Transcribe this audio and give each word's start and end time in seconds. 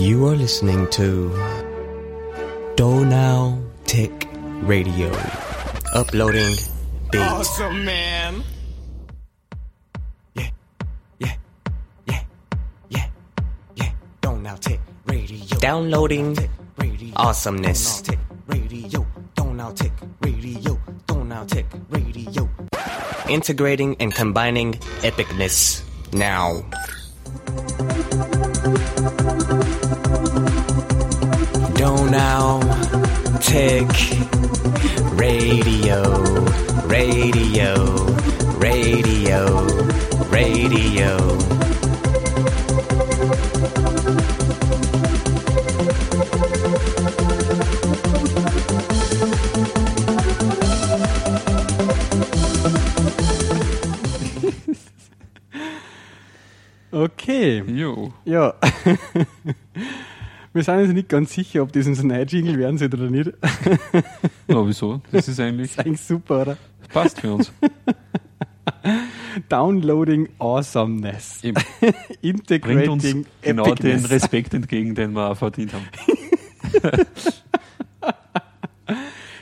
You 0.00 0.26
are 0.28 0.34
listening 0.34 0.88
to 0.96 1.28
Donau 2.74 3.60
Tech 3.84 4.10
Radio. 4.64 5.12
Uploading 5.92 6.56
beats. 7.12 7.20
Awesome, 7.22 7.84
man. 7.84 8.42
Yeah, 10.34 10.48
yeah, 11.18 11.34
yeah, 12.06 12.22
yeah, 12.88 13.06
yeah. 13.76 13.92
Donau 14.22 14.56
Tech 14.56 14.80
Radio. 15.04 15.58
Downloading 15.60 16.34
Radio. 16.78 17.12
awesomeness. 17.16 18.00
Donau 18.00 18.08
Tech 18.08 18.18
Radio. 18.48 19.06
Donau 19.36 19.70
Tech 19.76 19.92
Radio. 20.22 20.80
Donau 21.06 21.44
Tech 21.44 21.66
Radio. 21.90 22.48
Integrating 23.28 23.96
and 24.00 24.14
combining 24.14 24.72
epicness 25.04 25.82
now. 26.14 26.64
Donau 32.10 32.58
Tick. 33.38 33.86
Radio, 35.14 36.02
Radio, 36.88 37.74
Radio, 38.58 39.64
Radio. 40.28 41.30
Okay, 56.92 57.62
Jo. 57.68 58.12
ja. 58.24 58.54
Wir 60.60 60.64
sind 60.64 60.78
uns 60.78 60.92
nicht 60.92 61.08
ganz 61.08 61.32
sicher, 61.32 61.62
ob 61.62 61.72
das 61.72 61.86
unser 61.86 62.04
neuer 62.04 62.24
Jingle 62.24 62.58
werden 62.58 62.76
sollte 62.76 62.98
oder 62.98 63.08
nicht. 63.08 63.32
Ja, 64.46 64.66
wieso? 64.66 65.00
Das 65.10 65.26
ist 65.26 65.40
eigentlich, 65.40 65.70
ist 65.70 65.80
eigentlich 65.80 66.02
super, 66.02 66.42
oder? 66.42 66.58
passt 66.92 67.18
für 67.18 67.32
uns. 67.32 67.50
Downloading 69.48 70.28
Awesomeness. 70.38 71.42
Eben. 71.42 71.62
Bringt 72.60 72.88
uns 72.88 73.04
Integrating 73.04 73.26
genau 73.40 73.74
den. 73.74 74.04
Respekt 74.04 74.52
entgegen, 74.52 74.94
den 74.94 75.12
wir 75.12 75.30
auch 75.30 75.36
verdient 75.38 75.72
haben. 75.72 75.88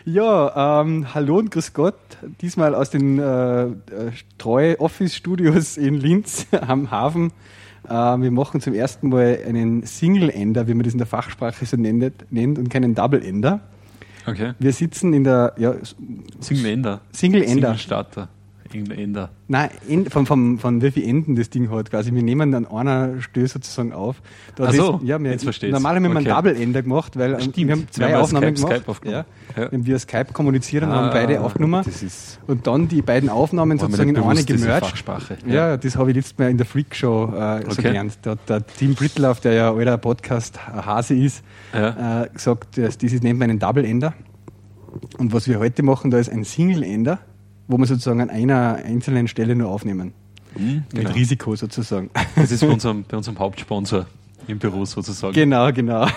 Ja, 0.04 0.80
ähm, 0.80 1.12
hallo 1.12 1.36
und 1.36 1.50
grüß 1.50 1.74
Gott. 1.74 1.98
Diesmal 2.40 2.74
aus 2.74 2.88
den 2.88 3.18
äh, 3.18 3.64
äh, 3.64 3.72
Treu 4.38 4.76
Office 4.78 5.14
Studios 5.14 5.76
in 5.76 5.94
Linz 6.00 6.46
am 6.50 6.90
Hafen. 6.90 7.32
Äh, 7.88 7.92
wir 7.92 8.30
machen 8.30 8.60
zum 8.60 8.74
ersten 8.74 9.08
Mal 9.08 9.38
einen 9.46 9.84
Single-Ender, 9.84 10.68
wie 10.68 10.74
man 10.74 10.84
das 10.84 10.92
in 10.92 10.98
der 10.98 11.06
Fachsprache 11.06 11.64
so 11.66 11.76
nennt, 11.76 12.30
nennt 12.30 12.58
und 12.58 12.68
keinen 12.68 12.94
Double-Ender. 12.94 13.60
Okay. 14.26 14.52
Wir 14.58 14.72
sitzen 14.72 15.14
in 15.14 15.24
der 15.24 15.54
ja, 15.56 15.74
Single 16.40 16.66
Ender. 16.66 17.00
Single-Ender. 17.12 17.76
Single 17.76 18.28
Single 18.70 18.98
Ender. 18.98 19.30
Nein, 19.48 19.70
End, 19.88 20.12
von, 20.12 20.26
von, 20.26 20.58
von 20.58 20.82
wie 20.82 20.90
viel 20.90 21.08
Enden 21.08 21.34
das 21.36 21.48
Ding 21.50 21.70
hat. 21.70 21.90
Quasi, 21.90 22.12
wir 22.14 22.22
nehmen 22.22 22.54
an 22.54 22.66
einer 22.66 23.20
Stelle 23.22 23.48
sozusagen 23.48 23.92
auf. 23.92 24.20
Da 24.56 24.64
Ach 24.68 24.72
so, 24.74 25.00
ja, 25.02 25.18
wir, 25.22 25.30
jetzt 25.30 25.44
versteh's. 25.44 25.72
Normal 25.72 25.96
haben 25.96 26.02
wir 26.02 26.10
Okay. 26.10 26.18
einen 26.18 26.26
Double-Ender 26.36 26.82
gemacht, 26.82 27.18
weil 27.18 27.32
ähm, 27.34 27.40
Stimmt. 27.40 27.56
wir 27.56 27.70
haben 27.72 27.86
zwei 27.90 28.08
Wir 28.08 28.20
Aufnahmen 28.20 28.56
Skype- 28.56 28.60
gemacht. 28.60 28.76
Skype 28.76 28.90
aufgenommen. 28.90 29.24
ja, 29.56 29.62
Ja. 29.64 29.72
Wenn 29.72 29.86
wir 29.86 29.98
Skype 29.98 30.32
kommunizieren, 30.32 30.90
haben 30.90 31.10
beide 31.10 31.38
Ah, 31.40 31.44
aufgenommen. 31.44 31.82
Das 31.84 32.02
ist 32.02 32.40
Und 32.46 32.66
dann 32.66 32.88
die 32.88 33.00
beiden 33.02 33.28
Aufnahmen 33.30 33.78
sozusagen 33.78 34.10
in 34.10 34.16
eine 34.22 34.44
gemerged. 34.44 34.86
Fachsprache. 34.86 35.38
Ja. 35.46 35.76
das 35.76 35.96
habe 35.96 36.10
ich 36.10 36.16
letztes 36.16 36.36
Mal 36.38 36.50
in 36.50 36.56
der 36.58 36.66
Freak 36.66 36.94
Show 36.94 37.32
äh, 37.34 37.62
so 37.62 37.70
Okay. 37.72 37.82
gelernt. 37.82 38.18
Da 38.22 38.32
hat 38.32 38.48
der 38.48 38.66
Tim 38.66 38.94
Brittlauf, 38.94 39.40
der 39.40 39.52
ja 39.54 39.72
alter 39.72 39.96
Podcast-Hase 39.98 41.14
ist, 41.14 41.42
Ja. 41.72 42.24
äh, 42.24 42.28
gesagt, 42.28 42.76
das, 42.76 42.98
das 42.98 43.12
ist 43.12 43.22
nennt 43.22 43.38
man 43.38 43.48
einen 43.50 43.58
Double-Ender. 43.58 44.12
Und 45.18 45.32
was 45.32 45.46
wir 45.48 45.58
heute 45.58 45.82
machen, 45.82 46.10
da 46.10 46.18
ist 46.18 46.30
ein 46.30 46.44
Single-Ender, 46.44 47.18
wo 47.68 47.78
wir 47.78 47.86
sozusagen 47.86 48.20
an 48.20 48.30
einer 48.30 48.76
einzelnen 48.84 49.28
Stelle 49.28 49.54
nur 49.54 49.68
aufnehmen. 49.70 50.12
Hm, 50.54 50.84
Mit 50.92 51.04
genau. 51.04 51.10
Risiko 51.12 51.54
sozusagen. 51.54 52.10
Das 52.34 52.50
ist 52.50 52.60
bei 52.62 52.68
unserem, 52.72 53.04
bei 53.04 53.16
unserem 53.16 53.38
Hauptsponsor 53.38 54.06
im 54.46 54.58
Büro 54.58 54.84
sozusagen. 54.86 55.34
genau, 55.34 55.70
genau. 55.72 56.06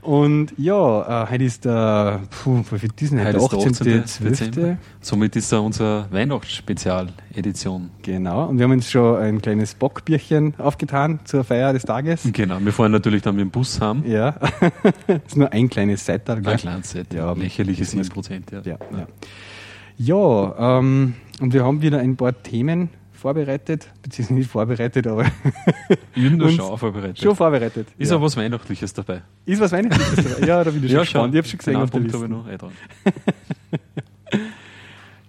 Und 0.00 0.54
ja, 0.56 1.24
äh, 1.24 1.30
heute 1.30 1.44
ist 1.44 1.64
der, 1.66 2.20
puh, 2.30 2.62
wie 2.70 2.78
viel 2.78 2.90
ist 2.98 3.12
denn 3.12 3.24
heute? 3.24 3.38
Heute 3.40 3.68
ist 3.68 3.84
der 3.84 4.00
18. 4.00 4.02
18. 4.04 4.24
Dezember. 4.30 4.52
12. 4.54 4.76
Somit 5.02 5.36
ist 5.36 5.52
er 5.52 5.62
unsere 5.62 6.06
Weihnachtsspezial-Edition. 6.10 7.90
Genau. 8.02 8.46
Und 8.48 8.58
wir 8.58 8.64
haben 8.64 8.72
uns 8.72 8.90
schon 8.90 9.16
ein 9.16 9.42
kleines 9.42 9.74
Bockbierchen 9.74 10.54
aufgetan 10.58 11.20
zur 11.24 11.44
Feier 11.44 11.72
des 11.74 11.82
Tages. 11.82 12.26
Genau. 12.32 12.58
Wir 12.60 12.72
fahren 12.72 12.92
natürlich 12.92 13.20
dann 13.22 13.36
mit 13.36 13.42
dem 13.42 13.50
Bus 13.50 13.80
heim. 13.80 14.02
Ja. 14.06 14.34
das 15.06 15.20
ist 15.26 15.36
nur 15.36 15.52
ein 15.52 15.68
kleines 15.68 16.06
Seiter. 16.06 16.36
Ein 16.36 16.42
kleines 16.56 16.90
Set. 16.90 17.12
Ja, 17.12 17.32
Lächerliche 17.32 17.82
ist 17.82 17.94
man- 17.94 18.04
7 18.04 18.14
Prozent. 18.14 18.50
Ja. 18.50 18.60
Ja, 18.64 18.78
ja. 18.96 19.06
Ja 19.98 20.78
ähm, 20.78 21.14
und 21.40 21.52
wir 21.52 21.64
haben 21.64 21.82
wieder 21.82 21.98
ein 21.98 22.16
paar 22.16 22.40
Themen 22.42 22.90
vorbereitet, 23.12 23.88
beziehungsweise 24.02 24.34
nicht 24.34 24.50
vorbereitet, 24.50 25.06
aber 25.06 25.26
Irgendwo 26.14 26.48
schon 26.50 26.76
vorbereitet. 26.78 27.20
schon 27.20 27.36
vorbereitet. 27.36 27.86
Ist 27.96 28.10
ja. 28.10 28.16
auch 28.16 28.22
was 28.22 28.36
Weihnachtliches 28.36 28.92
dabei. 28.94 29.22
Ist 29.46 29.60
was 29.60 29.70
Weihnachtliches 29.72 30.24
dabei? 30.24 30.46
Ja, 30.46 30.64
da 30.64 30.70
bin 30.70 30.84
ich 30.84 30.90
schon 30.92 31.00
gespannt. 31.00 31.34
Ich 31.34 31.38
habe 31.38 31.48
schon 31.48 31.58
gesehen 31.58 31.76
auf 31.76 31.90
der 31.90 31.98
Punkt 31.98 32.12
habe 32.14 32.26
Liste. 32.26 32.44
ich 32.50 32.60
noch 32.60 32.70
eh. 34.32 34.38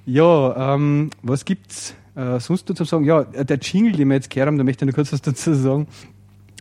Ja, 0.06 0.74
ähm, 0.76 1.12
was 1.22 1.46
gibt's 1.46 1.96
äh, 2.16 2.40
sonst 2.40 2.70
dazu 2.70 2.84
sagen? 2.84 3.06
Ja, 3.06 3.22
äh, 3.32 3.46
der 3.46 3.58
Jingle, 3.58 3.94
den 3.94 4.10
wir 4.10 4.16
jetzt 4.16 4.30
gehört 4.30 4.48
haben, 4.48 4.58
da 4.58 4.64
möchte 4.64 4.86
ich 4.86 4.92
noch 4.92 4.96
kurz 4.96 5.14
was 5.14 5.22
dazu 5.22 5.54
sagen. 5.54 5.88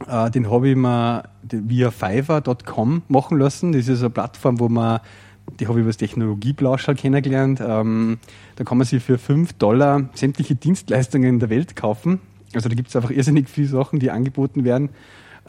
Äh, 0.07 0.31
den 0.31 0.51
habe 0.51 0.69
ich 0.69 0.77
mir 0.77 1.25
via 1.43 1.91
fiverr.com 1.91 3.03
machen 3.09 3.39
lassen. 3.39 3.73
Das 3.73 3.89
ist 3.89 4.01
eine 4.01 4.11
Plattform, 4.11 4.61
wo 4.61 4.69
man, 4.69 5.01
die 5.59 5.67
habe 5.67 5.79
ich 5.79 5.83
über 5.83 5.91
das 5.91 5.97
Technologieplauschall 5.97 6.95
kennengelernt. 6.95 7.61
Ähm, 7.65 8.19
da 8.57 8.65
kann 8.65 8.79
man 8.79 8.87
sich 8.87 9.03
für 9.03 9.19
5 9.19 9.55
Dollar 9.55 10.09
sämtliche 10.15 10.55
Dienstleistungen 10.55 11.39
der 11.39 11.51
Welt 11.51 11.77
kaufen. 11.77 12.21
Also 12.55 12.69
da 12.69 12.75
gibt 12.75 12.89
es 12.89 12.97
einfach 12.97 13.11
irrsinnig 13.11 13.49
viele 13.49 13.69
Sachen, 13.69 13.99
die 13.99 14.11
angeboten 14.11 14.65
werden. 14.65 14.91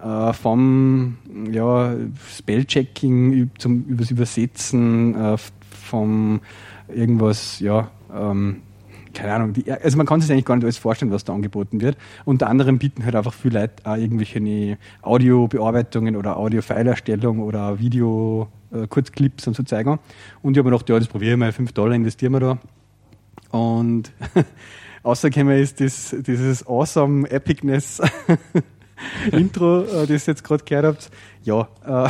Äh, 0.02 0.34
vom 0.34 1.18
ja, 1.52 1.96
Spellchecking 2.36 3.52
zum 3.58 3.86
übers 3.86 4.12
Übersetzen, 4.12 5.16
äh, 5.16 5.38
vom 5.70 6.42
irgendwas, 6.94 7.60
ja, 7.60 7.90
ähm, 8.14 8.62
keine 9.13 9.34
Ahnung, 9.34 9.53
die, 9.53 9.72
also 9.72 9.97
man 9.97 10.06
kann 10.06 10.22
sich 10.22 10.31
eigentlich 10.31 10.46
gar 10.46 10.56
nicht 10.56 10.66
alles 10.66 10.78
vorstellen, 10.78 11.12
was 11.12 11.24
da 11.24 11.34
angeboten 11.34 11.81
wird. 11.81 11.97
Unter 12.25 12.47
anderem 12.47 12.79
bieten 12.79 13.06
halt 13.06 13.16
einfach 13.16 13.34
viele 13.34 13.62
Leute 13.62 13.75
auch 13.85 13.96
irgendwelche 13.96 14.40
ne 14.40 14.78
Audiobearbeitungen 15.01 16.16
oder 16.16 16.38
Audio-File-Erstellung 16.38 17.40
oder 17.40 17.79
Video, 17.79 18.50
äh, 18.74 18.88
und 18.88 19.56
so 19.56 19.63
zeigen. 19.63 20.00
Und 20.41 20.53
ich 20.53 20.57
habe 20.57 20.69
mir 20.69 20.75
gedacht, 20.75 20.90
ja, 20.90 21.00
das 21.00 21.07
probieren 21.07 21.40
wir, 21.40 21.53
5 21.53 21.72
Dollar 21.72 21.96
investieren 21.96 22.34
wir 22.34 22.40
da. 22.40 22.59
Und 23.51 24.12
außergekommen 25.03 25.59
ist 25.59 25.80
das, 25.80 26.16
dieses 26.19 26.66
awesome 26.68 27.30
Epicness 27.30 28.01
Intro, 29.31 29.84
äh, 29.84 30.07
das 30.07 30.28
ihr 30.28 30.34
jetzt 30.34 30.44
gerade 30.44 30.63
gehört 30.63 30.85
habt. 30.85 31.12
Ja, 31.44 31.68
äh, 31.85 32.09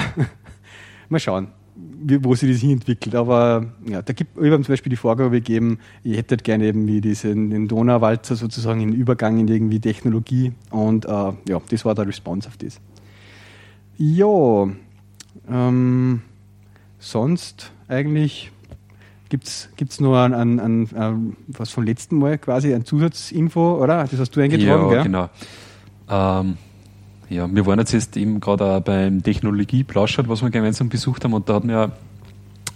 mal 1.10 1.20
schauen, 1.20 1.50
wo 1.76 2.36
sich 2.36 2.52
das 2.52 2.62
hin 2.62 2.72
entwickelt. 2.72 3.16
Aber 3.16 3.66
ja, 3.86 4.02
da 4.02 4.14
gibt 4.14 4.38
habe 4.38 4.62
zum 4.62 4.74
Beispiel 4.74 4.90
die 4.90 4.96
Vorgabe 4.96 5.32
gegeben, 5.32 5.80
ich 6.04 6.18
hätte 6.18 6.36
halt 6.36 6.44
gerne 6.44 6.66
eben 6.66 6.88
wie 6.88 7.02
diesen 7.02 7.50
den 7.50 7.68
Donauwalzer 7.68 8.36
sozusagen 8.36 8.82
in 8.82 8.94
Übergang 8.94 9.40
in 9.40 9.48
irgendwie 9.48 9.80
Technologie. 9.80 10.54
Und 10.70 11.06
äh, 11.06 11.10
ja, 11.10 11.62
das 11.70 11.86
war 11.86 11.96
der 11.96 12.08
Response 12.08 12.48
auf 12.48 12.58
das. 12.58 12.80
Ja, 13.98 14.68
ähm, 15.50 16.22
sonst 17.00 17.72
eigentlich 17.88 18.52
gibt 19.30 19.48
es 19.48 20.00
nur 20.00 20.18
an, 20.18 20.34
an, 20.34 20.60
an, 20.60 20.90
an 20.96 21.38
was 21.48 21.72
vom 21.72 21.84
letzten 21.84 22.20
Mal 22.20 22.38
quasi, 22.38 22.74
ein 22.74 22.86
Zusatzinfo, 22.86 23.82
oder? 23.82 24.06
Das 24.10 24.20
hast 24.20 24.36
du 24.36 24.42
eingetragen, 24.42 24.84
ja, 24.84 24.90
gell? 24.90 25.04
genau. 25.04 25.30
Ähm, 26.08 26.58
ja, 27.34 27.54
wir 27.54 27.66
waren 27.66 27.80
jetzt, 27.80 27.92
jetzt 27.92 28.16
eben 28.18 28.40
gerade 28.40 28.82
beim 28.82 29.24
Technologie-Plauschert, 29.24 30.30
was 30.30 30.42
wir 30.42 30.50
gemeinsam 30.50 30.90
besucht 30.90 31.24
haben, 31.24 31.34
und 31.34 31.50
da 31.50 31.56
hat 31.56 31.64
mir 31.64 31.92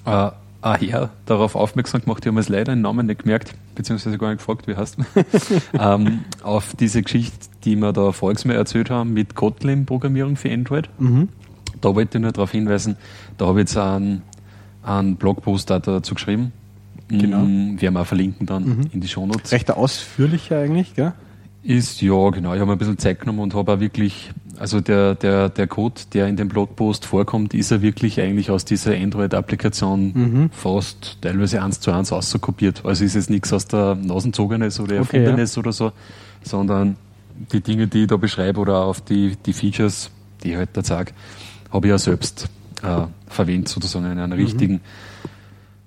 äh, 0.06 0.32
ein 0.62 0.80
Herr 0.82 1.10
darauf 1.26 1.56
aufmerksam 1.56 2.02
gemacht, 2.02 2.24
ich 2.24 2.28
habe 2.28 2.34
mir 2.34 2.42
jetzt 2.42 2.50
leider 2.50 2.74
den 2.74 2.82
Namen 2.82 3.06
nicht 3.06 3.24
gemerkt, 3.24 3.54
beziehungsweise 3.76 4.18
gar 4.18 4.30
nicht 4.30 4.40
gefragt, 4.40 4.68
wie 4.68 4.76
heißt 4.76 4.98
ähm, 5.80 6.22
auf 6.44 6.76
diese 6.76 7.02
Geschichte, 7.04 7.48
die 7.64 7.76
wir 7.76 7.94
da 7.94 8.12
voriges 8.12 8.46
Mal 8.46 8.56
erzählt 8.56 8.90
haben, 8.90 9.14
mit 9.14 9.36
Kotlin-Programmierung 9.36 10.36
für 10.36 10.52
Android. 10.52 10.90
Mhm. 10.98 11.30
Da 11.80 11.94
wollte 11.94 12.18
ich 12.18 12.22
nur 12.22 12.32
darauf 12.32 12.52
hinweisen, 12.52 12.98
da 13.38 13.46
habe 13.46 13.60
ich 13.60 13.70
jetzt 13.70 13.78
einen, 13.78 14.24
einen 14.82 15.16
Blogpost 15.16 15.70
dazu 15.70 16.16
geschrieben. 16.16 16.52
Genau. 17.10 17.40
Mm, 17.40 17.80
werden 17.80 17.94
wir 17.94 18.02
auch 18.02 18.06
verlinken 18.06 18.46
dann 18.48 18.90
in 18.92 19.00
die 19.00 19.08
Shownotes. 19.08 19.52
Recht 19.54 19.72
ausführlicher 19.72 20.60
eigentlich, 20.60 20.94
gell? 20.96 21.14
Ist, 21.68 22.02
ja, 22.02 22.30
genau. 22.30 22.54
Ich 22.54 22.60
habe 22.60 22.68
mir 22.68 22.72
ein 22.74 22.78
bisschen 22.78 22.98
Zeit 22.98 23.20
genommen 23.20 23.40
und 23.40 23.54
habe 23.54 23.74
auch 23.74 23.80
wirklich, 23.82 24.32
also 24.58 24.80
der, 24.80 25.16
der, 25.16 25.50
der 25.50 25.68
Code, 25.68 26.02
der 26.14 26.28
in 26.28 26.38
dem 26.38 26.48
Blogpost 26.48 27.06
vorkommt, 27.06 27.54
ist 27.54 27.72
er 27.72 27.82
wirklich 27.82 28.22
eigentlich 28.22 28.50
aus 28.50 28.64
dieser 28.64 28.96
Android-Applikation 28.96 30.14
Mhm. 30.14 30.50
fast 30.52 31.18
teilweise 31.22 31.62
eins 31.62 31.82
zu 31.82 31.92
eins 31.92 32.14
auskopiert. 32.14 32.86
Also 32.86 33.04
ist 33.04 33.16
es 33.16 33.30
nichts 33.30 33.52
aus 33.52 33.68
der 33.68 33.96
Nasenzogenes 33.96 34.80
oder 34.80 35.02
Okay, 35.02 35.18
Erfundenes 35.18 35.58
oder 35.58 35.74
so, 35.74 35.92
sondern 36.42 36.96
die 37.52 37.60
Dinge, 37.60 37.88
die 37.88 38.04
ich 38.04 38.08
da 38.08 38.16
beschreibe 38.16 38.62
oder 38.62 38.86
auf 38.86 39.02
die, 39.02 39.36
die 39.46 39.52
Features 39.54 40.10
die 40.44 40.52
ich 40.52 40.58
halt 40.58 40.70
da 40.74 40.84
sage, 40.84 41.12
habe 41.72 41.88
ich 41.88 41.92
ja 41.92 41.98
selbst 41.98 42.48
äh, 42.84 43.08
verwendet, 43.28 43.70
sozusagen 43.70 44.10
in 44.12 44.20
einer 44.20 44.38
richtigen 44.38 44.82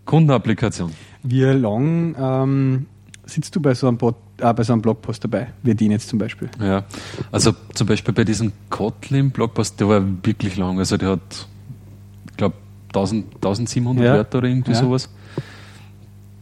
Kundenapplikation. 0.04 0.92
Wie 1.22 1.42
lang 1.42 2.14
ähm, 2.18 2.86
sitzt 3.26 3.54
du 3.54 3.60
bei 3.60 3.74
so, 3.74 3.88
einem 3.88 3.98
Pod, 3.98 4.16
äh, 4.40 4.52
bei 4.54 4.62
so 4.62 4.72
einem 4.72 4.82
Blogpost 4.82 5.22
dabei, 5.24 5.48
wie 5.62 5.74
den 5.74 5.90
jetzt 5.90 6.08
zum 6.08 6.18
Beispiel? 6.18 6.48
Ja, 6.60 6.84
also 7.32 7.52
zum 7.74 7.86
Beispiel 7.86 8.12
bei 8.14 8.24
diesem 8.24 8.52
Kotlin-Blogpost, 8.70 9.78
der 9.80 9.88
war 9.88 10.02
wirklich 10.24 10.56
lang. 10.56 10.78
Also 10.78 10.96
der 10.96 11.10
hat, 11.10 11.46
ich 12.30 12.36
glaube, 12.36 12.54
1700 12.88 14.04
Ja. 14.04 14.14
Wörter 14.14 14.38
oder 14.38 14.48
irgendwie 14.48 14.72
Ja. 14.72 14.78
sowas. 14.80 15.08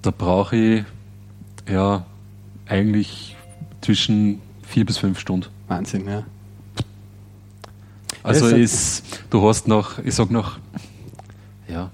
Da 0.03 0.11
brauche 0.11 0.56
ich 0.56 0.85
ja 1.71 2.05
eigentlich 2.67 3.37
zwischen 3.81 4.41
vier 4.62 4.87
bis 4.87 4.99
fünf 4.99 5.19
Stunden. 5.19 5.47
Wahnsinn, 5.67 6.06
ja. 6.09 6.25
Also 8.23 8.47
ist, 8.49 9.03
du 9.31 9.47
hast 9.49 9.69
nach, 9.69 9.99
ich 10.00 10.15
sag 10.15 10.31
nach, 10.31 10.59
ja, 11.69 11.91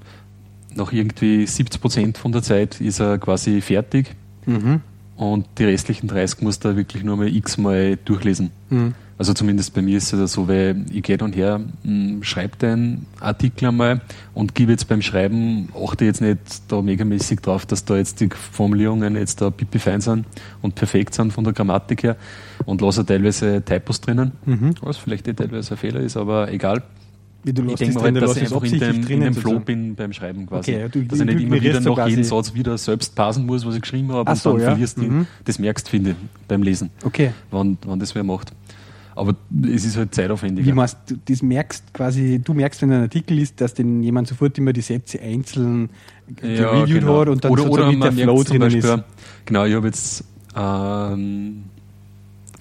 nach 0.75 0.93
irgendwie 0.93 1.47
70 1.47 1.81
Prozent 1.81 2.19
von 2.19 2.33
der 2.33 2.43
Zeit 2.43 2.81
ist 2.81 3.01
er 3.01 3.19
quasi 3.19 3.61
fertig 3.61 4.15
Mhm. 4.47 4.81
Und 5.17 5.47
die 5.59 5.65
restlichen 5.65 6.09
30 6.09 6.43
musst 6.43 6.65
du 6.65 6.77
wirklich 6.77 7.05
nur 7.05 7.17
mal 7.17 7.29
x-mal 7.35 7.97
durchlesen. 8.05 8.51
Mhm. 8.71 8.95
Also 9.17 9.33
zumindest 9.33 9.73
bei 9.75 9.81
mir 9.81 9.97
ist 9.99 10.13
es 10.13 10.19
ja 10.19 10.27
so, 10.27 10.49
weil 10.49 10.85
ich 10.93 11.05
gehe 11.05 11.17
dann 11.17 11.33
her, 11.33 11.61
schreibe 12.23 12.57
den 12.57 13.07
Artikel 13.21 13.69
einmal 13.69 14.01
und 14.35 14.57
gebe 14.57 14.73
jetzt 14.73 14.89
beim 14.89 15.03
Schreiben, 15.03 15.69
achte 15.81 16.05
jetzt 16.05 16.21
nicht 16.21 16.39
da 16.67 16.83
megamäßig 16.83 17.39
drauf, 17.41 17.65
dass 17.65 17.85
da 17.85 17.97
jetzt 17.97 18.21
die 18.21 18.29
Formulierungen 18.29 19.15
jetzt 19.15 19.41
da 19.41 19.51
pipifein 19.51 20.01
sind 20.01 20.27
und 20.63 20.75
perfekt 20.75 21.15
sind 21.15 21.33
von 21.33 21.45
der 21.45 21.53
Grammatik 21.53 22.03
her 22.03 22.17
und 22.67 22.81
lasse 22.81 23.07
teilweise 23.07 23.63
Typos 23.65 24.01
drinnen, 24.01 24.33
Mhm. 24.47 24.75
was 24.81 24.97
vielleicht 24.97 25.29
eh 25.29 25.35
teilweise 25.35 25.75
ein 25.75 25.77
Fehler 25.79 26.01
ist, 26.01 26.17
aber 26.17 26.51
egal. 26.51 26.83
Wie 27.45 27.53
du 27.53 27.63
Ich 27.67 27.75
denke 27.75 27.95
mal 27.95 28.05
halt, 28.05 28.15
drin, 28.17 28.21
dass 28.23 28.37
ich 28.37 28.43
einfach 28.45 28.63
in 28.65 28.79
dem, 28.79 29.07
in 29.07 29.21
dem 29.21 29.35
Flow 29.35 29.61
bin 29.61 29.95
beim 29.95 30.13
Schreiben 30.13 30.47
quasi. 30.47 30.73
Okay, 30.73 30.81
ja, 30.81 30.89
du- 30.89 31.03
dass 31.03 31.21
ich 31.21 31.27
nicht 31.27 31.41
immer 31.43 31.61
wieder 31.61 31.81
nach 31.81 32.09
jedem 32.09 32.25
Satz 32.25 32.55
wieder 32.55 32.77
selbst 32.79 33.15
passen 33.15 33.45
muss, 33.47 33.67
was 33.67 33.75
ich 33.75 33.83
geschrieben 33.83 34.11
habe 34.13 34.29
Ach 34.31 34.33
und 34.35 34.41
so, 34.41 34.53
dann 34.53 34.61
ja. 34.61 34.67
verlierst 34.71 34.97
du 34.99 35.03
Mhm. 35.03 35.27
Das 35.45 35.59
merkst, 35.59 35.89
finde 35.89 36.11
ich, 36.13 36.17
beim 36.49 36.63
Lesen, 36.63 36.91
Okay. 37.05 37.33
wann, 37.51 37.77
wann 37.87 37.99
das 37.99 38.15
wer 38.15 38.25
macht. 38.25 38.53
Aber 39.17 39.37
es 39.71 39.85
ist 39.85 39.97
halt 39.97 40.13
zeitaufwendig. 40.15 40.67
Wie 40.67 40.73
meinst 40.73 40.97
du, 41.07 41.15
das 41.29 41.41
merkst 41.43 41.93
quasi, 41.95 42.41
du 42.43 42.53
merkst, 42.55 42.83
wenn 42.83 42.91
ein 42.93 43.03
Artikel 43.03 43.39
ist, 43.39 43.61
dass 43.61 43.73
den 43.75 44.03
jemand 44.03 44.27
sofort 44.27 44.59
immer 44.59 44.73
die 44.73 44.81
Sätze 44.81 45.21
einzeln 45.21 45.91
gereviewt 46.41 47.05
hat 47.05 47.29
und 47.29 47.45
dann 47.45 47.53
oder, 47.53 47.71
oder 47.71 47.93
mit 47.93 48.03
der 48.03 48.13
Flow 48.13 48.43
drinnen 48.43 48.61
Beispiel, 48.61 48.85
ist. 48.85 48.99
Genau, 49.45 49.65
ich 49.67 49.75
habe 49.75 49.87
jetzt 49.87 50.25
ähm, 50.57 51.65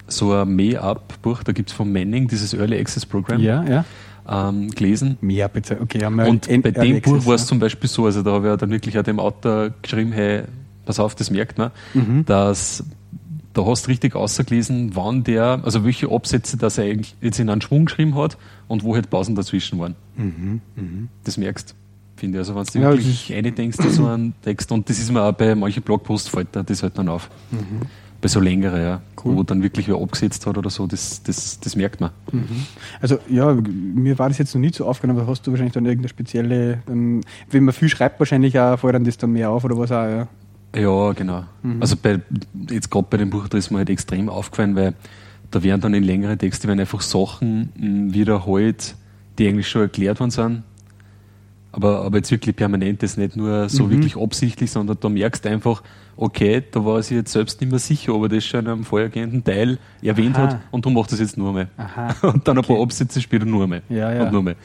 so 0.06 0.32
ein 0.32 0.54
May-Up-Buch, 0.54 1.42
da 1.42 1.52
gibt 1.52 1.70
es 1.70 1.74
von 1.74 1.90
Manning, 1.92 2.28
dieses 2.28 2.52
Early 2.54 2.78
Access 2.78 3.04
Program, 3.06 3.40
Ja, 3.40 3.64
ja. 3.64 3.84
Ähm, 4.28 4.70
gelesen. 4.70 5.18
Mehr 5.20 5.48
bitte. 5.48 5.78
Okay, 5.80 6.04
Und 6.04 6.48
bei 6.62 6.70
dem 6.70 7.00
Buch 7.00 7.26
war 7.26 7.34
es 7.34 7.42
ja. 7.42 7.46
zum 7.48 7.58
Beispiel 7.58 7.88
so, 7.88 8.06
also 8.06 8.22
da 8.22 8.32
habe 8.32 8.46
ich 8.46 8.50
ja 8.50 8.56
dann 8.56 8.70
wirklich 8.70 8.98
auch 8.98 9.02
dem 9.02 9.20
Autor 9.20 9.70
geschrieben, 9.82 10.12
hey, 10.12 10.42
pass 10.86 10.98
auf, 10.98 11.14
das 11.14 11.30
merkt 11.30 11.58
man, 11.58 11.70
Mhm. 11.94 12.24
dass 12.26 12.84
da 13.52 13.64
hast 13.64 13.86
du 13.86 13.90
richtig 13.90 14.16
ausgelesen, 14.16 14.96
wann 14.96 15.22
der, 15.22 15.60
also 15.62 15.84
welche 15.84 16.10
Absätze 16.10 16.56
das 16.56 16.76
er 16.76 16.84
eigentlich 16.86 17.14
jetzt 17.20 17.38
in 17.38 17.48
einen 17.48 17.60
Schwung 17.60 17.84
geschrieben 17.84 18.16
hat 18.16 18.36
und 18.66 18.82
wo 18.82 18.94
halt 18.96 19.10
Pausen 19.10 19.36
dazwischen 19.36 19.78
waren. 19.78 19.94
Das 21.22 21.36
merkst 21.36 21.74
finde 22.16 22.38
ich. 22.38 22.48
Also 22.48 22.54
wenn 22.56 22.64
du 22.64 22.78
Mhm, 22.78 22.82
Ja, 22.84 22.90
wirklich 22.92 23.32
eindenkst 23.32 23.78
in 23.78 23.90
so 23.90 24.06
einen 24.06 24.34
Text 24.42 24.72
und 24.72 24.88
das 24.90 24.98
ist 24.98 25.10
mir 25.12 25.22
auch 25.22 25.32
bei 25.32 25.54
manchen 25.54 25.82
Blogposts 25.84 26.28
fällt 26.28 26.48
das 26.52 26.82
halt 26.82 26.98
dann 26.98 27.08
auf. 27.08 27.30
Bei 28.24 28.28
so 28.28 28.40
längeren, 28.40 28.80
ja, 28.80 28.96
Mhm. 28.96 29.02
Cool. 29.22 29.36
wo 29.36 29.42
dann 29.42 29.62
wirklich 29.62 29.86
wer 29.86 29.96
abgesetzt 29.96 30.46
hat 30.46 30.56
oder 30.56 30.70
so, 30.70 30.86
das, 30.86 31.22
das, 31.22 31.60
das 31.60 31.76
merkt 31.76 32.00
man. 32.00 32.10
Also 33.02 33.18
ja, 33.28 33.52
mir 33.54 34.18
war 34.18 34.28
das 34.28 34.38
jetzt 34.38 34.54
noch 34.54 34.60
nicht 34.62 34.74
so 34.76 34.86
aufgegangen, 34.86 35.20
aber 35.20 35.30
hast 35.30 35.46
du 35.46 35.50
wahrscheinlich 35.50 35.74
dann 35.74 35.84
irgendeine 35.84 36.08
spezielle, 36.08 36.82
ähm, 36.88 37.20
wenn 37.50 37.64
man 37.64 37.74
viel 37.74 37.90
schreibt, 37.90 38.18
wahrscheinlich 38.20 38.58
auch 38.58 38.78
fällt 38.78 38.94
dann 38.94 39.04
das 39.04 39.18
dann 39.18 39.32
mehr 39.32 39.50
auf 39.50 39.62
oder 39.64 39.76
was 39.76 39.92
auch, 39.92 40.06
ja. 40.06 40.26
Ja, 40.74 41.12
genau. 41.12 41.44
Mhm. 41.62 41.82
Also 41.82 41.96
bei, 41.96 42.20
jetzt 42.70 42.90
gerade 42.90 43.06
bei 43.10 43.18
dem 43.18 43.28
Buch, 43.28 43.46
da 43.48 43.58
ist 43.58 43.70
mir 43.70 43.76
halt 43.78 43.90
extrem 43.90 44.30
aufgefallen, 44.30 44.74
weil 44.74 44.94
da 45.50 45.62
werden 45.62 45.82
dann 45.82 45.92
in 45.92 46.02
längere 46.02 46.38
Texte 46.38 46.66
werden 46.66 46.80
einfach 46.80 47.02
Sachen 47.02 47.68
wiederholt, 48.12 48.94
die 49.38 49.48
eigentlich 49.48 49.68
schon 49.68 49.82
erklärt 49.82 50.18
worden 50.20 50.30
sind. 50.30 50.62
Aber, 51.74 52.02
aber 52.04 52.18
jetzt 52.18 52.30
wirklich 52.30 52.54
permanent, 52.54 53.02
das 53.02 53.16
nicht 53.16 53.34
nur 53.36 53.64
Mhm. 53.64 53.68
so 53.68 53.90
wirklich 53.90 54.16
absichtlich, 54.16 54.70
sondern 54.70 54.96
da 55.00 55.08
merkst 55.08 55.44
du 55.44 55.48
einfach, 55.48 55.82
okay, 56.16 56.62
da 56.70 56.84
war 56.84 57.02
sie 57.02 57.16
jetzt 57.16 57.32
selbst 57.32 57.60
nicht 57.60 57.70
mehr 57.70 57.80
sicher, 57.80 58.14
ob 58.14 58.22
er 58.24 58.28
das 58.28 58.44
schon 58.44 58.60
in 58.60 58.70
einem 58.70 58.84
vorhergehenden 58.84 59.42
Teil 59.42 59.78
erwähnt 60.00 60.36
Aha. 60.36 60.42
hat 60.42 60.58
und 60.70 60.84
du 60.84 60.90
machst 60.90 61.10
das 61.12 61.18
jetzt 61.18 61.36
nur. 61.36 61.66
Aha. 61.76 62.14
Und 62.28 62.46
dann 62.46 62.58
ein 62.58 62.64
paar 62.64 62.76
Okay. 62.76 62.82
Absätze 62.84 63.20
später 63.20 63.44
nur 63.44 63.64
einmal. 63.64 63.82
Ja, 63.88 64.12
ja. 64.12 64.22
Und 64.24 64.30
nur 64.32 64.40
einmal. 64.40 64.56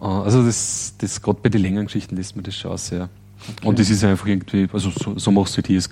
Äh, 0.00 0.06
Also 0.06 0.42
das, 0.44 0.94
das 0.98 1.20
gerade 1.20 1.38
bei 1.42 1.50
den 1.50 1.60
längeren 1.60 1.86
Geschichten 1.86 2.16
lässt 2.16 2.34
man 2.36 2.42
das 2.44 2.56
schon 2.56 2.70
aus, 2.70 2.88
ja. 2.90 3.08
Und 3.62 3.78
das 3.78 3.90
ist 3.90 4.02
einfach 4.04 4.26
irgendwie, 4.26 4.66
also 4.72 4.90
so, 4.90 5.18
so 5.18 5.30
machst 5.30 5.56
du 5.58 5.62
die. 5.62 5.76
Es 5.76 5.90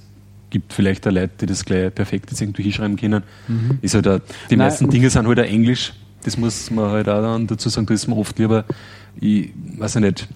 gibt 0.48 0.72
vielleicht 0.72 1.06
auch 1.06 1.12
Leute, 1.12 1.32
die 1.42 1.46
das 1.46 1.62
gleich 1.64 1.94
perfekt 1.94 2.30
jetzt 2.30 2.40
irgendwie 2.40 2.62
hinschreiben 2.62 2.96
können. 2.96 3.22
Ist 3.82 3.94
halt 3.94 4.08
auch, 4.08 4.20
die 4.48 4.56
Nein, 4.56 4.68
meisten 4.68 4.88
Dinge 4.88 5.10
sind 5.10 5.26
halt 5.26 5.38
auch 5.38 5.44
Englisch. 5.44 5.92
Das 6.24 6.38
muss 6.38 6.70
man 6.70 6.90
halt 6.90 7.08
auch 7.08 7.20
dann 7.20 7.46
dazu 7.46 7.68
sagen, 7.68 7.86
da 7.86 7.92
ist 7.94 8.06
mir 8.06 8.16
oft 8.16 8.38
lieber, 8.38 8.64
ich 9.20 9.50
weiß 9.78 9.94
ja 9.94 10.00
nicht, 10.00 10.28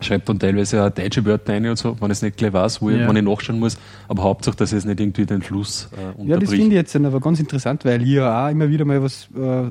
schreibe 0.00 0.24
dann 0.26 0.38
teilweise 0.38 0.84
auch 0.84 0.90
deutsche 0.90 1.24
Wörter 1.24 1.52
rein 1.54 1.66
und 1.66 1.76
so, 1.78 1.96
wenn 2.00 2.10
ich 2.10 2.18
es 2.18 2.22
nicht 2.22 2.36
gleich 2.36 2.52
weiß, 2.52 2.82
wo 2.82 2.90
ich, 2.90 2.98
Ja. 2.98 3.08
wenn 3.08 3.16
ich 3.16 3.22
nachschauen 3.24 3.58
muss. 3.58 3.78
Aber 4.08 4.22
Hauptsache, 4.24 4.56
dass 4.56 4.72
es 4.72 4.84
nicht 4.84 5.00
irgendwie 5.00 5.24
den 5.24 5.40
Fluss 5.42 5.88
äh, 5.96 6.00
Ja, 6.00 6.06
das 6.08 6.18
unterbricht. 6.18 6.50
finde 6.52 6.66
ich 6.66 6.72
jetzt 6.80 6.94
dann 6.94 7.06
aber 7.06 7.20
ganz 7.20 7.40
interessant, 7.40 7.84
weil 7.84 8.02
ich 8.02 8.08
ja 8.10 8.46
auch 8.46 8.50
immer 8.50 8.68
wieder 8.68 8.84
mal 8.84 9.02
was, 9.02 9.28
äh, 9.34 9.70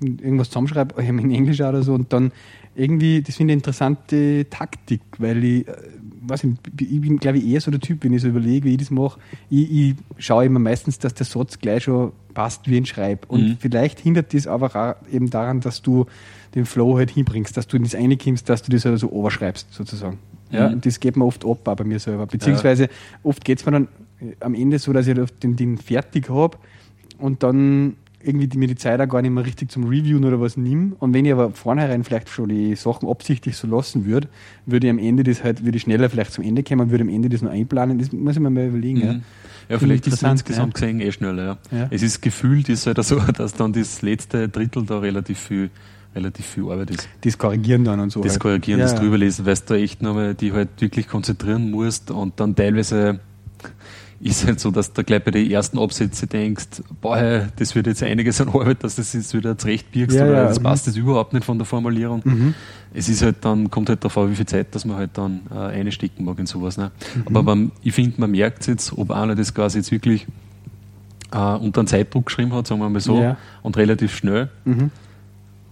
irgendwas 0.00 0.48
zusammenschreibe, 0.48 1.00
in 1.02 1.30
Englisch 1.30 1.60
oder 1.60 1.82
so, 1.82 1.94
und 1.94 2.12
dann 2.12 2.32
irgendwie, 2.74 3.22
das 3.22 3.36
finde 3.36 3.52
ich 3.52 3.54
eine 3.54 3.58
interessante 3.60 4.46
Taktik, 4.50 5.00
weil 5.18 5.42
ich, 5.44 5.68
äh, 5.68 5.72
weiß 6.28 6.44
nicht, 6.44 6.58
ich 6.80 7.00
bin, 7.00 7.18
glaube 7.18 7.38
ich, 7.38 7.46
eher 7.46 7.60
so 7.60 7.70
der 7.70 7.80
Typ, 7.80 8.02
wenn 8.04 8.12
ich 8.12 8.22
so 8.22 8.28
überlege, 8.28 8.64
wie 8.64 8.72
ich 8.72 8.78
das 8.78 8.90
mache, 8.90 9.18
ich, 9.50 9.70
ich 9.70 9.94
schaue 10.18 10.44
immer 10.46 10.58
meistens, 10.58 10.98
dass 10.98 11.14
der 11.14 11.24
Satz 11.26 11.58
gleich 11.58 11.84
schon 11.84 12.12
passt, 12.34 12.66
wie 12.66 12.72
ich 12.72 12.78
ihn 12.78 12.86
schreibe. 12.86 13.26
Und 13.28 13.42
Mhm. 13.42 13.56
vielleicht 13.60 14.00
hindert 14.00 14.34
das 14.34 14.46
aber 14.46 14.74
auch 14.74 14.94
eben 15.12 15.30
daran, 15.30 15.60
dass 15.60 15.80
du 15.82 16.06
den 16.56 16.66
Flow 16.66 16.96
halt 16.96 17.10
hinbringst, 17.10 17.56
dass 17.56 17.68
du 17.68 17.78
das 17.78 17.94
reinkommst, 17.94 18.48
dass 18.48 18.62
du 18.62 18.72
das 18.72 18.84
halt 18.84 18.98
so 18.98 19.10
overschreibst, 19.12 19.72
sozusagen. 19.72 20.18
Ja, 20.50 20.68
Mhm. 20.68 20.74
und 20.74 20.86
das 20.86 20.98
geht 20.98 21.16
mir 21.16 21.24
oft 21.24 21.44
ab, 21.44 21.68
auch 21.68 21.76
bei 21.76 21.84
mir 21.84 21.98
selber. 22.00 22.26
Beziehungsweise 22.26 22.88
oft 23.22 23.44
geht 23.44 23.58
es 23.60 23.66
mir 23.66 23.72
dann 23.72 23.88
äh, 24.20 24.34
am 24.40 24.54
Ende 24.54 24.78
so, 24.78 24.92
dass 24.92 25.06
ich 25.06 25.16
halt 25.16 25.42
den, 25.42 25.54
den 25.54 25.76
fertig 25.78 26.28
habe 26.30 26.56
und 27.18 27.42
dann 27.44 27.94
irgendwie 28.22 28.48
die, 28.48 28.58
mir 28.58 28.66
die 28.66 28.74
Zeit 28.76 29.00
auch 29.00 29.08
gar 29.08 29.22
nicht 29.22 29.30
mehr 29.30 29.44
richtig 29.44 29.70
zum 29.70 29.84
Reviewen 29.84 30.24
oder 30.24 30.40
was 30.40 30.56
nimm. 30.56 30.96
Und 30.98 31.14
wenn 31.14 31.24
ich 31.24 31.32
aber 31.32 31.50
vornherein 31.50 32.02
vielleicht 32.02 32.28
schon 32.28 32.48
die 32.48 32.74
Sachen 32.74 33.08
absichtlich 33.08 33.56
so 33.56 33.68
lassen 33.68 34.04
würde, 34.06 34.28
würde 34.64 34.86
ich 34.86 34.90
am 34.90 34.98
Ende 34.98 35.22
das 35.22 35.44
halt, 35.44 35.64
würde 35.64 35.76
ich 35.76 35.82
schneller 35.82 36.10
vielleicht 36.10 36.32
zum 36.32 36.42
Ende 36.42 36.62
kommen 36.64 36.80
und 36.82 36.90
würde 36.90 37.02
am 37.02 37.08
Ende 37.10 37.28
das 37.28 37.42
noch 37.42 37.50
einplanen. 37.52 37.98
Das 37.98 38.10
muss 38.12 38.34
ich 38.34 38.40
mir 38.42 38.50
mal 38.50 38.66
überlegen. 38.66 39.00
Ja. 39.00 39.12
Mhm. 39.14 39.22
Ja, 39.68 39.78
vielleicht 39.80 40.06
ist 40.06 40.14
es 40.14 40.22
insgesamt 40.22 40.78
ja. 40.78 40.86
gesehen 40.86 41.00
eh 41.00 41.10
schneller. 41.12 41.58
Ja. 41.70 41.78
Ja. 41.78 41.86
Es 41.90 42.02
ist 42.02 42.20
gefühlt 42.22 42.68
ist 42.68 42.86
halt 42.86 43.02
so, 43.04 43.18
dass 43.36 43.52
dann 43.54 43.72
das 43.72 44.00
letzte 44.02 44.48
Drittel 44.48 44.84
da 44.84 44.98
relativ 45.00 45.38
viel, 45.40 45.70
relativ 46.16 46.46
viel 46.46 46.64
Arbeit 46.64 46.90
ist. 46.90 47.08
Das 47.20 47.38
Korrigieren 47.38 47.84
dann 47.84 48.00
und 48.00 48.10
so. 48.10 48.20
Das 48.22 48.32
halt. 48.32 48.40
Korrigieren, 48.40 48.80
ja, 48.80 48.86
das 48.86 48.94
Drüberlesen, 48.94 49.46
weil 49.46 49.54
du 49.54 49.60
da 49.66 49.74
echt 49.76 50.02
nochmal 50.02 50.34
die 50.34 50.52
halt 50.52 50.80
wirklich 50.80 51.08
konzentrieren 51.08 51.70
musst 51.70 52.10
und 52.10 52.40
dann 52.40 52.56
teilweise 52.56 53.20
ist 54.20 54.46
halt 54.46 54.60
so, 54.60 54.70
dass 54.70 54.92
du 54.92 55.04
gleich 55.04 55.22
bei 55.22 55.30
den 55.30 55.50
ersten 55.50 55.78
Absätzen 55.78 56.28
denkst, 56.28 56.82
boah, 57.02 57.48
das 57.56 57.74
wird 57.74 57.86
jetzt 57.86 58.02
einiges 58.02 58.40
an 58.40 58.48
Arbeit, 58.48 58.82
dass 58.82 58.96
du 58.96 59.02
das 59.02 59.12
jetzt 59.12 59.34
wieder 59.34 59.58
zurechtbiegst 59.58 60.16
Ja, 60.16 60.24
oder 60.24 60.32
ja, 60.34 60.44
das 60.48 60.58
mhm. 60.58 60.64
passt 60.64 60.86
jetzt 60.86 60.96
überhaupt 60.96 61.34
nicht 61.34 61.44
von 61.44 61.58
der 61.58 61.66
Formulierung. 61.66 62.54
Es 62.94 63.10
ist 63.10 63.22
halt 63.22 63.36
dann, 63.42 63.70
kommt 63.70 63.90
halt 63.90 64.02
darauf 64.02 64.16
an, 64.16 64.30
wie 64.30 64.36
viel 64.36 64.46
Zeit, 64.46 64.74
dass 64.74 64.86
man 64.86 64.96
halt 64.96 65.10
dann 65.14 65.40
äh, 65.50 65.54
einstecken 65.54 66.24
mag 66.24 66.38
in 66.38 66.46
sowas. 66.46 66.78
Ne? 66.78 66.92
Mhm. 67.14 67.22
Aber 67.26 67.42
beim, 67.42 67.72
ich 67.82 67.92
finde, 67.92 68.18
man 68.18 68.30
merkt 68.30 68.66
jetzt, 68.66 68.96
ob 68.96 69.10
einer 69.10 69.34
das 69.34 69.52
quasi 69.52 69.78
jetzt 69.78 69.92
wirklich 69.92 70.26
äh, 71.32 71.36
unter 71.36 71.80
einen 71.80 71.88
Zeitdruck 71.88 72.26
geschrieben 72.26 72.54
hat, 72.54 72.66
sagen 72.66 72.80
wir 72.80 72.88
mal 72.88 73.00
so, 73.00 73.20
Ja. 73.20 73.36
und 73.62 73.76
relativ 73.76 74.16
schnell. 74.16 74.48
Mhm. 74.64 74.90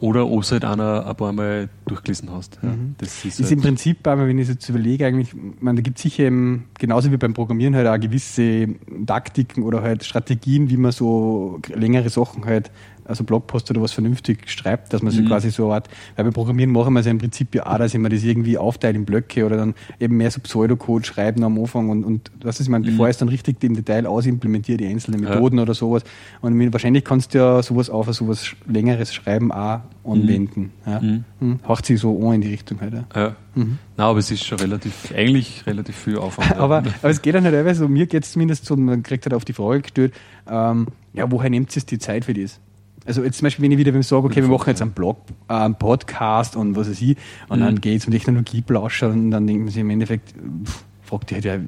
Oder 0.01 0.27
ob 0.27 0.43
es 0.43 0.53
halt 0.53 0.65
einer 0.65 1.07
ein 1.07 1.17
paar 1.17 1.33
Mal 1.33 1.69
durchgelesen 1.87 2.31
hast. 2.31 2.59
Ja, 2.63 2.71
Mhm. 2.71 2.95
Das 2.99 3.25
ist, 3.25 3.41
Ist 3.41 3.43
halt, 3.43 3.53
im 3.53 3.61
Prinzip, 3.61 4.07
aber 4.07 4.27
wenn 4.27 4.39
ich 4.39 4.49
es 4.49 4.55
jetzt 4.55 4.69
überlege, 4.69 5.07
eigentlich, 5.07 5.35
man, 5.61 5.77
da 5.77 5.83
gibt 5.83 5.99
es 5.99 6.03
sicher 6.03 6.25
eben, 6.25 6.65
genauso 6.79 7.11
wie 7.13 7.17
beim 7.17 7.33
Programmieren 7.33 7.75
halt 7.75 7.87
auch 7.87 7.99
gewisse 7.99 8.69
Taktiken 9.07 9.63
oder 9.63 9.83
halt 9.83 10.05
Strategien, 10.05 10.69
wie 10.69 10.77
man 10.77 10.93
so 10.93 11.61
längere 11.75 12.11
Sachen 12.11 12.45
halt, 12.45 12.71
also 13.05 13.25
Blogpost 13.25 13.71
oder 13.71 13.81
was 13.83 13.93
vernünftig 13.93 14.51
schreibt, 14.51 14.93
dass 14.93 15.03
man 15.03 15.13
so 15.13 15.21
Mhm. 15.23 15.27
quasi 15.27 15.51
so 15.51 15.73
hat, 15.73 15.89
weil 16.17 16.25
beim 16.25 16.33
Programmieren 16.35 16.73
machen 16.73 16.93
wir 16.95 17.01
es 17.01 17.07
ja 17.07 17.13
im 17.13 17.19
Prinzip 17.19 17.55
ja 17.55 17.67
auch, 17.67 17.79
dass 17.79 17.93
ich 17.95 18.01
mir 18.01 18.09
das 18.09 18.23
irgendwie 18.25 18.57
aufteile 18.59 18.97
in 18.97 19.05
Blöcke 19.05 19.45
oder 19.45 19.57
dann 19.57 19.75
eben 20.01 20.17
mehr 20.17 20.31
so 20.31 20.41
Pseudocode 20.41 21.07
schreiben 21.07 21.43
am 21.45 21.59
Anfang 21.59 21.89
und, 21.91 22.05
und 22.05 22.31
was 22.43 22.61
ist, 22.61 22.67
ich 22.67 22.71
meine, 22.71 22.85
bevor 22.87 23.07
ich 23.09 23.13
es 23.13 23.19
dann 23.19 23.29
richtig 23.29 23.63
im 23.65 23.75
Detail 23.75 24.07
ausimplementiere, 24.07 24.79
die 24.79 24.87
einzelnen 24.87 25.21
Mhm. 25.21 25.27
Ja. 25.27 25.35
Methoden 25.35 25.59
oder 25.59 25.75
sowas. 25.75 26.03
Und 26.41 26.73
wahrscheinlich 26.73 27.05
kannst 27.05 27.35
du 27.35 27.39
ja 27.39 27.63
sowas 27.63 27.91
auf 27.91 28.13
sowas 28.15 28.45
sch- 28.45 28.55
längeres 28.67 29.13
Schreiben 29.15 29.53
auch 29.53 29.81
anwenden. 30.05 30.71
Ja. 30.87 31.01
Mhm. 31.01 31.25
Mhm. 31.41 31.59
Haucht 31.67 31.87
sich 31.87 32.01
so 32.01 32.19
an 32.29 32.35
in 32.37 32.41
die 32.41 32.49
Richtung 32.49 32.81
halt. 32.81 32.95
Ja. 32.95 33.05
ja. 33.15 33.37
Nein, 33.57 33.71
aber 33.97 34.19
es 34.19 34.31
ist 34.31 34.45
schon 34.45 34.59
relativ, 34.59 35.13
eigentlich 35.17 35.65
relativ 35.67 35.95
viel 35.97 36.19
Aufwand. 36.19 36.57
Aber, 36.57 36.79
aber 37.03 37.11
es 37.11 37.23
geht 37.23 37.35
dann 37.35 37.45
halt 37.45 37.55
teilweise, 37.55 37.81
so, 37.81 37.89
mir 37.89 38.07
geht 38.07 38.25
es 38.25 38.33
zumindest 38.33 38.65
so, 38.67 38.77
man 38.77 39.03
kriegt 39.03 39.25
halt 39.27 39.35
auf 39.35 39.45
die 39.45 39.53
Frage 39.53 39.83
gestellt, 39.83 40.13
ähm, 40.49 40.89
ja, 41.13 41.31
woher 41.31 41.49
nimmt 41.51 41.75
es 41.77 41.87
die 41.87 41.99
Zeit 41.99 42.25
für 42.25 42.35
das? 42.35 42.59
Also 43.07 43.23
jetzt 43.23 43.39
zum 43.39 43.47
Beispiel, 43.47 43.65
wenn 43.65 43.73
ich 43.73 43.79
wieder 43.79 44.03
sage, 44.03 44.27
okay, 44.27 44.43
wir 44.43 44.49
machen 44.49 44.69
jetzt 44.69 44.83
einen 44.83 44.93
Blog, 44.93 45.19
einen 45.49 45.75
Podcast 45.75 46.57
und 46.57 46.77
was 46.77 46.89
weiß 46.89 47.01
ich, 47.03 47.17
und 47.49 47.61
dann 47.61 47.81
geht 47.81 48.01
es 48.01 48.07
um 48.07 48.13
Technologieplauscher 48.13 49.11
und 49.11 49.31
dann 49.31 49.47
denken 49.47 49.69
sie 49.69 49.81
im 49.81 49.91
Endeffekt, 49.91 50.33
pff, 50.65 50.85
fragt 51.05 51.31
die 51.31 51.35
halt, 51.35 51.45
ja, 51.45 51.59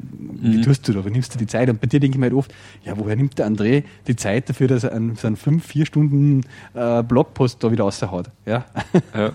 wie 0.40 0.61
tust 0.61 0.88
du 0.88 0.93
da, 0.93 1.05
wie 1.05 1.11
nimmst 1.11 1.35
du 1.35 1.38
die 1.38 1.47
Zeit? 1.47 1.69
Und 1.69 1.81
bei 1.81 1.87
dir 1.87 2.00
denke 2.00 2.16
ich 2.16 2.19
mir 2.19 2.26
halt 2.26 2.35
oft, 2.35 2.55
ja, 2.85 2.97
woher 2.97 3.16
nimmt 3.16 3.38
der 3.38 3.47
André 3.47 3.85
die 4.07 4.16
Zeit 4.16 4.49
dafür, 4.49 4.69
dass 4.69 4.85
er 4.85 4.93
einen, 4.93 5.16
so 5.16 5.26
einen 5.26 5.37
fünf, 5.37 5.66
vier 5.66 5.87
Stunden 5.87 6.43
äh, 6.75 7.02
Blogpost 7.02 7.62
da 7.62 7.71
wieder 7.71 7.85
raushaut? 7.85 8.31
Ja, 8.45 8.64
Ja, 9.14 9.33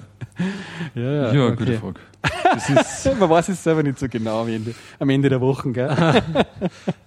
ja, 0.95 1.33
ja 1.33 1.49
gute 1.51 1.77
Frage. 1.77 1.99
Das 2.43 2.69
ist, 2.69 3.15
Man 3.19 3.29
weiß 3.29 3.49
es 3.49 3.63
selber 3.63 3.83
nicht 3.83 3.99
so 3.99 4.07
genau 4.07 4.41
am 4.41 4.47
Ende, 4.47 4.73
am 4.99 5.09
Ende 5.09 5.29
der 5.29 5.41
Woche, 5.41 5.71
gell? 5.71 5.89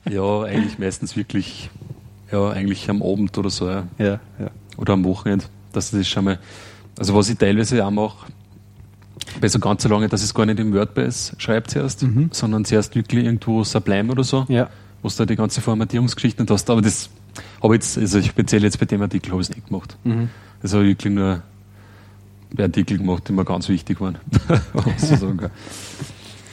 ja, 0.08 0.42
eigentlich 0.42 0.78
meistens 0.78 1.16
wirklich, 1.16 1.70
ja, 2.32 2.50
eigentlich 2.50 2.88
am 2.90 3.02
Abend 3.02 3.36
oder 3.36 3.50
so, 3.50 3.68
ja. 3.68 3.84
ja, 3.98 4.20
ja. 4.38 4.50
Oder 4.76 4.93
am 4.95 5.04
Wochenende, 5.04 5.45
dass 5.73 5.90
das 5.90 6.07
schon 6.09 6.25
mal, 6.25 6.38
also 6.99 7.14
was 7.14 7.28
ich 7.28 7.38
teilweise 7.38 7.85
auch 7.85 7.90
mache, 7.90 8.26
bei 9.40 9.49
so 9.49 9.59
ganz 9.59 9.83
so 9.83 9.88
lange, 9.88 10.09
dass 10.09 10.21
ich 10.21 10.26
es 10.26 10.35
gar 10.35 10.47
nicht 10.47 10.59
im 10.61 10.73
WordPress 10.75 11.35
schreibe 11.38 11.66
zuerst, 11.66 12.04
sondern 12.33 12.64
zuerst 12.64 12.95
wirklich 12.95 13.25
irgendwo 13.25 13.64
Sublime 13.64 14.12
oder 14.12 14.25
so, 14.25 14.45
Ja. 14.49 14.69
wo 15.02 15.09
du 15.09 15.14
da 15.16 15.26
die 15.26 15.37
ganze 15.37 15.61
Formatierungsgeschichten 15.61 16.47
hast, 16.49 16.69
aber 16.71 16.83
das 16.83 17.09
habe 17.62 17.75
ich 17.76 17.83
jetzt, 17.83 17.99
also 17.99 18.23
speziell 18.23 18.62
jetzt 18.62 18.78
bei 18.78 18.87
dem 18.87 19.02
Artikel 19.02 19.33
habe 19.33 19.40
ich 19.43 19.49
es 19.50 19.54
nicht 19.57 19.66
gemacht. 19.69 19.97
Das 20.62 20.73
habe 20.73 20.85
ich 20.85 20.90
wirklich 20.90 21.12
nur 21.14 21.43
bei 22.54 22.64
Artikel 22.64 22.99
gemacht, 22.99 23.25
die 23.28 23.33
mir 23.33 23.45
ganz 23.45 23.69
wichtig 23.69 24.00
waren. 24.00 24.19
sozusagen. 24.97 25.38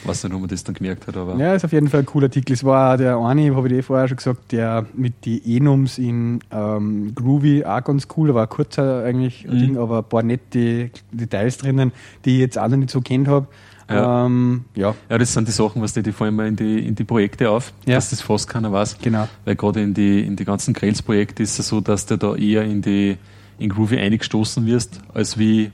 weiß 0.04 0.24
nicht, 0.24 0.34
ob 0.34 0.40
man 0.40 0.48
das 0.48 0.64
dann 0.64 0.74
gemerkt 0.74 1.06
hat, 1.06 1.16
aber 1.16 1.36
Ja, 1.36 1.54
ist 1.54 1.64
auf 1.64 1.72
jeden 1.72 1.88
Fall 1.88 2.00
ein 2.00 2.06
cooler 2.06 2.26
Artikel. 2.26 2.52
Es 2.52 2.64
war 2.64 2.96
der 2.96 3.16
eine, 3.18 3.54
habe 3.54 3.68
ich 3.68 3.74
dir 3.74 3.82
vorher 3.82 4.08
schon 4.08 4.16
gesagt, 4.16 4.52
der 4.52 4.86
mit 4.94 5.24
die 5.24 5.56
Enums 5.56 5.98
in 5.98 6.40
ähm, 6.50 7.14
Groovy 7.14 7.64
auch 7.64 7.84
ganz 7.84 8.08
cool. 8.16 8.28
Da 8.28 8.34
war 8.34 8.42
ein 8.44 8.48
kurzer 8.48 9.04
eigentlich 9.04 9.44
Mhm. 9.46 9.58
Ding, 9.58 9.78
aber 9.78 9.98
ein 9.98 10.04
paar 10.04 10.22
nette 10.22 10.90
Details 11.12 11.58
drinnen, 11.58 11.92
die 12.24 12.34
ich 12.34 12.38
jetzt 12.40 12.58
auch 12.58 12.68
noch 12.68 12.76
nicht 12.76 12.90
so 12.90 13.00
kennt 13.00 13.28
habe. 13.28 13.46
Ja. 13.90 14.26
Ähm, 14.26 14.64
ja, 14.74 14.94
Ja, 15.10 15.18
das 15.18 15.32
sind 15.34 15.48
die 15.48 15.52
Sachen, 15.52 15.82
was 15.82 15.92
die, 15.92 16.02
die 16.02 16.12
fallen 16.12 16.34
mal 16.34 16.46
in 16.46 16.56
die, 16.56 16.86
in 16.86 16.94
die 16.94 17.04
Projekte 17.04 17.50
auf, 17.50 17.72
Ja. 17.84 17.96
dass 17.96 18.10
das 18.10 18.22
fast 18.22 18.48
keiner 18.48 18.72
weiß. 18.72 18.96
Genau. 19.02 19.28
Weil 19.44 19.56
gerade 19.56 19.82
in 19.82 19.92
die, 19.92 20.20
in 20.20 20.36
die 20.36 20.44
ganzen 20.44 20.72
Grails-Projekte 20.72 21.42
ist 21.42 21.58
es 21.58 21.68
so, 21.68 21.80
dass 21.80 22.06
du 22.06 22.16
da 22.16 22.34
eher 22.34 22.62
in 22.64 22.80
die 22.80 23.18
in 23.58 23.68
Groovy 23.68 23.98
eingestoßen 23.98 24.64
wirst, 24.66 25.00
als 25.12 25.38
wie 25.38 25.70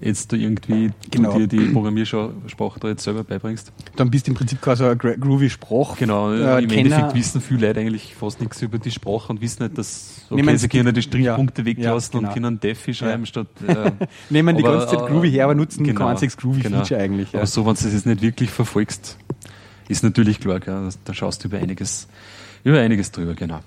jetzt 0.00 0.32
du 0.32 0.36
irgendwie 0.36 0.90
Genau. 1.10 1.32
du 1.38 1.46
dir 1.46 1.58
die 1.58 1.72
Programmiersprache 1.72 2.80
da 2.80 2.88
jetzt 2.88 3.04
selber 3.04 3.24
beibringst. 3.24 3.72
dann 3.96 4.10
bist 4.10 4.26
du 4.26 4.32
im 4.32 4.36
Prinzip 4.36 4.60
quasi 4.60 4.84
ein 4.84 4.98
Groovy 4.98 5.50
Sprach. 5.50 5.96
Genau, 5.96 6.32
äh, 6.32 6.62
im 6.62 6.68
Kenner. 6.68 6.72
Endeffekt 6.80 7.14
wissen 7.14 7.40
viele 7.40 7.66
Leute 7.68 7.80
eigentlich 7.80 8.14
fast 8.14 8.40
nichts 8.40 8.60
über 8.62 8.78
die 8.78 8.90
Sprache 8.90 9.28
und 9.32 9.40
wissen 9.40 9.62
nicht, 9.64 9.78
dass 9.78 10.22
okay, 10.30 10.36
Nehmen 10.42 10.58
sie 10.58 10.68
die- 10.68 10.76
können 10.78 10.94
die 10.94 11.02
Strichpunkte 11.02 11.62
ja, 11.62 11.66
weglassen 11.66 12.14
ja, 12.14 12.18
genau. 12.20 12.28
und 12.28 12.34
können 12.34 12.60
Defi 12.60 12.94
schreiben 12.94 13.26
statt 13.26 13.48
äh, 13.66 13.90
Nehmen 14.30 14.56
die 14.56 14.64
aber, 14.64 14.78
ganze 14.78 14.96
Zeit 14.96 15.06
äh, 15.08 15.10
Groovy 15.12 15.30
her, 15.30 15.44
aber 15.44 15.54
nutzen 15.54 15.84
genau, 15.84 16.00
kein 16.00 16.08
einziges 16.08 16.36
Groovy-Feature 16.36 16.84
genau. 16.84 17.00
eigentlich. 17.02 17.32
Ja. 17.32 17.38
Aber 17.40 17.46
so, 17.46 17.64
wenn 17.66 17.74
du 17.74 17.82
das 17.84 17.92
jetzt 17.92 18.06
nicht 18.06 18.22
wirklich 18.22 18.50
verfolgst, 18.50 19.16
ist 19.88 20.02
natürlich 20.02 20.40
klar, 20.40 20.60
gell, 20.60 20.88
da 21.04 21.14
schaust 21.14 21.44
du 21.44 21.48
über 21.48 21.58
einiges, 21.58 22.08
über 22.64 22.80
einiges 22.80 23.10
drüber, 23.12 23.34
genau. 23.34 23.60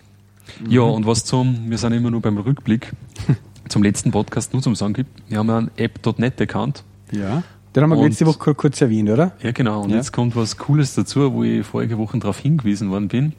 Ja, 0.68 0.82
Mhm. 0.84 0.92
und 0.92 1.06
was 1.06 1.24
zum, 1.24 1.70
wir 1.70 1.78
sind 1.78 1.94
immer 1.94 2.12
nur 2.12 2.22
beim 2.22 2.38
Rückblick, 2.38 2.92
zum 3.72 3.84
letzten 3.84 4.12
Podcast 4.12 4.54
nur 4.54 4.62
zum 4.62 4.76
Sagen 4.76 4.94
gibt, 4.94 5.10
wir 5.30 5.38
haben 5.40 5.48
ja 5.48 5.58
einen 5.58 5.72
App.net-Account. 5.78 6.84
ja. 7.12 7.44
Den 7.74 7.84
haben 7.84 7.92
wir 7.92 7.98
Und- 8.00 8.04
letzte 8.10 8.26
Woche 8.26 8.38
kur- 8.38 8.54
kurz 8.54 8.82
erwähnt, 8.82 9.10
oder? 9.10 9.32
Ja, 9.42 9.52
genau. 9.54 9.82
Und 9.84 9.92
Ja. 9.92 9.96
jetzt 9.96 10.12
kommt 10.12 10.36
was 10.36 10.58
Cooles 10.58 10.94
dazu, 10.94 11.32
wo 11.34 11.42
ich 11.46 11.66
vorige 11.66 11.98
Woche 11.98 12.20
darauf 12.20 12.38
hingewiesen 12.38 12.90
worden 12.90 13.08
bin. 13.08 13.32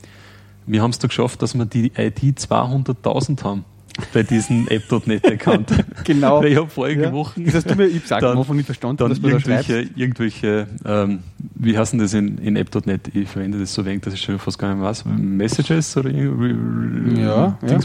Wir 0.65 0.81
haben 0.81 0.89
es 0.91 0.99
da 0.99 1.07
geschafft, 1.07 1.43
dass 1.43 1.55
wir 1.55 1.67
die 1.67 1.93
ID 1.99 2.39
200.000 2.41 3.45
haben 3.45 3.67
bei 4.15 4.23
diesem 4.23 4.69
App.net-Account. 4.71 5.71
Genau. 6.05 6.41
Weil 6.41 6.53
ich 6.53 6.57
habe 6.57 6.71
vorige 6.71 7.03
Ja. 7.03 7.13
Wochen 7.13 7.45
Das 7.45 7.57
hast 7.57 7.69
du 7.71 7.75
mir, 7.75 7.85
ich 7.89 8.05
auch 8.11 8.21
dann- 8.21 8.33
am 8.33 8.39
Anfang 8.39 8.57
nicht 8.57 8.65
verstanden, 8.65 8.97
dann 8.97 9.11
dass 9.11 9.21
man 9.21 9.33
da 9.33 9.41
schreibt. 9.41 9.69
irgendwelche, 9.69 10.01
irgendwelche 10.01 10.67
ähm, 10.87 11.19
wie 11.57 11.77
heißen 11.77 11.99
das 11.99 12.15
in, 12.15 12.39
in 12.39 12.57
App.net? 12.57 13.15
Ich 13.15 13.29
verwende 13.29 13.59
das 13.59 13.75
so 13.75 13.85
wenig, 13.85 14.01
dass 14.01 14.15
ich 14.15 14.23
schon 14.23 14.39
fast 14.39 14.59
gar 14.59 14.69
nicht 14.71 14.79
mehr 14.79 14.89
weiß. 14.89 15.05
Messages 15.05 15.95
oder 15.99 16.09
irgendwie 16.09 17.21
Ja, 17.21 17.59
ja. 17.61 17.79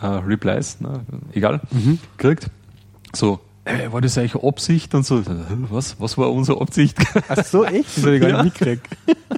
Äh, 0.00 0.06
Replies, 0.06 0.76
na, 0.80 1.00
egal. 1.32 1.60
Mhm. 1.70 1.98
Kriegt. 2.18 2.50
So, 3.14 3.40
äh, 3.64 3.90
war 3.90 4.00
das 4.00 4.18
eigentlich 4.18 4.42
Absicht? 4.42 4.94
Und 4.94 5.06
so, 5.06 5.18
äh, 5.20 5.24
was, 5.70 5.98
was 6.00 6.18
war 6.18 6.30
unsere 6.32 6.60
Absicht? 6.60 6.98
Ach 7.28 7.42
so, 7.44 7.64
echt? 7.64 7.96
Das 7.96 8.04
habe 8.04 8.16
ich 8.16 8.20
gar 8.20 8.30
Ja. 8.36 8.42
nicht 8.42 8.60
mitgekriegt. 8.60 8.86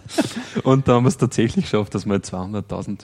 Und 0.64 0.88
da 0.88 0.94
haben 0.94 1.04
wir 1.04 1.08
es 1.08 1.16
tatsächlich 1.16 1.66
geschafft, 1.66 1.94
dass 1.94 2.06
wir 2.06 2.16
200.000, 2.16 3.02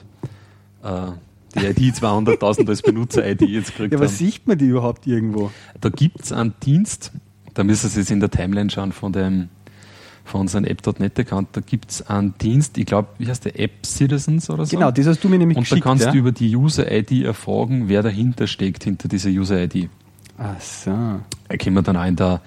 äh, 0.83 1.11
die 1.55 1.65
ID 1.87 1.95
200.000 1.95 2.67
als 2.67 2.81
Benutzer-ID 2.81 3.41
jetzt 3.43 3.71
gekriegt 3.71 3.93
Ja, 3.93 3.99
aber 3.99 4.07
haben. 4.07 4.13
sieht 4.13 4.45
man 4.47 4.57
die 4.57 4.65
überhaupt 4.65 5.07
irgendwo? 5.07 5.51
Da 5.79 5.89
gibt 5.89 6.21
es 6.21 6.31
einen 6.33 6.53
Dienst, 6.61 7.11
da 7.53 7.63
müssen 7.63 7.89
Sie 7.89 8.01
jetzt 8.01 8.11
in 8.11 8.19
der 8.19 8.29
Timeline 8.29 8.69
schauen 8.69 8.91
von 8.91 9.13
dem 9.13 9.47
von 10.25 10.41
unserem 10.41 10.65
App.net-Account, 10.65 11.49
da 11.53 11.61
gibt 11.61 11.91
es 11.91 12.01
einen 12.09 12.33
Dienst, 12.39 12.77
ich 12.77 12.85
glaube, 12.85 13.07
wie 13.19 13.27
heißt 13.27 13.45
der, 13.45 13.59
App 13.59 13.85
Citizens 13.85 14.49
oder 14.49 14.65
so? 14.65 14.75
Genau, 14.75 14.91
das 14.91 15.05
hast 15.07 15.23
du 15.23 15.29
mir 15.29 15.37
nämlich 15.37 15.57
Und 15.57 15.65
da 15.65 15.69
geschickt. 15.75 15.83
kannst 15.83 16.05
ja? 16.05 16.11
du 16.11 16.17
über 16.17 16.31
die 16.31 16.55
User-ID 16.55 17.23
erfragen, 17.23 17.87
wer 17.87 18.01
dahinter 18.03 18.47
steckt, 18.47 18.83
hinter 18.83 19.07
dieser 19.07 19.29
User-ID. 19.29 19.87
Ach 20.37 20.59
so, 20.59 20.91
Da 21.47 21.57
können 21.57 21.75
wir 21.75 21.83
dann 21.83 21.95
auch 21.95 22.05
in, 22.05 22.15
der, 22.15 22.41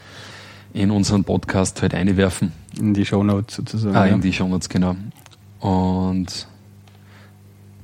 in 0.75 0.91
unseren 0.91 1.25
Podcast 1.25 1.81
halt 1.81 1.95
einwerfen. 1.95 2.53
in 2.79 2.93
die 2.95 3.07
Shownotes 3.07 3.55
sozusagen. 3.57 3.97
Ah, 3.97 4.07
ja. 4.07 4.15
in 4.15 4.21
die 4.21 4.33
Shownotes, 4.33 4.69
genau. 4.69 4.97
Und 5.61 6.47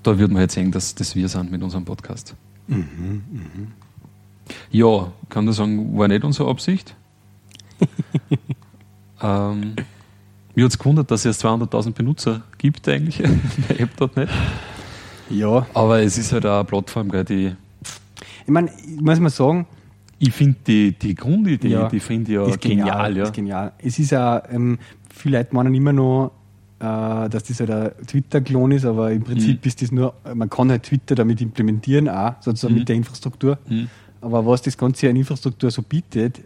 da 0.02 0.18
wird 0.18 0.30
man 0.30 0.42
jetzt 0.42 0.54
sehen, 0.54 0.72
dass 0.72 0.94
das 0.96 1.14
wir 1.16 1.28
sind 1.28 1.50
mit 1.52 1.62
unserem 1.62 1.84
Podcast. 1.84 2.34
Mhm, 2.66 3.22
Ja, 4.70 5.12
kann 5.30 5.48
ich 5.48 5.54
sagen, 5.54 5.96
war 5.96 6.08
nicht 6.08 6.24
unsere 6.24 6.50
Absicht. 6.50 6.94
ähm, 9.24 9.74
mir 10.54 10.64
hat 10.64 10.70
es 10.72 10.78
gewundert, 10.78 11.10
dass 11.10 11.24
es 11.24 11.42
200.000 11.44 11.92
Benutzer 11.92 12.42
gibt 12.58 12.88
eigentlich 12.88 13.22
bei 13.68 13.76
App.net. 13.76 14.28
ja, 15.30 15.66
Aber 15.74 16.00
es 16.02 16.18
ist 16.18 16.32
halt 16.32 16.46
auch 16.46 16.56
eine 16.56 16.64
Plattform, 16.64 17.10
gell, 17.10 17.24
die 17.24 17.52
ich 18.46 18.50
meine, 18.52 18.70
muss 19.00 19.18
man 19.20 19.30
sagen, 19.30 19.66
ich 20.18 20.32
finde 20.32 20.56
die, 20.66 20.92
die 20.92 21.14
Grundidee, 21.14 21.68
Ja. 21.68 21.88
die 21.88 21.98
finde 22.00 22.30
ich 22.32 22.36
ja 22.36 22.46
ist 22.46 22.60
genial. 22.60 23.16
ja. 23.16 23.24
Ist 23.24 23.32
genial. 23.32 23.72
Es 23.78 23.98
ist 23.98 24.10
ja, 24.10 24.42
ähm, 24.50 24.78
viele 25.12 25.38
Leute 25.38 25.54
meinen 25.54 25.74
immer 25.74 25.92
noch, 25.92 26.32
äh, 26.78 27.28
dass 27.30 27.44
das 27.44 27.60
halt 27.60 27.70
ein 27.70 27.90
Twitter-Klon 28.06 28.72
ist, 28.72 28.84
aber 28.84 29.10
im 29.12 29.22
Prinzip 29.22 29.62
Mhm. 29.64 29.68
ist 29.68 29.80
das 29.82 29.90
nur, 29.92 30.14
man 30.34 30.48
kann 30.50 30.70
halt 30.70 30.82
Twitter 30.84 31.14
damit 31.14 31.40
implementieren, 31.40 32.08
auch 32.08 32.34
sozusagen 32.40 32.74
Mhm. 32.74 32.78
mit 32.80 32.88
der 32.90 32.96
Infrastruktur. 32.96 33.58
Mhm. 33.68 33.88
Aber 34.20 34.44
was 34.46 34.62
das 34.62 34.76
Ganze 34.78 35.08
an 35.08 35.16
Infrastruktur 35.16 35.70
so 35.70 35.82
bietet, 35.82 36.40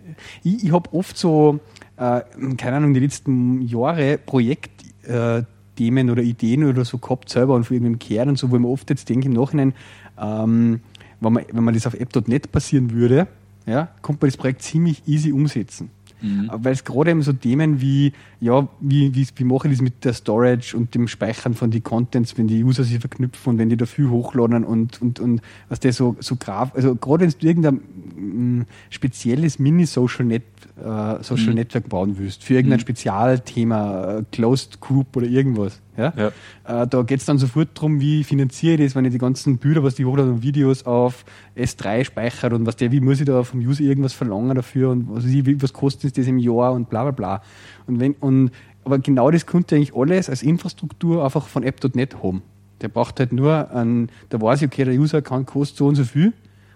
ich, 0.44 0.64
ich 0.64 0.72
habe 0.72 0.92
oft 0.92 1.16
so, 1.18 1.60
äh, 1.98 2.22
keine 2.56 2.76
Ahnung, 2.76 2.94
die 2.94 3.00
letzten 3.00 3.62
Jahre 3.62 4.18
Projektthemen 4.18 6.08
äh, 6.08 6.10
oder 6.10 6.22
Ideen 6.22 6.64
oder 6.64 6.84
so 6.84 6.98
gehabt 6.98 7.28
selber 7.28 7.54
und 7.54 7.64
von 7.64 7.74
irgendeinem 7.74 7.98
Kern 7.98 8.28
und 8.28 8.38
so, 8.38 8.50
wo 8.50 8.58
mir 8.58 8.68
oft 8.68 8.88
jetzt 8.90 9.08
denke 9.08 9.26
im 9.26 9.34
Nachhinein, 9.34 9.74
ähm, 10.20 10.80
wenn, 11.20 11.32
man, 11.32 11.44
wenn 11.52 11.64
man 11.64 11.74
das 11.74 11.86
auf 11.86 11.94
app.net 11.94 12.52
passieren 12.52 12.92
würde, 12.92 13.26
ja, 13.66 13.88
konnte 14.02 14.24
man 14.24 14.30
das 14.30 14.36
Projekt 14.36 14.62
ziemlich 14.62 15.02
easy 15.06 15.32
umsetzen. 15.32 15.90
Mhm. 16.20 16.50
Weil 16.52 16.72
es 16.72 16.84
gerade 16.84 17.10
eben 17.10 17.22
so 17.22 17.32
Themen 17.32 17.80
wie, 17.80 18.12
ja, 18.40 18.66
wie, 18.80 19.14
wie, 19.14 19.26
wie 19.36 19.44
mache 19.44 19.68
ich 19.68 19.74
das 19.74 19.82
mit 19.82 20.04
der 20.04 20.12
Storage 20.12 20.76
und 20.76 20.94
dem 20.94 21.06
Speichern 21.06 21.54
von 21.54 21.70
den 21.70 21.82
Contents, 21.82 22.36
wenn 22.36 22.48
die 22.48 22.64
User 22.64 22.82
sich 22.82 22.98
verknüpfen 22.98 23.52
und 23.52 23.58
wenn 23.58 23.68
die 23.68 23.76
da 23.76 23.86
viel 23.86 24.08
hochladen 24.08 24.64
und, 24.64 25.00
und, 25.00 25.20
und 25.20 25.42
was 25.68 25.80
der 25.80 25.92
so, 25.92 26.16
so 26.18 26.36
graf, 26.36 26.74
also 26.74 26.96
gerade 26.96 27.24
wenn 27.24 27.34
du 27.38 27.46
irgendein 27.46 27.74
mm, 27.76 28.66
spezielles 28.90 29.58
Mini-Social 29.58 30.24
Net, 30.24 30.42
äh, 30.78 31.22
Social 31.22 31.48
Mhm. 31.50 31.54
Network 31.54 31.88
bauen 31.88 32.16
willst, 32.18 32.44
für 32.44 32.54
irgendein 32.54 32.78
Mhm. 32.78 32.82
Spezialthema, 32.82 34.18
äh, 34.18 34.24
Closed 34.32 34.80
Group 34.80 35.16
oder 35.16 35.26
irgendwas, 35.26 35.80
ja, 35.96 36.12
Ja. 36.16 36.82
äh, 36.82 36.86
da 36.86 37.02
geht 37.02 37.20
es 37.20 37.26
dann 37.26 37.38
sofort 37.38 37.68
darum, 37.74 38.00
wie 38.00 38.24
finanziere 38.24 38.74
ich 38.74 38.88
das, 38.88 38.94
wenn 38.94 39.04
ich 39.04 39.12
die 39.12 39.18
ganzen 39.18 39.58
Bilder, 39.58 39.82
was 39.82 39.96
die 39.96 40.04
hochladen 40.04 40.34
und 40.34 40.42
Videos 40.42 40.86
auf 40.86 41.24
S3 41.56 42.04
speichere 42.04 42.54
und 42.54 42.66
was 42.66 42.76
der, 42.76 42.92
wie 42.92 43.00
muss 43.00 43.20
ich 43.20 43.26
da 43.26 43.42
vom 43.42 43.60
User 43.60 43.82
irgendwas 43.82 44.12
verlangen 44.12 44.54
dafür 44.54 44.90
und 44.90 45.08
was, 45.10 45.24
ich, 45.24 45.62
was 45.62 45.72
kostet 45.72 46.16
das 46.16 46.26
im 46.26 46.38
Jahr 46.38 46.72
und 46.72 46.88
bla 46.90 47.02
bla 47.02 47.10
bla. 47.12 47.42
Und 47.86 48.00
wenn, 48.00 48.12
und, 48.20 48.50
aber 48.84 48.98
genau 48.98 49.30
das 49.30 49.44
könnte 49.46 49.76
eigentlich 49.76 49.94
alles 49.94 50.30
als 50.30 50.42
Infrastruktur 50.42 51.24
einfach 51.24 51.46
von 51.46 51.62
App.net 51.62 52.22
haben. 52.22 52.42
Der 52.80 52.88
braucht 52.88 53.18
halt 53.18 53.32
nur 53.32 53.70
einen, 53.74 54.08
da 54.28 54.40
weiß 54.40 54.62
ich, 54.62 54.68
okay, 54.68 54.84
der 54.84 54.94
User 54.94 55.20
kann 55.20 55.44
kostet 55.46 55.78
so 55.78 55.86
und 55.88 55.96
so 55.96 56.04
viel 56.04 56.32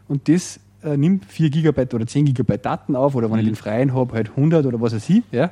und 0.09 0.29
das 0.29 0.59
äh, 0.85 0.97
nimmt 0.97 1.25
4 1.27 1.51
Gigabyte 1.51 1.95
oder 1.95 2.07
10 2.07 2.25
Gigabyte 2.27 2.65
Daten 2.65 2.97
auf 2.97 3.15
oder 3.15 3.31
wenn 3.31 3.39
ich 3.39 3.45
Mhm. 3.45 3.51
den 3.51 3.57
freien 3.57 3.95
habe, 3.95 4.15
halt 4.15 4.31
100 4.37 4.67
oder 4.67 4.81
was 4.81 4.95
weiß 4.95 5.09
ich. 5.11 5.23
Ja? 5.31 5.51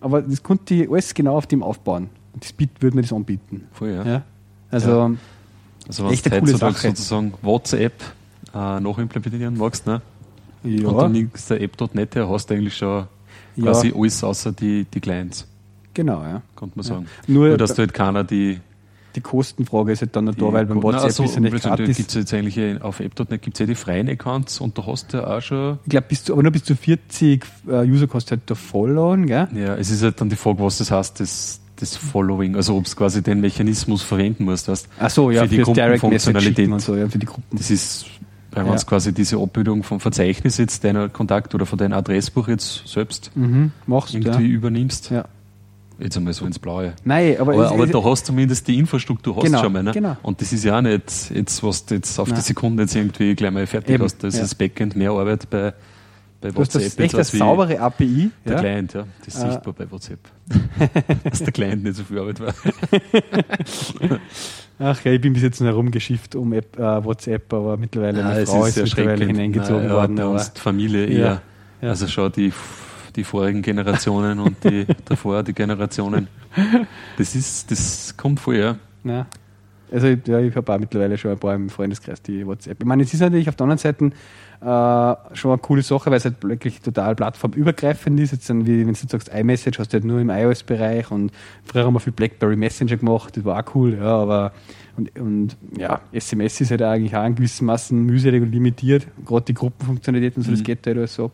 Aber 0.00 0.22
das 0.22 0.42
konnte 0.42 0.74
ich 0.74 0.90
alles 0.90 1.12
genau 1.14 1.36
auf 1.36 1.46
dem 1.46 1.62
aufbauen. 1.62 2.08
Und 2.34 2.44
das 2.44 2.54
würde 2.80 2.96
mir 2.96 3.02
das 3.02 3.12
anbieten. 3.12 3.66
Voll, 3.72 3.90
ja. 3.90 4.04
Ja? 4.04 4.22
Also, 4.70 5.16
Also 5.88 6.04
wenn 6.04 6.12
Echt 6.12 6.24
du 6.26 6.30
eine 6.30 6.40
coole 6.40 6.56
Sache. 6.56 6.88
sozusagen 6.88 7.34
WhatsApp 7.42 7.92
äh, 8.54 8.80
nachimplementieren 8.80 9.56
magst, 9.56 9.86
ne? 9.86 10.00
ja, 10.64 10.86
und 10.88 10.96
dann 10.96 11.12
nimmst 11.12 11.50
du 11.50 11.58
App.net 11.58 12.14
her, 12.14 12.28
hast 12.28 12.48
du 12.48 12.54
eigentlich 12.54 12.76
schon 12.76 13.06
Ja. 13.56 13.64
quasi 13.64 13.92
alles 13.94 14.22
außer 14.22 14.52
die, 14.52 14.84
die 14.84 15.00
Clients, 15.00 15.46
genau, 15.92 16.22
ja. 16.22 16.40
könnte 16.56 16.78
man 16.78 16.86
Ja. 16.86 16.94
sagen. 16.94 17.06
Nur- 17.26 17.48
Nur, 17.48 17.56
dass 17.58 17.74
du 17.74 17.78
halt 17.78 17.92
keiner 17.92 18.22
die, 18.24 18.60
Die 19.14 19.20
Kostenfrage 19.20 19.92
ist 19.92 20.00
halt 20.00 20.16
dann 20.16 20.24
noch 20.26 20.34
da, 20.34 20.52
weil 20.52 20.66
beim 20.66 20.82
WhatsApp 20.82 21.04
also, 21.04 21.24
ist 21.24 21.34
ja 21.34 21.40
nicht 21.40 21.64
da 21.64 21.76
gratis. 21.76 21.96
gibt 21.96 22.08
es 22.10 22.14
jetzt 22.14 22.32
eigentlich 22.34 22.56
eh- 22.56 22.78
auf 22.80 23.00
app.net 23.00 23.42
gibt 23.42 23.56
es 23.56 23.60
ja 23.60 23.66
die 23.66 23.74
freien 23.74 24.08
Accounts 24.08 24.60
und 24.60 24.76
da 24.78 24.86
hast 24.86 25.12
du 25.12 25.18
ja 25.18 25.36
auch 25.36 25.40
schon. 25.42 25.78
Ich 25.84 25.90
glaube, 25.90 26.06
bis 26.08 26.24
zu, 26.24 26.32
aber 26.32 26.42
nur 26.42 26.52
bis 26.52 26.64
zu 26.64 26.74
40 26.76 27.44
äh, 27.68 27.86
User 27.88 28.06
kannst 28.06 28.30
du 28.30 28.36
halt 28.36 28.42
da 28.46 28.54
followen, 28.54 29.26
gell? 29.26 29.48
Ja, 29.54 29.74
es 29.76 29.90
ist 29.90 30.02
halt 30.02 30.20
dann 30.20 30.28
die 30.28 30.36
Frage, 30.36 30.60
was 30.60 30.78
das 30.78 30.90
heißt, 30.90 31.20
das, 31.20 31.60
das 31.76 31.96
Following, 31.96 32.56
also 32.56 32.76
ob 32.76 32.86
es 32.86 32.94
quasi 32.96 33.22
den 33.22 33.40
Mechanismus 33.40 34.02
verwenden 34.02 34.44
musst, 34.44 34.68
weißt 34.68 34.88
Ach 35.00 35.10
so, 35.10 35.30
ja, 35.30 35.42
für 35.42 35.48
die 35.48 35.58
Gruppenfunktionalität. 35.58 36.80
so, 36.80 36.96
ja, 36.96 37.08
für 37.08 37.18
die 37.18 37.26
Gruppen. 37.26 37.56
Das 37.56 37.70
ist, 37.70 38.06
wenn 38.52 38.64
Ja. 38.66 38.72
man 38.72 38.78
quasi 38.80 39.12
diese 39.12 39.38
Abbildung 39.38 39.82
vom 39.82 39.98
Verzeichnis 40.00 40.58
jetzt 40.58 40.84
deiner 40.84 41.08
Kontakt 41.08 41.54
oder 41.54 41.66
von 41.66 41.78
deinem 41.78 41.94
Adressbuch 41.94 42.48
jetzt 42.48 42.86
selbst 42.86 43.30
Mhm, 43.34 43.72
machst 43.86 44.14
du, 44.14 44.18
irgendwie 44.18 44.44
ja. 44.48 44.54
übernimmst. 44.54 45.10
ja. 45.10 45.24
Jetzt 46.02 46.16
einmal 46.16 46.32
so 46.32 46.44
ins 46.46 46.58
Blaue. 46.58 46.94
Nein, 47.04 47.36
aber, 47.38 47.52
Aber, 47.52 47.64
es- 47.66 47.70
aber 47.72 47.84
es- 47.84 47.90
da 47.92 48.02
hast 48.02 48.22
du 48.22 48.26
zumindest 48.32 48.66
die 48.66 48.76
Infrastruktur 48.78 49.36
hast 49.36 49.44
Genau, 49.44 49.62
schon 49.62 49.72
mal. 49.72 49.82
Ne? 49.84 49.92
genau. 49.92 50.16
Und 50.22 50.40
das 50.40 50.52
ist 50.52 50.64
ja 50.64 50.76
auch 50.78 50.82
nicht 50.82 51.30
jetzt, 51.32 51.62
was 51.62 51.86
du 51.86 51.94
jetzt 51.94 52.18
auf 52.18 52.26
Nein. 52.28 52.36
die 52.38 52.42
Sekunde 52.42 52.82
jetzt 52.82 52.96
irgendwie 52.96 53.34
gleich 53.36 53.52
mal 53.52 53.66
fertig 53.66 53.94
Eben, 53.94 54.04
hast. 54.04 54.22
Das 54.24 54.36
ja. 54.36 54.42
ist 54.42 54.56
Backend 54.56 54.96
mehr 54.96 55.12
Arbeit 55.12 55.48
bei, 55.48 55.72
bei 56.40 56.48
WhatsApp. 56.56 56.72
das 56.72 56.82
jetzt 56.96 56.98
echt 57.00 57.14
eine 57.14 57.24
saubere 57.24 57.78
API. 57.78 58.30
Der 58.44 58.54
Ja? 58.54 58.58
Client, 58.58 58.94
ja. 58.94 59.04
Das 59.24 59.34
ist 59.36 59.44
Äh. 59.44 59.50
sichtbar 59.52 59.74
bei 59.74 59.90
WhatsApp. 59.90 60.18
Dass 61.24 61.38
der 61.38 61.52
Client 61.52 61.84
nicht 61.84 61.94
so 61.96 62.02
viel 62.02 62.18
Arbeit 62.18 62.40
war. 62.40 62.52
Ach 64.78 65.04
ja, 65.04 65.12
ich 65.12 65.20
bin 65.20 65.32
bis 65.32 65.42
jetzt 65.42 65.60
noch 65.60 65.68
herumgeschifft 65.68 66.34
um 66.34 66.52
App, 66.52 66.76
äh, 66.78 67.04
WhatsApp, 67.04 67.52
aber 67.52 67.76
mittlerweile 67.76 68.24
meine 68.24 68.46
Frau 68.46 68.64
ist 68.64 68.76
mittlerweile 68.76 69.24
hineingezogen 69.26 69.82
Nein, 69.86 69.90
worden. 69.92 70.16
Ja, 70.16 70.24
bei 70.26 70.30
uns 70.32 70.52
die 70.52 70.60
Familie 70.60 71.06
Ja, 71.06 71.12
eher. 71.18 71.42
ja. 71.82 71.88
Also 71.90 72.08
schon 72.08 72.32
die, 72.32 72.52
die 73.16 73.24
vorigen 73.24 73.62
Generationen 73.62 74.38
und 74.40 74.62
die 74.64 74.86
davor 75.04 75.42
die 75.42 75.52
Generationen. 75.54 76.28
Das 77.18 77.34
ist, 77.34 77.70
das 77.70 78.14
kommt 78.16 78.40
vorher. 78.40 78.76
na, 79.04 79.26
also 79.90 80.06
ich- 80.06 80.26
ja, 80.26 80.38
ich 80.40 80.54
habe 80.56 80.72
auch 80.72 80.78
mittlerweile 80.78 81.18
schon 81.18 81.32
ein 81.32 81.38
paar 81.38 81.54
im 81.54 81.68
Freundeskreis, 81.68 82.22
die 82.22 82.46
WhatsApp. 82.46 82.80
Ich 82.80 82.86
meine, 82.86 83.02
es 83.02 83.12
ist 83.12 83.20
natürlich 83.20 83.48
auf 83.48 83.56
der 83.56 83.64
anderen 83.64 83.78
Seite 83.78 84.06
äh, 84.06 85.34
schon 85.36 85.50
eine 85.50 85.58
coole 85.58 85.82
Sache, 85.82 86.10
weil 86.10 86.16
es 86.18 86.24
halt 86.24 86.42
wirklich 86.42 86.80
total 86.80 87.14
plattformübergreifend 87.14 88.18
ist. 88.20 88.30
Jetzt 88.32 88.48
dann, 88.48 88.64
wie 88.66 88.78
wenn 88.86 88.94
du 88.94 89.00
jetzt 89.00 89.10
sagst, 89.10 89.28
iMessage 89.34 89.78
hast 89.78 89.88
du 89.92 89.94
halt 89.94 90.04
nur 90.04 90.20
im 90.20 90.30
iOS-Bereich 90.30 91.10
und 91.10 91.30
früher 91.64 91.84
haben 91.84 91.94
wir 91.94 92.00
viel 92.00 92.12
BlackBerry 92.12 92.56
Messenger 92.56 92.96
gemacht, 92.96 93.36
das 93.36 93.44
war 93.44 93.58
auch 93.62 93.74
cool, 93.74 93.98
ja, 93.98 94.04
aber 94.04 94.52
und, 94.96 95.18
und 95.18 95.56
ja, 95.76 96.00
SMS 96.12 96.60
ist 96.60 96.70
halt 96.70 96.82
eigentlich 96.82 97.16
auch 97.16 97.24
in 97.26 97.34
gewissen 97.34 97.64
Maßen 97.66 97.98
mühselig 98.02 98.42
und 98.42 98.52
limitiert. 98.52 99.06
Gerade 99.26 99.44
die 99.46 99.54
Gruppenfunktionalität 99.54 100.36
und 100.36 100.42
so, 100.44 100.50
das 100.52 100.62
geht 100.62 100.86
halt 100.86 100.96
alles 100.98 101.18
ab. 101.18 101.32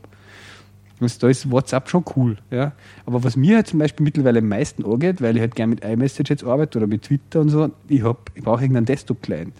Da 1.00 1.28
ist 1.28 1.50
WhatsApp 1.50 1.88
schon 1.88 2.05
cool. 2.17 2.37
Ja. 2.50 2.73
Aber 3.07 3.23
was 3.25 3.37
mir 3.37 3.57
halt 3.57 3.67
zum 3.69 3.78
Beispiel 3.78 4.05
mittlerweile 4.05 4.40
am 4.40 4.49
meisten 4.49 4.85
angeht, 4.85 5.21
weil 5.23 5.37
ich 5.37 5.40
halt 5.40 5.55
gerne 5.55 5.71
mit 5.75 5.85
iMessage 5.85 6.31
jetzt 6.31 6.45
arbeite 6.45 6.78
oder 6.78 6.87
mit 6.87 7.02
Twitter 7.02 7.40
und 7.40 7.49
so, 7.50 7.71
ich, 7.88 8.02
hab, 8.02 8.31
ich 8.35 8.43
brauche 8.43 8.62
irgendeinen 8.62 8.87
Desktop-Client. 8.87 9.55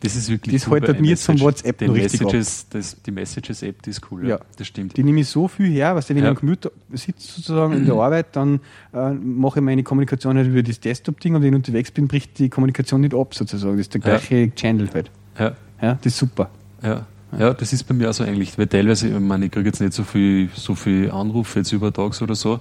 Das 0.00 0.16
ist 0.16 0.30
wirklich 0.30 0.54
Das 0.62 0.66
cool 0.68 0.80
haltet 0.80 1.00
mir 1.00 1.16
zum. 1.16 1.38
WhatsApp 1.40 1.78
Die 1.78 1.84
richtig. 1.86 2.20
Messages, 2.22 2.66
das, 2.70 2.96
Die 3.02 3.10
Messages-App, 3.10 3.82
die 3.82 3.90
ist 3.90 4.00
cool. 4.10 4.22
Ja. 4.24 4.36
Ja. 4.36 4.40
Das 4.56 4.66
stimmt. 4.66 4.96
Die 4.96 5.04
nehme 5.04 5.20
ich 5.20 5.28
so 5.28 5.48
viel 5.48 5.70
her, 5.70 5.94
was 5.94 6.08
wenn 6.08 6.16
ich 6.16 6.22
Ja. 6.22 6.30
am 6.30 6.34
Computer 6.36 6.70
sitze 6.92 7.32
sozusagen 7.32 7.74
in 7.74 7.84
der 7.84 7.94
Arbeit, 7.96 8.34
dann 8.36 8.60
äh, 8.94 9.10
mache 9.12 9.58
ich 9.60 9.64
meine 9.64 9.82
Kommunikation 9.82 10.36
halt 10.36 10.48
über 10.48 10.62
das 10.62 10.80
Desktop-Ding 10.80 11.34
und 11.34 11.42
wenn 11.42 11.50
ich 11.50 11.54
unterwegs 11.56 11.90
bin, 11.90 12.08
bricht 12.08 12.38
die 12.38 12.48
Kommunikation 12.48 13.02
nicht 13.02 13.14
ab 13.14 13.34
sozusagen. 13.34 13.76
Das 13.76 13.82
ist 13.86 13.94
der 13.94 14.00
Ja. 14.00 14.06
gleiche 14.18 14.54
Channel 14.54 14.88
halt. 14.94 15.10
Ja. 15.38 15.52
Ja, 15.82 15.94
das 15.94 16.06
ist 16.06 16.18
super. 16.18 16.48
Ja. 16.82 17.06
Ja, 17.38 17.52
das 17.54 17.72
ist 17.72 17.84
bei 17.84 17.94
mir 17.94 18.10
auch 18.10 18.14
so 18.14 18.24
eigentlich, 18.24 18.56
weil 18.58 18.66
teilweise, 18.66 19.08
ich 19.08 19.18
meine, 19.18 19.46
ich 19.46 19.52
kriege 19.52 19.66
jetzt 19.66 19.80
nicht 19.80 19.92
so 19.92 20.04
viel, 20.04 20.48
so 20.54 20.74
viel 20.74 21.10
Anrufe 21.10 21.58
jetzt 21.58 21.72
übertags 21.72 22.22
oder 22.22 22.34
so, 22.34 22.60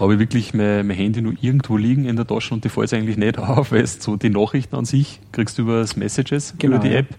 habe 0.00 0.14
ich 0.14 0.18
wirklich 0.18 0.54
mein, 0.54 0.86
mein 0.86 0.96
Handy 0.96 1.22
nur 1.22 1.34
irgendwo 1.40 1.76
liegen 1.76 2.04
in 2.06 2.16
der 2.16 2.26
Tasche 2.26 2.54
und 2.54 2.64
die 2.64 2.68
fällt 2.68 2.92
eigentlich 2.92 3.16
nicht 3.16 3.38
auf, 3.38 3.72
weil 3.72 3.86
so 3.86 4.16
die 4.16 4.30
Nachrichten 4.30 4.76
an 4.76 4.84
sich 4.84 5.20
kriegst 5.30 5.58
du 5.58 5.62
über 5.62 5.80
das 5.80 5.96
Messages, 5.96 6.54
Genau, 6.58 6.76
über 6.76 6.84
die 6.84 6.92
ja. 6.92 6.98
App. 7.00 7.14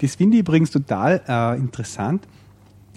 Das 0.00 0.14
finde 0.16 0.36
ich 0.36 0.40
übrigens 0.40 0.70
total 0.70 1.22
äh, 1.26 1.56
interessant, 1.56 2.26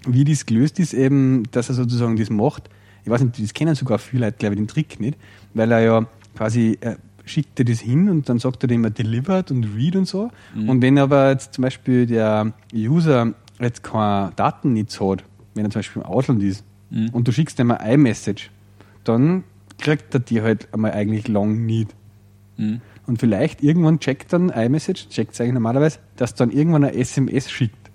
wie 0.07 0.23
das 0.23 0.45
gelöst 0.45 0.79
ist, 0.79 0.93
eben, 0.93 1.43
dass 1.51 1.69
er 1.69 1.75
sozusagen 1.75 2.17
das 2.17 2.29
macht. 2.29 2.69
Ich 3.03 3.09
weiß 3.09 3.21
nicht, 3.21 3.41
das 3.41 3.53
kennen 3.53 3.75
sogar 3.75 3.99
viele 3.99 4.25
Leute, 4.25 4.37
glaube 4.37 4.55
ich, 4.55 4.59
den 4.59 4.67
Trick 4.67 4.99
nicht, 4.99 5.17
weil 5.53 5.71
er 5.71 5.79
ja 5.79 6.05
quasi 6.35 6.77
er 6.81 6.97
schickt 7.25 7.59
dir 7.59 7.65
das 7.65 7.79
hin 7.79 8.09
und 8.09 8.29
dann 8.29 8.39
sagt 8.39 8.63
er 8.63 8.67
dem 8.67 8.81
immer 8.81 8.89
delivered 8.89 9.51
und 9.51 9.65
read 9.75 9.95
und 9.95 10.05
so. 10.05 10.31
Und 10.55 10.81
wenn 10.81 10.97
aber 10.97 11.29
jetzt 11.31 11.53
zum 11.53 11.63
Beispiel 11.63 12.05
der 12.05 12.53
User 12.73 13.33
jetzt 13.59 13.83
keine 13.83 14.31
Datennetz 14.35 14.99
hat, 14.99 15.23
wenn 15.53 15.65
er 15.65 15.71
zum 15.71 15.79
Beispiel 15.79 16.01
im 16.01 16.07
Ausland 16.07 16.41
ist 16.43 16.63
und 17.11 17.27
du 17.27 17.31
schickst 17.31 17.59
ihm 17.59 17.71
ein 17.71 17.91
iMessage, 17.93 18.49
dann 19.03 19.43
kriegt 19.77 20.13
er 20.13 20.19
die 20.19 20.41
halt 20.41 20.73
einmal 20.73 20.91
eigentlich 20.91 21.27
lang 21.27 21.65
nicht. 21.65 21.95
Mhm. 22.57 22.81
Und 23.07 23.19
vielleicht 23.19 23.63
irgendwann 23.63 23.99
checkt 23.99 24.33
dann 24.33 24.49
iMessage, 24.49 25.09
checkt 25.09 25.33
es 25.33 25.41
eigentlich 25.41 25.53
normalerweise, 25.53 25.99
dass 26.15 26.35
dann 26.35 26.51
irgendwann 26.51 26.83
ein 26.83 26.93
SMS 26.93 27.49
schickt. 27.49 27.89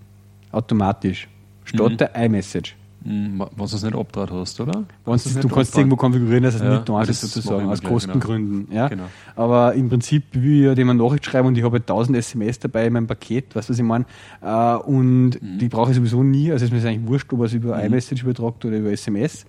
Automatisch. 0.51 1.29
Statt 1.65 1.93
Mhm. 1.93 1.97
der 1.99 2.17
iMessage. 2.17 2.77
Mhm, 3.05 3.39
Wenn 3.39 3.49
du 3.57 3.65
es 3.65 3.83
nicht 3.83 3.95
abdraht 3.95 4.31
hast, 4.31 4.59
oder? 4.61 4.85
Kannst 5.05 5.27
du 5.27 5.31
kannst 5.35 5.45
abdraht? 5.45 5.77
irgendwo 5.77 5.97
konfigurieren, 5.97 6.43
dass 6.43 6.55
es 6.55 6.63
Ja, 6.63 6.71
nicht 6.73 6.89
da 6.89 7.03
ist, 7.03 7.21
sozusagen, 7.21 7.67
aus 7.69 7.81
gleich, 7.81 7.81
genau. 7.81 7.93
Kostengründen. 7.93 8.69
Ja. 8.75 8.89
Genau. 8.89 9.05
Aber 9.37 9.75
im 9.75 9.91
Prinzip 9.91 10.23
will 10.33 10.61
ich 10.61 10.65
ja 10.65 10.75
dem 10.75 10.89
eine 10.89 11.03
Nachricht 11.03 11.27
schreiben 11.27 11.49
und 11.49 11.59
ich 11.59 11.65
habe 11.65 11.75
halt 11.75 11.83
1000 11.83 12.17
SMS 12.17 12.59
dabei 12.61 12.87
in 12.87 12.95
meinem 12.95 13.07
Paket, 13.07 13.55
weißt 13.55 13.69
du, 13.69 13.73
was 13.73 13.79
ich 13.79 13.85
meine? 13.85 14.07
Äh, 14.41 14.77
und 14.77 15.41
Mhm. 15.43 15.59
die 15.59 15.69
brauche 15.69 15.91
ich 15.91 15.97
sowieso 15.97 16.23
nie, 16.23 16.51
also 16.51 16.65
es 16.65 16.73
ist 16.73 16.83
mir 16.83 16.89
eigentlich 16.89 17.07
wurscht, 17.07 17.31
ob 17.33 17.41
er 17.41 17.45
es 17.47 17.53
über 17.53 17.83
iMessage 17.85 18.23
übertragt 18.23 18.65
oder 18.65 18.79
über 18.79 18.91
SMS. 18.91 19.45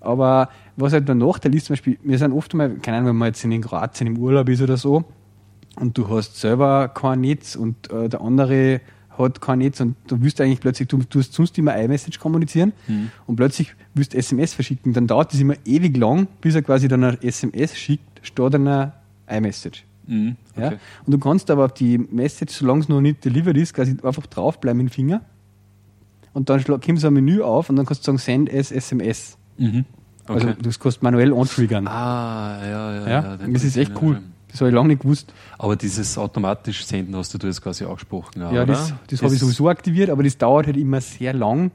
Aber 0.00 0.50
was 0.76 0.92
halt 0.92 1.08
der 1.08 1.14
Nachteil 1.14 1.54
ist, 1.54 1.66
zum 1.66 1.72
Beispiel, 1.74 1.98
wir 2.02 2.18
sind 2.18 2.32
oft 2.32 2.52
mal, 2.54 2.70
keine 2.76 2.98
Ahnung, 2.98 3.08
wenn 3.10 3.16
man 3.16 3.28
jetzt 3.28 3.42
in 3.42 3.60
Kroatien 3.62 4.06
im 4.06 4.18
Urlaub 4.18 4.48
ist 4.48 4.60
oder 4.62 4.76
so, 4.76 5.04
und 5.80 5.96
du 5.96 6.08
hast 6.08 6.36
selber 6.40 6.88
kein 6.88 7.20
Netz 7.22 7.56
und 7.56 7.90
äh, 7.90 8.08
der 8.08 8.20
andere 8.20 8.80
hat 9.18 9.40
kein 9.40 9.58
Netz 9.58 9.80
und 9.80 9.96
du 10.06 10.20
willst 10.22 10.40
eigentlich 10.40 10.60
plötzlich, 10.60 10.88
du 10.88 10.98
tust 11.02 11.32
sonst 11.32 11.58
immer 11.58 11.76
iMessage 11.76 12.18
kommunizieren 12.18 12.72
Mhm. 12.86 13.10
und 13.26 13.36
plötzlich 13.36 13.74
willst 13.94 14.14
du 14.14 14.18
SMS 14.18 14.54
verschicken, 14.54 14.92
dann 14.92 15.06
dauert 15.06 15.32
das 15.32 15.40
immer 15.40 15.54
ewig 15.64 15.96
lang, 15.96 16.28
bis 16.40 16.54
er 16.54 16.62
quasi 16.62 16.88
dann 16.88 17.02
eine 17.04 17.22
SMS 17.22 17.76
schickt, 17.76 18.20
statt 18.22 18.54
einer 18.54 18.94
iMessage. 19.28 19.84
Mhm, 20.06 20.36
Ja? 20.56 20.66
okay. 20.68 20.76
Und 21.04 21.12
du 21.12 21.18
kannst 21.18 21.50
aber 21.50 21.64
auf 21.66 21.74
die 21.74 21.98
Message, 21.98 22.54
solange 22.54 22.80
es 22.80 22.88
noch 22.88 23.00
nicht 23.00 23.24
delivered 23.24 23.56
ist, 23.56 23.74
quasi 23.74 23.96
einfach 24.02 24.26
draufbleiben 24.26 24.82
mit 24.82 24.92
dem 24.92 24.94
Finger 24.94 25.20
und 26.32 26.48
dann 26.48 26.62
kommt 26.64 27.00
so 27.00 27.08
ein 27.08 27.14
Menü 27.14 27.42
auf 27.42 27.68
und 27.68 27.76
dann 27.76 27.84
kannst 27.86 28.02
du 28.02 28.06
sagen 28.06 28.18
Send 28.18 28.54
as 28.54 28.70
SMS. 28.72 29.36
Mhm. 29.58 29.84
Okay. 30.26 30.32
Also 30.46 30.52
das 30.62 30.78
kannst 30.78 31.02
manuell 31.02 31.32
antriggern. 31.32 31.86
ah, 31.88 32.58
ja, 32.62 32.94
ja. 32.94 33.08
ja? 33.08 33.38
und 33.44 33.52
das 33.54 33.64
ist 33.64 33.76
echt 33.76 33.92
cool. 34.02 34.14
schon. 34.16 34.24
Das 34.58 34.62
habe 34.62 34.70
ich 34.70 34.74
lange 34.74 34.88
nicht 34.88 35.02
gewusst. 35.02 35.32
Aber 35.56 35.76
dieses 35.76 36.18
automatisch 36.18 36.84
Senden 36.84 37.14
hast 37.16 37.32
du 37.40 37.46
jetzt 37.46 37.62
quasi 37.62 37.84
angesprochen, 37.84 38.40
Ja, 38.42 38.50
oder? 38.50 38.66
das, 38.66 38.92
das 39.08 39.22
habe 39.22 39.32
ich 39.34 39.40
sowieso 39.40 39.68
aktiviert, 39.68 40.10
aber 40.10 40.22
das 40.24 40.36
dauert 40.36 40.66
halt 40.66 40.76
immer 40.76 41.00
sehr 41.00 41.32
lang, 41.32 41.70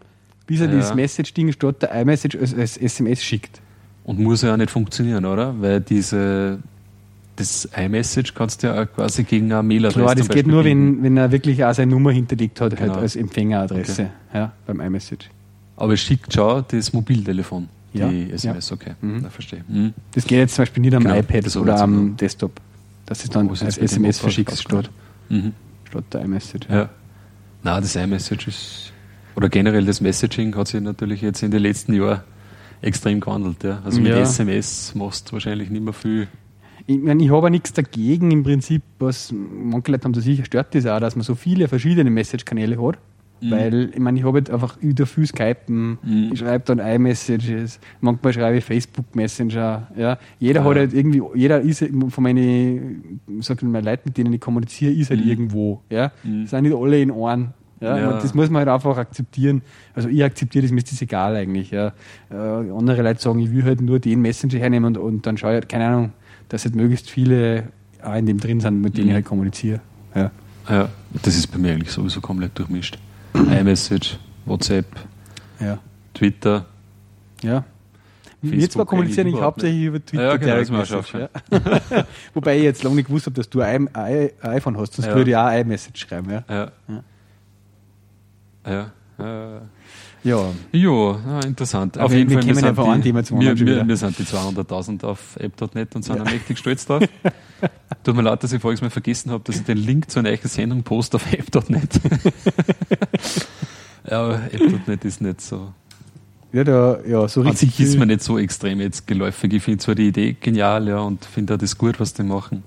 bis 0.48 0.60
er 0.60 0.70
Ja. 0.70 0.76
das 0.78 0.94
Message-Ding 0.94 1.52
statt 1.54 1.82
der 1.82 1.94
iMessage 2.02 2.36
als, 2.38 2.54
als 2.54 2.76
SMS 2.78 3.24
schickt. 3.24 3.62
Und 4.04 4.20
muss 4.20 4.42
ja 4.42 4.54
auch 4.54 4.58
nicht 4.58 4.70
funktionieren, 4.70 5.24
oder? 5.24 5.56
Weil 5.62 5.80
diese, 5.80 6.60
das 7.38 7.70
iMessage 7.76 8.34
kannst 8.36 8.62
du 8.62 8.68
ja 8.68 8.84
auch 8.84 8.88
quasi 8.94 9.24
gegen 9.24 9.52
eine 9.54 9.64
Mailadresse 9.64 10.04
Klar, 10.04 10.16
das 10.16 10.28
geht 10.28 10.46
nur, 10.46 10.66
wenn, 10.66 11.02
wenn 11.02 11.16
er 11.16 11.32
wirklich 11.32 11.64
auch 11.64 11.74
seine 11.74 11.92
Nummer 11.92 12.12
hinterlegt 12.12 12.60
hat, 12.60 12.76
Genau. 12.76 12.94
halt 12.96 13.02
als 13.02 13.16
Empfängeradresse 13.16 14.10
ja, 14.34 14.52
beim 14.68 14.82
iMessage. 14.82 15.30
Aber 15.78 15.94
es 15.94 16.02
schickt 16.02 16.34
schon 16.34 16.66
das 16.68 16.92
Mobiltelefon, 16.94 17.70
die 17.94 18.00
Ja, 18.00 18.10
SMS, 18.10 18.72
okay. 18.74 18.92
Mhm. 19.02 19.20
Na, 19.24 19.30
verstehe. 19.30 19.64
Mhm. 19.68 19.94
Das 20.14 20.26
geht 20.26 20.38
jetzt 20.40 20.56
zum 20.56 20.64
Beispiel 20.64 20.82
nicht 20.82 20.94
am 20.94 21.04
Genau, 21.04 21.16
iPad 21.16 21.46
das 21.46 21.56
oder 21.58 21.80
am 21.82 21.96
sogar. 21.96 22.18
Desktop. 22.18 22.52
Dass 23.14 23.20
du 23.20 23.26
es 23.26 23.30
dann 23.30 23.68
als 23.68 23.78
SMS 23.78 24.18
verschickst 24.18 24.64
statt? 24.64 24.90
Mhm. 25.30 25.54
statt 25.88 26.04
der 26.12 26.22
iMessage. 26.22 26.68
Ja. 26.68 26.90
Na, 27.62 27.80
das 27.80 27.96
iMessage 27.96 28.48
ist, 28.48 28.94
oder 29.36 29.50
generell 29.50 29.86
das 29.86 30.02
Messaging 30.02 30.56
hat 30.56 30.68
sich 30.68 30.82
natürlich 30.82 31.22
jetzt 31.22 31.44
in 31.44 31.52
den 31.52 31.62
letzten 31.62 31.94
Jahren 31.94 32.22
extrem 32.82 33.20
gewandelt. 33.20 33.64
Ja. 33.64 33.82
Also 33.86 34.02
mit 34.02 34.12
Ja. 34.12 34.18
SMS 34.20 34.96
machst 34.96 35.30
du 35.30 35.34
wahrscheinlich 35.34 35.70
nicht 35.70 35.84
mehr 35.84 35.94
viel. 35.94 36.28
Ich 36.88 36.98
meine, 37.00 37.24
ich 37.24 37.30
habe 37.32 37.52
nichts 37.52 37.72
dagegen 37.72 38.32
im 38.32 38.44
Prinzip, 38.44 38.82
was 38.98 39.32
manche 39.32 39.92
Leute 39.92 40.06
haben 40.06 40.14
das 40.14 40.24
sicher 40.24 40.44
stört 40.44 40.74
das 40.74 40.88
auch, 40.88 41.00
dass 41.00 41.16
man 41.16 41.24
so 41.24 41.36
viele 41.36 41.68
verschiedene 41.68 42.10
Message-Kanäle 42.10 42.82
hat. 42.82 42.98
Mhm. 43.44 43.52
Weil, 43.52 43.90
ich 43.94 44.00
meine, 44.00 44.18
ich 44.20 44.26
habe 44.26 44.38
jetzt 44.38 44.50
einfach 44.52 44.78
über 44.82 45.06
viel 45.06 45.28
Skypen, 45.28 45.98
Mhm. 46.02 46.30
ich 46.32 46.40
schreibe 46.40 46.64
dann 46.66 46.80
iMessages, 46.80 47.80
manchmal 48.02 48.32
schreibe 48.34 48.58
ich 48.58 48.64
Facebook 48.64 49.16
Messenger. 49.16 49.88
Ja. 49.98 50.18
Jeder 50.40 50.62
Ja. 50.62 50.70
hat 50.70 50.78
halt 50.78 50.94
irgendwie, 50.94 51.22
jeder 51.36 51.60
ist 51.62 51.84
von 52.10 52.24
meinen, 52.24 53.20
sag 53.42 53.62
ich 53.62 53.68
mal, 53.68 53.84
Leuten, 53.84 54.04
mit 54.06 54.18
denen 54.18 54.32
ich 54.34 54.42
kommuniziere, 54.42 54.92
ist 54.94 55.10
halt 55.10 55.24
Mhm. 55.24 55.30
irgendwo. 55.30 55.82
Ja. 55.90 56.12
Mhm. 56.24 56.48
Sind 56.48 56.64
nicht 56.64 56.76
alle 56.76 57.02
in 57.02 57.12
Ohren. 57.12 57.54
Ja, 57.82 57.98
Ja. 57.98 58.12
Das 58.14 58.34
muss 58.34 58.50
man 58.50 58.60
halt 58.60 58.70
einfach 58.70 58.96
akzeptieren. 58.98 59.62
Also 59.94 60.08
ich 60.08 60.24
akzeptiere 60.24 60.62
das, 60.64 60.72
mir 60.72 60.78
ist 60.78 60.92
das 60.92 61.02
egal 61.02 61.36
eigentlich. 61.36 61.70
Ja. 61.72 61.88
Äh, 62.32 62.36
andere 62.36 63.02
Leute 63.02 63.20
sagen, 63.22 63.40
ich 63.40 63.52
will 63.52 63.64
halt 63.66 63.82
nur 63.82 64.00
den 64.00 64.22
Messenger 64.22 64.58
hernehmen 64.60 64.96
und, 64.96 64.98
und 64.98 65.28
dann 65.28 65.38
schaue 65.38 65.52
ich 65.52 65.56
halt, 65.56 65.70
keine 65.70 65.88
Ahnung, 65.88 66.14
dass 66.48 66.64
halt 66.64 66.76
möglichst 66.76 67.10
viele 67.10 67.66
auch 68.02 68.16
in 68.16 68.26
dem 68.26 68.40
drin 68.40 68.62
sind, 68.62 68.80
mit 68.82 68.96
denen 68.96 69.06
Mhm. 69.08 69.10
ich 69.10 69.16
halt 69.16 69.26
kommuniziere. 69.26 69.80
Ja. 70.16 70.32
Ja, 70.70 70.88
das 71.24 71.36
ist 71.36 71.48
bei 71.48 71.58
mir 71.58 71.74
eigentlich 71.74 71.92
sowieso 71.92 72.22
komplett 72.22 72.58
durchmischt. 72.58 72.98
iMessage, 73.34 74.18
WhatsApp, 74.46 74.86
Ja. 75.60 75.80
Twitter. 76.14 76.66
ja. 77.42 77.64
Wir 78.46 78.70
zwar 78.70 78.86
kommunizieren 78.86 79.28
ich 79.28 79.40
hauptsächlich 79.40 79.84
über 79.86 80.06
Twitter. 80.06 80.24
Ja, 80.26 80.36
genau, 80.36 80.56
das 80.58 80.70
Message, 80.70 81.14
ja. 81.14 81.30
Wobei 82.34 82.58
ich 82.58 82.64
jetzt 82.64 82.84
lange 82.84 82.98
nicht 82.98 83.08
gewusst 83.08 83.26
habe, 83.28 83.36
dass 83.38 83.50
du 83.50 83.62
ein, 83.62 83.88
iPhone 83.96 84.78
hast, 84.78 84.96
sonst 84.96 85.08
Ja. 85.08 85.16
würde 85.16 85.32
ich 85.32 85.38
auch 85.38 85.50
iMessage 85.50 85.98
schreiben. 86.02 86.30
Ja. 86.30 86.44
Ja. 86.50 86.72
Ja. 88.68 88.92
ja. 89.18 89.62
ja. 90.26 90.46
Jo, 90.74 91.20
ja, 91.26 91.40
interessant. 91.42 91.98
Aber 91.98 92.12
wir- 92.14 92.30
wir 92.30 92.40
kämen 92.42 92.66
einfach 92.66 92.86
ein 92.90 93.02
Thema 93.02 93.24
zum 93.24 93.40
wir, 93.40 93.58
wir, 93.58 93.88
wir 93.88 93.98
sind 93.98 94.18
die 94.20 94.24
200.000 94.24 95.06
auf 95.06 95.38
app.net 95.40 95.96
und 95.96 96.04
sind 96.04 96.18
ja. 96.18 96.24
mächtig 96.26 96.58
stolz 96.58 96.86
drauf. 96.86 97.02
Tut 98.04 98.16
mir 98.16 98.22
leid, 98.22 98.44
dass 98.44 98.52
ich 98.52 98.62
voriges 98.62 98.82
Mal 98.82 98.90
vergessen 98.90 99.32
habe, 99.32 99.44
dass 99.46 99.56
ich 99.58 99.64
den 99.64 99.78
Link 99.78 100.10
zu 100.12 100.20
einer 100.20 100.30
eigenen 100.30 100.50
Sendung 100.50 100.84
poste 100.84 101.16
auf 101.16 101.26
app.net. 101.34 102.00
ja, 104.10 104.22
aber 104.24 104.42
app.net 104.52 105.06
ist 105.06 105.22
nicht 105.22 105.42
so. 105.42 105.74
Ja, 106.52 106.64
da, 106.64 107.00
ja, 107.08 107.28
so 107.28 107.42
An 107.42 107.48
richtig. 107.48 107.76
sich 107.76 107.80
ist 107.88 107.98
mir 107.98 108.06
nicht 108.06 108.22
so 108.22 108.38
extrem 108.38 108.80
jetzt 108.80 109.08
geläufig. 109.08 109.54
Ich 109.54 109.64
finde 109.64 109.80
zwar 109.80 109.96
die 109.96 110.08
Idee 110.08 110.36
genial, 110.40 110.88
ja, 110.88 111.00
und 111.00 111.26
finde 111.26 111.56
auch 111.56 111.58
das 111.58 111.78
gut, 111.78 112.00
was 112.00 112.14
die 112.14 112.24
machen. 112.24 112.64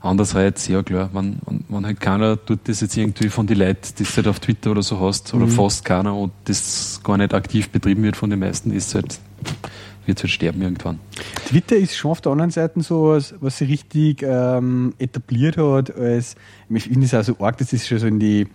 Andererseits, 0.00 0.68
ja 0.68 0.82
klar, 0.82 1.08
wenn, 1.14 1.38
wenn, 1.70 1.86
halt 1.86 1.98
keiner 1.98 2.36
tut 2.44 2.60
das 2.68 2.82
jetzt 2.82 2.96
irgendwie 2.96 3.30
von 3.30 3.46
den 3.46 3.58
Leuten, 3.58 3.88
die 3.98 4.04
du 4.04 4.10
halt 4.16 4.28
auf 4.28 4.38
Twitter 4.38 4.70
oder 4.72 4.82
so 4.82 5.00
hast, 5.00 5.32
oder 5.32 5.46
Mhm. 5.46 5.50
fast 5.50 5.84
keiner 5.86 6.14
und 6.14 6.30
das 6.44 7.00
gar 7.02 7.16
nicht 7.16 7.32
aktiv 7.32 7.70
betrieben 7.70 8.02
wird 8.02 8.14
von 8.14 8.28
den 8.28 8.38
meisten, 8.38 8.70
ist 8.70 8.94
halt, 8.94 9.18
wird 10.06 10.22
halt 10.22 10.30
sterben 10.30 10.62
irgendwann. 10.62 10.98
Twitter 11.46 11.76
ist 11.76 11.96
schon 11.96 12.10
auf 12.10 12.20
der 12.20 12.32
anderen 12.32 12.50
Seite 12.50 12.80
so, 12.82 13.08
was, 13.08 13.34
was 13.40 13.58
sie 13.58 13.64
richtig 13.64 14.22
ähm, 14.22 14.94
etabliert 14.98 15.56
hat, 15.56 15.94
als, 15.94 16.36
ich 16.68 16.84
finde 16.84 17.06
es 17.06 17.14
auch 17.14 17.22
so 17.22 17.36
arg, 17.38 17.58
das 17.58 17.72
ist 17.72 17.86
schon 17.86 17.98
so 17.98 18.06
in 18.06 18.18
die, 18.18 18.46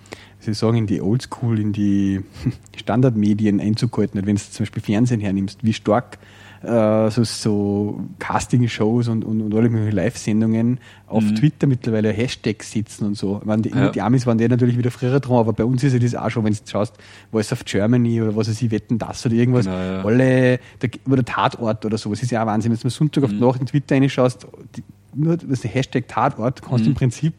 ich 0.46 0.58
sagen, 0.58 0.78
in 0.78 0.88
die 0.88 1.02
Oldschool, 1.02 1.60
in 1.60 1.74
die 1.74 2.22
Standardmedien 2.78 3.60
einzugehalten 3.60 4.20
hat, 4.20 4.26
wenn 4.26 4.36
du 4.36 4.42
zum 4.42 4.64
Beispiel 4.64 4.84
Fernsehen 4.84 5.22
hernimmst, 5.22 5.64
wie 5.64 5.74
stark 5.74 6.18
äh, 6.64 7.10
so, 7.10 7.24
so 7.24 8.02
Casting-Shows 8.20 9.08
und, 9.08 9.24
und, 9.24 9.42
und 9.42 9.54
alle 9.56 9.70
möglichen 9.70 9.96
Live-Sendungen 9.96 10.80
auf 11.08 11.24
Twitter 11.34 11.66
mittlerweile 11.68 12.12
Hashtags 12.12 12.72
sitzen 12.72 13.06
und 13.06 13.16
so. 13.18 13.42
Meine, 13.46 13.62
die, 13.64 13.70
Mhm. 13.70 13.78
Ja. 13.78 13.90
die 13.90 14.02
Amis 14.02 14.26
waren 14.28 14.38
die 14.38 14.48
natürlich 14.48 14.78
wieder 14.78 14.92
früher 14.92 15.20
dran, 15.20 15.38
aber 15.38 15.54
bei 15.54 15.64
uns 15.66 15.84
ist 15.84 15.94
ja 15.94 16.00
das 16.00 16.16
auch 16.16 16.30
schon, 16.30 16.44
wenn 16.44 16.54
du 16.54 16.60
schaust, 16.70 16.96
Voice 17.32 17.52
of 17.52 17.66
Germany 17.66 18.22
oder 18.22 18.36
was 18.36 18.50
weiß 18.50 18.62
ich, 18.62 18.72
Wetten, 18.72 18.98
das 19.00 19.26
oder 19.26 19.36
irgendwas, 19.36 19.66
Genau, 19.66 19.78
ja. 19.78 20.04
alle, 20.06 20.60
der, 20.82 20.90
oder 21.10 21.24
Tatort 21.26 21.86
oder 21.86 21.98
so, 21.98 22.12
es 22.14 22.22
ist 22.24 22.32
ja 22.32 22.44
auch 22.44 22.48
Wahnsinn, 22.48 22.72
wenn 22.72 22.78
du 22.80 22.86
mal 22.86 22.92
Sonntag 22.92 23.24
auf 23.24 23.30
die 23.32 23.40
Nacht 23.40 23.60
in 23.62 23.66
Twitter 23.68 23.96
reinschaust, 23.96 24.48
die, 24.76 24.84
nur 25.16 25.38
das 25.38 25.64
Hashtag 25.64 26.08
Tatort, 26.08 26.62
kannst 26.62 26.86
du 26.86 26.90
im 26.90 26.96
Prinzip 26.96 27.34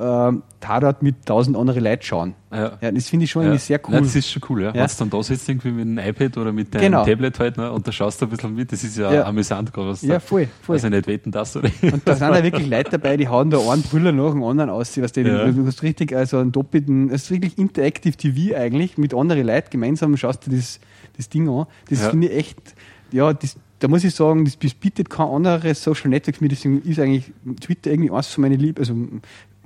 ähm, 0.00 0.42
Tatort 0.60 1.02
mit 1.02 1.26
tausend 1.26 1.56
anderen 1.56 1.82
Leuten 1.84 2.02
schauen. 2.02 2.34
Ja. 2.52 2.78
Ja, 2.80 2.90
das 2.92 3.08
finde 3.08 3.24
ich 3.24 3.30
schon 3.30 3.42
Ja. 3.42 3.48
irgendwie 3.48 3.64
sehr 3.64 3.80
cool. 3.86 3.94
Nein, 3.94 4.02
das 4.04 4.16
ist 4.16 4.30
schon 4.30 4.42
cool, 4.48 4.62
ja. 4.62 4.68
Ja. 4.68 4.74
Wenn 4.74 4.86
du 4.86 4.92
dann 4.98 5.10
da 5.10 5.22
sitzt, 5.22 5.48
irgendwie 5.48 5.70
mit 5.70 5.86
einem 5.86 5.98
iPad 5.98 6.36
oder 6.38 6.52
mit 6.52 6.74
deinem 6.74 6.82
Genau. 6.82 7.04
Tablet 7.04 7.38
halt, 7.38 7.56
ne, 7.56 7.70
und 7.72 7.86
da 7.86 7.92
schaust 7.92 8.20
du 8.20 8.26
ein 8.26 8.30
bisschen 8.30 8.54
mit, 8.54 8.72
das 8.72 8.82
ist 8.84 8.96
ja, 8.98 9.24
amüsant 9.24 9.72
gerade, 9.72 9.88
was 9.90 10.02
Ja, 10.02 10.14
da- 10.14 10.20
voll, 10.20 10.48
voll. 10.62 10.76
Also 10.76 10.88
nicht 10.88 11.06
wetten, 11.06 11.30
das 11.30 11.56
oder? 11.56 11.70
Und 11.82 12.02
da 12.06 12.14
sind 12.16 12.34
ja 12.34 12.42
wirklich 12.42 12.68
Leute 12.68 12.90
dabei, 12.92 13.16
die 13.16 13.28
hauen 13.28 13.50
da 13.50 13.58
einen 13.70 13.82
Brüller 13.82 14.12
nach 14.12 14.30
dem 14.32 14.42
anderen 14.42 14.70
aus. 14.70 15.00
Was 15.00 15.12
die, 15.12 15.20
Ja. 15.22 15.46
Du 15.50 15.66
hast 15.66 15.82
richtig, 15.82 16.14
also 16.14 16.38
einen 16.38 16.52
doppelten, 16.52 17.10
es 17.10 17.22
ist 17.24 17.30
wirklich 17.30 17.56
Interactive 17.58 18.16
TV 18.16 18.56
eigentlich, 18.56 18.98
mit 18.98 19.14
anderen 19.14 19.46
Leuten 19.46 19.70
gemeinsam 19.70 20.16
schaust 20.16 20.46
du 20.46 20.50
das, 20.50 20.80
das 21.16 21.28
Ding 21.28 21.48
an. 21.48 21.66
Das 21.88 22.06
finde 22.08 22.28
ich 22.28 22.36
echt, 22.36 22.74
ja, 23.12 23.32
das, 23.32 23.56
da 23.78 23.88
muss 23.88 24.04
ich 24.04 24.14
sagen, 24.14 24.44
das, 24.44 24.58
das 24.58 24.74
bietet 24.74 25.08
kein 25.08 25.26
anderes 25.26 25.82
Social 25.82 26.10
Network 26.10 26.40
mir, 26.42 26.48
deswegen 26.48 26.82
ist 26.82 26.98
eigentlich 27.00 27.32
Twitter 27.62 27.90
irgendwie 27.90 28.10
eins 28.10 28.26
von 28.26 28.42
meinen 28.42 28.60
Lieb, 28.60 28.78
also 28.78 28.94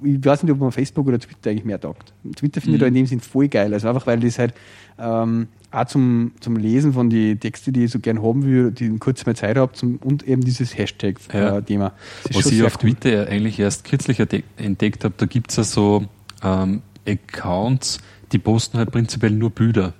ich 0.02 0.24
weiß 0.24 0.42
nicht, 0.42 0.52
ob 0.52 0.58
man 0.58 0.72
Facebook 0.72 1.06
oder 1.06 1.18
Twitter 1.18 1.50
eigentlich 1.50 1.64
mehr 1.64 1.80
taugt. 1.80 2.12
Twitter 2.36 2.60
finde 2.60 2.76
ich 2.76 2.80
da 2.80 2.86
in 2.86 2.94
dem 2.94 3.06
Sinn 3.06 3.20
voll 3.20 3.48
geil, 3.48 3.72
also 3.72 3.88
einfach, 3.88 4.06
weil 4.06 4.20
das 4.20 4.38
halt 4.38 4.54
ähm, 4.98 5.48
auch 5.70 5.84
zum, 5.86 6.32
zum 6.40 6.56
Lesen 6.56 6.92
von 6.92 7.10
die 7.10 7.36
Texte, 7.36 7.72
die 7.72 7.84
ich 7.84 7.90
so 7.90 7.98
gern 7.98 8.22
haben 8.22 8.44
will, 8.44 8.70
die 8.70 8.86
ich 8.86 9.00
kurz 9.00 9.24
mal 9.26 9.34
Zeit 9.36 9.56
habe 9.56 9.72
und 10.02 10.22
eben 10.22 10.42
dieses 10.42 10.72
Ja. 10.72 10.80
Hashtag-Thema. 10.80 11.92
Was 12.32 12.46
ich 12.46 12.62
auf 12.62 12.76
Twitter 12.76 13.28
eigentlich 13.28 13.58
erst 13.58 13.84
kürzlich 13.84 14.20
entdeckt 14.56 15.04
habe, 15.04 15.14
da 15.16 15.26
gibt 15.26 15.50
es 15.50 15.56
ja 15.56 15.64
so 15.64 16.04
ähm, 16.42 16.82
Accounts, 17.06 17.98
die 18.32 18.38
posten 18.38 18.78
halt 18.78 18.90
prinzipiell 18.90 19.32
nur 19.32 19.50
Bilder. 19.50 19.94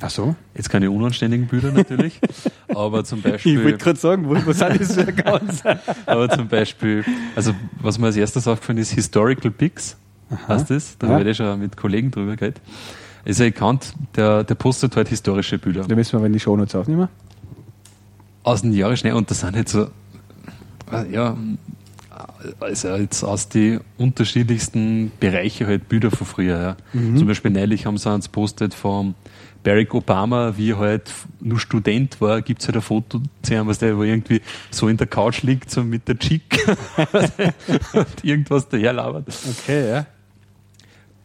Ach 0.00 0.10
so? 0.10 0.36
Jetzt 0.54 0.70
keine 0.70 0.90
unanständigen 0.90 1.46
Bilder 1.46 1.72
natürlich, 1.72 2.20
aber 2.74 3.04
zum 3.04 3.18
Ich 3.20 3.24
wollte 3.24 3.38
Beispiel, 3.38 3.76
gerade 3.78 3.98
sagen, 3.98 4.28
wo, 4.28 4.34
was 4.46 4.58
sind 4.58 4.80
das 4.80 4.94
für 4.94 5.08
Accounts? 5.08 5.62
aber 6.06 6.28
zum 6.30 6.48
Beispiel, 6.48 7.04
also 7.34 7.54
was 7.80 7.98
mir 7.98 8.06
als 8.06 8.16
erstes 8.16 8.46
aufgefallen 8.48 8.78
ist, 8.78 8.90
Historical 8.92 9.50
Pics, 9.50 9.96
heißt 10.48 10.70
das? 10.70 10.96
Da 10.98 11.06
Ja. 11.08 11.16
werde 11.18 11.30
ich 11.30 11.36
schon 11.36 11.58
mit 11.58 11.76
Kollegen 11.76 12.10
drüber 12.10 12.36
geredet. 12.36 12.60
Ist 13.24 13.40
ein 13.40 13.48
Account, 13.48 13.92
der, 14.16 14.44
der 14.44 14.54
postet 14.54 14.96
halt 14.96 15.08
historische 15.08 15.58
Bilder. 15.58 15.84
da 15.86 15.94
müssen 15.94 16.12
wir 16.12 16.18
aber 16.18 16.26
in 16.26 16.32
die 16.32 16.40
Shownotes 16.40 16.74
aufnehmen. 16.74 17.08
aus 18.42 18.62
den 18.62 18.72
Jahren 18.72 18.96
schnell 18.96 19.12
und 19.14 19.30
das 19.30 19.40
sind 19.40 19.54
halt 19.56 19.68
so, 19.68 19.88
äh, 20.92 21.10
ja, 21.12 21.36
also 22.60 22.88
jetzt 22.96 23.22
aus 23.24 23.48
die 23.48 23.78
unterschiedlichsten 23.98 25.12
Bereiche 25.20 25.66
halt 25.66 25.88
Bilder 25.88 26.10
von 26.10 26.26
früher. 26.26 26.58
Ja. 26.60 26.76
Mhm. 26.92 27.16
Zum 27.16 27.26
Beispiel 27.26 27.50
neulich 27.50 27.86
haben 27.86 27.98
sie 27.98 28.12
uns 28.12 28.28
postet 28.28 28.74
vom 28.74 29.14
Barack 29.62 29.94
Obama, 29.94 30.56
wie 30.56 30.70
er 30.70 30.78
halt 30.78 31.12
nur 31.40 31.58
Student 31.58 32.20
war, 32.20 32.42
gibt 32.42 32.60
es 32.60 32.68
halt 32.68 32.76
ein 32.76 32.82
Foto 32.82 33.20
zu 33.42 33.54
ihm, 33.54 33.66
was 33.66 33.78
der 33.78 33.96
wo 33.96 34.02
irgendwie 34.02 34.40
so 34.70 34.88
in 34.88 34.96
der 34.96 35.06
Couch 35.06 35.42
liegt, 35.42 35.70
so 35.70 35.82
mit 35.82 36.08
der 36.08 36.18
Chick 36.18 36.64
und 37.92 38.24
irgendwas 38.24 38.68
daherlabert. 38.68 39.26
Okay, 39.48 39.90
ja. 39.90 40.06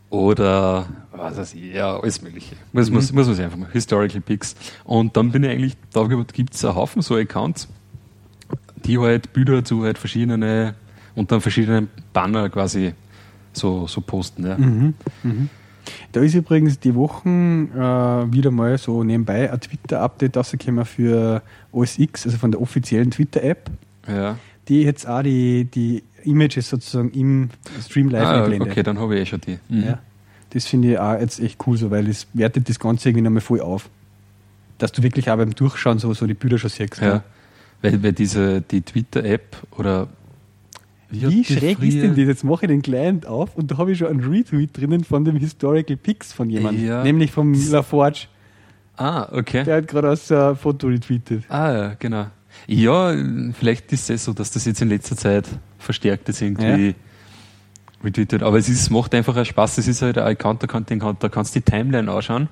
Oder 0.10 0.88
was 1.12 1.38
weiß 1.38 1.54
ich, 1.56 1.74
ja, 1.74 2.00
alles 2.00 2.22
Mögliche. 2.22 2.56
Muss, 2.72 2.90
muss, 2.90 3.12
muss 3.12 3.26
man 3.26 3.36
sich 3.36 3.46
einfach 3.46 3.58
mal. 3.58 3.70
Historical 3.72 4.22
Pics. 4.22 4.56
Und 4.84 5.16
dann 5.18 5.32
bin 5.32 5.44
ich 5.44 5.50
eigentlich 5.50 5.74
drauf 5.92 6.08
gekommen, 6.08 6.28
gibt 6.34 6.54
es 6.54 6.64
einen 6.66 6.76
Haufen 6.76 7.02
so 7.02 7.16
Accounts, 7.16 7.68
die 8.86 9.00
halt 9.00 9.34
Bilder 9.34 9.64
zu 9.64 9.84
halt 9.84 9.98
verschiedene, 9.98 10.76
unter 11.16 11.42
verschiedenen 11.42 11.90
Banner 12.14 12.50
quasi 12.50 12.94
so, 13.54 13.88
so 13.88 14.02
posten. 14.02 14.46
Ja. 14.46 14.58
Da 16.12 16.22
ist 16.22 16.34
übrigens 16.36 16.80
die 16.80 16.96
Wochen 16.96 17.70
äh, 17.76 17.80
wieder 18.32 18.52
mal 18.52 18.78
so 18.78 19.04
nebenbei 19.04 19.52
ein 19.52 19.60
Twitter-Update 19.60 20.38
rausgekommen 20.38 20.86
für 20.86 21.42
OS 21.72 22.00
X, 22.00 22.26
also 22.26 22.38
von 22.38 22.52
der 22.52 22.62
offiziellen 22.62 23.12
Twitter-App, 23.12 23.70
Ja. 24.08 24.38
die 24.68 24.84
jetzt 24.84 25.08
auch 25.08 25.22
die, 25.24 25.66
die 25.66 26.04
Images 26.24 26.70
sozusagen 26.70 27.12
im 27.12 27.50
Stream 27.86 28.10
live 28.10 28.26
Ah, 28.26 28.38
einblendet. 28.44 28.70
okay, 28.72 28.84
dann 28.84 28.98
habe 29.00 29.16
ich 29.16 29.22
eh 29.22 29.26
schon 29.26 29.42
die. 29.42 29.60
Mhm. 29.70 29.84
Ja. 29.84 30.00
Das 30.52 30.66
finde 30.68 30.92
ich 30.94 31.00
auch 31.00 31.20
jetzt 31.20 31.40
echt 31.40 31.60
cool 31.68 31.78
so, 31.78 31.90
weil 31.92 32.06
das 32.06 32.28
wertet 32.34 32.70
das 32.70 32.80
Ganze 32.80 33.10
irgendwie 33.10 33.24
nochmal 33.24 33.42
voll 33.42 33.60
auf. 33.60 33.90
Dass 34.78 34.92
du 34.92 35.02
wirklich 35.04 35.30
auch 35.32 35.38
beim 35.38 35.54
Durchschauen 35.56 36.00
so, 36.00 36.14
so 36.14 36.28
die 36.28 36.34
Bilder 36.34 36.58
schon 36.60 36.70
siehst. 36.70 37.02
Ja. 37.02 37.24
Weil, 37.82 38.02
weil 38.04 38.14
diese, 38.14 38.62
die 38.62 38.82
Twitter-App 38.82 39.58
oder 39.78 40.08
Wie 41.14 41.26
hat 41.26 41.32
die 41.32 41.44
schräg 41.46 41.82
ist 41.82 42.02
denn 42.02 42.16
das? 42.16 42.26
Jetzt 42.26 42.44
mache 42.44 42.66
ich 42.66 42.70
den 42.70 42.82
Client 42.82 43.26
auf 43.26 43.56
und 43.56 43.72
da 43.72 43.78
habe 43.78 43.92
ich 43.92 44.00
schon 44.00 44.08
einen 44.08 44.22
Retweet 44.22 44.76
drinnen 44.76 45.04
von 45.04 45.24
dem 45.26 45.36
Historical 45.36 45.96
Pics 45.96 46.34
von 46.34 46.50
jemandem. 46.50 46.86
Ja. 46.86 47.04
Nämlich 47.04 47.32
vom 47.32 47.54
LaForge. 47.54 48.28
Ah, 48.98 49.28
okay. 49.32 49.64
Der 49.64 49.78
hat 49.78 49.88
gerade 49.88 50.10
aus 50.10 50.32
ein 50.32 50.56
Foto 50.56 50.88
retweetet. 50.88 51.44
Ah, 51.50 51.72
ja, 51.72 51.96
genau. 51.98 52.28
Ja, 52.68 53.14
vielleicht 53.54 53.92
ist 53.92 54.10
es 54.10 54.26
so, 54.26 54.34
dass 54.34 54.52
das 54.52 54.66
jetzt 54.66 54.82
in 54.82 54.90
letzter 54.90 55.18
Zeit 55.18 55.48
verstärkt 55.80 56.30
ist 56.30 56.42
irgendwie 56.42 56.96
retweetet. 58.04 58.44
Aber 58.44 58.58
es 58.58 58.70
ist, 58.70 58.90
macht 58.90 59.14
einfach 59.16 59.36
einen 59.36 59.46
Spaß. 59.46 59.78
Es 59.78 59.88
ist 59.88 60.02
halt 60.02 60.18
ein 60.18 60.28
Account, 60.28 60.64
da, 60.64 60.68
kann, 60.68 60.86
den 60.86 61.00
kann, 61.00 61.18
da 61.20 61.30
kannst 61.30 61.56
du 61.56 61.60
die 61.60 61.66
Timeline 61.66 62.12
anschauen. 62.12 62.50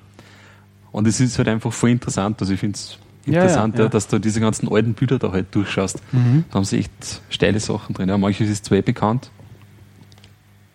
Und 0.90 1.06
es 1.06 1.20
ist 1.20 1.38
halt 1.38 1.48
einfach 1.48 1.72
voll 1.72 1.90
interessant. 1.90 2.40
Also 2.40 2.52
ich 2.52 2.60
finde 2.60 2.76
es 2.76 2.98
Ja, 2.98 2.98
ja, 2.98 3.11
interessant, 3.24 3.76
ja, 3.76 3.84
ja. 3.84 3.88
dass 3.88 4.08
du 4.08 4.18
diese 4.18 4.40
ganzen 4.40 4.68
alten 4.72 4.94
Bilder 4.94 5.18
da 5.18 5.32
halt 5.32 5.54
durchschaust. 5.54 6.02
Da 6.12 6.54
haben 6.54 6.64
sie 6.64 6.78
echt 6.78 7.22
steile 7.30 7.60
Sachen 7.60 7.94
drin. 7.94 8.08
Ja, 8.08 8.18
manches 8.18 8.48
ist 8.48 8.64
zwar 8.64 8.78
eh 8.78 8.82
bekannt. 8.82 9.30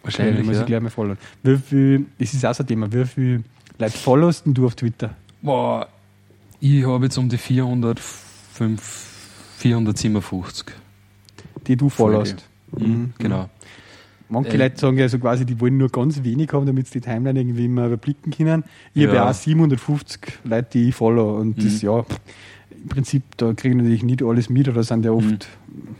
Okay, 0.04 0.20
Wahrscheinlich. 0.20 0.46
muss 0.46 0.56
ja. 0.56 0.62
ich 0.62 0.68
gleich 0.68 0.82
mal 0.82 0.90
folgen. 0.90 1.18
Wie 1.44 1.58
viel, 1.58 2.06
das 2.18 2.34
ist 2.34 2.46
auch 2.46 2.54
so 2.54 2.64
ein 2.64 2.68
Thema, 2.68 2.92
wie 2.92 3.06
viel 3.06 3.44
Leute 3.78 3.98
followst 3.98 4.44
du 4.46 4.66
auf 4.66 4.76
Twitter? 4.76 5.16
Boah, 5.42 5.88
ich 6.60 6.86
habe 6.86 7.06
jetzt 7.06 7.18
um 7.18 7.30
die 7.30 7.38
405, 7.38 8.82
457. 9.58 10.66
Die 11.68 11.76
du 11.76 11.90
followst. 11.90 12.48
Mhm, 12.72 13.14
genau. 13.18 13.50
Manche 14.30 14.52
Äh, 14.52 14.58
Leute 14.58 14.78
sagen 14.80 14.98
ja 14.98 15.08
so 15.08 15.20
quasi, 15.20 15.46
die 15.46 15.60
wollen 15.62 15.78
nur 15.78 15.90
ganz 15.90 16.22
wenig 16.24 16.52
haben, 16.52 16.66
damit 16.66 16.88
sie 16.88 17.00
die 17.00 17.06
Timeline 17.06 17.40
irgendwie 17.40 17.66
immer 17.66 17.86
überblicken 17.88 18.32
können. 18.32 18.64
Ich 18.94 19.04
habe 19.06 19.16
Ja. 19.16 19.24
ja 19.26 19.30
auch 19.30 19.34
750 19.34 20.20
Leute, 20.44 20.68
die 20.74 20.90
ich 20.90 20.96
follow. 20.96 21.38
Und 21.38 21.58
das, 21.64 21.82
Mhm. 21.82 21.88
ja, 21.90 22.06
im 22.84 22.90
Prinzip, 22.90 23.24
da 23.38 23.54
kriege 23.54 23.70
ich 23.76 23.82
natürlich 23.82 24.04
nicht 24.04 24.24
alles 24.24 24.50
mit, 24.50 24.68
oder 24.68 24.84
sind 24.84 25.06
ja 25.06 25.12
oft. 25.12 25.26
Mhm. 25.26 25.96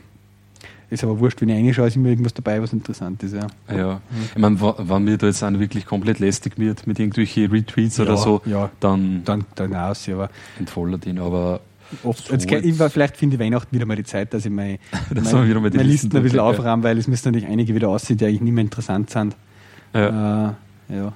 Ist 0.90 1.04
aber 1.04 1.20
wurscht, 1.20 1.40
wenn 1.42 1.50
ich 1.50 1.56
reinschaue, 1.56 1.88
ist 1.88 1.96
immer 1.96 2.08
irgendwas 2.08 2.32
dabei, 2.32 2.62
was 2.62 2.72
interessant 2.72 3.22
ist. 3.22 3.34
Ja. 3.34 3.46
Ja, 3.74 4.00
ich 4.34 4.38
meine, 4.40 4.58
wenn 4.60 5.04
mir 5.04 5.18
da 5.18 5.26
jetzt 5.26 5.42
einer 5.42 5.60
wirklich 5.60 5.84
komplett 5.84 6.18
lästig 6.18 6.58
wird 6.58 6.86
mit 6.86 6.98
irgendwelchen 6.98 7.50
Retweets 7.50 8.00
oder 8.00 8.12
Ja, 8.12 8.16
so, 8.16 8.40
ja. 8.46 8.70
dann 8.80 9.20
Dann, 9.26 9.44
dann 9.54 9.74
aus, 9.74 10.06
ja, 10.06 10.14
aber 10.14 10.30
entfolgt 10.58 11.04
ihn. 11.04 11.18
Aber 11.18 11.60
oft, 12.02 12.26
So 12.26 12.32
jetzt, 12.32 12.50
jetzt- 12.50 12.92
vielleicht 12.92 13.16
finde 13.16 13.36
ich 13.36 13.40
Weihnachten 13.40 13.74
wieder 13.74 13.86
mal 13.86 13.96
die 13.96 14.04
Zeit, 14.04 14.32
dass 14.34 14.44
ich 14.44 14.50
meine, 14.52 14.78
Dass 15.14 15.32
meine, 15.32 15.46
die 15.46 15.54
meine 15.54 15.68
Listen 15.68 15.84
Listen 15.84 16.16
ein 16.16 16.22
bisschen 16.22 16.40
aufräumen, 16.40 16.82
weil 16.82 16.98
es 16.98 17.08
müssen 17.08 17.28
natürlich 17.32 17.48
einige 17.48 17.74
wieder 17.74 17.88
aussehen, 17.88 18.16
die 18.18 18.26
eigentlich 18.26 18.40
nicht 18.42 18.52
mehr 18.52 18.64
interessant 18.64 19.10
sind. 19.10 19.36
ja. 19.94 20.50
Äh, 20.50 20.94
ja. 20.96 21.12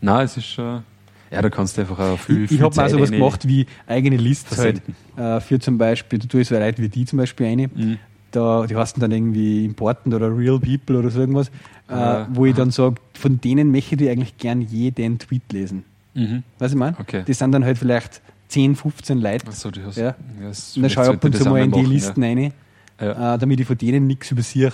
Nein, 0.00 0.24
es 0.24 0.36
ist 0.36 0.46
schon. 0.46 0.82
Ja, 1.30 1.42
da 1.42 1.50
kannst 1.50 1.76
du 1.76 1.80
einfach 1.80 1.98
auch 1.98 2.18
viel, 2.18 2.42
Ich, 2.44 2.48
viel 2.50 2.58
ich 2.58 2.62
habe 2.62 2.76
mal 2.76 2.88
sowas 2.88 3.10
gemacht 3.10 3.48
wie 3.48 3.66
eigene 3.88 4.16
Lists 4.16 4.56
halt, 4.58 4.80
äh, 5.16 5.40
für 5.40 5.58
zum 5.58 5.76
Beispiel, 5.76 6.20
da 6.20 6.28
tue 6.28 6.42
ich 6.42 6.48
so 6.48 6.54
Leute 6.56 6.80
wie 6.80 6.88
die 6.88 7.04
zum 7.04 7.16
Beispiel 7.18 7.46
eine, 7.46 7.66
Mhm. 7.68 7.98
da, 8.30 8.64
die 8.66 8.76
heißen 8.76 9.00
dann 9.00 9.10
irgendwie 9.10 9.64
Important 9.64 10.14
oder 10.14 10.36
Real 10.36 10.60
People 10.60 10.96
oder 10.98 11.10
so 11.10 11.18
irgendwas, 11.20 11.48
äh, 11.88 11.92
Ah, 11.94 12.28
wo 12.32 12.46
ich 12.46 12.54
dann 12.54 12.70
sage, 12.70 12.96
von 13.14 13.40
denen 13.40 13.72
möchte 13.72 13.96
ich 13.96 14.08
eigentlich 14.08 14.38
gern 14.38 14.60
jeden 14.60 15.18
Tweet 15.18 15.52
lesen. 15.52 15.82
Mhm. 16.14 16.44
Weißt 16.60 16.72
du, 16.72 16.76
ich 16.76 16.78
meine? 16.78 16.96
Okay. 17.00 17.24
Das 17.26 17.38
sind 17.38 17.50
dann 17.50 17.64
halt 17.64 17.78
vielleicht 17.78 18.22
10, 18.48 18.76
15 18.76 19.18
Leute. 19.20 19.46
Achso, 19.48 19.70
du 19.70 19.84
hast. 19.84 19.96
Ja. 19.96 20.14
Und 20.40 20.82
dann 20.82 20.90
schaue 20.90 21.04
ich 21.04 21.10
ab 21.10 21.24
und 21.24 21.36
zu 21.36 21.44
mal 21.48 21.62
in 21.62 21.70
die 21.72 21.78
machen, 21.82 21.90
Listen 21.92 22.22
rein, 22.22 22.38
Ja. 22.38 23.06
Ja. 23.06 23.34
äh, 23.34 23.38
damit 23.38 23.60
ich 23.60 23.66
von 23.66 23.76
denen 23.78 24.06
nichts 24.06 24.30
übersehe. 24.30 24.72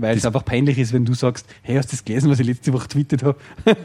Weil 0.00 0.16
es 0.16 0.22
Das- 0.22 0.26
einfach 0.32 0.44
peinlich 0.44 0.78
ist, 0.78 0.92
wenn 0.92 1.04
du 1.04 1.12
sagst, 1.14 1.46
hey, 1.62 1.74
hast 1.76 1.90
du 1.90 1.96
das 1.96 2.04
gelesen, 2.04 2.30
was 2.30 2.38
ich 2.38 2.46
letzte 2.46 2.72
Woche 2.72 2.86
tweetet 2.88 3.22
habe? 3.24 3.36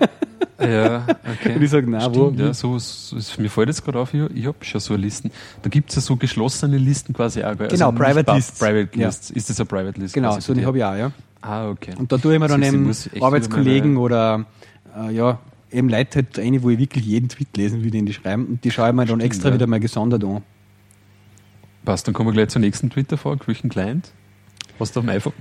Ja, 0.59 1.05
okay. 1.29 1.55
Und 1.55 1.61
ich 1.63 1.69
sag, 1.71 1.85
nein, 1.87 2.13
wo- 2.13 2.29
ja, 2.37 2.53
so, 2.53 2.77
so 2.79 3.17
ist, 3.17 3.37
mir 3.39 3.49
fällt 3.49 3.67
jetzt 3.67 3.83
gerade 3.83 3.99
auf, 3.99 4.13
ich, 4.13 4.21
ich 4.33 4.45
habe 4.45 4.55
schon 4.61 4.79
so 4.79 4.95
Listen. 4.95 5.31
Da 5.61 5.69
gibt 5.69 5.89
es 5.89 5.95
ja 5.95 6.01
so 6.01 6.15
geschlossene 6.15 6.77
Listen 6.77 7.11
quasi 7.13 7.43
auch. 7.43 7.57
gell? 7.57 7.67
Genau, 7.67 7.91
nicht 7.91 8.01
Private 8.01 8.33
Lists. 8.33 8.59
Private 8.59 8.89
Ja. 8.97 9.07
Lists. 9.07 9.31
Ist 9.31 9.49
das 9.49 9.59
eine 9.59 9.65
Private 9.65 9.99
List? 9.99 10.13
Genau, 10.13 10.39
so 10.39 10.53
dich? 10.53 10.63
habe 10.63 10.77
ich 10.77 10.83
auch, 10.83 10.95
ja. 10.95 11.11
Ah, 11.41 11.67
okay. 11.69 11.93
Und 11.97 12.11
da 12.11 12.17
tue 12.17 12.35
ich 12.35 12.39
mir 12.39 12.47
dann 12.47 12.61
ich 12.61 12.67
eben 12.69 12.89
Arbeitskollegen 13.19 13.93
meine- 13.95 13.99
oder 14.05 14.45
äh, 14.95 15.11
ja, 15.13 15.39
eben 15.73 15.89
Leute 15.89 16.19
halt 16.19 16.39
eine, 16.39 16.61
wo 16.63 16.69
ich 16.69 16.79
wirklich 16.79 17.05
jeden 17.05 17.29
Tweet 17.29 17.55
lesen 17.57 17.83
will, 17.83 17.91
den 17.91 18.05
die 18.05 18.13
schreiben. 18.13 18.45
Und 18.45 18.63
die 18.63 18.71
schaue 18.71 18.89
ich 18.89 18.93
mir 18.93 19.01
dann 19.01 19.19
Stimmt, 19.19 19.23
extra 19.23 19.49
ja. 19.49 19.55
wieder 19.55 19.67
mal 19.67 19.79
gesondert 19.79 20.23
an. 20.23 20.41
Passt, 21.85 22.07
dann 22.07 22.13
kommen 22.13 22.29
wir 22.29 22.33
gleich 22.33 22.49
zur 22.49 22.61
nächsten 22.61 22.89
Twitter-Frage. 22.89 23.47
Welchen 23.47 23.69
Client? 23.69 24.11
Hast 24.79 24.95
du 24.95 24.99
auf 24.99 25.05
dem 25.05 25.09
iPhone? 25.09 25.33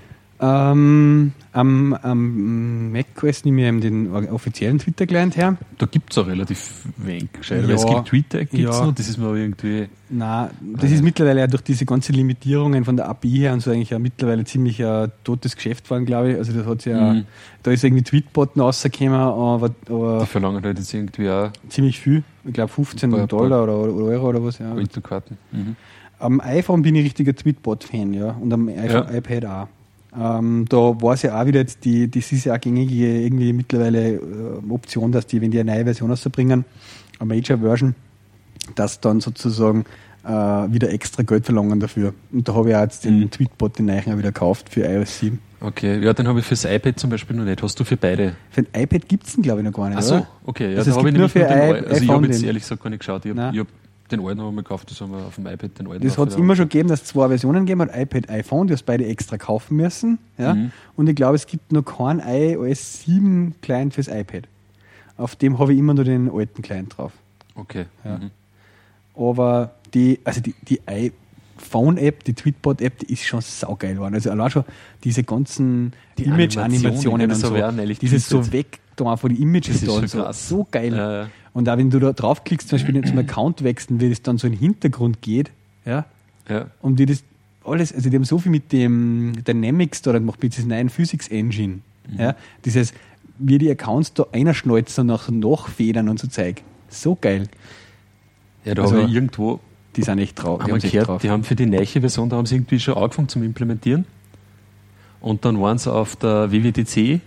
Ähm, 0.45 1.33
am, 1.53 1.95
am 2.03 2.91
macOS 2.91 3.45
nehme 3.45 3.63
ich 3.63 3.69
eben 3.69 3.81
den 3.81 4.11
offiziellen 4.11 4.79
Twitter-Client 4.81 5.37
her. 5.37 5.57
Da 5.79 5.87
gibt 5.87 6.11
es 6.11 6.19
auch 6.19 6.27
relativ 6.27 6.85
wenig 6.97 7.33
gescheit. 7.33 7.67
Ja. 7.69 7.75
Es 7.75 7.87
gibt 7.87 8.07
Twitter, 8.09 8.39
gibt 8.41 8.55
es 8.55 8.61
Ja. 8.79 8.85
noch, 8.87 8.93
das 8.95 9.09
ist 9.09 9.19
mir 9.19 9.27
aber 9.27 9.37
irgendwie. 9.37 9.89
Na, 10.11 10.51
das 10.61 10.91
ist 10.91 11.03
mittlerweile 11.05 11.41
ja 11.41 11.47
durch 11.47 11.63
diese 11.63 11.85
ganzen 11.87 12.15
Limitierungen 12.15 12.85
von 12.85 12.97
der 12.97 13.09
API 13.09 13.29
her 13.39 13.53
und 13.53 13.61
so 13.61 13.71
eigentlich 13.71 13.91
ja 13.91 13.99
mittlerweile 14.01 14.45
ziemlich 14.45 14.85
ein 14.85 15.13
totes 15.23 15.55
Geschäft 15.55 15.85
geworden, 15.85 16.07
glaube 16.07 16.33
ich. 16.33 16.37
Also 16.39 16.53
das 16.53 16.67
hat 16.67 16.85
ja, 16.87 17.13
Mhm. 17.15 17.25
da 17.63 17.71
ist 17.71 17.85
irgendwie 17.85 18.03
Tweetbot 18.03 18.59
rausgekommen, 18.59 19.15
aber, 19.15 19.71
aber 19.89 20.19
Die 20.23 20.27
verlangen 20.27 20.65
halt 20.65 20.79
jetzt 20.79 20.93
irgendwie 20.93 21.31
auch 21.31 21.51
ziemlich 21.69 22.01
viel. 22.01 22.25
Ich 22.45 22.53
glaube 22.53 22.73
15 22.73 23.13
Ein 23.15 23.19
paar- 23.19 23.27
Dollar 23.29 23.63
oder, 23.63 23.79
oder 23.79 24.05
Euro 24.07 24.29
oder 24.31 24.43
was. 24.45 24.59
Ja. 24.59 24.75
Mhm. 24.75 25.77
Am 26.19 26.41
iPhone 26.41 26.83
bin 26.83 26.95
ich 26.97 27.05
richtiger 27.05 27.35
Tweetbot-Fan, 27.35 28.13
ja. 28.15 28.31
Und 28.41 28.53
am 28.53 28.69
iPhone, 28.69 29.07
Ja. 29.09 29.15
iPad 29.15 29.45
auch. 29.47 29.69
Ähm, 30.19 30.67
da 30.69 30.77
war 30.77 31.15
es 31.15 31.23
ja 31.23 31.41
auch 31.41 31.47
wieder 31.47 31.61
jetzt 31.61 31.85
die, 31.85 32.11
das 32.11 32.33
ist 32.33 32.45
ja 32.45 32.55
auch 32.55 32.61
gängige 32.61 33.21
irgendwie 33.21 33.53
mittlerweile 33.53 34.15
äh, 34.15 34.21
Option, 34.71 35.11
dass 35.13 35.27
die, 35.27 35.41
wenn 35.41 35.51
die 35.51 35.61
eine 35.61 35.73
neue 35.75 35.85
Version 35.85 36.11
rausbringen, 36.11 36.65
eine 37.19 37.35
Major-Version, 37.35 37.95
dass 38.75 39.01
dann 39.01 39.21
sozusagen 39.21 39.85
äh, 40.25 40.29
wieder 40.29 40.91
extra 40.91 41.23
Geld 41.23 41.47
verlangen 41.47 41.81
dafür. 41.81 42.13
Und 42.31 42.47
da 42.47 42.55
habe 42.55 42.71
ich 42.71 42.77
auch 42.77 42.83
jetzt 42.83 43.05
den 43.05 43.21
Mhm. 43.21 43.31
Tweetbot, 43.31 43.79
den 43.79 43.87
neuen, 43.87 44.19
wieder 44.19 44.33
gekauft 44.33 44.69
für 44.69 44.83
iOS 44.85 45.19
7. 45.21 45.39
Okay, 45.61 46.01
ja, 46.05 46.13
den 46.13 46.27
habe 46.29 46.41
ich 46.41 46.45
fürs 46.45 46.65
iPad 46.65 46.99
zum 46.99 47.09
Beispiel 47.11 47.37
noch 47.37 47.45
nicht. 47.45 47.63
Hast 47.63 47.79
du 47.79 47.85
für 47.85 47.97
beide? 47.97 48.35
Für 48.51 48.63
ein 48.73 48.83
iPad 48.83 49.09
gibt 49.09 49.27
es 49.27 49.35
den, 49.35 49.43
glaube 49.43 49.61
ich, 49.61 49.65
noch 49.65 49.73
gar 49.73 49.89
nicht. 49.89 49.99
Ach 49.99 50.03
so, 50.03 50.27
okay. 50.45 50.73
Ja, 50.73 50.79
Also 50.79 50.91
da 50.91 50.97
habe 50.99 51.09
ich 51.09 51.15
nämlich 51.15 51.21
nur 51.21 51.29
für 51.29 51.49
den 51.49 51.87
Also 51.89 52.03
ich 52.03 52.11
habe 52.11 52.27
jetzt 52.27 52.43
ehrlich 52.43 52.63
gesagt 52.65 52.83
gar 52.83 52.91
nicht 52.91 52.99
geschaut. 52.99 53.25
Ich 53.25 53.31
habe 53.31 53.59
hab 53.59 53.67
den 54.13 54.25
alten 54.25 54.41
einmal 54.41 54.63
gekauft, 54.63 54.91
das 54.91 55.01
haben 55.01 55.13
wir 55.13 55.19
auf 55.19 55.35
dem 55.37 55.47
iPad 55.47 55.79
den 55.79 55.89
alten. 55.89 56.07
Das 56.07 56.19
hat 56.19 56.29
es 56.29 56.37
immer 56.37 56.55
schon 56.55 56.69
gegeben, 56.69 56.89
dass 56.89 57.03
es 57.03 57.09
zwei 57.09 57.29
Versionen 57.29 57.67
gegeben 57.67 57.83
hat, 57.83 57.97
iPad, 57.97 58.31
iPhone, 58.31 58.67
die 58.67 58.75
hast 58.75 58.85
beide 58.85 59.07
extra 59.07 59.39
kaufen 59.39 59.77
müssen. 59.77 60.19
Ja? 60.39 60.55
Mhm. 60.55 60.73
Und 60.97 61.09
ich 61.09 61.17
glaube, 61.17 61.37
es 61.37 61.47
gibt 61.47 61.73
noch 61.73 61.83
keinen 61.83 62.21
iOS 62.21 63.05
7 63.05 63.55
Client 63.63 63.95
fürs 63.95 64.09
iPad. 64.09 64.45
Auf 65.17 65.37
dem 65.37 65.59
habe 65.59 65.73
ich 65.73 65.79
immer 65.79 65.95
nur 65.95 66.05
den 66.05 66.31
alten 66.31 66.63
Client 66.63 66.97
drauf. 66.97 67.13
Okay. 67.55 67.87
Ja. 68.05 68.19
Mhm. 68.19 68.31
Aber 69.15 69.73
die, 69.93 70.21
also 70.25 70.41
die, 70.41 70.55
die 70.63 70.81
iPhone-App, 70.87 72.25
die 72.25 72.33
Tweetbot-App, 72.33 72.99
die 73.01 73.13
ist 73.13 73.25
schon 73.25 73.41
saugeil 73.41 73.95
geworden. 73.95 74.15
Also 74.15 74.31
allein 74.31 74.51
schon 74.51 74.65
diese 75.05 75.23
ganzen 75.23 75.93
Die 76.19 76.25
Image-Animationen 76.25 77.23
Animationen, 77.23 77.31
und 77.31 77.71
so. 77.71 77.77
neulich 77.77 77.99
Dieses 77.99 78.29
so 78.29 78.53
weg 78.53 78.81
da 78.97 79.17
von 79.17 79.31
den 79.31 79.43
Images 79.43 79.81
Das 79.85 80.03
ist 80.03 80.15
da 80.15 80.33
so. 80.33 80.57
So 80.57 80.67
geil. 80.71 80.95
Ja, 80.95 81.23
ja. 81.23 81.29
Und 81.55 81.69
auch 81.69 81.77
wenn 81.77 81.91
du 81.91 81.99
da 81.99 82.13
draufklickst, 82.13 82.69
zum 82.69 82.79
Beispiel 82.79 83.05
zum 83.05 83.19
Account 83.19 83.63
wechseln, 83.63 84.01
wie 84.01 84.09
das 84.09 84.23
dann 84.23 84.39
so 84.39 84.47
in 84.47 84.55
den 84.55 84.61
Hintergrund 84.61 85.21
geht, 85.23 85.51
ja, 85.85 86.07
Ja. 86.49 86.67
und 86.81 86.99
wie 86.99 87.07
das 87.07 87.23
alles, 87.65 87.93
also 87.95 88.09
die 88.11 88.17
haben 88.17 88.25
so 88.25 88.39
viel 88.39 88.51
mit 88.51 88.73
dem 88.73 89.33
Dynamics 89.47 90.03
da 90.03 90.13
gemacht, 90.13 90.43
mit 90.43 90.57
diesem 90.57 90.71
neuen 90.71 90.89
Physics 90.89 91.29
Engine. 91.29 91.81
Mhm. 92.11 92.19
Ja, 92.19 92.35
dieses, 92.65 92.93
wie 93.39 93.59
die 93.59 93.71
Accounts 93.71 94.15
da 94.15 94.25
einschnalzen, 94.33 95.07
nach, 95.07 95.29
nachfedern 95.29 96.09
und 96.09 96.19
so 96.19 96.27
Zeug. 96.29 96.63
So 96.89 97.17
geil. 97.21 97.49
ja, 98.65 98.75
da 98.75 98.83
Also, 98.83 98.97
habe 98.97 99.07
ich 99.09 99.15
irgendwo 99.15 99.61
Die 99.97 100.03
sind 100.03 100.19
echt 100.19 100.43
drauf. 100.43 100.61
haben 100.63 100.73
wir 100.73 100.81
sich 100.81 100.95
echt 100.95 101.05
gehört, 101.07 101.23
die 101.23 101.31
haben 101.31 101.45
für 101.45 101.55
die 101.55 101.67
neue 101.67 101.87
Version, 101.87 102.29
da 102.31 102.37
haben 102.37 102.47
sie 102.47 102.57
irgendwie 102.57 102.81
schon 102.81 102.95
angefangen 102.97 103.29
zum 103.29 103.43
Implementieren. 103.43 104.05
Und 105.21 105.45
dann 105.45 105.61
waren 105.61 105.79
sie 105.79 105.93
auf 105.93 106.17
der 106.17 106.51
WWDC, 106.51 107.21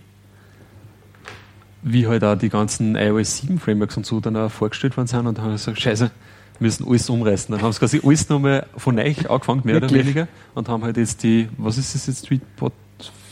wie 1.88 2.06
halt 2.08 2.24
auch 2.24 2.36
die 2.36 2.48
ganzen 2.48 2.96
iOS 2.96 3.38
7 3.38 3.60
Frameworks 3.60 3.96
und 3.96 4.04
so 4.04 4.18
dann 4.18 4.36
auch 4.36 4.50
vorgestellt 4.50 4.96
worden 4.96 5.06
sind 5.06 5.24
und 5.26 5.38
dann 5.38 5.44
haben 5.44 5.56
sie 5.56 5.66
gesagt, 5.66 5.80
scheiße, 5.80 6.10
wir 6.58 6.66
müssen 6.66 6.84
alles 6.88 7.08
umreißen. 7.08 7.52
Dann 7.54 7.62
haben 7.62 7.72
sie 7.72 7.78
quasi 7.78 8.00
alles 8.02 8.28
nochmal 8.28 8.66
von 8.76 8.96
neu 8.96 9.14
angefangen, 9.28 9.60
mehr 9.64 9.76
oder 9.76 9.88
Wirklich? 9.88 10.04
weniger, 10.06 10.26
und 10.54 10.68
haben 10.68 10.82
halt 10.82 10.96
jetzt 10.96 11.22
die, 11.22 11.48
was 11.58 11.78
ist 11.78 11.94
das 11.94 12.06
jetzt, 12.08 12.26
Tweetbot 12.26 12.72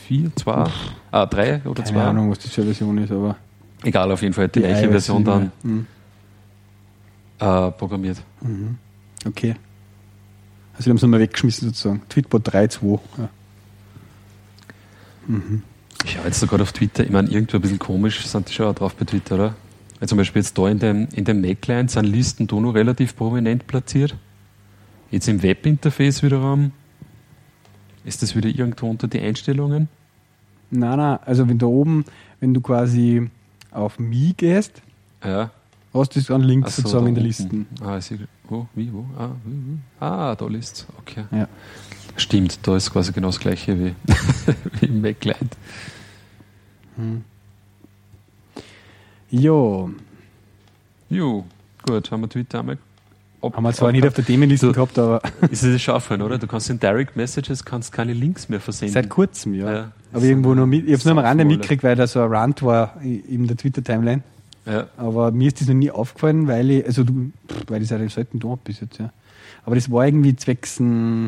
4, 0.07 0.31
2, 0.37 0.65
ah, 1.11 1.25
3 1.25 1.61
oder 1.65 1.83
Keine 1.83 1.95
2? 1.97 2.03
Ahnung, 2.03 2.31
was 2.31 2.39
eine 2.57 2.65
Version 2.65 2.97
ist, 2.99 3.11
aber 3.11 3.35
Egal, 3.83 4.09
auf 4.11 4.21
jeden 4.21 4.33
Fall 4.33 4.47
die, 4.47 4.61
iOS 4.61 4.79
Version 4.79 5.17
7, 5.17 5.25
dann 5.25 5.51
Mhm. 5.63 5.87
äh, 7.39 7.71
programmiert. 7.71 8.21
Okay. 9.25 9.55
Also 10.73 10.83
die 10.85 10.89
haben 10.91 10.97
es 10.97 11.01
nochmal 11.03 11.19
weggeschmissen 11.19 11.67
sozusagen. 11.69 12.01
Tweetbot 12.09 12.47
3.2. 12.47 12.99
Ja. 13.17 13.29
Ich 16.05 16.11
schaue 16.11 16.25
jetzt 16.25 16.47
gerade 16.47 16.61
auf 16.61 16.71
Twitter, 16.71 17.03
ich 17.03 17.09
meine, 17.09 17.29
irgendwo 17.29 17.57
ein 17.57 17.61
bisschen 17.61 17.79
komisch 17.79 18.23
sind 18.25 18.47
die 18.47 18.53
schon 18.53 18.67
auch 18.67 18.75
drauf 18.75 18.95
bei 18.95 19.05
Twitter, 19.05 19.35
oder? 19.35 19.55
Weil 19.99 20.07
zum 20.07 20.19
Beispiel 20.19 20.41
jetzt 20.43 20.55
da 20.55 20.67
in 20.69 20.77
dem, 20.77 21.07
in 21.13 21.25
dem 21.25 21.41
Mac-Client 21.41 21.89
sind 21.89 22.05
Listen 22.05 22.45
da 22.45 22.57
noch 22.57 22.75
relativ 22.75 23.15
prominent 23.15 23.65
platziert. 23.65 24.15
Jetzt 25.09 25.27
im 25.27 25.41
Webinterface 25.41 26.21
wiederum 26.21 26.71
ist 28.03 28.21
das 28.21 28.35
wieder 28.35 28.49
irgendwo 28.49 28.87
unter 28.87 29.07
die 29.07 29.19
Einstellungen. 29.19 29.87
Nein, 30.69 30.97
nein, 30.97 31.17
also 31.25 31.47
wenn 31.49 31.57
da 31.57 31.65
oben, 31.65 32.05
wenn 32.39 32.53
du 32.53 32.61
quasi 32.61 33.27
auf 33.71 33.97
Me 33.97 34.33
gehst, 34.37 34.83
Ja. 35.23 35.49
hast 35.91 36.15
du 36.15 36.19
es 36.19 36.29
an 36.29 36.41
links 36.41 36.75
so, 36.75 36.83
sozusagen 36.83 37.07
in 37.07 37.15
der. 37.15 37.23
Liste. 37.23 37.49
Ah, 37.81 37.97
ich 37.97 38.05
sehe, 38.05 38.19
wo, 38.47 38.67
wie, 38.75 38.93
wo? 38.93 39.05
Ah, 39.17 39.29
wie, 39.43 39.53
wie? 39.53 39.79
ah 39.99 40.35
da 40.35 40.47
ist 40.49 40.85
Okay. 40.99 41.23
Ja. 41.31 41.47
Stimmt, 42.17 42.59
da 42.61 42.75
ist 42.77 42.91
quasi 42.91 43.11
genau 43.11 43.27
das 43.27 43.39
gleiche 43.39 43.77
wie, 43.79 43.95
wie 44.81 44.85
im 44.85 45.01
Mac-Client. 45.01 45.57
Jo, 49.29 49.89
Jo, 51.09 51.45
gut, 51.87 52.09
haben 52.11 52.21
wir 52.21 52.29
Twitter 52.29 52.59
einmal 52.59 52.77
ab- 53.41 53.55
haben 53.55 53.63
wir 53.63 53.73
zwar 53.73 53.91
nicht 53.91 54.07
auf 54.07 54.13
der 54.13 54.25
Themenliste 54.25 54.71
gehabt, 54.71 54.97
aber 54.97 55.21
Ist 55.51 55.63
es 55.63 55.81
schon 55.81 55.95
aufhören, 55.95 56.21
oder? 56.23 56.37
Du 56.37 56.47
kannst 56.47 56.69
in 56.69 56.79
Direct 56.79 57.15
Messages 57.15 57.63
kannst 57.63 57.91
keine 57.91 58.13
Links 58.13 58.49
mehr 58.49 58.59
versenden. 58.59 58.93
seit 58.93 59.09
kurzem, 59.09 59.53
ja. 59.53 59.71
Ja. 59.73 59.91
Aber 60.13 60.23
irgendwo 60.23 60.53
noch 60.55 60.65
mit, 60.65 60.83
ich 60.85 60.91
habe 60.91 60.97
es 60.97 61.05
nur 61.05 61.11
am 61.11 61.19
Rande 61.19 61.45
mitgekriegt, 61.45 61.83
weil 61.83 61.95
da 61.95 62.07
so 62.07 62.21
ein 62.21 62.29
Rant 62.31 62.63
war 62.63 62.99
in 63.01 63.45
der 63.47 63.57
Twitter-Timeline. 63.57 64.23
Ja. 64.65 64.87
Aber 64.97 65.29
mir 65.31 65.47
ist 65.49 65.61
das 65.61 65.67
noch 65.67 65.75
nie 65.75 65.91
aufgefallen, 65.91 66.47
weil 66.47 66.71
ich, 66.71 66.85
also 66.85 67.03
du, 67.03 67.31
weil 67.67 67.83
ich 67.83 67.91
halt 67.91 68.09
selten 68.09 68.39
da 68.39 68.55
bis 68.63 68.79
jetzt, 68.79 68.97
ja. 68.97 69.11
Aber 69.63 69.75
das 69.75 69.91
war 69.91 70.05
irgendwie 70.05 70.35
zwecks 70.35 70.79
ein, 70.79 71.27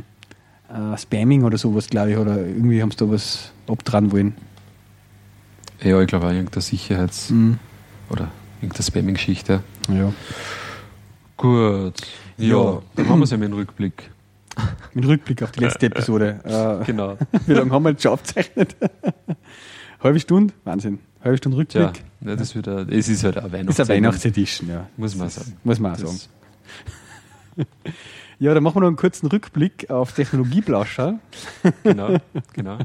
äh, 0.69 0.97
Spamming 0.97 1.43
oder 1.43 1.57
sowas, 1.57 1.87
glaube 1.87 2.11
ich, 2.11 2.17
oder 2.17 2.37
irgendwie 2.45 2.81
haben 2.81 2.89
sie 2.91 2.97
da 2.97 3.09
was 3.09 3.51
abdran 3.67 4.11
wollen. 4.11 4.33
Ja, 5.81 6.01
ich 6.01 6.07
glaube 6.07 6.27
auch 6.27 6.31
irgendeine 6.31 6.61
Sicherheits- 6.61 7.29
Mhm. 7.29 7.59
oder 8.09 8.29
irgendeine 8.61 8.83
Spamming-Geschichte. 8.83 9.61
Ja. 9.89 10.13
Gut. 11.37 11.93
Ja, 12.37 12.47
Ja. 12.47 12.81
dann 12.95 13.09
haben 13.09 13.19
wir 13.19 13.23
es 13.25 13.31
ja 13.31 13.37
mit 13.37 13.49
dem 13.49 13.53
Rückblick. 13.55 14.11
Mit 14.93 15.05
Rückblick 15.05 15.43
auf 15.43 15.51
die 15.51 15.59
letzte 15.59 15.85
Episode. 15.85 16.39
Äh, 16.43 16.83
Genau. 16.85 17.17
wie 17.45 17.53
lange 17.53 17.71
haben 17.71 17.83
wir 17.83 17.91
jetzt 17.91 18.01
schon 18.03 18.13
aufgezeichnet? 18.13 18.75
Halbe 20.03 20.19
Stunde? 20.19 20.53
Wahnsinn. 20.63 20.99
Halbe 21.23 21.37
Stunde 21.37 21.57
Rückblick. 21.59 22.03
ja, 22.21 22.35
das 22.35 22.55
wird 22.55 22.67
ein, 22.67 22.89
es 22.89 23.07
ist 23.07 23.23
halt 23.23 23.37
eine 23.37 23.47
ist 23.47 23.53
Weihnachts 23.77 23.89
Weihnachtsedition, 23.89 24.69
ja. 24.69 24.87
Muss 24.97 25.15
man 25.15 25.29
sagen. 25.29 25.57
Muss 25.63 25.79
man 25.79 25.93
auch 25.93 25.97
sagen. 25.97 26.19
Ja, 28.39 28.53
dann 28.53 28.61
machen 28.63 28.75
wir 28.75 28.81
noch 28.81 28.87
einen 28.87 28.97
kurzen 28.97 29.27
Rückblick 29.27 29.89
auf 29.89 30.11
Technologieblauscher. 30.13 31.19
Genau, 31.83 32.17
genau. 32.53 32.77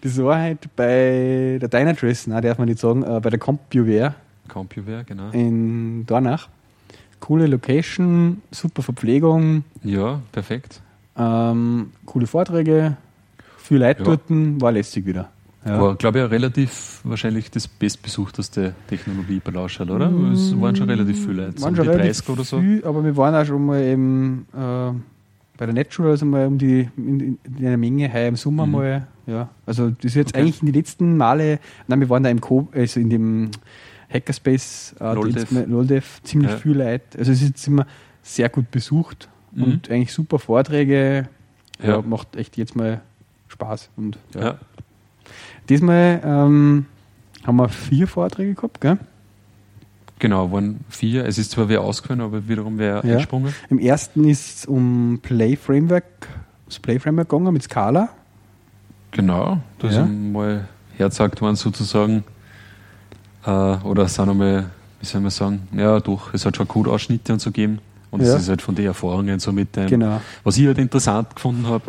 Das 0.00 0.16
war 0.22 0.38
halt 0.38 0.74
bei 0.76 1.58
der 1.60 1.68
Dynatrace, 1.68 2.26
nein, 2.28 2.42
darf 2.42 2.58
man 2.58 2.68
nicht 2.68 2.78
sagen, 2.80 3.02
äh, 3.02 3.20
bei 3.20 3.30
der 3.30 3.38
CompuWare 3.38 4.14
CompuWare, 4.48 5.04
genau. 5.04 5.30
in 5.30 6.06
Dornach. 6.06 6.48
Coole 7.20 7.46
Location, 7.48 8.40
super 8.50 8.82
Verpflegung, 8.82 9.64
Ja, 9.82 10.20
perfekt. 10.32 10.80
ähm, 11.18 11.92
coole 12.06 12.26
Vorträge, 12.26 12.96
viel 13.58 13.78
Leute 13.78 14.00
Ja. 14.00 14.04
dort, 14.06 14.22
war 14.28 14.72
lässig 14.72 15.04
wieder. 15.04 15.28
Ja. 15.64 15.80
War, 15.80 15.96
glaube 15.96 16.20
ich, 16.24 16.30
relativ 16.30 17.00
wahrscheinlich 17.04 17.50
das 17.50 17.66
bestbesuchteste 17.68 18.74
Technologie 18.88 19.40
bei 19.44 19.50
Lauschall, 19.50 19.90
oder? 19.90 20.10
Es 20.32 20.58
waren 20.60 20.76
schon 20.76 20.88
relativ 20.88 21.18
viele 21.26 21.46
Leute, 21.46 21.58
so 21.58 21.64
waren 21.64 21.70
um 21.70 21.76
schon 21.76 21.88
relativ 21.88 22.06
30 22.18 22.28
oder 22.30 22.44
so. 22.44 22.60
Viel, 22.60 22.84
aber 22.84 23.04
wir 23.04 23.16
waren 23.16 23.34
auch 23.34 23.44
schon 23.44 23.66
mal 23.66 23.82
eben 23.82 24.46
äh, 24.54 24.92
bei 25.58 25.66
der 25.66 25.74
Natural, 25.74 26.12
also 26.12 26.24
mal 26.26 26.46
um 26.46 26.58
die 26.58 26.88
in, 26.96 27.20
in, 27.20 27.38
in 27.58 27.66
einer 27.66 27.76
Menge 27.76 28.10
heuer 28.12 28.28
im 28.28 28.36
Sommer 28.36 28.66
Mhm. 28.66 28.72
mal. 28.72 29.06
Ja, 29.26 29.48
also 29.66 29.90
das 29.90 30.04
ist 30.04 30.14
jetzt 30.14 30.32
Okay. 30.34 30.40
eigentlich 30.42 30.62
in 30.62 30.66
die 30.72 30.78
letzten 30.78 31.16
Male, 31.16 31.58
nein, 31.88 32.00
wir 32.00 32.08
waren 32.08 32.22
da 32.22 32.30
im 32.30 32.40
Co 32.40 32.68
also 32.72 33.00
in 33.00 33.10
dem 33.10 33.50
Hackerspace 34.12 34.94
äh, 35.00 35.14
mal- 35.14 35.66
LOLDev, 35.68 36.22
ziemlich 36.22 36.50
Ja. 36.52 36.56
viel 36.56 36.78
Leute. 36.78 37.18
Also 37.18 37.32
es 37.32 37.42
ist 37.42 37.48
jetzt 37.48 37.66
immer 37.68 37.86
sehr 38.22 38.48
gut 38.48 38.70
besucht 38.70 39.28
Mhm. 39.52 39.62
und 39.64 39.90
eigentlich 39.90 40.12
super 40.12 40.38
Vorträge. 40.38 41.28
Ja. 41.82 41.88
Ja. 41.88 42.02
macht 42.02 42.36
echt 42.36 42.56
jetzt 42.56 42.74
mal 42.76 43.00
Spaß. 43.48 43.90
Und 43.96 44.18
ja. 44.34 44.58
Diesmal 45.68 46.20
ähm, 46.24 46.86
haben 47.46 47.56
wir 47.56 47.68
vier 47.68 48.06
Vorträge 48.06 48.54
gehabt, 48.54 48.80
gell? 48.80 48.98
Genau, 50.18 50.50
waren 50.50 50.80
vier. 50.88 51.26
Es 51.26 51.38
ist 51.38 51.52
zwar 51.52 51.68
wer 51.68 51.80
ausgefallen, 51.82 52.20
aber 52.22 52.48
wiederum 52.48 52.78
wer 52.78 52.96
Ja. 52.96 53.00
eingesprungen. 53.02 53.54
Im 53.70 53.78
ersten 53.78 54.28
ist 54.28 54.58
es 54.58 54.66
um 54.66 55.20
Play 55.22 55.56
Framework, 55.56 56.04
das 56.66 56.78
Play 56.78 56.98
Framework 56.98 57.28
gegangen 57.28 57.52
mit 57.52 57.62
Scala. 57.62 58.08
Genau, 59.12 59.58
da 59.78 59.86
Ja. 59.86 59.92
ist 59.92 59.98
einmal 59.98 60.68
herzagt 60.96 61.40
worden 61.40 61.56
sozusagen. 61.56 62.24
Äh, 63.46 63.50
oder 63.50 64.08
sind 64.08 64.28
einmal, 64.28 64.66
wie 65.00 65.06
soll 65.06 65.20
man 65.20 65.30
sagen, 65.30 65.68
ja 65.72 66.00
doch, 66.00 66.34
es 66.34 66.44
hat 66.44 66.56
schon 66.56 66.66
Codeausschnitte 66.66 67.32
und 67.32 67.40
so 67.40 67.50
gegeben. 67.50 67.78
Und 68.10 68.20
es 68.22 68.28
Ja. 68.28 68.36
ist 68.36 68.48
halt 68.48 68.62
von 68.62 68.74
den 68.74 68.86
Erfahrungen 68.86 69.38
so 69.38 69.52
mit 69.52 69.76
dem. 69.76 69.86
Genau. 69.86 70.20
Was 70.42 70.56
ich 70.56 70.66
halt 70.66 70.78
interessant 70.78 71.34
gefunden 71.36 71.66
habe, 71.66 71.84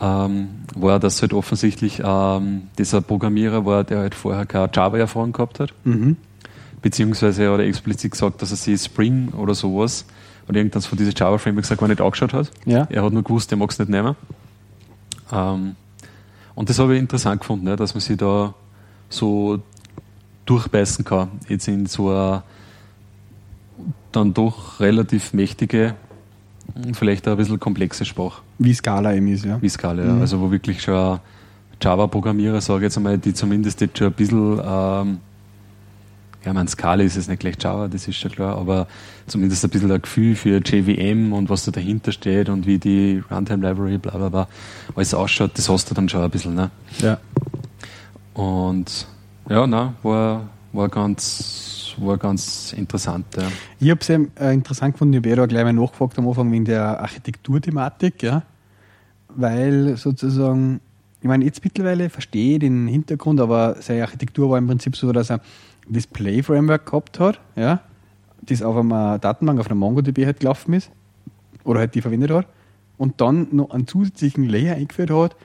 ähm, 0.00 0.48
war, 0.74 0.98
dass 0.98 1.22
halt 1.22 1.32
offensichtlich 1.32 2.02
ähm, 2.04 2.68
dieser 2.78 3.00
Programmierer 3.00 3.64
war, 3.64 3.84
der 3.84 3.98
halt 4.00 4.14
vorher 4.14 4.46
keine 4.46 4.68
Java-Erfahrung 4.72 5.32
gehabt 5.32 5.60
hat. 5.60 5.72
Mhm. 5.84 6.16
Beziehungsweise 6.82 7.44
er 7.44 7.52
hat 7.52 7.60
explizit 7.60 8.12
gesagt, 8.12 8.42
dass 8.42 8.50
er 8.50 8.56
sich 8.56 8.80
Spring 8.80 9.30
oder 9.30 9.54
sowas 9.54 10.04
oder 10.48 10.58
irgendwas 10.58 10.86
von 10.86 10.98
diesen 10.98 11.14
Java-Frameworks 11.16 11.76
gar 11.76 11.88
nicht 11.88 12.00
angeschaut 12.00 12.32
hat. 12.34 12.50
Ja. 12.64 12.86
Er 12.90 13.02
hat 13.04 13.12
nur 13.12 13.22
gewusst, 13.22 13.50
er 13.50 13.58
mag 13.58 13.70
es 13.70 13.78
nicht 13.78 13.88
nehmen. 13.88 14.14
Ähm, 15.32 15.76
und 16.54 16.70
das 16.70 16.78
habe 16.78 16.94
ich 16.94 17.00
interessant 17.00 17.40
gefunden, 17.40 17.64
ne, 17.64 17.76
dass 17.76 17.94
man 17.94 18.00
sich 18.00 18.16
da 18.16 18.54
so 19.08 19.60
durchbeißen 20.46 21.04
kann. 21.04 21.30
Jetzt 21.48 21.68
in 21.68 21.86
so 21.86 22.10
eine 22.10 22.42
dann 24.12 24.32
doch 24.32 24.80
relativ 24.80 25.32
mächtige, 25.34 25.94
vielleicht 26.92 27.26
auch 27.28 27.32
ein 27.32 27.38
bisschen 27.38 27.60
komplexe 27.60 28.04
Sprache, 28.04 28.42
Wie 28.58 28.74
Scala 28.74 29.14
eben 29.14 29.28
ist, 29.28 29.44
ja. 29.44 29.60
wie 29.60 29.68
Scala. 29.68 30.04
ja. 30.04 30.18
Also 30.18 30.40
wo 30.40 30.50
wirklich 30.50 30.82
schon 30.82 31.18
Java-Programmierer, 31.80 32.60
sage 32.60 32.78
ich 32.78 32.82
jetzt 32.84 32.96
einmal, 32.96 33.18
die 33.18 33.34
zumindest 33.34 33.80
jetzt 33.80 33.98
schon 33.98 34.08
ein 34.08 34.12
bisschen 34.12 34.60
ähm, 34.64 35.18
ja, 36.46 36.52
man 36.52 36.68
Scala 36.68 37.02
ist 37.02 37.16
es 37.16 37.26
nicht 37.26 37.40
gleich 37.40 37.56
Java, 37.58 37.88
das 37.88 38.06
ist 38.06 38.16
schon 38.16 38.30
klar, 38.30 38.56
aber 38.56 38.86
zumindest 39.26 39.64
ein 39.64 39.70
bisschen 39.70 39.90
ein 39.90 40.00
Gefühl 40.00 40.36
für 40.36 40.60
JVM 40.64 41.32
und 41.32 41.50
was 41.50 41.64
da 41.64 41.72
dahinter 41.72 42.12
steht 42.12 42.48
und 42.48 42.66
wie 42.66 42.78
die 42.78 43.22
Runtime 43.28 43.68
Library, 43.68 43.98
bla 43.98 44.16
bla 44.16 44.28
bla, 44.28 44.48
alles 44.94 45.12
ausschaut, 45.12 45.50
das 45.54 45.68
hast 45.68 45.90
du 45.90 45.94
dann 45.94 46.08
schon 46.08 46.22
ein 46.22 46.30
bisschen. 46.30 46.54
Ne? 46.54 46.70
ja. 47.00 47.18
Und 48.32 49.08
ja, 49.48 49.66
na, 49.66 49.94
war, 50.02 50.48
war 50.72 50.88
ganz, 50.88 51.75
war 52.00 52.18
ganz 52.18 52.72
interessant. 52.72 53.26
Ja. 53.36 53.48
Ich 53.78 53.90
habe 53.90 54.00
es 54.00 54.08
äh, 54.08 54.52
interessant 54.52 54.94
gefunden, 54.94 55.14
ich 55.14 55.18
habe 55.18 55.30
eh 55.30 55.34
da 55.36 55.46
gleich 55.46 55.64
mal 55.64 55.72
nachgefragt 55.72 56.18
am 56.18 56.28
Anfang 56.28 56.50
wegen 56.52 56.64
der 56.64 57.00
Architekturthematik, 57.00 58.22
ja. 58.22 58.42
Weil 59.28 59.96
sozusagen, 59.96 60.80
ich 61.20 61.28
meine, 61.28 61.44
jetzt 61.44 61.62
mittlerweile 61.62 62.10
verstehe 62.10 62.54
ich 62.54 62.60
den 62.60 62.86
Hintergrund, 62.88 63.40
aber 63.40 63.76
seine 63.80 64.02
Architektur 64.02 64.50
war 64.50 64.58
im 64.58 64.66
Prinzip 64.66 64.96
so, 64.96 65.12
dass 65.12 65.30
er 65.30 65.40
das 65.88 66.06
Play-Framework 66.06 66.86
gehabt 66.86 67.20
hat, 67.20 67.40
ja, 67.54 67.80
das 68.42 68.62
auf 68.62 68.76
einer 68.76 69.18
Datenbank, 69.18 69.60
auf 69.60 69.66
einer 69.66 69.74
MongoDB 69.74 70.24
halt 70.24 70.40
gelaufen 70.40 70.72
ist, 70.72 70.90
oder 71.64 71.80
halt 71.80 71.94
die 71.94 72.00
verwendet 72.00 72.30
hat, 72.30 72.46
und 72.98 73.20
dann 73.20 73.48
noch 73.52 73.70
einen 73.70 73.86
zusätzlichen 73.86 74.48
Layer 74.48 74.76
eingeführt 74.76 75.10
hat, 75.10 75.36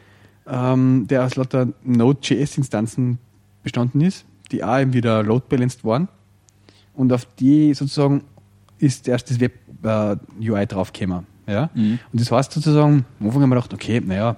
ähm, 0.48 1.08
der 1.08 1.26
aus 1.26 1.36
lauter 1.36 1.68
Node.js-Instanzen 1.84 3.20
bestanden 3.64 4.02
ist, 4.02 4.26
die 4.52 4.64
auch 4.64 4.80
eben 4.80 4.94
wieder 4.94 5.24
load-balanced 5.24 5.84
waren. 5.84 6.08
Und 6.94 7.14
auf 7.14 7.26
die 7.40 7.74
sozusagen 7.74 8.24
ist 8.78 9.08
erst 9.08 9.30
das 9.30 9.40
Web-UI 9.40 10.66
draufgekommen. 10.68 11.26
Ja? 11.48 11.70
Mhm. 11.74 12.00
Und 12.12 12.22
das 12.22 12.32
heißt 12.32 12.52
sozusagen, 12.52 13.06
am 13.20 13.28
Anfang 13.28 13.44
haben 13.44 13.50
wir 13.50 13.56
gedacht, 13.56 13.74
okay, 13.74 14.02
naja, 14.04 14.36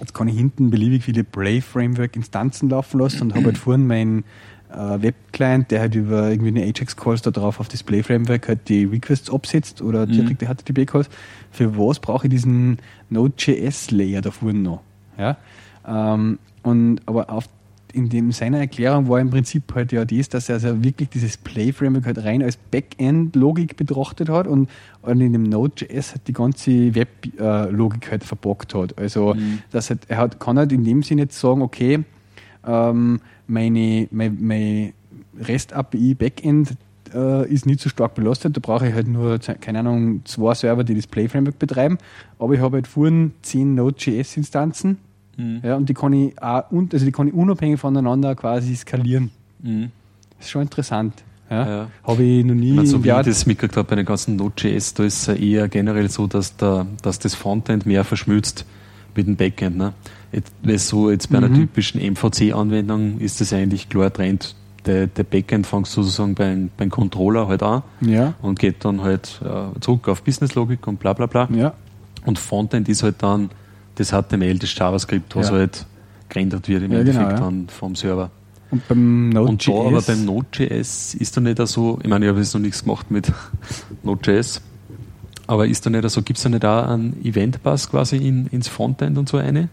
jetzt 0.00 0.14
kann 0.14 0.28
ich 0.28 0.36
hinten 0.36 0.70
beliebig 0.70 1.04
viele 1.04 1.24
Brave-Framework-Instanzen 1.24 2.70
laufen 2.70 3.00
lassen 3.00 3.22
und 3.22 3.34
habe 3.34 3.46
halt 3.46 3.58
vorhin 3.58 3.86
meinen 3.86 4.24
äh, 4.72 5.02
Web-Client, 5.02 5.70
der 5.70 5.80
halt 5.80 5.94
über 5.94 6.30
irgendwie 6.30 6.48
eine 6.48 6.62
Ajax-Calls 6.62 7.22
da 7.22 7.30
drauf 7.30 7.60
auf 7.60 7.68
das 7.68 7.82
Play-Framework 7.82 8.48
halt 8.48 8.68
die 8.68 8.84
Requests 8.84 9.32
absetzt 9.32 9.82
oder 9.82 10.06
direkt 10.06 10.40
die 10.40 10.46
HTTP-Calls. 10.46 11.08
Für 11.50 11.76
was 11.78 12.00
brauche 12.00 12.26
ich 12.26 12.30
diesen 12.30 12.78
Node.js-Layer 13.10 14.20
da 14.20 14.30
vorne 14.30 14.58
noch? 14.58 14.80
Ja? 15.18 15.36
Ähm, 15.86 16.38
und, 16.62 17.00
aber 17.06 17.30
auf 17.30 17.48
in 17.94 18.08
dem 18.08 18.32
seiner 18.32 18.58
Erklärung 18.58 19.08
war 19.08 19.20
im 19.20 19.30
Prinzip 19.30 19.74
halt 19.74 19.92
ja 19.92 20.04
das, 20.04 20.28
dass 20.28 20.48
er 20.48 20.56
also 20.56 20.82
wirklich 20.82 21.08
dieses 21.10 21.36
Play-Framework 21.36 22.06
halt 22.06 22.24
rein 22.24 22.42
als 22.42 22.56
Backend-Logik 22.56 23.76
betrachtet 23.76 24.28
hat 24.28 24.46
und, 24.46 24.68
und 25.02 25.20
in 25.20 25.32
dem 25.32 25.44
Node.js 25.44 26.12
halt 26.12 26.26
die 26.26 26.32
ganze 26.32 26.94
Web-Logik 26.94 28.10
halt 28.10 28.24
verbockt 28.24 28.74
hat. 28.74 28.98
Also 28.98 29.34
das 29.70 29.90
halt, 29.90 30.00
er 30.08 30.18
hat, 30.18 30.40
kann 30.40 30.58
halt 30.58 30.72
in 30.72 30.84
dem 30.84 31.02
Sinne 31.02 31.22
jetzt 31.22 31.38
sagen, 31.38 31.62
okay, 31.62 32.04
ähm, 32.66 33.20
meine, 33.46 34.08
mein, 34.10 34.38
mein 34.40 34.92
REST-API 35.40 36.14
Backend 36.14 36.76
äh, 37.12 37.48
ist 37.48 37.66
nicht 37.66 37.80
so 37.80 37.88
stark 37.88 38.14
belastet. 38.14 38.56
Da 38.56 38.60
brauche 38.60 38.88
ich 38.88 38.94
halt 38.94 39.08
nur, 39.08 39.38
keine 39.38 39.80
Ahnung, 39.80 40.24
zwei 40.24 40.54
Server, 40.54 40.84
die 40.84 40.94
das 40.94 41.06
Play-Framework 41.06 41.58
betreiben. 41.58 41.98
Aber 42.38 42.54
ich 42.54 42.60
habe 42.60 42.76
halt 42.76 42.86
vorhin 42.86 43.32
zehn 43.42 43.74
Node.js-Instanzen. 43.74 44.98
Ja, 45.62 45.76
und 45.76 45.88
die 45.88 45.94
kann 45.94 46.12
ich 46.12 46.40
auch, 46.42 46.70
und, 46.70 46.94
also 46.94 47.04
die 47.04 47.12
kann 47.12 47.28
ich 47.28 47.34
unabhängig 47.34 47.80
voneinander 47.80 48.34
quasi 48.34 48.74
skalieren. 48.76 49.30
Mhm. 49.62 49.90
Das 50.36 50.46
ist 50.46 50.50
schon 50.52 50.62
interessant. 50.62 51.14
Ja. 51.50 51.66
Ja. 51.68 51.86
Habe 52.04 52.22
ich 52.22 52.44
noch 52.44 52.54
nie 52.54 52.70
Ich 52.70 52.74
meine, 52.76 52.88
so 52.88 53.02
wie 53.04 53.08
Jahr- 53.08 53.20
ich 53.20 53.26
das 53.26 53.44
mitgekriegt 53.46 53.76
habe 53.76 53.86
bei 53.88 53.96
den 53.96 54.06
ganzen 54.06 54.36
Node.js, 54.36 54.94
da 54.94 55.04
ist 55.04 55.28
es 55.28 55.36
eher 55.38 55.68
generell 55.68 56.08
so, 56.10 56.26
dass, 56.26 56.56
der, 56.56 56.86
dass 57.02 57.18
das 57.18 57.34
Frontend 57.34 57.84
mehr 57.86 58.04
verschmilzt 58.04 58.64
mit 59.14 59.26
dem 59.26 59.36
Backend. 59.36 59.76
Ne? 59.76 59.92
Jetzt, 60.32 60.52
weil 60.62 60.78
so 60.78 61.10
jetzt 61.10 61.30
bei 61.30 61.38
einer 61.38 61.48
Mhm. 61.48 61.54
typischen 61.54 62.00
MVC-Anwendung 62.00 63.18
ist 63.20 63.40
das 63.40 63.52
eigentlich 63.52 63.88
klar 63.88 64.12
Trend. 64.12 64.54
Der, 64.86 65.06
der 65.06 65.24
Backend 65.24 65.66
fängt 65.66 65.86
sozusagen 65.86 66.34
beim, 66.34 66.70
beim 66.76 66.90
Controller 66.90 67.48
halt 67.48 67.62
an 67.62 67.82
Ja, 68.02 68.34
und 68.42 68.58
geht 68.58 68.84
dann 68.84 69.00
halt 69.02 69.40
äh, 69.42 69.80
zurück 69.80 70.08
auf 70.08 70.22
Business-Logik 70.22 70.86
und 70.86 71.00
bla 71.00 71.12
bla 71.14 71.26
bla. 71.26 71.48
ja, 71.54 71.72
Und 72.26 72.38
Frontend 72.38 72.88
ist 72.90 73.02
halt 73.02 73.16
dann 73.22 73.50
das 73.96 74.10
HTML, 74.10 74.58
das 74.58 74.74
JavaScript, 74.74 75.34
was 75.36 75.48
Ja. 75.50 75.54
halt 75.56 75.86
gerendert 76.28 76.68
wird 76.68 76.82
im 76.82 76.92
Ja, 76.92 77.00
Endeffekt 77.00 77.28
genau, 77.30 77.40
dann 77.40 77.68
vom 77.68 77.94
Server. 77.94 78.30
und 78.70 78.88
beim 78.88 79.36
Und 79.36 79.66
da 79.68 79.72
aber 79.72 79.90
Node.js. 79.90 80.06
beim 80.06 80.24
Node.js 80.24 81.14
ist 81.14 81.36
da 81.36 81.40
nicht 81.40 81.66
so, 81.68 81.98
ich 82.02 82.08
meine, 82.08 82.24
ich 82.24 82.28
habe 82.30 82.40
jetzt 82.40 82.54
noch 82.54 82.60
nichts 82.60 82.82
gemacht 82.82 83.10
mit 83.10 83.32
Node.js, 84.02 84.60
aber 85.46 85.66
ist 85.66 85.84
da 85.86 85.90
nicht 85.90 86.08
so, 86.10 86.22
gibt 86.22 86.38
es 86.38 86.42
da 86.42 86.48
nicht 86.48 86.64
auch 86.64 86.88
einen 86.88 87.24
Event-Pass 87.24 87.90
quasi 87.90 88.16
in, 88.16 88.46
ins 88.48 88.68
Frontend 88.68 89.18
und 89.18 89.28
so 89.28 89.36
eine? 89.36 89.68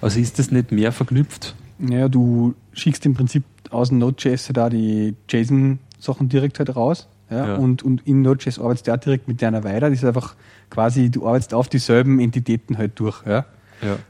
Also 0.00 0.20
ist 0.20 0.38
das 0.38 0.50
nicht 0.50 0.70
mehr 0.72 0.92
verknüpft? 0.92 1.54
Naja, 1.78 2.08
du 2.08 2.54
schickst 2.72 3.04
im 3.06 3.14
Prinzip 3.14 3.44
aus 3.70 3.88
dem 3.88 3.98
Node.js 3.98 4.50
da 4.52 4.68
die 4.70 5.14
JSON-Sachen 5.28 6.28
direkt 6.28 6.58
halt 6.58 6.74
raus. 6.76 7.06
Ja, 7.30 7.46
Ja. 7.48 7.54
Und, 7.56 7.82
und 7.82 8.06
in 8.06 8.22
Node.js 8.22 8.58
arbeitest 8.58 8.88
du 8.88 8.92
auch 8.92 8.98
direkt 8.98 9.28
mit 9.28 9.42
deiner 9.42 9.64
weiter. 9.64 9.90
Das 9.90 9.98
ist 9.98 10.04
einfach 10.04 10.34
quasi, 10.70 11.10
du 11.10 11.26
arbeitest 11.26 11.54
auf 11.54 11.68
dieselben 11.68 12.20
Entitäten 12.20 12.78
halt 12.78 12.98
durch. 12.98 13.24
Ja. 13.26 13.44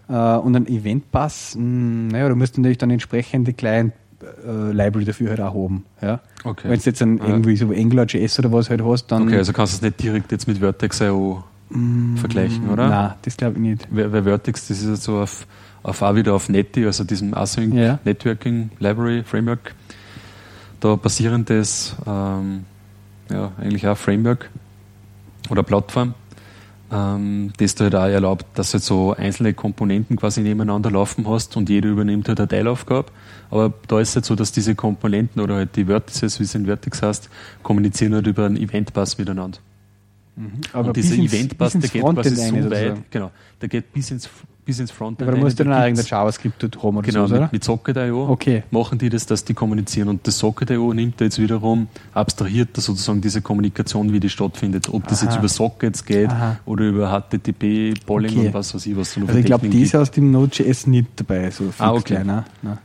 Ja. 0.08 0.36
Äh, 0.36 0.40
und 0.40 0.56
ein 0.56 0.66
Event-Pass, 0.66 1.54
mh, 1.56 2.12
naja, 2.12 2.28
du 2.28 2.36
musst 2.36 2.56
natürlich 2.56 2.78
dann 2.78 2.90
entsprechende 2.90 3.52
Client-Library 3.52 5.04
dafür 5.04 5.30
halt 5.30 5.40
auch 5.40 5.54
haben. 5.54 5.84
Ja. 6.00 6.20
Okay. 6.44 6.70
Wenn 6.70 6.78
du 6.78 6.84
jetzt 6.86 7.02
ein, 7.02 7.18
irgendwie 7.18 7.56
so 7.56 7.68
AngularJS 7.70 8.38
oder 8.38 8.52
was 8.52 8.70
halt 8.70 8.82
hast, 8.82 9.08
dann. 9.08 9.24
Okay, 9.24 9.36
also 9.36 9.52
kannst 9.52 9.74
du 9.74 9.76
es 9.76 9.82
nicht 9.82 10.02
direkt 10.02 10.32
jetzt 10.32 10.48
mit 10.48 10.58
Vertex.io 10.58 11.44
vergleichen, 12.16 12.70
oder? 12.70 12.88
Nein, 12.88 13.12
das 13.22 13.36
glaube 13.36 13.56
ich 13.56 13.60
nicht. 13.60 13.88
Weil, 13.90 14.10
weil 14.10 14.22
Vertex, 14.22 14.68
das 14.68 14.80
ist 14.80 14.88
jetzt 14.88 15.02
so 15.02 15.18
auf, 15.18 15.46
auf 15.82 16.00
auch 16.00 16.14
wieder 16.14 16.32
auf 16.32 16.48
Netty, 16.48 16.86
also 16.86 17.04
diesem 17.04 17.34
Async. 17.34 17.74
Networking 18.04 18.70
Library 18.78 19.22
Framework, 19.22 19.74
da 20.80 20.96
basierendes, 20.96 21.94
ähm, 22.06 22.64
ja, 23.30 23.52
eigentlich 23.58 23.86
auch 23.86 23.96
Framework 23.96 24.50
oder 25.50 25.62
Plattform, 25.62 26.14
ähm, 26.90 27.52
das 27.58 27.74
dir 27.74 27.84
halt 27.84 27.94
auch 27.94 28.06
erlaubt, 28.06 28.46
dass 28.54 28.70
du 28.70 28.74
halt 28.74 28.84
so 28.84 29.14
einzelne 29.14 29.54
Komponenten 29.54 30.16
quasi 30.16 30.40
nebeneinander 30.40 30.90
laufen 30.90 31.28
hast 31.28 31.56
und 31.56 31.68
jeder 31.68 31.88
übernimmt 31.88 32.28
halt 32.28 32.40
eine 32.40 32.48
Teilaufgabe. 32.48 33.10
Aber 33.50 33.72
da 33.86 34.00
ist 34.00 34.10
es 34.10 34.16
halt 34.16 34.24
so, 34.24 34.34
dass 34.34 34.52
diese 34.52 34.74
Komponenten 34.74 35.40
oder 35.40 35.56
halt 35.56 35.76
die 35.76 35.86
Vertices, 35.86 36.38
wie 36.40 36.44
es 36.44 36.54
in 36.54 36.66
Vertex 36.66 37.02
heißt, 37.02 37.30
kommunizieren 37.62 38.14
halt 38.14 38.26
über 38.26 38.46
einen 38.46 38.56
Event-Pass 38.56 39.18
miteinander. 39.18 39.58
Aber 40.72 40.88
und 40.88 40.96
dieser 40.96 41.16
ins 41.16 41.30
der 41.32 41.68
geht 41.80 42.02
quasi 42.02 42.34
so 42.36 42.70
weit, 42.70 43.10
genau, 43.10 43.32
der 43.60 43.68
geht 43.68 43.92
bis 43.92 44.10
ins, 44.10 44.28
bis 44.68 44.80
ins 44.80 44.90
Frontend. 44.90 45.26
Aber 45.26 45.38
musst 45.38 45.58
du 45.58 45.64
Da 45.64 45.70
dann 45.70 45.80
auch 45.80 45.86
gibt's- 45.86 46.00
irgendein 46.02 46.18
JavaScript 46.18 46.62
dort 46.62 46.82
haben 46.82 46.96
oder 46.98 47.06
Genau, 47.06 47.26
so, 47.26 47.34
oder? 47.34 47.42
mit, 47.44 47.52
mit 47.54 47.64
Socket.io 47.64 48.28
Okay. 48.28 48.64
machen 48.70 48.98
die 48.98 49.08
das, 49.08 49.24
dass 49.24 49.42
die 49.42 49.54
kommunizieren. 49.54 50.08
Und 50.10 50.26
das 50.26 50.38
Socket.io 50.38 50.92
nimmt 50.92 51.18
da 51.18 51.24
jetzt 51.24 51.38
wiederum, 51.40 51.88
abstrahiert 52.12 52.68
da 52.74 52.82
sozusagen 52.82 53.22
diese 53.22 53.40
Kommunikation, 53.40 54.12
wie 54.12 54.20
die 54.20 54.28
stattfindet. 54.28 54.90
Ob 54.92 55.08
das 55.08 55.22
Aha. 55.22 55.30
jetzt 55.30 55.38
über 55.38 55.48
Sockets 55.48 56.04
geht 56.04 56.28
Aha. 56.28 56.58
oder 56.66 56.84
über 56.84 57.08
HTTP, 57.10 57.94
Polling 58.04 58.30
Okay. 58.36 58.46
und 58.48 58.54
was 58.54 58.74
weiß 58.74 58.84
ich, 58.84 58.94
was 58.94 59.14
da 59.14 59.20
noch 59.20 59.28
Also 59.28 59.40
ich 59.40 59.46
glaube, 59.46 59.68
die 59.70 59.82
ist 59.82 59.96
aus 59.96 60.10
dem 60.10 60.30
Node.js 60.30 60.86
nicht 60.86 61.08
dabei, 61.16 61.50
so 61.50 61.64
Ah, 61.78 61.92
okay. 61.92 62.02
kleiner. 62.16 62.44
Nein. 62.60 62.76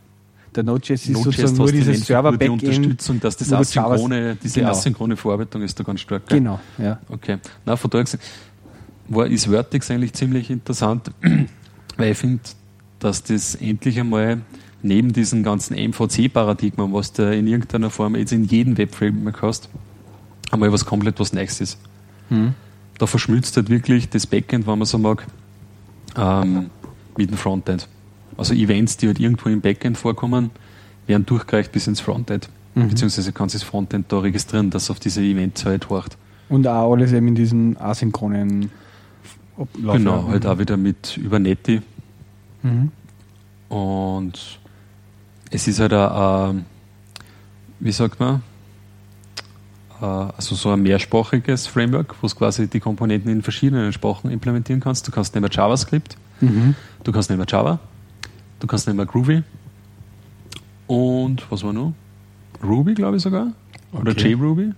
Der 0.56 0.64
Node.js 0.64 1.02
ist 1.02 1.10
Node.js 1.10 1.36
sozusagen 1.36 1.58
nur 1.58 1.68
Endeffekt 1.68 1.86
nur 1.88 1.96
die 1.96 2.02
Server-Backend. 2.06 2.64
Unterstützung, 2.64 3.20
dass 3.20 3.36
das 3.36 3.52
asynchrone, 3.52 4.38
diese 4.42 4.60
Genau. 4.62 4.72
asynchrone 4.72 5.18
Verarbeitung 5.18 5.62
ist 5.64 5.78
da 5.78 5.84
ganz 5.84 6.00
stark. 6.00 6.28
gell? 6.28 6.38
Genau, 6.40 6.60
ja. 6.78 7.00
Okay. 7.10 7.40
Na, 7.66 7.76
von 7.76 7.90
daher 7.92 8.06
gesehen, 8.06 8.22
war, 9.10 9.28
ist 9.28 9.48
Vertex 9.48 9.92
eigentlich 9.92 10.14
ziemlich 10.14 10.50
interessant, 10.50 11.12
weil 11.98 12.12
ich 12.12 12.18
finde, 12.18 12.42
dass 13.00 13.24
das 13.24 13.56
endlich 13.56 14.00
einmal 14.00 14.42
neben 14.82 15.14
diesen 15.14 15.44
ganzen 15.44 15.76
MVC-Paradigmen, 15.76 16.94
was 16.94 17.14
du 17.14 17.34
in 17.34 17.48
irgendeiner 17.48 17.90
Form 17.90 18.16
jetzt 18.16 18.34
in 18.34 18.44
jedem 18.44 18.78
Web-Framework 18.78 19.42
hast, 19.42 19.70
einmal 20.52 20.72
was 20.72 20.86
komplett 20.86 21.20
was 21.20 21.34
Neues 21.34 21.62
ist. 21.62 21.78
Hm. 22.30 22.54
Da 22.98 23.08
verschmilzt 23.08 23.56
halt 23.58 23.70
wirklich 23.70 24.10
das 24.10 24.28
Backend, 24.28 24.68
wenn 24.68 24.78
man 24.78 24.86
so 24.86 24.98
mag, 24.98 25.26
ähm, 26.16 26.70
mit 27.18 27.30
dem 27.30 27.38
Frontend. 27.38 27.88
Also 28.38 28.54
Events, 28.54 28.98
die 28.98 29.08
halt 29.08 29.20
irgendwo 29.20 29.50
im 29.50 29.62
Backend 29.62 29.98
vorkommen, 29.98 30.52
werden 31.08 31.26
durchgereicht 31.26 31.72
bis 31.72 31.88
ins 31.88 32.00
Frontend. 32.00 32.50
Mhm. 32.76 32.90
Beziehungsweise 32.90 33.32
kannst 33.32 33.56
du 33.56 33.60
das 33.60 33.68
Frontend 33.68 34.12
da 34.12 34.20
registrieren, 34.20 34.70
dass 34.70 34.90
auf 34.90 35.00
diese 35.00 35.22
Events 35.22 35.66
halt 35.66 35.90
horcht. 35.90 36.18
Und 36.50 36.68
auch 36.68 36.94
alles 36.94 37.14
eben 37.14 37.30
in 37.30 37.36
diesen 37.36 37.78
asynchronen 37.78 38.70
Ablauf. 39.58 39.98
Genau, 39.98 40.28
halt 40.28 40.46
auch 40.46 40.58
wieder 40.60 40.78
mit 40.78 41.18
über 41.18 41.40
Netty. 41.40 41.82
Mhm. 42.64 42.92
Und 43.70 44.60
es 45.52 45.68
ist 45.68 45.80
halt 45.80 45.94
auch, 45.94 46.50
ähm, 46.52 46.66
wie 47.80 47.92
sagt 47.92 48.20
man, 48.20 48.42
äh, 50.02 50.06
also 50.06 50.56
so 50.56 50.72
ein 50.72 50.82
mehrsprachiges 50.82 51.68
Framework, 51.68 52.16
wo 52.22 52.28
du 52.28 52.36
quasi 52.36 52.68
die 52.68 52.80
Komponenten 52.80 53.32
in 53.32 53.42
verschiedenen 53.42 53.94
Sprachen 53.94 54.32
implementieren 54.32 54.80
kannst. 54.80 55.08
Du 55.08 55.12
kannst 55.12 55.36
nehmen 55.36 55.50
JavaScript, 55.52 56.18
Mhm. 56.42 56.76
du 57.04 57.12
kannst 57.12 57.30
nehmen 57.30 57.46
Java, 57.48 57.80
du 58.60 58.68
kannst 58.68 58.88
nehmen 58.88 59.06
Groovy 59.08 59.44
und 60.88 61.46
was 61.52 61.64
war 61.64 61.74
noch? 61.74 61.94
Ruby, 62.64 62.94
glaube 62.94 63.18
ich 63.18 63.24
sogar. 63.24 63.48
Oder 63.92 64.12
Okay. 64.12 64.30
JRuby. 64.32 64.72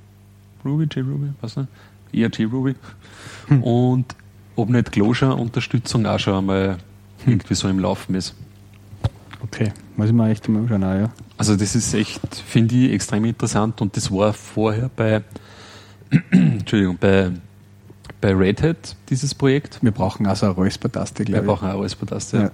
Ruby, 0.64 0.88
JRuby, 0.92 1.30
was 1.42 1.56
nicht? 1.56 1.70
Eher 2.12 2.30
JRuby. 2.30 2.76
Hm. 3.48 3.64
Und 3.64 4.16
ob 4.56 4.70
nicht 4.70 4.92
Closure-Unterstützung 4.92 6.06
auch 6.06 6.20
schon 6.20 6.36
einmal 6.36 6.78
Hm. 7.24 7.34
irgendwie 7.34 7.56
so 7.56 7.68
im 7.68 7.80
Laufen 7.80 8.16
ist. 8.16 8.36
Okay, 9.42 9.72
muss 9.96 10.08
ich 10.08 10.14
mir 10.14 10.30
echt 10.30 10.48
mal 10.50 10.60
anschauen, 10.62 10.84
auch, 10.84 10.94
ja. 10.96 11.10
Also 11.38 11.56
das 11.56 11.76
ist 11.76 11.94
echt, 11.94 12.22
finde 12.36 12.76
ich, 12.76 12.92
extrem 12.92 13.26
interessant 13.26 13.82
und 13.82 13.96
das 13.98 14.12
war 14.12 14.34
vorher 14.34 14.90
bei, 14.96 15.22
Entschuldigung, 16.32 16.98
bei, 17.00 17.32
bei 18.22 18.34
Red 18.34 18.62
Hat 18.64 18.96
dieses 19.10 19.34
Projekt. 19.36 19.80
Wir 19.82 19.92
brauchen 19.92 20.26
auch 20.28 20.36
so 20.36 20.46
eine 20.48 20.56
Räuspertaste, 20.56 21.20
Wir 21.20 21.26
glaube 21.26 21.42
ich. 21.42 21.48
brauchen 21.48 21.70
auch 21.70 21.80
alles 21.80 21.96
bei 21.96 22.06
das. 22.06 22.32
Ja. 22.32 22.50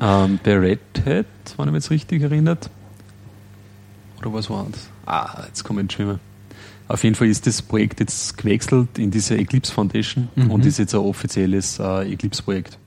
ähm, 0.24 0.38
bei 0.42 0.56
Red 0.58 0.80
Hat, 1.06 1.26
wenn 1.56 1.66
ich 1.68 1.72
mich 1.72 1.74
jetzt 1.74 1.90
richtig 1.90 2.22
erinnert, 2.22 2.70
oder 4.20 4.32
was 4.34 4.50
war 4.50 4.66
das? 4.70 4.88
Ah, 5.06 5.44
jetzt 5.46 5.64
komme 5.64 5.80
ich 5.80 5.84
ins 5.84 5.92
Schwimmen. 5.94 6.20
Auf 6.90 7.04
jeden 7.04 7.14
Fall 7.14 7.28
ist 7.28 7.46
das 7.46 7.62
Projekt 7.62 8.00
jetzt 8.00 8.36
gewechselt 8.36 8.98
in 8.98 9.10
diese 9.10 9.36
Eclipse 9.38 9.72
Foundation 9.72 10.28
Mhm. 10.34 10.50
und 10.50 10.66
ist 10.66 10.78
jetzt 10.78 10.94
ein 10.94 11.00
offizielles 11.00 11.78
äh, 11.78 12.12
Eclipse-Projekt. 12.12 12.78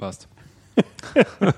Passt. 0.00 0.28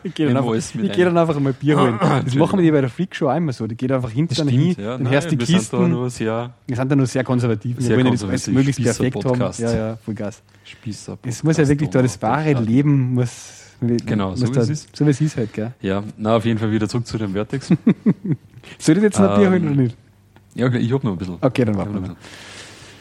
Ich 0.03 0.15
gehe 0.15 0.33
dann, 0.33 0.45
geh 0.73 1.05
dann 1.05 1.17
einfach 1.17 1.39
mal 1.39 1.53
Bier 1.53 1.79
holen. 1.79 1.99
Das 2.25 2.35
machen 2.35 2.59
wir 2.59 2.73
bei 2.73 2.81
der 2.81 2.91
Freakshow 2.91 3.31
immer 3.31 3.53
so. 3.53 3.69
Die 3.69 3.77
geht 3.77 3.93
einfach 3.93 4.11
hinten 4.11 4.35
dann 4.35 4.49
hin, 4.49 4.75
ja. 4.77 4.99
dann 4.99 5.09
hörst 5.09 5.31
die 5.31 5.39
wir 5.39 5.47
sind 5.47 5.59
da 5.73 5.79
Kisten. 5.79 5.91
nur 5.91 6.11
sehr 6.11 6.55
wir 6.67 6.77
sind 6.77 6.91
da 6.91 6.97
nur 6.97 7.07
sehr 7.07 7.23
konservativ. 7.23 7.77
Sehr 7.79 7.97
wir 7.97 8.05
wollen 8.05 8.19
das 8.19 8.49
möglichst 8.49 8.83
perfekt 8.83 9.25
haben. 9.25 9.41
Ja, 9.59 9.77
ja, 9.77 9.97
voll 9.97 10.15
Gas. 10.15 10.43
Spießer. 10.65 11.19
Es 11.25 11.45
muss 11.45 11.57
ja 11.57 11.69
wirklich 11.69 11.91
da 11.91 12.03
das 12.03 12.21
wahre 12.21 12.55
Leben 12.55 13.15
muss. 13.15 13.61
Genau, 13.81 14.31
muss 14.31 14.41
so 14.41 14.49
wie 14.49 14.53
da, 14.53 14.61
es 14.63 14.71
ist. 14.71 14.97
So 14.97 15.07
wie 15.07 15.11
es 15.11 15.21
ist 15.21 15.37
halt, 15.37 15.53
gell? 15.53 15.73
Ja, 15.81 16.03
na 16.17 16.37
auf 16.37 16.45
jeden 16.45 16.59
Fall 16.59 16.73
wieder 16.73 16.89
zurück 16.89 17.07
zu 17.07 17.19
dem 17.19 17.33
Vertex. 17.33 17.69
Soll 18.79 18.97
ich 18.97 19.03
jetzt 19.05 19.21
noch 19.21 19.31
ein 19.31 19.39
Bier 19.39 19.47
Ähm, 19.47 19.53
holen 19.53 19.69
oder 19.69 19.83
nicht? 19.83 19.97
ja, 20.55 20.67
okay, 20.67 20.79
ich 20.79 20.93
habe 20.93 21.07
noch 21.07 21.13
ein 21.13 21.19
bisschen. 21.19 21.37
Okay, 21.41 21.65
dann 21.65 21.77
hab 21.77 21.93
warten 21.93 22.17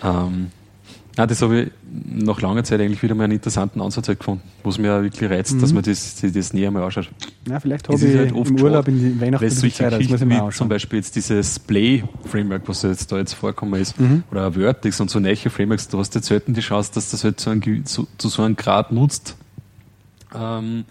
wir 0.03 0.51
ein 1.17 1.21
noch. 1.21 1.27
bisschen. 1.27 1.27
Na, 1.27 1.27
das 1.27 1.41
habe 1.41 1.61
ich 1.63 1.71
nach 2.25 2.41
langer 2.41 2.63
Zeit 2.63 2.79
eigentlich 2.81 3.03
wieder 3.03 3.15
mal 3.15 3.25
einen 3.25 3.33
interessanten 3.33 3.81
Ansatz 3.81 4.07
halt 4.07 4.19
gefunden, 4.19 4.41
wo 4.63 4.69
es 4.69 4.77
mir 4.77 4.93
auch 4.95 5.01
wirklich 5.01 5.29
reizt, 5.29 5.61
dass 5.61 5.73
man 5.73 5.83
das, 5.83 6.17
sich 6.17 6.31
das 6.31 6.53
näher 6.53 6.71
mal 6.71 6.83
anschaut. 6.83 7.09
Ja, 7.49 7.59
vielleicht 7.59 7.87
habe 7.89 7.97
ich 7.97 8.15
halt 8.15 8.33
oft 8.33 8.49
im 8.49 8.61
Urlaub 8.61 8.87
in 8.87 9.19
Weihnachten 9.19 9.45
die 9.49 9.71
Zeit, 9.73 9.91
das 9.93 10.07
muss 10.09 10.21
ich 10.21 10.39
auch 10.39 10.53
zum. 10.53 10.69
Beispiel 10.69 10.99
jetzt 10.99 11.15
dieses 11.15 11.59
Play-Framework, 11.59 12.61
was 12.67 12.83
jetzt 12.83 13.11
da 13.11 13.17
jetzt 13.17 13.33
vorkommen 13.33 13.81
ist, 13.81 13.99
Mhm. 13.99 14.23
oder 14.31 14.47
auch 14.47 14.53
Vertex 14.53 14.99
und 15.01 15.09
so 15.09 15.19
neue 15.19 15.35
Frameworks, 15.35 15.87
du 15.89 15.97
hast 15.99 16.15
jetzt 16.15 16.27
selten 16.27 16.53
die 16.53 16.61
Chance, 16.61 16.91
dass 16.93 17.11
das 17.11 17.23
halt 17.23 17.39
so 17.39 17.49
ein, 17.49 17.59
ge- 17.59 17.81
so, 17.83 18.07
zu 18.17 18.29
so 18.29 18.43
einem 18.43 18.55
Grad 18.55 18.91
nutzt, 18.91 19.35
ähm, 20.33 20.85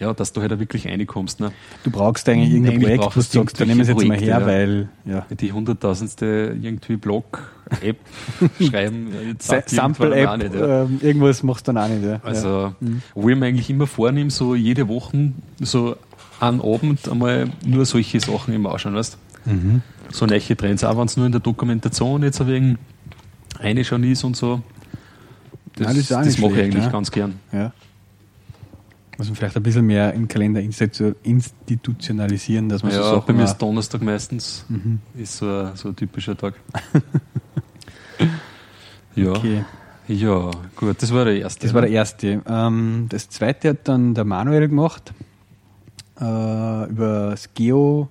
ja, 0.00 0.14
dass 0.14 0.32
du 0.32 0.40
halt 0.40 0.52
auch 0.52 0.58
wirklich 0.58 0.88
reinkommst. 0.88 1.40
Ne? 1.40 1.52
Du 1.84 1.90
brauchst 1.90 2.28
eigentlich 2.28 2.50
irgendein 2.50 2.74
Eigentlich 2.74 2.98
Projekt, 2.98 3.16
wo 3.16 3.20
du 3.20 3.20
sagst, 3.20 3.60
da 3.60 3.64
nehmen 3.66 3.78
wir 3.78 3.82
es 3.82 3.88
jetzt 3.88 4.08
mal 4.08 4.18
her, 4.18 4.46
weil 4.46 4.88
ja. 5.04 5.26
Die 5.30 5.52
hunderttausendste 5.52 6.56
irgendwie 6.60 6.96
Blog-App 6.96 7.96
schreiben, 8.60 9.08
irgendwann 9.12 9.62
Sample-App, 9.66 10.54
ja. 10.54 10.82
ähm, 10.82 11.00
irgendwas 11.02 11.42
machst 11.42 11.68
du 11.68 11.72
dann 11.72 11.84
auch 11.84 11.94
nicht. 11.94 12.02
Ja. 12.02 12.20
Also, 12.22 12.74
wo 13.14 13.28
ich 13.28 13.36
mir 13.36 13.46
eigentlich 13.46 13.68
immer 13.68 13.86
vornehme, 13.86 14.30
so 14.30 14.54
jede 14.54 14.88
Woche, 14.88 15.32
so 15.60 15.96
an 16.40 16.62
Abend 16.62 17.06
einmal 17.08 17.50
nur 17.66 17.84
solche 17.84 18.18
Sachen 18.20 18.54
immer 18.54 18.72
anschauen, 18.72 18.94
weißt 18.94 19.18
Mhm. 19.46 19.82
So 20.10 20.26
neue 20.26 20.40
Trends, 20.40 20.84
auch 20.84 20.98
wenn 20.98 21.06
es 21.06 21.16
nur 21.16 21.24
in 21.24 21.32
der 21.32 21.40
Dokumentation 21.40 22.22
jetzt 22.22 22.42
eine 22.42 23.84
schon 23.84 24.04
ist 24.04 24.24
und 24.24 24.36
so. 24.36 24.62
Das, 25.76 25.86
Nein, 25.86 25.96
das 25.96 26.08
das 26.08 26.38
mache 26.38 26.52
ich 26.52 26.60
eigentlich 26.64 26.84
ne? 26.84 26.90
ganz 26.90 27.10
gern. 27.10 27.40
Ja. 27.52 27.72
Muss 29.20 29.28
man 29.28 29.36
vielleicht 29.36 29.54
ein 29.58 29.62
bisschen 29.62 29.84
mehr 29.84 30.14
im 30.14 30.26
Kalender 30.28 30.60
institu- 30.62 31.14
institutionalisieren, 31.22 32.70
dass 32.70 32.82
man 32.82 32.90
so 32.90 33.00
Ja, 33.00 33.10
Sachen 33.10 33.26
bei 33.26 33.32
mir 33.34 33.44
ist 33.44 33.58
Donnerstag 33.58 34.00
meistens, 34.00 34.64
Mhm. 34.70 34.98
ist 35.14 35.36
so 35.36 35.46
ein, 35.46 35.76
so 35.76 35.88
ein 35.88 35.96
typischer 35.96 36.34
Tag. 36.38 36.54
ja. 39.14 39.30
Okay, 39.32 39.64
ja, 40.08 40.50
gut, 40.74 41.02
das 41.02 41.12
war 41.12 41.26
der 41.26 41.38
erste. 41.38 41.66
das 41.66 41.74
war 41.74 41.82
ne? 41.82 41.88
der 41.88 41.96
erste. 41.96 42.40
Ähm, 42.48 43.06
das 43.10 43.28
zweite 43.28 43.68
hat 43.70 43.86
dann 43.88 44.14
der 44.14 44.24
Manuel 44.24 44.68
gemacht 44.68 45.12
äh, 46.18 46.24
über 46.24 47.30
das 47.32 47.52
Geo, 47.52 48.08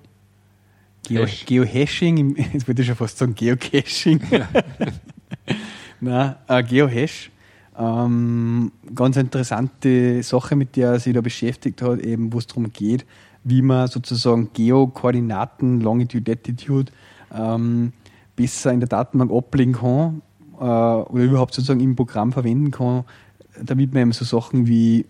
Geo, 1.08 1.22
Hash. 1.22 1.44
Geohashing, 1.44 2.16
im- 2.18 2.36
jetzt 2.52 2.68
wollte 2.68 2.82
ich 2.82 2.86
schon 2.88 2.96
fast 2.96 3.18
sagen 3.18 3.34
Geocaching. 3.34 4.20
Nein, 6.00 6.36
äh, 6.46 6.62
Geohash. 6.62 7.30
Ähm, 7.80 8.72
ganz 8.94 9.16
interessante 9.16 10.22
Sache, 10.22 10.54
mit 10.54 10.76
der 10.76 10.92
er 10.92 11.00
sich 11.00 11.14
da 11.14 11.22
beschäftigt 11.22 11.80
hat, 11.80 12.00
eben 12.00 12.32
wo 12.32 12.38
es 12.38 12.46
darum 12.46 12.70
geht, 12.72 13.06
wie 13.42 13.62
man 13.62 13.88
sozusagen 13.88 14.50
Geokoordinaten, 14.52 15.80
Longitude, 15.80 16.30
Latitude 16.30 16.92
ähm, 17.34 17.92
besser 18.36 18.72
in 18.72 18.80
der 18.80 18.88
Datenbank 18.88 19.32
ablegen 19.32 19.72
kann 19.72 20.20
äh, 20.58 20.64
oder 20.64 21.24
überhaupt 21.24 21.54
sozusagen 21.54 21.80
im 21.80 21.96
Programm 21.96 22.32
verwenden 22.32 22.70
kann, 22.70 23.04
damit 23.62 23.94
man 23.94 24.02
eben 24.02 24.12
so 24.12 24.26
Sachen 24.26 24.66
wie 24.66 25.06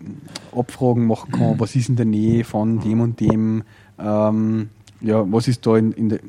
Abfragen 0.55 1.07
machen 1.07 1.31
kann, 1.31 1.59
was 1.59 1.75
ist 1.75 1.89
in 1.89 1.97
der 1.97 2.05
Nähe 2.05 2.45
von 2.45 2.79
dem 2.79 3.01
und 3.01 3.19
dem, 3.19 3.63
ähm, 3.99 4.69
ja, 5.01 5.29
was 5.29 5.49
ist 5.49 5.65
da 5.65 5.75
in, 5.75 5.91
in 5.91 6.07
der 6.07 6.19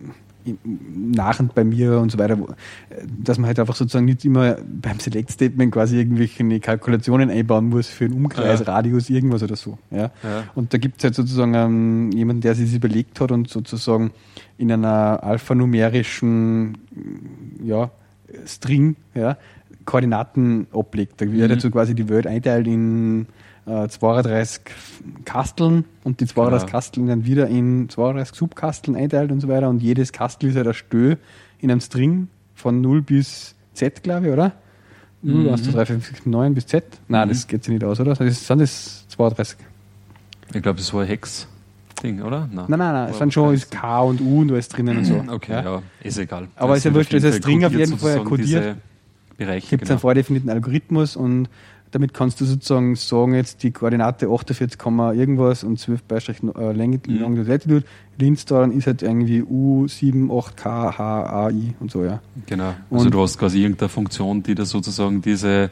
in, 0.44 0.58
nachend 1.12 1.54
bei 1.54 1.64
mir 1.64 1.98
und 1.98 2.10
so 2.12 2.18
weiter, 2.18 2.36
dass 3.22 3.38
man 3.38 3.46
halt 3.46 3.58
einfach 3.60 3.74
sozusagen 3.74 4.04
nicht 4.06 4.24
immer 4.24 4.56
beim 4.80 4.98
Select-Statement 5.00 5.72
quasi 5.72 5.98
irgendwelche 5.98 6.60
Kalkulationen 6.60 7.30
einbauen 7.30 7.68
muss 7.68 7.88
für 7.88 8.04
einen 8.06 8.14
Umkreis, 8.14 8.60
Ja. 8.60 8.66
Radius, 8.66 9.10
irgendwas 9.10 9.42
oder 9.42 9.56
so. 9.56 9.78
Ja. 9.90 10.10
Ja. 10.22 10.44
Und 10.54 10.72
da 10.74 10.78
gibt 10.78 10.98
es 10.98 11.04
halt 11.04 11.14
sozusagen 11.14 11.54
ähm, 11.54 12.10
jemanden, 12.12 12.42
der 12.42 12.54
sich 12.54 12.66
das 12.66 12.74
überlegt 12.76 13.20
hat 13.20 13.30
und 13.32 13.48
sozusagen 13.48 14.10
in 14.58 14.70
einer 14.72 15.22
alphanumerischen 15.22 16.78
ja, 17.64 17.90
String 18.46 18.96
ja, 19.14 19.36
Koordinaten 19.84 20.66
ablegt. 20.72 21.20
Da 21.20 21.30
wird 21.30 21.50
Mhm. 21.50 21.54
dazu 21.54 21.70
quasi 21.70 21.94
die 21.94 22.08
Welt 22.08 22.26
einteilt 22.26 22.66
in 22.66 23.26
äh, 23.66 23.88
32 23.88 24.60
Kasteln 25.24 25.84
und 26.04 26.20
die 26.20 26.26
32 26.26 26.66
Genau. 26.66 26.72
Kasteln 26.72 27.06
dann 27.06 27.24
wieder 27.24 27.46
in 27.48 27.88
32 27.88 28.36
Subkasteln 28.36 28.96
einteilt 28.96 29.30
und 29.32 29.40
so 29.40 29.48
weiter 29.48 29.68
und 29.68 29.82
jedes 29.82 30.12
Kastel 30.12 30.50
ist 30.50 30.56
halt 30.56 30.66
ein 30.68 30.74
Stö 30.74 31.16
in 31.60 31.70
einem 31.70 31.80
String 31.80 32.28
von 32.54 32.80
0 32.80 33.02
bis 33.02 33.54
Z, 33.74 34.02
glaube 34.02 34.26
ich, 34.26 34.32
oder? 34.32 34.52
0, 35.22 35.42
Mhm. 35.44 35.48
1, 35.50 35.62
2, 35.64 35.72
3, 35.72 35.86
4, 35.86 35.94
5, 36.00 36.06
6, 36.08 36.26
9 36.26 36.54
bis 36.54 36.66
Z? 36.66 36.84
Nein, 37.08 37.28
das 37.28 37.46
geht 37.46 37.62
sich 37.64 37.72
nicht 37.72 37.84
aus, 37.84 38.00
oder? 38.00 38.14
Das 38.14 38.46
sind 38.46 38.58
das 38.60 39.06
32. 39.08 39.56
Ich 40.54 40.62
glaube, 40.62 40.78
das 40.78 40.92
war 40.92 41.02
ein 41.02 41.06
Hex-Ding, 41.06 42.22
oder? 42.22 42.48
Nein, 42.52 42.66
nein, 42.68 42.78
nein, 42.78 43.10
es 43.10 43.18
sind 43.18 43.32
schon 43.32 43.54
ist 43.54 43.70
K 43.70 44.00
und 44.02 44.20
U 44.20 44.40
und 44.40 44.50
alles 44.50 44.68
drinnen 44.68 44.98
und 44.98 45.04
so. 45.04 45.24
Okay, 45.30 45.52
ja, 45.64 45.82
ist 46.02 46.18
egal. 46.18 46.48
Aber 46.56 46.76
ist 46.76 46.84
ja 46.84 46.92
wurscht, 46.92 47.14
das 47.14 47.22
ist 47.22 47.36
ein 47.36 47.42
String 47.42 47.64
auf 47.64 47.72
jeden 47.72 47.96
Fall 47.96 48.24
kodiert. 48.24 48.76
Bereiche, 49.38 49.68
gibt 49.70 49.84
es 49.84 49.88
einen 49.90 49.96
genau. 49.96 50.00
vordefinierten 50.00 50.50
Algorithmus 50.50 51.16
und 51.16 51.48
damit 51.92 52.12
kannst 52.14 52.40
du 52.40 52.44
sozusagen 52.44 52.96
sagen, 52.96 53.34
jetzt 53.34 53.62
die 53.62 53.70
Koordinate 53.70 54.26
48, 54.28 54.78
Komma 54.78 55.12
irgendwas 55.12 55.62
und 55.62 55.78
12 55.78 56.02
Beistrich 56.02 56.38
äh, 56.42 56.72
Länge, 56.72 56.98
Mhm. 57.06 57.18
Longitude, 57.20 57.50
Latitude. 57.52 57.84
Daran 58.48 58.72
ist 58.72 58.86
halt 58.86 59.02
irgendwie 59.02 59.42
U78K, 59.42 60.64
H, 60.98 61.22
A, 61.24 61.50
I 61.50 61.74
und 61.80 61.90
so, 61.90 62.04
ja. 62.04 62.20
Genau. 62.46 62.74
Also 62.90 63.04
Und- 63.06 63.14
du 63.14 63.20
hast 63.22 63.38
quasi 63.38 63.60
irgendeine 63.62 63.88
Funktion, 63.88 64.42
die 64.42 64.54
da 64.54 64.64
sozusagen 64.64 65.22
diese, 65.22 65.70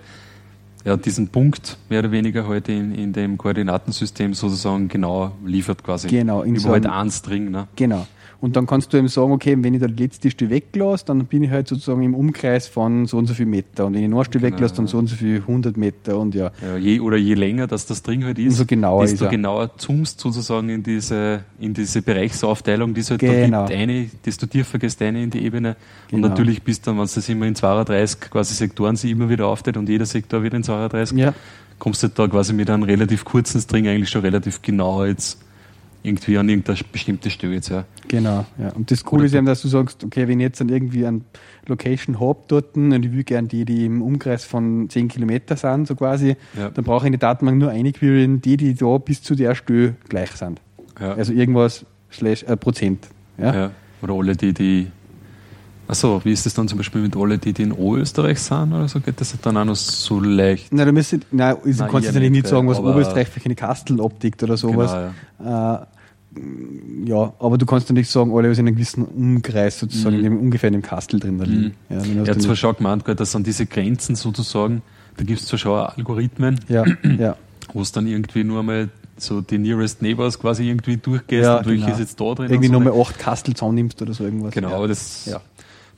ja, 0.84 0.96
diesen 0.96 1.28
Punkt 1.28 1.78
mehr 1.88 2.00
oder 2.00 2.10
weniger 2.10 2.46
halt 2.48 2.68
in, 2.68 2.94
in 2.94 3.12
dem 3.12 3.36
Koordinatensystem 3.38 4.34
sozusagen 4.34 4.88
genau 4.88 5.32
liefert 5.44 5.82
quasi. 5.84 6.08
Genau, 6.08 6.42
in 6.42 6.52
Über 6.52 6.60
so 6.60 6.68
halt 6.70 6.86
einen 6.86 7.10
String, 7.10 7.50
ne? 7.50 7.66
Genau. 7.76 8.06
Und 8.42 8.56
dann 8.56 8.66
kannst 8.66 8.90
du 8.92 8.96
eben 8.96 9.08
sagen, 9.08 9.32
okay, 9.32 9.54
wenn 9.60 9.74
ich 9.74 9.80
da 9.80 9.86
letzte 9.86 10.30
Stelle 10.30 10.50
weglasse, 10.50 11.04
dann 11.04 11.26
bin 11.26 11.42
ich 11.42 11.50
halt 11.50 11.68
sozusagen 11.68 12.02
im 12.02 12.14
Umkreis 12.14 12.68
von 12.68 13.04
so 13.04 13.18
und 13.18 13.26
so 13.26 13.34
viel 13.34 13.44
Meter. 13.44 13.84
Und 13.84 13.92
wenn 13.94 14.02
ich 14.04 14.08
noch 14.08 14.16
eine 14.18 14.24
Stelle 14.24 14.44
Genau, 14.46 14.54
weglasse, 14.56 14.74
dann 14.76 14.86
so 14.86 14.96
und 14.96 15.08
so 15.08 15.16
viel 15.16 15.36
100 15.40 15.76
Meter 15.76 16.18
und 16.18 16.34
ja. 16.34 16.50
Ja, 16.62 16.76
je, 16.78 17.00
oder 17.00 17.18
je 17.18 17.34
länger 17.34 17.66
das 17.66 17.84
das 17.84 17.98
String 17.98 18.24
halt 18.24 18.38
ist, 18.38 18.46
Umso 18.52 18.64
genauer 18.64 19.02
desto 19.02 19.14
ist 19.16 19.20
er. 19.22 19.28
genauer 19.28 19.76
zoomst 19.76 20.20
sozusagen 20.20 20.70
in 20.70 20.82
diese, 20.82 21.44
in 21.58 21.74
diese 21.74 22.00
Bereichsaufteilung, 22.00 22.94
die 22.94 23.00
es 23.02 23.10
halt 23.10 23.20
Genau. 23.20 23.66
da 23.66 23.68
gibt, 23.68 23.78
eine, 23.78 24.10
desto 24.24 24.46
tiefer 24.46 24.78
gehst 24.78 25.00
du 25.02 25.04
eine 25.04 25.22
in 25.22 25.28
die 25.30 25.44
Ebene. 25.44 25.76
Und 26.10 26.22
Genau. 26.22 26.28
natürlich 26.28 26.62
bist 26.62 26.86
dann, 26.86 26.96
wenn 26.98 27.06
du 27.06 27.12
das 27.14 27.28
immer 27.28 27.46
in 27.46 27.54
32 27.54 28.20
quasi 28.30 28.54
Sektoren 28.54 28.96
sich 28.96 29.10
immer 29.10 29.28
wieder 29.28 29.48
aufteilt 29.48 29.76
und 29.76 29.88
jeder 29.88 30.06
Sektor 30.06 30.42
wird 30.42 30.54
in 30.54 30.62
32, 30.62 31.18
Ja, 31.18 31.34
kommst 31.78 32.02
du 32.02 32.08
da 32.08 32.26
quasi 32.26 32.54
mit 32.54 32.70
einem 32.70 32.84
relativ 32.84 33.24
kurzen 33.26 33.60
String 33.60 33.86
eigentlich 33.86 34.08
schon 34.08 34.22
relativ 34.22 34.62
genau 34.62 35.04
jetzt 35.04 35.38
irgendwie 36.02 36.38
an 36.38 36.48
irgendeine 36.48 36.78
bestimmte 36.92 37.30
Stelle 37.30 37.54
jetzt, 37.54 37.68
ja. 37.68 37.84
genau. 38.08 38.46
Ja. 38.58 38.70
Und 38.70 38.90
das 38.90 39.04
Coole 39.04 39.26
ist 39.26 39.34
eben, 39.34 39.46
dass 39.46 39.62
du 39.62 39.68
sagst, 39.68 40.02
okay, 40.04 40.28
wenn 40.28 40.40
ich 40.40 40.44
jetzt 40.44 40.60
dann 40.60 40.68
irgendwie 40.68 41.06
ein 41.06 41.24
Location 41.66 42.20
habe 42.20 42.38
dort 42.48 42.76
und 42.76 42.92
ich 42.92 43.12
will 43.12 43.24
gern 43.24 43.48
die, 43.48 43.64
die 43.64 43.86
im 43.86 44.00
Umkreis 44.02 44.44
von 44.44 44.88
10 44.88 45.08
Kilometer 45.08 45.56
sind, 45.56 45.86
so 45.86 45.94
quasi, 45.94 46.36
Ja. 46.58 46.70
dann 46.70 46.84
brauche 46.84 47.04
ich 47.04 47.06
in 47.08 47.12
die 47.12 47.18
Datenbank 47.18 47.58
nur 47.58 47.70
einquirieren, 47.70 48.40
die, 48.40 48.56
die 48.56 48.74
da 48.74 48.98
bis 48.98 49.22
zu 49.22 49.34
der 49.34 49.54
Stelle 49.54 49.94
gleich 50.08 50.30
sind. 50.32 50.60
Ja. 50.98 51.14
Also 51.14 51.32
irgendwas 51.32 51.84
slash 52.12 52.42
äh, 52.44 52.56
Prozent. 52.56 53.06
Ja? 53.38 53.54
ja. 53.54 53.70
Oder 54.02 54.14
alle 54.14 54.36
die, 54.36 54.52
die 54.54 54.86
Achso, 55.90 56.20
wie 56.24 56.30
ist 56.32 56.46
das 56.46 56.54
dann 56.54 56.68
zum 56.68 56.78
Beispiel 56.78 57.00
mit 57.02 57.16
alle, 57.16 57.36
die, 57.38 57.52
die 57.52 57.62
in 57.62 57.72
Oberösterreich 57.72 58.38
sind 58.38 58.72
oder 58.72 58.86
so? 58.86 59.00
Geht 59.00 59.20
das 59.20 59.34
dann 59.42 59.56
auch 59.56 59.64
noch 59.64 59.74
so 59.74 60.20
leicht? 60.20 60.72
Nein, 60.72 60.86
du 60.86 60.92
müsstest, 60.92 61.24
nein, 61.32 61.56
du 61.64 61.68
Nein, 61.68 61.76
kannst 61.90 62.08
eigentlich 62.08 62.20
nicht 62.22 62.30
nicht, 62.30 62.46
sagen, 62.46 62.68
was 62.68 62.78
Oberösterreich 62.78 63.26
für 63.28 63.44
eine 63.44 63.56
Kastel 63.56 64.00
abdeckt 64.00 64.40
oder 64.44 64.56
sowas. 64.56 64.92
Genau, 65.38 65.50
ja. 65.50 65.74
Äh, 65.82 65.86
ja, 67.06 67.32
aber 67.40 67.58
du 67.58 67.66
kannst 67.66 67.88
natürlich 67.88 68.08
sagen, 68.08 68.32
alle 68.36 68.48
was 68.50 68.58
in 68.58 68.66
einem 68.68 68.76
gewissen 68.76 69.04
Umkreis 69.04 69.80
sozusagen, 69.80 70.14
in 70.16 70.22
dem, 70.22 70.38
ungefähr 70.38 70.68
in 70.68 70.74
dem 70.74 70.82
Kastel 70.82 71.18
drin 71.18 71.38
da 71.38 71.44
liegen. 71.44 71.74
Ja, 71.88 71.96
Mhm. 71.96 72.18
Er 72.18 72.24
du 72.24 72.30
hat 72.30 72.40
zwar 72.42 72.50
nicht- 72.52 72.60
schon 72.60 72.76
gemeint, 72.76 73.04
gell, 73.04 73.16
das 73.16 73.32
sind 73.32 73.46
diese 73.48 73.66
Grenzen 73.66 74.14
sozusagen, 74.14 74.82
da 75.16 75.24
gibt 75.24 75.40
es 75.40 75.46
zwar 75.46 75.58
schon 75.58 75.72
auch 75.72 75.96
Algorithmen, 75.96 76.60
ja, 76.68 76.84
ja, 77.18 77.36
wo 77.72 77.82
es 77.82 77.90
dann 77.90 78.06
irgendwie 78.06 78.44
nur 78.44 78.62
mal 78.62 78.90
so 79.16 79.40
die 79.42 79.58
Nearest 79.58 80.00
Neighbors 80.02 80.38
quasi 80.38 80.66
irgendwie 80.68 80.96
durchgehst 80.96 81.44
Ja, 81.44 81.58
und 81.58 81.66
welche 81.66 81.80
genau. 81.84 81.92
ist 81.94 82.00
jetzt 82.00 82.18
da 82.20 82.32
drin. 82.34 82.48
irgendwie 82.50 82.68
so. 82.68 82.72
nochmal 82.80 82.98
acht 82.98 83.18
Kastel 83.18 83.52
zusammennimmst 83.54 84.00
oder 84.00 84.14
so 84.14 84.24
irgendwas. 84.24 84.54
Genau, 84.54 84.70
ja. 84.70 84.76
aber 84.76 84.88
das, 84.88 85.26
Ja. 85.26 85.40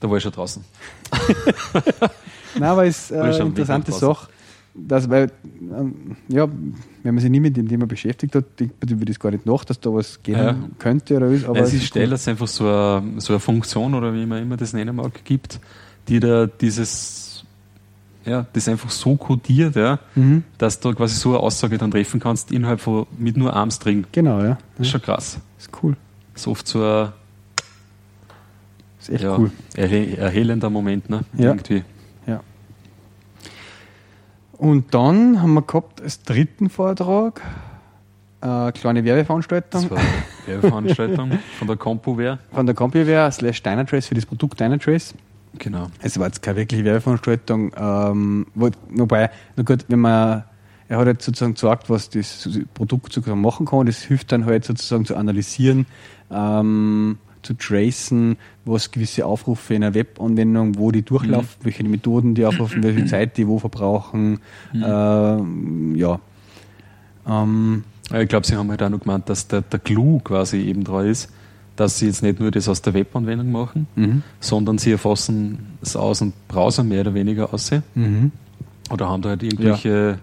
Da 0.03 0.11
war 0.11 0.17
ich 0.17 0.23
schon 0.23 0.33
draußen. 0.33 0.65
Nein, 2.59 2.63
aber 2.71 2.87
es 2.87 3.11
ist 3.11 3.17
War 3.19 3.29
äh, 3.31 3.35
eine 3.35 3.45
interessante. 3.47 3.93
Sache, 3.93 4.29
dass, 4.75 5.09
weil, 5.09 5.31
ähm, 5.61 6.17
ja, 6.29 6.47
wenn 7.03 7.15
man 7.15 7.21
sich 7.23 7.31
nie 7.31 7.41
mit 7.41 7.57
dem 7.57 7.69
Thema 7.69 7.87
beschäftigt 7.87 8.35
hat, 8.35 8.45
denkt 8.59 8.75
man 8.83 8.93
über 8.97 9.05
das 9.05 9.19
gar 9.19 9.31
nicht 9.31 9.47
nach, 9.47 9.65
dass 9.65 9.79
da 9.81 9.93
was 9.93 10.23
gehen 10.23 10.37
Ja. 10.39 10.57
könnte 10.79 11.17
oder 11.17 11.29
ist. 11.29 11.45
Aber 11.47 11.61
es 11.61 11.73
ist 11.73 11.85
schnell, 11.85 12.11
dass 12.11 12.23
es 12.23 12.29
einfach 12.29 12.49
so 12.49 12.67
eine, 12.67 13.21
so 13.21 13.33
eine 13.33 13.41
Funktion 13.41 13.95
oder 13.95 14.13
wie 14.15 14.27
man 14.27 14.43
immer 14.43 14.57
das 14.57 14.73
nennen 14.73 14.97
mag, 14.97 15.25
gibt, 15.25 15.61
die 16.09 16.21
da 16.21 16.47
dieses, 16.47 17.45
ja, 18.25 18.47
das 18.53 18.69
einfach 18.69 18.91
so 18.91 19.17
kodiert, 19.17 19.77
ja, 19.77 19.99
Mhm. 20.15 20.43
dass 20.59 20.81
du 20.81 20.93
quasi 20.95 21.17
so 21.17 21.31
eine 21.31 21.39
Aussage 21.41 21.79
dann 21.79 21.91
treffen 21.91 22.19
kannst 22.21 22.51
innerhalb 22.51 22.81
von 22.81 23.07
mit 23.19 23.37
nur 23.37 23.55
einem 23.55 23.71
String. 23.71 24.05
Genau, 24.13 24.41
ja. 24.43 24.59
Das 24.79 24.87
ist 24.87 24.91
schon 24.91 25.03
krass. 25.03 25.39
Ist 25.59 25.71
cool. 25.83 25.97
Das 26.33 26.43
ist 26.43 26.49
oft 26.49 26.67
so 26.67 26.83
ein 26.83 27.13
Ist 29.03 29.11
echt 29.11 29.25
ja, 29.25 29.37
cool. 29.37 29.51
erhe 29.75 30.17
erhellender 30.17 30.71
Moment, 30.71 31.11
ne? 31.11 31.25
Ja. 31.37 31.47
Irgendwie. 31.47 31.83
Ja. 32.27 32.41
Und 34.59 34.95
dann 34.95 35.43
haben 35.43 35.55
wir 35.55 35.63
gehabt 35.63 36.01
als 36.01 36.23
dritten 36.23 36.71
Vortrag 36.71 37.43
eine 38.41 38.73
kleine 38.73 39.05
Werbeveranstaltung 39.05 39.83
Das 39.83 39.91
war 39.91 39.99
eine 39.99 40.07
Werbeveranstaltung 40.47 41.39
von 41.59 41.67
der 41.67 41.77
CompuWare. 41.77 42.39
von 42.53 42.67
der 42.67 42.75
CompuWare 42.75 43.31
slash 43.33 43.63
Dynatrace 43.63 44.07
für 44.07 44.15
das 44.15 44.27
Produkt 44.27 44.61
Dynatrace. 44.61 45.15
Genau. 45.59 45.89
Es 46.01 46.19
war 46.19 46.27
jetzt 46.27 46.43
keine 46.43 46.59
wirkliche 46.59 46.85
Werbeveranstaltung, 46.85 47.73
ähm, 47.77 48.47
wo, 48.55 48.71
wobei, 48.91 49.31
na 49.57 49.65
gut, 49.65 49.85
wenn 49.89 49.99
man, 49.99 50.45
er 50.89 50.99
hat 50.99 51.07
jetzt 51.09 51.25
sozusagen 51.25 51.55
gesagt, 51.55 51.91
was 51.91 52.09
das 52.09 52.49
Produkt 52.75 53.13
sozusagen 53.13 53.41
machen 53.41 53.67
kann, 53.67 53.87
das 53.87 54.03
hilft 54.03 54.31
dann 54.33 54.47
halt 54.47 54.65
sozusagen 54.65 55.05
zu 55.05 55.17
analysieren, 55.17 55.87
ähm, 56.31 57.19
zu 57.43 57.55
tracen, 57.55 58.37
was 58.65 58.91
gewisse 58.91 59.27
Aufrufe 59.27 59.75
in 59.75 59.83
einer 59.83 59.95
Webanwendung, 59.95 60.79
wo 60.79 60.91
die 60.93 61.03
durchlaufen, 61.03 61.57
welche 61.63 61.85
Methoden 61.85 62.35
die 62.35 62.45
aufrufen, 62.47 62.83
welche 62.83 63.07
Zeit 63.07 63.37
die 63.37 63.47
wo 63.47 63.59
verbrauchen, 63.59 64.41
ähm, 64.75 65.95
ja. 65.97 66.21
Ähm, 67.27 67.85
Ja, 68.11 68.21
Ich 68.21 68.29
glaube, 68.29 68.47
Sie 68.47 68.57
haben 68.57 68.71
halt 68.71 68.83
auch 68.83 68.91
noch 68.91 69.01
gemeint, 69.01 69.29
dass 69.29 69.49
der, 69.49 69.63
der 69.63 69.79
Clou 69.79 70.21
quasi 70.21 70.59
eben 70.59 70.85
dran 70.85 71.07
ist, 71.07 71.31
dass 71.77 71.99
Sie 71.99 72.07
jetzt 72.07 72.23
nicht 72.23 72.41
nur 72.41 72.51
das 72.51 72.69
aus 72.69 72.83
der 72.83 72.95
Webanwendung 72.95 73.51
machen, 73.51 73.87
mhm. 73.97 74.23
sondern 74.41 74.79
Sie 74.79 74.93
erfassen 74.93 75.79
es 75.81 75.97
aus 75.97 76.19
dem 76.19 76.33
Browser 76.49 76.85
mehr 76.85 77.01
oder 77.01 77.15
weniger 77.15 77.53
aus. 77.53 77.71
Mhm. 77.95 78.33
Oder 78.91 79.09
haben 79.09 79.23
da 79.23 79.31
halt 79.31 79.43
irgendwelche, 79.43 80.19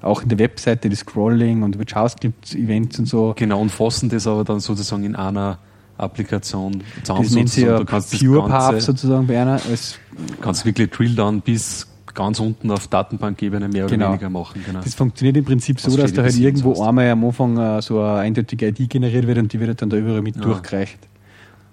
Auch 0.00 0.22
in 0.22 0.28
der 0.28 0.38
Webseite, 0.38 0.88
das 0.88 1.00
Scrolling 1.00 1.62
und 1.62 1.74
über 1.74 1.84
JavaScript-Events 1.86 2.98
und 2.98 3.06
so. 3.06 3.34
genau, 3.36 3.60
und 3.60 3.70
fassen 3.70 4.08
das 4.08 4.26
aber 4.26 4.44
dann 4.44 4.60
sozusagen 4.60 5.04
in 5.04 5.16
einer 5.16 5.58
Applikation 5.98 6.82
zusammen. 7.02 7.22
Das 7.22 7.32
nennt 7.34 7.48
sozusagen. 7.48 7.72
ja 7.72 7.78
du 7.78 7.84
kannst 7.84 8.12
das 8.12 8.20
Pure 8.20 8.48
Path 8.48 8.82
sozusagen 8.82 9.26
bei 9.26 9.40
einer. 9.40 9.52
Als, 9.68 9.98
kannst 10.40 10.64
wirklich 10.64 10.90
Drill 10.90 11.14
down 11.14 11.40
bis 11.40 11.86
ganz 12.14 12.38
unten 12.38 12.70
auf 12.70 12.86
Datenbankebene 12.86 13.68
mehr 13.68 13.86
Genau. 13.86 14.04
oder 14.06 14.12
weniger 14.14 14.30
machen. 14.30 14.62
Genau. 14.64 14.80
Das 14.82 14.94
funktioniert 14.94 15.36
im 15.36 15.44
Prinzip 15.44 15.80
so, 15.80 15.96
dass 15.96 16.12
da 16.12 16.22
halt 16.22 16.36
irgendwo 16.36 16.80
einmal 16.82 17.10
am 17.10 17.24
Anfang 17.24 17.56
äh, 17.58 17.82
so 17.82 18.00
eine 18.00 18.18
eindeutige 18.20 18.68
ID 18.68 18.88
generiert 18.88 19.26
wird 19.26 19.38
und 19.38 19.52
die 19.52 19.58
wird 19.58 19.82
dann 19.82 19.90
da 19.90 19.96
überall 19.96 20.22
mit 20.22 20.36
Ja. 20.36 20.42
durchgereicht. 20.42 20.98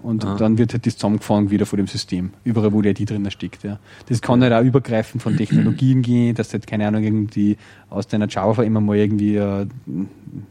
Und 0.03 0.25
Ah. 0.25 0.35
dann 0.35 0.57
wird 0.57 0.73
halt 0.73 0.85
das 0.87 0.95
zusammengefangen 0.95 1.51
wieder 1.51 1.65
vor 1.67 1.77
dem 1.77 1.85
System, 1.87 2.31
überall 2.43 2.73
wo 2.73 2.81
die 2.81 2.89
ID 2.89 3.09
drin 3.09 3.29
steckt. 3.29 3.63
Ja. 3.63 3.77
Das 4.07 4.19
kann 4.21 4.41
halt 4.41 4.51
auch 4.53 4.63
übergreifend 4.63 5.21
von 5.21 5.35
Technologien 5.37 6.01
gehen, 6.01 6.33
dass 6.35 6.49
du 6.49 6.53
halt, 6.53 6.65
keine 6.65 6.87
Ahnung, 6.87 7.03
irgendwie 7.03 7.55
aus 7.89 8.07
deiner 8.07 8.27
Java 8.27 8.63
immer 8.63 8.81
mal 8.81 8.97
irgendwie 8.97 9.35
äh, 9.35 9.67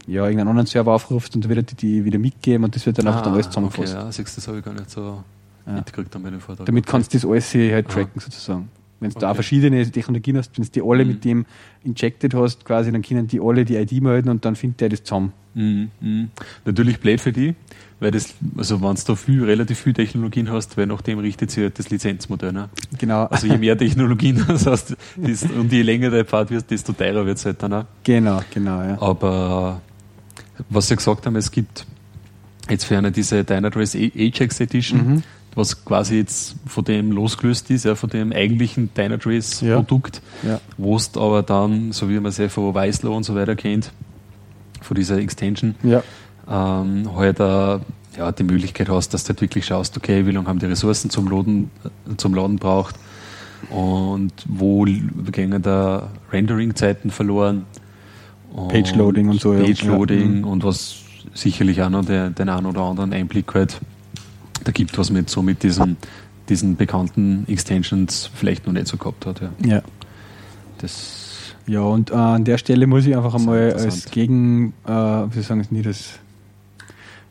ja, 0.07 0.23
irgendeinen 0.23 0.47
anderen 0.47 0.67
Server 0.67 0.93
aufrufst 0.93 1.35
und 1.35 1.43
da 1.45 1.49
wird 1.49 1.71
die, 1.71 1.75
die 1.75 2.05
wieder 2.05 2.19
mitgeben 2.19 2.63
und 2.63 2.75
das 2.75 2.85
wird 2.85 2.97
dann 2.97 3.07
einfach 3.07 3.21
dann 3.23 3.33
alles 3.33 3.47
zusammengefasst. 3.47 3.93
Ah, 3.93 3.97
Okay, 3.97 4.05
ja, 4.07 4.11
siehst 4.11 4.37
du, 4.37 4.41
das 4.41 4.47
habe 4.47 4.59
ich 4.59 4.63
gar 4.65 4.73
nicht 4.73 4.89
so 4.89 5.23
Ja. 5.67 5.73
mitgekriegt 5.73 6.15
an 6.15 6.21
meinem 6.21 6.39
Vortrag. 6.39 6.65
Damit 6.65 6.85
kannst 6.87 7.13
du 7.13 7.17
das 7.17 7.25
alles 7.29 7.53
halt 7.53 7.87
Ah. 7.89 7.93
tracken 7.93 8.19
sozusagen. 8.21 8.69
Wenn 8.99 9.09
du 9.09 9.15
da 9.19 9.25
Okay. 9.27 9.31
auch 9.31 9.35
verschiedene 9.35 9.89
Technologien 9.91 10.37
hast, 10.37 10.55
wenn 10.57 10.63
du 10.65 10.71
die 10.71 10.81
alle 10.81 11.03
Mhm. 11.03 11.11
mit 11.11 11.25
dem 11.25 11.45
injected 11.83 12.33
hast, 12.35 12.63
quasi, 12.65 12.91
dann 12.91 13.01
können 13.01 13.27
die 13.27 13.39
alle 13.41 13.65
die 13.65 13.75
ID 13.75 13.99
melden 14.01 14.29
und 14.29 14.45
dann 14.45 14.55
findet 14.55 14.79
der 14.81 14.89
das 14.89 15.03
zusammen. 15.03 15.33
Mhm. 15.53 16.29
Natürlich 16.65 16.99
blöd 16.99 17.19
für 17.21 17.31
die, 17.31 17.55
weil 17.99 18.11
das, 18.11 18.33
also 18.57 18.81
wenn 18.81 18.95
du 18.95 19.01
da 19.05 19.15
viel, 19.15 19.43
relativ 19.43 19.79
viel 19.79 19.93
Technologien 19.93 20.49
hast, 20.51 20.77
weil 20.77 20.87
nach 20.87 21.01
dem 21.01 21.19
richtet 21.19 21.51
sich 21.51 21.63
halt 21.63 21.77
das 21.77 21.89
Lizenzmodell. 21.89 22.51
Ne? 22.53 22.69
Genau. 22.97 23.25
Also 23.25 23.47
je 23.47 23.57
mehr 23.57 23.77
Technologien 23.77 24.37
du 24.37 24.47
hast 24.47 24.65
das, 24.65 25.43
und 25.43 25.71
je 25.71 25.81
länger 25.81 26.09
der 26.09 26.25
Pfad 26.25 26.49
wird, 26.51 26.69
desto 26.71 26.93
teurer 26.93 27.25
wird 27.25 27.37
es 27.37 27.45
halt 27.45 27.61
dann 27.61 27.73
auch. 27.73 27.85
genau, 28.03 28.41
genau, 28.53 28.81
ja. 28.81 29.01
Aber 29.01 29.81
was 30.69 30.87
Sie 30.87 30.95
gesagt 30.95 31.25
haben, 31.25 31.35
es 31.35 31.51
gibt 31.51 31.85
jetzt 32.69 32.85
für 32.85 32.97
eine 32.97 33.11
diese 33.11 33.43
Dynatrace 33.43 33.95
Ajax 33.95 34.59
Edition, 34.61 34.99
Mhm. 35.15 35.23
was 35.55 35.83
quasi 35.83 36.15
jetzt 36.17 36.55
von 36.67 36.85
dem 36.85 37.11
losgelöst 37.11 37.69
ist, 37.71 37.83
ja, 37.85 37.95
von 37.95 38.09
dem 38.09 38.31
eigentlichen 38.31 38.89
Dynatrace 38.95 39.61
Ja. 39.61 39.75
Produkt, 39.75 40.21
ja. 40.43 40.61
wo 40.77 40.95
es 40.95 41.11
aber 41.17 41.43
dann, 41.43 41.91
so 41.91 42.07
wie 42.09 42.13
man 42.15 42.27
es 42.27 42.37
ja 42.37 42.47
von 42.47 42.73
Weisler 42.73 43.11
und 43.11 43.23
so 43.23 43.35
weiter 43.35 43.55
kennt, 43.55 43.91
von 44.81 44.95
dieser 44.95 45.17
Extension, 45.17 45.75
Ja, 45.83 46.03
ähm, 46.49 47.15
halt 47.15 47.39
äh, 47.39 47.79
ja, 48.17 48.31
die 48.37 48.43
Möglichkeit 48.43 48.89
hast, 48.89 49.13
dass 49.13 49.23
du 49.23 49.29
halt 49.29 49.41
wirklich 49.41 49.65
schaust, 49.65 49.95
okay, 49.95 50.25
wie 50.25 50.31
lange 50.31 50.47
haben 50.47 50.59
die 50.59 50.65
Ressourcen 50.65 51.09
zum 51.09 51.29
Laden, 51.29 51.71
äh, 51.85 52.17
zum 52.17 52.33
Laden 52.33 52.57
braucht, 52.57 52.95
und 53.69 54.33
wo 54.47 54.85
gingen 55.31 55.61
da 55.61 56.09
Rendering-Zeiten 56.31 57.11
verloren. 57.11 57.65
Page-Loading 58.69 59.29
und 59.29 59.39
so. 59.39 59.53
Page-Loading 59.53 60.41
Ja. 60.41 60.45
und 60.47 60.63
was 60.63 60.95
sicherlich 61.33 61.81
auch 61.81 61.89
noch 61.89 62.03
der, 62.03 62.31
den 62.31 62.49
einen 62.49 62.65
oder 62.65 62.81
anderen 62.81 63.13
Einblick 63.13 63.53
halt 63.53 63.79
da 64.63 64.71
gibt, 64.71 64.97
was 64.97 65.09
man 65.09 65.21
jetzt 65.21 65.31
so 65.31 65.41
mit 65.41 65.63
diesen, 65.63 65.95
diesen 66.49 66.75
bekannten 66.75 67.45
Extensions 67.47 68.29
vielleicht 68.33 68.65
noch 68.65 68.73
nicht 68.73 68.87
so 68.87 68.97
gehabt 68.97 69.25
hat. 69.25 69.41
Ja. 69.41 69.49
Ja. 69.63 69.81
Das, 70.79 71.20
Ja, 71.67 71.81
und 71.81 72.11
äh, 72.11 72.13
an 72.13 72.43
der 72.43 72.57
Stelle 72.57 72.87
muss 72.87 73.05
ich 73.05 73.15
einfach 73.15 73.33
Das 73.33 73.41
einmal 73.41 73.73
als 73.73 74.05
Gegen, 74.11 74.73
äh, 74.85 74.91
wie 74.91 75.41
sagen 75.41 75.61
es 75.61 75.71
nicht, 75.71 75.87
als 75.87 76.19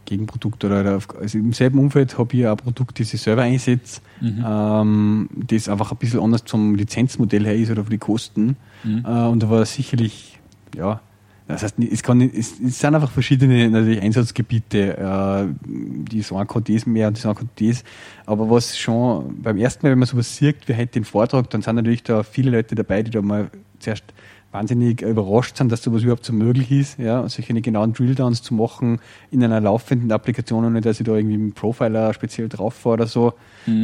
Gegenprodukt 0.06 0.64
oder 0.64 0.98
also 1.20 1.38
im 1.38 1.52
selben 1.52 1.78
Umfeld 1.78 2.18
habe 2.18 2.36
ich 2.36 2.46
ein 2.46 2.56
Produkt, 2.56 2.98
das 2.98 3.14
ich 3.14 3.20
selber 3.20 3.42
einsetze, 3.42 4.00
Mhm. 4.20 4.44
ähm, 4.46 5.28
das 5.46 5.68
einfach 5.68 5.92
ein 5.92 5.98
bisschen 5.98 6.20
anders 6.20 6.44
zum 6.44 6.74
Lizenzmodell 6.74 7.44
her 7.44 7.54
ist 7.54 7.70
oder 7.70 7.84
für 7.84 7.90
die 7.90 7.98
Kosten. 7.98 8.56
Mhm. 8.84 9.04
Äh, 9.06 9.26
und 9.26 9.42
da 9.42 9.48
war 9.50 9.64
sicherlich, 9.64 10.38
ja, 10.76 11.00
das 11.46 11.62
heißt, 11.62 11.76
es, 11.78 12.02
kann, 12.02 12.20
es, 12.20 12.60
es 12.60 12.78
sind 12.78 12.94
einfach 12.94 13.10
verschiedene 13.10 13.68
natürlich 13.70 14.00
Einsatzgebiete. 14.02 14.96
Äh, 14.96 15.46
die 15.66 16.22
sagen 16.22 16.46
kann 16.48 16.64
das 16.64 16.86
mehr 16.86 17.08
und 17.08 17.16
die 17.16 17.20
sagen 17.20 17.38
kann 17.38 17.48
das. 17.58 17.82
Aber 18.26 18.48
was 18.50 18.78
schon 18.78 19.40
beim 19.42 19.56
ersten 19.58 19.84
Mal, 19.84 19.92
wenn 19.92 19.98
man 19.98 20.06
sowas 20.06 20.36
sieht, 20.36 20.68
wie 20.68 20.74
heute 20.74 20.92
den 20.92 21.04
Vortrag, 21.04 21.50
dann 21.50 21.62
sind 21.62 21.76
natürlich 21.76 22.02
da 22.02 22.22
viele 22.22 22.50
Leute 22.52 22.74
dabei, 22.74 23.02
die 23.02 23.10
da 23.10 23.20
mal 23.22 23.50
zuerst 23.80 24.04
wahnsinnig 24.52 25.02
überrascht 25.02 25.56
sind, 25.56 25.70
dass 25.70 25.82
sowas 25.82 26.02
überhaupt 26.02 26.24
so 26.24 26.32
möglich 26.32 26.70
ist, 26.72 26.98
ja, 26.98 27.28
solche 27.28 27.54
genauen 27.60 27.92
Drilldowns 27.92 28.42
zu 28.42 28.54
machen 28.54 28.98
in 29.30 29.44
einer 29.44 29.60
laufenden 29.60 30.10
Applikation, 30.10 30.64
ohne 30.64 30.80
dass 30.80 31.00
ich 31.00 31.06
da 31.06 31.14
irgendwie 31.14 31.36
mit 31.38 31.52
dem 31.52 31.54
Profiler 31.54 32.12
speziell 32.14 32.48
drauf 32.48 32.74
fahre 32.74 32.94
oder 32.94 33.06
so. 33.06 33.34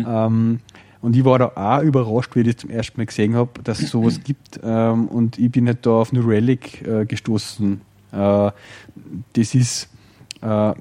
Ähm, 0.08 0.60
und 1.02 1.14
ich 1.14 1.24
war 1.24 1.38
da 1.38 1.52
auch 1.54 1.82
überrascht, 1.82 2.34
wie 2.34 2.40
ich 2.40 2.46
das 2.46 2.56
zum 2.56 2.70
ersten 2.70 3.00
Mal 3.00 3.06
gesehen 3.06 3.34
habe, 3.36 3.62
dass 3.62 3.80
es 3.80 3.90
sowas 3.90 4.22
gibt. 4.24 4.58
Ähm, 4.64 5.06
und 5.06 5.38
ich 5.38 5.52
bin 5.52 5.66
halt 5.66 5.86
da 5.86 5.90
auf 5.90 6.12
New 6.12 6.26
Relic 6.26 6.84
äh, 6.86 7.04
gestoßen. 7.04 7.80
Äh, 8.12 8.50
das 9.34 9.54
ist 9.54 9.88
äh, 10.42 10.74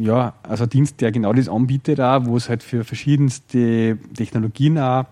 ja, 0.00 0.34
also 0.42 0.64
ein 0.64 0.70
Dienst, 0.70 1.00
der 1.00 1.10
genau 1.10 1.32
das 1.32 1.48
anbietet, 1.48 2.00
auch, 2.00 2.26
wo 2.26 2.36
es 2.36 2.48
halt 2.48 2.62
für 2.62 2.84
verschiedenste 2.84 3.98
Technologien 4.14 4.78
auch 4.78 5.06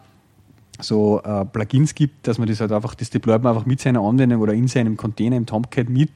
so 0.81 1.20
äh, 1.22 1.45
Plugins 1.45 1.95
gibt, 1.95 2.27
dass 2.27 2.39
man 2.39 2.49
das 2.49 2.61
halt 2.61 2.72
einfach, 2.72 2.95
das 2.95 3.11
deployt 3.11 3.43
man 3.43 3.55
einfach 3.55 3.66
mit 3.66 3.81
seiner 3.81 4.01
Anwendung 4.01 4.41
oder 4.41 4.55
in 4.55 4.68
seinem 4.68 4.97
Container 4.97 5.37
im 5.37 5.47
Tomcat 5.47 5.89
mit 5.89 6.11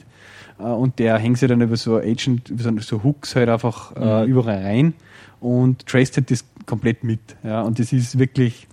äh, 0.59 0.63
und 0.63 0.99
der 0.99 1.19
hängt 1.19 1.39
sich 1.39 1.49
dann 1.49 1.61
über 1.61 1.77
so 1.77 1.97
Agent, 1.97 2.51
über 2.51 2.63
so, 2.63 2.79
so 2.79 3.05
Hooks 3.05 3.37
halt 3.37 3.49
einfach 3.49 3.97
äh, 3.97 4.27
überall 4.27 4.63
rein 4.63 4.95
und 5.41 5.87
traced 5.87 6.17
halt 6.17 6.31
das 6.31 6.45
komplett 6.67 7.05
mit. 7.05 7.21
Ja, 7.45 7.63
und 7.63 7.79
das 7.79 7.93
ist 7.93 8.19
wirklich, 8.19 8.67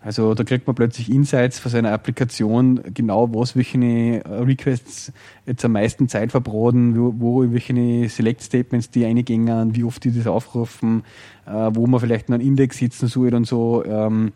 also 0.00 0.34
da 0.34 0.44
kriegt 0.44 0.66
man 0.66 0.76
plötzlich 0.76 1.10
Insights 1.10 1.58
von 1.58 1.70
seiner 1.72 1.92
Applikation, 1.92 2.80
genau 2.92 3.34
was, 3.34 3.56
welche 3.56 3.78
äh, 3.78 4.22
Requests 4.26 5.12
jetzt 5.46 5.64
am 5.64 5.72
meisten 5.72 6.08
Zeit 6.08 6.30
verbraten, 6.30 6.96
wo, 6.96 7.14
wo 7.18 7.52
welche 7.52 8.08
Select-Statements 8.08 8.90
die 8.90 9.04
eingängen, 9.04 9.74
wie 9.74 9.84
oft 9.84 10.04
die 10.04 10.16
das 10.16 10.26
aufrufen, 10.26 11.02
äh, 11.46 11.70
wo 11.72 11.86
man 11.86 12.00
vielleicht 12.00 12.28
noch 12.28 12.34
einen 12.34 12.46
Index 12.46 12.78
sitzen 12.78 13.08
soll 13.08 13.34
und 13.34 13.46
so. 13.46 13.84
Ähm, 13.84 14.32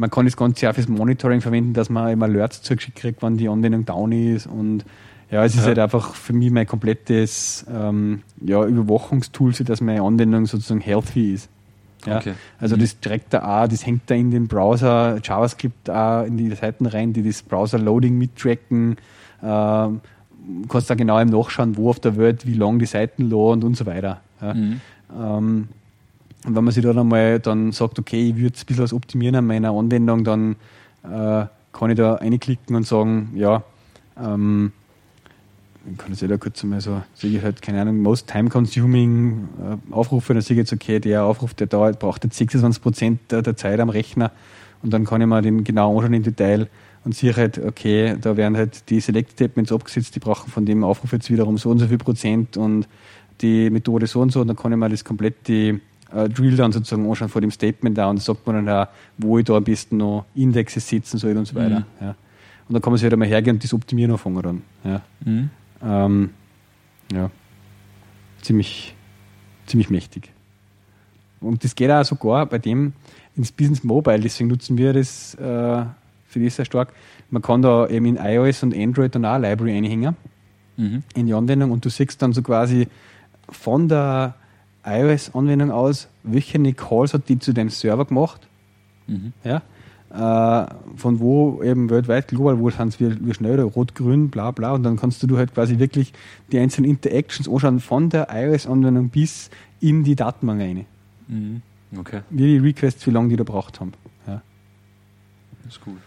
man 0.00 0.10
kann 0.10 0.24
das 0.24 0.36
Ganze 0.36 0.68
auch 0.68 0.74
fürs 0.74 0.88
Monitoring 0.88 1.40
verwenden, 1.40 1.72
dass 1.74 1.90
man 1.90 2.10
immer 2.10 2.24
Alerts 2.26 2.62
zugeschickt 2.62 2.96
kriegt, 2.98 3.22
wann 3.22 3.36
die 3.36 3.48
Anwendung 3.48 3.84
down 3.84 4.12
ist 4.12 4.46
und 4.46 4.84
ja, 5.30 5.44
es 5.44 5.54
ist 5.54 5.60
Ja. 5.60 5.66
halt 5.68 5.78
einfach 5.78 6.14
für 6.14 6.32
mich 6.32 6.50
mein 6.50 6.66
komplettes 6.66 7.64
ähm, 7.72 8.22
ja, 8.44 8.64
Überwachungstool, 8.64 9.54
so 9.54 9.62
dass 9.62 9.80
meine 9.80 10.02
Anwendung 10.02 10.46
sozusagen 10.46 10.80
healthy 10.80 11.34
ist. 11.34 11.48
Ja, 12.06 12.16
Okay. 12.16 12.32
Also 12.58 12.76
Mhm. 12.76 12.80
das 12.80 12.98
trägt 13.00 13.32
da 13.34 13.62
auch, 13.62 13.68
das 13.68 13.84
hängt 13.86 14.02
da 14.10 14.14
in 14.14 14.30
den 14.30 14.48
Browser, 14.48 15.18
JavaScript 15.22 15.88
auch 15.90 16.24
in 16.24 16.36
die 16.38 16.50
Seiten 16.54 16.86
rein, 16.86 17.12
die 17.12 17.22
das 17.22 17.42
Browser-Loading 17.42 18.16
mittracken. 18.18 18.96
Ähm, 19.42 20.00
kannst 20.68 20.88
da 20.90 20.94
genau 20.94 21.18
im 21.20 21.28
Nachschauen, 21.28 21.76
wo 21.76 21.90
auf 21.90 22.00
der 22.00 22.16
Welt, 22.16 22.46
wie 22.46 22.54
lang 22.54 22.78
die 22.78 22.86
Seiten 22.86 23.28
laden 23.30 23.62
und 23.62 23.76
so 23.76 23.86
weiter. 23.86 24.20
Ja. 24.40 24.54
Mhm. 24.54 24.80
Ähm, 25.16 25.68
und 26.46 26.56
wenn 26.56 26.64
man 26.64 26.72
sich 26.72 26.82
da 26.82 26.92
dann 26.92 27.08
mal 27.08 27.38
dann 27.38 27.72
sagt, 27.72 27.98
okay, 27.98 28.30
ich 28.30 28.36
würde 28.36 28.56
ein 28.58 28.66
bisschen 28.66 28.82
was 28.82 28.92
optimieren 28.92 29.36
an 29.36 29.46
meiner 29.46 29.70
Anwendung, 29.70 30.24
dann 30.24 30.56
äh, 31.02 31.46
kann 31.72 31.90
ich 31.90 31.96
da 31.96 32.14
reinklicken 32.14 32.74
und 32.74 32.86
sagen, 32.86 33.32
ja, 33.34 33.62
ähm, 34.18 34.72
ich 35.90 35.98
kann 35.98 36.10
jetzt 36.10 36.22
da 36.22 36.36
kurz 36.36 36.62
mal 36.64 36.80
so, 36.80 37.02
sehe 37.14 37.36
ich 37.36 37.42
halt, 37.42 37.62
keine 37.62 37.80
Ahnung, 37.80 38.02
most 38.02 38.26
time 38.26 38.50
consuming 38.50 39.48
äh, 39.58 39.92
Aufrufe, 39.94 40.34
dann 40.34 40.42
sehe 40.42 40.54
ich 40.54 40.58
jetzt, 40.58 40.72
okay, 40.72 40.98
der 40.98 41.24
Aufruf, 41.24 41.54
der 41.54 41.66
dauert, 41.66 41.98
braucht 41.98 42.24
jetzt 42.24 42.36
26 42.36 42.82
Prozent 42.82 43.20
der, 43.30 43.42
der 43.42 43.56
Zeit 43.56 43.80
am 43.80 43.88
Rechner. 43.88 44.30
Und 44.82 44.92
dann 44.92 45.04
kann 45.04 45.20
ich 45.20 45.26
mir 45.26 45.42
den 45.42 45.64
genau 45.64 45.96
anschauen 45.96 46.14
im 46.14 46.22
Detail 46.22 46.68
und 47.04 47.14
sehe 47.14 47.34
halt, 47.34 47.58
okay, 47.58 48.16
da 48.20 48.36
werden 48.36 48.56
halt 48.56 48.88
die 48.90 49.00
Select-Statements 49.00 49.72
abgesetzt, 49.72 50.14
die 50.14 50.20
brauchen 50.20 50.50
von 50.50 50.66
dem 50.66 50.84
Aufruf 50.84 51.12
jetzt 51.12 51.30
wiederum 51.30 51.58
so 51.58 51.70
und 51.70 51.78
so 51.78 51.86
viel 51.86 51.98
Prozent 51.98 52.56
und 52.56 52.86
die 53.40 53.70
Methode 53.70 54.06
so 54.06 54.20
und 54.20 54.32
so. 54.32 54.40
Und 54.42 54.48
dann 54.48 54.56
kann 54.56 54.72
ich 54.72 54.78
mir 54.78 54.88
das 54.88 55.04
komplette 55.04 55.80
äh, 56.14 56.28
Drill 56.28 56.56
dann 56.56 56.72
sozusagen 56.72 57.08
anschauen 57.08 57.28
vor 57.28 57.40
dem 57.40 57.50
Statement 57.50 57.96
da 57.96 58.08
und 58.08 58.20
sagt 58.22 58.46
man 58.46 58.64
dann 58.64 58.68
auch, 58.68 58.88
wo 59.18 59.38
ich 59.38 59.44
da 59.44 59.56
am 59.56 59.64
besten 59.64 59.98
noch 59.98 60.26
Indexe 60.34 60.80
setzen 60.80 61.18
soll 61.18 61.36
und 61.36 61.46
so 61.46 61.54
weiter. 61.54 61.86
Ja. 62.00 62.14
Und 62.68 62.74
dann 62.74 62.82
kann 62.82 62.92
man 62.92 62.98
sich 62.98 63.04
halt 63.04 63.12
einmal 63.12 63.28
hergehen 63.28 63.56
und 63.56 63.64
das 63.64 63.74
Optimieren 63.74 64.12
anfangen 64.12 64.42
dann. 64.42 64.62
Ja. 64.84 65.02
Mhm. 65.24 65.50
Ähm, 65.82 66.30
ja, 67.12 67.30
ziemlich, 68.42 68.94
ziemlich 69.66 69.90
mächtig. 69.90 70.30
Und 71.40 71.64
das 71.64 71.74
geht 71.74 71.90
auch 71.90 72.04
sogar 72.04 72.46
bei 72.46 72.58
dem 72.58 72.92
ins 73.34 73.50
Business 73.50 73.82
Mobile, 73.82 74.20
deswegen 74.20 74.50
nutzen 74.50 74.76
wir 74.76 74.92
das 74.92 75.34
äh, 75.34 75.84
für 76.26 76.40
das 76.40 76.56
sehr 76.56 76.64
stark. 76.64 76.92
Man 77.30 77.42
kann 77.42 77.62
da 77.62 77.88
eben 77.88 78.06
in 78.06 78.16
iOS 78.16 78.62
und 78.62 78.76
Android 78.76 79.14
dann 79.14 79.24
auch 79.24 79.34
eine 79.34 79.48
Library 79.48 79.76
einhängen 79.76 80.16
Mhm. 80.76 81.02
in 81.14 81.26
die 81.26 81.34
Anwendung 81.34 81.72
und 81.72 81.84
du 81.84 81.90
siehst 81.90 82.22
dann 82.22 82.32
so 82.32 82.42
quasi 82.42 82.88
von 83.50 83.88
der 83.88 84.34
iOS-Anwendung 84.84 85.70
aus, 85.70 86.08
welche 86.22 86.60
Calls 86.74 87.14
hat 87.14 87.28
die 87.28 87.38
zu 87.38 87.52
deinem 87.52 87.70
Server 87.70 88.04
gemacht 88.04 88.46
Mhm. 89.10 89.32
ja? 89.44 89.62
Äh, 90.12 90.66
von 90.96 91.20
wo 91.20 91.62
eben 91.62 91.88
weltweit, 91.90 92.28
global, 92.28 92.58
wo 92.58 92.70
sind 92.70 92.98
wie, 92.98 93.26
wie 93.26 93.34
schnell, 93.34 93.54
oder 93.54 93.64
rot, 93.64 93.94
grün, 93.94 94.28
bla 94.30 94.50
bla. 94.50 94.72
Und 94.72 94.82
dann 94.82 94.96
kannst 94.96 95.22
du 95.22 95.36
halt 95.36 95.54
quasi 95.54 95.78
wirklich 95.78 96.12
die 96.50 96.58
einzelnen 96.58 96.90
Interactions 96.90 97.48
anschauen 97.48 97.80
von 97.80 98.08
der 98.08 98.28
iOS-Anwendung 98.30 99.08
bis 99.10 99.50
in 99.80 100.02
die 100.02 100.16
Datenbank 100.16 100.60
rein. 100.60 100.86
Mhm. 101.28 101.62
Okay, 101.96 102.20
Wie 102.30 102.46
die 102.46 102.58
Requests, 102.58 103.06
wie 103.06 103.10
lange 103.10 103.28
die 103.28 103.36
da 103.36 103.44
braucht 103.44 103.80
haben. 103.80 103.92
Ja. 104.26 104.42
das 105.64 105.74
ist 105.74 105.84
gut. 105.84 105.98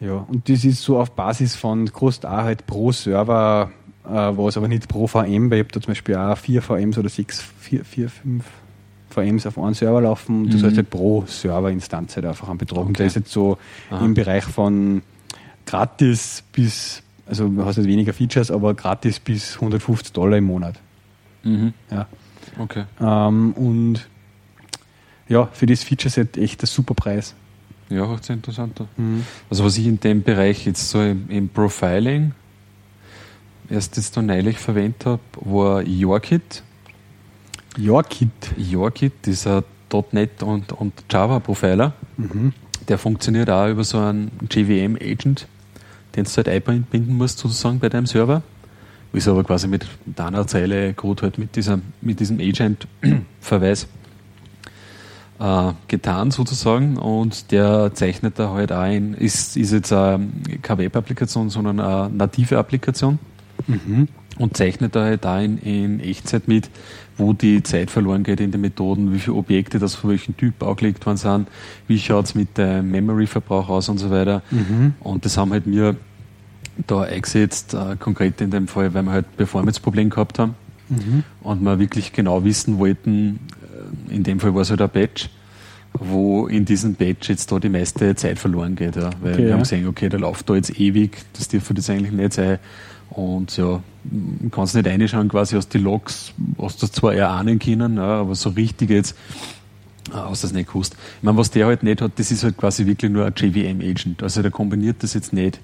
ja. 0.00 0.24
Und 0.28 0.48
das 0.48 0.64
ist 0.64 0.82
so 0.82 0.98
auf 0.98 1.10
Basis 1.12 1.56
von 1.56 1.90
kostet 1.92 2.26
auch 2.26 2.44
halt 2.44 2.66
pro 2.66 2.92
Server, 2.92 3.70
was 4.08 4.56
aber 4.56 4.68
nicht 4.68 4.88
pro 4.88 5.06
VM, 5.06 5.50
weil 5.50 5.58
ich 5.58 5.64
habe 5.64 5.72
da 5.72 5.80
zum 5.80 5.90
Beispiel 5.92 6.16
auch 6.16 6.36
vier 6.38 6.62
VMs 6.62 6.98
oder 6.98 7.08
sechs, 7.08 7.40
vier, 7.60 7.84
vier 7.84 8.08
fünf 8.08 8.44
VMs 9.10 9.46
auf 9.46 9.58
einem 9.58 9.74
Server 9.74 10.00
laufen 10.02 10.42
und 10.44 10.52
das 10.54 10.62
Mhm. 10.62 10.66
heißt 10.66 10.76
halt 10.76 10.90
pro 10.90 11.24
Serverinstanz 11.26 12.16
halt 12.16 12.26
einfach 12.26 12.48
einen 12.48 12.58
Betrag. 12.58 12.80
Und 12.80 12.88
Okay. 12.90 12.96
der 12.98 13.06
ist 13.06 13.16
jetzt 13.16 13.32
so 13.32 13.58
Aha. 13.90 14.04
im 14.04 14.14
Bereich 14.14 14.44
von 14.44 15.02
gratis 15.66 16.42
bis, 16.52 17.02
also 17.26 17.48
du 17.48 17.64
hast 17.64 17.76
halt 17.76 17.86
weniger 17.86 18.12
Features, 18.12 18.50
aber 18.50 18.74
gratis 18.74 19.18
bis 19.20 19.54
150 19.56 20.12
Dollar 20.12 20.38
im 20.38 20.44
Monat. 20.44 20.76
Mhm. 21.42 21.72
Ja. 21.90 22.06
Okay. 22.58 22.84
Ähm, 23.00 23.52
und 23.52 24.08
ja, 25.28 25.46
für 25.52 25.66
das 25.66 25.84
Feature-Set 25.84 26.36
echt 26.38 26.62
ein 26.62 26.66
super 26.66 26.94
Preis. 26.94 27.34
Ja, 27.90 28.06
hört 28.06 28.24
sich 28.24 28.34
interessant 28.36 28.80
an. 28.80 29.24
Also 29.48 29.64
was 29.64 29.76
ich 29.78 29.86
in 29.86 29.98
dem 30.00 30.22
Bereich 30.22 30.66
jetzt 30.66 30.90
so 30.90 31.00
im, 31.02 31.28
im 31.30 31.48
Profiling 31.48 32.32
erst 33.70 33.96
jetzt 33.96 34.16
noch 34.16 34.22
neulich 34.22 34.58
verwendet 34.58 35.06
habe, 35.06 35.20
war 35.40 35.82
YourKit. 35.82 36.62
YourKit. 37.76 38.30
YourKit 38.56 39.26
ist 39.26 39.46
ein 39.46 39.64
.NET 40.12 40.42
und, 40.42 40.72
und 40.72 40.92
Java 41.10 41.40
Profiler. 41.40 41.94
Mhm. 42.16 42.52
Der 42.88 42.98
funktioniert 42.98 43.50
auch 43.50 43.68
über 43.68 43.84
so 43.84 43.98
einen 43.98 44.30
JVM-Agent, 44.50 45.46
den 46.16 46.24
du 46.24 46.30
halt 46.30 46.48
einbinden 46.48 47.16
musst 47.16 47.38
sozusagen 47.38 47.78
bei 47.78 47.88
deinem 47.88 48.06
Server. 48.06 48.42
Ist 49.12 49.28
aber 49.28 49.42
quasi 49.42 49.68
mit 49.68 49.86
deiner 50.04 50.46
Zeile 50.46 50.92
Code 50.92 51.22
halt 51.22 51.38
mit, 51.38 51.56
dieser, 51.56 51.80
mit 52.02 52.20
diesem 52.20 52.38
Agent-Verweis 52.40 53.88
äh, 55.40 55.72
getan 55.88 56.30
sozusagen 56.30 56.98
und 56.98 57.50
der 57.50 57.94
zeichnet 57.94 58.38
da 58.38 58.50
halt 58.50 58.70
ein, 58.70 59.14
ist, 59.14 59.56
ist 59.56 59.72
jetzt 59.72 59.90
keine 59.90 60.78
Web-Applikation, 60.78 61.48
sondern 61.48 61.80
eine 61.80 62.10
native 62.10 62.58
Applikation 62.58 63.18
Mhm. 63.66 64.08
und 64.38 64.56
zeichnet 64.56 64.94
da 64.94 65.04
halt 65.04 65.24
in, 65.24 65.58
in 65.58 66.00
Echtzeit 66.00 66.46
mit, 66.48 66.70
wo 67.16 67.32
die 67.32 67.62
Zeit 67.62 67.90
verloren 67.90 68.22
geht 68.22 68.40
in 68.40 68.52
den 68.52 68.60
Methoden, 68.60 69.12
wie 69.12 69.18
viele 69.18 69.36
Objekte 69.36 69.78
das 69.78 69.94
von 69.96 70.10
welchem 70.10 70.36
Typ 70.36 70.62
angelegt 70.62 71.04
worden 71.06 71.16
sind, 71.16 71.48
wie 71.88 71.98
schaut 71.98 72.26
es 72.26 72.34
mit 72.34 72.56
dem 72.56 72.90
Memory-Verbrauch 72.90 73.68
aus 73.68 73.88
und 73.88 73.98
so 73.98 74.10
weiter. 74.10 74.42
Mhm. 74.50 74.94
Und 75.00 75.24
das 75.24 75.36
haben 75.36 75.50
halt 75.52 75.64
wir 75.66 75.96
da 76.86 77.02
eingesetzt, 77.02 77.74
äh, 77.74 77.96
konkret 77.98 78.40
in 78.40 78.50
dem 78.52 78.68
Fall, 78.68 78.94
weil 78.94 79.02
wir 79.02 79.10
halt 79.12 79.36
Performance-Problem 79.36 80.10
gehabt 80.10 80.38
haben 80.38 80.54
Mhm. 80.90 81.22
und 81.42 81.60
wir 81.62 81.78
wirklich 81.78 82.12
genau 82.14 82.44
wissen 82.44 82.78
wollten, 82.78 83.40
äh, 84.10 84.14
in 84.14 84.22
dem 84.22 84.40
Fall 84.40 84.54
war 84.54 84.62
es 84.62 84.70
halt 84.70 84.80
ein 84.80 84.88
Patch, 84.88 85.28
wo 85.92 86.46
in 86.46 86.64
diesem 86.64 86.94
Batch 86.94 87.28
jetzt 87.28 87.50
da 87.52 87.58
die 87.58 87.68
meiste 87.68 88.14
Zeit 88.14 88.38
verloren 88.38 88.74
geht. 88.76 88.96
Ja. 88.96 89.10
Weil 89.20 89.34
Okay, 89.34 89.44
wir 89.46 89.52
haben 89.52 89.60
gesehen, 89.60 89.86
okay, 89.86 90.08
der 90.08 90.20
läuft 90.20 90.48
da 90.48 90.54
jetzt 90.54 90.78
ewig, 90.80 91.18
das 91.34 91.48
dürfte 91.48 91.74
das 91.74 91.90
eigentlich 91.90 92.12
nicht 92.12 92.32
sein. 92.32 92.58
Und 93.18 93.56
ja, 93.56 93.82
man 94.04 94.50
kann 94.52 94.62
es 94.62 94.74
nicht 94.74 94.86
reinschauen, 94.86 95.28
quasi 95.28 95.56
aus 95.56 95.68
die 95.68 95.78
Logs, 95.78 96.32
hast 96.56 96.80
du 96.80 96.86
das 96.86 96.92
zwar 96.92 97.14
erahnen 97.14 97.58
können, 97.58 97.96
ja, 97.96 98.20
aber 98.20 98.36
so 98.36 98.50
richtig 98.50 98.90
jetzt 98.90 99.16
hast 100.12 100.44
du 100.44 100.46
das 100.46 100.52
nicht 100.54 100.68
gewusst. 100.68 100.94
Ich 101.16 101.24
meine, 101.24 101.36
was 101.36 101.50
der 101.50 101.66
halt 101.66 101.82
nicht 101.82 102.00
hat, 102.00 102.12
das 102.14 102.30
ist 102.30 102.44
halt 102.44 102.56
quasi 102.56 102.86
wirklich 102.86 103.10
nur 103.10 103.26
ein 103.26 103.32
JVM-Agent. 103.36 104.22
Also 104.22 104.40
der 104.40 104.52
kombiniert 104.52 105.02
das 105.02 105.14
jetzt 105.14 105.32
nicht 105.32 105.58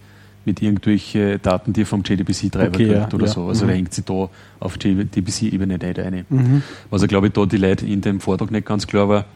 mit 0.44 0.60
irgendwelchen 0.62 1.40
Daten, 1.42 1.72
die 1.72 1.82
er 1.82 1.86
vom 1.86 2.02
JDBC-Treiber 2.02 2.74
Okay, 2.74 2.86
kriegt 2.88 3.12
ja, 3.12 3.14
oder 3.14 3.26
ja. 3.26 3.32
so. 3.32 3.46
Also 3.46 3.64
Mhm. 3.64 3.68
der 3.68 3.76
hängt 3.76 3.94
sich 3.94 4.04
da 4.04 4.28
auf 4.58 4.76
JDBC-Ebene 4.82 5.78
nicht 5.78 5.98
ein. 6.00 6.26
Mhm. 6.28 6.62
Was 6.90 7.02
er, 7.02 7.08
glaube 7.08 7.28
ich, 7.28 7.34
da 7.34 7.46
die 7.46 7.56
Leute 7.56 7.86
in 7.86 8.00
dem 8.00 8.18
Vortrag 8.18 8.50
nicht 8.50 8.66
ganz 8.66 8.88
klar 8.88 9.08
war, 9.08 9.26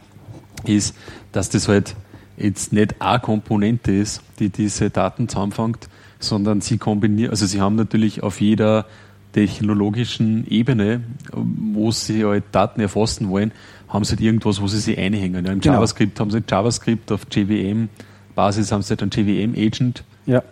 ist, 0.64 0.96
dass 1.30 1.48
das 1.50 1.68
halt 1.68 1.94
jetzt 2.36 2.72
nicht 2.72 3.00
eine 3.00 3.20
Komponente 3.20 3.92
ist, 3.92 4.22
die 4.40 4.48
diese 4.48 4.90
Daten 4.90 5.28
zusammenfängt, 5.28 5.88
sondern 6.20 6.60
sie 6.60 6.78
kombinieren, 6.78 7.30
also 7.30 7.46
sie 7.46 7.60
haben 7.60 7.76
natürlich 7.76 8.22
auf 8.22 8.40
jeder 8.40 8.86
technologischen 9.32 10.46
Ebene, 10.50 11.00
wo 11.32 11.90
sie 11.90 12.24
halt 12.24 12.44
Daten 12.52 12.80
erfassen 12.80 13.28
wollen, 13.28 13.52
haben 13.88 14.04
sie 14.04 14.10
halt 14.12 14.20
irgendwas, 14.20 14.60
wo 14.60 14.66
sie 14.68 14.78
sich 14.78 14.98
einhängen. 14.98 15.44
Ja, 15.44 15.52
Im 15.52 15.60
Genau. 15.60 15.74
JavaScript 15.74 16.18
haben 16.20 16.30
sie 16.30 16.36
halt 16.38 16.50
JavaScript, 16.50 17.10
auf 17.12 17.22
JVM-Basis 17.30 18.72
haben 18.72 18.82
sie 18.82 18.90
halt 18.90 19.02
einen 19.02 19.10
JVM-Agent 19.10 20.04
Ja. 20.26 20.42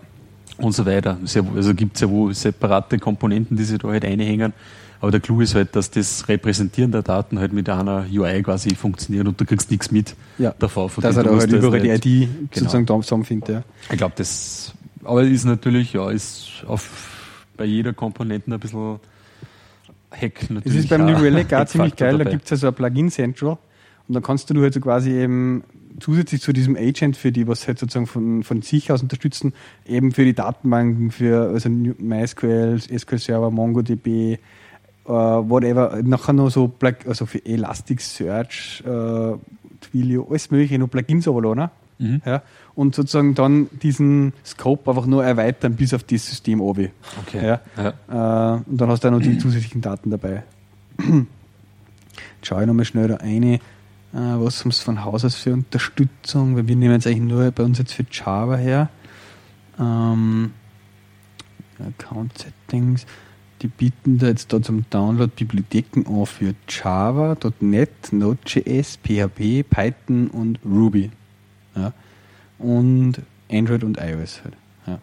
und 0.58 0.72
so 0.72 0.86
weiter. 0.86 1.18
Also 1.22 1.74
gibt 1.74 1.96
es 1.96 2.00
ja 2.02 2.08
wo 2.10 2.32
separate 2.32 2.98
Komponenten, 2.98 3.56
die 3.56 3.64
sich 3.64 3.78
da 3.78 3.88
halt 3.88 4.04
einhängen. 4.04 4.52
Aber 5.00 5.10
der 5.10 5.20
Clou 5.20 5.42
ist 5.42 5.54
halt, 5.54 5.76
dass 5.76 5.90
das 5.90 6.26
Repräsentieren 6.28 6.90
der 6.90 7.02
Daten 7.02 7.38
halt 7.38 7.52
mit 7.52 7.68
einer 7.68 8.06
UI 8.10 8.42
quasi 8.42 8.70
funktioniert 8.74 9.26
und 9.28 9.38
du 9.38 9.44
kriegst 9.44 9.70
nichts 9.70 9.90
mit 9.90 10.14
Ja. 10.38 10.54
davon. 10.58 10.88
von 10.88 11.02
Dass 11.02 11.16
er 11.18 11.24
da 11.24 11.36
halt 11.36 11.52
überall 11.52 11.80
die 11.80 11.88
nicht- 11.90 12.06
ID 12.06 12.28
Genau. 12.50 12.70
sozusagen 12.70 13.02
zusammenfindet. 13.02 13.48
Ja. 13.50 13.62
Ich 13.90 13.98
glaube, 13.98 14.14
das, 14.16 14.72
aber 15.06 15.22
ist 15.22 15.44
natürlich, 15.44 15.92
ja, 15.92 16.10
ist 16.10 16.64
auf, 16.66 17.50
bei 17.56 17.64
jeder 17.64 17.92
Komponente 17.92 18.52
ein 18.52 18.60
bisschen 18.60 19.00
Hack 20.10 20.40
Das 20.40 20.50
natürlich. 20.50 20.78
ist 20.78 20.88
beim 20.88 21.06
New 21.06 21.16
Relic 21.16 21.52
auch 21.52 21.66
ziemlich 21.66 21.96
geil. 21.96 22.12
Da 22.12 22.18
dabei. 22.18 22.30
gibt 22.30 22.44
es 22.44 22.50
ja 22.50 22.56
so 22.56 22.68
ein 22.68 22.74
Plugin 22.74 23.10
Central 23.10 23.58
und 24.08 24.14
da 24.14 24.20
kannst 24.20 24.48
du 24.50 24.60
halt 24.62 24.74
so 24.74 24.80
quasi 24.80 25.10
eben 25.10 25.64
zusätzlich 26.00 26.42
zu 26.42 26.52
diesem 26.52 26.76
Agent, 26.76 27.16
für 27.16 27.32
die, 27.32 27.48
was 27.48 27.66
halt 27.66 27.78
sozusagen 27.78 28.06
von, 28.06 28.42
von 28.42 28.62
sich 28.62 28.92
aus 28.92 29.02
unterstützen, 29.02 29.54
eben 29.86 30.12
für 30.12 30.24
die 30.24 30.34
Datenbanken, 30.34 31.10
für 31.10 31.50
also 31.50 31.68
MySQL, 31.70 32.78
SQL 32.80 33.18
Server, 33.18 33.50
MongoDB, 33.50 34.06
äh, 34.06 34.38
whatever, 35.06 36.00
nachher 36.02 36.34
noch 36.34 36.50
so 36.50 36.68
Plug, 36.68 36.94
also 37.06 37.26
für 37.26 37.44
Elasticsearch, 37.44 38.82
äh, 38.86 39.32
Twilio, 39.80 40.26
alles 40.28 40.50
mögliche, 40.50 40.78
noch 40.78 40.88
Plugins 40.88 41.26
runterladen. 41.28 41.70
Mhm. 41.98 42.20
Ja, 42.24 42.42
und 42.74 42.94
sozusagen 42.94 43.34
dann 43.34 43.68
diesen 43.82 44.34
Scope 44.44 44.90
einfach 44.90 45.06
nur 45.06 45.24
erweitern 45.24 45.76
bis 45.76 45.94
auf 45.94 46.02
das 46.02 46.26
System 46.26 46.60
oben. 46.60 46.90
Okay. 47.26 47.46
Ja. 47.46 47.60
Ja. 47.76 48.56
Äh, 48.56 48.62
und 48.66 48.80
dann 48.80 48.90
hast 48.90 49.02
du 49.04 49.08
auch 49.08 49.12
noch 49.12 49.22
die 49.22 49.38
zusätzlichen 49.38 49.80
Daten 49.80 50.10
dabei. 50.10 50.42
Jetzt 50.98 51.26
schaue 52.42 52.62
ich 52.62 52.66
nochmal 52.66 52.84
schnell 52.84 53.08
da 53.08 53.16
eine, 53.16 53.54
äh, 53.54 53.60
was 54.12 54.60
haben 54.62 54.70
sie 54.70 54.82
von 54.82 55.04
Haus 55.04 55.24
aus 55.24 55.36
für 55.36 55.52
Unterstützung, 55.52 56.56
weil 56.56 56.68
wir 56.68 56.76
nehmen 56.76 56.94
jetzt 56.94 57.06
eigentlich 57.06 57.20
nur 57.20 57.50
bei 57.50 57.62
uns 57.62 57.78
jetzt 57.78 57.94
für 57.94 58.04
Java 58.10 58.56
her. 58.56 58.90
Ähm, 59.78 60.52
Account 61.78 62.38
Settings, 62.38 63.06
die 63.62 63.68
bieten 63.68 64.18
da 64.18 64.26
jetzt 64.28 64.52
da 64.52 64.60
zum 64.60 64.84
Download 64.90 65.32
Bibliotheken 65.34 66.06
an 66.06 66.26
für 66.26 66.54
Java, 66.68 67.36
.NET, 67.60 68.12
Node.js, 68.12 68.98
PHP, 69.02 69.62
Python 69.62 70.28
und 70.28 70.58
Ruby. 70.64 71.10
Ja. 71.76 71.92
Und 72.58 73.14
Android 73.50 73.84
und 73.84 73.98
iOS 73.98 74.42
halt. 74.42 74.54
Ja. 74.86 74.98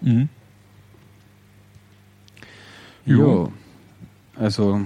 Mhm. 0.00 0.28
Ja. 3.06 3.48
Also, 4.36 4.80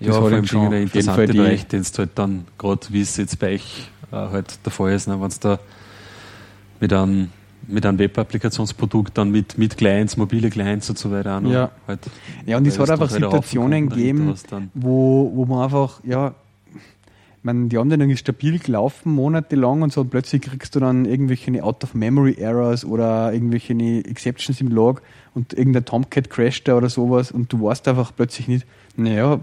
das 0.00 0.16
vor 0.16 0.30
hat 0.30 0.48
schon 0.48 0.62
jeden 0.62 0.82
interessanter 0.82 1.26
die, 1.26 1.38
Bereich, 1.38 1.66
den 1.66 1.80
es 1.80 1.98
halt 1.98 2.10
dann, 2.14 2.46
gerade 2.58 2.80
wie 2.90 3.00
es 3.00 3.16
jetzt 3.16 3.38
bei 3.38 3.54
euch 3.54 3.90
äh, 4.12 4.16
halt 4.16 4.64
der 4.64 4.72
Fall 4.72 4.92
ist, 4.92 5.08
ne, 5.08 5.20
wenn 5.20 5.28
es 5.28 5.40
da 5.40 5.58
mit 6.78 6.92
einem, 6.92 7.30
mit 7.66 7.84
einem 7.84 7.98
Web-Applikationsprodukt 7.98 9.16
dann 9.18 9.30
mit, 9.30 9.58
mit 9.58 9.76
Clients, 9.76 10.16
mobile 10.16 10.48
Clients 10.50 10.88
und 10.90 10.98
so 10.98 11.10
weiter 11.10 11.38
auch 11.38 11.50
Ja. 11.50 11.70
halt, 11.86 12.00
Ja, 12.46 12.56
und 12.56 12.66
es 12.66 12.78
hat 12.78 12.90
einfach 12.90 13.10
halt 13.10 13.22
Situationen 13.22 13.88
gegeben, 13.88 14.34
wo, 14.74 15.30
wo 15.34 15.44
man 15.44 15.64
einfach, 15.64 16.00
ja, 16.04 16.34
meine, 17.42 17.68
die 17.68 17.78
Anwendung 17.78 18.10
ist 18.10 18.20
stabil 18.20 18.58
gelaufen, 18.58 19.12
monatelang 19.12 19.82
und 19.82 19.92
so, 19.92 20.02
und 20.02 20.10
plötzlich 20.10 20.42
kriegst 20.42 20.74
du 20.74 20.80
dann 20.80 21.04
irgendwelche 21.04 21.62
Out-of-Memory-Errors 21.62 22.84
oder 22.84 23.32
irgendwelche 23.32 23.72
Exceptions 23.72 24.60
im 24.60 24.68
Log 24.68 25.02
und 25.34 25.52
irgendein 25.54 25.84
Tomcat 25.84 26.28
crasht 26.28 26.68
da 26.68 26.76
oder 26.76 26.88
sowas 26.88 27.30
und 27.32 27.52
du 27.52 27.62
weißt 27.62 27.88
einfach 27.88 28.12
plötzlich 28.14 28.48
nicht, 28.48 28.66
naja, 28.96 29.40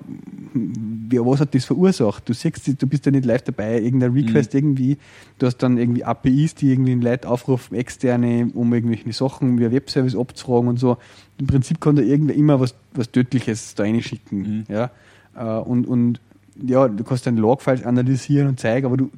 wer, 0.53 1.25
was 1.25 1.39
hat 1.39 1.55
das 1.55 1.65
verursacht? 1.65 2.27
Du 2.29 2.33
siehst, 2.33 2.81
du 2.81 2.87
bist 2.87 3.05
ja 3.05 3.11
nicht 3.11 3.25
live 3.25 3.41
dabei, 3.43 3.81
irgendein 3.81 4.11
Request 4.11 4.53
irgendwie, 4.53 4.97
du 5.39 5.47
hast 5.47 5.57
dann 5.57 5.77
irgendwie 5.77 6.03
APIs, 6.03 6.55
die 6.55 6.71
irgendwie 6.71 6.93
Leute 6.95 7.29
aufrufen, 7.29 7.75
externe, 7.75 8.51
um 8.53 8.73
irgendwelche 8.73 9.11
Sachen 9.13 9.57
via 9.57 9.71
Webservice 9.71 10.15
abzufragen 10.15 10.67
und 10.69 10.77
so. 10.77 10.97
Im 11.39 11.47
Prinzip 11.47 11.81
kann 11.81 11.95
da 11.95 12.01
irgendwer 12.01 12.35
immer 12.35 12.59
was, 12.59 12.75
was 12.93 13.11
Tödliches 13.11 13.73
da 13.75 13.83
reinschicken. 13.83 14.39
Mhm. 14.39 14.63
Ja? 14.67 14.91
Äh, 15.35 15.61
Und, 15.61 15.87
und 15.87 16.19
ja, 16.65 16.87
du 16.87 17.03
kannst 17.03 17.25
deine 17.25 17.39
Logfiles 17.39 17.83
analysieren 17.83 18.47
und 18.47 18.59
zeigen, 18.59 18.85
aber 18.85 18.97
du, 18.97 19.11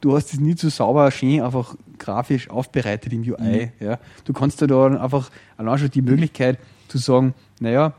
du 0.00 0.16
hast 0.16 0.32
es 0.32 0.40
nie 0.40 0.54
so 0.56 0.68
sauber, 0.68 1.10
schön, 1.10 1.42
einfach 1.42 1.74
grafisch 1.98 2.50
aufbereitet 2.50 3.12
im 3.12 3.22
UI. 3.22 3.70
Ja? 3.80 3.98
Du 4.24 4.32
kannst 4.32 4.60
da 4.60 4.66
dann 4.66 4.96
einfach 4.96 5.30
allein 5.56 5.78
schon 5.78 5.90
die 5.90 6.02
Möglichkeit 6.02 6.58
zu 6.88 6.98
sagen, 6.98 7.34
naja, 7.60 7.94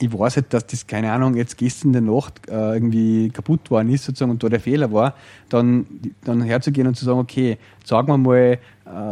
ich 0.00 0.12
weiß 0.12 0.36
halt, 0.36 0.52
dass 0.52 0.66
das, 0.66 0.86
keine 0.86 1.12
Ahnung, 1.12 1.36
jetzt 1.36 1.56
gestern 1.56 1.88
in 1.88 2.04
der 2.04 2.14
Nacht 2.14 2.48
äh, 2.48 2.74
irgendwie 2.74 3.30
kaputt 3.30 3.70
worden 3.70 3.90
ist 3.90 4.04
sozusagen 4.04 4.32
und 4.32 4.42
da 4.42 4.48
der 4.48 4.60
Fehler 4.60 4.92
war, 4.92 5.14
dann, 5.48 5.86
dann 6.24 6.42
herzugehen 6.42 6.88
und 6.88 6.96
zu 6.96 7.04
sagen, 7.04 7.20
okay, 7.20 7.58
sagen 7.84 8.08
wir 8.08 8.18
mal 8.18 8.38
äh, 8.38 8.58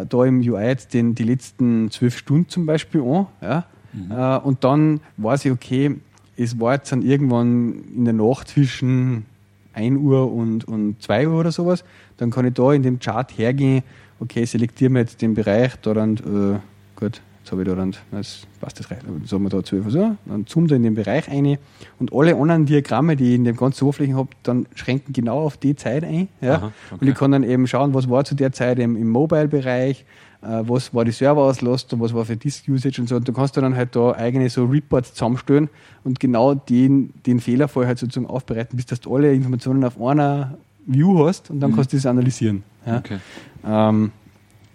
da 0.08 0.24
im 0.24 0.40
UI 0.40 0.64
jetzt 0.64 0.94
den, 0.94 1.14
die 1.14 1.22
letzten 1.22 1.90
zwölf 1.90 2.18
Stunden 2.18 2.48
zum 2.48 2.66
Beispiel 2.66 3.02
an, 3.02 3.26
ja, 3.40 3.64
äh, 4.10 4.40
und 4.40 4.64
dann 4.64 5.00
weiß 5.16 5.44
ich, 5.44 5.52
okay, 5.52 5.96
es 6.42 6.58
war 6.58 6.74
jetzt 6.74 6.90
dann 6.90 7.02
irgendwann 7.02 7.84
in 7.94 8.04
der 8.04 8.14
Nacht 8.14 8.48
zwischen 8.48 9.26
1 9.74 9.98
Uhr 9.98 10.32
und, 10.32 10.64
und 10.64 11.00
2 11.02 11.28
Uhr 11.28 11.40
oder 11.40 11.52
sowas, 11.52 11.84
dann 12.16 12.30
kann 12.30 12.46
ich 12.46 12.54
da 12.54 12.72
in 12.72 12.82
dem 12.82 12.98
Chart 12.98 13.30
hergehen, 13.36 13.82
okay, 14.20 14.44
selektieren 14.44 14.94
wir 14.94 15.02
jetzt 15.02 15.20
den 15.20 15.34
Bereich, 15.34 15.76
da 15.82 15.94
dann, 15.94 16.16
äh, 16.16 16.98
gut, 16.98 17.20
jetzt 17.42 17.52
habe 17.52 17.62
ich 17.62 17.68
da 17.68 17.74
dann, 17.74 17.94
das 18.10 18.46
passt 18.58 18.80
das 18.80 18.90
rein, 18.90 18.98
jetzt 19.20 19.32
haben 19.32 19.42
wir 19.42 19.50
da 19.50 19.62
12 19.62 19.84
Uhr 19.84 19.90
so, 19.90 20.16
dann 20.24 20.46
zoomt 20.46 20.70
er 20.70 20.78
in 20.78 20.82
den 20.82 20.94
Bereich 20.94 21.28
ein 21.28 21.58
und 21.98 22.12
alle 22.12 22.34
anderen 22.34 22.64
Diagramme, 22.64 23.16
die 23.16 23.30
ich 23.30 23.34
in 23.34 23.44
den 23.44 23.56
ganzen 23.56 23.84
Oberflächen 23.84 24.16
habe, 24.16 24.30
dann 24.42 24.66
schränken 24.74 25.12
genau 25.12 25.40
auf 25.40 25.58
die 25.58 25.76
Zeit 25.76 26.04
ein. 26.04 26.28
Ja? 26.40 26.54
Aha, 26.54 26.72
okay. 26.90 26.98
Und 27.00 27.08
ich 27.08 27.14
kann 27.14 27.32
dann 27.32 27.42
eben 27.42 27.66
schauen, 27.66 27.92
was 27.92 28.08
war 28.08 28.24
zu 28.24 28.34
der 28.34 28.52
Zeit 28.52 28.78
im, 28.78 28.96
im 28.96 29.10
Mobile-Bereich, 29.10 30.06
was 30.42 30.94
war 30.94 31.04
die 31.04 31.12
Serverauslastung, 31.12 32.00
was 32.00 32.14
war 32.14 32.24
für 32.24 32.36
Disk-Usage 32.36 33.00
und 33.00 33.08
so. 33.08 33.16
Und 33.16 33.28
du 33.28 33.32
kannst 33.32 33.56
dann 33.56 33.76
halt 33.76 33.94
da 33.94 34.12
eigene 34.12 34.48
so 34.48 34.64
Reports 34.64 35.14
zusammenstellen 35.14 35.68
und 36.02 36.18
genau 36.18 36.54
den, 36.54 37.12
den 37.26 37.40
Fehlerfall 37.40 37.86
halt 37.86 37.98
sozusagen 37.98 38.26
aufbereiten, 38.26 38.76
bis 38.76 38.86
dass 38.86 39.00
du 39.00 39.14
alle 39.14 39.32
Informationen 39.34 39.84
auf 39.84 40.00
einer 40.00 40.56
View 40.86 41.26
hast 41.26 41.50
und 41.50 41.60
dann 41.60 41.74
kannst 41.74 41.92
du 41.92 41.96
das 41.96 42.06
analysieren. 42.06 42.62
Ja? 42.86 42.98
Okay. 42.98 43.18
Ähm, 43.64 44.12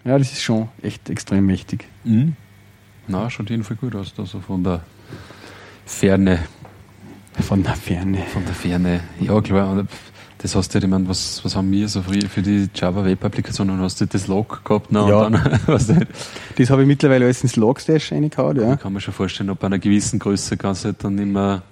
ja, 0.03 0.17
das 0.19 0.31
ist 0.31 0.43
schon 0.43 0.69
echt 0.83 1.09
extrem 1.09 1.45
mächtig. 1.47 1.87
Mhm. 2.03 2.35
Na, 3.07 3.29
schaut 3.29 3.49
jeden 3.49 3.63
Fall 3.63 3.77
gut 3.77 3.95
aus, 3.95 4.13
also 4.17 4.39
von 4.39 4.63
der 4.63 4.81
Ferne. 5.85 6.39
Von 7.41 7.63
der 7.63 7.75
Ferne. 7.75 8.19
Von 8.31 8.45
der 8.45 8.53
Ferne. 8.53 9.01
Ja, 9.19 9.41
klar. 9.41 9.71
und 9.71 9.89
Das 10.45 10.55
hast 10.55 10.75
du, 10.75 10.77
ich 10.77 10.85
meine, 10.85 11.07
was, 11.07 11.43
was 11.43 11.55
haben 11.55 11.71
wir 11.71 11.87
so 11.89 12.03
früher 12.03 12.29
für 12.29 12.43
die 12.43 12.69
Java 12.75 13.03
Web-Applikationen? 13.03 13.79
Hast 13.81 13.99
du 13.99 14.05
das 14.05 14.27
Log 14.27 14.63
gehabt? 14.63 14.91
Na, 14.91 15.09
Ja. 15.09 15.23
und 15.25 15.33
dann, 15.33 15.59
weißt 15.65 15.89
du, 15.89 16.07
Das 16.55 16.69
habe 16.69 16.83
ich 16.83 16.87
mittlerweile 16.87 17.25
alles 17.25 17.41
ins 17.41 17.55
Logstash 17.55 18.11
reingehauen. 18.11 18.57
Ja. 18.61 18.73
Ich 18.75 18.79
kann 18.79 18.93
mir 18.93 19.01
schon 19.01 19.15
vorstellen, 19.15 19.49
ab 19.49 19.63
einer 19.63 19.79
gewissen 19.79 20.19
Größe 20.19 20.55
kannst 20.55 20.83
du 20.83 20.89
halt 20.89 21.03
dann 21.03 21.15
mehr, 21.15 21.63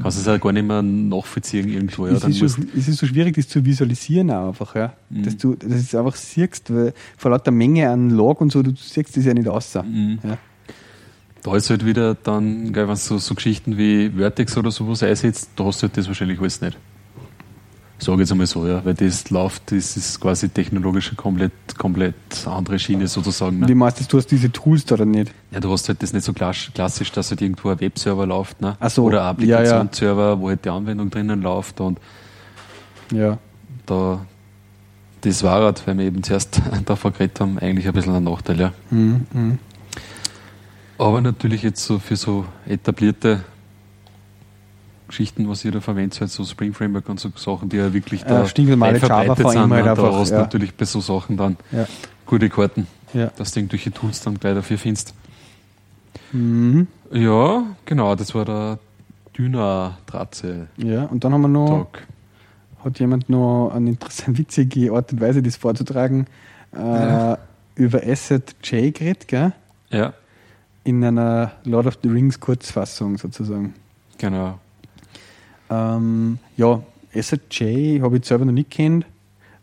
kannst 0.00 0.16
du 0.16 0.22
es 0.22 0.26
halt 0.26 0.40
gar 0.40 0.52
nicht 0.52 0.66
mehr 0.66 0.80
nachvollziehen 0.80 1.68
irgendwo. 1.68 2.06
Ja, 2.06 2.14
es, 2.14 2.24
ist 2.24 2.38
so, 2.38 2.46
es 2.74 2.88
ist 2.88 2.96
so 2.96 3.04
schwierig, 3.06 3.36
das 3.36 3.46
zu 3.46 3.62
visualisieren 3.62 4.30
auch 4.30 4.48
einfach, 4.48 4.74
ja. 4.74 4.94
Mhm. 5.10 5.24
Dass 5.24 5.36
du 5.36 5.54
du 5.54 5.66
es 5.66 5.94
einfach 5.94 6.16
siehst, 6.16 6.72
weil 6.74 6.94
vor 7.18 7.30
lauter 7.30 7.50
Menge 7.50 7.90
an 7.90 8.08
Log 8.08 8.40
und 8.40 8.52
so, 8.52 8.62
du 8.62 8.70
siehst 8.74 9.14
das 9.18 9.26
ja 9.26 9.34
nicht 9.34 9.48
aus. 9.48 9.74
Mhm. 9.74 10.18
Ja. 10.24 10.38
da 11.42 11.56
ist 11.56 11.68
halt 11.68 11.84
wieder 11.84 12.14
dann, 12.14 12.72
gell, 12.72 12.84
wenn 12.88 12.94
du 12.94 12.98
so, 13.00 13.18
so 13.18 13.34
Geschichten 13.34 13.76
wie 13.76 14.08
Vertex 14.16 14.56
oder 14.56 14.70
sowas 14.70 15.02
einsetzt, 15.02 15.50
da 15.56 15.64
hast 15.66 15.82
du 15.82 15.88
halt 15.88 15.98
das 15.98 16.06
wahrscheinlich 16.06 16.40
alles 16.40 16.62
nicht. 16.62 16.78
Sage 18.02 18.20
jetzt 18.20 18.32
einmal 18.32 18.46
so, 18.46 18.66
ja, 18.66 18.82
weil 18.84 18.94
das 18.94 19.28
läuft, 19.28 19.72
das 19.72 19.96
ist 19.96 20.20
quasi 20.20 20.48
technologisch 20.48 21.08
eine 21.08 21.16
komplett, 21.16 21.52
komplett 21.76 22.14
andere 22.46 22.78
Schiene 22.78 23.06
sozusagen. 23.06 23.58
Ne? 23.58 23.74
meinst 23.74 24.00
du, 24.00 24.04
du 24.04 24.16
hast 24.16 24.28
diese 24.28 24.50
Tools 24.50 24.86
da 24.86 24.94
oder 24.94 25.04
nicht? 25.04 25.32
Ja, 25.50 25.60
du 25.60 25.70
hast 25.70 25.86
halt 25.88 26.02
das 26.02 26.14
nicht 26.14 26.24
so 26.24 26.32
klassisch, 26.32 27.12
dass 27.12 27.30
halt 27.30 27.42
irgendwo 27.42 27.68
ein 27.68 27.80
Webserver 27.80 28.26
läuft, 28.26 28.60
ne? 28.62 28.76
Ach 28.80 28.90
so, 28.90 29.04
oder 29.04 29.28
ein 29.28 29.38
ja, 29.40 29.46
ja. 29.46 29.58
Applikationsserver, 29.58 30.40
wo 30.40 30.48
halt 30.48 30.64
die 30.64 30.70
Anwendung 30.70 31.10
drinnen 31.10 31.42
läuft 31.42 31.80
und 31.80 31.98
Ja. 33.12 33.38
da 33.84 34.20
das 35.22 35.42
war 35.42 35.62
halt, 35.62 35.86
weil 35.86 35.98
wir 35.98 36.06
eben 36.06 36.22
zuerst 36.22 36.62
davor 36.86 37.10
geredet 37.10 37.40
haben, 37.40 37.58
eigentlich 37.58 37.86
ein 37.86 37.92
bisschen 37.92 38.14
ein 38.14 38.24
Nachteil, 38.24 38.58
ja. 38.58 38.72
Mhm. 38.90 39.58
Aber 40.96 41.20
natürlich 41.20 41.62
jetzt 41.62 41.84
so 41.84 41.98
für 41.98 42.16
so 42.16 42.44
etablierte 42.66 43.44
Geschichten, 45.10 45.48
was 45.48 45.64
ihr 45.64 45.72
da 45.72 45.80
verwendet, 45.80 46.20
halt 46.20 46.30
so 46.30 46.44
Spring 46.44 46.72
Framework 46.72 47.08
und 47.08 47.20
so 47.20 47.30
Sachen, 47.36 47.68
die 47.68 47.76
ja 47.76 47.92
wirklich 47.92 48.22
da 48.24 48.40
Ja, 48.40 48.44
verbreitet 48.46 49.08
Java 49.08 49.34
sind, 49.50 49.70
halt 49.72 49.86
einfach, 49.86 50.12
hast 50.14 50.30
du 50.30 50.34
ja. 50.36 50.40
natürlich 50.40 50.74
bei 50.74 50.84
so 50.86 51.00
Sachen 51.00 51.36
dann 51.36 51.56
Ja. 51.72 51.86
gute 52.26 52.48
Karten, 52.48 52.86
Ja. 53.12 53.26
dass 53.36 53.52
du 53.52 53.60
irgendwelche 53.60 53.92
Tools 53.92 54.22
dann 54.22 54.38
gleich 54.40 54.54
dafür 54.54 54.78
findest. 54.78 55.14
Mhm. 56.32 56.86
Ja, 57.12 57.64
genau, 57.84 58.14
das 58.14 58.34
war 58.34 58.44
der 58.44 58.78
Düner 59.36 59.98
Draze 60.06 60.68
ja, 60.76 61.04
und 61.04 61.24
dann 61.24 61.32
haben 61.32 61.42
wir 61.42 61.48
noch, 61.48 61.68
Talk. 61.68 62.02
hat 62.84 62.98
jemand 63.00 63.28
noch 63.28 63.70
eine 63.74 63.90
interessante, 63.90 64.38
witzige 64.38 64.92
Art 64.92 65.12
und 65.12 65.20
Weise, 65.20 65.42
das 65.42 65.56
vorzutragen, 65.56 66.26
äh, 66.72 67.36
über 67.74 68.00
Asset 68.06 68.54
J 68.62 68.94
geredet, 68.94 69.26
gell? 69.28 69.52
Ja, 69.90 70.12
in 70.84 71.04
einer 71.04 71.52
Lord 71.64 71.86
of 71.86 71.98
the 72.02 72.08
Rings 72.08 72.38
Kurzfassung 72.40 73.18
sozusagen. 73.18 73.74
genau. 74.18 74.58
Ähm, 75.70 76.38
ja, 76.56 76.82
Asset 77.14 77.42
J 77.54 78.02
habe 78.02 78.16
ich 78.18 78.24
selber 78.24 78.44
noch 78.44 78.52
nicht 78.52 78.70
kennt. 78.70 79.06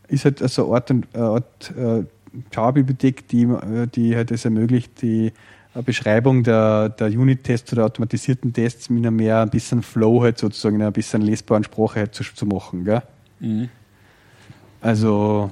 Ist 0.07 0.25
halt 0.25 0.41
also 0.41 0.65
eine 0.67 0.75
Art, 0.75 0.91
und- 0.91 1.07
eine 1.13 1.23
Art 1.25 1.73
äh, 1.77 2.03
Java-Bibliothek, 2.53 3.27
die, 3.27 3.43
äh, 3.43 3.87
die 3.87 4.15
halt 4.15 4.31
es 4.31 4.45
ermöglicht, 4.45 5.01
die 5.01 5.33
äh, 5.75 5.81
Beschreibung 5.81 6.43
der, 6.43 6.89
der 6.89 7.07
Unit-Tests 7.07 7.73
oder 7.73 7.85
automatisierten 7.85 8.53
Tests 8.53 8.89
mit 8.89 8.99
einer 9.03 9.11
mehr 9.11 9.41
ein 9.41 9.49
bisschen 9.49 9.81
Flow 9.83 10.21
halt 10.23 10.37
sozusagen, 10.37 10.75
in 10.77 10.81
einer 10.81 10.91
bisschen 10.91 11.21
lesbaren 11.21 11.63
Sprache 11.63 11.99
halt 11.99 12.15
zu, 12.15 12.23
zu 12.23 12.45
machen. 12.45 12.85
Gell? 12.85 13.01
Mhm. 13.39 13.69
Also, 14.79 15.51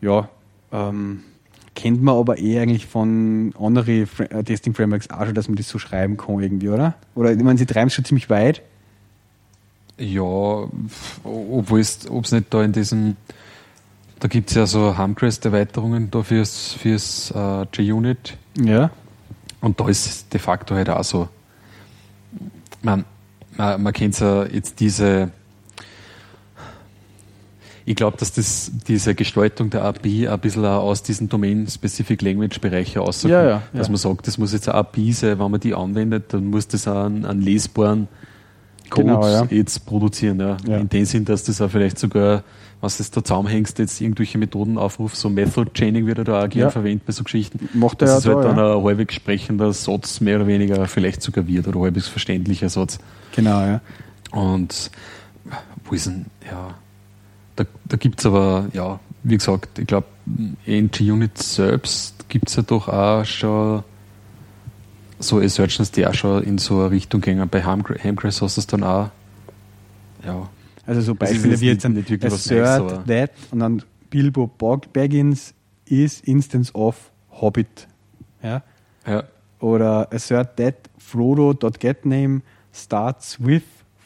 ja, 0.00 0.28
ähm, 0.72 1.22
kennt 1.74 2.02
man 2.02 2.16
aber 2.16 2.38
eh 2.38 2.60
eigentlich 2.60 2.86
von 2.86 3.52
anderen 3.58 4.06
Fra 4.06 4.24
äh, 4.24 4.44
Testing-Frameworks 4.44 5.10
auch 5.10 5.24
schon, 5.24 5.34
dass 5.34 5.48
man 5.48 5.56
das 5.56 5.68
so 5.68 5.78
schreiben 5.78 6.16
kann 6.16 6.40
irgendwie, 6.40 6.68
oder? 6.68 6.94
Oder, 7.14 7.32
ich 7.32 7.42
meine, 7.42 7.58
sie 7.58 7.66
treiben 7.66 7.88
es 7.88 7.94
schon 7.94 8.04
ziemlich 8.04 8.28
weit. 8.30 8.62
Ja, 10.02 10.68
ob 11.22 11.70
es 11.78 12.08
nicht 12.32 12.46
da 12.52 12.62
in 12.62 12.72
diesem, 12.72 13.16
da 14.18 14.26
gibt 14.26 14.50
es 14.50 14.56
ja 14.56 14.66
so 14.66 14.96
Hamcrest-Erweiterungen 14.96 16.10
da 16.10 16.22
fürs, 16.24 16.72
fürs 16.72 17.32
äh, 17.36 17.66
JUnit 17.80 18.36
Ja. 18.58 18.90
und 19.60 19.78
da 19.78 19.86
ist 19.88 20.06
es 20.06 20.28
de 20.28 20.40
facto 20.40 20.74
halt 20.74 20.90
auch 20.90 21.04
so. 21.04 21.28
Man, 22.82 23.04
man, 23.56 23.80
man 23.80 23.92
kennt 23.92 24.18
ja 24.18 24.44
jetzt 24.44 24.80
diese, 24.80 25.30
ich 27.84 27.94
glaube, 27.94 28.16
dass 28.16 28.32
das, 28.32 28.72
diese 28.88 29.14
Gestaltung 29.14 29.70
der 29.70 29.84
API 29.84 30.26
ein 30.26 30.40
bisschen 30.40 30.64
aus 30.64 31.04
diesen 31.04 31.28
Domain-Specific 31.28 32.22
Language-Bereichen 32.22 33.00
rauskommt. 33.00 33.30
Ja, 33.30 33.44
ja, 33.44 33.62
Dass 33.72 33.86
ja. 33.86 33.92
man 33.92 33.98
sagt, 33.98 34.26
das 34.26 34.36
muss 34.36 34.52
jetzt 34.52 34.68
eine 34.68 34.78
API 34.78 35.12
sein, 35.12 35.38
wenn 35.38 35.50
man 35.50 35.60
die 35.60 35.74
anwendet, 35.74 36.32
dann 36.32 36.46
muss 36.46 36.66
das 36.66 36.88
auch 36.88 37.04
einen, 37.04 37.24
einen 37.24 37.40
lesbaren 37.42 38.08
Code 38.92 39.06
Genau, 39.08 39.26
ja. 39.26 39.44
jetzt 39.50 39.86
produzieren. 39.86 40.38
Ja. 40.38 40.56
Ja. 40.68 40.76
In 40.78 40.88
dem 40.88 41.04
Sinn, 41.04 41.24
dass 41.24 41.44
das 41.44 41.60
auch 41.60 41.70
vielleicht 41.70 41.98
sogar, 41.98 42.44
was 42.80 42.98
das 42.98 43.10
da 43.10 43.24
zusammenhängst, 43.24 43.78
jetzt 43.78 44.00
irgendwelche 44.00 44.38
Methoden 44.38 44.76
aufruft, 44.78 45.16
so 45.16 45.28
Method 45.28 45.70
Chaining 45.74 46.06
wird 46.06 46.18
er 46.18 46.24
da 46.24 46.38
auch 46.44 46.48
gerne 46.48 46.64
Ja. 46.66 46.70
verwendet 46.70 47.06
bei 47.06 47.12
so 47.12 47.24
Geschichten. 47.24 47.68
Macht 47.74 48.02
er 48.02 48.08
ja 48.08 48.18
es 48.18 48.26
halt 48.26 48.38
da, 48.38 48.42
dann 48.42 48.58
ein 48.58 48.82
halbwegs 48.84 49.14
sprechender 49.14 49.72
Satz 49.72 50.20
mehr 50.20 50.36
oder 50.36 50.46
weniger 50.46 50.86
vielleicht 50.86 51.22
sogar 51.22 51.46
wird 51.46 51.66
oder 51.68 51.80
halbwegs 51.80 52.08
verständlicher 52.08 52.68
Satz. 52.68 52.98
Genau, 53.34 53.60
ja. 53.62 53.80
Und 54.30 54.90
wo 55.84 55.94
ist 55.94 56.06
denn, 56.06 56.26
ja, 56.50 56.74
da, 57.56 57.64
da 57.84 57.96
gibt 57.96 58.20
es 58.20 58.26
aber, 58.26 58.66
ja, 58.72 58.98
wie 59.24 59.36
gesagt, 59.36 59.78
ich 59.78 59.86
glaube, 59.86 60.06
in 60.66 60.90
G-Unit 60.90 61.38
selbst 61.38 62.28
gibt 62.28 62.48
es 62.48 62.56
ja 62.56 62.62
doch 62.62 62.88
auch 62.88 63.24
schon 63.24 63.82
so 65.22 65.38
Assertions, 65.38 65.90
die 65.90 66.06
auch 66.06 66.14
schon 66.14 66.42
in 66.42 66.58
so 66.58 66.80
eine 66.80 66.90
Richtung 66.90 67.20
gehen. 67.20 67.46
Bei 67.48 67.62
Hamcrest 67.62 68.42
hast 68.42 68.56
du 68.56 68.60
es 68.60 68.66
dann 68.66 68.82
auch, 68.84 69.10
ja, 70.26 70.48
Also 70.86 71.00
so 71.00 71.14
Beispiele 71.14 71.60
wie 71.60 71.66
jetzt 71.66 71.88
nicht- 71.88 72.10
wirklich 72.10 72.32
was 72.32 72.46
Assert 72.50 72.80
aber- 72.92 73.04
that 73.06 73.30
und 73.50 73.60
dann 73.60 73.82
Bilbo 74.10 74.46
Baggins 74.92 75.54
is 75.86 76.20
instance 76.20 76.74
of 76.74 77.10
Hobbit. 77.30 77.86
Ja? 78.42 78.62
ja, 79.06 79.24
Oder 79.60 80.12
assert 80.12 80.56
that 80.56 80.74
Frodo.getName 80.98 82.42
starts 82.72 83.38
with 83.44 83.62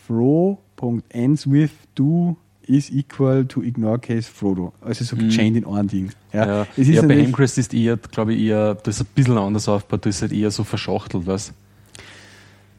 Fro.ends 0.07 1.51
with 1.51 1.71
do 1.95 2.37
is 2.69 2.91
equal 2.91 3.45
to 3.47 3.63
ignore 3.63 3.99
case 3.99 4.29
Frodo. 4.31 4.73
Also 4.81 5.05
so 5.05 5.17
gechained 5.17 5.57
in 5.57 5.67
ein 5.67 5.87
Ding. 5.89 6.11
Ja, 6.33 6.45
Mhm. 6.45 6.51
ja. 6.51 6.63
Es 6.77 6.79
ist 6.89 6.89
ja 6.89 7.03
bei 7.03 7.23
Hamcrest 7.25 7.59
ist 7.59 7.73
eher, 7.75 7.97
glaube 7.97 8.35
ich, 8.35 8.41
eher, 8.43 8.75
das 8.75 8.97
ist 8.97 9.03
ein 9.03 9.09
bisschen 9.15 9.39
anders 9.39 9.69
aufgebaut, 9.69 10.07
das 10.07 10.17
ist 10.17 10.23
halt 10.23 10.33
eher 10.33 10.51
so 10.51 10.65
verschachtelt, 10.65 11.27
was. 11.27 11.53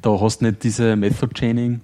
Da 0.01 0.19
hast 0.21 0.41
du 0.41 0.45
nicht 0.45 0.63
diese 0.63 0.95
Method 0.95 1.29
Chaining, 1.33 1.81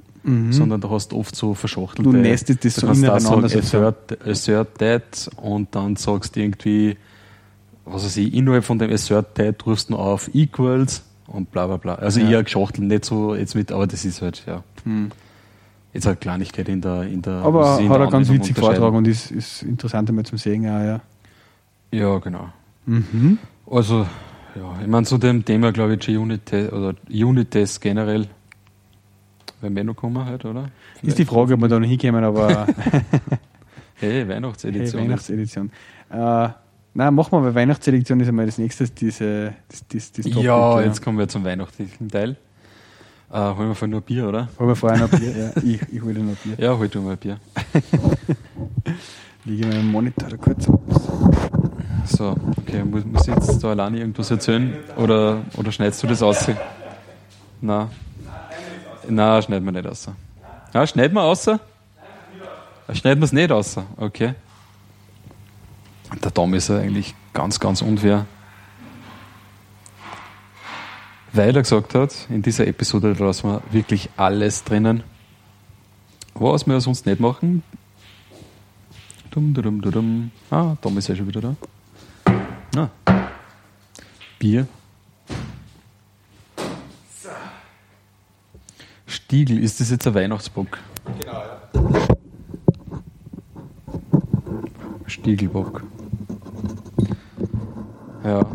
sondern 0.52 0.80
da 0.80 0.90
hast 0.90 1.12
du 1.12 1.18
oft 1.18 1.36
so 1.36 1.54
verschachtelte. 1.54 2.08
Mhm. 2.08 2.14
Du 2.14 2.20
nestest 2.20 2.64
das 2.64 2.76
da 2.76 2.82
so 2.82 2.88
du 2.88 2.94
ineinander 3.08 3.50
sozusagen. 3.50 3.86
assert, 3.86 4.26
assert 4.28 4.78
that 4.78 5.30
und 5.38 5.76
dann 5.76 5.96
sagst 5.98 6.36
du 6.36 6.40
irgendwie, 6.40 6.96
was 7.86 8.06
weiß 8.06 8.16
ich, 8.18 8.34
innerhalb 8.34 8.64
von 8.64 8.80
dem 8.80 8.90
assert 8.92 9.36
that 9.36 9.66
rufst 9.66 9.90
du 9.90 9.94
noch 9.94 10.00
auf 10.00 10.30
equals 10.34 11.04
und 11.28 11.52
bla 11.52 11.68
bla 11.68 11.76
bla. 11.78 11.96
Also 11.96 12.22
Ja. 12.22 12.30
eher 12.30 12.44
geschachtelt, 12.44 12.88
nicht 12.88 13.04
so 13.04 13.36
jetzt 13.36 13.56
mit, 13.56 13.72
aber 13.74 13.86
das 13.88 14.06
ist 14.06 14.22
halt, 14.22 14.44
ja. 14.48 14.64
Jetzt 15.94 16.08
eine 16.08 16.16
Kleinigkeit 16.16 16.68
in 16.70 16.82
der, 16.82 17.04
in 17.04 17.22
der. 17.22 17.34
Aber 17.34 17.80
in 17.80 17.90
hat 17.90 18.00
er 18.00 18.08
ganz 18.08 18.30
witzig. 18.30 18.58
Vortrag 18.58 18.94
und 18.94 19.08
ist, 19.08 19.32
ist 19.32 19.62
interessant 19.62 20.10
einmal 20.10 20.26
zum 20.26 20.40
Sehen. 20.40 20.64
Ja, 20.64 20.84
ja. 20.84 21.02
Ja, 21.92 22.18
genau. 22.18 22.50
Mhm. 22.88 23.38
Also, 23.70 24.08
ja, 24.56 24.82
ich 24.82 24.88
meine, 24.88 25.06
zu 25.06 25.20
dem 25.20 25.46
Thema, 25.46 25.72
glaube 25.72 25.96
ich, 25.96 26.10
Unit-Test 26.10 26.74
oder 26.74 26.96
Unit-Test 27.10 27.80
generell, 27.80 28.28
werden 29.62 29.76
wir 29.76 29.84
noch 29.84 29.96
kommen 29.96 30.26
halt, 30.26 30.44
oder? 30.46 30.70
Ist 31.04 31.20
die 31.20 31.26
Frage, 31.26 31.54
ob 31.54 31.62
wir 31.62 31.68
da 31.68 31.80
noch 31.80 31.88
hinkommen, 31.88 32.24
aber 32.24 32.66
Hey, 33.96 34.12
hey, 34.12 34.28
Weihnachtsedition. 34.28 35.04
Weihnachtsedition. 35.04 35.72
Äh, 36.10 36.50
nein, 36.96 37.14
machen 37.14 37.32
wir, 37.32 37.44
weil 37.44 37.56
Weihnachtsedition 37.56 38.20
ist 38.20 38.28
einmal 38.28 38.48
das 38.48 38.58
nächste, 38.58 38.90
diese, 38.90 39.54
das, 39.70 39.88
das, 39.88 40.12
das 40.12 40.26
ja, 40.26 40.82
jetzt 40.82 41.04
kommen 41.04 41.20
wir 41.20 41.28
zum 41.28 41.44
weihnachtlichen 41.44 42.10
Teil. 42.10 42.36
Äh, 43.34 43.56
holen 43.56 43.70
wir 43.70 43.76
vorhin 43.76 43.90
nur 43.90 44.02
Bier, 44.02 44.28
oder? 44.28 44.48
Holen 44.60 44.70
wir 44.70 44.76
vorher 44.76 45.00
noch 45.00 45.10
Bier. 45.10 45.52
Ja, 45.56 45.64
ich, 45.64 45.82
ich 45.92 46.02
hole 46.04 46.20
noch 46.20 46.36
Bier. 46.36 46.56
Ja, 46.60 46.78
hol 46.78 46.88
du 46.88 47.02
mal 47.02 47.18
Bier. 47.18 47.40
Liege 49.46 49.66
meinen 49.66 49.92
Monitor 49.92 50.30
da 50.30 50.38
kurz 50.38 50.70
ab. 50.70 50.80
So, 52.06 52.36
okay, 52.58 52.84
muss, 52.84 53.04
muss 53.06 53.28
ich 53.28 53.34
jetzt 53.34 53.64
da 53.64 53.72
alleine 53.72 53.98
irgendwas 53.98 54.30
erzählen? 54.30 54.78
Oder, 54.98 55.42
oder 55.58 55.72
schneidest 55.72 56.04
du 56.04 56.08
das 56.08 56.22
aus? 56.22 56.48
Nein. 57.60 57.90
Nein, 59.10 59.42
schneiden 59.42 59.66
wir 59.66 59.72
nicht 59.72 59.88
aus. 59.88 60.08
Ja, 60.72 60.86
schneiden 60.86 61.16
wir 61.16 61.24
aus? 61.24 61.50
Schneiden 62.94 63.20
wir 63.20 63.26
es 63.26 63.34
nicht 63.34 63.52
aus? 63.52 63.78
Okay. 63.98 64.36
Der 66.24 66.32
Tom 66.32 66.54
ist 66.54 66.70
ja 66.70 66.78
eigentlich 66.78 67.16
ganz, 67.34 67.60
ganz 67.60 67.82
unfair. 67.82 68.28
Weil 71.36 71.56
er 71.56 71.64
gesagt 71.64 71.96
hat, 71.96 72.28
in 72.30 72.44
dieser 72.44 72.68
Episode 72.68 73.14
lassen 73.14 73.50
wir 73.50 73.62
wirklich 73.72 74.08
alles 74.18 74.64
drinnen. 74.64 75.02
Was 76.36 76.68
wir 76.68 76.80
sonst 76.80 77.08
nicht 77.08 77.20
machen. 77.20 77.64
Dum, 79.32 79.52
dum, 79.56 79.82
dum, 79.82 79.92
dum. 79.92 80.32
Ah, 80.52 80.76
Tom 80.80 80.96
ist 81.00 81.08
ja 81.08 81.16
schon 81.16 81.28
wieder 81.28 81.42
da. 81.42 81.56
Ah. 82.76 82.90
Bier. 84.38 84.68
Stiegel, 89.08 89.58
ist 89.58 89.80
das 89.80 89.90
jetzt 89.90 90.06
ein 90.06 90.14
Weihnachtsbock? 90.14 90.78
Genau, 91.20 91.34
ja. 91.34 91.62
Stiegelbock. 95.08 95.84
Ja. 98.24 98.46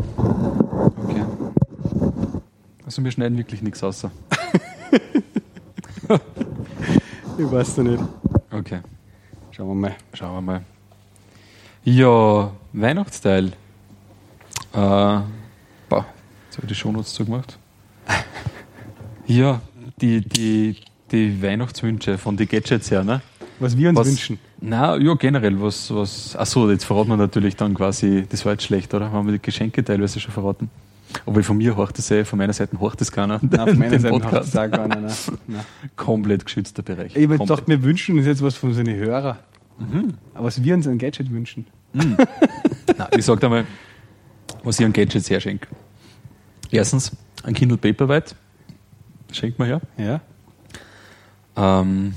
Also 2.98 3.04
wir 3.04 3.12
schneiden 3.12 3.38
wirklich 3.38 3.62
nichts 3.62 3.80
außer. 3.84 4.10
Ich 7.38 7.48
weiß 7.48 7.76
noch 7.76 7.84
nicht. 7.84 8.02
Okay. 8.50 8.80
Schauen 9.52 9.68
wir 9.68 9.74
mal. 9.76 9.94
Schauen 10.14 10.34
wir 10.34 10.40
mal. 10.40 10.64
Ja, 11.84 12.50
Weihnachtsteil. 12.72 13.52
Äh, 14.72 14.72
boah, 14.72 15.22
jetzt 15.88 16.56
habe 16.56 16.62
ich 16.62 16.66
die 16.66 16.74
Shownotes 16.74 17.14
zugemacht. 17.14 17.56
Ja, 19.28 19.60
die, 20.00 20.20
die, 20.20 20.74
die 21.12 21.40
Weihnachtswünsche 21.40 22.18
von 22.18 22.36
den 22.36 22.48
Gadgets 22.48 22.90
her, 22.90 23.04
ne? 23.04 23.20
Was 23.60 23.76
wir 23.76 23.90
uns 23.90 23.98
Was, 24.00 24.08
wünschen. 24.08 24.40
Na, 24.60 24.96
ja, 24.96 25.14
generell, 25.14 25.60
was, 25.60 25.94
was. 25.94 26.34
Achso, 26.34 26.68
jetzt 26.68 26.84
verraten 26.84 27.10
wir 27.10 27.16
natürlich 27.16 27.54
dann 27.54 27.74
quasi, 27.74 28.26
das 28.28 28.44
war 28.44 28.54
jetzt 28.54 28.64
schlecht, 28.64 28.92
oder? 28.92 29.12
Haben 29.12 29.28
wir 29.28 29.34
die 29.34 29.42
Geschenke 29.42 29.84
teilweise 29.84 30.18
schon 30.18 30.32
verraten? 30.32 30.68
Obwohl 31.24 31.42
von 31.42 31.56
mir 31.56 31.76
horcht 31.76 31.98
es 31.98 32.10
eh, 32.10 32.24
von 32.24 32.38
meiner 32.38 32.52
Seite 32.52 32.78
horcht 32.80 33.00
es 33.00 33.10
keiner. 33.10 33.38
Nein, 33.42 33.68
von 33.68 33.78
meiner 33.78 33.98
Seite 33.98 34.18
Podcast. 34.18 34.54
es 34.54 34.56
auch. 34.56 34.68
Nein. 34.68 34.90
Nein. 35.46 35.64
Komplett 35.96 36.44
geschützter 36.44 36.82
Bereich. 36.82 37.16
Ich 37.16 37.28
gedacht, 37.28 37.64
wir 37.66 37.82
wünschen 37.82 38.16
uns 38.18 38.26
jetzt 38.26 38.42
was 38.42 38.54
von 38.56 38.70
unseren 38.70 38.88
Hörern. 38.94 39.38
Aber 40.34 40.44
was 40.46 40.62
wir 40.62 40.74
uns 40.74 40.86
ein 40.86 40.98
Gadget 40.98 41.30
wünschen. 41.30 41.66
Nein, 41.92 42.16
ich 43.16 43.24
sag 43.24 43.40
dir 43.40 43.48
mal, 43.48 43.64
was 44.64 44.78
ich 44.80 44.84
an 44.84 44.92
Gadgets 44.92 45.30
herschenke. 45.30 45.68
Erstens, 46.70 47.12
ein 47.44 47.54
Kindle 47.54 47.78
Paperwhite. 47.78 48.34
Schenkt 49.32 49.58
man 49.58 49.68
her. 49.68 49.80
Ja. 49.96 50.20
Ähm, 51.56 52.14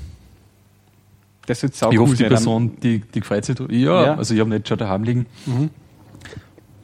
Das 1.46 1.62
wird 1.64 1.76
sau 1.76 1.92
ich 1.92 1.98
hoffe, 2.00 2.16
die 2.16 2.24
Person, 2.26 2.78
die, 2.82 3.00
die 3.00 3.20
gefreut 3.20 3.46
sich. 3.46 3.58
Ja, 3.70 4.04
Ja. 4.06 4.16
also 4.16 4.34
ich 4.34 4.40
habe 4.40 4.50
nicht 4.50 4.68
schon 4.68 4.78
daheim 4.78 5.04
liegen. 5.04 5.26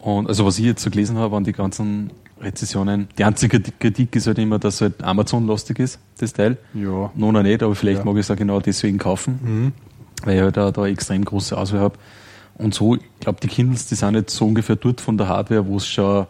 Und 0.08 0.30
also 0.30 0.46
was 0.46 0.58
ich 0.58 0.64
jetzt 0.64 0.82
so 0.82 0.90
gelesen 0.90 1.18
habe, 1.18 1.36
an 1.36 1.44
die 1.44 1.52
ganzen 1.52 2.12
Rezessionen, 2.40 3.10
die 3.18 3.26
einzige 3.26 3.60
Kritik 3.60 4.16
ist 4.16 4.26
halt 4.26 4.38
immer, 4.40 4.58
dass 4.58 4.76
es 4.76 4.82
halt 4.82 5.04
Amazon-lastig 5.04 5.80
ist, 5.80 6.00
das 6.20 6.32
Teil. 6.32 6.56
Ja. 6.74 7.12
Noch 7.14 7.34
noch 7.34 7.44
nicht, 7.44 7.62
aber 7.62 7.76
vielleicht 7.76 8.00
Ja. 8.00 8.06
mag 8.06 8.14
ich 8.14 8.22
es 8.22 8.32
auch 8.32 8.38
genau 8.38 8.62
deswegen 8.62 9.00
kaufen, 9.00 9.74
weil 10.24 10.36
ich 10.38 10.42
halt 10.42 10.56
da, 10.56 10.72
da 10.72 10.86
extrem 10.88 11.26
große 11.26 11.58
Auswahl 11.58 11.82
habe. 11.82 11.98
Und 12.56 12.74
so, 12.74 12.96
ich 12.96 13.02
glaube, 13.20 13.40
die 13.44 13.50
Kindles, 13.50 13.88
die 13.88 13.96
sind 13.96 14.16
jetzt 14.16 14.34
so 14.34 14.46
ungefähr 14.46 14.78
dort 14.78 15.02
von 15.02 15.18
der 15.18 15.28
Hardware, 15.28 15.68
wo 15.68 15.76
es 15.76 15.86
schon, 15.86 16.26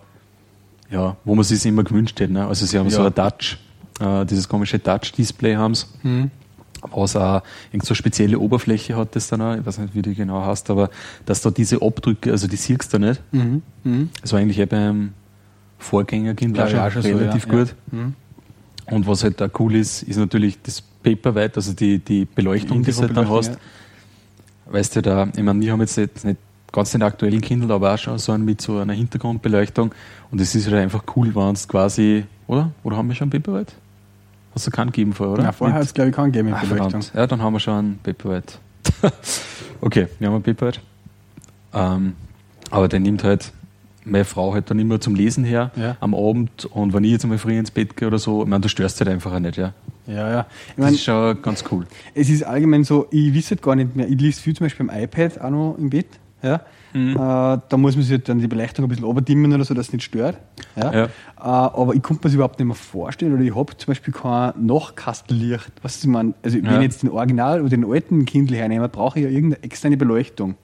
ja, 0.89 1.15
wo 1.23 1.36
man 1.36 1.43
sich 1.43 1.63
immer 1.67 1.84
gewünscht 1.84 2.19
hätte. 2.19 2.34
Ne? 2.34 2.47
Also 2.47 2.65
sie 2.65 2.80
haben 2.80 2.89
so 2.89 3.01
Ja. 3.01 3.07
ein 3.09 3.13
Touch, 3.13 3.59
äh, 3.99 4.25
dieses 4.25 4.49
komische 4.49 4.82
Touch-Display 4.82 5.55
haben 5.55 5.75
sie 5.75 5.86
was 6.82 7.15
auch 7.15 7.41
irgend 7.71 7.86
so 7.86 7.91
eine 7.91 7.95
spezielle 7.95 8.39
Oberfläche 8.39 8.95
hat 8.95 9.15
das 9.15 9.28
dann 9.28 9.41
auch, 9.41 9.55
ich 9.55 9.65
weiß 9.65 9.80
nicht, 9.80 9.95
wie 9.95 10.01
die 10.01 10.15
genau 10.15 10.45
heißt, 10.45 10.69
aber 10.69 10.89
dass 11.25 11.41
da 11.41 11.51
diese 11.51 11.82
Abdrücke, 11.82 12.32
also 12.32 12.47
die 12.47 12.55
siehst 12.55 12.93
du 12.93 12.99
nicht. 12.99 13.21
Mhm. 13.32 13.61
Mhm. 13.84 14.09
Das 14.21 14.34
war 14.34 14.39
eigentlich 14.39 14.59
eh 14.59 14.65
beim 14.65 15.13
Vorgängerkind 15.80 16.53
Glaub 16.53 16.65
auch 16.65 16.69
ich 16.69 16.75
schon 16.75 16.86
auch 16.86 16.91
schon 16.91 17.01
so, 17.01 17.09
relativ 17.09 17.47
ja. 17.47 17.51
gut. 17.51 17.75
Und 18.89 19.07
was 19.07 19.23
halt 19.23 19.41
da 19.41 19.49
cool 19.59 19.75
ist, 19.75 20.03
ist 20.03 20.17
natürlich 20.17 20.61
das 20.61 20.82
Paperwhite, 20.82 21.57
also 21.57 21.73
die, 21.73 21.99
die 21.99 22.25
Beleuchtung, 22.25 22.84
die 22.84 22.91
du 22.91 22.97
halt 22.97 23.15
dann 23.15 23.30
hast. 23.30 23.47
Infrarotbeleuchtung, 23.49 23.78
Weißt 24.69 24.95
du, 24.97 25.01
da, 25.01 25.28
ich 25.36 25.43
meine, 25.43 25.61
wir 25.61 25.71
haben 25.71 25.80
jetzt 25.80 25.97
nicht, 25.97 26.25
nicht 26.25 26.39
ganz 26.71 26.91
den 26.91 27.01
aktuellen 27.01 27.41
Kindle, 27.41 27.73
aber 27.73 27.93
auch 27.93 27.97
schon 27.97 28.17
so 28.17 28.32
einen 28.34 28.45
mit 28.45 28.61
so 28.61 28.78
einer 28.78 28.93
Hintergrundbeleuchtung. 28.93 29.93
Und 30.30 30.41
es 30.41 30.53
ist 30.55 30.65
halt 30.67 30.78
einfach 30.78 31.03
cool, 31.15 31.34
wenn 31.36 31.53
es 31.53 31.67
quasi, 31.67 32.25
oder? 32.47 32.71
Oder 32.84 32.97
haben 32.97 33.07
wir 33.07 33.15
schon 33.15 33.30
Paperwhite? 33.30 33.73
Hast 34.58 34.66
du 34.68 34.72
keinen 34.72 34.88
gegeben 34.88 35.14
vorher, 35.14 35.34
oder? 35.36 35.43
Ja, 35.43 35.51
vorher 35.51 35.76
hat 35.78 35.84
es, 35.84 35.93
glaube 35.93 36.10
ich, 36.10 36.16
keinen 36.16 36.32
gegeben 36.32 36.49
mit 36.49 36.58
Ah, 36.58 36.62
Beleuchtung. 36.62 37.01
verdammt. 37.01 37.12
Ja, 37.14 37.28
dann 37.28 37.41
haben 37.43 37.53
wir 37.53 37.60
schon 37.60 37.74
einen 37.76 37.99
Paperwhite. 38.01 38.55
okay, 39.82 40.08
wir 40.18 40.28
haben 40.28 40.34
einen 40.36 40.43
Paperwhite. 40.43 40.80
Ähm, 41.74 42.16
aber 42.72 42.88
der 42.88 42.99
nimmt 42.99 43.24
halt 43.24 43.51
meine 44.03 44.26
Frau 44.26 44.53
halt 44.53 44.70
dann 44.72 44.80
immer 44.80 44.99
zum 45.01 45.16
Lesen 45.16 45.43
her 45.43 45.70
Ja. 45.76 45.97
am 45.99 46.16
Abend 46.16 46.66
und 46.66 46.93
wenn 46.93 47.03
ich 47.03 47.12
jetzt 47.12 47.26
mal 47.28 47.38
früh 47.38 47.58
ins 47.58 47.72
Bett 47.72 47.95
gehe 47.97 48.08
oder 48.08 48.18
so, 48.20 48.41
ich 48.43 48.47
meine, 48.47 48.62
du 48.62 48.70
störst 48.70 48.99
halt 49.01 49.10
einfach 49.10 49.34
auch 49.34 49.39
nicht, 49.39 49.58
ja. 49.58 49.74
Ja, 50.08 50.30
ja. 50.32 50.45
Ich 50.70 50.76
Das 50.76 50.84
mein, 50.86 50.93
ist 50.93 51.03
schon 51.03 51.41
ganz 51.41 51.64
cool. 51.72 51.86
es 52.16 52.30
ist 52.30 52.43
allgemein 52.43 52.84
so, 52.86 53.08
ich 53.12 53.36
weiß 53.36 53.51
halt 53.51 53.62
gar 53.62 53.76
nicht 53.76 53.95
mehr, 53.95 54.08
ich 54.08 54.20
lese 54.20 54.41
viel 54.41 54.55
zum 54.55 54.66
Beispiel 54.66 54.86
beim 54.88 55.03
iPad 55.03 55.41
auch 55.41 55.49
noch 55.49 55.76
im 55.78 55.89
Bett. 55.89 56.08
Ja. 56.41 56.62
Mhm. 56.93 57.11
Äh, 57.11 57.17
da 57.17 57.77
muss 57.77 57.95
man 57.95 58.03
sich 58.03 58.11
halt 58.11 58.29
dann 58.29 58.39
die 58.39 58.47
Beleuchtung 58.47 58.85
ein 58.85 58.88
bisschen 58.89 59.03
oberdimmen 59.05 59.53
oder 59.53 59.63
so, 59.65 59.73
dass 59.73 59.88
es 59.88 59.93
nicht 59.93 60.03
stört. 60.03 60.38
Ja. 60.75 60.93
Ja. 60.93 61.03
Äh, 61.05 61.09
aber 61.39 61.93
ich 61.93 62.01
konnte 62.01 62.21
mir 62.21 62.29
das 62.29 62.33
überhaupt 62.33 62.59
nicht 62.59 62.67
mehr 62.67 62.75
vorstellen 62.75 63.33
oder 63.33 63.43
ich 63.43 63.55
habe 63.55 63.75
zum 63.77 63.88
Beispiel 63.91 64.13
kein 64.13 64.53
Nachkastenlicht. 64.65 65.71
Was 65.81 66.01
ich 66.03 66.07
meine, 66.07 66.33
also 66.43 66.57
wenn 66.57 66.65
Ja. 66.65 66.75
ich 66.77 66.83
jetzt 66.83 67.03
den 67.03 67.09
Original 67.11 67.59
oder 67.61 67.69
den 67.69 67.85
alten 67.85 68.25
Kindle 68.25 68.57
hernehme, 68.57 68.88
brauche 68.89 69.19
ich 69.19 69.25
ja 69.25 69.31
irgendeine 69.31 69.63
externe 69.63 69.97
Beleuchtung. 69.97 70.55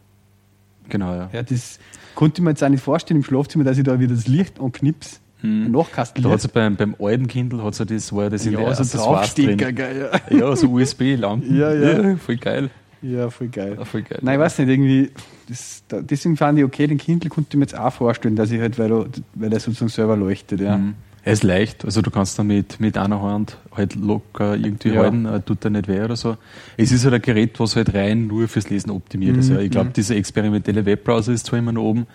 Genau, 0.89 1.13
ja. 1.13 1.29
Ja, 1.31 1.43
das 1.43 1.79
konnte 2.15 2.39
ich 2.39 2.43
mir 2.43 2.51
jetzt 2.51 2.63
auch 2.63 2.69
nicht 2.69 2.83
vorstellen 2.83 3.19
im 3.19 3.23
Schlafzimmer, 3.23 3.63
dass 3.63 3.77
ich 3.77 3.83
da 3.83 3.99
wieder 3.99 4.13
das 4.15 4.27
Licht 4.27 4.59
anknipse. 4.59 5.19
Ein 5.45 5.73
Da 5.73 5.83
hat's 6.29 6.43
ja 6.43 6.49
beim, 6.53 6.77
beim 6.77 6.95
alten 7.01 7.27
Kindle 7.27 7.61
hat's 7.65 7.77
ja 7.77 7.83
das, 7.83 8.13
war 8.13 8.23
ja 8.23 8.29
das 8.29 8.45
in 8.45 8.53
der 8.53 8.61
ja, 8.61 8.67
so 8.75 8.81
Accessoires 8.81 9.33
Draufstecker, 9.35 9.65
drin. 9.73 9.75
gell, 9.75 10.09
Ja, 10.39 10.55
so 10.55 10.69
USB-Lampen. 10.69 11.57
Ja, 11.57 11.73
ja. 11.73 12.15
Voll 12.15 12.37
geil. 12.37 12.69
Ja. 13.03 13.29
voll 13.29 13.49
geil. 13.49 13.75
Ja, 13.77 13.85
voll 13.85 14.01
geil. 14.01 14.19
Nein, 14.21 14.35
ich 14.35 14.39
weiß 14.39 14.57
nicht, 14.59 14.69
irgendwie, 14.69 15.11
das, 15.49 15.83
da, 15.87 16.01
deswegen 16.01 16.35
fand 16.37 16.57
ich, 16.57 16.65
okay, 16.65 16.87
den 16.87 16.97
Kindle 16.97 17.29
konnte 17.29 17.49
ich 17.51 17.55
mir 17.57 17.65
jetzt 17.65 17.77
auch 17.77 17.93
vorstellen, 17.93 18.35
dass 18.35 18.49
ich 18.51 18.59
halt, 18.59 18.79
weil, 18.79 18.91
er- 18.91 19.05
weil 19.35 19.53
er 19.53 19.59
sozusagen 19.59 19.89
selber 19.89 20.17
leuchtet, 20.17 20.61
ja. 20.61 20.77
Mhm. 20.77 20.95
Er 21.25 21.31
ist 21.31 21.43
leicht, 21.43 21.85
also 21.85 22.01
du 22.01 22.11
kannst 22.11 22.37
dann 22.37 22.47
mit, 22.47 22.81
mit 22.81 22.97
einer 22.97 23.21
Hand 23.21 23.57
halt 23.73 23.95
locker 23.95 24.57
irgendwie 24.57 24.89
Ja. 24.89 25.03
halten, 25.03 25.25
äh, 25.25 25.39
tut 25.39 25.63
er 25.63 25.69
nicht 25.71 25.87
weh 25.87 26.01
oder 26.01 26.17
so. 26.17 26.35
Es 26.75 26.91
ist 26.91 27.05
halt 27.05 27.13
ein 27.13 27.21
Gerät, 27.21 27.57
was 27.61 27.77
halt 27.77 27.93
rein 27.93 28.27
nur 28.27 28.49
fürs 28.49 28.69
Lesen 28.69 28.89
optimiert 28.91 29.37
ist. 29.37 29.47
Mhm, 29.49 29.55
Ja. 29.55 29.61
Ich 29.61 29.71
glaube, 29.71 29.91
dieser 29.91 30.17
experimentelle 30.17 30.85
Webbrowser 30.85 31.31
ist 31.31 31.45
zwar 31.45 31.59
immer 31.59 31.71
noch 31.71 31.83
oben, 31.83 32.07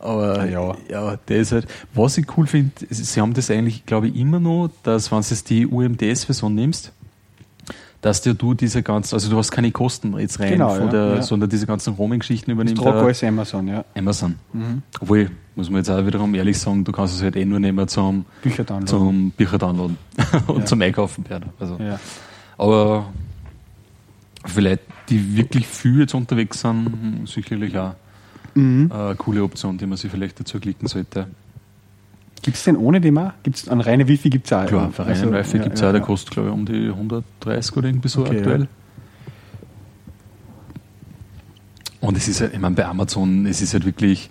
aber 0.00 0.38
Ah, 0.38 0.44
ja. 0.46 0.76
ja, 0.88 1.16
der 1.26 1.38
ist 1.38 1.50
halt. 1.50 1.66
Was 1.94 2.16
ich 2.16 2.26
cool 2.36 2.46
finde, 2.46 2.70
ist, 2.88 3.04
sie 3.12 3.20
haben 3.20 3.34
das 3.34 3.50
eigentlich, 3.50 3.84
glaube 3.86 4.06
ich, 4.06 4.14
immer 4.14 4.38
noch, 4.38 4.70
dass 4.84 5.10
wenn 5.10 5.20
du 5.20 5.26
jetzt 5.28 5.50
die 5.50 5.66
UMTS-Version 5.66 6.54
nimmst, 6.54 6.92
dass 8.00 8.20
dir 8.22 8.34
du 8.34 8.54
diese 8.54 8.82
ganzen, 8.82 9.14
also 9.14 9.28
du 9.28 9.36
hast 9.38 9.50
keine 9.50 9.72
Kosten 9.72 10.16
jetzt 10.18 10.38
rein, 10.38 10.52
Genau, 10.52 10.70
von 10.70 10.86
ja, 10.86 10.90
der, 10.92 11.14
ja. 11.16 11.22
sondern 11.22 11.50
diese 11.50 11.66
ganzen 11.66 11.94
Roaming-Geschichten 11.94 12.50
Ich 12.50 12.54
übernimmt 12.54 12.78
trage 12.78 13.00
alles 13.00 13.24
Amazon, 13.24 13.66
ja. 13.68 13.84
Amazon. 13.96 14.36
Obwohl, 15.00 15.30
muss 15.56 15.68
man 15.68 15.78
jetzt 15.78 15.90
auch 15.90 16.06
wiederum 16.06 16.34
ehrlich 16.34 16.58
sagen, 16.58 16.84
du 16.84 16.92
kannst 16.92 17.16
es 17.16 17.22
halt 17.22 17.34
eh 17.36 17.44
nur 17.44 17.58
nehmen 17.58 17.88
zum, 17.88 18.24
Bücher 18.42 18.62
downloaden. 18.64 18.86
zum 18.86 19.30
Bücher 19.32 19.58
downloaden 19.58 19.96
und 20.46 20.58
Ja. 20.60 20.64
zum 20.64 20.80
Einkaufen 20.82 21.28
werden. 21.28 21.50
Also. 21.58 21.76
Aber 22.56 23.06
vielleicht 24.44 24.82
die 25.08 25.36
wirklich 25.36 25.66
viel 25.66 26.00
jetzt 26.00 26.14
unterwegs 26.14 26.60
sind, 26.60 27.26
sicherlich 27.26 27.76
auch 27.78 27.94
Mhm. 28.54 28.90
eine 28.92 29.14
coole 29.16 29.42
Option, 29.44 29.78
die 29.78 29.86
man 29.86 29.96
sich 29.98 30.10
vielleicht 30.10 30.40
dazu 30.40 30.58
klicken 30.58 30.88
sollte. 30.88 31.26
Gibt 32.42 32.56
es 32.56 32.64
den 32.64 32.76
ohne 32.76 33.00
dem 33.00 33.18
auch? 33.18 33.32
Gibt 33.42 33.56
es 33.56 33.68
an 33.68 33.80
reine 33.80 34.06
Wifi 34.08 34.30
gibt 34.30 34.46
es 34.46 34.52
auch? 34.52 34.66
Klar, 34.66 34.92
reinen 34.98 35.08
Also, 35.08 35.32
Wi-Fi 35.32 35.56
ja, 35.56 35.62
gibt 35.64 35.74
es 35.74 35.80
ja, 35.80 35.88
auch, 35.88 35.92
der 35.92 36.00
ja. 36.00 36.06
kostet 36.06 36.30
glaube 36.30 36.48
ich 36.48 36.54
um 36.54 36.64
die 36.64 36.88
130 36.88 37.76
oder 37.76 37.88
irgendwie 37.88 38.08
so 38.08 38.20
Okay, 38.22 38.38
aktuell. 38.38 38.68
Und 42.00 42.16
es 42.16 42.28
ist 42.28 42.40
halt, 42.40 42.54
ich 42.54 42.60
meine, 42.60 42.74
bei 42.74 42.86
Amazon, 42.86 43.46
es 43.46 43.60
ist 43.60 43.74
halt 43.74 43.84
wirklich, 43.84 44.30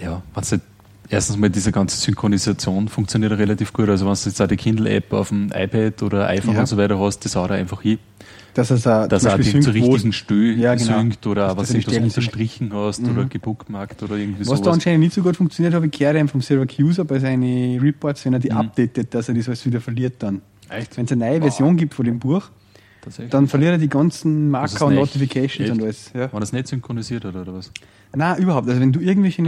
ja, 0.00 0.22
wenn's 0.34 0.50
halt, 0.50 0.62
erstens 1.08 1.36
mal 1.36 1.48
diese 1.48 1.70
ganze 1.70 1.96
Synchronisation 1.96 2.88
funktioniert 2.88 3.32
relativ 3.32 3.72
gut. 3.72 3.88
Also 3.88 4.06
wenn 4.06 4.14
du 4.14 4.20
jetzt 4.28 4.42
auch 4.42 4.48
die 4.48 4.56
Kindle-App 4.56 5.12
auf 5.12 5.28
dem 5.28 5.52
iPad 5.54 6.02
oder 6.02 6.28
iPhone 6.28 6.56
und 6.56 6.66
so 6.66 6.76
weiter 6.76 6.98
hast, 6.98 7.24
das 7.24 7.36
haut 7.36 7.50
einfach 7.50 7.82
hin. 7.82 7.98
Dass 8.54 8.70
es 8.70 8.86
auch, 8.86 9.08
Dass 9.08 9.24
er 9.24 9.36
die 9.38 9.60
zu 9.60 9.70
richtigen 9.72 10.12
Stö 10.12 10.52
Ja, 10.52 10.74
genau. 10.74 10.98
synkt 10.98 11.26
oder 11.26 11.48
Dass 11.48 11.56
was 11.56 11.68
du 11.72 11.80
so- 11.90 12.00
unterstrichen 12.00 12.72
hast 12.72 13.02
oder 13.02 13.24
gebookmarkt 13.24 14.02
oder 14.02 14.16
irgendwie 14.16 14.42
Was 14.42 14.48
da 14.48 14.56
sowas. 14.56 14.74
anscheinend 14.74 15.00
nicht 15.00 15.12
so 15.14 15.22
gut 15.22 15.36
funktioniert, 15.36 15.74
habe 15.74 15.86
ich 15.86 15.92
gehört 15.92 16.16
eben 16.16 16.28
vom 16.28 16.40
Syracuse 16.40 17.04
bei 17.04 17.18
seinen 17.18 17.80
Reports, 17.80 18.24
wenn 18.24 18.34
er 18.34 18.38
die 18.38 18.50
Mhm. 18.50 18.56
updatet, 18.58 19.12
dass 19.12 19.28
er 19.28 19.34
das 19.34 19.48
alles 19.48 19.66
wieder 19.66 19.80
verliert 19.80 20.14
dann. 20.20 20.40
Echt? 20.68 20.96
Wenn 20.96 21.04
es 21.06 21.12
eine 21.12 21.26
neue 21.28 21.40
Version 21.40 21.76
gibt 21.76 21.94
von 21.94 22.04
dem 22.04 22.18
Buch, 22.20 22.50
dann 23.30 23.48
verliert 23.48 23.72
er 23.72 23.78
die 23.78 23.88
ganzen 23.88 24.50
Das 24.52 24.72
Marker 24.72 24.86
und 24.86 24.94
Notifications 24.94 25.68
echt? 25.68 25.72
und 25.78 25.82
alles. 25.82 26.10
Ja. 26.14 26.32
Wenn 26.32 26.40
er 26.40 26.42
es 26.42 26.52
nicht 26.52 26.68
synchronisiert 26.68 27.24
hat 27.24 27.34
oder 27.36 27.52
was? 27.54 27.70
Nein, 28.14 28.38
überhaupt. 28.40 28.68
Also 28.68 28.80
wenn 28.80 28.92
du 28.92 29.00
irgendwelche 29.00 29.42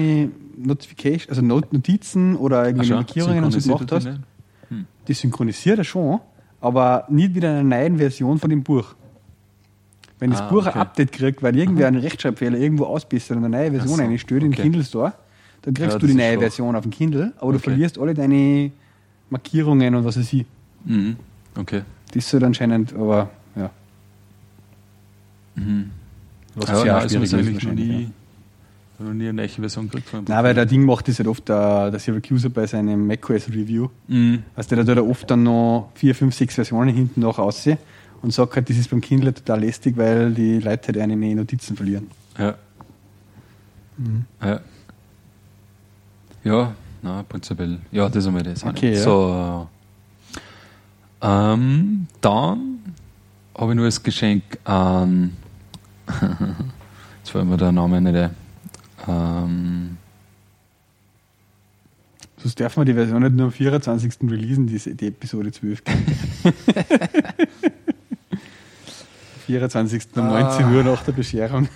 Notifications, 0.59 1.29
also 1.29 1.43
Not 1.43 1.73
Notizen 1.73 2.37
oder 2.37 2.65
irgendwelche 2.67 2.95
Markierungen 2.95 3.45
und 3.45 3.53
so 3.53 3.61
gemacht 3.61 3.83
hat 3.83 3.93
hast, 3.93 4.07
er 4.07 4.13
nicht? 4.13 4.87
die 5.09 5.15
synchronisiert 5.15 5.79
er 5.79 5.85
schon, 5.85 6.19
aber 6.61 7.05
nicht 7.09 7.35
wieder 7.35 7.51
in 7.61 7.73
einer 7.73 7.81
neuen 7.83 7.99
Version 7.99 8.39
von 8.39 8.51
dem 8.51 8.63
Buch. 8.63 8.95
Wenn 10.19 10.31
das 10.31 10.41
Ah, 10.41 10.49
Buch 10.49 10.67
okay. 10.67 10.71
ein 10.75 10.81
Update 10.81 11.13
kriegt, 11.13 11.43
weil 11.43 11.57
irgendwer 11.57 11.89
einen 11.89 12.01
Rechtschreibfehler 12.01 12.57
irgendwo 12.59 12.85
ausbessert 12.85 13.37
und 13.37 13.45
eine 13.45 13.57
neue 13.57 13.71
Version 13.73 13.97
so, 13.99 14.03
einstellt 14.03 14.43
in 14.43 14.51
den 14.51 14.55
okay. 14.55 14.63
Kindle 14.63 14.85
Store, 14.85 15.13
dann 15.63 15.75
kriegst 15.75 15.93
Ja, 15.93 15.99
du 15.99 16.07
die 16.07 16.15
neue 16.15 16.33
schwach. 16.33 16.41
Version 16.41 16.75
auf 16.77 16.83
dem 16.83 16.91
Kindle, 16.91 17.33
aber 17.39 17.53
du 17.53 17.59
Okay. 17.59 17.71
verlierst 17.71 17.99
alle 17.99 18.15
deine 18.15 18.71
Markierungen 19.29 19.95
und 19.95 20.05
was 20.05 20.19
weiß 20.19 20.33
ich. 20.33 20.47
Mhm. 20.85 21.17
Okay. 21.55 21.83
Das 22.15 22.25
ist 22.25 22.33
halt 22.33 22.45
anscheinend, 22.45 22.95
aber 22.95 23.29
ja. 23.57 23.71
Was 26.55 26.69
Ja, 26.85 26.97
also 26.97 27.09
schwierig 27.19 27.25
ist 27.25 27.33
wahrscheinlich, 27.55 27.89
nie, 27.89 28.03
ja. 28.05 28.09
Noch 28.99 29.13
nie 29.13 29.29
eine 29.29 29.35
neue 29.35 29.49
Version 29.49 29.87
gekriegt. 29.87 30.09
von 30.09 30.25
Nein, 30.27 30.45
weil 30.45 30.55
der 30.55 30.67
Ding 30.67 30.85
macht 30.85 31.09
das 31.09 31.19
halt 31.19 31.29
oft, 31.29 31.49
der, 31.49 31.91
der 31.91 32.01
Syracuse 32.01 32.51
bei 32.51 32.67
seinem 32.67 33.07
macOS 33.07 33.49
Review. 33.49 33.89
Mhm. 34.09 34.43
Also 34.55 34.75
der 34.75 34.85
tut 34.85 34.97
er 34.97 35.07
oft 35.07 35.31
dann 35.31 35.43
noch 35.43 35.91
vier, 35.95 36.15
fünf, 36.15 36.35
sechs 36.35 36.55
Versionen 36.55 36.95
hinten 36.95 37.21
noch 37.21 37.39
aussehen 37.39 37.79
und 38.23 38.33
sagt 38.33 38.57
halt, 38.57 38.69
das 38.71 38.77
ist 38.77 38.91
beim 38.91 39.01
Kindle 39.01 39.33
total 39.35 39.61
lästig, 39.61 39.97
weil 39.97 40.33
die 40.33 40.59
Leute 40.59 40.89
halt 40.89 40.99
eine 40.99 41.17
Notizen 41.17 41.77
verlieren. 41.77 42.09
Ja. 42.39 42.55
Ja. 44.43 44.61
Ja, 46.45 46.75
na, 47.03 47.23
prinzipiell. 47.23 47.79
Ja, 47.91 48.09
das 48.09 48.27
einmal 48.27 48.43
das. 48.43 48.65
Okay, 48.65 48.95
ja. 48.95 49.01
So. 49.01 49.69
Ähm, 51.23 52.07
dann 52.21 52.79
habe 53.57 53.73
ich 53.73 53.77
nur 53.77 53.87
als 53.87 54.03
Geschenk 54.03 54.43
an. 54.65 55.37
Jetzt 57.19 57.31
fällt 57.31 57.47
mir 57.47 57.57
der 57.57 57.73
Name 57.73 58.01
nicht 58.01 58.15
ein. 58.17 58.46
Ähm, 59.09 59.97
Sonst 62.39 62.61
darf 62.61 62.77
man 62.77 62.87
die 62.87 62.93
Version 62.95 63.23
nicht 63.23 63.35
nur 63.35 63.47
am 63.47 63.53
24. 63.53 64.19
releasen, 64.31 64.67
die, 64.67 64.79
die 64.95 65.07
Episode 65.07 65.51
12. 65.51 65.83
24. 69.47 70.03
um 70.17 70.23
Ah. 70.23 70.41
19 70.59 70.75
Uhr 70.75 70.85
nach 70.85 71.03
der 71.03 71.13
Bescherung. 71.13 71.69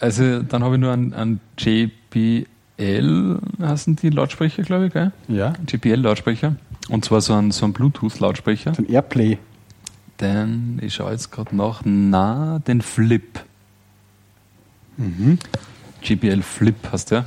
also, 0.00 0.42
dann 0.42 0.64
habe 0.64 0.74
ich 0.74 0.80
nur 0.80 0.90
an, 0.92 1.12
an 1.14 1.40
JBL, 1.58 3.38
heißen 3.60 3.96
die 3.96 4.10
Lautsprecher, 4.10 4.62
glaube 4.64 4.86
ich, 4.88 4.92
gell? 4.92 5.12
Ja. 5.28 5.52
JBL-Lautsprecher. 5.68 6.56
Und 6.88 7.04
zwar 7.04 7.20
so 7.20 7.34
ein, 7.34 7.52
so 7.52 7.64
ein 7.66 7.72
Bluetooth-Lautsprecher. 7.72 8.74
So 8.74 8.82
ein 8.82 8.88
Airplay. 8.90 9.38
Den, 10.20 10.78
ich 10.82 10.94
schaue 10.94 11.12
jetzt 11.12 11.30
gerade 11.30 11.54
nach, 11.56 11.82
na, 11.84 12.58
den 12.58 12.82
Flip. 12.82 13.40
JBL 16.02 16.42
Flip 16.42 16.76
heißt 16.90 17.12
der. 17.12 17.26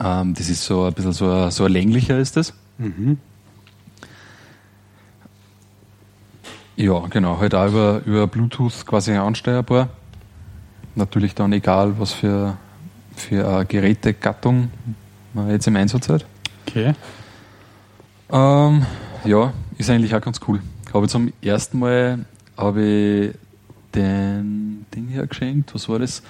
Ähm, 0.00 0.34
das 0.34 0.48
ist 0.48 0.64
so 0.64 0.84
ein 0.84 0.92
bisschen 0.92 1.12
so 1.12 1.30
ein, 1.30 1.50
so 1.50 1.64
ein 1.64 1.72
länglicher 1.72 2.18
ist 2.18 2.36
das. 2.36 2.52
Ja, 6.76 6.98
genau, 7.08 7.38
halt 7.38 7.54
auch 7.54 7.68
über, 7.68 8.02
über 8.04 8.26
Bluetooth 8.26 8.86
quasi 8.86 9.12
ansteuerbar. 9.12 9.90
Natürlich 10.94 11.34
dann 11.34 11.52
egal, 11.52 11.98
was 11.98 12.12
für, 12.12 12.56
für 13.14 13.48
eine 13.48 13.66
Gerätegattung 13.66 14.70
man 15.34 15.50
jetzt 15.50 15.66
im 15.66 15.76
Einsatz 15.76 16.08
hat. 16.08 16.26
Okay. 16.66 16.94
Ähm, 18.30 18.86
ja, 19.24 19.52
ist 19.78 19.90
eigentlich 19.90 20.14
auch 20.14 20.20
ganz 20.20 20.40
cool. 20.48 20.60
Habe 20.92 21.06
ich 21.06 21.12
zum 21.12 21.32
ersten 21.42 21.78
Mal 21.78 22.24
habe 22.56 22.82
ich 22.82 23.34
den 23.94 24.86
Ding 24.94 25.08
hier 25.08 25.26
geschenkt. 25.26 25.74
Was 25.74 25.88
war 25.88 25.98
das? 25.98 26.22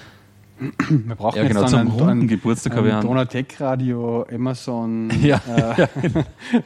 Wir 0.89 1.15
brauchen 1.15 1.37
Ja, 1.37 1.43
jetzt 1.43 1.49
genau, 1.49 1.61
dann 1.61 1.87
zum 1.87 1.99
einen, 1.99 2.09
einen, 2.09 2.27
Geburtstag 2.27 2.75
habe 2.75 2.87
ich 2.87 2.93
einen. 2.93 3.03
Donatec 3.03 3.59
Radio, 3.59 4.25
Amazon. 4.31 5.11
Ja, 5.21 5.41
äh, 5.47 5.87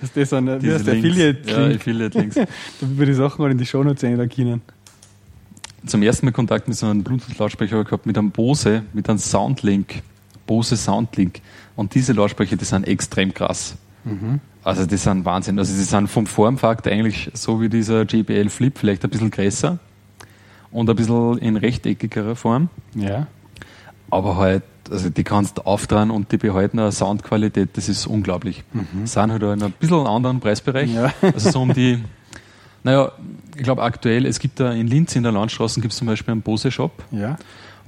ist 0.01 0.11
das 0.15 0.29
so 0.29 0.35
eine, 0.35 0.61
wie 0.61 0.71
heißt 0.71 0.85
der 0.85 0.95
Links. 0.95 1.09
Affiliate? 1.09 1.49
Ja, 1.49 1.75
Affiliate 1.75 2.19
Links. 2.19 2.35
Damit 2.35 2.99
wir 2.99 3.05
die 3.05 3.13
Sachen 3.13 3.41
mal 3.41 3.51
in 3.51 3.57
die 3.57 3.65
Shownotes 3.65 4.01
da 4.01 4.27
können. 4.27 4.61
zum 5.85 6.03
ersten 6.03 6.25
Mal 6.25 6.31
Kontakt 6.31 6.67
mit 6.67 6.77
so 6.77 6.87
einem 6.87 7.03
Bluetooth-Lautsprecher 7.03 7.83
gehabt, 7.83 8.05
mit 8.05 8.17
einem 8.17 8.31
Bose, 8.31 8.83
mit 8.93 9.09
einem 9.09 9.19
Soundlink. 9.19 10.01
Bose 10.45 10.77
Soundlink. 10.77 11.41
Und 11.75 11.93
diese 11.95 12.13
Lautsprecher, 12.13 12.55
die 12.55 12.65
sind 12.65 12.87
extrem 12.87 13.33
krass. 13.33 13.75
Also 14.63 14.85
die 14.85 14.97
sind 14.97 15.25
Wahnsinn. 15.25 15.59
Also 15.59 15.73
die 15.73 15.83
sind 15.83 16.07
vom 16.07 16.25
Formfaktor 16.25 16.91
eigentlich 16.91 17.29
so 17.33 17.61
wie 17.61 17.69
dieser 17.69 18.03
JBL 18.03 18.49
Flip, 18.49 18.77
vielleicht 18.77 19.03
ein 19.03 19.09
bisschen 19.09 19.31
größer 19.31 19.77
und 20.71 20.89
ein 20.89 20.95
bisschen 20.95 21.37
in 21.39 21.57
rechteckigerer 21.57 22.35
Form. 22.35 22.69
Ja. 22.95 23.27
Aber 24.09 24.37
halt, 24.37 24.63
also 24.89 25.09
die 25.09 25.23
kannst 25.23 25.57
du 25.57 25.61
auftragen 25.63 26.11
und 26.11 26.31
die 26.31 26.37
behalten 26.37 26.79
eine 26.79 26.91
Soundqualität, 26.91 27.69
das 27.73 27.89
ist 27.89 28.07
unglaublich. 28.07 28.63
Sind 29.03 29.31
halt 29.31 29.43
auch 29.43 29.53
in 29.53 29.61
einem 29.63 29.73
bisschen 29.73 30.07
anderen 30.07 30.39
Preisbereich. 30.39 30.93
Ja. 30.93 31.11
Also 31.21 31.51
so 31.51 31.61
um 31.61 31.73
die, 31.73 32.03
naja, 32.83 33.11
ich 33.55 33.63
glaube 33.63 33.83
aktuell, 33.83 34.25
es 34.25 34.39
gibt 34.39 34.59
da 34.59 34.71
in 34.71 34.87
Linz 34.87 35.15
in 35.15 35.23
der 35.23 35.31
Landstraße 35.31 35.81
gibt 35.81 35.91
es 35.91 35.97
zum 35.97 36.07
Beispiel 36.07 36.31
einen 36.31 36.41
Bose-Shop. 36.41 36.91
Ja. 37.11 37.37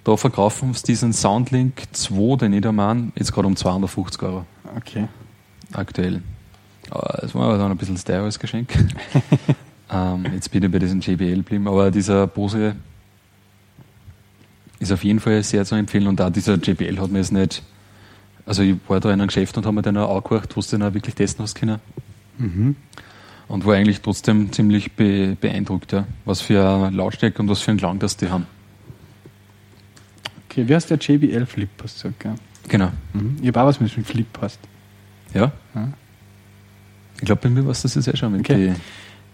Da 0.03 0.17
verkaufen 0.17 0.73
sie 0.73 0.83
diesen 0.87 1.13
Soundlink 1.13 1.83
2, 1.91 2.37
den 2.37 2.53
ich 2.53 2.61
da 2.61 2.71
meine, 2.71 3.11
jetzt 3.15 3.31
gerade 3.33 3.47
um 3.47 3.55
250 3.55 4.21
Euro 4.23 4.45
Okay. 4.75 5.07
aktuell. 5.73 6.21
Aber 6.89 7.19
Das 7.21 7.35
war 7.35 7.57
dann 7.57 7.71
ein 7.71 7.77
bisschen 7.77 7.95
das 7.95 8.03
teures 8.03 8.39
Geschenk. 8.39 8.69
ähm, 9.91 10.25
jetzt 10.33 10.51
bin 10.51 10.63
ich 10.63 10.71
bei 10.71 10.79
diesem 10.79 11.01
JBL 11.01 11.35
geblieben, 11.37 11.67
aber 11.67 11.91
dieser 11.91 12.27
Bose 12.27 12.75
ist 14.79 14.91
auf 14.91 15.03
jeden 15.03 15.19
Fall 15.19 15.43
sehr 15.43 15.65
zu 15.65 15.75
empfehlen 15.75 16.07
und 16.07 16.21
auch 16.21 16.29
dieser 16.29 16.55
JBL 16.55 16.99
hat 16.99 17.11
mir 17.11 17.19
jetzt 17.19 17.31
nicht, 17.31 17.61
also 18.45 18.63
ich 18.63 18.75
war 18.87 18.99
da 18.99 19.09
in 19.09 19.19
einem 19.19 19.27
Geschäft 19.27 19.57
und 19.57 19.65
habe 19.65 19.75
mir 19.75 19.81
den 19.81 19.97
auch 19.97 20.15
angehört, 20.15 20.55
wo 20.55 20.61
du 20.61 20.67
den 20.67 20.83
auch 20.83 20.93
wirklich 20.93 21.15
testen 21.15 21.43
hast 21.43 21.55
können. 21.55 21.79
Und 23.47 23.65
war 23.65 23.75
eigentlich 23.75 23.99
trotzdem 24.01 24.51
ziemlich 24.51 24.93
be 24.93 25.35
beeindruckt, 25.39 25.91
ja, 25.91 26.05
was 26.23 26.39
für 26.41 26.63
eine 26.65 26.95
Lautstärke 26.95 27.41
und 27.41 27.49
was 27.49 27.61
für 27.61 27.71
einen 27.71 27.79
Klang 27.79 27.99
das 27.99 28.15
die 28.15 28.29
haben. 28.29 28.45
Okay, 30.49 30.67
wie 30.67 30.73
heißt 30.75 30.89
der 30.89 30.97
JBL 30.97 31.45
Flip, 31.45 31.69
hast 31.83 32.03
du 32.03 32.11
gesagt? 32.11 32.39
Genau. 32.69 32.91
Mhm. 33.13 33.37
Ich 33.41 33.47
habe 33.49 33.61
auch 33.61 33.65
was 33.65 33.79
mit 33.79 33.95
dem 33.95 34.05
Flip 34.05 34.27
hast. 34.41 34.59
Ja? 35.33 35.51
Ja. 35.75 35.89
Ich 37.17 37.25
glaube, 37.25 37.41
bei 37.41 37.49
mir 37.49 37.65
war 37.65 37.71
es 37.71 37.81
das 37.81 37.95
jetzt 37.95 38.07
eh 38.07 38.15
schon 38.15 38.31
mit 38.31 38.41
Okay. 38.41 38.67
den 38.67 38.75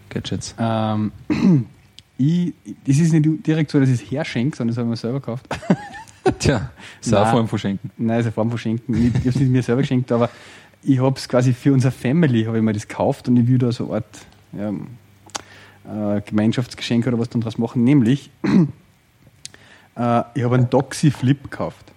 Gadgets. 0.08 0.54
Ähm, 0.58 1.12
ich, 2.18 2.54
das 2.86 2.98
ist 2.98 3.12
nicht 3.12 3.46
direkt 3.46 3.70
so, 3.70 3.78
dass 3.78 3.88
ich 3.88 4.02
es 4.02 4.10
herschenke, 4.10 4.56
sondern 4.56 4.74
das 4.74 4.78
habe 4.78 4.86
ich 4.86 4.90
mir 4.90 4.96
selber 4.96 5.20
gekauft. 5.20 5.46
Tja, 6.38 6.70
ist 7.00 7.08
auch 7.08 7.18
Nein. 7.18 7.22
eine 7.22 7.30
Form 7.32 7.48
von 7.48 7.58
Schenken. 7.58 7.90
Nein, 7.96 8.20
ist 8.20 8.26
eine 8.26 8.32
Form 8.32 8.50
von 8.50 8.58
Schenken. 8.58 8.94
Ich 8.94 9.14
habe 9.14 9.28
es 9.28 9.36
nicht 9.36 9.50
mir 9.50 9.62
selber 9.62 9.82
geschenkt, 9.82 10.10
aber 10.10 10.30
ich 10.82 11.00
habe 11.00 11.16
es 11.16 11.28
quasi 11.28 11.52
für 11.52 11.72
unsere 11.72 11.92
Family, 11.92 12.44
habe 12.44 12.58
ich 12.58 12.64
mir 12.64 12.72
das 12.72 12.88
gekauft 12.88 13.28
und 13.28 13.36
ich 13.36 13.46
will 13.46 13.58
da 13.58 13.70
so 13.70 13.92
eine 13.92 13.94
Art 13.96 14.26
ja, 14.52 16.16
äh, 16.16 16.20
Gemeinschaftsgeschenk 16.22 17.06
oder 17.06 17.18
was 17.18 17.28
dann 17.28 17.40
draus 17.40 17.58
machen. 17.58 17.84
Nämlich, 17.84 18.30
äh, 18.44 20.22
ich 20.34 20.44
habe 20.44 20.56
einen 20.56 20.70
Doxy 20.70 21.10
Flip 21.10 21.42
gekauft. 21.42 21.92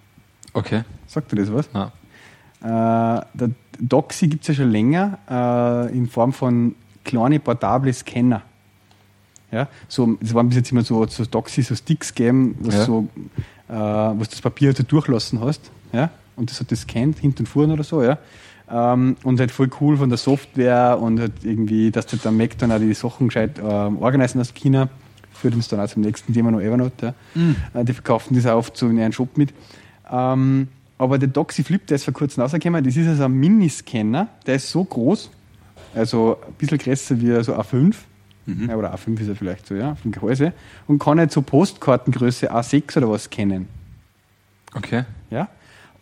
Okay. 0.52 0.82
Sagt 1.06 1.32
dir 1.32 1.36
das 1.36 1.52
was? 1.52 1.68
Ah. 1.74 1.92
Äh, 2.62 3.24
der 3.34 3.50
Doxy 3.80 4.28
gibt 4.28 4.42
es 4.42 4.48
ja 4.48 4.54
schon 4.54 4.70
länger 4.70 5.18
äh, 5.28 5.96
in 5.96 6.06
Form 6.08 6.32
von 6.32 6.74
kleine 7.04 7.40
portable 7.40 7.92
Scanner. 7.92 8.42
Ja, 9.52 9.68
so, 9.88 10.16
es 10.22 10.32
waren 10.34 10.48
bis 10.48 10.56
jetzt 10.58 10.70
immer 10.72 10.82
so, 10.84 11.04
so 11.06 11.24
Doxy, 11.24 11.62
so 11.62 11.74
Sticks 11.74 12.14
gegeben, 12.14 12.56
was 12.60 12.74
Ja. 12.76 12.84
so, 12.84 13.08
äh, 13.68 13.72
was 13.74 14.28
das 14.28 14.40
Papier 14.40 14.68
halt 14.68 14.76
so 14.76 14.82
durchlassen 14.84 15.40
hast. 15.40 15.70
Ja, 15.92 16.10
und 16.36 16.50
das 16.50 16.60
hat 16.60 16.70
das 16.70 16.82
scannt, 16.82 17.18
hinten 17.18 17.40
und 17.40 17.46
vorne 17.46 17.72
oder 17.72 17.82
so, 17.84 18.02
ja. 18.02 18.18
Ähm, 18.70 19.16
und 19.24 19.40
halt 19.40 19.50
voll 19.50 19.68
cool 19.80 19.96
von 19.96 20.08
der 20.08 20.18
Software 20.18 20.98
und 21.00 21.18
halt 21.18 21.32
irgendwie, 21.42 21.90
dass 21.90 22.06
du 22.06 22.16
dann 22.16 22.36
Mac 22.36 22.56
dann 22.58 22.70
auch 22.70 22.78
die 22.78 22.94
Sachen 22.94 23.26
gescheit 23.26 23.58
ähm, 23.60 23.98
organisieren 23.98 24.40
aus 24.40 24.54
China. 24.54 24.88
Führt 25.32 25.54
uns 25.54 25.66
dann 25.66 25.80
auch 25.80 25.88
zum 25.88 26.02
nächsten 26.02 26.32
Thema 26.32 26.52
noch 26.52 26.60
Evernote. 26.60 27.14
Ja. 27.34 27.80
Äh, 27.80 27.84
die 27.84 27.92
verkaufen 27.92 28.36
das 28.36 28.46
auch 28.46 28.58
oft 28.58 28.76
so 28.76 28.88
in 28.88 29.00
einen 29.00 29.12
Shop 29.12 29.36
mit. 29.36 29.52
Ähm, 30.08 30.68
aber 30.98 31.18
der 31.18 31.28
Doxy 31.28 31.64
Flip, 31.64 31.84
der 31.86 31.96
ist 31.96 32.04
vor 32.04 32.14
kurzem 32.14 32.42
rausgekommen, 32.44 32.84
das 32.84 32.94
ist 32.96 33.08
also 33.08 33.24
ein 33.24 33.32
Miniscanner, 33.32 34.28
der 34.46 34.56
ist 34.56 34.70
so 34.70 34.84
groß, 34.84 35.30
also 35.94 36.36
ein 36.46 36.52
bisschen 36.54 36.78
größer 36.78 37.20
wie 37.20 37.42
so 37.42 37.54
A5, 37.54 37.94
ja, 38.68 38.76
oder 38.76 38.94
A5 38.94 39.20
ist 39.20 39.28
er 39.28 39.36
vielleicht 39.36 39.66
so, 39.66 39.74
ja, 39.74 39.94
vom 39.94 40.12
Gehäuse, 40.12 40.52
und 40.86 40.98
kann 40.98 41.18
halt 41.18 41.32
so 41.32 41.42
Postkartengröße 41.42 42.52
A6 42.52 42.96
oder 42.98 43.10
was 43.10 43.24
scannen. 43.24 43.68
Okay. 44.74 45.04
Ja? 45.30 45.48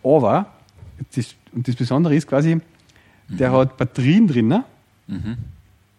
Aber, 0.03 0.47
das, 1.15 1.35
und 1.53 1.67
das 1.67 1.75
Besondere 1.75 2.15
ist 2.15 2.27
quasi, 2.27 2.59
der 3.27 3.51
hat 3.51 3.77
Batterien 3.77 4.27
drin, 4.27 4.47
ne? 4.47 4.63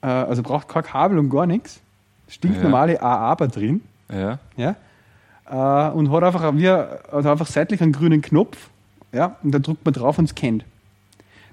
äh, 0.03 0.07
also 0.07 0.42
braucht 0.42 0.68
kein 0.68 0.82
Kabel 0.82 1.18
und 1.18 1.30
gar 1.30 1.46
nichts, 1.46 1.80
stinknormale 2.28 3.01
AA-Batterien, 3.01 3.80
Ja. 4.12 4.38
ja, 4.57 4.76
äh, 5.51 5.92
und 5.92 6.11
hat 6.11 6.22
einfach, 6.22 6.55
wie, 6.57 6.68
hat 6.68 7.26
einfach 7.26 7.46
seitlich 7.46 7.80
einen 7.82 7.92
grünen 7.92 8.22
Knopf, 8.22 8.70
ja, 9.12 9.36
und 9.42 9.53
da 9.53 9.59
drückt 9.59 9.84
man 9.84 9.94
drauf 9.94 10.18
und 10.18 10.28
scannt. 10.28 10.64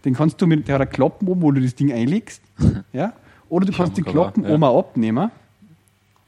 Den 0.06 0.14
kannst 0.14 0.42
du 0.42 0.48
mit, 0.48 0.68
der 0.68 0.76
hat 0.76 0.82
einen 0.82 0.92
Kloppen 0.92 1.28
oben, 1.28 1.42
wo 1.42 1.52
du 1.52 1.60
das 1.62 1.76
Ding 1.76 1.92
einlegst, 1.92 2.42
ja, 2.94 3.14
oder 3.50 3.66
du 3.66 3.72
kannst 3.72 3.98
die 3.98 4.02
gerade, 4.02 4.42
ja. 4.42 4.70
abnehmen, 4.70 5.32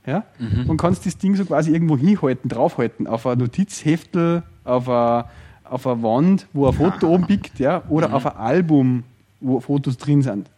ja, 0.06 0.24
und 0.68 0.78
kannst 0.78 1.06
das 1.06 1.18
Ding 1.18 1.36
so 1.36 1.46
quasi 1.46 1.72
irgendwo 1.72 1.98
hinhalten, 1.98 2.50
draufhalten, 2.50 3.08
auf 3.08 3.28
ein 3.28 3.38
Notizheftel, 3.38 4.44
auf 4.64 4.90
eine, 4.90 5.26
auf 5.64 5.86
eine 5.86 6.02
Wand, 6.02 6.48
wo 6.54 6.68
ein 6.68 6.74
Foto 6.74 7.10
oben 7.14 7.28
biegt, 7.28 7.60
ja, 7.60 7.84
oder 7.90 8.14
auf 8.14 8.26
ein 8.26 8.38
Album, 8.38 9.04
wo 9.40 9.60
Fotos 9.60 9.98
drin 9.98 10.22
sind. 10.22 10.50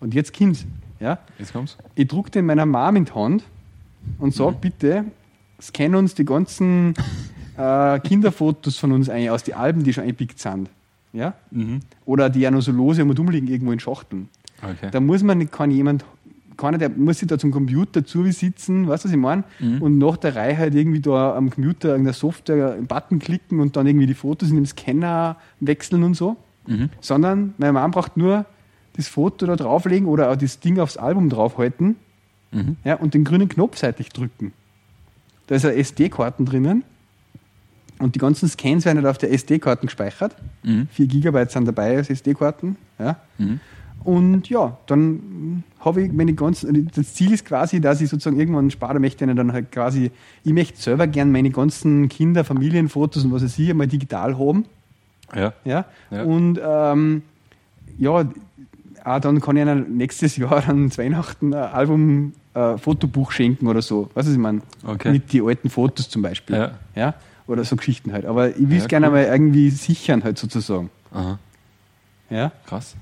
Und 0.00 0.14
jetzt 0.14 0.36
kommt's, 0.36 0.66
ja, 1.00 1.18
Jetzt 1.38 1.52
kommt's. 1.52 1.76
ich 1.94 2.06
druck 2.06 2.30
den 2.30 2.46
meiner 2.46 2.66
Mom 2.66 2.96
in 2.96 3.04
die 3.06 3.12
Hand 3.12 3.44
und 4.18 4.34
sag 4.34 4.60
bitte, 4.60 5.04
scan 5.60 5.94
uns 5.94 6.14
die 6.14 6.24
ganzen 6.24 6.94
äh, 7.56 7.98
Kinderfotos 8.00 8.76
von 8.76 8.92
uns 8.92 9.08
ein, 9.08 9.28
aus 9.30 9.42
den 9.42 9.54
Alben, 9.54 9.82
die 9.82 9.92
schon 9.92 10.04
eingepickt 10.04 10.38
sind. 10.38 10.68
Ja? 11.12 11.34
Oder 12.04 12.28
die 12.28 12.40
ja 12.40 12.50
noch 12.50 12.60
so 12.60 12.72
lose 12.72 13.02
und 13.02 13.18
umliegen 13.18 13.48
irgendwo 13.48 13.72
in 13.72 13.80
Schachteln. 13.80 14.28
Okay. 14.62 14.88
Da 14.90 15.00
muss 15.00 15.22
man 15.22 15.38
nicht, 15.38 15.52
kann 15.52 15.70
jemand, 15.70 16.04
keiner, 16.56 16.78
der 16.78 16.88
muss 16.88 17.18
sich 17.18 17.28
da 17.28 17.38
zum 17.38 17.50
Computer 17.50 18.04
zusitzen, 18.04 18.86
weißt 18.86 19.04
du, 19.04 19.08
was 19.08 19.12
ich 19.14 19.20
meine? 19.20 19.44
Und 19.80 19.98
nach 19.98 20.16
der 20.16 20.36
Reihe 20.36 20.56
halt 20.56 20.74
irgendwie 20.74 21.00
da 21.00 21.34
am 21.34 21.50
Computer 21.50 21.88
irgendeine 21.88 22.14
Software, 22.14 22.74
einen 22.74 22.86
Button 22.86 23.18
klicken 23.18 23.60
und 23.60 23.76
dann 23.76 23.86
irgendwie 23.86 24.06
die 24.06 24.14
Fotos 24.14 24.50
in 24.50 24.56
dem 24.56 24.66
Scanner 24.66 25.36
wechseln 25.60 26.04
und 26.04 26.14
so. 26.14 26.36
Sondern 27.00 27.54
meine 27.58 27.72
Mom 27.72 27.90
braucht 27.90 28.16
nur 28.16 28.46
das 28.96 29.08
Foto 29.08 29.44
da 29.46 29.56
drauflegen 29.56 30.06
oder 30.06 30.30
auch 30.30 30.36
das 30.36 30.60
Ding 30.60 30.78
aufs 30.78 30.96
Album 30.96 31.28
draufhalten 31.28 31.96
ja, 32.84 32.94
und 32.94 33.14
den 33.14 33.24
grünen 33.24 33.48
Knopf 33.48 33.76
seitlich 33.76 34.08
drücken. 34.10 34.52
Da 35.48 35.56
ist 35.56 35.64
eine 35.66 35.74
SD-Karten 35.74 36.46
drinnen 36.46 36.84
und 37.98 38.14
die 38.14 38.20
ganzen 38.20 38.48
Scans 38.48 38.84
werden 38.84 38.98
halt 38.98 39.08
auf 39.08 39.18
der 39.18 39.32
SD-Karten 39.32 39.86
gespeichert. 39.86 40.36
4 40.92 41.06
Gigabyte 41.06 41.50
sind 41.50 41.66
dabei 41.66 41.96
als 41.96 42.08
SD-Karten. 42.08 42.76
Ja. 43.00 43.16
Und 44.04 44.50
ja, 44.50 44.76
dann 44.86 45.64
habe 45.80 46.02
ich 46.02 46.12
meine 46.12 46.34
ganzen, 46.34 46.90
das 46.94 47.14
Ziel 47.14 47.32
ist 47.32 47.44
quasi, 47.46 47.80
dass 47.80 48.00
ich 48.00 48.10
sozusagen 48.10 48.38
irgendwann 48.38 48.70
sparen 48.70 49.00
möchte, 49.00 49.26
dann 49.26 49.52
halt 49.52 49.72
quasi, 49.72 50.10
ich 50.44 50.52
möchte 50.52 50.80
selber 50.80 51.06
gern 51.06 51.32
meine 51.32 51.50
ganzen 51.50 52.08
Kinder, 52.08 52.44
Familienfotos 52.44 53.24
und 53.24 53.32
was 53.32 53.42
weiß 53.42 53.58
ich 53.58 53.70
einmal 53.70 53.86
digital 53.86 54.38
haben. 54.38 54.66
Ja. 55.34 55.54
Ja. 55.64 55.84
Ja. 56.10 56.22
Und 56.24 56.60
ähm, 56.62 57.22
ja, 57.98 58.28
auch 59.04 59.20
dann 59.20 59.40
kann 59.40 59.56
ich 59.56 59.62
ihnen 59.62 59.96
nächstes 59.96 60.36
Jahr 60.36 60.62
dann 60.66 60.90
zu 60.90 61.02
Weihnachten 61.02 61.54
ein 61.54 61.72
Album, 61.72 62.32
äh, 62.54 62.76
Fotobuch 62.78 63.32
schenken 63.32 63.66
oder 63.66 63.82
so. 63.82 64.10
Weißt 64.14 64.26
du, 64.26 64.30
was 64.30 64.32
ich 64.32 64.38
meine? 64.38 64.60
Okay. 64.86 65.12
Mit 65.12 65.32
die 65.32 65.42
alten 65.42 65.70
Fotos 65.70 66.08
zum 66.08 66.22
Beispiel. 66.22 66.56
Ja. 66.56 66.70
ja? 66.94 67.14
Oder 67.46 67.64
so 67.64 67.76
Geschichten 67.76 68.12
halt. 68.12 68.24
Aber 68.26 68.50
ich 68.50 68.68
will 68.68 68.76
es 68.76 68.84
Ja, 68.84 68.88
gerne 68.88 69.06
cool. 69.06 69.12
mal 69.12 69.24
irgendwie 69.24 69.70
sichern 69.70 70.24
halt 70.24 70.38
sozusagen. 70.38 70.90
Aha. 71.12 71.38
Ja. 72.30 72.52
Krass. 72.66 72.96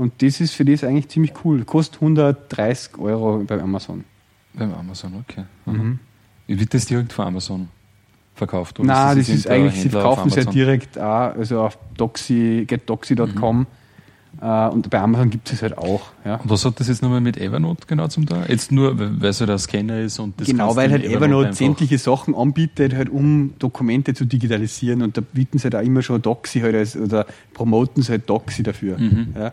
Und 0.00 0.22
das 0.22 0.40
ist 0.40 0.54
für 0.54 0.64
das 0.64 0.82
eigentlich 0.82 1.08
ziemlich 1.08 1.32
cool. 1.44 1.62
Kostet 1.64 1.96
130 2.00 2.98
Euro 2.98 3.44
bei 3.46 3.60
Amazon. 3.60 4.04
Beim 4.54 4.72
Amazon, 4.72 5.12
okay. 5.28 5.44
Mhm. 5.66 5.98
Wird 6.46 6.72
das 6.72 6.86
direkt 6.86 7.12
von 7.12 7.26
Amazon 7.26 7.68
verkauft? 8.34 8.80
Oder 8.80 8.88
Nein, 8.88 9.18
das 9.18 9.28
ist 9.28 9.44
irgendein 9.44 9.60
eigentlich, 9.60 9.74
sie 9.74 9.80
Händler 9.82 10.04
auf 10.06 10.14
verkaufen 10.14 10.38
es 10.38 10.44
ja 10.46 10.50
direkt 10.50 10.98
auch, 10.98 11.36
also 11.36 11.60
auf 11.60 11.78
Doxy, 11.98 12.64
getdoxy.com 12.66 13.66
äh, 14.40 14.68
und 14.68 14.88
bei 14.88 15.00
Amazon 15.00 15.28
gibt 15.28 15.52
es 15.52 15.60
halt 15.60 15.76
auch. 15.76 16.00
Ja. 16.24 16.36
Und 16.36 16.48
was 16.48 16.64
hat 16.64 16.80
das 16.80 16.88
jetzt 16.88 17.02
nochmal 17.02 17.20
mit 17.20 17.36
Evernote 17.36 17.86
genau 17.86 18.08
zum 18.08 18.24
tun? 18.24 18.38
Jetzt 18.48 18.72
nur, 18.72 18.98
weil 18.98 19.28
es 19.30 19.40
halt 19.40 19.50
ein 19.50 19.58
Scanner 19.58 20.00
ist 20.00 20.18
und 20.18 20.40
das 20.40 20.46
genau, 20.46 20.74
weil 20.76 20.90
halt 20.90 21.04
Evernote 21.04 21.48
einfach- 21.48 21.58
sämtliche 21.58 21.98
Sachen 21.98 22.34
anbietet, 22.34 22.94
halt 22.94 23.10
um 23.10 23.52
Dokumente 23.58 24.14
zu 24.14 24.24
digitalisieren 24.24 25.02
und 25.02 25.18
da 25.18 25.20
bieten 25.20 25.58
sie 25.58 25.64
halt 25.64 25.76
auch 25.76 25.82
immer 25.82 26.00
schon 26.00 26.22
Doxy 26.22 26.60
halt 26.60 26.74
als, 26.74 26.96
oder 26.96 27.26
promoten 27.52 28.02
sie 28.02 28.12
halt 28.12 28.30
Doxy 28.30 28.62
dafür. 28.62 28.96
Mhm. 28.98 29.34
Ja. 29.36 29.52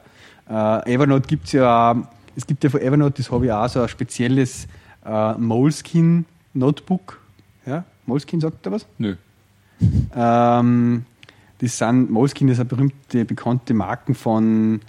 Äh, 0.49 0.93
Evernote 0.93 1.27
gibt 1.27 1.45
es 1.45 1.51
ja, 1.53 1.95
es 2.35 2.47
gibt 2.47 2.63
ja 2.63 2.69
von 2.69 2.81
Evernote, 2.81 3.21
das 3.21 3.31
habe 3.31 3.45
ich 3.45 3.51
auch, 3.51 3.67
so 3.67 3.81
ein 3.81 3.89
spezielles 3.89 4.67
äh, 5.05 5.33
Moleskine 5.33 6.25
Notebook. 6.53 7.19
Ja? 7.65 7.83
Moleskine 8.05 8.41
sagt 8.41 8.65
da 8.65 8.71
was? 8.71 8.85
Nö. 8.97 9.15
Ähm, 10.15 11.05
das 11.59 11.77
sind, 11.77 12.09
Moleskine 12.09 12.51
ist 12.51 12.59
eine 12.59 12.65
berühmte, 12.65 13.25
bekannte 13.25 13.73
Marken 13.73 14.15
von, 14.15 14.81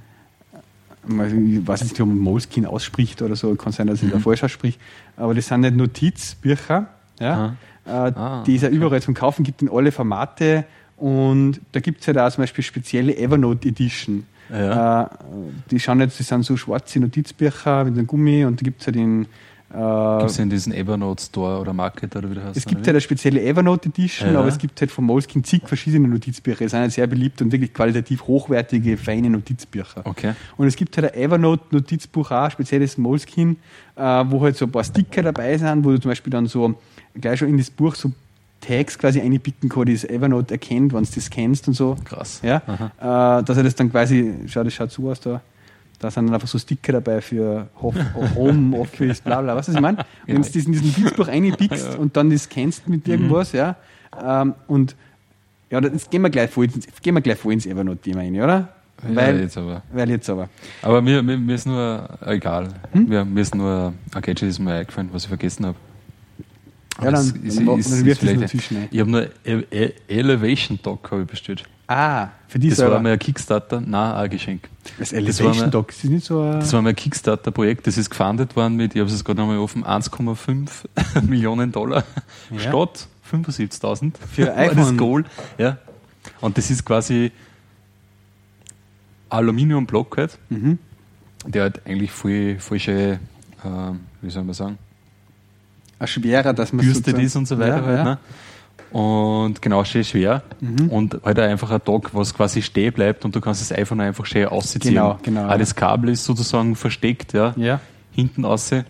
äh, 1.08 1.26
ich 1.26 1.66
weiß 1.66 1.82
nicht, 1.82 2.00
ob 2.00 2.08
man 2.08 2.18
Moleskine 2.18 2.68
ausspricht 2.68 3.20
oder 3.22 3.36
so, 3.36 3.54
kann 3.54 3.72
sein, 3.72 3.86
dass 3.86 4.02
ich 4.02 4.10
da 4.10 4.18
falsch 4.18 4.44
ausspricht, 4.44 4.80
aber 5.16 5.34
das 5.34 5.46
sind 5.46 5.60
nicht 5.60 5.76
Notizbücher, 5.76 6.86
ja, 7.20 7.56
äh, 7.84 7.90
Ah, 7.90 8.44
die 8.46 8.56
es 8.56 8.62
ja 8.62 8.68
überall 8.68 9.00
zum 9.00 9.14
Kaufen 9.14 9.44
gibt 9.44 9.62
in 9.62 9.70
alle 9.70 9.92
Formate 9.92 10.64
und 10.98 11.60
da 11.72 11.80
gibt 11.80 12.02
es 12.02 12.06
halt 12.06 12.18
auch 12.18 12.30
zum 12.30 12.42
Beispiel 12.42 12.62
spezielle 12.62 13.16
Evernote 13.16 13.68
Edition. 13.68 14.26
Ja. 14.50 15.02
Äh, 15.04 15.08
die 15.70 15.80
schauen 15.80 16.00
jetzt, 16.00 16.18
das 16.20 16.28
sind 16.28 16.44
so 16.44 16.56
schwarze 16.56 17.00
Notizbücher 17.00 17.84
mit 17.84 17.94
einem 17.94 18.06
Gummi 18.06 18.44
und 18.44 18.60
da 18.60 18.64
gibt 18.64 18.80
es 18.80 18.86
halt 18.86 18.96
in 18.96 19.26
äh, 19.70 20.18
Gibt 20.20 20.30
es 20.30 20.38
in 20.38 20.48
diesen 20.48 20.72
Evernote 20.72 21.22
Store 21.22 21.60
oder 21.60 21.74
Market 21.74 22.16
oder 22.16 22.30
wie 22.30 22.34
der 22.36 22.44
heißt? 22.44 22.56
es 22.56 22.64
gibt 22.64 22.78
halt 22.78 22.88
eine 22.88 23.00
spezielle 23.02 23.42
Evernote 23.42 23.90
Edition, 23.90 24.32
Ja. 24.32 24.38
aber 24.38 24.48
es 24.48 24.56
gibt 24.56 24.80
halt 24.80 24.90
von 24.90 25.04
Moleskine 25.04 25.44
zig 25.44 25.60
verschiedene 25.68 26.08
Notizbücher. 26.08 26.64
Es 26.64 26.70
sind 26.70 26.80
halt 26.80 26.92
sehr 26.92 27.06
beliebt 27.06 27.42
und 27.42 27.52
wirklich 27.52 27.74
qualitativ 27.74 28.22
hochwertige, 28.26 28.96
feine 28.96 29.28
Notizbücher. 29.28 30.00
Okay. 30.04 30.32
Und 30.56 30.68
es 30.68 30.74
gibt 30.76 30.96
halt 30.96 31.12
ein 31.12 31.20
Evernote 31.20 31.64
Notizbuch 31.70 32.30
auch, 32.30 32.50
spezielles 32.50 32.96
Moleskine, 32.96 33.56
äh, 33.96 34.00
wo 34.28 34.40
halt 34.42 34.56
so 34.56 34.64
ein 34.64 34.72
paar 34.72 34.84
Sticker 34.84 35.22
dabei 35.22 35.58
sind, 35.58 35.84
wo 35.84 35.90
du 35.90 36.00
zum 36.00 36.12
Beispiel 36.12 36.30
dann 36.30 36.46
so 36.46 36.74
gleich 37.20 37.38
schon 37.38 37.48
in 37.48 37.58
das 37.58 37.68
Buch 37.70 37.94
so 37.94 38.10
Tags 38.60 38.98
quasi 38.98 39.20
kannst, 39.20 39.86
die 39.86 39.92
das 39.94 40.04
Evernote 40.04 40.54
erkennt, 40.54 40.92
wenn 40.92 41.04
du 41.04 41.10
das 41.14 41.30
kennst 41.30 41.68
und 41.68 41.74
so. 41.74 41.96
Krass. 42.04 42.40
Ja, 42.42 42.56
äh, 42.98 43.42
dass 43.44 43.56
er 43.56 43.62
das 43.62 43.74
dann 43.74 43.90
quasi, 43.90 44.34
schau, 44.46 44.64
das 44.64 44.74
schaut 44.74 44.90
so 44.90 45.08
aus 45.10 45.20
da, 45.20 45.40
da 46.00 46.10
sind 46.10 46.26
dann 46.26 46.34
einfach 46.34 46.48
so 46.48 46.58
Sticker 46.58 46.92
dabei 46.92 47.20
für 47.20 47.68
Home, 47.80 48.76
Office, 48.78 49.20
bla 49.20 49.40
bla, 49.40 49.56
was 49.56 49.68
ich 49.68 49.80
meine? 49.80 49.98
Wenn 50.26 50.36
du 50.36 50.42
das 50.42 50.54
in 50.54 50.72
diesen 50.72 50.88
Notizbuch 50.88 51.28
einpickst 51.28 51.96
und 51.98 52.16
dann 52.16 52.30
das 52.30 52.48
kennst 52.48 52.88
mit 52.88 53.06
irgendwas, 53.08 53.52
ja, 53.52 53.76
ähm, 54.22 54.54
und 54.66 54.96
ja, 55.70 55.80
jetzt 55.80 56.10
gehen 56.10 56.22
wir 56.22 56.30
gleich 56.30 56.50
voll, 56.50 56.66
gehen 57.02 57.14
wir 57.14 57.20
gleich 57.20 57.38
voll 57.38 57.52
ins 57.52 57.66
Evernote-Thema 57.66 58.20
rein, 58.20 58.34
oder? 58.36 58.68
Ja, 59.08 59.14
Weil, 59.14 59.40
jetzt 59.40 59.56
aber. 59.56 59.82
weil 59.92 60.10
jetzt 60.10 60.28
aber. 60.28 60.48
Aber 60.82 61.00
mir, 61.02 61.22
mir, 61.22 61.38
mir 61.38 61.54
ist 61.54 61.66
nur, 61.66 62.08
egal, 62.26 62.68
Hm? 62.92 63.08
mir, 63.08 63.24
mir 63.24 63.40
ist 63.42 63.54
nur 63.54 63.92
ein 64.12 64.20
Gadget 64.22 64.42
ist 64.42 64.58
mir 64.58 64.72
eingefallen, 64.74 65.10
was 65.12 65.22
ich 65.24 65.28
vergessen 65.28 65.66
habe. 65.66 65.76
Ja, 67.02 67.10
dann- 67.12 67.32
dann 67.32 67.64
mach- 67.64 67.74
dann 67.74 68.04
das 68.06 68.22
nur 68.22 68.46
zwischen 68.46 68.76
ein. 68.78 68.88
Ich 68.90 69.00
habe 69.00 69.10
nur 69.10 69.28
E- 69.44 69.62
E- 69.70 69.92
Elevation 70.08 70.78
Dock 70.82 71.10
habe 71.10 71.22
ich 71.22 71.28
bestellt. 71.28 71.62
Ah, 71.86 72.28
für 72.48 72.58
die 72.58 72.68
Das 72.68 72.78
war 72.80 72.86
selber. 72.88 73.00
mir 73.00 73.12
ein 73.12 73.18
Kickstarter, 73.18 73.80
nein, 73.80 74.12
ein 74.14 74.28
Geschenk. 74.30 74.68
das 74.98 75.10
das 75.10 75.12
war 75.12 75.18
Elevation 75.20 75.70
Dock, 75.70 75.88
das 75.88 76.04
ist 76.04 76.10
nicht 76.10 76.26
so 76.26 76.42
ein, 76.42 76.60
Das 76.60 76.72
war 76.72 76.82
mein 76.82 76.94
Kickstarter-Projekt, 76.96 77.86
das 77.86 77.96
ist 77.96 78.10
gefundet 78.10 78.56
worden 78.56 78.76
mit, 78.76 78.94
ich 78.94 79.00
habe 79.00 79.10
es 79.10 79.24
gerade 79.24 79.40
nochmal 79.40 79.58
offen, 79.58 79.84
1,5 79.84 80.84
Millionen 81.26 81.72
Dollar 81.72 82.04
Ja. 82.50 82.58
statt 82.58 83.06
75.000 83.30 84.12
Für 84.18 84.46
war 84.48 84.56
iPhone. 84.56 84.76
das 84.76 84.96
Goal. 84.96 85.24
Ja. 85.56 85.78
Und 86.40 86.58
das 86.58 86.70
ist 86.70 86.84
quasi 86.84 87.30
Aluminiumblock 89.30 90.16
halt, 90.16 90.38
Mhm. 90.48 90.78
der 91.46 91.62
halt 91.62 91.86
eigentlich 91.86 92.10
voll, 92.10 92.56
voll 92.58 92.78
schön, 92.78 93.18
ähm, 93.64 94.00
wie 94.22 94.30
soll 94.30 94.44
man 94.44 94.54
sagen, 94.54 94.78
schwerer, 96.06 96.52
dass 96.52 96.72
man 96.72 96.84
bürstet 96.84 97.18
ist 97.18 97.36
und 97.36 97.46
so 97.46 97.58
weiter. 97.58 97.78
Ja, 97.78 97.84
halt, 97.84 97.96
ja. 97.98 98.04
Ne? 98.04 98.18
Und 98.90 99.60
genau, 99.60 99.84
schön 99.84 100.04
schwer. 100.04 100.42
Mhm. 100.60 100.88
Und 100.88 101.20
halt 101.24 101.38
einfach 101.40 101.70
ein 101.70 101.84
Tag, 101.84 102.14
was 102.14 102.32
quasi 102.32 102.62
stehen 102.62 102.92
bleibt 102.92 103.24
und 103.24 103.34
du 103.34 103.40
kannst 103.40 103.60
das 103.60 103.76
iPhone 103.76 104.00
einfach 104.00 104.24
schön 104.24 104.46
ausziehen. 104.46 104.94
Genau, 104.94 105.18
genau, 105.22 105.46
Auch 105.46 105.50
ja. 105.50 105.58
das 105.58 105.74
Kabel 105.74 106.10
ist 106.10 106.24
sozusagen 106.24 106.74
versteckt, 106.74 107.32
ja. 107.34 107.52
Ja, 107.56 107.80
Hinten 108.12 108.44
außen. 108.44 108.84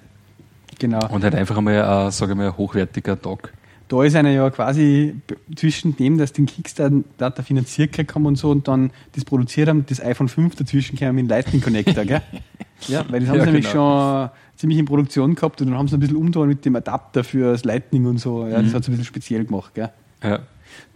genau. 0.78 1.06
Und 1.08 1.24
halt 1.24 1.34
einfach 1.34 1.56
einmal, 1.56 1.82
ein, 1.82 2.10
sage 2.12 2.32
ich 2.32 2.38
mal, 2.38 2.46
ein 2.46 2.56
hochwertiger 2.56 3.20
Tag. 3.20 3.52
Da 3.88 4.02
ist 4.04 4.14
einer 4.14 4.30
ja 4.30 4.48
quasi 4.50 5.14
zwischen 5.56 5.96
dem, 5.96 6.18
dass 6.18 6.32
den 6.32 6.46
Kickstarter 6.46 7.42
finanziert 7.42 7.92
gekriegt 7.92 8.14
haben 8.14 8.26
und 8.26 8.36
so 8.36 8.50
und 8.50 8.68
dann 8.68 8.90
das 9.14 9.24
produziert 9.24 9.68
haben, 9.68 9.86
das 9.86 10.00
iPhone 10.02 10.28
5 10.28 10.56
dazwischen 10.56 10.98
kam 10.98 11.14
mit 11.14 11.24
dem 11.24 11.28
Lightning 11.28 11.60
Connector, 11.62 12.04
gell? 12.04 12.22
Ja, 12.86 13.04
weil 13.08 13.20
das 13.20 13.28
haben 13.30 13.38
Ja, 13.38 13.44
sie 13.44 13.50
nämlich 13.50 13.72
genau. 13.72 14.28
schon 14.28 14.30
ziemlich 14.56 14.78
in 14.78 14.84
Produktion 14.84 15.34
gehabt 15.34 15.60
und 15.60 15.68
dann 15.70 15.76
haben 15.78 15.88
sie 15.88 15.96
ein 15.96 16.00
bisschen 16.00 16.14
umgetan 16.16 16.46
mit 16.46 16.64
dem 16.64 16.76
Adapter 16.76 17.24
für 17.24 17.50
das 17.52 17.64
Lightning 17.64 18.06
und 18.06 18.18
so. 18.18 18.46
Ja, 18.46 18.58
Mhm. 18.60 18.66
das 18.66 18.74
hat 18.74 18.82
es 18.82 18.88
ein 18.88 18.92
bisschen 18.92 19.04
speziell 19.04 19.44
gemacht, 19.46 19.74
gell? 19.74 19.90
Ja. 20.22 20.38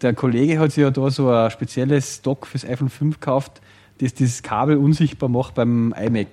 Der 0.01 0.15
Kollege 0.15 0.61
hat 0.61 0.71
sich 0.71 0.83
ja 0.83 0.91
da 0.93 1.11
so 1.11 1.29
ein 1.31 1.51
spezielles 1.51 2.17
Stock 2.19 2.47
fürs 2.47 2.65
iPhone 2.65 2.89
5 2.89 3.19
gekauft, 3.19 3.61
das 4.01 4.15
das 4.15 4.43
Kabel 4.45 4.77
unsichtbar 4.77 5.29
macht 5.29 5.55
beim 5.57 5.93
iMac. 6.01 6.29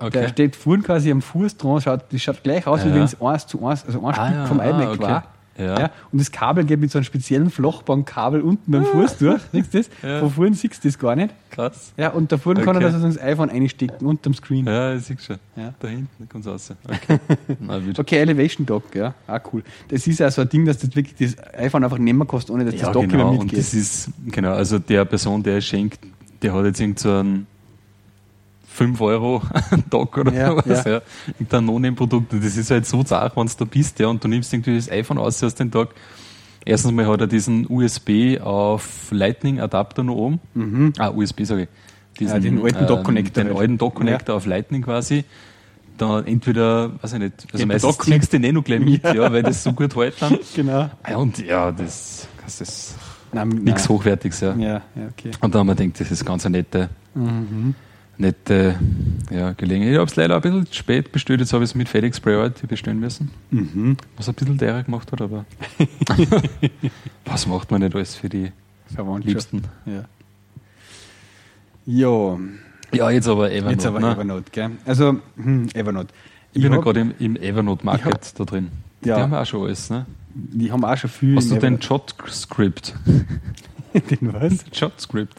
Okay. 0.00 0.10
Der 0.10 0.28
steht 0.28 0.56
vorne 0.56 0.82
quasi 0.82 1.10
am 1.12 1.22
Fuß 1.22 1.56
dran, 1.56 1.80
schaut, 1.80 2.12
das 2.12 2.20
schaut 2.20 2.42
gleich 2.42 2.66
aus, 2.66 2.84
wie 2.84 2.88
Ja. 2.88 2.94
wenn 2.96 3.02
es 3.02 3.20
eins 3.20 3.46
zu 3.46 3.64
eins, 3.64 3.84
also 3.86 4.04
ein 4.04 4.14
Ah, 4.14 4.28
Stück 4.32 4.48
vom 4.48 4.60
ah, 4.60 4.64
iMac 4.70 4.88
okay. 4.94 5.00
war. 5.02 5.24
Ja. 5.58 5.90
Und 6.12 6.20
das 6.20 6.30
Kabel 6.30 6.64
geht 6.64 6.78
mit 6.80 6.90
so 6.90 6.98
einem 6.98 7.04
speziellen 7.04 7.50
Flachbandkabel 7.50 8.40
unten 8.40 8.70
beim 8.70 8.84
Fuß 8.84 9.16
durch. 9.18 9.40
Siehst 9.52 9.74
du 9.74 9.78
das? 9.78 9.90
Ja. 10.02 10.20
Von 10.20 10.30
vorne 10.30 10.54
siehst 10.54 10.84
du 10.84 10.88
das 10.88 10.98
gar 10.98 11.16
nicht. 11.16 11.34
Krass. 11.50 11.92
Ja, 11.96 12.10
und 12.10 12.30
da 12.30 12.38
vorne 12.38 12.60
kann 12.62 12.76
er 12.76 12.78
Okay. 12.78 12.84
das 12.86 12.94
also 12.94 13.06
ins 13.06 13.20
iPhone 13.20 13.50
einstecken, 13.50 14.06
unterm 14.06 14.34
Screen. 14.34 14.66
Ja, 14.66 14.94
ich 14.94 15.02
sehe 15.04 15.16
schon. 15.18 15.36
Ja. 15.56 15.74
Da 15.80 15.88
hinten 15.88 16.28
kommt 16.28 16.46
es 16.46 16.50
raus. 16.52 16.72
Okay. 16.88 17.18
Wird. 17.86 17.98
Okay, 17.98 18.16
Elevation 18.18 18.64
Dock, 18.66 18.94
ja, 18.94 19.14
auch 19.26 19.40
cool. 19.52 19.62
Das 19.88 20.06
ist 20.06 20.20
ja 20.20 20.30
so 20.30 20.42
ein 20.42 20.48
Ding, 20.48 20.64
dass 20.64 20.78
das 20.78 20.94
wirklich 20.94 21.16
das 21.34 21.42
iPhone 21.54 21.82
einfach 21.84 21.98
nehmen 21.98 22.26
kannst, 22.28 22.50
ohne 22.50 22.64
dass 22.64 22.74
Ja, 22.74 22.80
das 22.86 22.92
Dock 22.92 23.08
genau. 23.08 23.14
immer 23.14 23.30
Und 23.32 23.38
mitgeht. 23.46 23.58
das 23.58 23.74
ist, 23.74 24.10
genau, 24.26 24.52
also 24.52 24.78
der 24.78 25.04
Person, 25.04 25.42
der 25.42 25.56
es 25.58 25.64
schenkt, 25.66 25.98
der 26.42 26.52
hat 26.54 26.64
jetzt 26.66 26.80
irgend 26.80 26.98
so 27.00 27.10
einen 27.12 27.46
5 28.78 29.00
Euro 29.00 29.42
Tag 29.90 30.16
oder 30.18 30.32
Ja, 30.32 30.56
was, 30.56 30.84
ja. 30.84 30.92
ja. 30.92 31.00
Irgendein 31.38 31.64
No-Name-Produkt. 31.66 32.32
Das 32.32 32.56
ist 32.56 32.70
halt 32.70 32.86
so 32.86 33.02
zart, 33.02 33.36
wenn 33.36 33.46
du 33.46 33.52
da 33.58 33.64
bist, 33.64 33.98
ja, 33.98 34.06
und 34.06 34.22
du 34.22 34.28
nimmst 34.28 34.52
irgendwie 34.52 34.76
das 34.76 34.90
iPhone 34.90 35.18
aus 35.18 35.42
aus 35.42 35.54
dem 35.54 35.70
Tag. 35.70 35.88
Erstens 36.64 36.92
mal 36.92 37.06
hat 37.06 37.20
er 37.20 37.26
diesen 37.26 37.66
USB 37.68 38.38
auf 38.40 39.08
Lightning-Adapter 39.10 40.02
noch 40.02 40.14
oben. 40.14 40.92
Ah, 40.98 41.08
USB, 41.10 41.42
sage 41.44 41.62
ich. 41.62 41.68
Diesen, 42.18 42.36
Mhm. 42.38 42.44
Ja, 42.44 42.50
den 42.50 42.62
alten 42.64 42.86
Dock-Connector 42.86 43.44
Den 43.44 43.50
halt. 43.52 43.60
alten 43.60 43.78
Dock-Connector 43.78 44.34
auf 44.36 44.46
Lightning 44.46 44.82
quasi. 44.82 45.24
Dann 45.96 46.26
entweder, 46.26 46.92
weiß 47.02 47.14
ich 47.14 47.18
nicht, 47.18 47.34
also 47.46 47.56
der 47.58 47.66
meistens 47.66 47.98
ziehst 47.98 48.32
du 48.32 48.36
den 48.38 48.44
eh 48.44 48.52
noch 48.52 48.62
gleich 48.64 48.80
mit, 48.80 49.02
Ja. 49.02 49.14
ja. 49.14 49.32
weil 49.32 49.42
das 49.42 49.62
so 49.64 49.72
gut 49.72 49.96
hält 49.96 50.14
dann. 50.20 50.38
Genau. 50.54 50.90
Ja, 51.08 51.16
und 51.16 51.38
ja, 51.38 51.72
das, 51.72 52.28
das 52.44 52.60
ist 52.60 52.94
nichts. 53.32 53.88
Hochwertiges, 53.88 54.40
ja. 54.40 54.54
Ja, 54.56 54.68
ja, 54.94 55.08
okay. 55.10 55.30
Und 55.40 55.54
da 55.54 55.58
haben 55.60 55.66
wir 55.66 55.74
gedacht, 55.74 56.00
das 56.00 56.10
ist 56.12 56.24
ganz 56.24 56.46
eine 56.46 56.58
nette, 56.58 56.88
Mhm. 57.14 57.74
Nette 58.18 58.78
ja, 59.30 59.52
Gelegenheit. 59.52 59.92
Ich 59.92 59.98
habe 59.98 60.10
es 60.10 60.16
leider 60.16 60.36
ein 60.36 60.40
bisschen 60.40 60.66
spät 60.72 61.12
bestellt, 61.12 61.40
jetzt 61.40 61.52
habe 61.52 61.64
ich 61.64 61.70
es 61.70 61.74
mit 61.74 61.88
FedEx 61.88 62.20
Priority 62.20 62.66
bestellen 62.66 63.00
müssen. 63.00 63.30
Mhm. 63.50 63.96
Was 64.16 64.28
ein 64.28 64.34
bisschen 64.34 64.58
teurer 64.58 64.82
gemacht 64.82 65.10
hat, 65.12 65.20
aber 65.20 65.44
was 67.24 67.46
macht 67.46 67.70
man 67.70 67.82
nicht 67.82 67.94
alles 67.94 68.14
für 68.14 68.28
die. 68.28 68.52
Liebsten? 69.22 69.62
Ja. 69.84 70.04
Ja, 71.84 72.38
Ja, 72.92 73.10
jetzt 73.10 73.28
aber 73.28 73.50
Evernote. 73.50 73.72
jetzt 73.74 73.86
aber 73.86 74.00
ne? 74.00 74.12
Evernote, 74.12 74.50
gell? 74.50 74.70
Also, 74.84 75.20
hm, 75.36 75.68
Evernote. 75.74 76.08
Ich 76.54 76.62
bin 76.62 76.72
ja 76.72 76.78
gerade 76.80 77.00
im, 77.00 77.14
im 77.18 77.36
Evernote 77.36 77.84
Market 77.84 78.38
da 78.38 78.44
drin. 78.44 78.70
Ja. 79.04 79.16
Die 79.16 79.22
haben 79.22 79.34
auch 79.34 79.46
schon 79.46 79.62
alles. 79.64 79.90
Ne? 79.90 80.06
Die 80.34 80.72
haben 80.72 80.84
auch 80.84 80.96
schon 80.96 81.10
viel. 81.10 81.36
Hast 81.36 81.50
du 81.50 81.56
den. 81.56 81.78
Jot-Script? 81.78 82.94
den 83.94 84.32
was? 84.32 84.64
Jot-Script. 84.72 85.34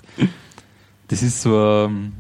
Das 1.07 1.23
ist 1.23 1.41
so 1.41 1.87
ein, 1.87 2.13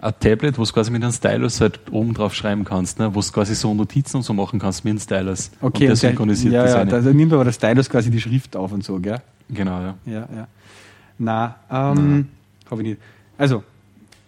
ein 0.00 0.14
Tablet, 0.20 0.58
wo 0.58 0.64
du 0.64 0.72
quasi 0.72 0.90
mit 0.90 1.02
einem 1.02 1.12
Stylus 1.12 1.60
halt 1.60 1.80
oben 1.90 2.14
drauf 2.14 2.34
schreiben 2.34 2.64
kannst, 2.64 2.98
ne? 2.98 3.14
wo 3.14 3.20
du 3.20 3.28
quasi 3.28 3.54
so 3.54 3.74
Notizen 3.74 4.18
und 4.18 4.22
so 4.22 4.32
machen 4.32 4.58
kannst 4.58 4.84
mit 4.84 4.92
einem 4.92 5.00
Stylus. 5.00 5.50
Okay, 5.60 5.66
und 5.66 5.80
der 5.80 5.90
und 5.90 5.96
synchronisiert 5.96 6.54
ja, 6.54 6.62
das 6.62 6.72
ja, 6.74 6.80
eine. 6.80 7.02
da 7.02 7.12
nimmt 7.12 7.32
aber 7.32 7.44
der 7.44 7.52
Stylus 7.52 7.88
quasi 7.90 8.10
die 8.10 8.20
Schrift 8.20 8.56
auf 8.56 8.72
und 8.72 8.82
so, 8.84 8.98
gell? 8.98 9.20
Genau, 9.48 9.80
ja. 9.80 9.94
Ja, 10.06 10.28
ja. 10.34 10.48
Na, 11.18 11.56
ähm, 11.70 12.28
habe 12.70 12.82
ich 12.82 12.88
nicht. 12.88 13.00
Also, 13.36 13.62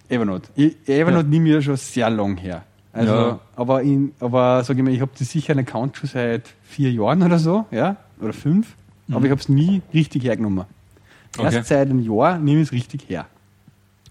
Evernote. 0.09 0.49
Ich, 0.55 0.77
Evernote 0.87 1.25
Ja. 1.25 1.31
nehme 1.31 1.49
ich 1.49 1.55
ja 1.55 1.63
schon 1.63 1.77
sehr 1.77 2.11
lang 2.11 2.37
her. 2.37 2.65
Also, 2.93 3.13
Ja. 3.15 3.41
aber, 3.57 3.83
in, 3.83 4.13
aber 4.21 4.63
sag 4.65 4.77
ich 4.77 4.83
mal, 4.83 4.93
ich 4.93 5.01
habe 5.01 5.13
sicher 5.15 5.53
einen 5.53 5.67
Account 5.67 5.97
schon 5.97 6.11
seit 6.11 6.51
vier 6.63 6.93
Jahren 6.93 7.23
oder 7.23 7.39
so, 7.39 7.65
ja, 7.71 7.97
oder 8.21 8.35
fünf, 8.35 8.75
aber 9.11 9.25
ich 9.25 9.31
habe 9.31 9.41
es 9.41 9.49
nie 9.49 9.81
richtig 9.95 10.25
hergenommen. 10.25 10.59
Mhm. 10.59 11.41
Okay. 11.45 11.55
Erst 11.57 11.69
seit 11.69 11.89
einem 11.89 12.01
Jahr 12.01 12.39
nehme 12.39 12.61
ich 12.61 12.69
es 12.69 12.73
richtig 12.73 13.09
her. 13.09 13.27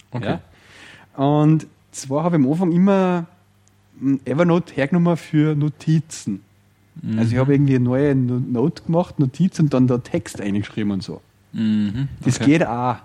Okay. 0.10 0.26
Ja? 0.26 0.40
Und 1.22 1.68
zwar 1.92 2.24
habe 2.24 2.38
ich 2.38 2.44
am 2.44 2.52
Anfang 2.52 2.72
immer 2.72 3.26
ein 4.02 4.20
Evernote 4.26 4.74
hergenommen 4.74 5.18
für 5.18 5.56
Notizen. 5.56 6.42
Also 7.18 7.34
ich 7.34 7.38
habe 7.38 7.54
irgendwie 7.54 7.76
eine 7.76 7.84
neue 7.86 8.16
No- 8.16 8.40
Note 8.40 8.84
gemacht, 8.84 9.20
Notiz 9.20 9.60
und 9.60 9.74
dann 9.74 9.88
da 9.88 10.00
Text 10.00 10.42
eingeschrieben 10.42 10.92
und 10.92 11.04
so. 11.04 11.22
Mhm. 11.54 12.08
Das 12.22 12.38
okay. 12.38 12.46
geht 12.52 12.66
auch. 12.68 12.96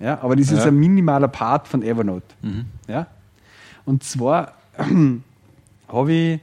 Ja, 0.00 0.20
aber 0.20 0.34
das 0.36 0.50
ist 0.50 0.58
Ja. 0.58 0.66
ein 0.66 0.76
minimaler 0.76 1.28
Part 1.28 1.68
von 1.68 1.82
Evernote. 1.82 2.26
Mhm. 2.42 2.64
Ja? 2.88 3.06
Und 3.84 4.02
zwar 4.02 4.54
habe 5.88 6.12
ich 6.12 6.40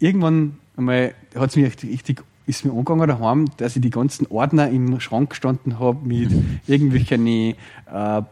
irgendwann 0.00 0.56
einmal, 0.76 1.14
hat 1.36 1.50
es 1.50 1.56
mich 1.56 1.66
echt 1.66 1.82
richtig, 1.84 2.22
ist 2.46 2.64
mir 2.64 2.72
angegangen 2.72 3.08
daheim, 3.08 3.46
dass 3.58 3.76
ich 3.76 3.82
die 3.82 3.90
ganzen 3.90 4.26
Ordner 4.26 4.68
im 4.70 4.98
Schrank 5.00 5.30
gestanden 5.30 5.78
habe 5.78 6.06
mit 6.06 6.30
irgendwelchen 6.66 7.26
äh, 7.26 7.54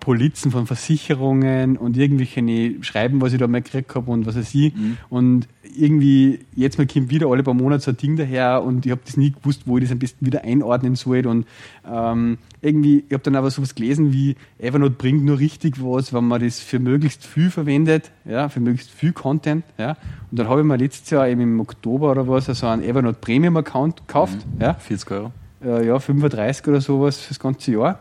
Polizen 0.01 0.51
von 0.51 0.66
Versicherungen 0.66 1.76
und 1.76 1.97
irgendwelchen 1.97 2.82
Schreiben, 2.82 3.20
was 3.20 3.32
ich 3.32 3.39
da 3.39 3.47
mal 3.47 3.62
gekriegt 3.62 3.94
habe 3.94 4.10
und 4.10 4.26
was 4.26 4.36
weiß 4.36 4.55
ich. 4.55 4.72
Und 5.09 5.48
irgendwie, 5.77 6.40
jetzt 6.55 6.78
mal 6.78 6.86
kommt 6.86 7.11
wieder 7.11 7.28
alle 7.28 7.43
paar 7.43 7.55
Monate 7.55 7.82
so 7.82 7.90
ein 7.90 7.97
Ding 7.97 8.16
daher 8.16 8.62
und 8.62 8.86
ich 8.86 8.93
habe 8.93 9.01
das 9.05 9.16
nie 9.16 9.32
gewusst, 9.32 9.62
wo 9.66 9.78
ich 9.78 9.85
das 9.85 9.93
am 9.93 9.99
besten 9.99 10.24
wieder 10.24 10.45
einordnen 10.45 10.97
soll. 10.97 11.27
Und 11.27 11.47
ähm, 11.90 12.39
irgendwie, 12.61 13.05
ich 13.07 13.12
habe 13.12 13.23
dann 13.23 13.36
aber 13.36 13.51
sowas 13.51 13.74
gelesen 13.74 14.12
wie 14.12 14.36
Evernote 14.59 14.95
bringt 14.97 15.24
nur 15.24 15.39
richtig 15.39 15.82
was, 15.82 16.12
wenn 16.12 16.24
man 16.24 16.43
das 16.43 16.61
für 16.61 16.78
möglichst 16.78 17.27
viel 17.27 17.51
verwendet, 17.51 18.11
ja, 18.24 18.49
für 18.49 18.61
möglichst 18.61 18.90
viel 18.90 19.12
Content. 19.12 19.65
Ja. 19.78 19.97
Und 20.31 20.39
dann 20.39 20.49
habe 20.49 20.61
ich 20.61 20.66
mir 20.66 20.77
letztes 20.77 21.11
Jahr 21.11 21.28
eben 21.28 21.40
im 21.40 21.61
Oktober 21.61 22.11
oder 22.11 22.28
was 22.28 22.47
so 22.47 22.66
einen 22.66 22.82
Evernote 22.82 23.19
Premium 23.20 23.57
Account 23.57 24.07
gekauft. 24.07 24.39
Ja. 24.61 24.74
40 24.74 25.11
Euro. 25.11 25.32
Äh, 25.65 25.86
ja, 25.86 25.99
35 25.99 26.69
oder 26.69 26.81
sowas 26.81 27.19
fürs 27.19 27.40
ganze 27.40 27.73
Jahr. 27.73 27.99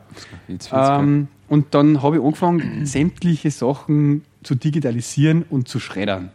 Jetzt 0.48 0.70
40 0.70 0.90
Euro. 0.90 1.02
Ähm, 1.02 1.28
und 1.50 1.74
dann 1.74 2.02
habe 2.04 2.18
ich 2.18 2.24
angefangen, 2.24 2.82
sämtliche 2.86 3.52
Sachen 3.52 4.24
zu 4.44 4.56
digitalisieren 4.56 5.44
und 5.50 5.68
zu 5.68 5.80
schreddern. 5.80 6.32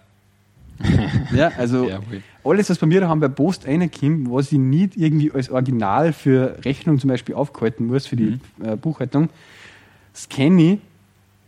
ja, 1.37 1.53
also 1.59 1.89
Jawohl. 1.89 2.23
alles, 2.45 2.69
was 2.71 2.79
bei 2.79 2.87
mir 2.87 3.01
daheim 3.01 3.21
bei 3.21 3.29
Post 3.29 3.67
reinkommt, 3.67 4.31
was 4.31 4.51
ich 4.53 4.59
nicht 4.59 4.97
irgendwie 4.97 5.31
als 5.33 5.51
Original 5.51 6.13
für 6.13 6.59
Rechnung 6.65 6.99
zum 6.99 7.09
Beispiel 7.09 7.35
aufgehalten 7.35 7.87
muss, 7.87 8.07
für 8.07 8.17
die 8.17 8.39
äh, 8.65 8.77
Buchhaltung, 8.77 9.29
scanne 10.15 10.73
ich 10.75 10.79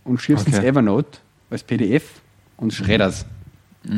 und 0.05 0.21
schieb's 0.21 0.45
ins 0.45 0.57
Okay. 0.59 0.69
Evernote 0.69 1.19
als 1.51 1.63
PDF 1.63 2.05
und 2.57 2.73
schredder's. 2.73 3.27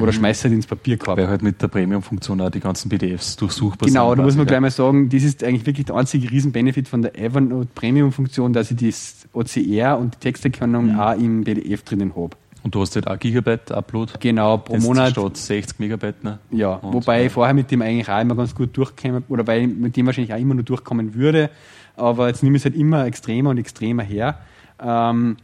Oder 0.01 0.13
schmeiße 0.13 0.49
es 0.49 0.53
ins 0.55 0.67
Papierkorb. 0.67 1.17
Weil 1.17 1.29
halt 1.29 1.43
mit 1.43 1.63
der 1.63 1.69
Premium-Funktion 1.69 2.41
auch 2.41 2.51
die 2.51 2.59
ganzen 2.59 2.89
PDFs 2.89 3.37
durchsuchbar 3.37 3.87
Genau, 3.87 4.09
sind. 4.11 4.19
da 4.19 4.25
muss 4.25 4.35
man 4.35 4.45
quasi, 4.45 4.49
gleich 4.49 4.61
mal 4.63 4.71
sagen, 4.73 5.09
das 5.11 5.23
ist 5.23 5.45
eigentlich 5.45 5.65
wirklich 5.65 5.87
der 5.87 5.95
einzige 5.95 6.29
Riesenbenefit 6.29 6.89
von 6.89 7.03
der 7.03 7.17
Evernote 7.17 7.69
Premium-Funktion, 7.73 8.53
dass 8.53 8.73
ich 8.73 8.79
das 8.79 9.29
OCR 9.33 9.97
und 9.97 10.15
die 10.17 10.19
Texterkennung 10.19 10.95
Mhm. 10.95 10.99
auch 10.99 11.13
im 11.17 11.45
PDF 11.45 11.85
drinnen 11.85 12.17
habe. 12.17 12.37
Und 12.67 12.75
du 12.75 12.81
hast 12.81 12.97
halt 12.97 13.07
auch 13.07 13.17
Gigabyte 13.17 13.71
Upload. 13.71 14.15
Genau, 14.19 14.57
pro 14.57 14.77
Monat. 14.79 15.13
statt 15.13 15.37
60 15.37 15.79
Megabyte, 15.79 16.25
ne? 16.25 16.41
Ja, 16.51 16.75
Und, 16.75 16.95
wobei 16.95 17.21
ja. 17.21 17.27
ich 17.27 17.33
vorher 17.33 17.55
mit 17.55 17.71
dem 17.71 17.81
eigentlich 17.81 18.09
auch 18.09 18.21
immer 18.21 18.35
ganz 18.35 18.57
gut 18.57 18.77
durchkäme, 18.77 19.23
oder 19.29 19.47
weil 19.47 19.61
ich 19.61 19.69
mit 19.69 19.97
dem 19.97 20.05
wahrscheinlich 20.07 20.35
auch 20.35 20.39
immer 20.41 20.55
nur 20.55 20.65
durchkommen 20.65 21.15
würde. 21.15 21.49
Aber 21.95 22.27
jetzt 22.27 22.43
nehme 22.43 22.57
ich 22.57 22.63
es 22.63 22.65
halt 22.65 22.75
immer 22.75 23.07
extremer 23.07 23.51
und 23.51 23.59
extremer 23.59 24.03
her. 24.03 24.41
Ähm, 24.83 25.37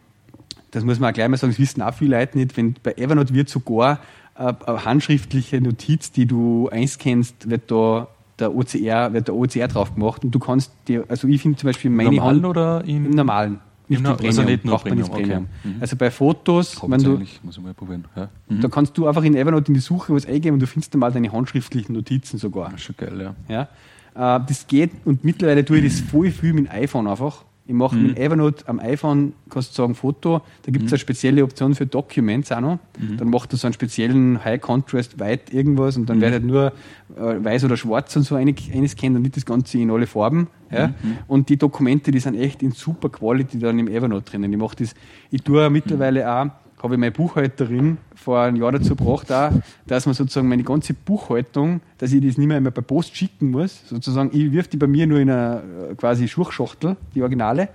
das 0.73 0.83
muss 0.83 0.99
man 0.99 1.11
auch 1.11 1.15
gleich 1.15 1.29
mal 1.29 1.37
sagen, 1.37 1.53
das 1.53 1.61
wissen 1.61 1.81
auch 1.81 1.95
viele 1.95 2.19
Leute 2.19 2.37
nicht. 2.39 2.57
Wenn 2.57 2.75
bei 2.83 2.95
Evernote 2.95 3.33
wird 3.33 3.49
sogar 3.49 4.01
eine 4.35 4.85
handschriftliche 4.85 5.61
Notiz, 5.61 6.11
die 6.11 6.27
du 6.27 6.71
einscannst, 6.71 7.49
wird 7.49 7.71
da 7.71 8.09
der 8.41 8.53
OCR, 8.53 9.13
wird 9.13 9.29
der 9.29 9.37
OCR 9.37 9.69
drauf 9.69 9.95
gemacht 9.95 10.25
und 10.25 10.33
du 10.33 10.41
kannst 10.41 10.73
dir, 10.89 11.05
also 11.09 11.29
ich 11.29 11.41
finde 11.41 11.59
zum 11.59 11.69
Beispiel 11.69 11.89
meine 11.91 12.11
Normalen 12.11 12.37
Hand 12.37 12.47
oder 12.47 12.85
im, 12.85 13.07
im 13.07 13.13
normalen, 13.13 13.61
nicht 13.93 14.01
Im 14.01 14.05
im 14.07 14.11
No- 14.11 14.17
Premium, 14.17 14.29
also 14.39 14.43
nicht 14.43 14.65
nur 14.65 14.73
man 14.73 14.83
nicht 14.99 15.11
Premium, 15.11 15.11
Premium. 15.11 15.47
okay. 15.63 15.69
Mhm. 15.77 15.81
Also 15.81 15.97
bei 15.97 16.11
Fotos, 16.11 16.83
wenn 16.87 17.03
du, 17.03 17.11
muss 17.43 17.57
ich 17.57 17.63
mal 17.63 17.75
probieren. 17.75 18.05
Ja. 18.17 18.29
Mhm. 18.49 18.61
da 18.61 18.69
kannst 18.69 18.97
du 18.99 19.07
einfach 19.07 19.23
in 19.25 19.35
Evernote 19.37 19.69
in 19.69 19.75
die 19.75 19.81
Suche 19.81 20.15
was 20.15 20.27
eingeben 20.27 20.55
und 20.55 20.61
du 20.61 20.67
findest 20.67 20.93
dann 20.95 21.01
mal 21.01 21.13
deine 21.13 21.31
handschriftlichen 21.33 21.95
Notizen 21.95 22.39
sogar. 22.39 22.67
Das 22.71 22.75
ist 22.81 22.83
schon 22.83 22.97
geil, 22.97 23.35
ja. 23.49 23.69
Ja? 24.15 24.37
Äh, 24.39 24.45
das 24.47 24.67
geht 24.67 24.91
und 25.05 25.25
mittlerweile 25.25 25.65
tue 25.65 25.79
ich 25.79 25.93
das 25.93 26.01
voll 26.01 26.31
viel 26.31 26.53
mit 26.53 26.67
dem 26.67 26.73
iPhone 26.73 27.07
einfach. 27.07 27.45
Ich 27.65 27.75
mache 27.75 27.95
Mhm. 27.95 28.07
mit 28.09 28.19
Evernote 28.19 28.67
am 28.69 28.81
iPhone, 28.81 29.35
kannst 29.49 29.71
du 29.71 29.83
sagen, 29.83 29.95
Foto, 29.95 30.41
da 30.63 30.73
gibt 30.73 30.87
es 30.87 30.93
eine 30.93 30.99
spezielle 30.99 31.45
Option 31.45 31.77
für 31.77 31.87
Documents 31.87 32.51
auch 32.51 32.61
noch. 32.61 32.79
Mhm. 32.99 33.19
Dann 33.19 33.31
macht 33.31 33.53
er 33.53 33.57
so 33.57 33.69
einen 33.69 33.73
speziellen 33.75 34.45
High 34.45 34.61
Contrast 34.61 35.21
White 35.21 35.57
irgendwas 35.57 35.97
und 35.97 36.07
dann 36.11 36.17
Mhm. 36.17 36.21
wird 36.23 36.33
halt 36.33 36.45
nur 36.45 36.73
äh, 37.17 37.45
weiß 37.45 37.65
oder 37.65 37.77
schwarz 37.77 38.17
und 38.17 38.23
so 38.25 38.35
eingescannt 38.35 39.15
und 39.17 39.23
nicht 39.23 39.37
das 39.37 39.45
Ganze 39.47 39.79
in 39.79 39.91
alle 39.91 40.07
Farben. 40.09 40.49
Ja? 40.73 40.89
Mhm. 40.89 40.95
Und 41.29 41.49
die 41.51 41.57
Dokumente, 41.57 42.11
die 42.11 42.19
sind 42.21 42.35
echt 42.35 42.63
in 42.63 42.73
super 42.73 43.11
Quality 43.11 43.59
dann 43.59 43.79
im 43.79 43.87
Evernote 43.87 44.31
drinnen. 44.31 44.53
Ich 44.53 44.59
mache 44.59 44.77
das, 44.77 44.95
ich 45.31 45.43
tue 45.43 45.69
mittlerweile 45.71 46.29
auch, 46.35 46.47
habe 46.83 46.95
ich 46.95 47.01
meine 47.01 47.13
Buchhalterin 47.13 47.99
vor 48.15 48.41
einem 48.41 48.57
Jahr 48.57 48.73
dazu 48.73 48.97
gebracht, 48.97 49.31
auch, 49.33 49.51
dass 49.87 50.07
man 50.07 50.15
sozusagen 50.15 50.49
meine 50.49 50.65
ganze 50.65 50.95
Buchhaltung, 50.95 51.81
dass 51.99 52.13
ich 52.13 52.25
das 52.27 52.37
nicht 52.39 52.49
mehr 52.49 52.59
immer 52.59 52.71
bei 52.73 52.83
Post 52.83 53.17
schicken 53.17 53.51
muss. 53.53 53.83
Sozusagen, 53.89 54.31
ich 54.33 54.51
wirf 54.53 54.67
die 54.69 54.77
bei 54.77 54.87
mir 54.89 55.07
nur 55.07 55.19
in 55.21 55.31
eine 55.31 55.63
äh, 55.91 55.95
quasi 55.95 56.27
Schuchschachtel, 56.29 56.97
die 57.15 57.23
Originale. 57.23 57.69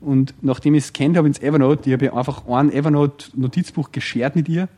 Und 0.00 0.34
nachdem 0.42 0.74
ich 0.74 0.84
es 0.84 0.92
kennt 0.92 1.16
habe 1.16 1.26
ins 1.26 1.40
Evernote, 1.40 1.88
ich 1.90 1.94
habe 1.94 2.14
einfach 2.16 2.46
ein 2.46 2.70
Evernote-Notizbuch 2.70 3.90
geschert 3.90 4.36
mit 4.36 4.48
ihr 4.48 4.68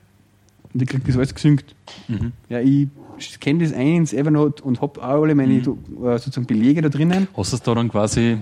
und 0.72 0.81
ich 0.81 0.89
kriege 0.89 1.02
das 1.06 1.16
alles 1.16 1.35
gesynkt. 1.35 1.74
Ja, 2.48 2.60
ich 2.60 2.89
scanne 3.20 3.64
das 3.64 3.72
ein 3.74 3.97
ins 3.97 4.12
Evernote 4.14 4.62
und 4.62 4.81
habe 4.81 5.02
auch 5.02 5.22
alle 5.22 5.35
meine 5.35 5.60
Do- 5.60 5.77
äh, 6.02 6.16
sozusagen 6.18 6.47
Belege 6.47 6.81
da 6.82 6.89
drinnen. 6.89 7.27
Hast 7.36 7.52
du 7.52 7.56
es 7.56 7.62
da 7.62 7.74
dann 7.74 7.90
quasi 7.90 8.39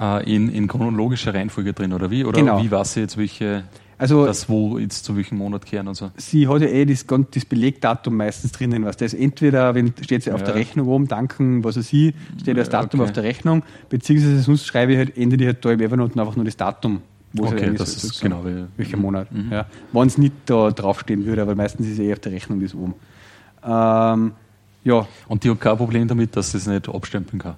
äh, 0.00 0.34
in, 0.34 0.50
in 0.50 0.66
chronologischer 0.68 1.32
Reihenfolge 1.32 1.72
drin, 1.72 1.92
oder 1.94 2.10
wie? 2.10 2.24
Oder 2.24 2.40
Genau. 2.40 2.62
wie 2.62 2.70
weiß 2.70 2.96
ich 2.96 3.02
jetzt, 3.02 3.16
welche, 3.16 3.64
Also 4.02 4.26
das 4.26 4.48
wo 4.48 4.78
jetzt 4.78 5.04
zu 5.04 5.16
welchem 5.16 5.38
Monat 5.38 5.64
kehren 5.64 5.86
und 5.86 5.94
so? 5.94 6.10
sie 6.16 6.48
hat 6.48 6.60
ja 6.60 6.66
eh 6.66 6.84
das, 6.84 7.06
das 7.06 7.44
Belegdatum 7.44 8.16
meistens 8.16 8.50
drinnen. 8.50 8.84
Was 8.84 8.96
das 8.96 9.14
entweder, 9.14 9.74
wenn 9.76 9.94
steht 10.02 10.24
sie 10.24 10.32
auf 10.32 10.40
Ja. 10.40 10.46
der 10.46 10.54
Rechnung 10.56 10.88
oben, 10.88 11.06
danken, 11.06 11.62
was 11.62 11.76
weiß 11.76 11.92
ich, 11.92 12.12
steht 12.40 12.56
das 12.56 12.68
Datum 12.68 12.98
okay. 13.00 13.08
auf 13.08 13.12
der 13.12 13.22
Rechnung, 13.22 13.62
beziehungsweise 13.88 14.40
sonst 14.40 14.66
schreibe 14.66 14.92
ich 14.92 14.98
halt, 14.98 15.16
ändere 15.16 15.40
ich 15.42 15.46
halt 15.46 15.64
da 15.64 15.70
im 15.70 15.80
Evernote 15.80 16.20
einfach 16.20 16.34
nur 16.34 16.44
das 16.44 16.56
Datum. 16.56 17.00
wo 17.32 17.46
sie 17.46 17.52
Okay, 17.54 17.64
eigentlich 17.66 17.78
das 17.78 18.02
ist 18.02 18.20
genau, 18.20 18.44
Welcher 18.76 18.96
Monat. 18.96 19.28
Ja. 19.50 19.66
Wenn 19.92 20.06
es 20.08 20.18
nicht 20.18 20.34
da 20.46 20.70
draufstehen 20.72 21.24
würde, 21.24 21.42
aber 21.42 21.54
meistens 21.54 21.86
ist 21.86 21.92
es 21.94 21.98
eh 22.00 22.12
auf 22.12 22.18
der 22.18 22.32
Rechnung 22.32 22.60
das 22.60 22.74
oben. 22.74 22.94
Ähm, 23.64 24.32
ja, 24.84 25.06
Und 25.28 25.44
die 25.44 25.50
hat 25.50 25.60
kein 25.60 25.76
Problem 25.76 26.08
damit, 26.08 26.34
dass 26.34 26.50
sie 26.50 26.58
es 26.58 26.66
nicht 26.66 26.88
abstempeln 26.88 27.40
kann. 27.40 27.54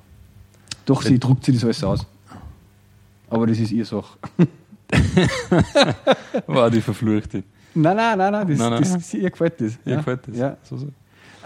doch, 0.84 1.00
sie 1.00 1.18
druckt 1.18 1.44
sich 1.46 1.54
das 1.54 1.64
alles 1.64 1.84
aus. 1.84 2.06
Aber 3.30 3.46
das 3.46 3.58
ist 3.58 3.72
ihr 3.72 3.86
Sache. 3.86 4.18
War 6.46 6.70
die 6.70 6.80
verfluchte. 6.80 7.42
Nein, 7.74 7.96
nein, 7.96 8.18
nein, 8.18 8.32
nein, 8.32 8.48
das, 8.48 8.58
Nein, 8.58 8.70
nein. 8.70 8.82
Das, 8.82 9.14
ihr 9.14 9.30
gefällt 9.30 9.60
das. 9.60 9.78
Ihr 9.84 9.92
ja. 9.92 9.96
gefällt 9.96 10.28
das? 10.28 10.36
Ja. 10.36 10.56
So, 10.62 10.76
so. 10.76 10.88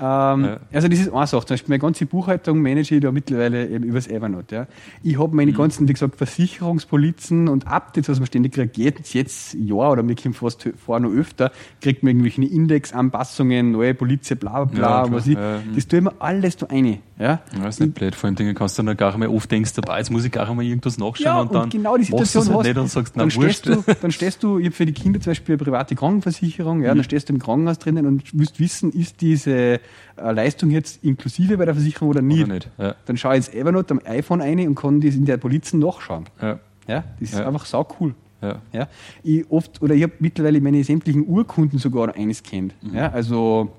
Ähm, 0.01 0.45
Ja. 0.45 0.61
Also 0.73 0.89
das 0.89 0.99
ist 1.01 1.13
eine 1.13 1.27
Sache. 1.27 1.47
Zum 1.47 1.55
Beispiel 1.55 1.71
meine 1.73 1.81
ganze 1.81 2.07
Buchhaltung 2.07 2.61
manage 2.63 2.95
ich 2.95 3.01
da 3.01 3.11
mittlerweile 3.13 3.69
eben 3.69 3.85
übers 3.85 4.07
Evernote. 4.09 4.55
Ja. 4.55 4.67
Ich 5.03 5.19
habe 5.19 5.29
Mhm. 5.31 5.37
meine 5.37 5.53
ganzen, 5.53 5.89
wie 5.89 5.93
gesagt, 5.93 6.17
Versicherungspolizen 6.17 7.49
und 7.49 7.67
Updates, 7.67 8.09
was 8.09 8.19
man 8.21 8.27
ständig 8.27 8.53
kriegt, 8.53 8.77
jetzt, 8.79 9.15
jetzt 9.15 9.55
Jahr 9.55 9.93
oder 9.93 10.03
mir 10.03 10.15
kommt 10.15 10.37
fast 10.37 10.69
vor 10.85 11.01
noch 11.01 11.11
öfter, 11.11 11.51
kriegt 11.81 12.03
man 12.03 12.11
irgendwelche 12.11 12.43
Indexanpassungen, 12.45 13.73
neue 13.73 13.95
Polize, 13.95 14.37
bla 14.37 14.65
bla 14.65 14.75
bla, 14.79 15.05
Ja, 15.07 15.13
was 15.13 15.27
ich, 15.27 15.37
mhm. 15.37 15.75
das 15.75 15.87
tue 15.87 15.99
ich 15.99 16.05
mir 16.05 16.13
alles 16.19 16.57
da 16.57 16.67
rein. 16.67 16.99
Ja. 17.19 17.41
Ja, 17.59 17.67
ist 17.69 17.81
nicht 17.81 17.95
blöd. 17.95 18.15
Vor 18.15 18.29
allem 18.29 18.37
Dingen 18.37 18.55
kannst 18.55 18.79
du 18.79 18.83
dann 18.85 18.97
gar 18.97 19.09
nicht 19.09 19.19
mehr 19.19 19.33
oft 19.33 19.51
denkst, 19.51 19.73
dabei, 19.75 19.99
jetzt 19.99 20.11
muss 20.11 20.25
ich 20.25 20.31
gar 20.31 20.53
mal 20.55 20.65
irgendwas 20.65 20.99
nachschauen 20.99 21.25
Ja, 21.25 21.41
und 21.41 21.53
dann 21.53 21.69
genau 21.69 21.97
die 21.97 22.05
Situation 22.05 22.47
halt 22.47 22.59
hast 22.59 22.67
nicht 22.67 22.77
und 22.79 22.89
sagst, 22.91 23.17
na 23.17 23.25
dann 23.25 23.35
wurscht. 23.35 23.65
stehst, 23.67 23.67
du, 23.89 23.95
dann 24.03 24.11
stehst 24.13 24.43
du, 24.43 24.59
ich 24.59 24.67
habe 24.67 24.75
für 24.77 24.87
die 24.87 24.93
Kinder 24.93 25.21
zum 25.21 25.31
Beispiel 25.33 25.55
eine 25.57 25.65
private 25.65 25.95
Krankenversicherung, 25.97 26.83
ja, 26.83 26.95
dann 26.95 27.03
stehst 27.05 27.29
du 27.29 27.33
im 27.33 27.41
Krankenhaus 27.41 27.79
drinnen 27.81 28.07
und 28.07 28.23
willst 28.39 28.61
wissen, 28.61 28.93
ist 28.93 29.21
diese 29.21 29.81
Leistung 30.17 30.71
jetzt 30.71 31.03
inklusive 31.05 31.57
bei 31.59 31.65
der 31.65 31.75
Versicherung 31.75 32.09
oder 32.09 32.23
nicht. 32.23 32.45
Oder 32.45 32.55
nicht. 32.55 32.71
Ja. 32.79 32.95
Dann 33.07 33.17
schaue 33.17 33.35
ich 33.35 33.47
ins 33.47 33.55
Evernote 33.55 33.95
am 33.95 34.01
iPhone 34.05 34.41
ein 34.41 34.67
und 34.67 34.75
kann 34.75 35.01
das 35.01 35.15
in 35.15 35.25
der 35.25 35.37
Polizen 35.37 35.79
nachschauen. 35.81 36.25
Ja. 36.41 36.59
Ja, 36.87 37.05
das 37.21 37.31
ist 37.33 37.39
Ja. 37.39 37.47
einfach 37.47 37.67
sau 37.67 37.87
cool. 38.01 38.15
Ja. 38.41 38.63
Ja, 38.73 38.89
ich 39.25 39.45
oft, 39.51 39.83
oder 39.83 39.95
ich 39.95 40.03
habe 40.05 40.13
mittlerweile 40.21 40.61
meine 40.61 40.83
sämtlichen 40.85 41.27
Urkunden 41.27 41.79
sogar 41.79 42.15
eines 42.15 42.43
kennt. 42.43 42.73
Mhm. 42.83 42.95
Ja, 42.95 43.11
also, 43.11 43.71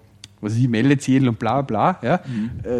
was 0.41 0.53
weiß 0.53 0.60
ich, 0.60 0.70
Meldezettel 0.70 1.28
und 1.28 1.38
bla 1.40 1.61
bla. 1.61 1.99
Ja. 2.02 2.16
Äh, 2.16 2.20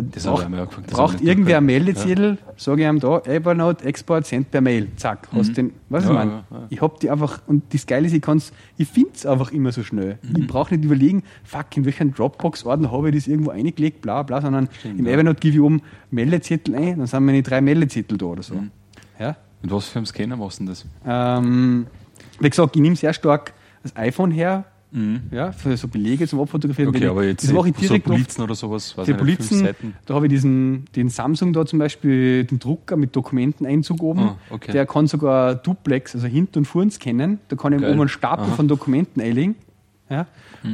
Mhm. 0.02 0.12
Das 0.12 0.24
braucht, 0.24 0.40
ich 0.42 0.46
angefangen, 0.46 0.86
das 0.88 0.96
braucht 0.96 1.16
ich 1.16 1.20
nicht 1.22 1.30
irgendwer 1.30 1.60
durchgehalten. 1.62 1.66
Meldezettel, 1.66 2.38
sage 2.58 2.82
ich 2.84 2.88
ihm 2.88 3.00
da, 3.00 3.20
Evernote, 3.26 3.86
Export, 3.86 4.26
send 4.26 4.50
per 4.52 4.62
Mail. 4.62 4.88
Zack, 4.96 5.28
hast 5.34 5.58
den, 5.58 5.74
was 5.90 6.04
ich 6.06 6.10
Mhm. 6.10 6.16
Ja, 6.16 6.20
meine? 6.26 6.32
ja, 6.32 6.58
ja. 6.60 6.68
Ich 6.70 6.82
hab 6.82 7.00
die 7.00 7.10
einfach, 7.10 7.42
und 7.48 7.64
das 7.74 7.86
Geile 7.86 8.08
ist, 8.08 8.14
ich 8.14 8.22
kann's, 8.22 8.52
ich 8.78 8.88
finde 8.88 9.12
es 9.16 9.26
einfach 9.26 9.52
immer 9.52 9.72
so 9.72 9.84
schnell. 9.84 10.18
Mhm. 10.22 10.42
Ich 10.44 10.48
brauche 10.48 10.74
nicht 10.74 10.86
überlegen, 10.86 11.24
fuck, 11.44 11.76
in 11.76 11.86
welchen 11.86 12.14
Dropbox-Ordner 12.14 12.92
habe 12.92 13.10
ich 13.10 13.16
das 13.16 13.28
irgendwo 13.28 13.52
eingelegt, 13.52 14.02
bla 14.02 14.24
bla, 14.24 14.42
sondern 14.42 14.70
im 14.84 15.06
ja. 15.06 15.12
Evernote 15.14 15.40
gebe 15.40 15.56
ich 15.56 15.62
oben 15.62 15.82
Meldezettel 16.12 16.76
ein, 16.76 16.98
dann 17.00 17.08
sind 17.08 17.26
meine 17.26 17.44
drei 17.44 17.62
Meldezettel 17.62 18.18
da 18.18 18.26
oder 18.28 18.44
so. 18.44 18.56
Mhm. 18.56 18.72
Ja. 19.20 19.36
Mit 19.62 19.72
was 19.72 19.90
für 19.90 20.00
einem 20.00 20.06
Scanner 20.06 20.38
machst 20.38 20.60
du 20.60 20.64
denn 20.64 20.70
das? 20.74 20.86
Ähm, 21.06 21.88
wie 22.40 22.50
gesagt, 22.50 22.76
ich 22.78 22.82
nehme 22.82 22.96
sehr 22.96 23.12
stark 23.14 23.54
das 23.84 23.94
iPhone 23.98 24.32
her, 24.32 24.64
Mhm. 24.92 25.22
ja, 25.32 25.52
für 25.52 25.78
so 25.78 25.88
Belege 25.88 26.28
zum 26.28 26.40
Abfotografieren. 26.40 26.90
Okay, 26.90 27.06
aber 27.08 27.24
jetzt 27.24 27.44
das 27.44 27.54
mache 27.54 27.70
ich 27.70 27.76
so 27.76 27.82
direkt 27.82 28.08
oft 28.08 28.16
Polizen 28.16 28.42
oder 28.42 28.56
sowas, 28.56 28.98
weiß 28.98 29.16
Polizen. 29.18 29.60
Seiten. 29.60 29.94
Da 30.08 30.16
habe 30.16 30.26
ich 30.26 30.32
diesen, 30.32 30.86
den 30.96 31.10
Samsung 31.10 31.54
da 31.54 31.66
zum 31.66 31.78
Beispiel, 31.78 32.44
den 32.46 32.58
Drucker 32.58 32.98
mit 32.98 33.16
Dokumenteneinzug 33.16 34.02
oben. 34.02 34.22
Ah, 34.22 34.38
okay. 34.50 34.72
Der 34.72 34.86
kann 34.88 35.06
sogar 35.06 35.54
Duplex, 35.56 36.16
also 36.16 36.26
hinten 36.28 36.60
und 36.60 36.66
vorn 36.66 36.90
scannen. 36.90 37.40
Da 37.50 37.56
kann 37.56 37.74
ich 37.74 37.82
Geil. 37.82 37.92
oben 37.92 38.00
einen 38.02 38.10
Stapel 38.10 38.46
Aha. 38.46 38.56
Von 38.56 38.68
Dokumenten 38.68 39.22
einlegen. 39.22 39.56
Ja? 40.10 40.26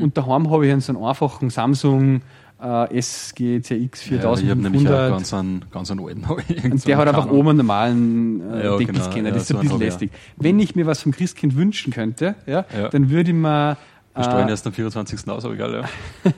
Und 0.01 0.17
daheim 0.17 0.49
habe 0.49 0.65
ich 0.65 0.71
einen 0.71 0.79
so 0.81 0.93
einen 0.93 1.03
einfachen 1.03 1.49
Samsung 1.49 2.21
äh, 2.61 2.97
SGCX 3.01 4.09
Ja, 4.09 4.33
ich 4.33 4.49
habe 4.49 4.61
nämlich 4.61 4.87
auch 4.87 5.09
4500. 5.09 5.09
ganz 5.11 5.33
einen, 5.33 5.65
ganz 5.71 5.91
einen 5.91 5.99
alten. 5.99 6.71
und 6.71 6.87
der 6.87 6.97
hat 6.97 7.07
einfach 7.09 7.29
oben 7.29 7.49
einen 7.49 7.57
normalen 7.57 8.41
äh, 8.53 8.63
Ja, 8.63 8.77
Deckelscanner. 8.77 9.13
genau, 9.15 9.27
ja, 9.27 9.33
das 9.33 9.41
ist 9.43 9.47
so 9.49 9.55
ein 9.55 9.59
einen 9.59 9.67
bisschen 9.69 9.79
lästig. 9.81 10.11
Wenn 10.37 10.57
ich 10.59 10.75
mir 10.75 10.85
was 10.85 11.01
vom 11.01 11.11
Christkind 11.11 11.55
wünschen 11.57 11.91
könnte, 11.91 12.35
ja, 12.47 12.65
Ja. 12.75 12.87
dann 12.89 13.09
würde 13.09 13.31
ich 13.31 13.35
mir 13.35 13.77
Wir 14.15 14.23
steuern 14.23 14.47
äh, 14.47 14.51
erst 14.51 14.65
am 14.65 14.73
24. 14.73 15.27
aus, 15.27 15.43
aber 15.45 15.53
egal, 15.55 15.73
ja. 15.73 16.31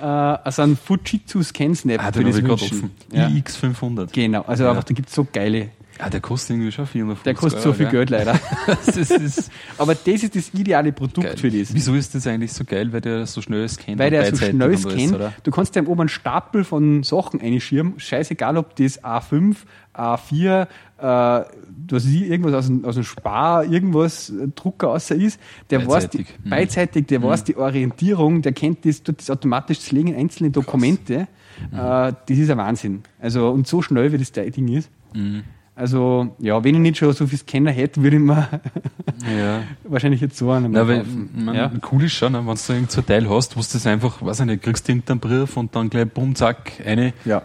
äh, 0.00 0.38
also 0.44 0.62
einen 0.62 0.76
Fujitsu 0.76 1.42
ScanSnap 1.42 2.00
Ah, 2.00 2.12
für 2.12 2.24
den 2.24 2.28
habe 2.28 2.38
ich 2.38 2.44
gerade 2.44 2.52
offen. 2.62 2.90
Ja. 3.12 3.26
iX500. 3.28 4.08
Genau, 4.12 4.42
also 4.42 4.64
Ja. 4.64 4.70
einfach, 4.70 4.84
da 4.84 4.94
gibt 4.94 5.08
es 5.08 5.14
so 5.14 5.26
geile. 5.32 5.70
Ah, 6.00 6.10
der 6.10 6.20
kostet 6.20 6.56
irgendwie 6.56 6.72
schon 6.72 6.88
450 6.88 7.22
Der 7.24 7.34
kostet 7.34 7.62
so 7.62 7.68
Euro, 7.68 7.76
viel 7.78 7.86
gell? 7.86 8.04
Geld 8.06 8.10
leider. 8.10 8.40
Das 8.66 8.96
ist, 8.96 9.12
ist 9.12 9.50
Aber 9.78 9.94
das 9.94 10.22
ist 10.24 10.34
das 10.34 10.52
ideale 10.52 10.92
Produkt 10.92 11.24
geil. 11.28 11.36
für 11.36 11.50
das. 11.52 11.72
Wieso 11.72 11.94
ist 11.94 12.12
das 12.16 12.26
eigentlich 12.26 12.52
so 12.52 12.64
geil? 12.64 12.92
Weil 12.92 13.00
der 13.00 13.26
so 13.26 13.40
schnell 13.40 13.68
scannt. 13.68 14.00
Weil 14.00 14.10
der 14.10 14.34
so 14.34 14.44
schnell 14.44 14.76
scannt. 14.76 15.16
Du 15.44 15.50
kannst 15.52 15.76
dem 15.76 15.86
oben 15.86 16.00
einen 16.02 16.08
Stapel 16.08 16.64
von 16.64 17.04
Sachen 17.04 17.40
einschirmen. 17.40 17.94
Scheißegal, 18.00 18.56
ob 18.56 18.74
das 18.74 19.04
A5, 19.04 19.54
A4, 19.94 20.62
äh, 20.62 21.44
was 21.90 22.04
ich, 22.06 22.22
irgendwas 22.22 22.54
aus 22.54 22.66
dem, 22.66 22.84
aus 22.84 22.94
dem 22.94 23.04
Spar, 23.04 23.64
irgendwas 23.64 24.30
äh, 24.30 24.48
Drucker 24.54 24.90
außer 24.90 25.14
ist. 25.14 25.40
Der 25.70 25.86
weiß 25.86 26.10
die, 26.10 26.18
Beidseitig. 26.18 26.38
Mhm. 26.44 26.50
beidseitig, 26.50 27.06
der 27.06 27.22
weiß 27.22 27.44
die 27.44 27.56
Orientierung, 27.56 28.42
der 28.42 28.52
kennt 28.52 28.84
das, 28.84 29.02
tut 29.02 29.20
das 29.20 29.30
automatisch 29.30 29.78
das 29.78 29.92
Legen 29.92 30.08
in 30.08 30.16
einzelne 30.16 30.50
Dokumente. 30.50 31.28
Mhm. 31.70 31.78
Äh, 31.78 32.12
das 32.26 32.38
ist 32.38 32.50
ein 32.50 32.58
Wahnsinn. 32.58 33.02
Also, 33.20 33.50
und 33.50 33.66
so 33.66 33.82
schnell, 33.82 34.12
wie 34.12 34.18
das 34.18 34.32
Ding 34.32 34.68
ist. 34.68 34.90
Mhm. 35.14 35.44
Also, 35.76 36.36
ja, 36.38 36.62
wenn 36.62 36.76
ich 36.76 36.80
nicht 36.80 36.98
schon 36.98 37.12
so 37.12 37.26
viel 37.26 37.38
Scanner 37.38 37.72
hätte, 37.72 38.00
würde 38.02 38.16
ich 38.16 38.22
mir 38.22 38.48
Ja. 39.38 39.62
wahrscheinlich 39.84 40.20
jetzt 40.20 40.36
so 40.36 40.50
einen 40.50 40.70
Na, 40.70 40.86
weil, 40.86 41.04
man, 41.34 41.54
ja. 41.54 41.72
cool 41.90 42.04
ist 42.04 42.12
schon, 42.12 42.32
ne, 42.32 42.38
wenn 42.46 42.54
du 42.54 42.72
irgend 42.72 42.92
so 42.92 43.00
ein 43.00 43.06
Teil 43.06 43.28
hast, 43.28 43.56
wo 43.56 43.60
du 43.60 43.66
das 43.72 43.86
einfach, 43.86 44.22
weiß 44.22 44.40
ich 44.40 44.46
nicht, 44.46 44.62
kriegst 44.62 44.88
irgendeinen 44.88 45.18
Brief 45.18 45.56
und 45.56 45.74
dann 45.74 45.90
gleich 45.90 46.08
bumm, 46.08 46.34
zack, 46.34 46.72
eine. 46.84 47.12
ja. 47.24 47.42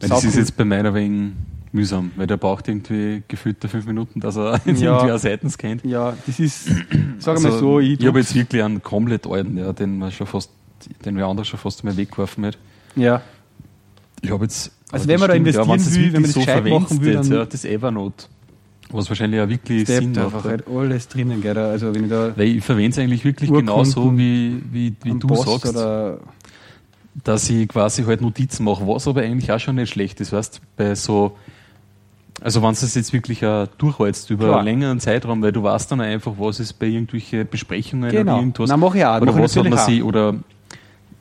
Das 0.00 0.24
ist 0.24 0.34
cool. 0.34 0.40
jetzt 0.40 0.56
bei 0.56 0.64
meiner 0.64 0.94
wegen 0.94 1.36
mühsam, 1.72 2.10
weil 2.16 2.26
der 2.26 2.36
braucht 2.36 2.68
irgendwie 2.68 3.22
gefühlte 3.28 3.68
fünf 3.68 3.86
Minuten, 3.86 4.20
dass 4.20 4.36
er 4.36 4.54
jetzt 4.64 4.80
Ja. 4.80 4.92
irgendwie 4.92 5.10
eine 5.10 5.18
Seiten 5.18 5.50
scannt. 5.50 5.84
Ja, 5.84 6.14
das 6.26 6.38
ist, 6.40 6.64
sagen 6.66 6.78
wir 7.24 7.32
mal 7.32 7.44
Also, 7.46 7.58
so, 7.58 7.80
ich 7.80 7.98
druck's- 7.98 8.06
habe 8.08 8.18
jetzt 8.20 8.34
wirklich 8.34 8.62
einen 8.62 8.82
komplett 8.82 9.26
alten, 9.26 9.58
ja, 9.58 9.72
den 9.72 9.98
man 9.98 10.10
schon 10.12 10.26
fast, 10.26 10.50
den 11.04 11.16
wir 11.16 11.26
anders 11.26 11.48
schon 11.48 11.58
fast 11.58 11.84
mal 11.84 11.96
weggeworfen 11.96 12.46
hat. 12.46 12.58
ja, 12.96 13.20
Ich 14.22 14.30
habe 14.30 14.44
jetzt. 14.44 14.72
Also 14.90 15.06
wenn 15.06 15.20
man 15.20 15.28
da 15.28 15.34
investieren 15.34 15.68
wenn's 15.68 15.94
will, 15.94 16.04
wenn 16.12 16.22
man 16.22 16.22
das 16.22 16.34
gescheit 16.34 16.64
machen 16.66 17.00
will, 17.02 17.14
dann- 17.14 17.30
ja, 17.30 17.44
das 17.44 17.64
Evernote, 17.66 18.24
was 18.90 19.08
wahrscheinlich 19.10 19.38
auch 19.40 19.48
wirklich 19.48 19.84
der 19.84 19.98
Sinn 20.00 20.12
macht. 20.12 20.24
einfach 20.24 20.44
ja. 20.46 20.50
halt 20.52 20.64
alles 20.66 21.08
drinnen, 21.08 21.42
gell? 21.42 21.58
Also 21.58 21.94
wenn 21.94 22.04
ich 22.04 22.10
da 22.10 22.32
Weil 22.34 22.46
ich 22.48 22.64
verwende 22.64 22.90
es 22.92 22.98
eigentlich 22.98 23.24
wirklich 23.24 23.50
Urkunden 23.50 23.66
genau 23.74 23.84
so, 23.84 24.16
wie, 24.16 24.62
wie, 24.72 24.94
wie 25.02 25.18
du 25.18 25.26
Post 25.26 25.62
sagst, 25.62 25.76
dass 27.24 27.50
ich 27.50 27.68
quasi 27.68 28.04
halt 28.04 28.20
Notizen 28.20 28.64
mache, 28.64 28.86
was 28.86 29.06
aber 29.08 29.22
eigentlich 29.22 29.50
auch 29.52 29.58
schon 29.58 29.74
nicht 29.76 29.92
schlecht 29.92 30.20
ist, 30.20 30.32
weißt 30.32 30.60
bei 30.76 30.94
so, 30.94 31.36
also 32.40 32.62
wenn 32.62 32.68
du 32.74 32.84
es 32.84 32.94
jetzt 32.94 33.12
wirklich 33.12 33.44
auch 33.44 33.66
durchhältst 33.78 34.30
über 34.30 34.46
Klar. 34.46 34.58
einen 34.58 34.64
längeren 34.66 35.00
Zeitraum, 35.00 35.42
weil 35.42 35.52
du 35.52 35.62
weißt 35.62 35.90
dann 35.92 36.00
einfach, 36.00 36.32
was 36.38 36.60
ist 36.60 36.72
bei 36.74 36.86
irgendwelchen 36.86 37.46
Besprechungen 37.48 38.10
Genau. 38.10 38.32
oder 38.34 38.40
irgendwas. 38.42 38.68
Nein, 38.70 38.80
mach 38.80 38.94
ich 38.94 39.04
auch. 39.04 39.20
Oder 39.20 39.32
Mach 39.32 39.40
was 39.42 39.56
hat 39.56 39.68
man 39.68 39.78
sich, 39.78 40.02
oder 40.02 40.34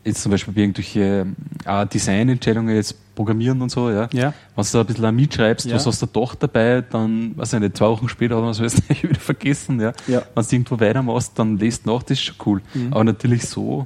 jetzt 0.03 0.21
zum 0.21 0.31
Beispiel 0.31 0.53
bei 0.53 0.61
irgendwelche 0.61 1.25
äh, 1.65 1.85
Designentscheidungen 1.87 2.73
jetzt 2.75 2.95
programmieren 3.15 3.61
und 3.61 3.69
so, 3.71 3.89
ja. 3.89 4.07
Ja. 4.13 4.33
Wenn 4.55 4.63
du 4.63 4.71
da 4.71 4.79
ein 4.79 4.85
bisschen 4.85 5.05
auch 5.05 5.11
mitschreibst, 5.11 5.65
Ja. 5.65 5.75
was 5.75 5.85
hast 5.85 6.01
du 6.01 6.05
doch 6.05 6.35
dabei, 6.35 6.81
dann, 6.89 7.35
weiß 7.37 7.53
ich 7.53 7.59
nicht, 7.59 7.75
zwei 7.75 7.87
Wochen 7.87 8.07
später 8.07 8.35
hat 8.35 8.41
man 8.43 8.51
es 8.51 8.61
wieder 9.03 9.19
vergessen, 9.19 9.81
ja. 9.81 9.91
Ja. 10.07 10.21
Wenn 10.35 10.43
du 10.45 10.55
irgendwo 10.55 10.79
weitermachst, 10.79 11.33
dann 11.35 11.57
lest 11.57 11.85
nach, 11.85 12.03
das 12.03 12.11
ist 12.11 12.21
schon 12.21 12.35
cool. 12.45 12.61
Mhm. 12.73 12.93
Aber 12.93 13.03
natürlich 13.03 13.43
so 13.47 13.85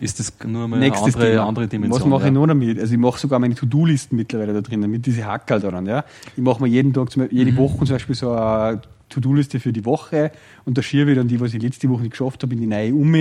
ist 0.00 0.18
das 0.20 0.32
nur 0.46 0.68
mal 0.68 0.76
eine 0.76 0.86
Nächstes 0.86 1.14
andere, 1.14 1.30
Thema. 1.32 1.46
andere 1.46 1.68
Dimension. 1.68 2.00
Was 2.00 2.06
mache 2.08 2.22
ja. 2.22 2.26
ich 2.28 2.32
noch 2.34 2.46
damit? 2.46 2.78
Also 2.78 2.92
ich 2.94 2.98
mache 3.00 3.18
sogar 3.18 3.38
meine 3.38 3.54
To-Do-Listen 3.54 4.16
mittlerweile 4.16 4.52
da 4.54 4.60
drinnen, 4.60 4.90
mit 4.90 5.06
diese 5.06 5.24
Hackerl 5.24 5.60
dran. 5.60 5.86
Ja? 5.86 6.04
Ich 6.36 6.42
mache 6.42 6.62
mir 6.62 6.68
jeden 6.68 6.92
Tag, 6.92 7.08
jede 7.30 7.52
Mhm. 7.52 7.56
Woche 7.56 7.78
zum 7.84 7.88
Beispiel 7.94 8.14
so 8.14 8.32
eine 8.32 8.80
To-Do-Liste 9.08 9.58
für 9.60 9.72
die 9.72 9.84
Woche 9.84 10.30
und 10.66 10.76
da 10.76 10.82
schiebe 10.82 11.10
ich 11.12 11.16
dann 11.16 11.28
die, 11.28 11.40
was 11.40 11.54
ich 11.54 11.62
letzte 11.62 11.88
Woche 11.88 12.02
nicht 12.02 12.10
geschafft 12.12 12.42
habe, 12.42 12.54
in 12.54 12.60
die 12.60 12.66
neue 12.66 12.92
um 12.94 13.14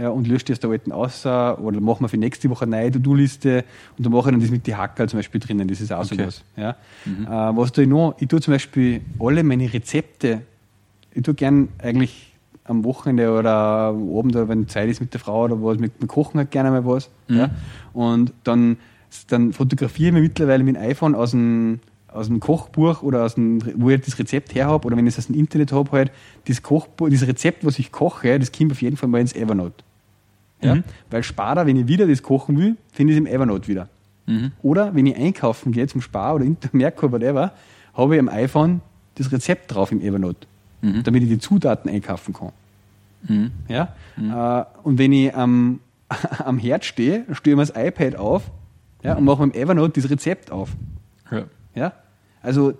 ja, 0.00 0.10
und 0.10 0.28
lösche 0.28 0.44
die 0.46 0.52
aus 0.52 0.60
der 0.60 0.70
alten 0.70 0.92
aus 0.92 1.26
oder 1.26 1.80
machen 1.80 2.02
wir 2.04 2.08
für 2.08 2.16
nächste 2.18 2.48
Woche 2.50 2.64
eine 2.64 2.76
neue 2.80 2.90
To-Do-Liste 2.92 3.64
und 3.96 4.04
da 4.06 4.10
mache 4.10 4.28
ich 4.28 4.32
dann 4.32 4.40
das 4.40 4.50
mit 4.50 4.66
die 4.66 4.74
Hackerl 4.76 5.08
zum 5.08 5.18
Beispiel 5.18 5.40
drinnen, 5.40 5.66
das 5.68 5.80
ist 5.80 5.92
auch 5.92 6.04
Okay. 6.04 6.14
Mhm. 6.14 6.18
sowas. 6.20 6.44
Ja? 6.56 6.70
Äh, 7.50 7.56
was 7.56 7.72
tue 7.72 7.84
ich 7.84 7.90
noch? 7.90 8.14
Ich 8.18 8.28
tue 8.28 8.40
zum 8.40 8.54
Beispiel 8.54 9.00
alle 9.20 9.42
meine 9.44 9.72
Rezepte, 9.72 10.42
ich 11.14 11.22
tue 11.22 11.34
gern 11.34 11.68
eigentlich 11.78 12.27
am 12.68 12.84
Wochenende 12.84 13.32
oder 13.32 13.52
am 13.88 14.16
Abend, 14.16 14.36
oder 14.36 14.48
wenn 14.48 14.68
Zeit 14.68 14.88
ist 14.88 15.00
mit 15.00 15.12
der 15.12 15.20
Frau 15.20 15.44
oder 15.44 15.62
was, 15.62 15.78
wir, 15.78 15.90
wir 15.98 16.08
kochen 16.08 16.38
halt 16.38 16.50
gerne 16.50 16.70
mal 16.70 16.84
was. 16.84 17.10
Ja? 17.28 17.50
Und 17.92 18.32
dann, 18.44 18.76
dann 19.28 19.52
fotografiere 19.52 20.08
ich 20.08 20.14
mir 20.14 20.20
mittlerweile 20.20 20.62
mit 20.64 20.76
dem 20.76 20.82
iPhone 20.82 21.14
aus 21.14 21.32
dem, 21.32 21.80
aus 22.08 22.28
dem 22.28 22.40
Kochbuch 22.40 23.02
oder 23.02 23.24
aus 23.24 23.34
dem, 23.34 23.60
wo 23.76 23.90
ich 23.90 24.00
das 24.00 24.18
Rezept 24.18 24.54
her 24.54 24.66
habe 24.66 24.86
oder 24.86 24.96
wenn 24.96 25.06
ich 25.06 25.14
es 25.14 25.18
aus 25.18 25.26
dem 25.26 25.36
Internet 25.36 25.72
habe, 25.72 25.90
halt, 25.92 26.12
das 26.46 26.62
Kochbuch, 26.62 27.08
das 27.10 27.26
Rezept, 27.26 27.64
was 27.64 27.78
ich 27.78 27.90
koche, 27.90 28.38
das 28.38 28.52
kommt 28.52 28.72
auf 28.72 28.82
jeden 28.82 28.96
Fall 28.96 29.08
mal 29.08 29.20
ins 29.20 29.34
Evernote. 29.34 29.84
Ja? 30.62 30.76
Mhm. 30.76 30.84
Weil 31.10 31.22
später, 31.22 31.66
wenn 31.66 31.76
ich 31.76 31.88
wieder 31.88 32.06
das 32.06 32.22
kochen 32.22 32.58
will, 32.58 32.76
finde 32.92 33.12
ich 33.12 33.18
es 33.18 33.20
im 33.20 33.26
Evernote 33.26 33.68
wieder. 33.68 33.88
Mhm. 34.26 34.52
Oder 34.62 34.94
wenn 34.94 35.06
ich 35.06 35.16
einkaufen 35.16 35.72
gehe 35.72 35.86
zum 35.86 36.00
Spar 36.00 36.34
oder 36.34 36.44
Intermerkur, 36.44 37.12
whatever, 37.12 37.52
habe 37.94 38.14
ich 38.14 38.20
am 38.20 38.28
iPhone 38.28 38.80
das 39.14 39.32
Rezept 39.32 39.74
drauf 39.74 39.90
im 39.90 40.00
Evernote, 40.00 40.46
Mhm. 40.80 41.02
damit 41.02 41.22
ich 41.22 41.28
die 41.28 41.38
Zutaten 41.38 41.90
einkaufen 41.90 42.32
kann. 42.32 42.52
Mhm. 43.26 43.50
Ja? 43.68 43.94
Äh, 44.16 44.64
und 44.82 44.98
wenn 44.98 45.12
ich 45.12 45.34
am, 45.34 45.80
am 46.44 46.58
Herd 46.58 46.84
stehe, 46.84 47.24
stehe 47.32 47.54
ich 47.54 47.56
mir 47.56 47.66
das 47.66 47.72
iPad 47.74 48.16
auf 48.16 48.50
ja, 49.02 49.14
und 49.14 49.24
mache 49.24 49.44
mit 49.46 49.54
dem 49.54 49.62
Evernote 49.62 50.00
das 50.00 50.10
Rezept 50.10 50.50
auf. 50.50 50.70
Ja. 51.30 51.44
Ja? 51.74 51.92
Also, 52.42 52.74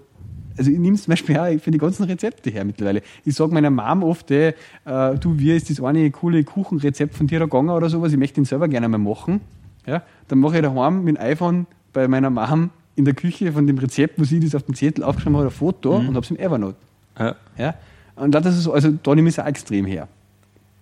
also 0.57 0.70
ich 0.70 0.79
nehme 0.79 0.97
zum 0.97 1.12
Beispiel 1.12 1.37
auch 1.39 1.61
für 1.61 1.70
die 1.70 1.79
ganzen 1.79 2.05
Rezepte 2.05 2.51
her 2.51 2.65
mittlerweile. 2.65 3.03
Ich 3.25 3.35
sage 3.35 3.53
meiner 3.53 3.70
Mom 3.70 4.03
oft, 4.03 4.31
äh, 4.31 4.55
du, 4.85 5.39
wie 5.39 5.53
ist 5.53 5.70
das 5.70 5.81
eine 5.81 6.11
coole 6.11 6.43
Kuchenrezept 6.45 7.15
von 7.15 7.27
dir 7.27 7.39
da 7.39 7.45
gegangen 7.45 7.70
oder 7.70 7.89
sowas, 7.89 8.12
ich 8.12 8.19
möchte 8.19 8.37
den 8.37 8.45
selber 8.45 8.69
gerne 8.69 8.89
mal 8.89 8.99
machen. 8.99 9.41
Ja? 9.87 10.03
Dann 10.27 10.41
mache 10.41 10.57
ich 10.57 10.62
daheim 10.62 11.05
mit 11.05 11.16
dem 11.16 11.23
iPhone 11.23 11.66
bei 11.93 12.09
meiner 12.09 12.31
Mom 12.31 12.70
in 12.97 13.05
der 13.05 13.15
Küche 13.15 13.53
von 13.53 13.66
dem 13.66 13.79
Rezept, 13.79 14.19
wo 14.19 14.25
sie 14.25 14.41
das 14.41 14.55
auf 14.57 14.65
dem 14.65 14.75
Zettel 14.75 15.05
aufgeschrieben 15.05 15.39
hat, 15.39 15.45
ein 15.45 15.51
Foto 15.51 15.97
und 15.97 16.09
habe 16.09 16.20
es 16.20 16.31
im 16.31 16.39
Evernote. 16.39 16.77
ja. 17.19 17.37
Ja? 17.57 17.75
Und 18.20 18.32
das 18.32 18.47
ist 18.47 18.65
so, 18.65 18.73
also 18.73 18.90
da 19.03 19.15
nehme 19.15 19.28
ich 19.28 19.35
es 19.36 19.43
auch 19.43 19.47
extrem 19.47 19.86
her. 19.86 20.09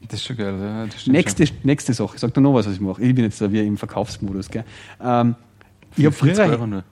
Das 0.02 0.20
ist 0.20 0.26
schon 0.26 0.36
geil. 0.36 0.54
Ja, 0.60 0.86
das 0.86 1.06
Nächste, 1.06 1.44
nächste 1.62 1.92
Sache, 1.94 2.12
ich 2.14 2.20
sag 2.20 2.32
dir 2.34 2.40
noch 2.40 2.54
was, 2.54 2.66
was 2.66 2.74
ich 2.74 2.80
mache. 2.80 3.02
Ich 3.02 3.14
bin 3.14 3.24
jetzt 3.24 3.40
da 3.40 3.50
wie 3.50 3.60
im 3.66 3.76
Verkaufsmodus. 3.76 4.48
Gell? 4.50 4.64
Ähm, 5.02 5.34
ich 5.96 5.96
schon. 5.96 6.04
habe 6.06 6.14
Für 6.14 6.24
40 6.26 6.44
früher, 6.44 6.52
Euro 6.52 6.66
nur. 6.66 6.84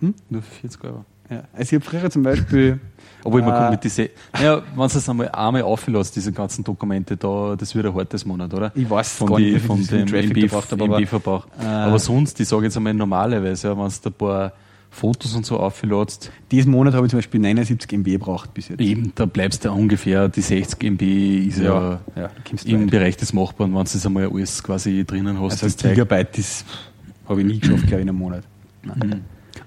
Hm? 0.00 0.14
Nur 0.30 0.42
für 0.42 0.54
40 0.60 0.84
Euro. 0.84 1.04
ja, 1.30 1.42
also 1.52 1.76
ich 1.76 1.82
hab 1.82 1.90
früher 1.90 2.10
zum 2.10 2.22
Beispiel 2.22 2.80
Obwohl 3.26 3.40
man 3.40 3.54
Äh, 3.54 3.58
kommt 3.58 3.70
mit 3.70 3.84
diese, 3.84 4.10
naja, 4.34 4.56
wenn 4.76 4.76
du 4.76 4.84
es 4.84 5.08
einmal, 5.08 5.28
einmal 5.30 5.62
auflässt, 5.62 6.14
diese 6.14 6.30
ganzen 6.30 6.62
Dokumente, 6.62 7.16
da, 7.16 7.56
das 7.56 7.74
wird 7.74 7.86
ein 7.86 7.94
hartes 7.94 8.26
Monat, 8.26 8.52
oder? 8.52 8.70
Ich 8.74 8.88
weiß 8.88 9.14
von 9.14 9.28
gar 9.28 9.38
die, 9.38 9.52
nicht, 9.54 9.64
von 9.64 9.82
dem 9.82 10.06
Traffic 10.06 10.36
MB, 10.36 10.50
braucht, 10.50 10.72
aber- 10.74 10.84
MB-Verbrauch. 10.98 11.46
Äh, 11.58 11.64
aber 11.64 11.98
sonst, 11.98 12.38
ich 12.38 12.46
sage 12.46 12.64
jetzt 12.64 12.76
einmal 12.76 12.92
normalerweise, 12.92 13.68
ja, 13.68 13.78
wenn 13.78 13.88
du 13.88 14.08
ein 14.08 14.12
paar 14.12 14.52
Fotos 14.94 15.34
und 15.34 15.44
so 15.44 15.58
auflädst, 15.58 16.30
diesen 16.50 16.70
Monat 16.70 16.94
habe 16.94 17.06
ich 17.06 17.10
zum 17.10 17.18
Beispiel 17.18 17.40
79 17.40 17.92
MB 17.92 18.04
gebraucht 18.12 18.54
bis 18.54 18.68
jetzt. 18.68 18.80
eben, 18.80 19.12
da 19.14 19.26
bleibst 19.26 19.64
du 19.64 19.72
ungefähr, 19.72 20.28
die 20.28 20.40
60 20.40 20.82
MB 20.84 21.02
ist 21.48 21.58
ja, 21.58 21.64
Ja, 21.64 22.22
ja, 22.22 22.30
im 22.64 22.82
weit. 22.84 22.90
Bereich 22.90 23.16
des 23.16 23.32
Machbaren, 23.32 23.72
wenn 23.74 23.84
du 23.84 23.92
das 23.92 24.06
einmal 24.06 24.28
alles 24.32 24.62
quasi 24.62 25.04
drinnen 25.04 25.40
hast. 25.40 25.62
Also 25.62 25.76
das. 25.76 25.90
Gigabyte, 25.90 26.38
habe 27.28 27.40
ich 27.40 27.46
nie 27.46 27.58
geschafft, 27.58 27.86
glaube 27.86 27.96
ich, 27.96 28.02
in 28.02 28.08
einem 28.08 28.18
Monat. 28.18 28.44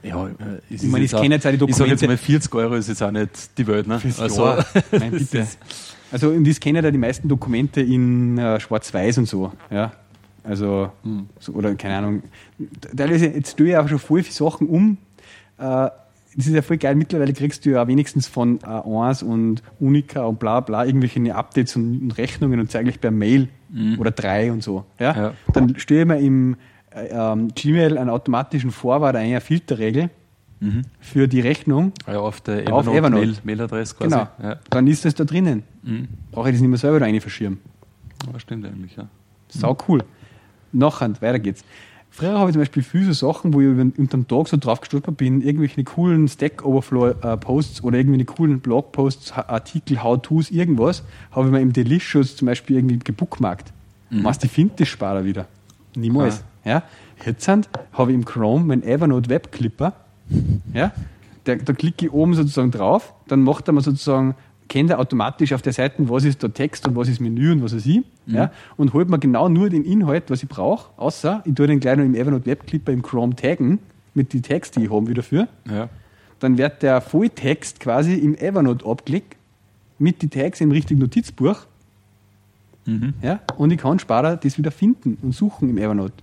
Ja, 0.04 0.28
äh, 0.28 0.32
es 0.74 0.84
Ich 0.84 0.90
meine, 0.90 1.06
ich 1.06 1.12
kenne 1.12 1.36
jetzt 1.36 1.46
auch 1.48 1.52
die 1.52 1.56
Ich 1.70 1.76
sage 1.76 1.90
jetzt 1.90 2.02
Dokumente- 2.04 2.08
mal, 2.08 2.18
40 2.18 2.56
Euro 2.56 2.76
ist 2.76 2.88
jetzt 2.88 3.02
auch 3.04 3.12
nicht 3.12 3.58
die 3.58 3.68
Welt, 3.68 3.88
ne? 3.88 4.00
Also. 4.20 4.46
Nein, 4.92 5.12
bitte. 5.12 5.40
ist- 5.40 5.58
Also, 6.12 6.30
und 6.30 6.48
das 6.48 6.60
kennen 6.60 6.84
ja 6.84 6.90
die 6.92 6.98
meisten 6.98 7.28
Dokumente 7.28 7.82
in 7.82 8.38
äh, 8.38 8.60
Schwarz-Weiß 8.60 9.18
und 9.18 9.28
so. 9.28 9.52
Ja? 9.70 9.92
Also, 10.44 10.92
Hm. 11.04 11.28
so, 11.40 11.52
oder 11.54 11.76
keine 11.76 11.98
Ahnung. 11.98 12.24
Teilweise, 12.96 13.28
jetzt 13.28 13.58
tue 13.58 13.70
ich 13.70 13.78
auch 13.78 13.88
schon 13.90 14.00
voll 14.00 14.24
viele 14.24 14.34
Sachen 14.36 14.68
um. 14.68 14.98
Äh, 15.58 15.90
das 16.36 16.46
ist 16.46 16.54
ja 16.54 16.62
voll 16.62 16.78
geil. 16.78 16.96
Mittlerweile 16.96 17.34
kriegst 17.34 17.66
du 17.66 17.72
ja 17.72 17.88
wenigstens 17.88 18.28
von 18.28 18.60
A1 18.60 19.24
und 19.24 19.64
Unica 19.80 20.24
und 20.24 20.40
bla 20.40 20.60
bla 20.60 20.86
irgendwelche 20.86 21.34
Updates 21.34 21.76
und, 21.76 22.12
Rechnungen 22.18 22.60
und 22.60 22.70
zeige 22.70 22.90
ich 22.90 23.02
per 23.02 23.10
Mail 23.12 23.50
oder 23.98 24.12
drei 24.12 24.52
und 24.52 24.62
so. 24.62 24.86
Ja? 25.00 25.16
Ja. 25.16 25.34
Dann 25.54 25.80
stehe 25.80 26.02
ich 26.02 26.08
mir 26.08 26.20
im 26.20 26.56
äh, 26.92 27.08
ähm, 27.10 27.48
Gmail 27.56 27.98
einen 27.98 28.12
automatischen 28.12 28.70
Vorwart 28.70 29.16
ein, 29.16 29.26
eine 29.26 29.42
Filterregel 29.42 30.12
für 31.00 31.28
die 31.28 31.42
Rechnung. 31.42 31.92
Ja, 32.08 32.20
auf 32.20 32.42
der 32.42 32.74
Auf 32.74 32.88
Evernote, 32.88 32.98
Evernote. 32.98 33.26
Mail, 33.26 33.38
Mailadresse 33.44 33.96
quasi. 33.96 34.10
Genau. 34.10 34.28
Ja. 34.42 34.58
Dann 34.70 34.88
ist 34.88 35.06
das 35.06 35.14
da 35.14 35.24
drinnen. 35.24 35.64
Mhm. 35.84 36.08
Brauche 36.32 36.50
ich 36.50 36.56
das 36.56 36.62
nicht 36.62 36.70
mehr 36.70 36.80
selber 36.80 37.00
da 37.00 37.06
rein 37.06 37.22
verschirmen. 37.22 37.60
ja, 38.32 38.40
stimmt 38.40 38.66
eigentlich, 38.66 38.96
ja. 38.96 39.08
Sau 39.50 39.78
cool. 39.88 40.04
Nachher, 40.72 41.10
weiter 41.22 41.40
geht's. 41.40 41.64
Früher 42.10 42.40
habe 42.40 42.50
ich 42.50 42.54
zum 42.54 42.62
Beispiel 42.62 42.82
viele 42.84 43.14
Sachen, 43.14 43.54
wo 43.54 43.62
ich 43.62 43.68
unter 43.68 44.18
dem 44.18 44.28
Tag 44.28 44.48
so 44.48 44.58
drauf 44.58 44.82
gestolpert 44.82 45.18
bin, 45.18 45.42
irgendwelche 45.42 45.84
coolen 45.84 46.28
Stack 46.28 46.66
Overflow-Posts 46.66 47.84
oder 47.84 47.98
irgendwelche 47.98 48.26
coolen 48.26 48.60
Blogposts, 48.60 49.32
Artikel, 49.34 50.02
How-Tos, 50.02 50.50
irgendwas, 50.50 51.04
habe 51.32 51.46
ich 51.48 51.52
mir 51.52 51.62
im 51.62 51.74
Delicious 51.74 52.36
zum 52.36 52.48
Beispiel 52.48 52.78
irgendwie 52.78 52.98
gebookmarkt. 53.00 53.72
Mhm. 54.10 54.24
Was 54.24 54.40
die 54.40 54.48
findet 54.48 54.80
das 54.80 54.88
Sparer 54.88 55.26
wieder. 55.26 55.46
Niemals. 55.96 56.44
Ja? 56.66 56.84
Jetzt 57.26 57.44
sind- 57.46 57.70
habe 57.94 58.12
ich 58.12 58.16
im 58.16 58.26
Chrome 58.26 58.66
meinen 58.66 58.84
Evernote 58.84 59.30
Web 59.30 59.52
Clipper. 59.52 59.94
Ja? 60.74 60.92
Der, 61.46 61.58
da 61.58 61.74
klicke 61.74 62.08
ich 62.08 62.12
oben 62.12 62.34
sozusagen 62.34 62.72
drauf, 62.72 63.14
dann 63.28 63.42
macht 63.44 63.68
er 63.68 63.74
mir 63.74 63.82
sozusagen, 63.82 64.36
kennt 64.68 64.90
er 64.90 65.00
automatisch 65.00 65.54
auf 65.54 65.62
der 65.62 65.74
Seite, 65.74 65.96
was 66.10 66.24
ist 66.24 66.44
da 66.44 66.48
Text 66.48 66.88
und 66.88 66.96
was 66.96 67.08
ist 67.08 67.20
Menü 67.20 67.52
und 67.52 67.64
was 67.64 67.76
weiß 67.76 67.86
ich. 67.86 68.02
Ja? 68.26 68.52
Und 68.76 68.94
holt 68.94 69.10
mir 69.10 69.20
genau 69.20 69.50
nur 69.50 69.70
den 69.70 69.84
Inhalt, 69.84 70.30
was 70.30 70.44
ich 70.44 70.50
brauche, 70.50 70.90
außer 70.98 71.42
ich 71.46 71.54
tue 71.56 71.68
den 71.68 71.80
gleich 71.80 71.98
noch 71.98 72.04
im 72.06 72.16
Evernote 72.16 72.46
Web 72.46 72.68
Clipper 72.68 72.92
im 72.92 73.02
Chrome 73.02 73.36
taggen, 73.36 73.80
mit 74.14 74.34
den 74.34 74.42
Tags, 74.44 74.72
die 74.72 74.86
ich 74.86 74.92
habe 74.92 75.08
wieder 75.08 75.24
für. 75.24 75.48
Ja. 75.70 75.90
Dann 76.40 76.58
wird 76.58 76.84
der 76.84 77.02
Volltext 77.02 77.80
quasi 77.80 78.14
im 78.16 78.36
Evernote 78.36 78.86
abgelegt, 78.86 79.36
mit 80.00 80.22
den 80.22 80.30
Tags 80.30 80.62
im 80.62 80.72
richtigen 80.72 81.00
Notizbuch. 81.00 81.66
Mhm. 82.86 83.14
Ja? 83.22 83.40
Und 83.58 83.72
ich 83.72 83.78
kann 83.80 84.00
später 84.00 84.38
das 84.38 84.58
wieder 84.58 84.72
finden 84.72 85.18
und 85.22 85.34
suchen 85.34 85.70
im 85.70 85.78
Evernote, 85.78 86.14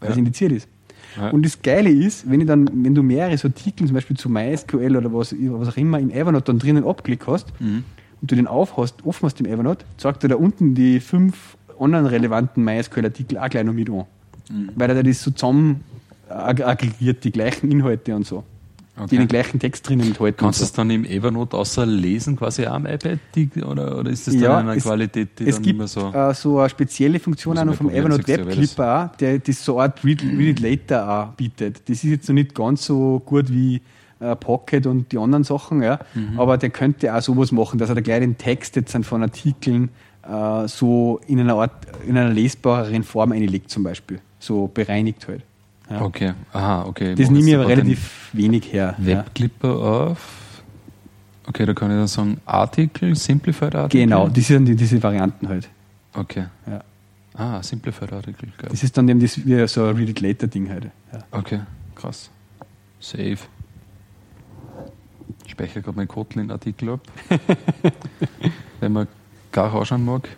weil 0.00 0.10
es 0.10 0.16
Ja. 0.16 0.18
indiziert 0.18 0.52
ist. 0.52 0.68
Ja. 1.16 1.30
Und 1.30 1.44
das 1.44 1.62
Geile 1.62 1.90
ist, 1.90 2.30
wenn 2.30 2.40
ich 2.40 2.46
dann, 2.46 2.68
wenn 2.84 2.94
du 2.94 3.02
mehrere 3.02 3.36
so 3.38 3.48
Artikel, 3.48 3.86
zum 3.86 3.94
Beispiel 3.94 4.16
zu 4.16 4.28
MySQL 4.28 4.96
oder 4.96 5.12
was, 5.12 5.34
was 5.38 5.68
auch 5.68 5.76
immer, 5.76 5.98
im 5.98 6.10
Evernote 6.10 6.44
dann 6.46 6.58
drinnen 6.58 6.84
abgelegt 6.84 7.26
hast 7.26 7.48
Mhm. 7.60 7.84
und 8.20 8.30
du 8.30 8.34
den 8.36 8.46
aufhast, 8.46 8.96
offen 9.04 9.26
hast 9.26 9.40
im 9.40 9.46
Evernote, 9.46 9.84
sagt 9.96 10.22
er 10.24 10.28
da 10.28 10.36
unten 10.36 10.74
die 10.74 11.00
fünf 11.00 11.56
anderen 11.78 12.06
relevanten 12.06 12.64
MySQL-Artikel 12.64 13.38
auch 13.38 13.48
gleich 13.48 13.64
noch 13.64 13.72
mit 13.72 13.88
an. 13.90 14.04
Mhm. 14.50 14.70
Weil 14.76 14.90
er 14.90 14.96
da 14.96 15.02
das 15.02 15.22
so 15.22 15.30
zusammen 15.30 15.80
ag- 16.28 16.62
aggregiert, 16.64 17.24
die 17.24 17.32
gleichen 17.32 17.70
Inhalte 17.70 18.14
und 18.14 18.26
so. 18.26 18.44
Die 19.10 19.18
den 19.18 19.28
gleichen 19.28 19.60
Text 19.60 19.86
drinnen 19.88 20.06
enthalten. 20.06 20.38
Kannst 20.38 20.60
du 20.60 20.64
es 20.64 20.72
dann 20.72 20.88
im 20.90 21.04
Evernote 21.04 21.56
außer 21.56 21.84
lesen 21.84 22.36
quasi 22.36 22.66
auch 22.66 22.72
am 22.74 22.86
iPad 22.86 23.18
die, 23.34 23.50
oder, 23.62 23.98
oder 23.98 24.10
ist 24.10 24.26
das 24.26 24.34
dann 24.34 24.42
Ja, 24.42 24.60
in 24.60 24.66
einer 24.68 24.76
es- 24.76 24.84
Qualität, 24.84 25.38
die 25.38 25.44
es 25.48 25.56
dann 25.56 25.62
gibt 25.64 25.76
immer 25.76 25.86
so. 25.86 26.10
äh, 26.12 26.32
so 26.32 26.58
eine 26.60 26.70
spezielle 26.70 27.20
Funktion 27.20 27.58
auch 27.58 27.64
noch 27.66 27.74
vom 27.74 27.90
Evernote 27.90 28.26
Web 28.26 28.48
Clipper 28.50 29.10
auch, 29.12 29.16
der 29.16 29.38
das 29.38 29.62
so 29.62 29.74
eine 29.78 29.92
Art 29.92 30.02
Read, 30.04 30.22
Read 30.22 30.58
It 30.58 30.60
Later 30.60 31.08
auch 31.30 31.34
bietet. 31.34 31.82
Das 31.88 31.98
ist 31.98 32.04
jetzt 32.04 32.28
noch 32.28 32.34
nicht 32.34 32.54
ganz 32.54 32.86
so 32.86 33.20
gut 33.26 33.52
wie 33.52 33.82
äh, 34.18 34.34
Pocket 34.34 34.86
und 34.86 35.12
die 35.12 35.18
anderen 35.18 35.44
Sachen, 35.44 35.82
ja. 35.82 35.98
Mhm. 36.14 36.40
aber 36.40 36.56
der 36.56 36.70
könnte 36.70 37.14
auch 37.14 37.20
sowas 37.20 37.52
machen, 37.52 37.78
dass 37.78 37.90
er 37.90 37.96
da 37.96 38.00
gleich 38.00 38.20
den 38.20 38.38
Text 38.38 38.76
jetzt 38.76 38.96
von 39.02 39.22
Artikeln 39.22 39.90
äh, 40.26 40.66
so 40.68 41.20
in 41.26 41.38
einer 41.38 41.56
Art, 41.56 41.72
in 42.06 42.16
einer 42.16 42.30
lesbareren 42.32 43.02
Form 43.02 43.32
einlegt 43.32 43.70
zum 43.70 43.82
Beispiel. 43.82 44.20
So 44.38 44.68
bereinigt 44.72 45.28
halt. 45.28 45.42
Ja. 45.88 46.00
Okay, 46.02 46.32
aha, 46.52 46.84
okay. 46.84 47.14
Das 47.14 47.30
nehme 47.30 47.48
ich 47.48 47.54
aber 47.54 47.68
relativ 47.68 48.30
wenig 48.32 48.72
her. 48.72 48.96
Ja. 48.98 49.06
Webclipper 49.06 49.70
auf. 49.70 50.62
Okay, 51.46 51.64
da 51.64 51.74
kann 51.74 51.90
ich 51.90 51.96
dann 51.96 52.08
sagen 52.08 52.40
Artikel, 52.44 53.14
Simplified 53.14 53.74
Artikel. 53.74 54.04
Genau, 54.04 54.28
das 54.28 54.46
sind 54.46 54.64
die, 54.64 54.74
diese 54.74 55.00
Varianten 55.00 55.48
halt. 55.48 55.68
Okay. 56.12 56.46
Ja. 56.66 56.82
Ah, 57.34 57.62
Simplified 57.62 58.12
Artikel, 58.12 58.52
geil. 58.58 58.68
Das 58.70 58.82
ist 58.82 58.96
dann 58.96 59.08
eben 59.08 59.20
das, 59.20 59.44
wie 59.46 59.66
so 59.68 59.84
ein 59.84 59.96
Read 59.96 60.08
It 60.08 60.20
Later 60.20 60.46
Ding 60.48 60.68
halt. 60.68 60.86
Ja. 61.12 61.18
Okay, 61.30 61.60
krass. 61.94 62.30
Save. 62.98 63.38
Ich 65.44 65.52
speichere 65.52 65.82
gerade 65.82 65.96
meinen 65.96 66.08
Kotlin-Artikel 66.08 66.90
ab. 66.90 67.00
Wenn 68.80 68.92
man 68.92 69.06
gar 69.52 69.72
ausschauen 69.72 70.04
mag, 70.04 70.28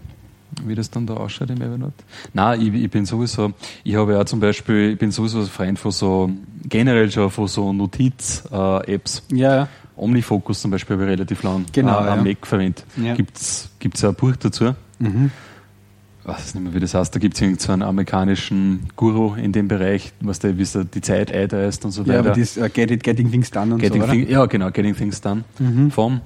wie 0.65 0.75
das 0.75 0.91
dann 0.91 1.07
da 1.07 1.15
ausschaut 1.15 1.51
im 1.51 1.61
Evernote. 1.61 1.93
Nein, 2.33 2.61
ich, 2.61 2.75
ich 2.85 2.91
bin 2.91 3.05
sowieso, 3.07 3.53
ich 3.85 3.95
habe 3.97 4.13
ja 4.15 4.25
zum 4.27 4.41
Beispiel, 4.41 4.93
ich 4.93 4.99
bin 4.99 5.11
sowieso 5.11 5.41
ein 5.41 5.47
Freund 5.47 5.79
von 5.79 5.93
so, 5.93 6.31
generell 6.69 7.11
schon 7.11 7.31
von 7.31 7.47
so 7.49 7.73
Notiz-Apps. 7.73 9.23
Ja, 9.33 9.55
ja. 9.57 9.69
Omnifocus 9.97 10.61
zum 10.61 10.71
Beispiel 10.71 10.95
habe 10.95 11.05
ich 11.05 11.11
relativ 11.11 11.43
lang 11.43 11.67
Genau, 11.73 12.01
äh, 12.01 12.07
ja. 12.07 12.13
am 12.15 12.25
Mac 12.25 12.47
verwendet. 12.47 12.85
Ja. 12.97 13.15
Gibt's 13.15 13.69
ja 14.01 14.09
ein 14.11 14.15
Buch 14.15 14.37
dazu. 14.37 14.75
Mhm. 15.01 15.31
Ich 16.23 16.29
weiß 16.29 16.55
nicht 16.55 16.63
mehr, 16.65 16.75
wie 16.75 16.81
das 16.81 16.95
heißt. 16.95 17.15
Da 17.15 17.19
gibt 17.19 17.41
es 17.41 17.63
so 17.63 17.73
einen 17.73 17.83
amerikanischen 17.83 18.89
Guru 18.97 19.35
in 19.35 19.53
dem 19.53 19.67
Bereich, 19.67 20.13
was 20.21 20.39
der, 20.41 20.59
wie 20.59 20.63
es 20.63 20.79
die 20.95 21.01
Zeit 21.01 21.33
einteilt 21.33 21.83
und 21.85 21.91
so 21.91 22.03
Ja, 22.03 22.19
aber 22.21 22.31
weiter. 22.31 22.41
das 22.41 22.59
uh, 22.59 22.69
get 22.73 22.91
it, 22.91 23.03
Getting 23.03 23.31
Things 23.31 23.51
Done 23.51 23.73
und 23.75 23.81
Getting 23.81 24.03
so? 24.03 24.09
Thing, 24.09 24.29
ja, 24.29 24.45
genau, 24.47 24.71
Getting 24.71 24.95
Things 24.95 25.21
Done. 25.21 25.45
Mhm. 25.59 25.91
Vom, 25.91 26.21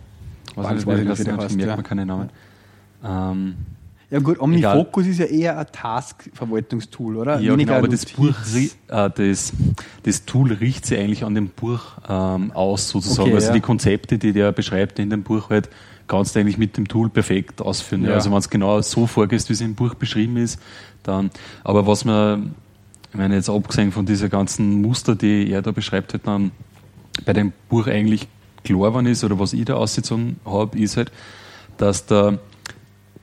was 0.56 0.66
Weiß 0.66 0.86
weiß 0.86 0.98
ich 1.00 1.08
ich, 1.08 1.18
wie 1.20 1.24
der 1.24 1.32
nicht, 1.34 1.44
heißt, 1.44 1.56
merkt 1.56 1.70
ja. 1.70 1.76
man 1.76 1.84
keine 1.84 2.04
Namen. 2.06 2.30
Ähm, 3.04 3.54
Ja 4.12 4.18
gut, 4.18 4.38
OmniFocus 4.38 5.06
ist 5.06 5.20
ja 5.20 5.24
eher 5.24 5.58
ein 5.58 5.66
Task-Verwaltungstool, 5.72 7.16
oder? 7.16 7.40
ja, 7.40 7.56
genau, 7.56 7.72
aber 7.72 7.88
das. 7.88 8.04
Buch, 8.04 8.34
äh, 8.54 8.68
das, 8.88 9.54
das 10.02 10.26
Tool 10.26 10.52
richtet 10.52 10.84
sich 10.84 10.98
eigentlich 10.98 11.24
an 11.24 11.34
dem 11.34 11.48
Buch 11.48 11.80
ähm, 12.06 12.52
aus, 12.52 12.90
sozusagen. 12.90 13.28
Okay, 13.28 13.36
also 13.36 13.46
ja. 13.46 13.54
die 13.54 13.60
Konzepte, 13.62 14.18
die 14.18 14.34
der 14.34 14.52
beschreibt 14.52 14.98
in 14.98 15.08
dem 15.08 15.22
Buch, 15.22 15.48
halt, 15.48 15.70
kannst 16.08 16.36
du 16.36 16.40
eigentlich 16.40 16.58
mit 16.58 16.76
dem 16.76 16.88
Tool 16.88 17.08
perfekt 17.08 17.62
ausführen. 17.62 18.04
Ja. 18.04 18.12
Also 18.12 18.30
wenn 18.30 18.36
es 18.36 18.50
genau 18.50 18.82
so 18.82 19.06
vorgehst, 19.06 19.48
wie 19.48 19.54
es 19.54 19.62
im 19.62 19.74
Buch 19.74 19.94
beschrieben 19.94 20.36
ist, 20.36 20.60
dann. 21.04 21.30
Aber 21.64 21.86
was 21.86 22.04
man, 22.04 22.54
ich 23.12 23.16
meine, 23.16 23.34
jetzt 23.36 23.48
abgesehen 23.48 23.92
von 23.92 24.04
dieser 24.04 24.28
ganzen 24.28 24.82
Muster, 24.82 25.16
die 25.16 25.50
er 25.50 25.62
da 25.62 25.70
beschreibt, 25.70 26.12
halt 26.12 26.26
dann 26.26 26.50
bei 27.24 27.32
dem 27.32 27.54
Buch 27.70 27.86
eigentlich 27.86 28.28
klar 28.62 28.90
geworden 28.90 29.06
ist, 29.06 29.24
oder 29.24 29.38
was 29.38 29.54
ich 29.54 29.64
da 29.64 29.76
ausgezogen 29.76 30.36
habe, 30.44 30.78
ist 30.78 30.98
halt, 30.98 31.10
dass 31.78 32.04
da 32.04 32.38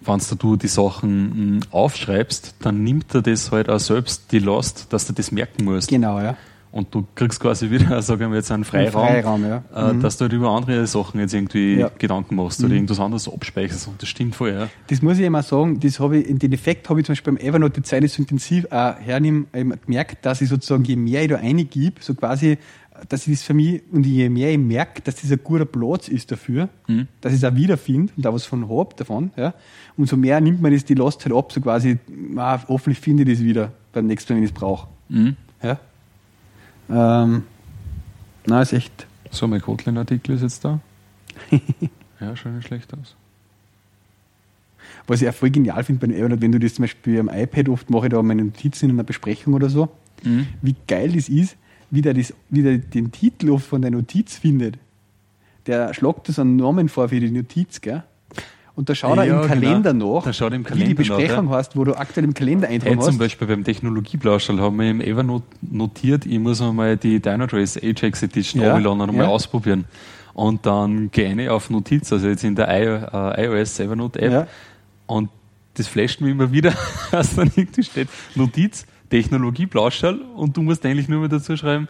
wenn 0.02 0.20
du 0.40 0.56
die 0.56 0.68
Sachen 0.68 1.58
mh, 1.58 1.66
aufschreibst, 1.72 2.56
dann 2.62 2.84
nimmt 2.84 3.14
er 3.14 3.22
das 3.22 3.52
halt 3.52 3.70
auch 3.70 3.80
selbst 3.80 4.32
die 4.32 4.40
Last, 4.40 4.88
dass 4.92 5.06
du 5.08 5.14
das 5.14 5.32
merken 5.32 5.66
musst. 5.66 5.90
Genau, 5.90 6.20
ja. 6.20 6.38
Und 6.72 6.94
du 6.94 7.04
kriegst 7.16 7.40
quasi 7.40 7.72
wieder, 7.72 8.00
sagen 8.04 8.30
wir 8.30 8.38
jetzt, 8.38 8.52
einen 8.52 8.64
Freiraum, 8.64 9.08
Freiraum, 9.08 9.44
ja. 9.44 9.64
äh, 9.76 9.94
Mhm. 9.94 10.02
dass 10.02 10.18
du 10.18 10.26
halt 10.26 10.34
über 10.34 10.52
andere 10.52 10.86
Sachen 10.86 11.20
jetzt 11.20 11.34
irgendwie 11.34 11.80
Ja. 11.80 11.90
Gedanken 11.98 12.36
machst 12.36 12.64
oder 12.64 12.76
irgendwas 12.76 13.00
anderes 13.00 13.28
abspeicherst. 13.28 13.88
Und 13.88 14.00
das 14.00 14.08
stimmt 14.08 14.36
voll, 14.36 14.52
ja. 14.54 14.68
Das 14.88 15.02
muss 15.02 15.18
ich 15.18 15.26
immer 15.26 15.42
sagen, 15.42 15.80
das 15.80 16.00
habe 16.00 16.18
ich, 16.20 16.38
den 16.38 16.54
Effekt 16.54 16.88
habe 16.90 17.00
ich 17.00 17.08
zum 17.08 17.14
Beispiel 17.14 17.34
beim 17.34 17.44
Evernote, 17.44 17.82
die 17.82 17.84
Zeit 17.84 18.04
ist 18.04 18.14
so 18.16 18.22
intensiv 18.22 18.66
äh, 18.70 18.94
hernehme, 19.00 19.46
eben 19.56 19.74
gemerkt, 19.84 20.24
dass 20.26 20.42
ich 20.42 20.50
sozusagen, 20.50 20.84
je 20.84 20.96
mehr 20.96 21.24
ich 21.24 21.30
da 21.30 21.38
reingib, 21.38 22.04
so 22.04 22.14
quasi, 22.14 22.60
dass 23.08 23.28
ich 23.28 23.34
das 23.40 23.44
für 23.44 23.54
mich, 23.54 23.82
und 23.92 24.06
je 24.06 24.30
mehr 24.30 24.52
ich 24.52 24.58
merke, 24.58 25.02
dass 25.02 25.16
das 25.22 25.32
ein 25.32 25.40
guter 25.44 25.66
Platz 25.66 26.08
ist 26.08 26.32
dafür, 26.32 26.70
Mhm. 26.88 27.08
dass 27.22 27.34
ich 27.34 27.40
es 27.42 27.44
auch 27.50 27.56
wiederfinde 27.56 28.12
und 28.16 28.26
da 28.26 28.34
was 28.34 28.46
von 28.46 28.70
habe 28.70 28.94
davon, 28.96 29.32
ja, 29.38 29.54
umso 29.98 30.18
mehr 30.18 30.42
nimmt 30.42 30.62
man 30.62 30.74
das 30.74 30.86
die 30.86 30.96
Last 30.96 31.24
halt 31.26 31.36
ab, 31.36 31.52
so 31.52 31.62
quasi, 31.62 31.98
ah, 32.36 32.60
hoffentlich 32.68 33.00
finde 33.00 33.24
ich 33.24 33.38
das 33.38 33.44
wieder 33.46 33.72
beim 33.94 34.08
nächsten 34.08 34.34
Mal, 34.34 34.38
wenn 34.38 34.44
ich 34.44 34.52
es 34.52 34.56
brauche. 34.56 34.88
Mhm. 35.10 35.36
Ja. 35.64 35.80
Ähm, 36.90 37.44
na, 38.46 38.62
ist 38.62 38.74
echt. 38.74 39.06
So, 39.32 39.48
mein 39.48 39.62
Kotlin-Artikel 39.62 40.36
ist 40.36 40.42
jetzt 40.42 40.66
da. 40.66 40.80
ja, 42.20 42.36
schaut 42.36 42.54
nicht 42.54 42.68
schlecht 42.68 42.92
aus. 42.94 43.16
Was 45.08 45.22
ich 45.22 45.30
auch 45.30 45.34
voll 45.34 45.50
genial 45.52 45.84
finde 45.84 46.02
bei 46.02 46.08
den 46.08 46.16
Evernote, 46.20 46.42
wenn 46.42 46.52
du 46.52 46.60
das 46.60 46.74
zum 46.76 46.84
Beispiel 46.84 47.20
am 47.20 47.30
iPad 47.30 47.70
oft 47.70 47.90
mache, 47.90 48.08
ich 48.08 48.12
da 48.12 48.22
meine 48.22 48.44
Notizen 48.46 48.86
in 48.86 48.96
einer 48.96 49.04
Besprechung 49.04 49.54
oder 49.54 49.70
so, 49.70 49.90
Mhm. 50.24 50.48
wie 50.62 50.76
geil 50.88 51.12
das 51.14 51.30
ist, 51.30 51.56
wie 51.92 52.02
der, 52.02 52.14
das, 52.14 52.34
wie 52.50 52.62
der 52.64 52.78
den 52.78 53.12
Titel 53.12 53.58
von 53.60 53.82
der 53.82 53.92
Notiz 53.92 54.38
findet. 54.38 54.78
Der 55.68 55.94
schlagt 55.94 56.30
das 56.30 56.40
einen 56.40 56.56
Namen 56.56 56.90
vor 56.90 57.10
für 57.10 57.20
die 57.20 57.30
Notiz, 57.32 57.82
gell? 57.82 58.04
Und 58.76 58.88
da 58.88 58.96
schaut 58.96 59.18
er 59.18 59.26
Ja, 59.26 59.42
im 59.42 59.48
Kalender 59.48 59.92
genau. 59.92 60.16
nach, 60.18 60.24
Da 60.24 60.32
schaut 60.34 60.54
er 60.54 60.56
im 60.56 60.62
wie 60.64 60.68
die 60.68 60.70
Kalender 60.70 60.90
nach, 60.90 60.98
Besprechung 61.18 61.50
ja. 61.50 61.56
hast, 61.56 61.76
wo 61.76 61.84
du 61.84 61.96
aktuell 61.98 62.24
im 62.24 62.34
Kalender 62.34 62.68
Hey, 62.68 62.76
eintragen 62.76 63.00
zum 63.02 63.08
hast. 63.10 63.18
Beispiel 63.20 63.48
beim 63.48 63.64
Technologieblauschall 63.66 64.60
haben 64.62 64.80
wir 64.80 64.90
im 64.90 65.02
Evernote 65.02 65.44
notiert, 65.62 66.26
ich 66.26 66.40
muss 66.40 66.62
einmal 66.62 66.96
die 66.96 67.20
Dynatrace 67.20 67.78
Ajax 67.78 68.24
Edition 68.24 68.62
Ja, 68.62 68.74
runterladen 68.74 69.10
und 69.10 69.18
mal 69.18 69.24
ja. 69.24 69.30
ausprobieren. 69.30 69.84
Und 70.34 70.66
dann 70.66 71.12
gehe 71.12 71.34
ich 71.42 71.50
auf 71.50 71.70
Notiz, 71.70 72.14
also 72.14 72.28
jetzt 72.30 72.46
in 72.46 72.56
der 72.56 72.70
I- 72.70 73.42
äh, 73.42 73.46
iOS 73.46 73.80
Evernote 73.82 74.22
App. 74.22 74.32
Ja. 74.32 74.48
Und 75.08 75.30
das 75.74 75.88
flasht 75.88 76.22
mir 76.22 76.30
immer 76.30 76.50
wieder, 76.52 76.74
dass 77.12 77.36
dann 77.36 77.52
irgendwie 77.56 77.84
steht, 77.84 78.08
Notiz, 78.36 78.86
Technologie, 79.10 79.66
Blauschall 79.66 80.20
und 80.36 80.56
du 80.56 80.62
musst 80.62 80.86
eigentlich 80.86 81.08
nur 81.08 81.20
mehr 81.22 81.30
dazu 81.30 81.56
schreiben, 81.58 81.88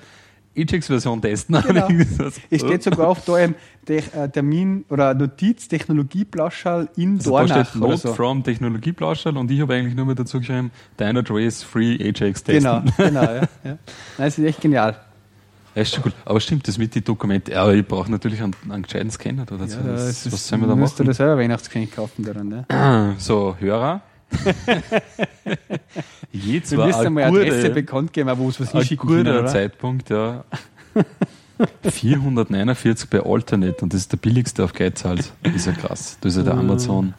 Ajax-Version 0.57 1.21
testen. 1.21 1.55
Genau. 1.67 1.87
Es 2.49 2.61
steht 2.61 2.83
sogar 2.83 3.07
auf 3.07 3.23
da 3.25 3.37
im 3.37 3.55
äh, 3.87 4.29
Termin 4.29 4.83
oder 4.89 5.13
Notiz 5.13 5.67
Technologie 5.67 6.25
Blauschall 6.25 6.89
in 6.97 7.17
also 7.17 7.31
da 7.31 7.45
Dornach 7.45 7.69
steht 7.69 7.81
oder 7.81 7.89
Note 7.91 8.07
so. 8.07 8.13
from 8.13 8.43
Technologie 8.43 8.91
Blauschall 8.91 9.37
und 9.37 9.49
ich 9.51 9.61
habe 9.61 9.75
eigentlich 9.75 9.95
nur 9.95 10.05
mehr 10.05 10.15
dazu 10.15 10.39
geschrieben, 10.39 10.71
Dynatrace 10.99 11.63
Free 11.63 11.95
Ajax 12.01 12.43
testen. 12.43 12.63
Genau, 12.63 12.83
genau, 12.97 13.21
ja. 13.21 13.33
ja. 13.35 13.47
Nein, 13.63 13.77
das 14.17 14.37
ist 14.37 14.45
echt 14.45 14.61
genial. 14.61 14.97
Ja, 15.75 15.83
ist 15.83 15.93
schon 15.93 16.03
gut. 16.03 16.13
Aber 16.25 16.39
stimmt, 16.41 16.67
das 16.67 16.79
mit 16.79 16.95
den 16.95 17.03
Dokumenten. 17.03 17.53
Aber 17.53 17.73
ich 17.75 17.85
brauche 17.87 18.09
natürlich 18.11 18.41
einen, 18.41 18.55
einen 18.69 18.81
gescheiten 18.83 19.11
Scanner 19.11 19.45
da 19.45 19.55
dazu. 19.55 19.77
Ja, 19.77 19.83
da 19.83 19.93
was, 19.93 20.09
ist 20.09 20.25
es- 20.25 20.33
was 20.33 20.47
sollen 20.47 20.61
wir 20.61 20.67
da 20.67 20.75
musst 20.75 20.97
du 20.97 21.03
machen? 21.03 21.09
da 21.09 21.13
selber 21.13 21.37
Weihnachtsgeschenk 21.37 21.95
kaufen 21.95 22.25
daran, 22.25 22.47
ne? 22.49 23.15
So, 23.19 23.55
Hörer. 23.59 24.01
Je 26.31 26.61
Wir 26.63 26.85
müssen 26.85 27.07
einmal 27.07 27.23
eine 27.23 27.39
Adresse 27.39 27.69
bekannt 27.71 28.13
geben, 28.13 28.31
wo 28.37 28.49
es 28.49 28.59
was 28.59 28.73
ein 28.73 28.79
hinschicken 28.79 29.09
können, 29.09 29.25
guter 29.25 29.39
oder? 29.39 29.47
Zeitpunkt, 29.47 30.09
ja. 30.09 30.43
449 31.83 33.09
bei 33.09 33.21
Alternate 33.21 33.83
und 33.83 33.93
das 33.93 34.01
ist 34.01 34.11
der 34.11 34.17
billigste 34.17 34.63
auf 34.63 34.73
Geizhals. 34.73 35.33
Das 35.43 35.55
ist 35.55 35.65
ja 35.65 35.73
krass. 35.73 36.17
Das 36.21 36.33
ist 36.33 36.37
ja 36.37 36.43
der 36.43 36.53
Amazon. 36.53 37.13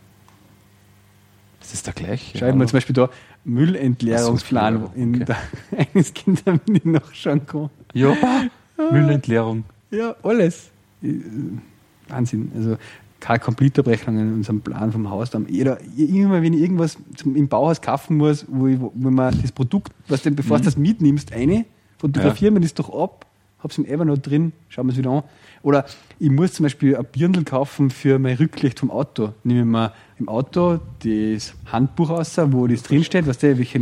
Ist 1.61 1.73
das 1.73 1.83
der 1.83 1.93
gleiche? 1.93 2.39
Schreiben 2.39 2.59
wir 2.59 2.67
zum 2.67 2.79
Beispiel 2.79 2.95
da 2.95 3.11
Müllentleerungsplan 3.45 4.81
so, 4.81 4.93
in 4.95 5.17
okay. 5.17 5.25
der 5.25 5.37
eines 5.95 6.15
Kind, 6.15 6.43
damit 6.47 6.63
ich 6.69 6.85
nachschauen 6.85 7.47
kann. 7.47 7.71
Ja, 7.93 8.17
Müllentleerung. 8.91 9.65
Ja, 9.91 10.17
alles. 10.23 10.71
Äh, 11.03 11.17
Wahnsinn. 12.09 12.51
Also 12.57 12.77
Car-Complete-Abrechnungen 13.21 14.29
in 14.29 14.35
unserem 14.35 14.61
Plan 14.61 14.93
vom 14.93 15.11
Haus. 15.11 15.31
Jeder, 15.49 15.79
immer 15.97 16.43
wenn 16.43 16.53
ich 16.55 16.61
irgendwas 16.61 16.97
zum, 17.17 17.37
im 17.37 17.49
Bauhaus 17.49 17.81
kaufen 17.81 18.17
muss, 18.17 18.47
wo, 18.49 18.67
ich, 18.67 18.81
wo 18.81 18.93
man 19.11 19.41
das 19.41 19.53
Produkt, 19.53 19.93
was 20.09 20.23
denn, 20.23 20.35
bevor 20.35 20.59
du 20.59 20.65
das 20.65 20.77
mitnimmst, 20.77 21.33
eine, 21.33 21.65
fotografieren 21.99 22.55
wir 22.55 22.61
das 22.61 22.75
doch 22.75 22.89
ab, 22.91 23.27
hab's 23.59 23.77
im 23.79 23.85
Evernote 23.85 24.23
drin, 24.23 24.53
schauen 24.71 24.87
wir 24.87 24.93
es 24.93 24.99
wieder 24.99 25.11
an. 25.11 25.23
Oder 25.63 25.85
ich 26.19 26.31
muss 26.31 26.55
zum 26.55 26.65
Beispiel 26.65 26.97
ein 26.97 27.05
Birndl 27.13 27.45
kaufen 27.45 27.91
für 27.91 28.19
mein 28.19 28.37
Rücklicht 28.37 28.81
vom 28.81 28.91
Auto. 28.91 29.35
Nehme 29.45 29.61
ich 29.61 29.67
mir 29.67 29.93
im 30.19 30.29
Auto 30.31 30.81
das 31.05 31.53
Handbuch 31.71 32.09
raus, 32.11 32.39
wo 32.47 32.67
das 32.67 32.83
drinsteht, 32.83 33.27
was 33.27 33.37
der, 33.39 33.59
welche 33.59 33.79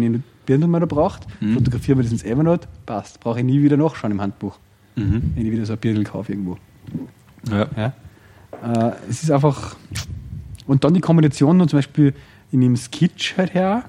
Birndl 0.46 0.66
man 0.66 0.80
da 0.80 0.86
braucht, 0.86 1.26
fotografieren 1.54 1.98
wir 1.98 2.02
das 2.02 2.10
ins 2.12 2.24
Evernote, 2.24 2.66
passt. 2.86 3.20
Brauche 3.20 3.38
ich 3.38 3.44
nie 3.44 3.62
wieder 3.62 3.76
nachschauen 3.76 4.10
im 4.12 4.20
Handbuch, 4.20 4.58
Mhm. 4.96 5.32
wenn 5.36 5.46
ich 5.46 5.52
wieder 5.52 5.64
so 5.64 5.74
ein 5.74 5.78
Birndl 5.78 6.02
kaufe 6.02 6.32
irgendwo. 6.32 6.56
Ja. 7.48 7.68
Ja. 7.76 7.92
Äh, 8.62 8.90
es 9.08 9.22
ist 9.22 9.30
einfach. 9.30 9.76
Und 10.66 10.84
dann 10.84 10.94
die 10.94 11.00
Kombination 11.00 11.66
zum 11.68 11.78
Beispiel 11.78 12.14
in 12.52 12.60
dem 12.60 12.76
Skitch 12.76 13.36
halt 13.36 13.54
her. 13.54 13.84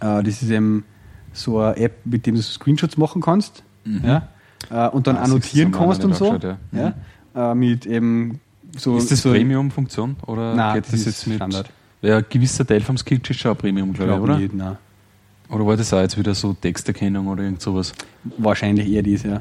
Äh, 0.00 0.22
das 0.22 0.42
ist 0.42 0.50
eben 0.50 0.84
so 1.32 1.60
eine 1.60 1.76
App, 1.76 1.94
mit 2.04 2.26
dem 2.26 2.34
du 2.34 2.42
Screenshots 2.42 2.96
machen 2.96 3.22
kannst. 3.22 3.62
Ja. 3.84 4.28
Äh, 4.70 4.88
und 4.88 5.06
dann 5.06 5.16
Ah, 5.16 5.22
annotieren 5.22 5.70
kannst 5.72 6.04
und 6.04 6.14
so. 6.14 6.30
angeschaut, 6.32 6.56
ja. 6.72 6.94
Ja. 7.34 7.52
Äh, 7.52 7.54
mit 7.54 7.86
eben 7.86 8.40
so. 8.76 8.96
Ist 8.98 9.10
das 9.10 9.22
so 9.22 9.30
Premium-Funktion 9.30 10.16
oder 10.26 10.54
Nein, 10.54 10.74
geht 10.74 10.84
das 10.84 10.90
das 10.92 11.00
ist 11.00 11.06
jetzt 11.06 11.26
mit? 11.28 11.36
Standard. 11.36 11.70
Ja, 12.02 12.18
ein 12.18 12.24
gewisser 12.28 12.66
Teil 12.66 12.80
vom 12.82 12.96
Sketch 12.98 13.30
ist 13.30 13.40
schon 13.40 13.52
ein 13.52 13.56
Premium, 13.56 13.92
glaube 13.92 14.12
ich, 14.12 14.18
oder? 14.18 14.38
nicht, 14.38 14.54
nein. 14.54 14.76
Oder 15.48 15.66
war 15.66 15.76
das 15.76 15.92
auch 15.94 16.00
jetzt 16.00 16.18
wieder 16.18 16.34
so 16.34 16.52
Texterkennung 16.54 17.28
oder 17.28 17.42
irgend 17.44 17.62
sowas? 17.62 17.92
Wahrscheinlich 18.38 18.90
eher 18.90 19.02
das, 19.02 19.22
ja. 19.22 19.40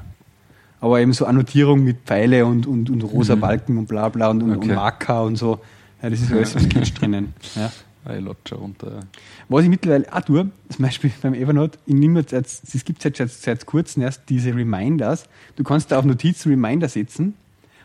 Aber 0.82 1.00
eben 1.00 1.14
so 1.14 1.26
Annotierung 1.26 1.84
mit 1.84 1.98
Pfeile 2.06 2.46
und, 2.46 2.68
und, 2.68 2.90
und 2.90 3.02
rosa 3.04 3.36
Balken 3.36 3.78
und 3.78 3.88
bla 3.88 4.10
bla 4.10 4.30
und, 4.30 4.44
und, 4.44 4.52
und 4.52 4.58
Mhm. 4.58 4.64
Okay. 4.64 4.76
Marker 4.76 5.24
und 5.24 5.36
so. 5.38 5.60
Ja, 6.02 6.10
das 6.10 6.22
ist 6.22 6.32
alles 6.32 6.56
im 6.56 6.62
Sketch 6.62 6.94
drinnen. 6.94 7.34
Ja. 7.56 7.72
Ich 8.08 8.24
schon 8.48 8.60
runter. 8.60 9.00
Was 9.50 9.64
ich 9.64 9.70
mittlerweile 9.70 10.06
auch 10.14 10.22
tue, 10.22 10.50
zum 10.70 10.86
Beispiel 10.86 11.12
beim 11.24 11.34
Evernote, 11.34 11.80
ich 11.88 11.96
nehme 11.96 12.20
jetzt, 12.20 12.34
es 12.34 12.86
gibt 12.86 13.04
jetzt 13.04 13.18
seit, 13.18 13.32
seit 13.32 13.66
kurzem 13.66 14.04
erst 14.04 14.24
diese 14.30 14.54
Reminders. 14.56 15.28
Du 15.56 15.64
kannst 15.64 15.92
da 15.92 15.98
auf 15.98 16.06
Notiz 16.06 16.46
Reminder 16.46 16.88
setzen. 16.88 17.34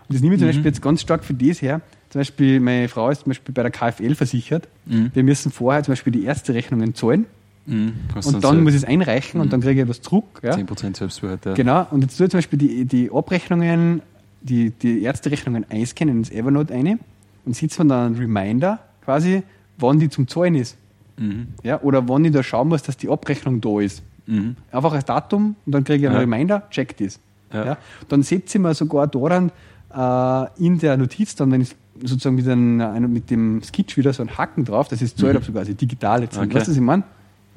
Und 0.09 0.15
das 0.15 0.21
nehme 0.21 0.35
ich 0.35 0.41
zum 0.41 0.49
Beispiel 0.49 0.67
jetzt 0.67 0.83
ganz 0.83 1.01
stark 1.01 1.25
für 1.25 1.33
das 1.33 1.63
her. 1.63 1.81
Zum 2.11 2.21
Beispiel, 2.21 2.61
meine 2.61 2.89
Frau 2.89 3.09
ist 3.09 3.23
zum 3.23 3.31
Beispiel 3.31 3.55
bei 3.55 3.63
der 3.63 3.71
KfL 3.71 4.15
versichert. 4.15 4.69
Wir 5.15 5.23
müssen 5.23 5.53
vorher 5.53 5.83
zum 5.85 5.93
Beispiel 5.93 6.13
die 6.13 6.25
erste 6.25 6.53
Rechnungen 6.53 6.95
zahlen. 6.95 7.25
Mhm. 7.71 7.93
Und 8.25 8.45
dann 8.45 8.63
muss 8.63 8.75
ich 8.75 8.83
es 8.83 8.85
einreichen 8.85 9.41
und 9.41 9.53
dann 9.53 9.61
kriege 9.61 9.81
ich 9.81 9.85
etwas 9.85 10.03
zurück. 10.03 10.41
Ja? 10.43 10.55
10% 10.55 10.97
Selbstwert. 10.97 11.47
Ja. 11.47 11.55
Genau, 11.55 11.87
und 11.91 12.03
jetzt 12.03 12.17
tue 12.17 12.27
ich 12.27 12.31
zum 12.31 12.39
Beispiel 12.39 12.59
die, 12.59 12.85
die 12.85 13.11
Abrechnungen, 13.13 14.03
die, 14.43 14.71
die 14.71 15.03
Ärzterechnungen 15.03 15.65
einscannen 15.71 16.19
ins 16.19 16.31
Evernote 16.31 16.75
eine 16.75 16.99
und 17.45 17.55
setzt 17.55 17.79
man 17.79 17.89
dann 17.89 18.07
einen 18.07 18.17
Reminder 18.17 18.81
quasi, 19.05 19.43
wann 19.79 19.99
die 20.01 20.09
zum 20.09 20.27
Zahlen 20.27 20.57
ist. 20.57 20.77
Mhm. 21.17 21.49
Ja, 21.63 21.81
oder 21.83 22.09
wann 22.09 22.25
ich 22.25 22.33
da 22.33 22.43
schauen 22.43 22.69
muss, 22.69 22.83
dass 22.83 22.97
die 22.97 23.09
Abrechnung 23.09 23.61
da 23.61 23.81
ist. 23.81 24.03
Mhm. 24.27 24.57
Einfach 24.73 24.93
als 24.93 25.05
Datum 25.05 25.55
und 25.65 25.73
dann 25.73 25.85
kriege 25.85 26.01
ich 26.01 26.07
einen 26.07 26.15
Ja. 26.15 26.21
Reminder, 26.21 26.63
check 26.71 26.97
das. 26.97 27.21
Ja. 27.53 27.65
Ja. 27.65 27.79
Dann 28.09 28.23
setze 28.23 28.59
ich 28.59 28.63
mir 28.63 28.75
sogar 28.75 29.07
daran 29.07 29.53
äh, 29.95 30.65
in 30.65 30.79
der 30.79 30.97
Notiz 30.97 31.35
dann, 31.35 31.51
wenn 31.53 31.61
ich 31.61 31.75
sozusagen 32.03 32.37
mit, 32.37 32.49
einem, 32.49 33.13
mit 33.13 33.31
dem 33.31 33.63
Sketch 33.63 33.97
wieder 33.97 34.13
so 34.13 34.23
einen 34.23 34.37
Haken 34.39 34.65
drauf, 34.65 34.89
das 34.89 35.03
ist 35.03 35.19
zahlt, 35.19 35.39
mhm. 35.39 35.45
sogar 35.45 35.61
also 35.61 35.73
digital 35.73 36.23
jetzt. 36.23 36.37
Okay. 36.39 36.55
Weißt 36.55 36.67
du, 36.67 36.71
was 36.71 36.77
ich 36.77 36.83
meine? 36.83 37.03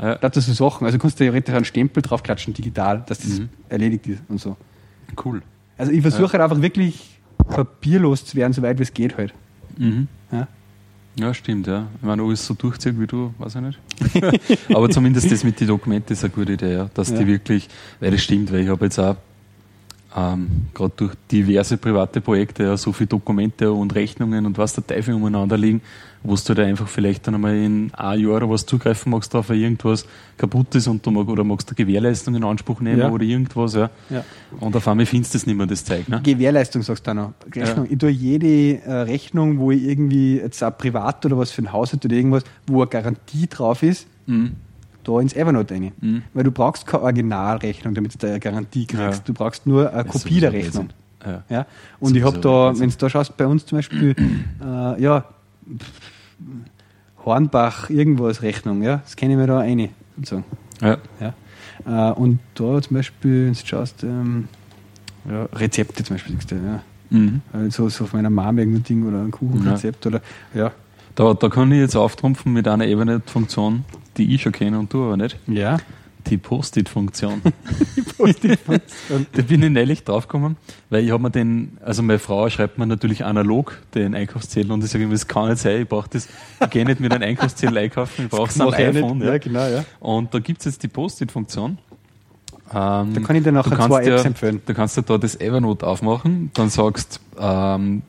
Ja. 0.01 0.15
Das 0.15 0.45
so 0.45 0.53
Sachen. 0.53 0.85
Also 0.85 0.97
kannst 0.97 1.19
du 1.19 1.23
theoretisch 1.23 1.53
einen 1.53 1.65
Stempel 1.65 2.01
draufklatschen, 2.01 2.53
digital, 2.53 3.03
dass 3.07 3.19
das 3.19 3.39
Mhm. 3.39 3.49
erledigt 3.69 4.07
ist 4.07 4.21
und 4.27 4.39
so. 4.41 4.57
Cool. 5.23 5.41
Also 5.77 5.91
ich 5.91 6.01
versuche 6.01 6.33
halt 6.33 6.41
einfach 6.43 6.61
wirklich 6.61 7.19
papierlos 7.37 8.25
zu 8.25 8.35
werden, 8.35 8.53
soweit 8.53 8.79
wie 8.79 8.83
es 8.83 8.93
geht 8.93 9.17
halt. 9.17 9.33
Mhm. 9.77 10.07
Ja. 10.31 10.47
Ja, 11.15 11.31
stimmt, 11.33 11.67
ja. 11.67 11.85
Ich 11.97 12.01
meine, 12.07 12.23
alles 12.23 12.43
so 12.43 12.55
durchzieht 12.55 12.99
wie 12.99 13.05
du, 13.05 13.33
weiß 13.37 13.55
ich 13.55 13.61
nicht. 13.61 13.79
Aber 14.75 14.89
zumindest 14.89 15.31
das 15.31 15.43
mit 15.43 15.59
den 15.59 15.67
Dokumenten 15.67 16.13
ist 16.13 16.23
eine 16.23 16.33
gute 16.33 16.53
Idee, 16.53 16.73
ja. 16.73 16.89
dass 16.95 17.09
Ja. 17.11 17.19
die 17.19 17.27
wirklich, 17.27 17.69
weil 17.99 18.09
das 18.09 18.23
stimmt, 18.23 18.51
weil 18.51 18.61
ich 18.61 18.69
habe 18.69 18.85
jetzt 18.85 18.97
auch 18.97 19.15
ähm, 20.15 20.47
gerade 20.73 20.93
durch 20.95 21.13
diverse 21.31 21.77
private 21.77 22.19
Projekte 22.21 22.63
ja 22.63 22.77
so 22.77 22.91
viele 22.93 23.07
Dokumente 23.07 23.71
und 23.71 23.93
Rechnungen 23.95 24.45
und 24.45 24.57
was 24.57 24.73
der 24.73 24.85
Teufel 24.85 25.13
umeinander 25.15 25.57
liegen, 25.57 25.81
wo 26.23 26.35
du 26.35 26.53
da 26.53 26.63
einfach 26.63 26.87
vielleicht 26.87 27.27
dann 27.27 27.35
einmal 27.35 27.55
in 27.55 27.91
ein 27.93 28.19
Jahr 28.19 28.37
oder 28.37 28.49
was 28.49 28.65
zugreifen 28.65 29.11
magst, 29.11 29.33
weil 29.33 29.57
irgendwas 29.57 30.05
kaputt 30.37 30.73
ist 30.75 30.87
und 30.87 31.05
du 31.05 31.11
mag, 31.11 31.27
oder 31.27 31.43
magst 31.43 31.69
du 31.69 31.75
Gewährleistung 31.75 32.33
in 32.35 32.43
Anspruch 32.43 32.79
nehmen 32.79 32.99
Ja. 32.99 33.09
oder 33.11 33.23
irgendwas, 33.23 33.73
ja. 33.75 33.89
Ja. 34.09 34.23
Und 34.59 34.75
auf 34.75 34.87
einmal 34.87 35.05
findest 35.05 35.33
du 35.33 35.37
das 35.37 35.45
nicht 35.45 35.55
mehr, 35.57 35.65
das 35.67 35.83
Zeug, 35.83 36.07
ne? 36.07 36.21
Gewährleistung 36.23 36.81
sagst 36.81 37.05
du 37.05 37.13
noch. 37.13 37.33
Rechnung. 37.53 37.87
Ich 37.89 37.97
tue 37.97 38.09
jede 38.09 38.81
äh, 38.83 38.91
Rechnung, 39.01 39.59
wo 39.59 39.71
ich 39.71 39.83
irgendwie 39.83 40.37
jetzt 40.37 40.63
auch 40.63 40.77
privat 40.77 41.25
oder 41.25 41.37
was 41.37 41.51
für 41.51 41.61
ein 41.61 41.71
Haus 41.73 41.91
hat 41.93 42.03
oder 42.05 42.15
irgendwas, 42.15 42.43
wo 42.67 42.81
eine 42.81 42.89
Garantie 42.89 43.47
drauf 43.47 43.83
ist, 43.83 44.07
Mhm. 44.25 44.53
da 45.03 45.19
ins 45.19 45.33
Evernote 45.35 45.73
rein. 45.73 45.91
Mhm. 45.99 46.21
Weil 46.33 46.43
du 46.45 46.51
brauchst 46.51 46.87
keine 46.87 47.03
Originalrechnung, 47.03 47.93
damit 47.93 48.13
du 48.13 48.17
da 48.19 48.27
eine 48.29 48.39
Garantie 48.39 48.85
kriegst. 48.85 49.17
Ja. 49.17 49.23
Du 49.25 49.33
brauchst 49.33 49.67
nur 49.67 49.91
eine 49.91 50.03
Das 50.05 50.13
Kopie 50.13 50.39
der 50.39 50.53
Rechnung. 50.53 50.89
Ja? 51.49 51.65
Und 51.99 52.15
ich 52.15 52.23
habe 52.23 52.37
da, 52.39 52.77
wenn 52.79 52.89
du 52.89 52.95
da 52.97 53.09
schaust, 53.09 53.35
bei 53.37 53.45
uns 53.47 53.65
zum 53.65 53.77
Beispiel, 53.77 54.15
äh, 54.61 55.01
ja, 55.01 55.25
Hornbach, 57.25 57.89
irgendwas 57.89 58.41
Rechnung, 58.41 58.83
ja, 58.83 58.97
das 58.97 59.15
kenne 59.15 59.33
ich 59.33 59.39
mir 59.39 59.47
da 59.47 59.59
eine. 59.59 59.89
Sozusagen. 60.17 60.45
Ja. 60.81 60.97
Ja. 61.19 62.11
Äh, 62.11 62.13
und 62.13 62.39
da 62.55 62.81
zum 62.81 62.95
Beispiel, 62.95 63.45
wenn 63.45 63.53
du 63.53 63.59
schaust, 63.65 64.03
ähm, 64.03 64.47
ja, 65.29 65.45
Rezepte 65.53 66.03
zum 66.03 66.15
Beispiel, 66.15 66.37
du, 66.47 66.55
ja. 66.55 66.83
Mhm. 67.09 67.41
Also 67.51 67.89
so 67.89 68.05
auf 68.05 68.13
meiner 68.13 68.29
Mama 68.29 68.59
irgendein 68.59 68.83
Ding 68.83 69.07
oder 69.07 69.21
ein 69.21 69.31
Kuchenrezept 69.31 70.05
oder 70.07 70.21
ja. 70.53 70.71
Da, 71.15 71.33
da 71.35 71.49
kann 71.49 71.71
ich 71.71 71.79
jetzt 71.79 71.95
auftrumpfen 71.95 72.51
mit 72.53 72.67
einer 72.67 72.87
Evernet-Funktion, 72.87 73.85
die 74.17 74.33
ich 74.33 74.41
schon 74.41 74.51
kenne 74.51 74.79
und 74.79 74.91
du 74.91 75.05
aber 75.05 75.17
nicht. 75.17 75.37
Ja. 75.47 75.77
Die 76.27 76.37
Post-it-Funktion. 76.37 77.41
da 78.17 79.41
bin 79.41 79.63
ich 79.63 79.69
neulich 79.69 80.03
draufgekommen, 80.03 80.55
weil 80.89 81.03
ich 81.03 81.11
habe 81.11 81.21
mir 81.23 81.31
den, 81.31 81.77
also 81.83 82.01
meine 82.01 82.19
Frau 82.19 82.49
schreibt 82.49 82.77
mir 82.77 82.85
natürlich 82.87 83.25
analog 83.25 83.77
den 83.93 84.15
Einkaufszettel 84.15 84.71
und 84.71 84.83
ich 84.83 84.89
sage 84.91 85.03
immer, 85.03 85.13
das 85.13 85.27
kann 85.27 85.49
nicht 85.49 85.59
sein, 85.59 85.81
ich 85.81 85.87
brauche 85.89 86.09
das, 86.09 86.27
ich 86.61 86.69
gehe 86.69 86.85
nicht 86.85 86.99
mit 86.99 87.11
einem 87.11 87.23
Einkaufszettel 87.23 87.77
einkaufen, 87.77 88.25
ich 88.25 88.29
brauche 88.29 88.49
es 88.49 88.59
am 88.61 88.69
iPhone. 88.73 89.17
nicht. 89.17 89.27
Ja, 89.27 89.37
genau, 89.37 89.67
ja. 89.67 89.85
Und 89.99 90.33
da 90.33 90.39
gibt 90.39 90.59
es 90.59 90.65
jetzt 90.65 90.83
die 90.83 90.87
Post-it-Funktion. 90.87 91.77
Ähm, 92.73 93.13
Da 93.13 93.21
kann 93.21 93.35
ich 93.35 93.43
dir 93.43 93.51
nachher 93.51 93.75
zwei 93.79 94.03
Apps 94.05 94.21
dir- 94.23 94.27
empfehlen. 94.27 94.61
Du 94.65 94.73
kannst 94.73 94.97
dir 94.97 95.03
da 95.03 95.17
das 95.17 95.39
Evernote 95.39 95.85
aufmachen, 95.85 96.51
dann 96.53 96.69
sagst, 96.69 97.19
ähm, 97.37 98.01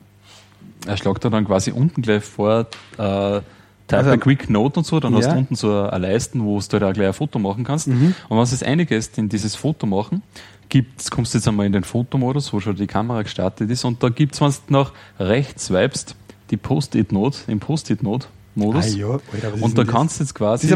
er 0.87 0.97
schlagt 0.97 1.25
da 1.25 1.29
dann 1.29 1.45
quasi 1.45 1.71
unten 1.71 2.01
gleich 2.01 2.23
vor, 2.23 2.67
äh, 2.97 3.41
Type 3.87 3.97
Also- 4.01 4.17
Quick 4.17 4.49
Note 4.49 4.79
und 4.79 4.85
so, 4.85 4.99
dann 4.99 5.13
hast 5.15 5.25
Ja. 5.25 5.29
Mhm. 5.31 5.33
du 5.33 5.39
unten 5.41 5.55
so 5.55 5.81
eine 5.83 6.07
Leisten, 6.07 6.43
wo 6.43 6.59
du 6.59 6.79
da 6.79 6.89
auch 6.89 6.93
gleich 6.93 7.07
ein 7.07 7.13
Foto 7.13 7.37
machen 7.39 7.63
kannst. 7.63 7.87
Und 7.87 8.15
wenn 8.29 8.37
du 8.37 8.41
jetzt 8.41 8.63
eingehst 8.63 9.17
in 9.17 9.29
dieses 9.29 9.55
Foto 9.55 9.85
machen, 9.85 10.23
gibt's, 10.69 11.11
kommst 11.11 11.33
du 11.33 11.37
jetzt 11.37 11.47
einmal 11.47 11.65
in 11.67 11.73
den 11.73 11.83
Fotomodus, 11.83 12.51
wo 12.51 12.59
schon 12.59 12.75
die 12.75 12.87
Kamera 12.87 13.21
gestartet 13.21 13.69
ist, 13.69 13.83
und 13.85 14.01
da 14.01 14.09
gibt's, 14.09 14.41
wenn 14.41 14.49
du 14.51 14.55
nach 14.73 14.91
rechts 15.19 15.67
swipest, 15.67 16.15
die 16.49 16.57
Post-it-Note, 16.57 17.37
im 17.47 17.59
Post-it-Note. 17.59 18.27
Modus. 18.55 18.93
Ah 18.93 18.97
ja, 18.97 19.07
Alter, 19.07 19.61
und 19.61 19.77
da 19.77 19.83
kannst 19.83 20.19
du 20.19 20.23
jetzt 20.23 20.33
quasi 20.33 20.67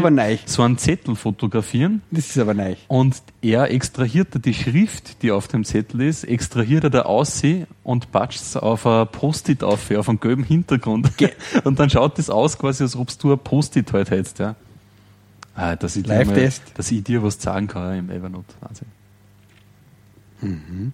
so 0.46 0.62
einen 0.62 0.78
Zettel 0.78 1.16
fotografieren 1.16 2.02
Das 2.10 2.28
ist 2.28 2.38
aber 2.38 2.54
neu. 2.54 2.76
und 2.88 3.22
er 3.42 3.70
extrahiert 3.70 4.34
da 4.34 4.38
die 4.38 4.54
Schrift, 4.54 5.22
die 5.22 5.32
auf 5.32 5.48
dem 5.48 5.64
Zettel 5.64 6.02
ist, 6.02 6.24
extrahiert 6.24 6.84
er 6.84 6.90
da 6.90 7.02
aus 7.02 7.42
und 7.82 8.12
patscht 8.12 8.40
es 8.40 8.56
auf 8.56 8.86
ein 8.86 9.08
Post-it 9.08 9.62
auf, 9.62 9.90
auf 9.90 10.08
einen 10.08 10.20
gelben 10.20 10.44
Hintergrund. 10.44 11.10
und 11.64 11.78
dann 11.78 11.88
schaut 11.88 12.18
das 12.18 12.28
aus, 12.28 12.58
quasi, 12.58 12.82
als 12.82 12.96
ob 12.96 13.16
du 13.18 13.32
ein 13.32 13.38
Post-it 13.38 13.92
halt 13.92 14.10
hättest. 14.10 14.40
Ja. 14.40 14.56
Ah, 15.54 15.76
dass, 15.76 15.96
ich 15.96 16.02
dir 16.02 16.10
mal, 16.10 16.18
Live-Test. 16.18 16.62
dass 16.74 16.90
ich 16.90 17.02
dir 17.02 17.22
was 17.22 17.40
sagen 17.40 17.66
kann 17.66 17.98
im 17.98 18.10
Evernote. 18.10 18.54
Wahnsinn. 18.60 20.92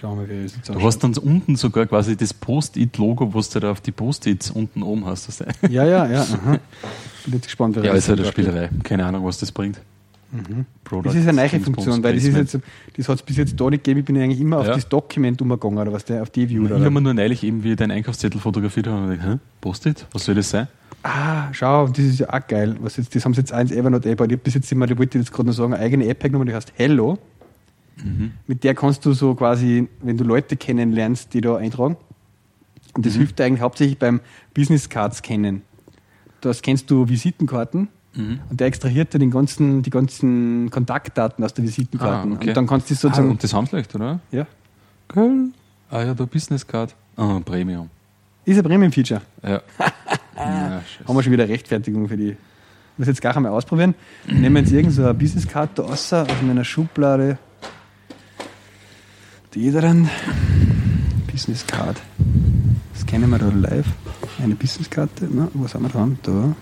Schauen 0.00 0.18
wir, 0.20 0.28
wie 0.28 0.42
das 0.42 0.56
jetzt 0.56 0.68
Du 0.68 0.82
hast 0.82 0.98
dann 1.04 1.16
unten 1.16 1.56
sogar 1.56 1.86
quasi 1.86 2.16
das 2.16 2.34
Post-it-Logo, 2.34 3.34
was 3.34 3.50
du 3.50 3.60
da 3.60 3.70
auf 3.70 3.80
die 3.80 3.92
Post-its 3.92 4.50
unten 4.50 4.82
oben 4.82 5.06
hast. 5.06 5.28
Das 5.28 5.44
Ja, 5.70 5.84
ja, 5.84 6.06
ja. 6.06 6.22
Aha. 6.22 6.58
Bin 7.24 7.34
jetzt 7.34 7.44
gespannt, 7.44 7.76
wer 7.76 7.84
ja, 7.84 7.92
ist 7.92 8.08
halt 8.08 8.20
eine. 8.20 8.28
Spielerei. 8.28 8.70
Keine 8.82 9.06
Ahnung, 9.06 9.24
was 9.24 9.38
das 9.38 9.52
bringt. 9.52 9.80
Product 10.82 11.08
Das 11.08 11.14
ist 11.14 11.28
eine 11.28 11.34
neue 11.34 11.60
Funktion, 11.60 12.02
weil 12.02 12.14
das 12.14 12.24
ist 12.24 12.32
Placement. 12.32 12.52
jetzt, 12.52 12.98
das 12.98 13.08
hat 13.08 13.16
es 13.20 13.22
bis 13.22 13.36
jetzt 13.36 13.60
da 13.60 13.70
nicht 13.70 13.84
gegeben. 13.84 14.00
Ich 14.00 14.06
bin 14.06 14.16
eigentlich 14.18 14.40
immer 14.40 14.58
auf 14.58 14.66
Ja. 14.66 14.74
das 14.74 14.88
Dokument 14.88 15.40
umgegangen, 15.40 15.78
oder 15.78 15.92
was 15.92 16.04
der, 16.04 16.22
auf 16.22 16.30
die 16.30 16.48
View. 16.48 16.64
Ich 16.64 16.72
habe 16.72 16.90
mir 16.90 17.00
nur 17.00 17.14
neulich 17.14 17.44
eben, 17.44 17.62
wie 17.62 17.70
ich 17.70 17.76
deinen 17.76 17.92
Einkaufszettel 17.92 18.40
fotografiert 18.40 18.88
habe, 18.88 19.04
und 19.04 19.10
gedacht, 19.10 19.38
Post-it? 19.60 20.06
Was 20.12 20.24
soll 20.24 20.34
das 20.34 20.50
sein? 20.50 20.66
Ah, 21.04 21.52
schau, 21.52 21.86
das 21.88 21.98
ist 21.98 22.18
ja 22.18 22.32
auch 22.32 22.46
geil. 22.48 22.76
Was 22.80 22.96
jetzt, 22.96 23.14
das 23.14 23.24
haben 23.24 23.34
sie 23.34 23.40
jetzt 23.40 23.52
eins 23.52 23.70
Evernote 23.70 24.10
App, 24.10 24.20
ich 24.22 24.32
hab 24.32 24.42
bis 24.42 24.54
jetzt 24.54 24.72
immer, 24.72 24.86
die 24.86 24.98
wollte 24.98 25.18
ich 25.18 25.24
jetzt 25.24 25.32
gerade 25.32 25.48
noch 25.48 25.54
sagen, 25.54 25.74
eine 25.74 25.84
eigene 25.84 26.06
App 26.08 26.22
genommen, 26.22 26.46
die 26.46 26.54
heißt 26.54 26.72
Hello. 26.76 27.18
Mhm. 28.02 28.32
Mit 28.46 28.64
der 28.64 28.74
kannst 28.74 29.04
du 29.06 29.12
so 29.12 29.34
quasi, 29.34 29.88
wenn 30.02 30.16
du 30.16 30.24
Leute 30.24 30.56
kennenlernst, 30.56 31.32
die 31.34 31.40
da 31.40 31.56
eintragen. 31.56 31.96
Und 32.94 32.98
Mhm. 32.98 33.02
das 33.02 33.14
hilft 33.14 33.38
dir 33.38 33.44
eigentlich 33.44 33.60
hauptsächlich 33.60 33.98
beim 33.98 34.20
Business 34.54 34.88
Cards 34.88 35.22
kennen. 35.22 35.62
Da 36.40 36.52
kennst 36.60 36.90
du 36.90 37.08
Visitenkarten 37.08 37.88
Mhm. 38.14 38.40
und 38.50 38.60
der 38.60 38.66
extrahiert 38.66 39.14
dir 39.14 39.18
den 39.18 39.30
ganzen, 39.30 39.82
die 39.82 39.90
ganzen 39.90 40.70
Kontaktdaten 40.70 41.44
aus 41.44 41.54
der 41.54 41.64
Visitenkarten. 41.64 42.32
Ah, 42.32 42.36
okay. 42.36 42.48
Und 42.48 42.56
dann 42.56 42.66
kannst 42.66 42.90
du 42.90 42.94
das 42.94 42.98
Ah, 43.04 43.08
sozusagen. 43.08 43.30
und 43.30 43.42
das 43.42 43.54
haben 43.54 43.66
sie 43.66 43.76
leicht, 43.76 43.94
oder? 43.94 44.20
ja. 44.30 44.46
Cool. 45.14 45.50
Ah 45.90 46.02
ja, 46.02 46.14
da 46.14 46.24
Business 46.24 46.66
Card. 46.66 46.94
Ah, 47.16 47.40
Premium. 47.44 47.88
Ist 48.44 48.56
ein 48.58 48.64
Premium-Feature. 48.64 49.20
Ja. 49.42 49.50
ja. 50.36 50.82
Haben 51.06 51.16
wir 51.16 51.22
schon 51.22 51.32
wieder 51.32 51.48
Rechtfertigung 51.48 52.08
für 52.08 52.16
die. 52.16 52.30
Ich 52.30 52.98
muss 52.98 53.08
jetzt 53.08 53.20
gar 53.22 53.36
einmal 53.36 53.52
ausprobieren. 53.52 53.94
Nehmen 54.26 54.54
wir 54.54 54.62
jetzt 54.62 54.72
irgend 54.72 54.92
so 54.92 55.02
eine 55.02 55.14
Business-Card 55.14 55.78
da 55.78 55.82
raus 55.84 56.12
aus 56.12 56.28
meiner 56.42 56.64
Schublade. 56.64 57.38
Die 59.54 59.70
dran. 59.70 60.10
Business-Card. 61.30 62.02
Scannen 62.96 63.30
wir 63.30 63.38
da 63.38 63.50
live. 63.50 63.86
Eine 64.42 64.56
Business-Karte. 64.56 65.28
Na, 65.30 65.48
wo 65.54 65.68
sind 65.68 65.82
wir 65.82 65.88
dran? 65.88 66.18
Da. 66.24 66.56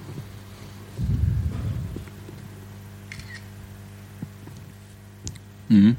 Mhm. 5.71 5.97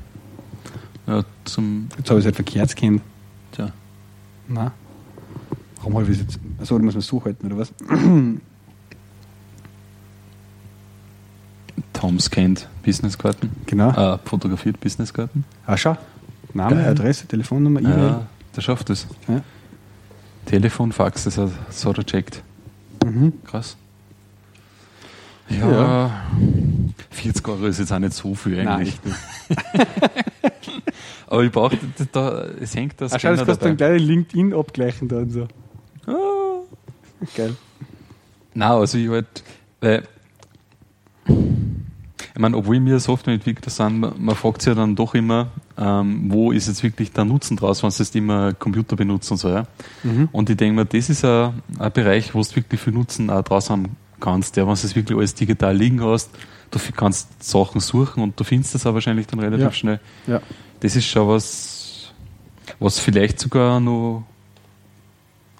Ja, 1.07 1.23
zum. 1.45 1.89
Jetzt 1.97 2.09
habe 2.11 2.19
ich 2.19 2.25
es 2.25 2.27
halt 2.27 2.35
verkehrt 2.35 2.75
gescannt. 2.75 3.01
Tja. 3.53 3.71
Na. 4.47 4.71
Warum 5.77 5.95
habe 5.95 6.03
ich 6.03 6.09
das 6.09 6.27
jetzt? 6.27 6.39
Achso, 6.59 6.77
da 6.77 6.83
muss 6.83 6.93
man 6.93 7.01
so 7.01 7.25
halten, 7.25 7.47
oder 7.47 7.57
was? 7.57 7.73
Tom 11.93 12.19
scannt 12.19 12.69
Businesskarten. 12.83 13.49
Genau. 13.65 13.89
Äh, 13.89 14.19
fotografiert 14.25 14.79
Businesskarten. 14.79 15.43
Ah, 15.65 15.75
schau. 15.75 15.97
Name, 16.53 16.75
Geil. 16.75 16.85
Adresse, 16.89 17.27
Telefonnummer, 17.27 17.79
E-Mail. 17.79 17.97
Ja, 17.97 18.27
der 18.55 18.61
schafft 18.61 18.89
es. 18.89 19.07
Ja. 19.27 19.41
Telefon, 20.45 20.91
Fax, 20.91 21.23
das 21.23 21.37
hat, 21.37 21.51
das 21.67 21.85
hat 21.85 21.97
er 21.97 22.05
checkt. 22.05 22.43
Mhm. 23.03 23.33
Krass. 23.45 23.77
Ja, 25.49 25.71
Ja. 25.71 26.11
40 27.11 27.47
Euro 27.47 27.65
ist 27.65 27.79
jetzt 27.79 27.91
auch 27.91 27.99
nicht 27.99 28.13
so 28.13 28.33
viel 28.35 28.63
Nein, 28.63 28.67
eigentlich. 28.67 28.99
nicht. 29.03 29.87
Aber 31.27 31.43
ich 31.43 31.51
brauche 31.51 31.77
da, 32.11 32.45
es 32.61 32.75
hängt 32.75 32.99
das 33.01 33.13
Ah, 33.13 33.19
schau, 33.19 33.29
das 33.35 33.45
kannst 33.45 33.61
du 33.61 33.65
dann 33.65 33.77
gleich 33.77 34.01
in 34.01 34.07
LinkedIn 34.07 34.53
abgleichen 34.53 35.07
da 35.07 35.17
und 35.17 35.31
so. 35.31 35.47
Ah. 36.05 36.13
Geil. 37.35 37.55
Nein, 38.53 38.71
also 38.71 38.97
ich 38.97 39.09
halt, 39.09 39.43
weil, 39.81 40.03
ich 41.27 42.39
meine, 42.39 42.57
obwohl 42.57 42.83
wir 42.85 42.99
Softwareentwickler 42.99 43.69
sind, 43.71 43.99
man, 43.99 44.13
man 44.17 44.35
fragt 44.35 44.61
sich 44.61 44.69
ja 44.69 44.75
dann 44.75 44.95
doch 44.95 45.13
immer, 45.15 45.47
ähm, 45.77 46.25
wo 46.31 46.51
ist 46.51 46.67
jetzt 46.67 46.83
wirklich 46.83 47.11
der 47.11 47.25
Nutzen 47.25 47.57
draus, 47.57 47.81
wenn 47.83 47.89
du 47.89 47.95
jetzt 47.97 48.15
immer 48.15 48.53
Computer 48.53 48.95
benutzt 48.95 49.31
und 49.31 49.37
so, 49.37 49.49
ja. 49.49 49.65
Mhm. 50.03 50.29
Und 50.31 50.49
ich 50.49 50.57
denke 50.57 50.75
mir, 50.75 50.85
das 50.85 51.09
ist 51.09 51.25
ein, 51.25 51.61
ein 51.79 51.91
Bereich, 51.91 52.33
wo 52.35 52.41
du 52.41 52.55
wirklich 52.55 52.79
viel 52.79 52.93
Nutzen 52.93 53.29
auch 53.29 53.43
draus 53.43 53.69
haben 53.69 53.95
kannst, 54.19 54.55
ja, 54.55 54.63
wenn 54.63 54.75
du 54.75 54.81
es 54.85 54.95
wirklich 54.95 55.17
alles 55.17 55.33
digital 55.35 55.75
liegen 55.75 56.01
hast, 56.03 56.29
du 56.71 56.79
kannst 56.95 57.43
Sachen 57.43 57.81
suchen 57.81 58.23
und 58.23 58.39
du 58.39 58.43
findest 58.43 58.75
das 58.75 58.85
auch 58.85 58.93
wahrscheinlich 58.93 59.27
dann 59.27 59.39
relativ 59.39 59.65
Ja. 59.65 59.71
schnell. 59.71 59.99
Ja. 60.27 60.41
Das 60.79 60.95
ist 60.95 61.05
schon 61.05 61.27
was, 61.27 62.11
was 62.79 62.99
vielleicht 62.99 63.39
sogar 63.39 63.79
noch 63.79 64.23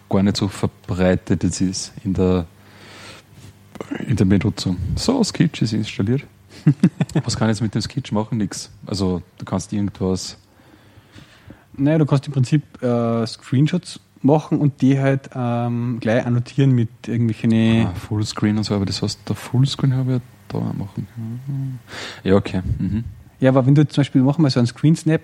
gar 0.10 0.24
nicht 0.24 0.38
so 0.38 0.48
verbreitet 0.48 1.44
jetzt 1.44 1.62
ist 1.62 1.94
in 2.04 2.14
der, 2.14 2.46
in 4.08 4.16
der 4.16 4.26
Benutzung. 4.26 4.78
So, 4.96 5.24
Sketch 5.24 5.62
ist 5.62 5.74
installiert. 5.74 6.24
was 7.24 7.36
kann 7.38 7.50
ich 7.50 7.56
jetzt 7.56 7.62
mit 7.62 7.76
dem 7.76 7.82
Sketch 7.82 8.12
machen? 8.12 8.38
Nix. 8.38 8.72
Also, 8.86 9.22
du 9.38 9.46
kannst 9.46 9.74
irgendwas. 9.74 10.38
Naja, 11.76 11.98
du 11.98 12.06
kannst 12.06 12.28
im 12.28 12.34
Prinzip 12.34 12.82
äh, 12.82 13.26
Screenshots 13.26 14.00
machen 14.22 14.60
und 14.60 14.82
die 14.82 15.00
halt 15.00 15.30
ähm, 15.36 15.98
gleich 16.00 16.26
annotieren 16.26 16.72
mit 16.72 16.90
irgendwelchen. 17.08 17.88
Ah, 17.88 17.94
Fullscreen 17.94 18.58
und 18.58 18.64
so, 18.64 18.76
aber 18.76 18.86
das 18.86 19.02
heißt, 19.02 19.28
der 19.28 19.36
Fullscreen 19.36 19.96
habe 19.96 20.14
ich 20.14 20.18
ja 20.18 20.24
da 20.50 20.60
machen. 20.74 21.08
Ja, 22.24 22.36
okay. 22.36 22.62
Mhm. 22.78 23.04
Ja, 23.40 23.50
aber 23.50 23.66
wenn 23.66 23.76
du 23.76 23.88
zum 23.88 24.02
Beispiel 24.02 24.22
machen 24.22 24.44
wir 24.44 24.50
so 24.50 24.60
einen 24.60 24.68
Screen 24.68 24.96
Snap, 24.96 25.22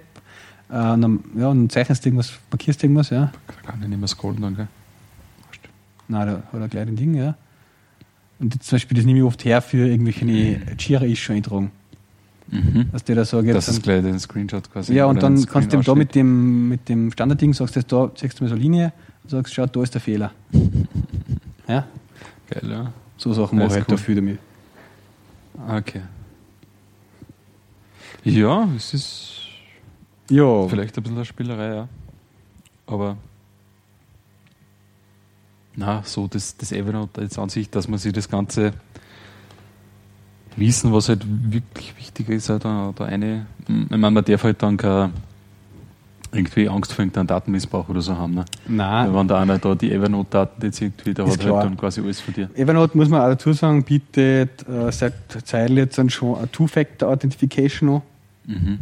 äh, 0.69 0.91
und 0.91 1.01
dann, 1.01 1.23
ja, 1.35 1.47
und 1.47 1.59
dann 1.59 1.69
zeichnest 1.69 2.05
irgendwas, 2.05 2.33
markierst 2.51 2.83
irgendwas, 2.83 3.09
ja. 3.09 3.31
Da 3.47 3.71
kann 3.71 3.81
ich 3.81 3.87
nicht 3.87 3.99
mehr 3.99 4.07
scrollen 4.07 4.41
dann, 4.41 4.55
gell? 4.55 4.67
Na, 6.07 6.25
da 6.25 6.43
hat 6.51 6.59
er 6.59 6.67
gleich 6.67 6.87
ein 6.87 6.95
Ding, 6.95 7.13
ja. 7.13 7.35
Und 8.39 8.63
zum 8.63 8.75
Beispiel, 8.75 8.95
das 8.95 9.05
nehme 9.05 9.19
ich 9.19 9.25
oft 9.25 9.43
her 9.45 9.61
für 9.61 9.87
irgendwelche 9.87 10.25
Jira-Issue 10.79 11.35
eintragen. 11.35 11.71
Mhm. 12.47 12.89
Dass 12.91 13.03
der 13.03 13.15
da 13.17 13.25
sagt, 13.25 13.47
Das 13.49 13.67
ist 13.67 13.83
gleich 13.83 14.01
den 14.01 14.17
Screenshot 14.19 14.71
quasi. 14.71 14.93
Ja, 14.93 15.05
und 15.05 15.21
dann 15.21 15.45
kannst 15.45 15.71
du 15.71 15.81
da 15.81 15.93
mit 15.93 16.15
dem, 16.15 16.69
mit 16.69 16.89
dem 16.89 17.11
Standardding 17.11 17.53
sagst 17.53 17.75
du, 17.75 17.81
da 17.83 18.11
zeigst 18.15 18.39
du 18.39 18.43
mir 18.43 18.49
so 18.49 18.55
eine 18.55 18.63
Linie 18.63 18.93
und 19.23 19.29
sagst, 19.29 19.53
schau, 19.53 19.65
da 19.67 19.83
ist 19.83 19.93
der 19.93 20.01
Fehler. 20.01 20.31
Ja, 21.67 21.85
Geil, 22.49 22.63
ja. 22.67 22.91
so 23.15 23.31
Sachen 23.31 23.59
mache 23.59 23.67
ich 23.67 23.73
halt 23.75 23.85
cool. 23.89 23.95
dafür 23.95 24.15
damit. 24.15 24.39
Okay. 25.67 26.01
Ja, 28.23 28.67
es 28.75 28.91
ist 28.95 29.31
Ja, 30.31 30.67
vielleicht 30.67 30.97
ein 30.97 31.03
bisschen 31.03 31.17
eine 31.17 31.25
Spielerei, 31.25 31.75
ja. 31.75 31.87
Aber 32.87 33.17
na, 35.79 36.03
so 36.03 36.27
das, 36.27 36.57
das 36.57 36.71
Evernote 36.71 37.21
jetzt 37.21 37.39
an 37.39 37.49
sich, 37.49 37.69
dass 37.69 37.87
man 37.87 37.97
sich 37.97 38.13
das 38.13 38.29
ganze 38.29 38.73
Wissen, 40.57 40.91
was 40.91 41.07
halt 41.07 41.23
wirklich 41.25 41.97
wichtig 41.97 42.29
ist, 42.29 42.49
halt 42.49 42.65
da, 42.65 42.93
da 42.95 43.05
eine, 43.05 43.45
ich 43.67 43.89
meine, 43.89 44.11
man 44.11 44.25
darf 44.25 44.43
halt 44.43 44.61
dann 44.61 44.75
keine 44.75 45.11
irgendwie 46.31 46.69
Angst 46.69 46.93
vor 46.93 47.03
irgendeinem 47.03 47.27
Datenmissbrauch 47.27 47.89
oder 47.89 48.01
so 48.01 48.15
haben. 48.15 48.35
Ne? 48.35 48.45
nein. 48.67 49.07
Weil 49.07 49.19
wenn 49.19 49.27
da 49.27 49.39
einer 49.39 49.57
da 49.57 49.73
die 49.73 49.91
Evernote-Daten 49.91 50.63
jetzt 50.63 50.79
irgendwie, 50.81 51.11
Ist 51.11 51.19
hat 51.19 51.39
klar. 51.39 51.55
halt 51.55 51.65
dann 51.65 51.77
quasi 51.77 52.01
alles 52.01 52.19
von 52.19 52.33
dir. 52.33 52.49
Evernote 52.53 52.95
muss 52.95 53.09
man 53.09 53.21
auch 53.21 53.29
dazu 53.29 53.53
sagen, 53.53 53.83
bietet 53.83 54.67
äh, 54.67 54.91
seit 54.91 55.13
Zeit 55.45 55.71
jetzt 55.71 55.97
dann 55.97 56.11
schon 56.11 56.37
eine 56.37 56.51
Two-Factor-Authentification 56.51 57.89
an. 57.89 58.01
Mhm. 58.45 58.79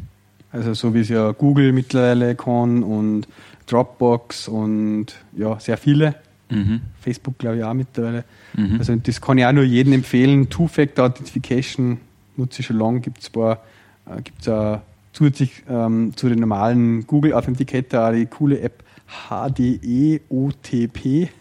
Also 0.51 0.73
so 0.73 0.93
wie 0.93 1.01
es 1.01 1.09
ja 1.09 1.31
Google 1.31 1.71
mittlerweile 1.71 2.35
kann 2.35 2.83
und 2.83 3.27
Dropbox 3.67 4.47
und 4.47 5.07
ja, 5.37 5.57
sehr 5.59 5.77
viele. 5.77 6.15
Mhm. 6.49 6.81
Facebook 7.01 7.37
glaube 7.37 7.57
ich 7.57 7.63
auch 7.63 7.73
mittlerweile. 7.73 8.23
Mhm. 8.55 8.75
Also 8.79 8.95
das 8.95 9.21
kann 9.21 9.37
ich 9.37 9.45
auch 9.45 9.51
nur 9.51 9.63
jedem 9.63 9.93
empfehlen. 9.93 10.49
Two-Factor-Authentification 10.49 11.99
nutze 12.35 12.61
ich 12.61 12.67
schon 12.67 12.77
lange. 12.77 13.01
Gibt 13.01 13.19
es 13.19 13.29
äh, 13.35 14.21
gibt's 14.23 14.47
auch 14.47 14.81
zusätzlich 15.13 15.63
ähm, 15.69 16.13
zu 16.15 16.29
den 16.29 16.39
normalen 16.39 17.05
Google 17.07 17.33
Authenticator 17.33 18.07
auch 18.07 18.13
die 18.13 18.27
coole 18.27 18.61
App 18.61 18.83
HDEOTP 19.29 20.99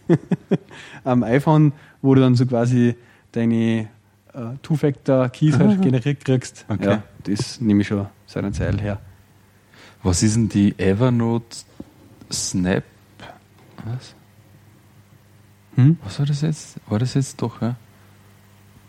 am 1.05 1.23
iPhone, 1.25 1.73
wo 2.01 2.15
du 2.15 2.21
dann 2.21 2.35
so 2.37 2.47
quasi 2.47 2.95
deine 3.33 3.89
äh, 4.33 4.57
Two-Factor-Keys 4.63 5.59
halt 5.59 5.83
generiert 5.87 6.25
kriegst. 6.25 6.65
Okay. 6.69 6.85
Ja, 6.87 7.03
das 7.25 7.61
nehme 7.61 7.83
ich 7.83 7.89
schon 7.89 8.07
seit 8.27 8.45
einer 8.45 8.53
Zeit 8.53 8.81
her. 8.81 9.01
Was 10.03 10.23
ist 10.23 10.37
denn 10.37 10.49
die 10.49 10.79
Evernote 10.79 11.57
Snap? 12.31 12.85
Was? 13.85 14.15
Hm? 15.77 15.99
Was 16.05 16.19
war 16.19 16.27
das 16.27 16.43
jetzt? 16.43 16.77
War 16.89 16.99
das 16.99 17.15
jetzt 17.15 17.41
doch, 17.41 17.63
ja? 17.63 17.77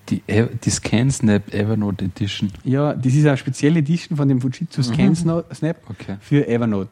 Die, 0.10 0.24
die 0.64 0.70
ScanSnap 0.70 1.54
Evernote 1.54 2.06
Edition. 2.06 2.50
Ja, 2.64 2.94
das 2.94 3.14
ist 3.14 3.26
eine 3.26 3.36
spezielle 3.36 3.80
Edition 3.80 4.16
von 4.18 4.28
dem 4.30 4.40
Fujitsu 4.40 4.82
Scan 4.82 5.14
Snap 5.16 5.78
Okay. 5.90 6.16
für 6.22 6.48
Evernote. 6.48 6.90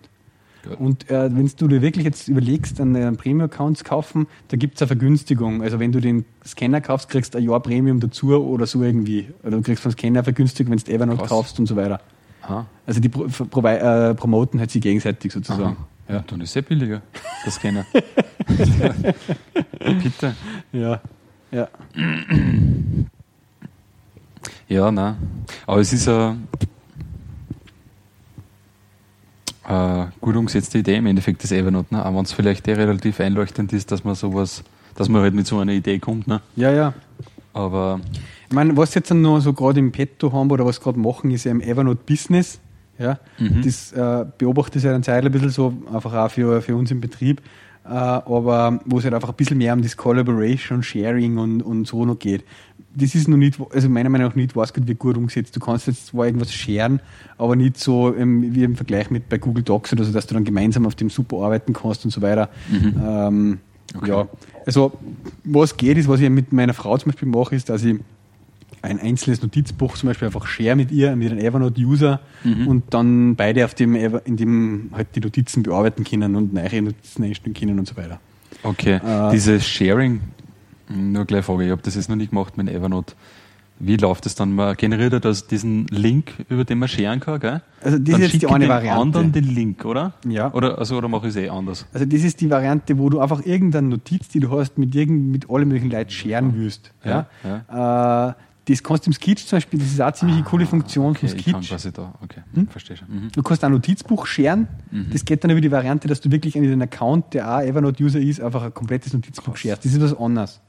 Gut. 0.68 0.80
Und 0.80 1.10
äh, 1.10 1.34
wenn 1.34 1.50
du 1.58 1.68
dir 1.68 1.82
wirklich 1.82 2.06
jetzt 2.06 2.28
überlegst, 2.28 2.82
einen, 2.82 3.16
Premium-Account 3.16 3.78
zu 3.78 3.84
kaufen, 3.84 4.28
da 4.50 4.58
gibt 4.58 4.76
es 4.76 4.82
eine 4.82 4.88
Vergünstigung. 4.88 5.62
Also 5.62 5.80
wenn 5.80 5.92
du 5.92 6.02
den 6.02 6.26
Scanner 6.46 6.82
kaufst, 6.82 7.10
kriegst 7.10 7.34
du 7.34 7.38
ein 7.38 7.44
Jahr 7.46 7.62
Premium 7.62 8.00
dazu 8.00 8.36
oder 8.36 8.66
so 8.66 8.84
irgendwie. 8.84 9.30
Oder 9.44 9.52
du 9.58 9.62
kriegst 9.62 9.84
vom 9.84 9.92
Scanner 9.92 10.24
vergünstigt, 10.24 10.70
wenn 10.70 10.78
du 10.78 10.92
Evernote 10.92 11.20
Krass. 11.20 11.30
kaufst 11.30 11.60
und 11.60 11.68
so 11.68 11.76
weiter. 11.76 12.02
Aha. 12.42 12.66
Also 12.86 13.00
die 13.00 13.10
pro, 13.10 13.28
pro, 13.28 13.66
äh, 13.66 14.14
promoten 14.16 14.60
halt 14.60 14.72
sie 14.72 14.80
gegenseitig 14.80 15.32
sozusagen. 15.32 15.78
Ja, 16.08 16.20
dann 16.28 16.42
ist 16.42 16.50
es 16.50 16.56
ja 16.56 16.62
billiger, 16.62 17.02
der 17.44 17.52
Scanner. 17.52 17.86
Bitte. 20.04 20.36
Ja. 20.72 21.02
ja. 21.52 21.68
Ja, 24.68 24.92
nein. 24.92 25.16
Aber 25.66 25.80
es 25.80 25.94
ist 25.94 26.08
eine, 26.08 26.38
eine 29.64 30.12
gut 30.22 30.36
umgesetzte 30.36 30.78
Idee 30.78 30.98
im 30.98 31.08
Endeffekt, 31.08 31.44
das 31.44 31.52
Evernote. 31.52 31.94
Ne? 31.94 32.06
Auch 32.06 32.14
wenn 32.14 32.24
es 32.24 32.34
vielleicht 32.34 32.68
eh 32.68 32.74
relativ 32.74 33.20
einleuchtend 33.20 33.74
ist, 33.74 33.92
dass 33.92 34.04
man 34.04 34.16
sowas, 34.16 34.64
dass 34.96 35.10
man 35.10 35.22
halt 35.22 35.34
mit 35.34 35.48
so 35.48 35.58
einer 35.60 35.74
Idee 35.74 36.00
kommt. 36.00 36.28
Ne? 36.28 36.42
Ja, 36.56 36.72
ja. 36.72 36.94
Aber 37.54 38.00
Ich 38.50 38.54
meine, 38.54 38.76
was 38.78 38.94
jetzt 38.94 39.12
noch 39.12 39.40
so 39.40 39.54
gerade 39.54 39.80
im 39.80 39.92
Petto 39.92 40.32
haben 40.34 40.52
oder 40.52 40.66
was 40.66 40.82
gerade 40.82 41.00
machen, 41.00 41.32
ist 41.32 41.46
ja 41.46 41.52
im 41.52 41.62
Evernote 41.62 42.02
Business. 42.06 42.60
Ja, 42.98 43.20
Mhm. 43.40 43.62
das 43.64 43.92
äh, 43.92 44.26
beobachte 44.38 44.78
ich 44.78 44.84
seit 44.84 44.94
einer 44.94 45.04
Zeit 45.04 45.26
ein 45.26 45.32
bisschen 45.32 45.50
so, 45.50 45.74
einfach 45.94 46.14
auch 46.14 46.32
für, 46.32 46.62
für 46.62 46.76
uns 46.76 46.92
im 46.92 47.02
Betrieb. 47.02 47.42
Äh, 47.84 47.90
aber 47.90 48.80
wo 48.86 48.98
es 48.98 49.04
halt 49.04 49.14
einfach 49.14 49.30
ein 49.30 49.36
bisschen 49.36 49.58
mehr 49.60 49.74
um 49.74 49.82
das 49.84 49.96
Collaboration, 49.96 50.82
Sharing 50.82 51.38
und, 51.38 51.62
und 51.62 51.86
so 51.86 52.04
noch 52.06 52.18
geht. 52.18 52.44
Das 52.96 53.14
ist 53.14 53.28
noch 53.28 53.38
nicht, 53.38 53.60
also 53.74 53.90
meiner 53.90 54.10
Meinung 54.10 54.30
nach 54.30 54.36
nicht, 54.36 54.56
was 54.56 54.74
gut 54.74 54.88
wird 54.88 54.98
gut 54.98 55.18
umgesetzt. 55.18 55.56
Du 55.56 55.60
kannst 55.60 55.86
jetzt 55.86 56.08
zwar 56.08 56.26
irgendwas 56.26 56.52
sharen, 56.52 57.00
aber 57.38 57.56
nicht 57.56 57.78
so 57.78 58.16
ähm, 58.16 58.56
wie 58.56 58.64
im 58.64 58.76
Vergleich 58.76 59.12
mit 59.12 59.30
bei 59.30 59.38
Google 59.38 59.64
Docs 59.64 59.94
oder 59.94 60.04
so, 60.04 60.12
dass 60.12 60.26
du 60.26 60.34
dann 60.34 60.46
gemeinsam 60.46 60.88
auf 60.88 60.96
dem 60.96 61.10
super 61.12 61.38
arbeiten 61.44 61.74
kannst 61.74 62.06
und 62.06 62.12
so 62.12 62.22
weiter. 62.22 62.50
Ähm, 62.74 63.60
Okay. 63.96 64.10
Ja, 64.10 64.28
also 64.66 64.94
was 65.46 65.78
geht, 65.78 65.98
ist, 65.98 66.10
was 66.10 66.20
ich 66.20 66.30
mit 66.30 66.52
meiner 66.52 66.74
Frau 66.74 66.98
zum 66.98 67.12
Beispiel 67.12 67.30
mache, 67.30 67.56
ist, 67.56 67.70
dass 67.70 67.84
ich 67.84 67.98
ein 68.86 69.00
einzelnes 69.00 69.42
Notizbuch 69.42 69.96
zum 69.96 70.08
Beispiel 70.08 70.28
einfach 70.28 70.46
share 70.48 70.76
mit 70.76 70.92
ihr, 70.92 71.16
mit 71.16 71.32
einem 71.32 71.40
Evernote-User 71.40 72.20
und 72.44 72.84
dann 72.92 73.36
beide 73.36 73.66
auf 73.66 73.74
dem, 73.74 73.96
Ever- 73.96 74.22
in 74.26 74.38
dem 74.38 74.90
halt 74.94 75.08
die 75.16 75.20
Notizen 75.22 75.64
bearbeiten 75.64 76.04
können 76.04 76.36
und 76.36 76.54
neue 76.54 76.82
Notizen 76.82 77.24
einstellen 77.24 77.54
können 77.54 77.80
und 77.80 77.88
so 77.88 77.98
weiter. 77.98 78.20
Okay, 78.64 78.96
Äh, 79.06 79.32
dieses 79.32 79.68
Sharing, 79.68 80.22
nur 80.90 81.26
gleich 81.26 81.44
Frage, 81.46 81.66
ich 81.66 81.72
habe 81.72 81.82
das 81.82 81.96
jetzt 81.96 82.10
noch 82.10 82.16
nicht 82.16 82.30
gemacht 82.32 82.58
mit 82.58 82.70
Evernote. 82.70 83.14
Wie 83.78 83.98
läuft 83.98 84.26
das 84.26 84.36
dann? 84.36 84.56
Man 84.56 84.74
generiert 84.78 85.12
ja 85.12 85.20
das, 85.20 85.48
diesen 85.48 85.86
Link, 85.88 86.32
über 86.48 86.64
den 86.64 86.80
man 86.80 86.88
sharen 86.88 87.20
kann, 87.20 87.42
gell? 87.42 87.62
Also 87.84 87.98
das 88.00 88.10
dann 88.14 88.22
ist 88.22 88.32
jetzt 88.32 88.42
die 88.44 88.48
eine 88.48 88.70
Variante. 88.70 89.02
anderen 89.02 89.32
den 89.34 89.44
Link, 89.54 89.84
oder? 89.84 90.14
Ja. 90.26 90.54
Oder, 90.54 90.78
also, 90.80 90.96
oder 90.98 91.10
mache 91.10 91.28
ich 91.28 91.36
es 91.36 91.44
eh 91.44 91.50
anders? 91.50 91.86
Also 91.92 92.06
das 92.06 92.24
ist 92.24 92.40
die 92.40 92.50
Variante, 92.50 92.98
wo 92.98 93.10
du 93.10 93.20
einfach 93.20 93.46
irgendeine 93.46 93.90
Notiz, 93.90 94.30
die 94.30 94.40
du 94.40 94.50
hast, 94.58 94.78
mit, 94.78 94.96
irgend, 94.96 95.30
mit 95.30 95.50
allen 95.50 95.68
möglichen 95.68 95.92
Leuten 95.92 96.10
scheren 96.10 96.54
willst. 96.56 96.92
Ja, 97.04 97.28
Äh, 98.30 98.34
das 98.68 98.82
kannst 98.84 99.06
du 99.06 99.10
im 99.10 99.14
Sketch 99.14 99.46
zum 99.46 99.58
Beispiel, 99.58 99.80
das 99.80 99.90
ist 99.90 100.02
auch 100.02 100.06
eine 100.08 100.14
ziemlich 100.14 100.44
coole 100.46 100.66
Funktion 100.66 101.12
Okay, 101.12 101.28
vom 101.28 101.38
ich 101.38 101.46
kann 101.46 101.54
Sketch. 101.64 101.70
quasi 101.70 101.92
da, 101.94 102.14
okay, 102.22 102.42
verstehe 102.70 102.98
schon. 102.98 103.08
Mhm. 103.10 103.32
Du 103.32 103.44
kannst 103.44 103.64
ein 103.64 103.72
Notizbuch 103.72 104.26
scheren. 104.26 104.68
Das 105.12 105.24
geht 105.24 105.44
dann 105.44 105.52
über 105.52 105.62
die 105.62 105.72
Variante, 105.72 106.08
dass 106.08 106.20
du 106.22 106.32
wirklich 106.32 106.58
an 106.58 106.64
den 106.64 106.82
Account, 106.82 107.34
der 107.34 107.50
auch 107.58 107.62
Evernote-User 107.62 108.20
ist, 108.20 108.42
einfach 108.42 108.64
ein 108.64 108.74
komplettes 108.74 109.14
Notizbuch 109.14 109.56
scherst. 109.58 109.86
Das 109.86 109.94
ist 109.94 110.02
was 110.02 110.18
anderes. 110.18 110.62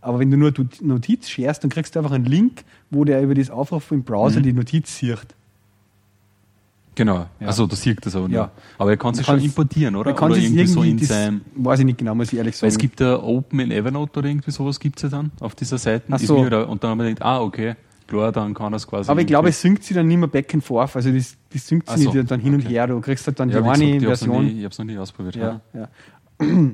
Aber 0.00 0.18
wenn 0.18 0.30
du 0.32 0.36
nur 0.36 0.52
Notiz 0.80 1.28
scherst, 1.28 1.62
dann 1.62 1.70
kriegst 1.70 1.94
du 1.94 2.00
einfach 2.00 2.10
einen 2.12 2.24
Link, 2.24 2.64
wo 2.90 3.04
der 3.04 3.22
über 3.22 3.34
das 3.34 3.50
Aufrufen 3.50 3.98
im 3.98 4.04
Browser 4.04 4.40
die 4.40 4.52
Notiz 4.52 4.96
sieht. 4.96 5.18
Genau, 6.94 7.26
Ja. 7.40 7.46
also 7.46 7.66
da 7.66 7.74
sieht 7.74 8.04
das 8.04 8.14
auch 8.14 8.28
nur. 8.28 8.30
Ja. 8.30 8.50
Aber 8.76 8.90
er 8.90 8.96
kann 8.98 9.12
es 9.12 9.18
Man 9.18 9.24
schon 9.24 9.40
importieren, 9.40 9.96
oder? 9.96 10.10
Man 10.10 10.18
kann 10.18 10.30
oder 10.30 10.38
es 10.38 10.44
irgendwie 10.44 10.66
so 10.66 10.82
in 10.82 10.98
das 10.98 11.08
seinem. 11.08 11.40
weiß 11.56 11.78
ich 11.80 11.86
nicht 11.86 11.96
genau, 11.98 12.14
muss 12.14 12.32
ich 12.32 12.38
ehrlich 12.38 12.54
Weil 12.56 12.70
sagen. 12.70 12.72
es 12.72 12.78
gibt 12.78 13.00
ja 13.00 13.18
Open 13.22 13.60
in 13.60 13.70
Evernote 13.70 14.18
oder 14.18 14.28
irgendwie 14.28 14.50
sowas 14.50 14.78
gibt 14.78 14.96
es 14.98 15.04
ja 15.04 15.08
dann 15.08 15.30
auf 15.40 15.54
dieser 15.54 15.78
Seite. 15.78 16.04
Ach 16.10 16.18
so. 16.18 16.44
da- 16.50 16.64
und 16.64 16.84
dann 16.84 16.90
haben 16.90 16.98
wir 16.98 17.08
gedacht, 17.08 17.22
ah, 17.24 17.40
okay, 17.40 17.76
klar, 18.06 18.30
dann 18.30 18.52
kann 18.52 18.74
er 18.74 18.76
es 18.76 18.86
quasi. 18.86 19.10
aber 19.10 19.20
ich 19.22 19.26
glaube, 19.26 19.48
irgendwie- 19.48 19.50
es 19.56 19.62
synkt 19.62 19.84
sich 19.84 19.96
dann 19.96 20.06
nicht 20.06 20.18
mehr 20.18 20.28
back 20.28 20.52
and 20.52 20.62
forth. 20.62 20.94
Also 20.94 21.10
das, 21.10 21.34
das 21.50 21.66
synkt 21.66 21.88
Ach 21.88 21.96
sich 21.96 22.04
so, 22.04 22.12
nicht 22.12 22.30
dann 22.30 22.40
hin 22.40 22.54
und 22.54 22.60
okay. 22.66 22.74
her. 22.74 22.86
Du 22.86 23.00
kriegst 23.00 23.26
halt 23.26 23.40
dann 23.40 23.48
ja, 23.48 23.62
die 23.62 23.68
eine 23.68 24.00
Version. 24.00 24.46
ich 24.46 24.56
habe 24.58 24.66
es 24.68 24.78
noch 24.78 24.84
nie 24.84 24.98
ausprobiert. 24.98 25.36
Ja, 25.36 25.60
ja. 25.72 25.88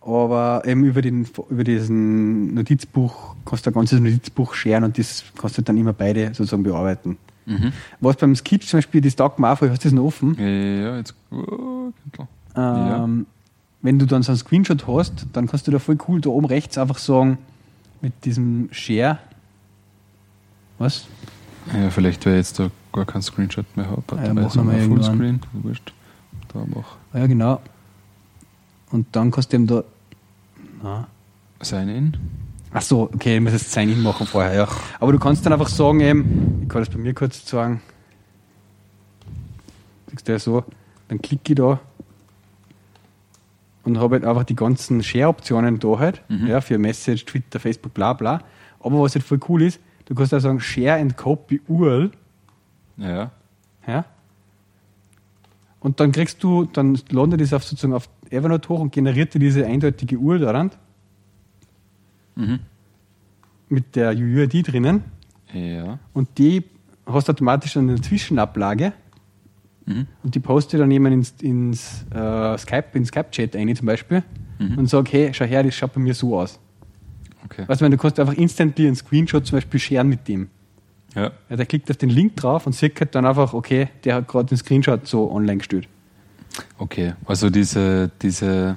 Aber 0.00 0.62
eben 0.66 0.84
über, 0.84 1.00
den, 1.00 1.26
über 1.48 1.64
diesen 1.64 2.52
Notizbuch 2.54 3.36
kannst 3.46 3.64
du 3.66 3.70
ein 3.70 3.74
ganzes 3.74 4.00
Notizbuch 4.00 4.54
scheren 4.54 4.84
und 4.84 4.98
das 4.98 5.24
kannst 5.38 5.56
du 5.56 5.62
dann 5.62 5.78
immer 5.78 5.94
beide 5.94 6.26
sozusagen 6.28 6.62
bearbeiten. 6.62 7.16
Mhm. 7.46 7.72
Was 8.00 8.16
beim 8.16 8.34
Sketch 8.34 8.66
zum 8.66 8.78
Beispiel, 8.78 9.00
das 9.00 9.16
taugt 9.16 9.38
mir 9.38 9.50
auch 9.50 9.58
voll, 9.58 9.70
hast 9.70 9.84
du 9.84 9.88
das 9.88 9.94
noch 9.94 10.04
offen? 10.04 10.36
Ja, 10.38 10.46
ja, 10.46 10.96
jetzt. 10.96 11.14
Oh. 11.30 11.92
Ähm, 12.56 13.26
Wenn 13.82 13.98
du 13.98 14.06
dann 14.06 14.22
so 14.22 14.32
einen 14.32 14.38
Screenshot 14.38 14.86
hast, 14.86 15.26
dann 15.32 15.46
kannst 15.46 15.66
du 15.66 15.70
da 15.70 15.78
voll 15.78 15.98
cool 16.08 16.20
da 16.20 16.30
oben 16.30 16.46
rechts 16.46 16.78
einfach 16.78 16.98
sagen, 16.98 17.38
mit 18.00 18.24
diesem 18.24 18.68
Share. 18.72 19.18
Was? 20.78 21.06
Ja, 21.72 21.90
vielleicht, 21.90 22.24
weil 22.26 22.34
ich 22.34 22.38
jetzt 22.38 22.58
da 22.58 22.70
gar 22.92 23.04
keinen 23.04 23.22
Screenshot 23.22 23.66
mehr 23.76 23.88
habe. 23.90 24.02
Ja, 24.22 24.34
machen 24.34 24.54
wir 24.54 24.62
mal 24.64 24.80
Fullscreen. 24.80 25.40
Wurscht. 25.52 25.92
Da 26.52 26.64
mach 26.66 26.96
Ja, 27.12 27.26
genau. 27.26 27.60
Und 28.90 29.06
dann 29.12 29.30
kannst 29.30 29.52
du 29.52 29.56
eben 29.56 29.66
da. 29.66 29.82
Na. 30.82 31.08
Sign 31.60 31.88
in. 31.88 32.16
Ach 32.76 32.82
so, 32.82 33.02
okay, 33.02 33.36
ich 33.36 33.40
muss 33.40 33.52
das 33.52 33.72
Sign-In 33.72 34.02
machen 34.02 34.26
vorher, 34.26 34.52
ja. 34.52 34.68
Aber 34.98 35.12
du 35.12 35.18
kannst 35.20 35.46
dann 35.46 35.52
einfach 35.52 35.68
sagen, 35.68 36.00
eben, 36.00 36.60
ich 36.64 36.68
kann 36.68 36.82
das 36.82 36.90
bei 36.90 36.98
mir 36.98 37.14
kurz 37.14 37.48
sagen. 37.48 37.80
Siehst 40.10 40.26
du 40.26 40.32
ja 40.32 40.38
so, 40.40 40.64
dann 41.06 41.22
klicke 41.22 41.52
ich 41.52 41.56
da 41.56 41.78
und 43.84 43.98
habe 43.98 44.16
halt 44.16 44.24
einfach 44.24 44.42
die 44.42 44.56
ganzen 44.56 45.02
Share-Optionen 45.04 45.78
da 45.78 45.98
halt, 46.00 46.22
ja, 46.28 46.60
für 46.60 46.76
Message, 46.78 47.24
Twitter, 47.26 47.60
Facebook, 47.60 47.94
bla 47.94 48.12
bla. 48.12 48.40
Aber 48.80 49.00
was 49.02 49.14
halt 49.14 49.24
voll 49.24 49.38
cool 49.48 49.62
ist, 49.62 49.78
du 50.06 50.14
kannst 50.16 50.34
auch 50.34 50.40
sagen, 50.40 50.58
Share 50.58 51.00
and 51.00 51.16
Copy 51.16 51.60
URL, 51.68 52.10
Ja. 52.96 53.30
ja. 53.86 54.04
Und 55.78 56.00
dann 56.00 56.10
kriegst 56.12 56.42
du, 56.42 56.64
dann 56.64 56.98
landet 57.10 57.40
das 57.40 57.52
auf 57.52 57.62
sozusagen 57.62 57.92
auf 57.94 58.08
Evernote 58.30 58.68
hoch 58.68 58.80
und 58.80 58.90
generiert 58.90 59.34
dir 59.34 59.38
diese 59.38 59.64
eindeutige 59.64 60.18
URL 60.18 60.40
daran. 60.40 60.70
Mhm. 62.36 62.60
Mit 63.68 63.96
der 63.96 64.10
UUID 64.10 64.68
drinnen. 64.72 65.04
Ja. 65.52 65.98
Und 66.12 66.28
die 66.38 66.64
hast 67.06 67.28
du 67.28 67.32
automatisch 67.32 67.76
eine 67.76 68.00
Zwischenablage. 68.00 68.92
Mhm. 69.86 70.06
Und 70.22 70.34
die 70.34 70.40
poste 70.40 70.78
dann 70.78 70.90
jemand 70.90 71.14
ins, 71.14 71.34
ins 71.40 72.04
äh, 72.10 72.56
Skype, 72.58 72.86
in 72.94 73.04
Skype-Chat 73.04 73.56
ein 73.56 73.74
zum 73.76 73.86
Beispiel 73.86 74.22
Mhm. 74.58 74.78
und 74.78 74.88
sag, 74.88 75.12
hey, 75.12 75.34
schau 75.34 75.44
her, 75.46 75.64
das 75.64 75.74
schaut 75.74 75.92
bei 75.94 76.00
mir 76.00 76.14
so 76.14 76.38
aus. 76.38 76.60
Okay. 77.44 77.64
Weißt 77.66 77.80
du, 77.80 77.90
du 77.90 77.96
kannst 77.96 78.20
einfach 78.20 78.34
instantly 78.34 78.86
einen 78.86 78.94
Screenshot 78.94 79.44
zum 79.44 79.56
Beispiel 79.56 79.80
sharen 79.80 80.08
mit 80.08 80.28
dem. 80.28 80.48
Ja. 81.14 81.32
Ja, 81.50 81.56
der 81.56 81.66
klickt 81.66 81.90
auf 81.90 81.96
den 81.96 82.08
Link 82.08 82.36
drauf 82.36 82.64
und 82.66 82.72
sieht 82.72 82.98
halt 83.00 83.14
dann 83.16 83.26
einfach, 83.26 83.52
okay, 83.52 83.88
der 84.04 84.14
hat 84.14 84.28
gerade 84.28 84.46
den 84.46 84.56
Screenshot 84.56 85.06
so 85.08 85.30
online 85.30 85.58
gestellt. 85.58 85.88
Okay. 86.78 87.14
Also 87.26 87.50
diese, 87.50 88.10
diese, 88.22 88.76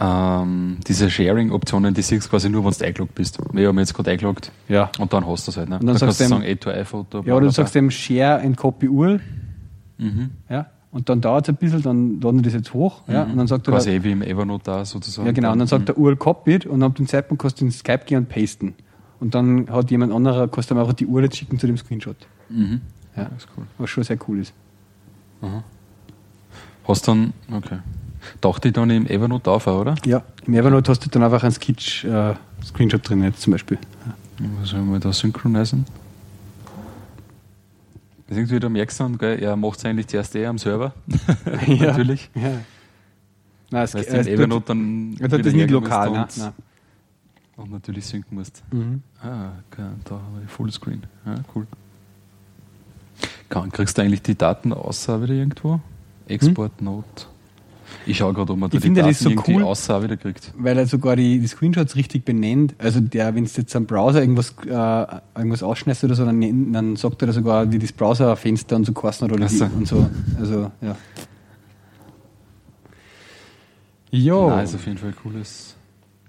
ähm, 0.00 0.78
diese 0.86 1.08
Sharing-Optionen, 1.10 1.94
die 1.94 2.02
siehst 2.02 2.26
du 2.26 2.30
quasi 2.30 2.48
nur, 2.50 2.64
wenn 2.64 2.72
du 2.72 2.84
eingeloggt 2.84 3.14
bist. 3.14 3.38
Wir 3.52 3.68
haben 3.68 3.78
jetzt 3.78 3.94
gerade 3.94 4.10
eingeloggt. 4.10 4.50
Ja. 4.68 4.90
Und 4.98 5.12
dann 5.12 5.26
hast 5.26 5.46
du 5.46 5.50
es 5.52 5.56
halt. 5.56 5.68
Ne? 5.68 5.76
Und 5.78 5.86
dann 5.86 5.94
da 5.96 6.00
kannst 6.06 6.18
sagst 6.18 6.32
du 6.32 6.36
du 6.36 6.42
sagen, 6.42 6.80
A2I-Foto. 6.80 7.22
Ja, 7.24 7.34
oder 7.36 7.46
du 7.46 7.52
sagst 7.52 7.74
dem 7.74 7.90
Share 7.90 8.40
and 8.42 8.56
Copy 8.56 8.88
URL, 8.88 9.20
Mhm. 9.96 10.30
ja, 10.50 10.66
und 10.90 11.08
dann 11.08 11.20
dauert 11.20 11.44
es 11.44 11.54
ein 11.54 11.56
bisschen, 11.56 11.80
dann 11.82 12.20
ladet 12.20 12.46
das 12.46 12.52
jetzt 12.54 12.74
hoch, 12.74 13.02
ja, 13.06 13.22
und 13.22 13.36
dann 13.36 13.46
sagt 13.46 13.68
er, 13.68 13.72
Quasi 13.74 13.90
eh 13.90 14.02
wie 14.02 14.10
im 14.10 14.22
Evernote 14.22 14.64
da 14.64 14.84
sozusagen. 14.84 15.26
Ja, 15.26 15.32
genau. 15.32 15.52
Und 15.52 15.60
dann 15.60 15.68
sagt 15.68 15.86
der 15.88 15.96
URL 15.96 16.16
copied 16.16 16.66
und 16.66 16.82
ab 16.82 16.96
dem 16.96 17.06
Zeitpunkt 17.06 17.40
kannst 17.42 17.60
du 17.60 17.64
in 17.66 17.70
Skype 17.70 18.00
gehen 18.04 18.18
und 18.18 18.28
pasten. 18.28 18.74
Und 19.20 19.36
dann 19.36 19.70
hat 19.70 19.92
jemand 19.92 20.12
anderer, 20.12 20.48
kannst 20.48 20.72
du 20.72 20.76
einfach 20.76 20.92
die 20.94 21.06
URL 21.06 21.24
jetzt 21.26 21.36
schicken 21.36 21.60
zu 21.60 21.68
dem 21.68 21.76
Screenshot. 21.76 22.16
Mhm. 22.48 22.80
Ja. 23.16 23.24
Das 23.32 23.44
ist 23.44 23.48
cool. 23.56 23.64
Was 23.78 23.88
schon 23.90 24.02
sehr 24.02 24.18
cool 24.28 24.40
ist. 24.40 24.52
Hast 26.86 27.06
dann, 27.08 27.32
okay. 27.52 27.78
Taucht 28.40 28.64
die 28.64 28.72
dann 28.72 28.90
im 28.90 29.06
Evernote 29.06 29.50
auf, 29.50 29.66
oder? 29.66 29.94
Ja. 30.04 30.22
Im 30.46 30.54
Evernote 30.54 30.90
hast 30.90 31.04
du 31.04 31.10
dann 31.10 31.22
einfach 31.22 31.42
einen 31.42 31.52
Sketch 31.52 32.04
äh, 32.04 32.34
Screenshot 32.64 33.08
drin 33.08 33.22
jetzt 33.22 33.42
zum 33.42 33.52
Beispiel. 33.52 33.78
Was 34.60 34.70
sollen 34.70 34.90
wir 34.90 34.98
da 34.98 35.12
synchronisieren? 35.12 35.86
Das 38.26 38.38
ist 38.38 38.50
irgendwie, 38.50 38.68
merkst 38.68 39.00
du 39.00 39.04
dann, 39.04 39.18
gell, 39.18 39.38
er 39.38 39.54
macht 39.56 39.78
es 39.78 39.84
eigentlich 39.84 40.06
zuerst 40.06 40.34
eh 40.34 40.46
am 40.46 40.58
Server. 40.58 40.94
Natürlich. 41.66 42.30
Ja. 42.34 42.52
Nein, 43.70 43.84
es, 43.84 43.94
Weil 43.94 44.04
du 44.04 44.10
äh, 44.10 44.20
es 44.20 44.26
Evernote 44.26 44.66
dann. 44.66 45.16
das 45.16 45.52
nicht 45.52 45.70
lokal, 45.70 46.10
ne? 46.10 46.26
und, 47.56 47.64
und 47.64 47.70
natürlich 47.70 48.06
synken 48.06 48.36
musst. 48.36 48.62
Mhm. 48.72 49.02
Ah, 49.20 49.50
okay, 49.70 49.86
da 50.04 50.14
habe 50.14 50.42
ich 50.44 50.50
Fullscreen. 50.50 51.02
Ja, 51.26 51.36
cool. 51.54 51.66
Kann, 53.48 53.70
kriegst 53.70 53.96
du 53.98 54.02
eigentlich 54.02 54.22
die 54.22 54.36
Daten 54.36 54.72
außer 54.72 55.22
wieder 55.22 55.34
irgendwo? 55.34 55.80
Export 56.26 56.80
Note. 56.80 57.26
Ich 58.06 58.18
schaue 58.18 58.34
gerade, 58.34 58.52
ob 58.52 58.58
man 58.58 58.70
da? 58.70 58.76
Ich 58.76 58.82
finde 58.82 59.02
die 59.02 59.08
das 59.08 59.18
Daten 59.18 59.24
so 59.24 59.30
irgendwie 59.30 59.54
cool. 59.56 59.62
außer 59.64 60.02
wieder 60.02 60.16
kriegt. 60.16 60.52
Weil 60.58 60.76
er 60.78 60.86
sogar 60.86 61.16
die, 61.16 61.38
die 61.38 61.46
Screenshots 61.46 61.96
richtig 61.96 62.24
benennt. 62.24 62.74
Also 62.78 63.00
der, 63.00 63.34
wenn 63.34 63.44
du 63.44 63.50
jetzt 63.54 63.74
am 63.76 63.86
Browser 63.86 64.20
irgendwas, 64.20 64.54
äh, 64.66 64.70
irgendwas 65.38 65.62
ausschneidest 65.62 66.04
oder 66.04 66.14
so, 66.14 66.24
dann, 66.24 66.38
nennt- 66.38 66.74
dann 66.74 66.96
sagt 66.96 67.22
er 67.22 67.32
sogar, 67.32 67.70
wie 67.72 67.78
das 67.78 67.92
Browserfenster 67.92 68.76
und 68.76 68.84
so 68.86 68.92
kosten 68.92 69.24
oder 69.30 69.48
so. 69.48 69.64
und 69.64 69.86
so. 69.88 70.08
Also, 70.38 70.70
ja. 70.82 70.96
Jo. 74.10 74.48
Nein, 74.50 74.64
ist 74.64 74.74
auf 74.74 74.86
jeden 74.86 74.98
Fall 74.98 75.08
ein 75.10 75.16
cooles, 75.16 75.74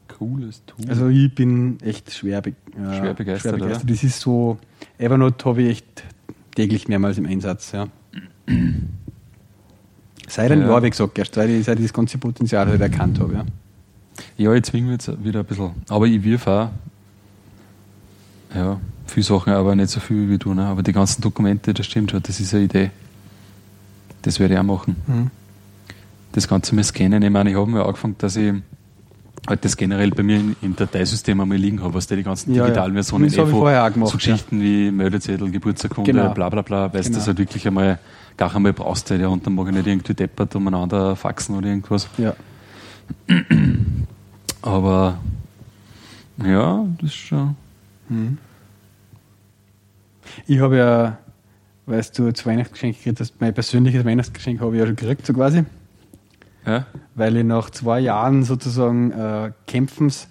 cooles 0.07 0.64
Tool. 0.65 0.85
Also 0.89 1.07
ich 1.10 1.34
bin 1.35 1.77
echt 1.81 2.11
schwer, 2.11 2.41
be 2.41 2.52
äh, 2.52 2.97
Schwer 2.97 3.14
begeistert, 3.14 3.61
oder? 3.61 3.80
Das 3.85 4.03
ist 4.03 4.19
so, 4.19 4.57
Evernote 4.97 5.45
habe 5.45 5.61
ich 5.64 5.69
echt 5.69 6.03
täglich 6.56 6.88
mehrmals 6.88 7.18
im 7.18 7.26
Einsatz, 7.26 7.73
ja. 7.73 7.88
Seit 10.27 10.52
einem 10.52 10.61
Ja. 10.64 10.69
Jahr, 10.69 10.84
wie 10.84 10.89
gesagt, 10.89 11.18
erst 11.18 11.35
seit 11.35 11.49
ich, 11.49 11.64
seit 11.65 11.80
ich 11.80 11.85
das 11.85 11.93
ganze 11.93 12.18
Potenzial 12.18 12.68
halt 12.68 12.81
erkannt 12.81 13.19
habe, 13.19 13.34
ja. 13.34 13.45
Ja, 14.38 14.53
ich 14.53 14.64
zwinge 14.64 14.91
mich 14.91 15.06
jetzt 15.06 15.23
wieder 15.23 15.41
ein 15.41 15.45
bisschen. 15.45 15.72
Aber 15.89 16.06
ich 16.07 16.23
wirf 16.23 16.47
auch, 16.47 16.69
ja, 18.56 18.80
viele 19.07 19.23
Sachen, 19.26 19.53
aber 19.53 19.76
nicht 19.76 19.89
so 19.89 19.99
viel 19.99 20.30
wie 20.30 20.38
du. 20.38 20.53
Ne? 20.53 20.65
Aber 20.65 20.81
die 20.84 20.93
ganzen 20.93 21.22
Dokumente, 21.22 21.73
das 21.73 21.85
stimmt 21.85 22.11
schon, 22.11 22.23
das 22.23 22.39
ist 22.39 22.53
eine 22.53 22.64
Idee. 22.64 22.91
Das 24.22 24.39
werde 24.39 24.53
ich 24.56 24.60
auch 24.60 24.64
machen. 24.64 24.95
Mhm. 25.06 25.31
Das 26.31 26.47
Ganze 26.47 26.73
mal 26.76 26.84
scannen. 26.84 27.22
Ich 27.22 27.30
meine, 27.30 27.49
ich 27.52 27.56
habe 27.56 27.69
mir 27.69 27.85
angefangen, 27.85 28.15
dass 28.18 28.35
ich 28.35 28.53
halt 29.48 29.64
das 29.66 29.78
generell 29.78 30.10
bei 30.12 30.24
mir 30.24 30.42
im 30.62 30.76
Dateisystem 30.76 31.40
einmal 31.40 31.58
liegen 31.58 31.82
habe, 31.84 31.94
was 31.94 32.08
die 32.08 32.24
ganzen 32.24 32.52
Ja, 32.54 32.62
ja. 32.62 32.64
digitalen 32.66 32.94
Versionen 32.94 33.26
Das 33.26 33.38
auch 33.38 33.94
gemacht, 33.94 34.12
so 34.12 34.18
Geschichten 34.18 34.62
wie 34.62 34.92
Meldezettel, 34.92 35.52
Geburtsurkunde, 35.52 36.12
Genau. 36.12 36.34
bla 36.34 36.50
bla 36.50 36.62
bla, 36.62 36.94
weil 36.94 37.02
du 37.02 37.08
Genau. 37.08 37.18
das 37.18 37.28
halt 37.28 37.38
wirklich 37.38 37.68
einmal 37.68 38.00
gar 38.38 38.56
einmal 38.56 38.74
brauchst, 38.74 39.10
ja, 39.12 39.28
und 39.28 39.46
dann 39.46 39.56
mag 39.56 39.68
ich 39.68 39.74
nicht 39.76 39.88
irgendwie 39.88 40.14
deppert 40.14 40.56
umeinander 40.56 41.16
faxen 41.16 41.56
oder 41.56 41.68
irgendwas. 41.68 42.08
Ja. 42.18 42.36
Aber 44.62 45.20
ja, 46.44 46.86
das 47.00 47.10
ist 47.12 47.16
schon. 47.16 47.56
Ich 50.48 50.60
habe 50.60 50.78
ja, 50.78 51.18
weißt 51.86 52.18
du, 52.18 52.32
zu 52.34 52.46
Weihnachtsgeschenk 52.46 52.98
gekriegt 52.98 53.20
hast, 53.20 53.40
mein 53.40 53.54
persönliches 53.54 54.04
Weihnachtsgeschenk 54.06 54.60
habe 54.60 54.76
ich 54.76 54.80
ja 54.80 54.88
schon 54.88 54.96
gekriegt, 54.96 55.26
so 55.26 55.34
quasi, 55.34 55.64
Ja? 56.66 56.86
weil 57.16 57.38
ich 57.38 57.44
nach 57.44 57.70
zwei 57.70 58.00
Jahren 58.00 58.44
sozusagen 58.44 59.12
äh, 59.12 59.52
Kämpfens 59.68 60.28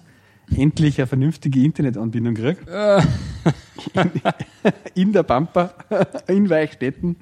endlich 0.55 0.99
eine 0.99 1.07
vernünftige 1.07 1.63
Internetanbindung 1.63 2.35
kriege. 2.35 2.57
in 4.95 5.13
der 5.13 5.23
Pampa, 5.23 5.73
in 6.27 6.49
Weichstätten. 6.49 7.17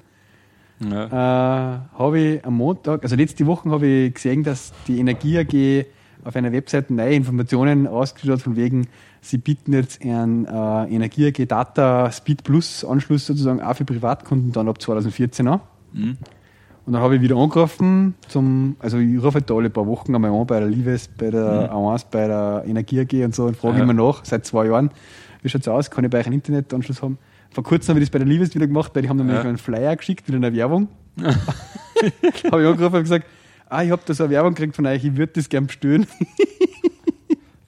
äh, 0.80 0.94
habe 0.94 2.18
ich 2.18 2.44
am 2.44 2.56
Montag, 2.56 3.02
also 3.02 3.16
letzte 3.16 3.46
Woche 3.46 3.70
habe 3.70 3.86
ich 3.86 4.14
gesehen, 4.14 4.42
dass 4.42 4.72
die 4.86 4.98
Energie 4.98 5.38
AG 5.38 5.86
auf 6.24 6.36
einer 6.36 6.52
Webseite 6.52 6.92
neue 6.92 7.14
Informationen 7.14 7.86
ausgestellt 7.86 8.38
hat, 8.38 8.42
von 8.42 8.56
wegen, 8.56 8.88
sie 9.20 9.38
bieten 9.38 9.72
jetzt 9.72 10.02
einen 10.02 10.46
äh, 10.46 10.94
Energie 10.94 11.28
AG 11.28 11.46
Data 11.46 12.10
Speed 12.10 12.44
Plus 12.44 12.84
Anschluss 12.84 13.26
sozusagen 13.26 13.62
auch 13.62 13.76
für 13.76 13.84
Privatkunden 13.84 14.52
dann 14.52 14.68
ab 14.68 14.80
2014 14.80 15.48
an. 15.48 15.60
Und 16.86 16.92
dann 16.92 17.00
habe 17.00 17.16
ich 17.16 17.22
wieder 17.22 17.36
angerufen, 17.36 18.14
zum, 18.28 18.76
also 18.78 18.98
ich 18.98 19.16
rufe 19.16 19.34
halt 19.34 19.48
da 19.48 19.54
alle 19.54 19.70
paar 19.70 19.86
Wochen 19.86 20.14
einmal 20.14 20.30
an 20.30 20.46
bei 20.46 20.60
der 20.60 20.68
Lives, 20.68 21.08
bei 21.08 21.30
der 21.30 21.72
A1, 21.72 22.04
bei 22.10 22.26
der 22.26 22.64
Energie 22.66 23.00
AG 23.00 23.24
und 23.24 23.34
so 23.34 23.44
und 23.46 23.56
frage 23.56 23.78
Ja. 23.78 23.84
immer 23.84 23.94
nach, 23.94 24.22
seit 24.24 24.44
zwei 24.44 24.66
Jahren, 24.66 24.90
wie 25.42 25.48
schaut's 25.48 25.66
aus, 25.66 25.90
kann 25.90 26.04
ich 26.04 26.10
bei 26.10 26.18
euch 26.20 26.26
einen 26.26 26.34
Internetanschluss 26.34 27.00
haben? 27.00 27.16
Vor 27.52 27.64
kurzem 27.64 27.90
habe 27.94 28.00
ich 28.00 28.06
das 28.08 28.12
bei 28.12 28.18
der 28.18 28.28
Lives 28.28 28.54
wieder 28.54 28.66
gemacht, 28.66 28.90
weil 28.94 29.02
die 29.02 29.08
haben 29.08 29.16
nämlich 29.16 29.36
Ja. 29.36 29.42
einen 29.42 29.56
Flyer 29.56 29.96
geschickt, 29.96 30.28
wieder 30.28 30.36
eine 30.36 30.52
Werbung. 30.54 30.88
habe 31.16 32.62
ich 32.62 32.68
angerufen 32.68 32.96
und 32.96 33.02
gesagt, 33.02 33.26
ah, 33.70 33.82
ich 33.82 33.90
habe 33.90 34.02
da 34.04 34.12
so 34.12 34.24
eine 34.24 34.32
Werbung 34.34 34.54
gekriegt 34.54 34.76
von 34.76 34.84
euch, 34.86 35.04
ich 35.04 35.16
würde 35.16 35.32
das 35.34 35.48
gern 35.48 35.66
bestellen. 35.66 36.06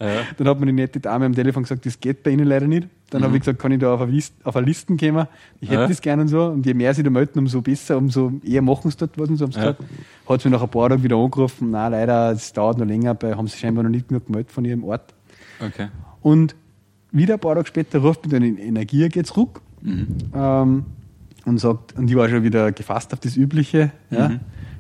Ja. 0.01 0.09
Dann 0.36 0.48
hat 0.48 0.60
mir 0.60 0.66
die 0.66 0.73
nette 0.73 1.01
Dame 1.01 1.24
am 1.24 1.35
Telefon 1.35 1.62
gesagt, 1.62 1.86
das 1.86 1.98
geht 1.98 2.23
bei 2.23 2.31
Ihnen 2.31 2.47
leider 2.47 2.66
nicht. 2.66 2.89
Dann 3.10 3.23
habe 3.23 3.35
ich 3.35 3.40
gesagt, 3.40 3.59
kann 3.59 3.73
ich 3.73 3.78
da 3.78 3.94
auf 3.94 4.01
eine, 4.02 4.10
List, 4.12 4.35
auf 4.44 4.55
eine 4.56 4.66
Listen 4.66 4.97
kommen? 4.98 5.27
Ich 5.60 5.68
hätte 5.70 5.78
Mhm. 5.78 5.82
Ja. 5.85 5.89
das 5.89 6.01
gerne 6.02 6.23
und 6.23 6.28
so. 6.28 6.44
Und 6.47 6.66
je 6.66 6.74
mehr 6.74 6.93
sie 6.93 7.02
da 7.02 7.09
melden, 7.10 7.39
umso 7.39 7.62
besser, 7.62 7.97
umso 7.97 8.32
eher 8.44 8.60
machen 8.62 8.90
sie 8.90 8.97
dort 8.98 9.16
was 9.18 9.28
und 9.31 9.36
so 9.36 9.44
haben 9.47 9.52
sie 9.52 9.59
Ja. 9.60 9.73
gesagt. 9.73 9.85
Hat 10.28 10.43
sie 10.43 10.48
mir 10.51 10.56
nach 10.56 10.62
ein 10.62 10.68
paar 10.68 10.89
Tagen 10.90 11.02
wieder 11.02 11.16
angerufen, 11.16 11.70
nein, 11.70 11.93
leider, 11.93 12.32
es 12.32 12.52
dauert 12.52 12.77
noch 12.78 12.85
länger, 12.86 13.16
weil 13.20 13.36
haben 13.36 13.48
sie 13.48 13.56
scheinbar 13.56 13.85
noch 13.85 13.90
nicht 13.90 14.09
genug 14.09 14.27
gemeldet 14.27 14.52
von 14.52 14.64
ihrem 14.66 14.85
Ort. 14.85 15.14
Okay. 15.64 15.89
Und 16.20 16.55
wieder 17.12 17.35
ein 17.35 17.40
paar 17.40 17.55
Tage 17.55 17.66
später 17.68 18.01
ruft 18.01 18.24
mich 18.24 18.32
dann 18.32 18.43
in 18.43 18.59
Energie 18.59 19.05
AG 19.05 19.24
zurück 19.24 19.62
ähm, 20.35 20.85
und 21.44 21.59
sagt, 21.59 21.97
und 21.97 22.10
ich 22.10 22.16
war 22.16 22.28
schon 22.28 22.43
wieder 22.43 22.73
gefasst 22.73 23.12
auf 23.12 23.20
das 23.20 23.36
Übliche. 23.36 23.93
Ja, 24.10 24.32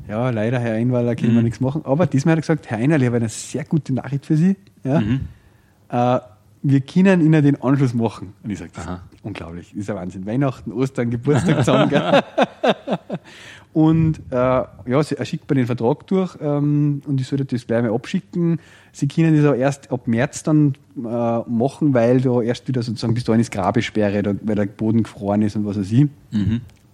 ja 0.08 0.30
leider, 0.30 0.58
Herr 0.58 0.74
Einwaller, 0.74 1.14
können 1.14 1.34
wir 1.34 1.42
nichts 1.42 1.60
machen. 1.60 1.82
Aber 1.84 2.06
diesmal 2.06 2.32
hat 2.32 2.38
er 2.38 2.42
gesagt, 2.42 2.70
Herr 2.70 2.78
Einerl, 2.78 3.00
ich 3.00 3.06
habe 3.06 3.16
eine 3.16 3.28
sehr 3.28 3.64
gute 3.64 3.94
Nachricht 3.94 4.26
für 4.26 4.36
Sie. 4.36 4.56
Ja, 4.86 6.16
äh, 6.16 6.20
wir 6.62 6.80
können 6.80 7.20
Ihnen 7.20 7.44
den 7.44 7.62
Anschluss 7.62 7.94
machen. 7.94 8.32
Und 8.42 8.50
ich 8.50 8.58
sage, 8.58 8.70
das 8.74 8.84
ist 8.84 8.90
Aha. 8.90 9.02
unglaublich, 9.22 9.70
das 9.70 9.82
ist 9.82 9.90
ein 9.90 9.96
Wahnsinn. 9.96 10.26
Weihnachten, 10.26 10.72
Ostern, 10.72 11.10
Geburtstag 11.10 11.58
zusammen. 11.58 11.90
Und 13.72 14.20
äh, 14.30 14.34
ja, 14.34 14.70
er 14.86 15.24
schickt 15.26 15.50
mir 15.50 15.56
den 15.56 15.66
Vertrag 15.66 16.06
durch 16.06 16.34
ähm, 16.40 17.02
und 17.04 17.20
ich 17.20 17.28
sollte 17.28 17.44
das 17.44 17.66
gleich 17.66 17.82
mal 17.82 17.92
abschicken. 17.92 18.58
Sie 18.90 19.06
können 19.06 19.36
das 19.36 19.44
aber 19.44 19.56
erst 19.56 19.92
ab 19.92 20.06
März 20.06 20.42
dann 20.44 20.72
äh, 20.96 21.00
machen, 21.00 21.92
weil 21.92 22.22
da 22.22 22.40
erst 22.40 22.66
wieder 22.68 22.82
sozusagen 22.82 23.12
bis 23.12 23.24
dahin 23.24 23.42
ist 23.42 23.52
Grabesperre, 23.52 24.22
da, 24.22 24.34
weil 24.40 24.54
der 24.54 24.64
Boden 24.64 25.02
gefroren 25.02 25.42
ist 25.42 25.56
und 25.56 25.66
was 25.66 25.78
weiß 25.78 25.92
ich. 25.92 26.08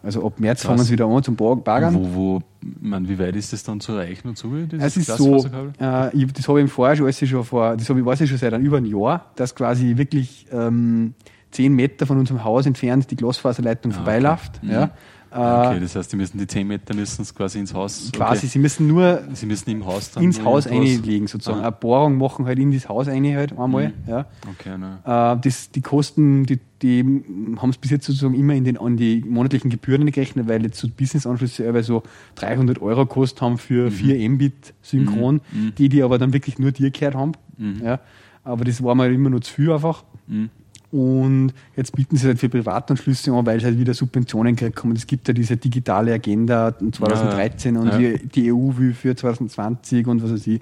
Also 0.03 0.27
ab 0.27 0.41
März 0.41 0.65
fangen 0.65 0.83
sie 0.83 0.93
wieder 0.93 1.07
an 1.07 1.23
zum 1.23 1.37
Bagern. 1.37 1.95
Wo, 1.95 2.15
wo, 2.15 2.43
man, 2.81 3.09
wie 3.09 3.19
weit 3.19 3.37
ist 3.37 3.53
das 3.53 3.63
dann 3.63 3.81
zu 3.81 3.93
erreichen 3.93 4.29
und 4.29 4.39
so? 4.39 4.51
Es 4.79 4.97
ist 4.97 5.07
so, 5.07 5.47
äh, 5.81 6.17
ich, 6.17 6.33
das 6.33 6.49
habe 6.49 6.59
ich 6.59 6.65
im 6.65 6.69
Vorjahr 6.69 6.97
schon, 6.97 7.07
alles 7.07 7.29
schon 7.29 7.45
vor, 7.45 7.77
das 7.77 7.89
habe 7.89 8.01
ich, 8.01 8.07
weiß 8.07 8.21
ich 8.23 8.31
schon 8.31 8.39
seit 8.39 8.59
über 8.59 8.79
einem 8.79 8.87
Jahr, 8.87 9.27
dass 9.37 9.55
quasi 9.55 9.97
wirklich 9.97 10.47
ähm, 10.53 11.15
zehn 11.53 11.73
Meter 11.75 12.07
von 12.07 12.19
unserem 12.19 12.43
Haus 12.43 12.67
entfernt 12.67 13.11
die 13.11 13.17
Glasfaserleitung 13.17 13.93
vorbeiläuft. 13.93 14.63
Mhm. 14.63 14.71
Ja. 14.71 14.91
Okay, 15.35 15.77
Äh, 15.77 15.81
das 15.81 15.97
heißt, 15.97 16.13
die 16.13 16.17
müssen 16.17 16.37
die 16.39 16.47
10 16.47 16.67
Meter 16.69 16.95
müssen 16.95 17.23
es 17.23 17.35
quasi 17.35 17.59
ins 17.59 17.73
Haus. 17.73 18.11
Quasi, 18.13 18.39
Okay. 18.41 18.47
sie 18.49 18.59
müssen 18.59 18.87
nur 18.87 19.23
Sie 19.33 19.47
müssen 19.47 19.71
im 19.71 19.87
Haus 19.87 20.11
dann. 20.11 20.23
ins 20.23 20.45
Haus 20.45 20.67
einlegen 20.67 21.27
sozusagen. 21.27 21.61
Aha. 21.61 21.69
Eine 21.69 21.77
Bohrung 21.77 22.19
machen 22.19 22.45
halt 22.45 22.59
in 22.59 22.71
das 22.71 22.89
Haus 22.89 23.07
rein 23.09 23.25
halt 23.35 23.59
einmal. 23.59 23.93
Ja. 24.07 24.27
Okay, 24.59 24.77
na. 24.79 25.33
Äh, 25.35 25.41
das, 25.41 25.71
die 25.71 25.81
Kosten, 25.81 26.45
die, 26.45 26.61
die 26.83 27.01
haben 27.57 27.71
es 27.71 27.79
bis 27.79 27.91
jetzt 27.91 28.05
sozusagen 28.07 28.35
immer 28.35 28.55
in 28.55 28.65
den, 28.65 28.77
an 28.77 28.97
die 28.97 29.25
monatlichen 29.27 29.71
Gebühren 29.71 30.05
gerechnet, 30.11 30.49
weil 30.49 30.63
jetzt 30.65 30.79
so 30.79 30.89
Business-Anschlüsse 30.89 31.67
aber 31.69 31.83
so 31.83 32.03
300 32.35 32.83
Euro 32.83 33.07
gekostet 33.07 33.41
haben 33.41 33.57
für 33.57 33.91
4 33.91 34.29
Mbit 34.29 34.75
synchron, 34.83 35.41
die, 35.79 35.89
die 35.89 36.03
aber 36.03 36.19
dann 36.19 36.33
wirklich 36.33 36.59
nur 36.59 36.73
dir 36.73 36.91
gehört 36.91 37.15
haben. 37.15 37.33
Ja. 37.83 38.01
Aber 38.45 38.65
das 38.65 38.83
war 38.83 38.95
mir 38.95 39.09
immer 39.11 39.31
nur 39.31 39.41
zu 39.41 39.55
viel 39.55 39.73
einfach. 39.73 40.05
Und 40.93 41.55
jetzt 41.75 41.97
bieten 41.97 42.17
sie 42.19 42.27
halt 42.27 42.39
für 42.39 42.51
Privatanschlüsse 42.51 43.33
an, 43.33 43.47
weil 43.47 43.59
sie 43.59 43.65
halt 43.67 43.79
wieder 43.79 43.95
Subventionen 43.95 44.55
gekriegt 44.55 44.79
haben. 44.79 44.93
Es 44.93 45.07
gibt 45.07 45.27
ja 45.27 45.33
diese 45.33 45.57
digitale 45.57 46.13
Agenda 46.13 46.75
2013 46.79 47.79
und 47.79 47.87
Ja. 47.89 47.99
die, 47.99 48.19
die 48.29 48.53
EU 48.53 48.77
will 48.77 48.93
für 48.93 49.17
2020 49.17 50.07
und 50.07 50.23
was 50.23 50.33
weiß 50.33 50.47
ich. 50.49 50.61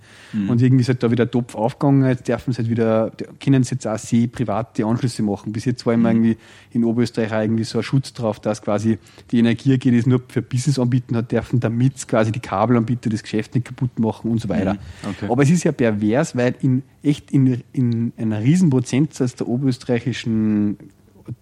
Und 0.49 0.63
irgendwie 0.63 0.83
ist 0.83 0.89
halt 0.89 1.03
da 1.03 1.11
wieder 1.11 1.29
Topf 1.29 1.57
aufgegangen. 1.57 2.07
Jetzt 2.09 2.29
dürfen 2.29 2.53
sie 2.53 2.59
halt 2.59 2.71
wieder, 2.71 3.11
können 3.43 3.65
sie 3.65 3.75
jetzt 3.75 3.89
auch 3.89 3.99
sie 3.99 4.29
private 4.29 4.85
Anschlüsse 4.87 5.25
machen. 5.25 5.51
Bis 5.53 5.65
jetzt 5.65 5.85
war 5.85 5.95
immer 5.95 6.11
irgendwie 6.11 6.37
in 6.73 6.85
Oberösterreich 6.85 7.33
auch 7.33 7.41
irgendwie 7.41 7.65
so 7.65 7.79
ein 7.79 7.85
Schutz 7.85 8.13
drauf, 8.13 8.39
dass 8.39 8.63
quasi 8.63 8.99
die 9.33 9.41
Energie 9.41 9.75
AG 9.75 9.91
das 9.97 10.07
nur 10.07 10.23
für 10.29 10.43
Business 10.43 10.79
anbieten 10.79 11.17
hat 11.17 11.33
dürfen, 11.33 11.59
damit 11.59 12.07
quasi 12.07 12.31
die 12.31 12.39
Kabelanbieter 12.39 13.11
das 13.11 13.25
Geschäft 13.25 13.57
nicht 13.57 13.67
kaputt 13.67 13.99
machen 13.99 14.31
und 14.31 14.41
so 14.41 14.49
weiter. 14.49 14.77
Okay. 15.03 15.27
Aber 15.29 15.43
es 15.43 15.51
ist 15.51 15.65
ja 15.65 15.73
pervers, 15.73 16.37
weil 16.37 16.55
in 16.63 16.85
echt 17.03 17.31
in, 17.31 17.63
in 17.73 18.13
einer 18.17 18.41
riesen 18.41 18.71
Prozentsatz 18.71 19.35
der 19.37 19.49
oberösterreichischen 19.49 20.77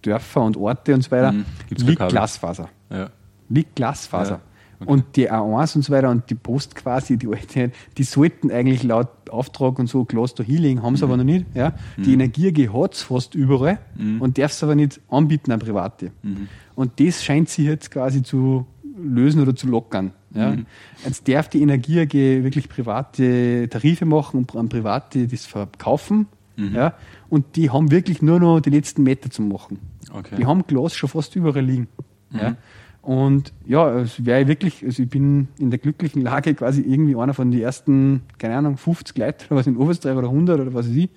Dörfer 0.02 0.42
und 0.42 0.56
Orte 0.56 0.94
und 0.94 1.02
so 1.02 1.10
weiter 1.10 1.32
Mhm. 1.32 1.44
Liegt. 1.70 2.08
Glasfaser. 2.08 2.68
Ja. 2.90 3.10
Liegt 3.48 3.76
Glasfaser. 3.76 4.30
Ja, 4.34 4.40
okay. 4.80 4.90
Und 4.92 5.16
die 5.16 5.30
A1 5.30 5.76
und 5.76 5.82
so 5.82 5.92
weiter 5.92 6.10
und 6.10 6.28
die 6.30 6.34
Post 6.34 6.74
quasi, 6.74 7.16
die 7.16 7.26
alte, 7.28 7.72
die 7.96 8.02
sollten 8.02 8.50
eigentlich 8.50 8.82
laut 8.82 9.08
Auftrag 9.30 9.78
und 9.78 9.88
so 9.88 10.04
Glas 10.04 10.34
da 10.34 10.42
hinlegen, 10.44 10.82
haben 10.82 10.96
sie 10.96 11.04
Mhm. 11.04 11.10
aber 11.10 11.16
noch 11.18 11.24
nicht. 11.24 11.46
Ja? 11.54 11.72
Die 11.96 12.12
Energie 12.12 12.68
hat 12.68 12.94
es 12.94 13.02
fast 13.02 13.34
überall 13.34 13.78
und 14.20 14.38
darf 14.38 14.52
es 14.52 14.62
aber 14.62 14.74
nicht 14.74 15.00
anbieten 15.10 15.50
an 15.52 15.58
Private. 15.58 16.12
Mhm. 16.22 16.48
Und 16.74 17.00
das 17.00 17.24
scheint 17.24 17.48
sich 17.48 17.64
jetzt 17.66 17.90
quasi 17.90 18.22
zu 18.22 18.66
lösen 19.02 19.42
oder 19.42 19.54
zu 19.54 19.68
lockern. 19.68 20.12
Ja? 20.34 20.50
Mhm. 20.50 20.66
Jetzt 21.04 21.28
darf 21.28 21.48
die 21.48 21.62
Energie 21.62 22.00
AG 22.00 22.12
wirklich 22.12 22.68
private 22.68 23.68
Tarife 23.68 24.04
machen 24.04 24.38
und 24.38 24.56
an 24.56 24.68
Private 24.68 25.26
das 25.26 25.46
verkaufen. 25.46 26.26
Mhm. 26.56 26.74
Ja? 26.74 26.94
Und 27.28 27.56
die 27.56 27.70
haben 27.70 27.90
wirklich 27.90 28.22
nur 28.22 28.40
noch 28.40 28.60
die 28.60 28.70
letzten 28.70 29.02
Meter 29.02 29.30
zu 29.30 29.42
machen. 29.42 29.78
Okay. 30.12 30.36
Die 30.36 30.46
haben 30.46 30.66
Glas 30.66 30.94
schon 30.94 31.08
fast 31.08 31.34
überall 31.36 31.64
liegen. 31.64 31.88
Ja? 32.32 32.56
Und 33.02 33.52
ja, 33.64 34.00
es 34.00 34.24
wäre 34.26 34.46
wirklich, 34.48 34.84
also 34.84 35.02
ich 35.02 35.08
bin 35.08 35.48
in 35.58 35.70
der 35.70 35.78
glücklichen 35.78 36.20
Lage, 36.20 36.54
quasi 36.54 36.82
irgendwie 36.82 37.16
einer 37.16 37.32
von 37.32 37.50
den 37.50 37.60
ersten, 37.60 38.22
keine 38.38 38.56
Ahnung, 38.56 38.76
50 38.76 39.16
Leute 39.16 39.46
oder 39.46 39.56
was 39.56 39.66
in 39.66 39.76
Oberösterreich 39.76 40.16
oder 40.16 40.28
100 40.28 40.60
oder 40.60 40.74
was 40.74 40.88
weiß 40.88 40.94
ich, 40.94 41.08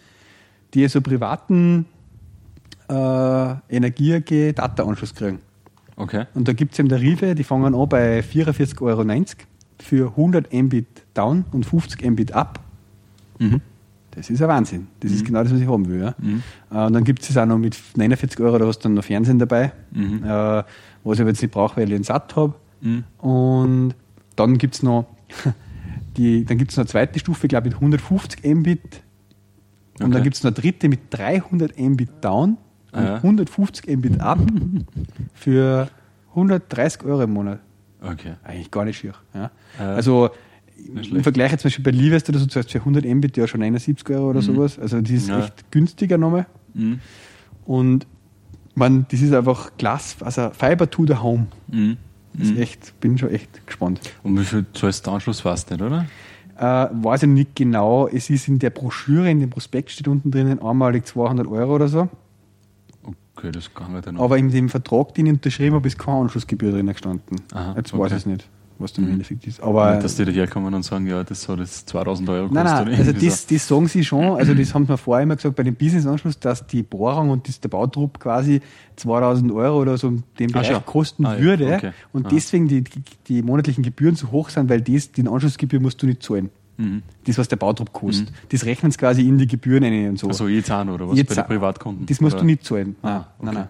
die 0.74 0.88
so 0.88 1.02
privaten 1.02 1.86
äh, 2.88 3.76
Energie 3.76 4.14
AG 4.14 4.54
Data-Anschluss 4.54 5.16
kriegen. 5.16 5.40
Okay. 5.96 6.26
Und 6.34 6.48
da 6.48 6.54
gibt 6.54 6.74
es 6.74 6.80
eben 6.80 6.90
Tarife, 6.90 7.36
die 7.36 7.44
fangen 7.44 7.74
an 7.76 7.90
bei 7.90 8.20
44,90 8.22 8.82
Euro 8.82 9.04
für 9.80 10.08
100 10.10 10.54
Mbit 10.54 10.88
down 11.14 11.46
und 11.52 11.66
50 11.66 12.04
Mbit 12.12 12.34
up. 12.34 12.60
Das 14.12 14.30
ist 14.30 14.42
ein 14.42 14.48
Wahnsinn. 14.48 14.88
Das 15.00 15.12
ist 15.12 15.26
genau 15.26 15.42
das, 15.42 15.54
was 15.54 15.60
ich 15.60 15.68
haben 15.68 15.88
will. 15.88 16.02
Ja. 16.02 16.16
Äh, 16.84 16.88
und 16.88 16.94
dann 16.94 17.04
gibt 17.04 17.22
es 17.28 17.38
auch 17.38 17.46
noch 17.46 17.58
mit 17.58 17.78
49 17.96 18.40
Euro, 18.42 18.58
da 18.60 18.68
hast 18.68 18.80
du 18.80 18.84
dann 18.84 18.94
noch 18.96 19.04
Fernsehen 19.04 19.40
dabei, 19.40 19.72
äh, 19.96 20.64
was 21.04 21.16
ich 21.16 21.22
aber 21.22 21.30
jetzt 21.30 21.42
nicht 21.42 21.52
brauche, 21.52 21.78
weil 21.78 21.88
ich 21.90 21.96
einen 21.96 22.04
Satt 22.04 22.36
habe. 22.36 22.54
Und 23.20 23.96
dann 24.36 24.58
gibt 24.58 24.76
es 24.76 24.84
noch, 24.84 25.06
die, 26.18 26.46
dann 26.46 26.58
gibt's 26.58 26.76
noch 26.78 26.84
eine 26.84 26.90
zweite 26.90 27.20
Stufe, 27.20 27.48
glaube 27.48 27.68
ich, 27.70 27.74
mit 27.74 27.82
150 27.82 28.44
Mbit. 28.56 28.82
Und 30.00 30.06
Okay. 30.06 30.12
dann 30.14 30.24
gibt 30.24 30.36
es 30.36 30.44
noch 30.44 30.50
eine 30.50 30.56
dritte 30.62 30.90
mit 30.90 31.00
300 31.12 31.80
Mbit 31.80 32.10
down 32.22 32.58
ja. 32.94 33.16
150 33.16 33.88
Mbit 33.98 34.20
up 34.20 34.40
für 35.34 35.90
130 36.30 37.04
Euro 37.04 37.22
im 37.24 37.32
Monat. 37.32 37.60
Okay. 38.02 38.34
Eigentlich 38.44 38.72
gar 38.72 38.86
nicht 38.86 38.98
schier. 38.98 39.14
Ja. 39.34 39.52
Ja. 39.80 39.94
Also 39.96 40.30
im. 40.94 41.24
Vergleich 41.24 41.52
jetzt 41.52 41.62
zum 41.62 41.70
Beispiel 41.70 41.86
bei 41.86 41.92
Livest 41.92 42.28
oder 42.30 42.40
so, 42.40 42.46
du 42.48 42.52
für 42.72 42.80
100 42.80 43.06
Mbit 43.06 43.38
ja 43.38 43.48
schon 43.48 43.62
71 43.62 44.10
Euro 44.10 44.30
oder 44.32 44.42
sowas. 44.42 44.80
Also 44.80 45.00
das 45.02 45.12
ist 45.12 45.28
Mhm. 45.28 45.34
Ja. 45.34 45.40
echt 45.46 45.72
günstiger 45.72 46.18
nochmal. 46.18 46.48
Mhm. 46.74 47.00
Und 47.66 48.08
man, 48.74 49.06
das 49.12 49.22
ist 49.22 49.34
einfach 49.34 49.72
Glas, 49.78 50.16
also 50.22 50.50
Fiber 50.52 50.90
to 50.90 51.06
the 51.06 51.16
Home. 51.16 51.48
Mhm. 51.68 51.98
Das 52.34 52.48
ist 52.48 52.58
echt, 52.58 53.00
bin 53.02 53.18
schon 53.18 53.30
echt 53.30 53.68
gespannt. 53.68 54.00
Und 54.24 54.40
wie 54.40 54.46
viel 54.46 54.66
zahlst 54.74 55.06
du 55.06 55.12
Anschluss 55.12 55.42
du 55.42 55.70
nicht, 55.70 55.82
oder? 55.82 56.06
Äh, 56.58 56.88
weiß 57.04 57.24
ich 57.24 57.30
nicht 57.30 57.56
genau. 57.56 58.08
Es 58.08 58.30
ist 58.30 58.48
in 58.48 58.58
der 58.58 58.70
Broschüre, 58.70 59.30
in 59.30 59.42
dem 59.42 59.50
Prospekt 59.50 59.92
steht 59.92 60.08
unten 60.08 60.32
drinnen 60.32 60.62
einmalig 60.62 61.06
200 61.06 61.46
Euro 61.48 61.76
oder 61.76 61.90
so. 61.90 62.08
Okay, 63.42 63.52
das 63.52 63.74
kann 63.74 63.92
man 63.92 64.02
dann. 64.02 64.18
Aber 64.18 64.38
in 64.38 64.50
dem 64.52 64.70
Vertrag, 64.70 65.14
den 65.16 65.26
ich 65.26 65.34
unterschrieben 65.34 65.76
habe, 65.76 65.88
ist 65.88 65.98
keine 65.98 66.18
Anschlussgebühr 66.22 66.72
drin 66.72 66.88
gestanden. 66.88 67.38
Aha, 67.54 67.74
Jetzt 67.76 67.94
okay. 67.94 68.04
weiß 68.04 68.12
ich 68.12 68.18
es 68.20 68.26
nicht, 68.28 68.48
was 68.78 68.94
dann 68.94 69.06
im 69.06 69.12
Endeffekt 69.14 69.48
ist. 69.48 69.62
Aber 69.64 69.92
Nicht, 69.94 70.04
dass 70.04 70.16
die 70.16 70.26
daherkommen 70.26 70.74
und 70.76 70.84
sagen, 70.84 71.08
ja, 71.08 71.24
das 71.24 71.42
soll 71.42 71.60
jetzt 71.60 71.90
2000 71.90 72.30
Euro 72.30 72.42
kosten. 72.50 72.54
Nein, 72.56 72.86
nein, 72.86 73.00
also 73.00 73.12
das, 73.14 73.48
das 73.48 73.68
sagen 73.68 73.88
sie 73.88 74.04
schon, 74.06 74.24
also 74.38 74.54
das 74.54 74.74
haben 74.76 74.88
wir 74.88 74.98
vorher 74.98 75.24
immer 75.24 75.36
gesagt 75.36 75.56
bei 75.56 75.64
dem 75.64 75.76
Business-Anschluss, 75.76 76.40
dass 76.40 76.68
die 76.68 76.84
Bohrung 76.84 77.32
und 77.32 77.48
das, 77.48 77.60
der 77.60 77.70
Bautrupp 77.70 78.20
quasi 78.20 78.62
2000 78.98 79.52
Euro 79.52 79.82
oder 79.82 79.98
so 79.98 80.10
in 80.10 80.24
dem 80.38 80.52
Bereich 80.52 80.68
schon. 80.68 80.86
kosten 80.86 81.26
Ah, 81.26 81.40
würde 81.40 81.74
okay. 81.76 81.92
und 82.14 82.28
Ah. 82.28 82.30
deswegen 82.32 82.68
die, 82.68 82.84
die, 83.28 83.42
monatlichen 83.42 83.84
Gebühren 83.84 84.16
so 84.16 84.32
hoch 84.32 84.50
sind, 84.50 84.70
weil 84.70 84.82
das, 84.82 85.12
den 85.12 85.28
Anschlussgebühr 85.28 85.80
musst 85.80 86.02
du 86.02 86.06
nicht 86.06 86.22
zahlen. 86.22 86.50
Mhm. 86.78 87.04
Das, 87.26 87.38
was 87.38 87.48
der 87.48 87.58
Bautrupp 87.58 87.94
kostet. 87.94 88.32
Das 88.50 88.66
rechnen 88.66 88.92
sie 88.92 88.98
quasi 88.98 89.28
in 89.28 89.38
die 89.38 89.48
Gebühren 89.48 89.84
rein 89.84 90.10
und 90.10 90.20
so. 90.20 90.28
Also 90.28 90.48
je 90.48 90.62
zahn 90.64 90.90
oder 90.90 91.08
was 91.08 91.18
Jetzt 91.18 91.30
bei 91.30 91.36
den 91.36 91.46
Privatkunden? 91.46 92.06
Das 92.06 92.20
musst 92.22 92.34
oder? 92.36 92.42
du 92.42 92.46
nicht 92.48 92.66
zahlen. 92.66 92.96
Nein, 93.02 93.12
Ah, 93.14 93.28
nein, 93.40 93.48
okay. 93.50 93.58
nein. 93.58 93.68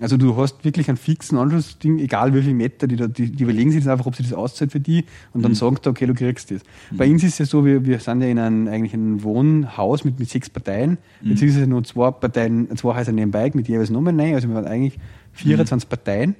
Also 0.00 0.16
du 0.16 0.36
hast 0.36 0.64
wirklich 0.64 0.88
einen 0.88 0.96
fixen 0.96 1.38
Anschlussding, 1.38 2.00
egal 2.00 2.34
wie 2.34 2.42
viele 2.42 2.54
Meter, 2.54 2.88
die, 2.88 2.96
da, 2.96 3.06
die, 3.06 3.30
die 3.30 3.42
überlegen 3.44 3.70
sich 3.70 3.78
jetzt 3.84 3.88
einfach, 3.88 4.06
ob 4.06 4.16
sie 4.16 4.24
das 4.24 4.32
auszahlt 4.32 4.72
für 4.72 4.80
die 4.80 5.04
und 5.32 5.42
dann 5.44 5.54
sagen 5.54 5.76
sie, 5.82 5.88
okay, 5.88 6.06
du 6.06 6.14
kriegst 6.14 6.50
das. 6.50 6.62
Bei 6.90 7.08
uns 7.08 7.22
ist 7.22 7.34
es 7.34 7.38
ja 7.38 7.44
so, 7.46 7.64
wir, 7.64 7.86
wir 7.86 8.00
sind 8.00 8.20
ja 8.20 8.26
in 8.26 8.40
einem, 8.40 8.66
eigentlich 8.66 8.92
einem 8.92 9.22
Wohnhaus 9.22 10.02
mit, 10.04 10.18
mit 10.18 10.28
sechs 10.28 10.50
Parteien, 10.50 10.98
beziehungsweise 11.22 11.68
nur 11.68 11.84
zwei 11.84 12.10
Parteien, 12.10 12.76
zwei 12.76 12.96
Häuser 12.96 13.12
nebenbei 13.12 13.52
mit 13.54 13.68
jeweils 13.68 13.90
Nummern 13.90 14.18
rein, 14.18 14.34
also 14.34 14.48
wir 14.48 14.56
waren 14.56 14.66
eigentlich 14.66 14.98
24 15.34 15.88
Parteien. 15.88 16.34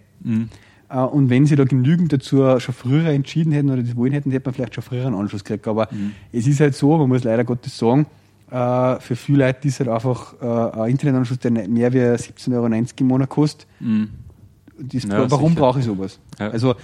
Äh, 0.89 0.98
Und 0.98 1.31
wenn 1.31 1.47
sie 1.47 1.56
da 1.56 1.65
genügend 1.65 2.12
dazu 2.12 2.59
schon 2.61 2.74
früher 2.74 3.06
entschieden 3.09 3.52
hätten 3.52 3.70
oder 3.70 3.82
das 3.82 3.97
wollen 3.97 4.12
hätten, 4.12 4.31
hätte 4.31 4.47
man 4.48 4.55
vielleicht 4.55 4.74
schon 4.74 4.85
früher 4.85 5.06
einen 5.06 5.15
Anschluss 5.16 5.44
gekriegt. 5.44 5.66
Aber 5.69 5.89
es 6.32 6.47
ist 6.47 6.61
halt 6.61 6.74
so, 6.74 6.97
man 6.98 7.09
muss 7.09 7.24
leider 7.24 7.44
Gottes 7.44 7.77
sagen, 7.78 8.06
äh, 8.51 9.01
für 9.01 9.16
viele 9.16 9.47
Leute 9.47 9.66
ist 9.69 9.81
halt 9.81 9.89
einfach 9.89 10.35
äh, 10.40 10.81
ein 10.82 10.90
Internetanschluss, 10.90 11.39
der 11.39 11.51
mehr 11.51 11.93
wie 11.93 11.98
17,90 11.98 12.55
Euro 12.55 12.66
im 13.01 13.06
Monat 13.06 13.28
kostet. 13.28 13.66
Das, 14.78 15.05
Ja, 15.05 15.31
warum 15.31 15.51
sicher. 15.51 15.61
brauche 15.61 15.78
ich 15.78 15.85
sowas? 15.85 16.19
Ja. 16.39 16.51
Also 16.51 16.74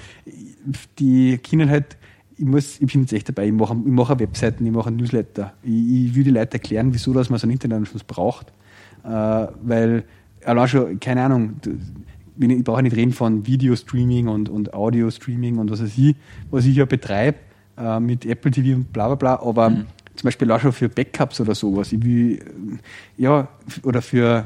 die 0.98 1.38
können 1.38 1.68
halt, 1.68 1.96
ich 2.36 2.44
muss, 2.44 2.80
ich 2.80 2.92
bin 2.92 3.02
jetzt 3.02 3.12
echt 3.12 3.28
dabei, 3.28 3.46
ich 3.48 3.52
mache, 3.52 3.74
ich 3.84 3.90
mache 3.92 4.18
Webseiten, 4.18 4.64
ich 4.64 4.72
mache 4.72 4.90
Newsletter. 4.90 5.52
Ich, 5.62 6.06
ich 6.06 6.14
will 6.14 6.24
die 6.24 6.30
Leute 6.30 6.54
erklären, 6.54 6.92
wieso 6.94 7.12
dass 7.12 7.30
man 7.30 7.38
so 7.38 7.44
einen 7.46 7.52
Internetanschluss 7.52 8.04
braucht. 8.04 8.52
Äh, 9.04 9.08
weil 9.62 10.04
allein 10.44 10.68
schon, 10.68 11.00
keine 11.00 11.22
Ahnung, 11.24 11.54
ich, 12.40 12.64
brauche 12.64 12.82
nicht 12.82 12.96
reden 12.96 13.12
von 13.12 13.46
Video-Streaming 13.46 14.28
und, 14.28 14.48
und 14.48 14.72
Audio-Streaming 14.74 15.58
und 15.58 15.70
was 15.70 15.82
weiß 15.82 15.96
ich, 15.96 16.16
was 16.50 16.64
ich 16.64 16.76
ja 16.76 16.84
betreibe 16.84 17.38
äh, 17.76 18.00
mit 18.00 18.24
Apple 18.24 18.50
TV 18.50 18.76
und 18.76 18.92
bla 18.92 19.06
bla 19.08 19.14
bla, 19.14 19.42
aber 19.46 19.84
zum 20.14 20.26
Beispiel 20.26 20.50
auch 20.50 20.60
schon 20.60 20.72
für 20.72 20.88
Backups 20.88 21.40
oder 21.40 21.54
sowas. 21.54 21.92
Ich 21.92 22.04
will, 22.04 22.38
äh, 22.38 23.22
ja, 23.22 23.48
oder 23.82 24.02
für, 24.02 24.44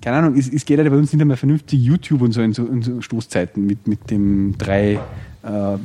keine 0.00 0.16
Ahnung, 0.16 0.36
es, 0.36 0.48
es 0.48 0.64
geht 0.64 0.78
halt 0.78 0.88
bei 0.90 0.96
uns 0.96 1.12
nicht 1.12 1.20
einmal 1.20 1.36
vernünftig 1.36 1.82
YouTube 1.82 2.22
und 2.22 2.32
so 2.32 2.40
in 2.40 2.52
so, 2.52 2.66
in 2.66 2.82
so 2.82 3.00
Stoßzeiten 3.00 3.66
mit, 3.66 3.86
mit 3.86 4.10
dem 4.10 4.56
drei 4.56 4.98
äh, 5.42 5.74
äh, 5.74 5.78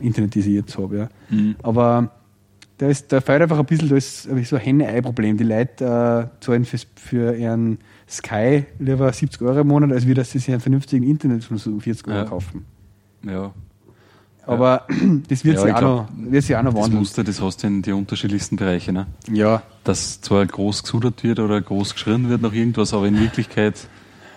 Internet, 0.00 0.36
das 0.36 0.46
ich 0.46 0.54
jetzt 0.54 0.78
habe. 0.78 0.96
Ja. 0.96 1.08
Aber 1.62 2.10
da, 2.78 2.88
ist, 2.88 3.12
da 3.12 3.20
fällt 3.20 3.42
einfach 3.42 3.58
ein 3.58 3.66
bisschen, 3.66 3.88
da 3.88 3.96
ist 3.96 4.22
so 4.22 4.56
ein 4.56 4.62
Henne-Ei-Problem. 4.62 5.36
Die 5.36 5.44
Leute 5.44 5.84
äh, 5.84 6.44
zahlen 6.44 6.64
fürs, 6.64 6.86
für 6.94 7.34
ihren 7.34 7.78
Sky 8.08 8.64
lieber 8.78 9.12
70 9.12 9.40
Euro 9.42 9.60
im 9.60 9.66
Monat, 9.68 9.92
als 9.92 10.06
wie 10.06 10.14
dass 10.14 10.30
sie 10.30 10.38
sich 10.38 10.50
einen 10.50 10.60
vernünftigen 10.60 11.04
Internet 11.06 11.44
von 11.44 11.58
so 11.58 11.78
40 11.78 12.06
Euro 12.08 12.16
Ja. 12.18 12.24
kaufen. 12.24 12.64
Ja. 13.24 13.52
Aber 14.46 14.86
das 15.28 15.44
wird 15.44 15.56
Ja, 15.56 15.60
sich 15.62 15.68
ich 15.70 15.74
auch, 15.74 15.78
glaub, 15.80 16.10
noch, 16.16 16.32
wird 16.32 16.42
sich 16.44 16.56
auch 16.56 16.62
noch 16.62 16.72
Das 16.72 16.82
wandeln. 16.84 16.98
Muster, 17.00 17.22
das 17.24 17.40
hast 17.42 17.62
du 17.62 17.66
in 17.66 17.82
die 17.82 17.92
unterschiedlichsten 17.92 18.56
Bereiche. 18.56 18.92
Ne? 18.92 19.06
Ja, 19.30 19.62
Dass 19.84 20.20
zwar 20.22 20.46
groß 20.46 20.84
gesudert 20.84 21.22
wird 21.22 21.38
oder 21.38 21.60
groß 21.60 21.92
geschrien 21.94 22.28
wird 22.30 22.40
nach 22.40 22.52
irgendwas, 22.54 22.94
aber 22.94 23.06
in 23.08 23.20
Wirklichkeit 23.20 23.74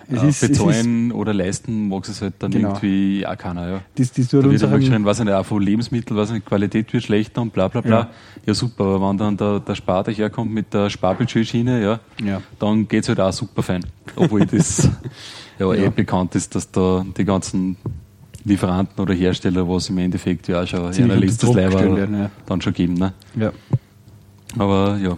Es 0.08 0.22
äh, 0.22 0.28
ist- 0.28 0.42
es 0.42 0.48
bezahlen 0.50 1.12
oder 1.12 1.32
leisten 1.34 1.88
mag 1.88 2.08
es 2.08 2.20
halt 2.22 2.34
dann 2.40 2.50
Genau. 2.50 2.68
irgendwie 2.70 3.26
auch 3.26 3.36
keiner. 3.36 3.68
Ja. 3.68 3.80
das, 3.94 4.12
das 4.12 4.28
Da 4.28 4.38
tut 4.38 4.44
wird 4.44 4.52
unseren, 4.62 4.80
geschrien, 4.80 5.04
was 5.04 5.18
nicht, 5.20 5.32
auch 5.32 5.44
von 5.46 5.62
Lebensmitteln, 5.62 6.16
was 6.16 6.30
nicht, 6.32 6.44
Qualität 6.46 6.92
wird 6.92 7.02
schlechter 7.04 7.42
und 7.42 7.52
bla 7.52 7.68
bla 7.68 7.80
bla. 7.80 7.98
Ja. 8.00 8.10
Ja, 8.46 8.54
super, 8.54 8.84
aber 8.84 9.08
wenn 9.10 9.18
dann 9.18 9.36
der, 9.36 9.60
der 9.60 9.74
Spar 9.74 10.02
daherkommt 10.04 10.52
mit 10.52 10.72
der 10.74 10.90
Sparbudgetschiene, 10.90 11.82
ja, 11.82 12.00
Ja. 12.24 12.42
dann 12.58 12.88
geht's 12.88 13.08
halt 13.08 13.20
auch 13.20 13.32
super 13.32 13.62
fein. 13.62 13.84
Obwohl 14.16 14.44
das 14.46 14.88
ja, 15.58 15.72
eh 15.72 15.88
bekannt 15.90 16.34
ist, 16.34 16.54
dass 16.54 16.70
da 16.70 17.04
die 17.16 17.24
ganzen 17.24 17.76
Lieferanten 18.44 19.00
oder 19.00 19.14
Hersteller, 19.14 19.68
was 19.68 19.88
im 19.88 19.98
Endeffekt 19.98 20.48
ja 20.48 20.62
auch 20.62 20.66
schon 20.66 20.92
Ziemlich 20.92 21.12
ein 21.16 21.20
letztes 21.22 21.54
Leiber 21.54 22.18
dann 22.46 22.60
schon 22.60 22.72
geben. 22.72 22.94
Ne? 22.94 23.12
ja. 23.36 23.52
Aber 24.58 24.98
ja, 24.98 25.16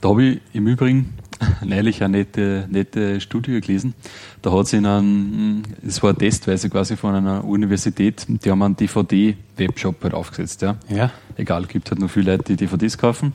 da 0.00 0.08
habe 0.10 0.22
ich 0.24 0.40
im 0.52 0.66
Übrigen 0.66 1.14
neulich 1.64 2.02
eine 2.02 2.18
nette, 2.18 2.66
nette 2.70 3.20
Studie 3.20 3.60
gelesen. 3.60 3.94
Da 4.42 4.52
hat 4.52 4.66
sie 4.68 4.78
in 4.78 4.86
einem, 4.86 5.62
es 5.86 6.02
war 6.02 6.16
testweise 6.16 6.70
quasi 6.70 6.96
von 6.96 7.14
einer 7.14 7.44
Universität, 7.44 8.26
die 8.28 8.50
haben 8.50 8.62
einen 8.62 8.76
DVD-Webshop 8.76 10.02
halt 10.02 10.14
aufgesetzt. 10.14 10.62
Ja. 10.62 10.76
Ja. 10.88 11.10
Egal, 11.36 11.66
gibt 11.66 11.90
halt 11.90 12.00
nur 12.00 12.08
viele 12.08 12.32
Leute, 12.32 12.54
die 12.54 12.56
DVDs 12.56 12.98
kaufen. 12.98 13.32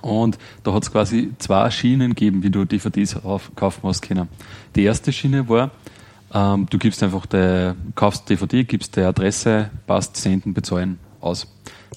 Und 0.00 0.38
da 0.64 0.72
hat 0.72 0.82
es 0.82 0.90
quasi 0.90 1.32
zwei 1.38 1.70
Schienen 1.70 2.14
gegeben, 2.14 2.42
wie 2.42 2.50
du 2.50 2.64
DVDs 2.64 3.16
auf, 3.16 3.52
kaufen 3.54 3.82
hast 3.84 4.02
können. 4.02 4.28
Die 4.74 4.82
erste 4.82 5.12
Schiene 5.12 5.48
war, 5.48 5.70
ähm, 6.34 6.66
du 6.68 6.78
gibst 6.78 7.02
einfach, 7.02 7.26
der, 7.26 7.76
kaufst 7.94 8.28
DVD, 8.28 8.64
gibst 8.64 8.96
die 8.96 9.00
Adresse, 9.00 9.70
passt, 9.86 10.16
senden, 10.16 10.54
bezahlen, 10.54 10.98
aus. 11.20 11.46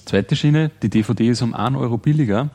Zweite 0.04 0.36
Schiene, 0.36 0.70
die 0.82 0.88
DVD 0.88 1.28
ist 1.30 1.42
um 1.42 1.52
1 1.52 1.76
Euro 1.76 1.98
billiger 1.98 2.50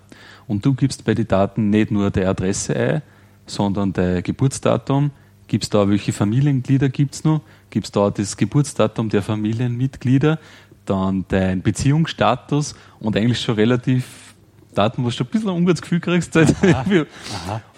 und 0.51 0.65
du 0.65 0.73
gibst 0.73 1.05
bei 1.05 1.13
den 1.13 1.29
Daten 1.29 1.69
nicht 1.69 1.91
nur 1.91 2.11
die 2.11 2.25
Adresse 2.25 2.75
ein, 2.75 3.01
sondern 3.45 3.93
dein 3.93 4.21
Geburtsdatum, 4.21 5.11
gibst 5.47 5.73
da, 5.73 5.87
welche 5.87 6.11
Familienglieder 6.11 6.89
gibt's 6.89 7.23
noch, 7.23 7.39
gibst 7.69 7.95
da 7.95 8.09
das 8.09 8.35
Geburtsdatum 8.35 9.07
der 9.07 9.21
Familienmitglieder, 9.21 10.39
dann 10.85 11.23
dein 11.29 11.61
Beziehungsstatus 11.61 12.75
und 12.99 13.15
eigentlich 13.15 13.39
schon 13.39 13.55
relativ 13.55 14.35
Daten, 14.75 15.03
wo 15.03 15.07
du 15.07 15.13
schon 15.13 15.27
ein 15.27 15.29
bisschen 15.29 15.49
ein 15.51 15.55
ungutes 15.55 15.81
Gefühl 15.81 16.01
kriegst. 16.01 16.35
Halt. 16.35 17.07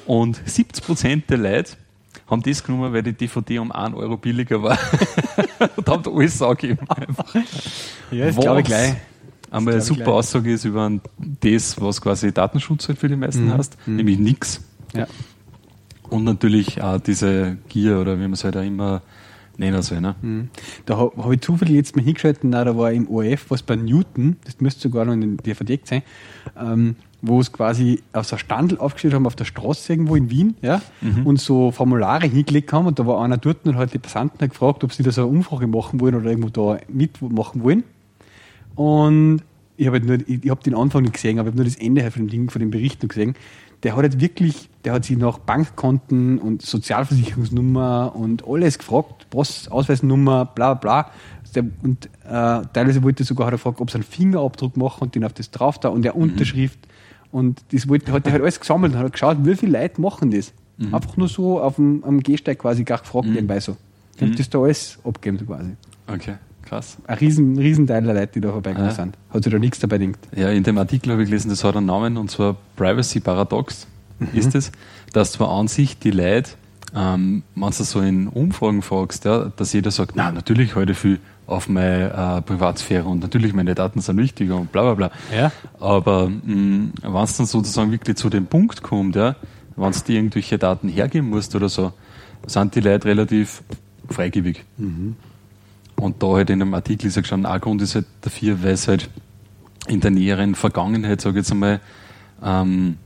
Und 0.08 0.40
70% 0.40 1.28
der 1.28 1.38
Leute 1.38 1.74
haben 2.26 2.42
das 2.42 2.64
genommen, 2.64 2.92
weil 2.92 3.04
die 3.04 3.14
DVD 3.14 3.60
um 3.60 3.72
1 3.72 3.96
Euro 3.96 4.18
billiger 4.18 4.64
war. 4.64 4.80
und 5.76 5.88
haben 5.88 6.02
da 6.02 6.10
alles 6.10 6.42
angegeben. 6.42 6.90
Einfach. 6.90 7.36
Ja, 8.10 8.26
das 8.26 8.36
glaube 8.36 8.62
ich 8.62 8.66
gleich. 8.66 8.96
Einmal 9.54 9.74
eine 9.76 9.82
super 9.84 10.04
gleich. 10.04 10.14
Aussage 10.16 10.54
ist 10.54 10.66
über 10.66 10.88
ein- 10.90 11.02
das, 11.42 11.80
was 11.80 12.02
quasi 12.02 12.32
Datenschutz 12.32 12.88
halt 12.88 12.98
für 12.98 13.08
die 13.08 13.16
meisten 13.16 13.52
heißt, 13.54 13.78
nämlich 13.88 14.20
nix. 14.20 14.62
Ja. 14.96 15.08
Und 16.10 16.24
natürlich 16.26 16.82
auch 16.82 17.00
diese 17.00 17.58
Gier 17.70 18.00
oder 18.00 18.18
wie 18.18 18.24
man 18.24 18.34
es 18.34 18.44
halt 18.44 18.58
auch 18.58 18.62
immer 18.64 19.02
nennen 19.58 19.82
soll. 19.82 20.02
Ne? 20.02 20.16
Da 20.86 20.98
habe 20.98 21.12
hab 21.24 21.32
ich 21.32 21.42
zufällig 21.42 21.76
jetzt 21.76 21.96
mal 21.96 22.04
hingeschaltet, 22.04 22.44
na, 22.44 22.64
da 22.64 22.76
war 22.78 22.92
im 22.92 23.08
ORF 23.08 23.46
was 23.50 23.62
bei 23.64 23.76
Newton, 23.76 24.38
das 24.46 24.60
müsste 24.60 24.82
sogar 24.82 25.06
noch 25.06 25.14
in 25.14 25.22
den 25.22 25.38
DVD 25.38 25.80
sein, 25.84 26.02
ähm, 26.60 26.96
wo 27.22 27.40
es 27.40 27.52
quasi 27.52 28.02
auf 28.14 28.26
so 28.26 28.36
ein 28.36 28.40
Standel 28.40 28.80
aufgestellt 28.80 29.14
haben 29.14 29.26
auf 29.28 29.36
der 29.36 29.46
Straße 29.46 29.94
irgendwo 29.94 30.16
in 30.16 30.30
Wien, 30.30 30.56
ja, 30.62 30.82
und 31.24 31.40
so 31.40 31.72
Formulare 31.72 32.28
hingelegt 32.28 32.74
haben 32.74 32.88
und 32.88 32.98
da 33.00 33.06
war 33.08 33.24
einer 33.24 33.38
dort 33.38 33.66
und 33.66 33.76
hat 33.78 33.94
die 33.94 34.00
Passanten 34.00 34.50
gefragt, 34.50 34.84
ob 34.84 34.92
sie 34.92 35.04
da 35.04 35.12
so 35.12 35.22
eine 35.22 35.30
Umfrage 35.30 35.68
machen 35.68 36.00
wollen 36.02 36.16
oder 36.16 36.30
irgendwo 36.30 36.50
da 36.50 36.80
mitmachen 36.90 37.64
wollen. 37.64 37.84
Und 38.76 39.42
ich 39.78 39.88
habe 39.88 39.98
halt 39.98 40.06
nur, 40.06 40.20
ich, 40.28 40.44
ich 40.44 40.50
habe 40.50 40.64
den 40.64 40.76
Anfang 40.76 41.04
nicht 41.04 41.14
gesehen, 41.14 41.40
aber 41.40 41.50
ich 41.50 41.54
habe 41.54 41.64
nur 41.64 41.66
das 41.66 41.76
Ende 41.76 42.04
halt 42.04 42.14
von 42.14 42.24
dem 42.24 42.30
Ding, 42.30 42.50
von 42.50 42.60
dem 42.60 42.72
Bericht 42.72 43.02
noch 43.02 43.10
gesehen. 43.10 43.36
Der 43.84 43.96
hat 43.96 44.04
halt 44.04 44.22
wirklich, 44.22 44.70
der 44.86 44.94
hat 44.94 45.06
sich 45.06 45.18
nach 45.18 45.40
Bankkonten 45.40 46.40
und 46.40 46.62
Sozialversicherungsnummer 46.62 48.16
und 48.16 48.48
alles 48.48 48.78
gefragt, 48.78 49.28
Pass, 49.30 49.68
Ausweisnummer, 49.68 50.46
bla 50.46 50.74
bla. 50.74 51.12
Der, 51.54 51.66
und 51.84 52.06
äh, 52.26 52.62
teilweise 52.74 53.04
wollte 53.04 53.24
er 53.24 53.26
sogar 53.26 53.48
hat 53.48 53.54
er 53.54 53.58
gefragt, 53.58 53.82
ob 53.82 53.92
sie 53.92 53.96
einen 53.96 54.04
Fingerabdruck 54.04 54.78
machen 54.78 55.04
und 55.04 55.16
den 55.16 55.24
auf 55.24 55.34
das 55.34 55.52
drauf 55.52 55.80
da 55.80 55.90
und 55.90 56.04
der 56.04 56.16
Unterschrift. 56.16 56.80
Und 57.32 57.62
das 57.72 57.90
wollte, 57.90 58.12
hat 58.12 58.26
er 58.26 58.32
halt 58.34 58.42
alles 58.42 58.60
gesammelt 58.60 58.94
und 58.94 59.00
hat 59.00 59.12
geschaut, 59.12 59.38
wie 59.42 59.56
viele 59.56 59.80
Leute 59.80 60.00
machen 60.00 60.32
das. 60.32 60.54
Einfach 60.92 61.18
nur 61.18 61.28
so 61.28 61.60
auf 61.60 61.76
dem 61.76 62.04
am 62.04 62.20
Gehsteig 62.22 62.60
quasi 62.60 62.84
gar 62.84 63.00
gefragt 63.00 63.28
nebenbei 63.28 63.60
so. 63.60 63.78
Und 64.20 64.40
das 64.40 64.50
da 64.50 64.60
alles 64.60 65.00
abgeben 65.04 65.38
so 65.38 65.46
quasi. 65.46 65.72
Okay, 66.08 66.36
krass. 66.74 66.98
Ein 67.08 67.18
riesen, 67.18 67.58
riesen 67.58 67.88
Teil 67.88 68.04
der 68.04 68.14
Leute, 68.14 68.34
die 68.34 68.42
da 68.42 68.52
vorbeigekommen 68.52 68.90
Ja. 68.90 68.96
sind. 68.96 69.18
Hat 69.30 69.44
sich 69.44 69.52
da 69.54 69.60
nichts 69.60 69.80
dabei 69.80 69.98
gedacht. 69.98 70.20
Ja, 70.36 70.50
in 70.50 70.64
dem 70.64 70.78
Artikel 70.78 71.12
habe 71.12 71.24
ich 71.24 71.30
gelesen, 71.30 71.50
das 71.50 71.64
hat 71.64 71.76
einen 71.76 71.86
Namen 71.86 72.18
und 72.18 72.30
zwar 72.32 72.56
Privacy 72.76 73.20
Paradox 73.20 73.88
ist 74.34 74.56
es, 74.56 74.72
dass 75.12 75.34
zwar 75.34 75.50
an 75.50 75.68
sich 75.68 76.00
die 76.00 76.12
Leute, 76.12 76.52
ähm, 76.96 77.44
wenn 77.56 77.70
du 77.70 77.84
so 77.84 78.00
in 78.02 78.28
Umfragen 78.28 78.82
fragst, 78.82 79.26
ja, 79.26 79.52
dass 79.56 79.74
jeder 79.74 79.92
sagt, 79.92 80.16
na 80.16 80.32
natürlich 80.32 80.76
heute 80.76 80.94
viel 80.94 81.20
auf 81.46 81.68
meine 81.68 82.38
äh, 82.38 82.42
Privatsphäre 82.42 83.04
und 83.06 83.20
natürlich 83.22 83.54
meine 83.54 83.76
Daten 83.76 84.00
sind 84.00 84.18
wichtiger 84.18 84.56
und 84.56 84.72
bla 84.72 84.84
bla 84.84 84.94
bla. 84.94 85.12
Ja. 85.38 85.52
Aber 85.80 86.30
wenn 86.30 86.92
es 87.24 87.38
dann 87.38 87.46
sozusagen 87.48 87.92
wirklich 87.92 88.16
zu 88.16 88.30
dem 88.30 88.46
Punkt 88.46 88.82
kommt, 88.82 89.16
ja, 89.16 89.36
wenn 89.76 89.92
du 89.92 90.00
dir 90.00 90.16
irgendwelche 90.16 90.58
Daten 90.58 90.88
hergeben 90.88 91.30
musst 91.30 91.54
oder 91.56 91.68
so, 91.68 91.92
sind 92.46 92.76
die 92.76 92.80
Leute 92.80 93.08
relativ 93.10 93.62
freigebig. 94.10 94.64
Und 96.04 96.22
da 96.22 96.28
halt 96.34 96.50
in 96.50 96.60
dem 96.60 96.74
Artikel 96.74 97.08
ist 97.08 97.16
ja 97.16 97.24
schon 97.24 97.46
ein 97.46 97.62
Grund 97.62 97.82
ist 97.82 97.96
halt 97.96 98.06
dafür, 98.22 98.62
weil 98.62 98.74
es 98.74 98.88
halt 98.90 99.10
in 99.88 100.02
der 100.02 100.12
näheren 100.12 100.54
Vergangenheit, 100.54 101.22
sage 101.22 101.40
ich 101.40 101.44
jetzt 101.46 101.52
einmal, 101.52 101.80
ähm, 102.44 102.98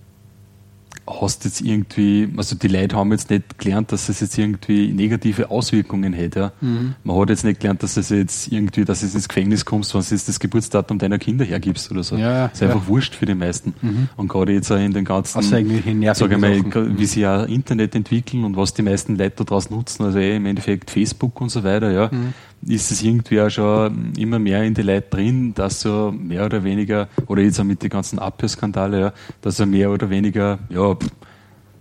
hast 1.10 1.46
jetzt 1.46 1.62
irgendwie, 1.62 2.28
also 2.36 2.56
die 2.56 2.68
Leute 2.68 2.98
haben 2.98 3.12
jetzt 3.12 3.30
nicht 3.30 3.60
gelernt, 3.60 3.92
dass 3.94 4.10
es 4.10 4.20
jetzt 4.20 4.38
irgendwie 4.38 4.92
negative 4.92 5.50
Auswirkungen 5.50 6.12
hätte. 6.12 6.40
Ja. 6.40 6.52
Mhm. 6.60 6.96
Man 7.04 7.18
hat 7.18 7.30
jetzt 7.30 7.46
nicht 7.46 7.62
gelernt, 7.62 7.82
dass 7.82 7.96
es 7.98 8.10
jetzt 8.10 8.52
irgendwie, 8.52 8.84
dass 8.84 9.04
es 9.04 9.16
ins 9.16 9.30
Gefängnis 9.30 9.64
kommst, 9.64 9.94
wenn 9.94 10.02
du 10.02 10.08
jetzt 10.10 10.28
das 10.28 10.40
Geburtsdatum 10.40 10.98
deiner 11.00 11.18
Kinder 11.18 11.46
hergibst 11.46 11.90
oder 11.92 12.04
so. 12.04 12.18
Ja, 12.18 12.48
ist 12.48 12.60
ja. 12.62 12.68
Mhm. 12.68 12.74
einfach 12.74 12.88
wurscht 12.88 13.16
für 13.16 13.26
die 13.26 13.36
meisten. 13.36 13.74
Und 14.18 14.28
gerade 14.28 14.52
jetzt 14.52 14.70
auch 14.72 14.78
in 14.80 14.92
den 14.92 15.06
ganzen, 15.06 15.38
Außer 15.38 15.60
irgendwelche 15.60 15.94
nervigen 15.94 16.16
sag 16.16 16.32
ich 16.32 16.38
mal, 16.38 16.72
Sachen. 16.74 16.98
wie 17.00 17.06
sie 17.06 17.22
ja 17.22 17.44
Internet 17.44 17.96
entwickeln 17.96 18.44
und 18.44 18.58
was 18.58 18.74
die 18.74 18.82
meisten 18.82 19.16
Leute 19.18 19.36
da 19.38 19.44
draußen 19.46 19.74
nutzen, 19.74 20.04
also 20.04 20.18
eh 20.20 20.36
im 20.36 20.46
Endeffekt 20.46 20.92
Facebook 20.92 21.40
und 21.40 21.50
so 21.50 21.64
weiter, 21.64 21.92
ja, 21.92 22.10
Mhm. 22.12 22.34
Ist 22.66 22.92
es 22.92 23.04
irgendwie 23.04 23.40
auch 23.42 23.50
schon 23.50 24.14
immer 24.18 24.40
mehr 24.40 24.64
in 24.64 24.74
die 24.74 24.82
Leute 24.82 25.08
drin, 25.10 25.54
dass 25.54 25.82
so 25.82 26.12
mehr 26.12 26.46
oder 26.46 26.64
weniger, 26.64 27.08
oder 27.28 27.42
jetzt 27.42 27.60
auch 27.60 27.64
mit 27.64 27.82
den 27.84 27.90
ganzen 27.90 28.20
Abhörskandale, 28.20 29.00
ja, 29.00 29.14
dass 29.42 29.58
so 29.58 29.66
mehr 29.66 29.92
oder 29.92 30.10
weniger, 30.10 30.60
ja, 30.70 30.96
pff, 30.96 31.10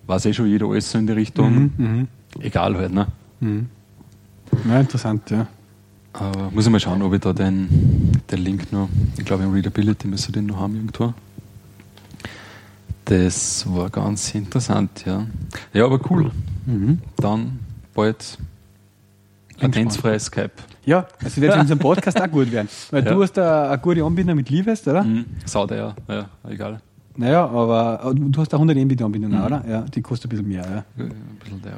weiß 0.07 0.27
eh 0.27 0.33
schon 0.35 0.47
jeder 0.47 0.67
alles 0.67 0.91
so 0.91 0.99
in 0.99 1.07
die 1.07 1.13
Richtung, 1.13 1.71
Mhm, 1.77 2.09
egal 2.41 2.77
halt, 2.77 2.93
ne? 2.93 3.07
Ja, 4.69 4.81
interessant, 4.81 5.29
ja. 5.31 5.47
Aber 6.13 6.51
muss 6.51 6.65
ich 6.67 6.73
mal 6.73 6.81
schauen, 6.81 7.03
ob 7.03 7.13
ich 7.13 7.21
da 7.21 7.33
den, 7.33 7.69
den 8.31 8.39
Link 8.39 8.73
noch, 8.73 8.89
ich 9.19 9.25
glaube 9.25 9.43
im 9.45 9.53
Readability 9.53 10.09
müsste 10.09 10.33
den 10.33 10.47
noch 10.47 10.61
haben 10.61 10.77
irgendwo. 10.77 11.13
Das 13.05 13.65
war 13.73 13.91
ganz 13.91 14.35
interessant, 14.35 15.05
ja. 15.07 15.27
Ja, 15.73 15.85
aber 15.85 16.01
cool. 16.11 16.31
Dann 17.19 17.59
bald 17.95 18.39
latenzfreies 19.61 20.27
Skype. 20.27 20.51
Ja, 20.85 21.07
also 21.25 21.41
wird 21.41 21.55
in 21.55 21.61
unserem 21.61 21.79
Podcast 21.89 22.21
auch 22.21 22.31
gut 22.31 22.51
werden. 22.53 22.69
Weil 22.91 23.05
Ja. 23.05 23.13
du 23.13 23.23
hast 23.23 23.33
da 23.33 23.69
eine 23.71 23.79
gute 23.79 24.05
Anbindung 24.05 24.37
mit 24.37 24.51
Livest, 24.51 24.87
oder? 24.89 25.03
Mhm. 25.03 25.25
Sau 25.45 25.67
der, 25.67 25.95
ja, 26.09 26.15
ja, 26.15 26.29
egal. 26.49 26.81
Naja, 27.17 27.47
aber 27.47 28.01
aber 28.03 28.15
du 28.15 28.41
hast 28.41 28.53
da 28.53 28.59
100 28.59 28.77
Mbit 28.77 29.01
Anbindung, 29.03 29.33
Mhm. 29.33 29.45
oder? 29.45 29.65
Ja, 29.69 29.81
die 29.83 30.03
kostet 30.03 30.27
ein 30.27 30.31
bisschen 30.37 30.49
mehr, 30.49 30.63
ja. 30.63 30.85
Ein 31.03 31.39
bisschen 31.43 31.63
der. 31.63 31.73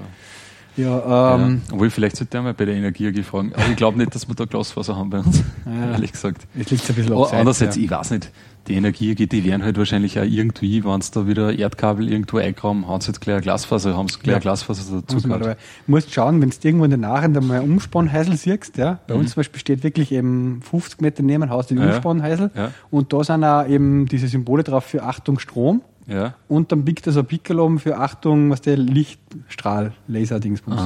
Ja, 0.78 1.34
ähm, 1.34 1.62
ja. 1.66 1.74
Obwohl, 1.74 1.90
vielleicht 1.90 2.16
sollte 2.16 2.38
er 2.38 2.42
mal 2.42 2.54
bei 2.54 2.64
der 2.64 2.74
Energie 2.76 3.08
AG 3.08 3.22
fragen. 3.24 3.52
Aber 3.54 3.68
ich 3.68 3.76
glaube 3.76 3.98
nicht, 3.98 4.14
dass 4.14 4.28
wir 4.28 4.34
da 4.34 4.44
Glasfaser 4.46 4.96
haben 4.96 5.10
bei 5.10 5.18
uns, 5.18 5.42
Ja. 5.66 5.90
ehrlich 5.92 6.12
gesagt. 6.12 6.46
es 6.58 6.70
liegt 6.70 6.88
ein 6.88 6.94
bisschen 6.94 7.12
Aber 7.12 7.22
abseits, 7.24 7.38
andererseits, 7.40 7.76
ja. 7.76 7.82
ich 7.82 7.90
weiß 7.90 8.10
nicht, 8.12 8.30
die 8.68 8.74
Energie 8.74 9.12
AG, 9.12 9.26
die 9.28 9.44
werden 9.44 9.62
halt 9.64 9.78
wahrscheinlich 9.78 10.18
auch 10.20 10.24
irgendwie, 10.24 10.84
wenn 10.84 11.00
es 11.00 11.10
da 11.10 11.26
wieder 11.26 11.58
Erdkabel 11.58 12.08
irgendwo 12.12 12.36
eingraben, 12.38 12.86
haben 12.86 13.00
sie 13.00 13.08
jetzt 13.08 13.20
gleich 13.20 13.36
ein 13.36 13.42
Glasfaser, 13.42 13.96
haben 13.96 14.08
sie 14.08 14.18
gleich 14.20 14.32
Ja. 14.32 14.36
ein 14.36 14.42
Glasfaser 14.42 15.00
dazu 15.00 15.26
gehabt. 15.26 15.44
Du 15.44 15.56
musst 15.90 16.12
schauen, 16.12 16.40
wenn 16.40 16.50
du 16.50 16.56
irgendwo 16.62 16.84
in 16.84 16.90
der 16.90 16.98
Nahen 16.98 17.32
da 17.34 17.40
mal 17.40 17.60
Umspannhäusl 17.60 18.36
siehst, 18.36 18.76
ja, 18.76 18.98
bei 19.06 19.14
Mhm. 19.14 19.20
uns 19.20 19.30
zum 19.32 19.40
Beispiel 19.40 19.58
steht 19.60 19.82
wirklich 19.82 20.12
eben 20.12 20.60
50 20.62 21.00
Meter 21.00 21.22
neben 21.22 21.42
dem 21.42 21.50
Haus 21.50 21.66
die. 21.66 21.78
Umspannhäusl 21.78 22.50
und 22.90 23.12
da 23.12 23.24
sind 23.24 23.42
auch 23.42 23.66
eben 23.66 24.06
diese 24.06 24.28
Symbole 24.28 24.62
drauf 24.64 24.84
für 24.84 25.02
Achtung 25.02 25.38
Strom 25.38 25.80
Ja. 26.08 26.34
und 26.48 26.72
dann 26.72 26.84
biegt 26.84 27.06
da 27.06 27.12
so 27.12 27.20
ein 27.20 27.26
Pickel 27.26 27.60
oben 27.60 27.78
für 27.78 27.98
Achtung, 27.98 28.48
was 28.50 28.62
der 28.62 28.76
Lichtstrahl, 28.78 29.92
Laser-Dingsbums. 30.08 30.80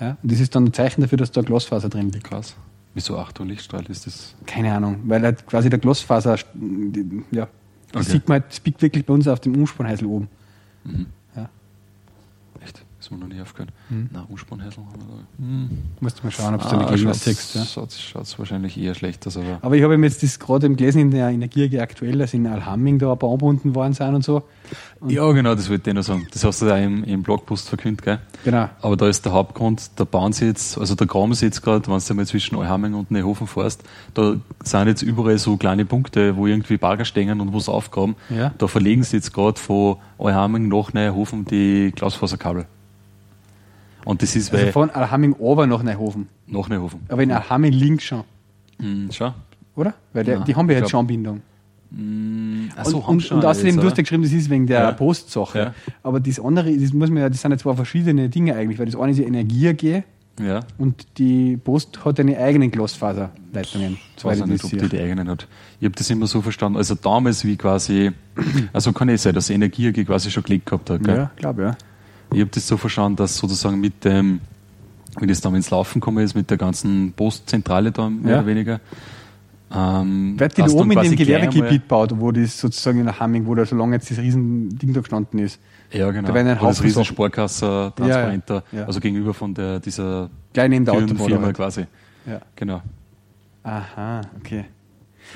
Ja, 0.00 0.16
und 0.22 0.32
das 0.32 0.40
ist 0.40 0.54
dann 0.54 0.64
ein 0.64 0.72
Zeichen 0.72 1.02
dafür, 1.02 1.18
dass 1.18 1.30
da 1.30 1.42
Glasfaser 1.42 1.88
drin 1.90 2.10
liegt. 2.10 2.24
krass. 2.24 2.56
Wieso 2.94 3.18
Achtung 3.18 3.48
Lichtstrahl 3.48 3.84
ist 3.86 4.06
das? 4.06 4.34
Keine 4.46 4.72
Ahnung, 4.74 5.00
weil 5.04 5.22
halt 5.22 5.46
quasi 5.46 5.68
der 5.68 5.78
Glasfaser, 5.80 6.36
die- 6.54 7.22
ja, 7.32 7.46
das 7.92 8.02
Okay. 8.06 8.12
sieht 8.12 8.28
man 8.28 8.40
halt, 8.40 8.50
das 8.50 8.60
biegt 8.60 8.80
wirklich 8.82 9.04
bei 9.04 9.12
uns 9.12 9.28
auf 9.28 9.40
dem 9.40 9.54
Umspannhäusl 9.56 10.06
oben. 10.06 10.28
Mhm. 10.84 11.06
Echt? 13.04 13.10
Ist 13.10 13.10
mir 13.10 13.18
noch 13.18 13.28
nie 13.28 13.40
aufgehört. 13.40 13.70
Mhm. 13.90 14.08
Na, 14.12 14.24
Umspannhäusl 14.28 14.78
haben 14.78 14.86
wir 14.96 15.16
da. 15.16 15.42
Mhm. 15.44 15.82
Musst 16.00 16.18
du 16.18 16.24
mal 16.24 16.30
schauen, 16.30 16.54
ob 16.54 16.62
du 16.62 16.68
da 16.68 16.78
eine 16.78 16.96
Gegenwart 16.96 17.16
siehst. 17.16 17.54
Ja. 17.54 17.64
Schaut 17.64 17.92
es 17.92 18.38
wahrscheinlich 18.38 18.78
eher 18.78 18.94
schlecht 18.94 19.26
aus, 19.26 19.36
aber. 19.36 19.58
Aber 19.60 19.76
ich 19.76 19.82
habe 19.82 19.94
jetzt 19.96 20.22
das 20.22 20.38
gerade 20.38 20.66
im 20.66 20.76
gelesen 20.76 21.00
in 21.00 21.10
der 21.10 21.28
Energie 21.28 21.64
AG 21.64 21.80
aktuell, 21.80 22.18
dass 22.18 22.34
in 22.34 22.46
Alhamming 22.46 22.98
da 22.98 23.12
ein 23.12 23.18
paar 23.18 23.30
angebunden 23.30 23.74
worden 23.74 23.92
sind 23.92 24.14
und 24.14 24.24
so. 24.24 24.42
Und 25.00 25.10
Ja, 25.10 25.30
genau, 25.32 25.54
das 25.54 25.68
wollte 25.68 25.90
ich 25.90 25.96
noch 25.96 26.02
sagen. 26.02 26.26
Das 26.32 26.44
hast 26.44 26.62
du 26.62 26.66
da 26.66 26.78
im, 26.78 27.04
im 27.04 27.22
Blogpost 27.22 27.68
verkündet, 27.68 28.04
gell? 28.04 28.18
Genau. 28.44 28.68
Aber 28.80 28.96
da 28.96 29.08
ist 29.08 29.24
der 29.24 29.32
Hauptgrund, 29.32 29.90
da 29.96 30.04
bauen 30.04 30.32
sie 30.32 30.46
jetzt, 30.46 30.78
also 30.78 30.94
da 30.94 31.04
graben 31.04 31.34
sie 31.34 31.46
jetzt 31.46 31.62
gerade, 31.62 31.86
wenn 31.86 31.98
du 31.98 32.14
mal 32.14 32.26
zwischen 32.26 32.56
Euhamming 32.56 32.94
und 32.94 33.10
Neuhofen 33.10 33.46
fährst, 33.46 33.84
da 34.14 34.36
sind 34.62 34.88
jetzt 34.88 35.02
überall 35.02 35.38
so 35.38 35.56
kleine 35.56 35.84
Punkte, 35.84 36.36
wo 36.36 36.46
irgendwie 36.46 36.76
Bagger 36.76 37.04
stehen 37.04 37.40
und 37.40 37.52
wo 37.52 37.60
sie 37.60 37.70
aufgraben. 37.70 38.16
Ja. 38.30 38.52
Da 38.56 38.66
verlegen 38.66 39.02
sie 39.02 39.16
jetzt 39.16 39.32
gerade 39.32 39.60
von 39.60 39.96
Euhamming 40.18 40.68
nach 40.68 40.92
Neuhofen 40.92 41.44
die 41.44 41.92
Glasfaserkabel. 41.94 42.66
Und 44.04 44.22
das 44.22 44.36
ist 44.36 44.52
Also 44.52 44.64
weil 44.64 44.72
von 44.72 44.90
Alhamming 44.90 45.32
ober 45.34 45.66
nach 45.66 45.82
Neuhofen. 45.82 46.28
nach 46.46 46.68
Neuhofen. 46.68 47.00
Aber 47.08 47.22
in 47.22 47.30
Alhamming 47.32 47.72
links 47.72 48.04
schon, 48.04 48.22
Mhm, 48.78 49.08
schau. 49.12 49.32
oder? 49.76 49.94
Weil 50.12 50.24
der, 50.24 50.36
Nein, 50.38 50.44
die 50.46 50.54
haben 50.56 50.70
ja 50.70 50.78
jetzt 50.78 50.90
schon 50.90 51.00
Anbindung. 51.00 51.40
Ach 52.76 52.84
so, 52.86 52.98
und, 52.98 53.04
und, 53.06 53.20
schon 53.22 53.38
und 53.38 53.44
außerdem, 53.44 53.76
du 53.76 53.84
hast 53.84 53.96
ja 53.96 54.02
geschrieben, 54.02 54.24
das 54.24 54.32
ist 54.32 54.50
wegen 54.50 54.66
der 54.66 54.80
Ja. 54.80 54.92
Postsache. 54.92 55.58
Ja. 55.58 55.74
Aber 56.02 56.18
das 56.20 56.40
andere, 56.40 56.76
das 56.76 56.92
muss 56.92 57.08
man 57.08 57.18
ja, 57.22 57.28
das 57.28 57.40
sind 57.40 57.52
ja 57.52 57.58
zwei 57.58 57.74
verschiedene 57.74 58.28
Dinge 58.28 58.54
eigentlich, 58.56 58.78
weil 58.78 58.86
das 58.86 58.96
eine 58.96 59.12
ist 59.12 59.18
die 59.18 59.24
Energie 59.24 59.68
AG 59.68 60.02
Ja. 60.44 60.60
und 60.78 61.06
die 61.18 61.56
Post 61.56 62.04
hat 62.04 62.18
eine 62.18 62.36
eigenen 62.36 62.72
Glasfaserleitungen. 62.72 63.98
Ich 64.16 64.24
weiß 64.24 64.44
nicht, 64.46 64.64
ob 64.64 64.70
die 64.70 64.88
die 64.88 64.98
eigenen 64.98 65.28
hat. 65.28 65.46
Ich 65.78 65.84
habe 65.84 65.94
das 65.94 66.10
immer 66.10 66.26
so 66.26 66.42
verstanden, 66.42 66.78
also 66.78 66.96
damals 66.96 67.44
wie 67.44 67.56
quasi, 67.56 68.10
also 68.72 68.92
kann 68.92 69.08
es 69.10 69.22
sein, 69.22 69.34
dass 69.34 69.48
Energie 69.50 69.88
AG 69.88 70.04
quasi 70.04 70.30
schon 70.32 70.42
gelegt 70.42 70.66
gehabt 70.66 70.90
hat. 70.90 71.04
Gell? 71.04 71.16
Ja, 71.16 71.30
glaube 71.36 71.62
ja. 71.62 71.76
Ich 72.32 72.40
habe 72.40 72.50
das 72.52 72.66
so 72.66 72.76
verstanden, 72.76 73.16
dass 73.16 73.36
sozusagen 73.36 73.80
mit 73.80 74.04
dem, 74.04 74.40
wie 75.20 75.26
das 75.26 75.40
dann 75.40 75.54
ins 75.54 75.70
Laufen 75.70 76.00
gekommen 76.00 76.24
ist, 76.24 76.34
mit 76.34 76.50
der 76.50 76.56
ganzen 76.58 77.12
Postzentrale 77.12 77.92
da 77.92 78.08
mehr 78.10 78.32
Ja. 78.32 78.38
oder 78.38 78.46
weniger. 78.46 78.80
Ähm, 79.74 80.36
hat 80.40 80.56
die 80.56 80.62
da 80.62 80.68
oben 80.68 80.92
in 80.92 81.00
dem 81.00 81.16
Gewerbegebiet 81.16 81.88
baut, 81.88 82.12
wo 82.20 82.30
das 82.30 82.60
sozusagen 82.60 83.00
in 83.00 83.18
Hamming, 83.18 83.46
wo 83.46 83.54
da 83.54 83.64
so 83.64 83.74
lange 83.74 83.96
jetzt 83.96 84.10
das 84.10 84.18
riesen 84.18 84.76
Ding 84.78 84.92
da 84.92 85.00
gestanden 85.00 85.40
ist? 85.40 85.58
Ja, 85.90 86.10
genau. 86.10 86.28
da 86.28 86.34
werden 86.34 86.48
ein 86.48 86.60
Haufen 86.60 86.84
riesen 86.84 87.04
Sparkasser 87.04 87.92
Transparenter, 87.96 88.62
Ja, 88.72 88.80
ja. 88.80 88.84
also 88.86 89.00
gegenüber 89.00 89.34
von 89.34 89.52
der, 89.54 89.80
dieser 89.80 90.30
der 90.54 90.64
Autobahn. 90.92 91.16
Firma 91.26 91.46
halt. 91.46 91.56
quasi. 91.56 91.86
Ja. 92.26 92.40
Genau. 92.56 92.82
Aha, 93.64 94.20
okay. 94.38 94.64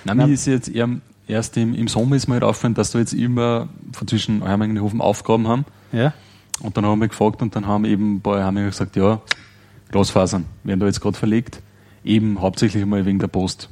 Nein, 0.04 0.16
Na- 0.18 0.26
mir 0.26 0.32
ist 0.34 0.46
jetzt 0.46 0.68
eher, 0.68 0.88
erst 1.26 1.56
im, 1.56 1.74
im 1.74 1.88
Sommer 1.88 2.14
ist 2.16 2.28
mir 2.28 2.34
halt 2.34 2.44
aufgefallen, 2.44 2.74
dass 2.74 2.92
da 2.92 2.98
jetzt 2.98 3.14
immer 3.14 3.68
von 3.92 4.06
zwischen 4.06 4.42
Euhamming 4.42 4.70
und 4.72 4.80
Hofen 4.82 5.00
aufgraben 5.00 5.48
haben. 5.48 5.64
Ja? 5.92 6.12
Und 6.60 6.76
dann 6.76 6.84
haben 6.84 7.00
wir 7.00 7.08
gefragt 7.08 7.42
und 7.42 7.54
dann 7.54 7.66
haben 7.66 7.84
eben 7.84 8.20
bei 8.20 8.42
haben 8.42 8.56
wir 8.56 8.66
gesagt, 8.66 8.96
ja, 8.96 9.20
Glasfasern 9.90 10.44
werden 10.64 10.80
da 10.80 10.86
jetzt 10.86 11.00
gerade 11.00 11.16
verlegt. 11.16 11.62
Eben 12.04 12.40
hauptsächlich 12.40 12.84
mal 12.86 13.04
wegen 13.06 13.18
der 13.18 13.28
Post. 13.28 13.68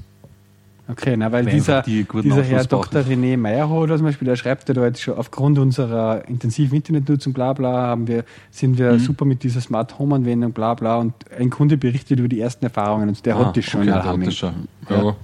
Okay, 0.88 1.16
na, 1.16 1.32
weil 1.32 1.44
dieser, 1.46 1.82
die 1.82 2.06
dieser 2.22 2.44
Herr 2.44 2.64
Dr. 2.64 3.00
René 3.02 3.36
Meyerhofer 3.36 3.96
zum 3.96 4.06
Beispiel, 4.06 4.26
der 4.26 4.36
schreibt 4.36 4.68
ja 4.68 4.74
da 4.74 4.84
jetzt 4.84 5.02
schon, 5.02 5.14
aufgrund 5.16 5.58
unserer 5.58 6.28
intensiven 6.28 6.76
Internetnutzung, 6.76 7.32
bla 7.32 7.52
bla, 7.54 7.72
haben 7.88 8.06
wir, 8.06 8.24
sind 8.52 8.78
wir 8.78 8.92
Mhm. 8.92 8.98
super 9.00 9.24
mit 9.24 9.42
dieser 9.42 9.60
Smart 9.60 9.98
Home 9.98 10.14
Anwendung, 10.14 10.52
bla 10.52 10.74
bla. 10.74 10.98
Und 10.98 11.12
ein 11.36 11.50
Kunde 11.50 11.76
berichtet 11.76 12.20
über 12.20 12.28
die 12.28 12.40
ersten 12.40 12.64
Erfahrungen 12.66 13.08
und 13.08 13.26
der 13.26 13.34
Ah, 13.36 13.46
hat 13.46 13.56
das 13.56 13.64
schon 13.64 13.80
okay, 13.80 13.88
in 13.88 13.94
der 13.94 14.04
hat 14.04 14.26
das 14.26 14.36
schon. 14.36 14.52
Ja. 14.88 15.02
Ja. 15.04 15.16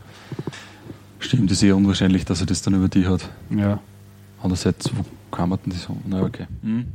Stimmt, 1.20 1.50
das 1.50 1.58
ist 1.58 1.62
eher 1.62 1.76
unwahrscheinlich, 1.76 2.24
dass 2.24 2.40
er 2.40 2.46
das 2.46 2.62
dann 2.62 2.74
über 2.74 2.88
die 2.88 3.06
hat. 3.06 3.28
Ja. 3.50 3.78
Andererseits, 4.42 4.90
wo 4.96 5.04
kann 5.30 5.48
man 5.48 5.60
denn 5.64 5.72
das 5.74 5.88
haben? 5.88 6.02
Na, 6.08 6.22
okay. 6.22 6.46
Mhm. 6.62 6.86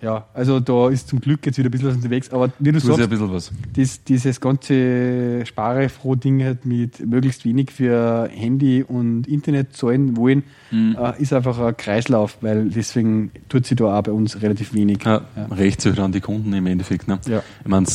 Ja, 0.00 0.26
also 0.34 0.60
da 0.60 0.88
ist 0.90 1.08
zum 1.08 1.20
Glück 1.20 1.44
jetzt 1.46 1.58
wieder 1.58 1.68
ein 1.68 1.72
bisschen 1.72 1.88
was 1.88 1.96
unterwegs, 1.96 2.30
aber 2.30 2.50
wie 2.58 2.70
du 2.70 2.72
Das 2.72 2.84
ist 2.84 2.88
ja 2.88 2.94
ein 2.94 2.98
sagst, 3.00 3.10
bisschen 3.10 3.32
was. 3.32 3.52
das, 3.76 4.04
dieses 4.04 4.40
ganze 4.40 5.44
Sparefroh-Ding 5.44 6.44
halt 6.44 6.64
mit 6.66 7.04
möglichst 7.06 7.44
wenig 7.44 7.70
für 7.72 8.28
Handy 8.32 8.82
und 8.82 9.26
Internet 9.26 9.74
zahlen 9.76 10.16
wollen, 10.16 10.42
Mhm. 10.70 10.96
äh, 11.00 11.20
ist 11.22 11.32
einfach 11.32 11.58
ein 11.58 11.76
Kreislauf, 11.76 12.38
weil 12.42 12.68
deswegen 12.68 13.30
tut 13.48 13.66
sie 13.66 13.74
da 13.74 13.98
auch 13.98 14.02
bei 14.02 14.12
uns 14.12 14.40
relativ 14.42 14.74
wenig. 14.74 15.02
Ja, 15.04 15.22
Ja. 15.36 15.46
Recht 15.46 15.80
sich 15.80 15.90
halt 15.92 16.00
an 16.00 16.12
die 16.12 16.20
Kunden 16.20 16.52
im 16.52 16.66
Endeffekt. 16.66 17.08
Ne? 17.08 17.18
Ja. 17.26 17.42
Ich 17.62 17.68
meine, 17.68 17.86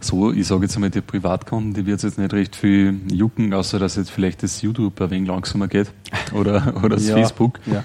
so, 0.00 0.32
ich 0.32 0.46
sage 0.46 0.62
jetzt 0.62 0.74
einmal, 0.76 0.90
die 0.90 1.00
Privatkunden, 1.00 1.72
die 1.72 1.86
wird 1.86 2.02
jetzt 2.02 2.18
nicht 2.18 2.32
recht 2.34 2.54
viel 2.56 3.00
jucken, 3.10 3.54
außer 3.54 3.78
dass 3.78 3.96
jetzt 3.96 4.10
vielleicht 4.10 4.42
das 4.42 4.60
YouTube 4.60 5.00
ein 5.00 5.10
wenig 5.10 5.28
langsamer 5.28 5.68
geht 5.68 5.90
oder, 6.34 6.74
oder 6.84 6.96
das 6.96 7.06
Ja, 7.08 7.14
Facebook. 7.14 7.58
Ja, 7.64 7.84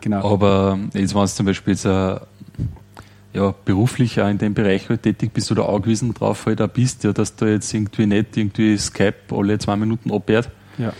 genau. 0.00 0.32
Aber 0.32 0.78
jetzt, 0.94 1.14
wenn 1.14 1.20
du 1.22 1.28
zum 1.28 1.46
Beispiel 1.46 1.74
jetzt 1.74 1.84
äh, 1.84 2.16
ja, 3.32 3.54
beruflich 3.64 4.20
auch 4.20 4.28
in 4.28 4.38
dem 4.38 4.54
Bereich 4.54 4.88
halt 4.88 5.02
tätig 5.04 5.32
bist 5.32 5.50
oder 5.52 5.68
angewiesen 5.68 6.12
drauf 6.14 6.46
halt 6.46 6.60
auch 6.60 6.68
bist, 6.68 7.04
ja, 7.04 7.12
dass 7.12 7.36
du 7.36 7.44
jetzt 7.46 7.72
irgendwie 7.72 8.06
nicht 8.06 8.36
irgendwie 8.36 8.76
Skype 8.76 9.14
alle 9.32 9.58
zwei 9.58 9.76
Minuten 9.76 10.12
abhört, 10.12 10.50
ja. 10.78 10.92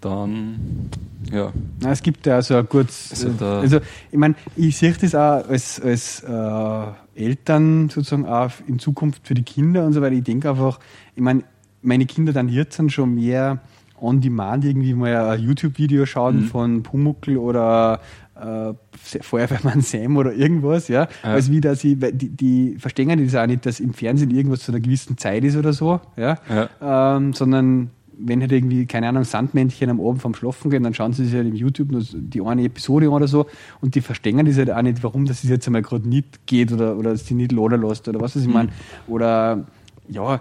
dann 0.00 0.90
ja. 1.30 1.52
Na, 1.80 1.92
es 1.92 2.02
gibt 2.02 2.26
ja 2.26 2.34
also 2.36 2.56
ein 2.56 2.66
gutes. 2.68 3.10
Also 3.12 3.28
da- 3.38 3.60
also, 3.60 3.78
ich 4.10 4.18
meine, 4.18 4.34
ich 4.56 4.76
sehe 4.76 4.92
das 4.92 5.14
auch 5.14 5.48
als, 5.48 5.80
als 5.80 6.20
äh, 6.24 6.86
Eltern 7.14 7.88
sozusagen 7.88 8.26
auch 8.26 8.50
in 8.66 8.78
Zukunft 8.80 9.26
für 9.26 9.34
die 9.34 9.44
Kinder 9.44 9.86
und 9.86 9.92
so 9.92 10.02
weiter. 10.02 10.16
Ich 10.16 10.24
denke 10.24 10.50
einfach, 10.50 10.80
ich 11.14 11.22
meine, 11.22 11.44
meine 11.80 12.06
Kinder 12.06 12.32
dann 12.32 12.48
jetzt 12.48 12.76
sind 12.76 12.90
schon 12.92 13.14
mehr 13.14 13.60
on 14.00 14.20
demand 14.20 14.64
irgendwie 14.64 14.94
mal 14.94 15.14
ein 15.14 15.40
YouTube-Video 15.40 16.06
schauen 16.06 16.40
Mhm. 16.42 16.44
von 16.46 16.82
Pumuckl 16.82 17.36
oder 17.36 18.00
äh, 18.42 18.74
Feuerwehrmann 19.22 19.80
Sam 19.82 20.16
oder 20.16 20.32
irgendwas, 20.32 20.88
ja. 20.88 21.08
Ja. 21.22 21.30
Als 21.30 21.50
wie 21.50 21.60
dass 21.60 21.84
weil 21.84 22.12
die, 22.12 22.28
die 22.30 22.76
verstehen 22.78 23.24
das 23.24 23.34
auch 23.34 23.46
nicht, 23.46 23.64
dass 23.66 23.80
im 23.80 23.94
Fernsehen 23.94 24.30
irgendwas 24.30 24.60
zu 24.60 24.72
einer 24.72 24.80
gewissen 24.80 25.16
Zeit 25.18 25.44
ist 25.44 25.56
oder 25.56 25.72
so, 25.72 26.00
ja. 26.16 26.38
Ja. 26.48 27.16
Ähm, 27.16 27.32
sondern 27.32 27.90
wenn 28.24 28.40
halt 28.40 28.52
irgendwie, 28.52 28.86
keine 28.86 29.08
Ahnung, 29.08 29.24
Sandmännchen 29.24 29.90
am 29.90 30.00
Abend 30.00 30.22
vom 30.22 30.34
Schlafen 30.34 30.70
gehen, 30.70 30.82
dann 30.84 30.94
schauen 30.94 31.12
sie 31.12 31.24
sich 31.24 31.34
halt 31.34 31.48
im 31.48 31.54
YouTube 31.56 31.90
nur 31.90 32.02
die 32.12 32.40
eine 32.42 32.62
Episode 32.62 33.06
an 33.06 33.12
oder 33.14 33.26
so 33.26 33.46
und 33.80 33.94
die 33.94 34.00
verstehen 34.00 34.44
das 34.44 34.58
halt 34.58 34.70
auch 34.70 34.82
nicht, 34.82 35.02
warum 35.02 35.24
das 35.24 35.42
jetzt 35.42 35.66
einmal 35.66 35.82
gerade 35.82 36.08
nicht 36.08 36.46
geht 36.46 36.72
oder, 36.72 36.96
oder 36.96 37.16
sie 37.16 37.34
nicht 37.34 37.52
laden 37.52 37.80
lässt 37.82 38.06
oder 38.08 38.20
was 38.20 38.36
weiß 38.36 38.42
ich 38.42 38.48
Mhm. 38.48 38.54
meine. 38.54 38.68
Oder 39.08 39.64
ja, 40.08 40.40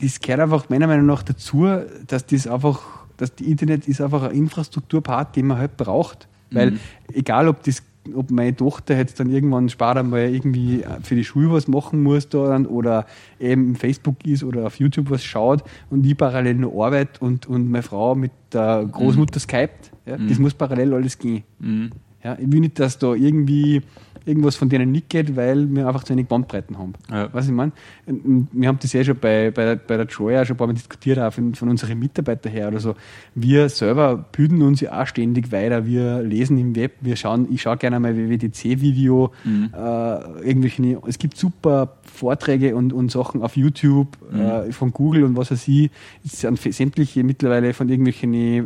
das 0.00 0.20
gehört 0.20 0.40
einfach 0.40 0.68
meiner 0.68 0.86
Meinung 0.86 1.06
nach 1.06 1.22
dazu, 1.22 1.66
dass 2.06 2.26
das 2.26 2.46
einfach, 2.46 2.80
dass 3.16 3.34
die 3.34 3.50
Internet 3.50 3.88
ist 3.88 4.00
einfach 4.00 4.24
ein 4.24 4.32
Infrastrukturpart, 4.32 5.36
den 5.36 5.46
man 5.46 5.58
halt 5.58 5.76
braucht. 5.76 6.28
Weil 6.50 6.72
Mhm. 6.72 6.78
egal 7.12 7.48
ob 7.48 7.62
das 7.64 7.82
ob 8.14 8.30
meine 8.30 8.54
Tochter 8.54 8.96
jetzt 8.96 9.18
dann 9.18 9.30
irgendwann 9.30 9.68
später 9.68 10.04
mal 10.04 10.32
irgendwie 10.32 10.84
für 11.02 11.16
die 11.16 11.24
Schule 11.24 11.50
was 11.50 11.66
machen 11.66 12.04
muss 12.04 12.28
da 12.28 12.46
dann 12.46 12.64
oder 12.64 13.04
eben 13.40 13.70
im 13.70 13.74
Facebook 13.74 14.24
ist 14.24 14.44
oder 14.44 14.64
auf 14.68 14.78
YouTube 14.78 15.10
was 15.10 15.24
schaut 15.24 15.64
und 15.90 16.02
die 16.02 16.14
parallel 16.14 16.54
noch 16.54 16.84
arbeitet 16.84 17.20
und, 17.20 17.46
und 17.48 17.68
meine 17.68 17.82
Frau 17.82 18.14
mit 18.14 18.30
der 18.52 18.86
Großmutter 18.92 19.40
skypt. 19.40 19.90
Ja, 20.06 20.18
Das 20.18 20.38
muss 20.38 20.54
parallel 20.54 20.94
alles 20.94 21.18
gehen. 21.18 21.42
Mhm. 21.58 21.90
Ja, 22.22 22.38
ich 22.40 22.52
will 22.52 22.60
nicht, 22.60 22.78
dass 22.78 22.96
da 22.96 23.12
irgendwie 23.12 23.82
irgendwas 24.26 24.56
von 24.56 24.68
denen 24.68 24.90
nicht 24.92 25.08
geht, 25.08 25.36
weil 25.36 25.72
wir 25.74 25.86
einfach 25.86 26.04
zu 26.04 26.12
wenig 26.12 26.26
Bandbreiten 26.26 26.76
haben. 26.76 26.92
Ja. 27.10 27.28
Was 27.32 27.46
ich 27.46 27.52
meine? 27.52 27.72
Wir 28.06 28.68
haben 28.68 28.78
das 28.82 28.92
ja 28.92 29.02
schon 29.04 29.16
bei, 29.18 29.50
bei, 29.52 29.64
der- 29.64 29.76
bei 29.76 29.96
der 29.96 30.06
Joya 30.06 30.44
schon 30.44 30.54
ein 30.54 30.58
paar 30.58 30.66
Mal 30.66 30.72
diskutiert, 30.74 31.18
auch 31.18 31.32
von, 31.32 31.54
von 31.54 31.68
unseren 31.68 31.98
Mitarbeitern 31.98 32.52
her 32.52 32.68
oder 32.68 32.80
so. 32.80 32.94
Wir 33.34 33.68
selber 33.68 34.16
bilden 34.32 34.60
uns 34.62 34.80
ja 34.80 35.00
auch 35.00 35.06
ständig 35.06 35.52
weiter. 35.52 35.86
Wir 35.86 36.22
lesen 36.22 36.58
im 36.58 36.74
Web, 36.76 36.92
wir 37.00 37.16
schauen, 37.16 37.46
ich 37.52 37.62
schaue 37.62 37.76
gerne 37.76 38.00
mal 38.00 38.16
WWDC-Video, 38.16 39.30
äh, 39.46 40.48
irgendwelche, 40.48 41.00
es 41.06 41.18
gibt 41.18 41.36
super 41.36 41.96
Vorträge 42.02 42.74
und, 42.76 42.92
und 42.92 43.10
Sachen 43.10 43.42
auf 43.42 43.56
YouTube 43.56 44.08
äh, 44.32 44.72
von 44.72 44.90
Google 44.92 45.24
und 45.24 45.36
was 45.36 45.50
weiß 45.50 45.68
ich. 45.68 45.90
Es 46.24 46.40
sind 46.40 46.58
sämtliche 46.58 47.22
mittlerweile 47.24 47.72
von 47.74 47.88
irgendwelchen 47.88 48.34
äh, 48.34 48.64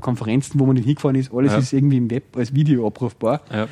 Konferenzen, 0.00 0.58
wo 0.60 0.66
man 0.66 0.74
nicht 0.76 0.86
hingefahren 0.86 1.16
ist, 1.16 1.32
alles 1.34 1.52
Ja. 1.52 1.58
ist 1.58 1.72
irgendwie 1.72 1.96
im 1.98 2.10
Web 2.10 2.36
als 2.36 2.54
Video 2.54 2.86
abrufbar. 2.86 3.42
Ja. 3.52 3.66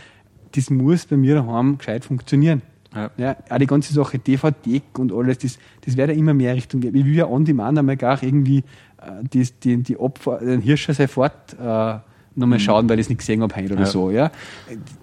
Das 0.55 0.71
muss 0.71 1.07
bei 1.07 1.17
mir 1.17 1.37
daheim 1.37 1.79
gescheit 1.79 2.05
funktionieren. 2.05 2.63
Ja. 2.95 3.11
Ja, 3.17 3.37
auch 3.49 3.59
die 3.59 3.67
ganze 3.67 3.93
Sache 3.93 4.19
DVD 4.19 4.83
und 4.99 5.13
alles, 5.13 5.39
das, 5.39 5.59
das 5.83 5.97
wird 5.97 6.11
ja 6.11 6.17
immer 6.17 6.35
mehr 6.35 6.55
Richtung 6.57 6.81
gehen. 6.81 6.95
Ich 6.97 7.05
will 7.05 7.15
ja 7.15 7.27
on 7.29 7.45
demand 7.45 7.79
einmal 7.79 7.97
gar 7.97 8.21
irgendwie 8.21 8.59
äh, 9.01 9.23
die, 9.33 9.47
die, 9.63 9.77
die 9.83 9.97
Opfer, 9.97 10.39
den 10.39 10.61
Hirscher 10.61 10.95
sofort 10.95 11.55
äh, 11.55 11.99
nochmal 12.37 12.61
schauen, 12.61 12.89
weil 12.89 12.99
ich 12.99 13.05
es 13.07 13.09
nicht 13.09 13.19
gesehen 13.19 13.43
habe 13.43 13.55
heute 13.57 13.73
oder 13.75 13.83
Ja. 13.83 13.87
so. 13.87 14.11
Ja? 14.11 14.31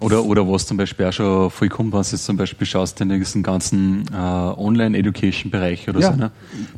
Oder, 0.00 0.24
oder 0.24 0.48
was 0.48 0.66
zum 0.66 0.76
Beispiel 0.76 1.06
auch 1.06 1.12
schon 1.12 1.50
vollkommen, 1.50 1.92
wenn 1.92 2.00
du 2.02 2.08
jetzt 2.08 2.24
zum 2.24 2.36
Beispiel 2.36 2.66
schaust 2.66 3.00
in 3.00 3.10
diesen 3.10 3.42
ganzen 3.42 4.04
äh, 4.12 4.16
Online-Education-Bereich 4.16 5.88
oder 5.88 6.00
Ja. 6.00 6.12
so, 6.12 6.18
ne? 6.18 6.30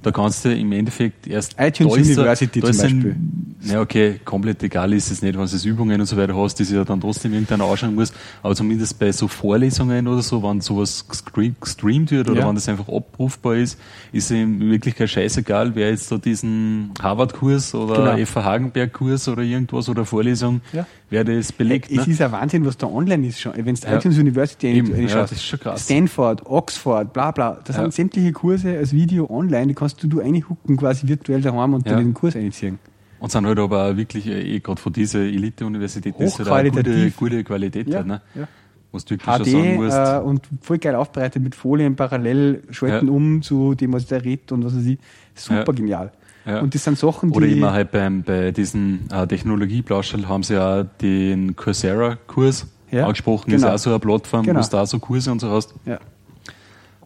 da 0.02 0.10
kannst 0.10 0.44
du 0.44 0.54
im 0.54 0.72
Endeffekt 0.72 1.26
erst 1.26 1.54
iTunes 1.58 1.94
da 1.94 2.00
ist 2.00 2.16
University 2.18 2.60
da 2.60 2.66
zum 2.66 2.70
ist 2.76 2.84
ein- 2.84 2.94
Beispiel. 2.96 3.16
Ja, 3.62 3.80
okay, 3.82 4.18
komplett 4.24 4.62
egal 4.62 4.92
ist 4.94 5.10
es 5.10 5.20
nicht, 5.20 5.38
wenn 5.38 5.46
du 5.46 5.68
Übungen 5.68 6.00
und 6.00 6.06
so 6.06 6.16
weiter 6.16 6.34
hast, 6.34 6.54
die 6.56 6.64
sich 6.64 6.74
ja 6.74 6.84
dann 6.84 7.00
trotzdem 7.00 7.32
irgendeiner 7.34 7.64
anschauen 7.64 7.94
muss, 7.94 8.10
aber 8.42 8.54
zumindest 8.54 8.98
bei 8.98 9.12
so 9.12 9.28
Vorlesungen 9.28 10.08
oder 10.08 10.22
so, 10.22 10.42
wenn 10.42 10.60
sowas 10.62 11.04
gestre- 11.08 11.52
gestreamt 11.60 12.10
wird 12.10 12.30
oder 12.30 12.40
Ja. 12.40 12.48
wenn 12.48 12.54
das 12.54 12.68
einfach 12.70 12.88
abrufbar 12.88 13.56
ist, 13.56 13.78
ist 14.12 14.30
in 14.30 14.60
Wirklichkeit 14.60 15.10
scheißegal, 15.10 15.74
wer 15.74 15.90
jetzt 15.90 16.10
da 16.10 16.16
diesen 16.16 16.90
Harvard-Kurs 17.02 17.74
oder 17.74 17.96
Genau. 18.14 18.16
FH 18.26 18.44
Hagenberg-Kurs 18.44 19.28
oder 19.28 19.42
irgendwas 19.42 19.88
oder 19.90 20.06
Vorlesung, 20.06 20.39
Ja. 20.72 20.86
wer 21.10 21.24
das 21.24 21.52
belegt. 21.52 21.90
Es 21.90 22.06
ne? 22.06 22.12
ist 22.12 22.20
ein 22.22 22.32
Wahnsinn, 22.32 22.64
was 22.64 22.76
da 22.76 22.86
online 22.86 23.26
ist 23.26 23.40
schon. 23.40 23.52
Wenn 23.56 23.74
du 23.74 23.80
Ja. 23.86 23.96
iTunes 23.96 24.18
University 24.18 24.68
Eben, 24.68 24.92
reinschaust, 24.92 25.52
ja, 25.52 25.58
das. 25.64 25.84
Stanford, 25.84 26.46
Oxford, 26.46 27.12
bla 27.12 27.30
bla, 27.30 27.58
da 27.64 27.72
Ja. 27.72 27.80
sind 27.82 27.94
sämtliche 27.94 28.32
Kurse 28.32 28.76
als 28.78 28.92
Video 28.92 29.28
online, 29.30 29.68
die 29.68 29.74
kannst 29.74 30.02
du, 30.02 30.08
du 30.08 30.18
reinhucken 30.20 30.76
quasi 30.76 31.06
virtuell 31.08 31.40
daheim 31.40 31.74
und 31.74 31.86
Ja. 31.86 31.92
dann 31.94 32.04
den 32.04 32.14
Kurs 32.14 32.36
einziehen. 32.36 32.78
Und 33.18 33.30
sind 33.30 33.46
halt 33.46 33.58
aber 33.58 33.96
wirklich, 33.96 34.26
äh, 34.26 34.40
eh, 34.56 34.60
gerade 34.60 34.80
von 34.80 34.92
dieser 34.92 35.20
Elite-Universität, 35.20 36.14
ist 36.18 36.38
halt 36.38 36.48
eine 36.48 36.70
gute, 36.70 37.10
gute 37.10 37.44
Qualität 37.44 37.86
Ja, 37.88 37.96
halt, 37.98 38.06
ne? 38.06 38.22
ja. 38.34 38.48
Was 38.92 39.04
du 39.04 39.14
schon 39.20 39.44
sagen 39.44 39.44
HD 39.44 39.76
musst. 39.76 39.96
äh, 39.96 40.18
und 40.24 40.48
voll 40.62 40.78
geil 40.78 40.96
aufbereitet 40.96 41.40
mit 41.42 41.54
Folien 41.54 41.94
parallel, 41.94 42.64
schalten 42.70 43.06
Ja. 43.06 43.12
um 43.12 43.40
zu 43.40 43.74
dem, 43.76 43.92
was 43.92 44.06
der 44.06 44.24
redet 44.24 44.50
und 44.52 44.64
was 44.64 44.74
weiß 44.76 44.84
ich. 44.86 44.98
Super 45.34 45.64
Ja. 45.66 45.72
genial. 45.72 46.12
Ja. 46.46 46.60
Und 46.60 46.74
das 46.74 46.84
sind 46.84 46.98
Sachen, 46.98 47.30
die. 47.30 47.36
Oder 47.36 47.46
immer 47.46 47.72
halt 47.72 47.90
beim, 47.90 48.22
bei 48.22 48.50
diesen 48.50 49.08
äh, 49.10 49.26
Technologieplauschel 49.26 50.26
haben 50.28 50.42
sie 50.42 50.54
ja 50.54 50.82
den 50.84 51.54
Coursera-Kurs 51.56 52.66
Ja, 52.90 53.04
angesprochen. 53.04 53.50
genau. 53.50 53.66
Ist 53.68 53.72
auch 53.74 53.78
so 53.78 53.90
eine 53.90 53.98
Plattform, 53.98 54.44
Genau. 54.46 54.58
wo 54.60 54.62
du 54.64 54.68
da 54.70 54.86
so 54.86 54.98
Kurse 54.98 55.30
und 55.32 55.40
so 55.40 55.50
hast. 55.50 55.74
ja. 55.86 55.98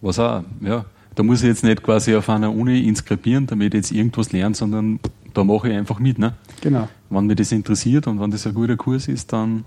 Was 0.00 0.18
auch, 0.18 0.42
ja. 0.60 0.84
Da 1.14 1.22
muss 1.22 1.42
ich 1.42 1.48
jetzt 1.48 1.64
nicht 1.64 1.82
quasi 1.82 2.14
auf 2.14 2.28
einer 2.28 2.52
Uni 2.52 2.80
inskribieren, 2.88 3.46
damit 3.46 3.74
ich 3.74 3.78
jetzt 3.78 3.92
irgendwas 3.92 4.32
lerne, 4.32 4.54
sondern 4.54 4.98
da 5.32 5.44
mache 5.44 5.68
ich 5.68 5.74
einfach 5.76 5.98
mit, 5.98 6.18
ne? 6.18 6.34
Genau. 6.60 6.88
Wenn 7.10 7.26
mich 7.26 7.36
das 7.36 7.52
interessiert 7.52 8.06
und 8.06 8.20
wenn 8.20 8.30
das 8.30 8.46
ein 8.46 8.54
guter 8.54 8.76
Kurs 8.76 9.08
ist, 9.08 9.32
dann 9.32 9.64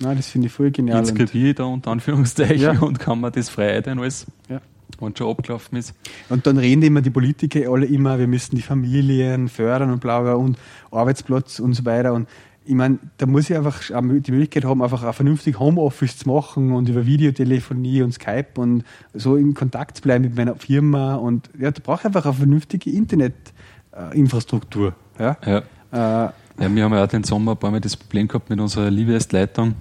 Nein, 0.00 0.16
das 0.16 0.28
finde 0.28 0.48
ich 0.48 0.52
voll 0.52 0.70
genial. 0.70 1.00
Inskribiere 1.00 1.48
ich 1.50 1.54
da 1.56 1.64
unter 1.64 1.90
Anführungszeichen 1.90 2.60
Ja. 2.60 2.78
und 2.80 2.98
kann 3.00 3.20
mir 3.20 3.30
das 3.30 3.48
frei 3.48 3.82
ein 3.84 3.98
alles, 3.98 4.26
ja. 4.48 4.60
Wenn 5.00 5.16
schon 5.16 5.30
abgelaufen 5.30 5.78
ist. 5.78 5.94
und 6.28 6.46
dann 6.46 6.58
reden 6.58 6.82
immer 6.82 7.00
die 7.00 7.10
Politiker 7.10 7.70
alle 7.70 7.86
immer, 7.86 8.18
wir 8.18 8.26
müssen 8.26 8.56
die 8.56 8.62
Familien 8.62 9.48
fördern 9.48 9.90
und 9.90 10.00
bla 10.00 10.20
bla 10.20 10.34
und 10.34 10.58
Arbeitsplatz 10.90 11.60
und 11.60 11.74
so 11.74 11.84
weiter. 11.84 12.12
Und 12.14 12.28
ich 12.64 12.74
meine, 12.74 12.98
da 13.16 13.26
muss 13.26 13.48
ich 13.48 13.56
einfach 13.56 13.80
auch 13.94 14.02
die 14.02 14.32
Möglichkeit 14.32 14.64
haben, 14.64 14.82
einfach 14.82 15.02
ein 15.02 15.12
vernünftig 15.14 15.58
Homeoffice 15.58 16.18
zu 16.18 16.28
machen 16.28 16.72
und 16.72 16.88
über 16.88 17.06
Videotelefonie 17.06 18.02
und 18.02 18.12
Skype 18.12 18.58
und 18.58 18.84
so 19.14 19.36
in 19.36 19.54
Kontakt 19.54 19.96
zu 19.96 20.02
bleiben 20.02 20.24
mit 20.24 20.36
meiner 20.36 20.54
Firma. 20.56 21.14
Und 21.14 21.48
ja, 21.58 21.70
da 21.70 21.80
brauche 21.82 22.00
ich 22.00 22.04
einfach 22.06 22.26
eine 22.26 22.34
vernünftige 22.34 22.90
Internetinfrastruktur. 22.90 24.94
Ja? 25.18 25.36
Ja. 25.46 25.62
Äh, 25.92 26.30
Ja, 26.60 26.74
wir 26.74 26.82
haben 26.84 26.92
ja 26.92 27.04
auch 27.04 27.08
den 27.08 27.22
Sommer 27.22 27.52
ein 27.52 27.56
paar 27.56 27.70
Mal 27.70 27.80
das 27.80 27.96
Problem 27.96 28.26
gehabt 28.26 28.50
mit 28.50 28.58
unserer 28.58 28.90
Liebestleitung, 28.90 29.74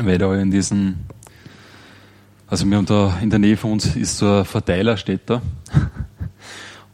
weil 0.00 0.18
da 0.18 0.34
in 0.34 0.50
diesen, 0.50 1.06
also 2.48 2.66
wir 2.66 2.76
haben 2.76 2.86
da 2.86 3.18
in 3.20 3.30
der 3.30 3.38
Nähe 3.38 3.56
von 3.56 3.72
uns 3.72 3.94
ist 3.96 4.18
so 4.18 4.26
ein 4.26 4.44
Verteiler 4.44 4.96
steht 4.96 5.22
da. 5.26 5.42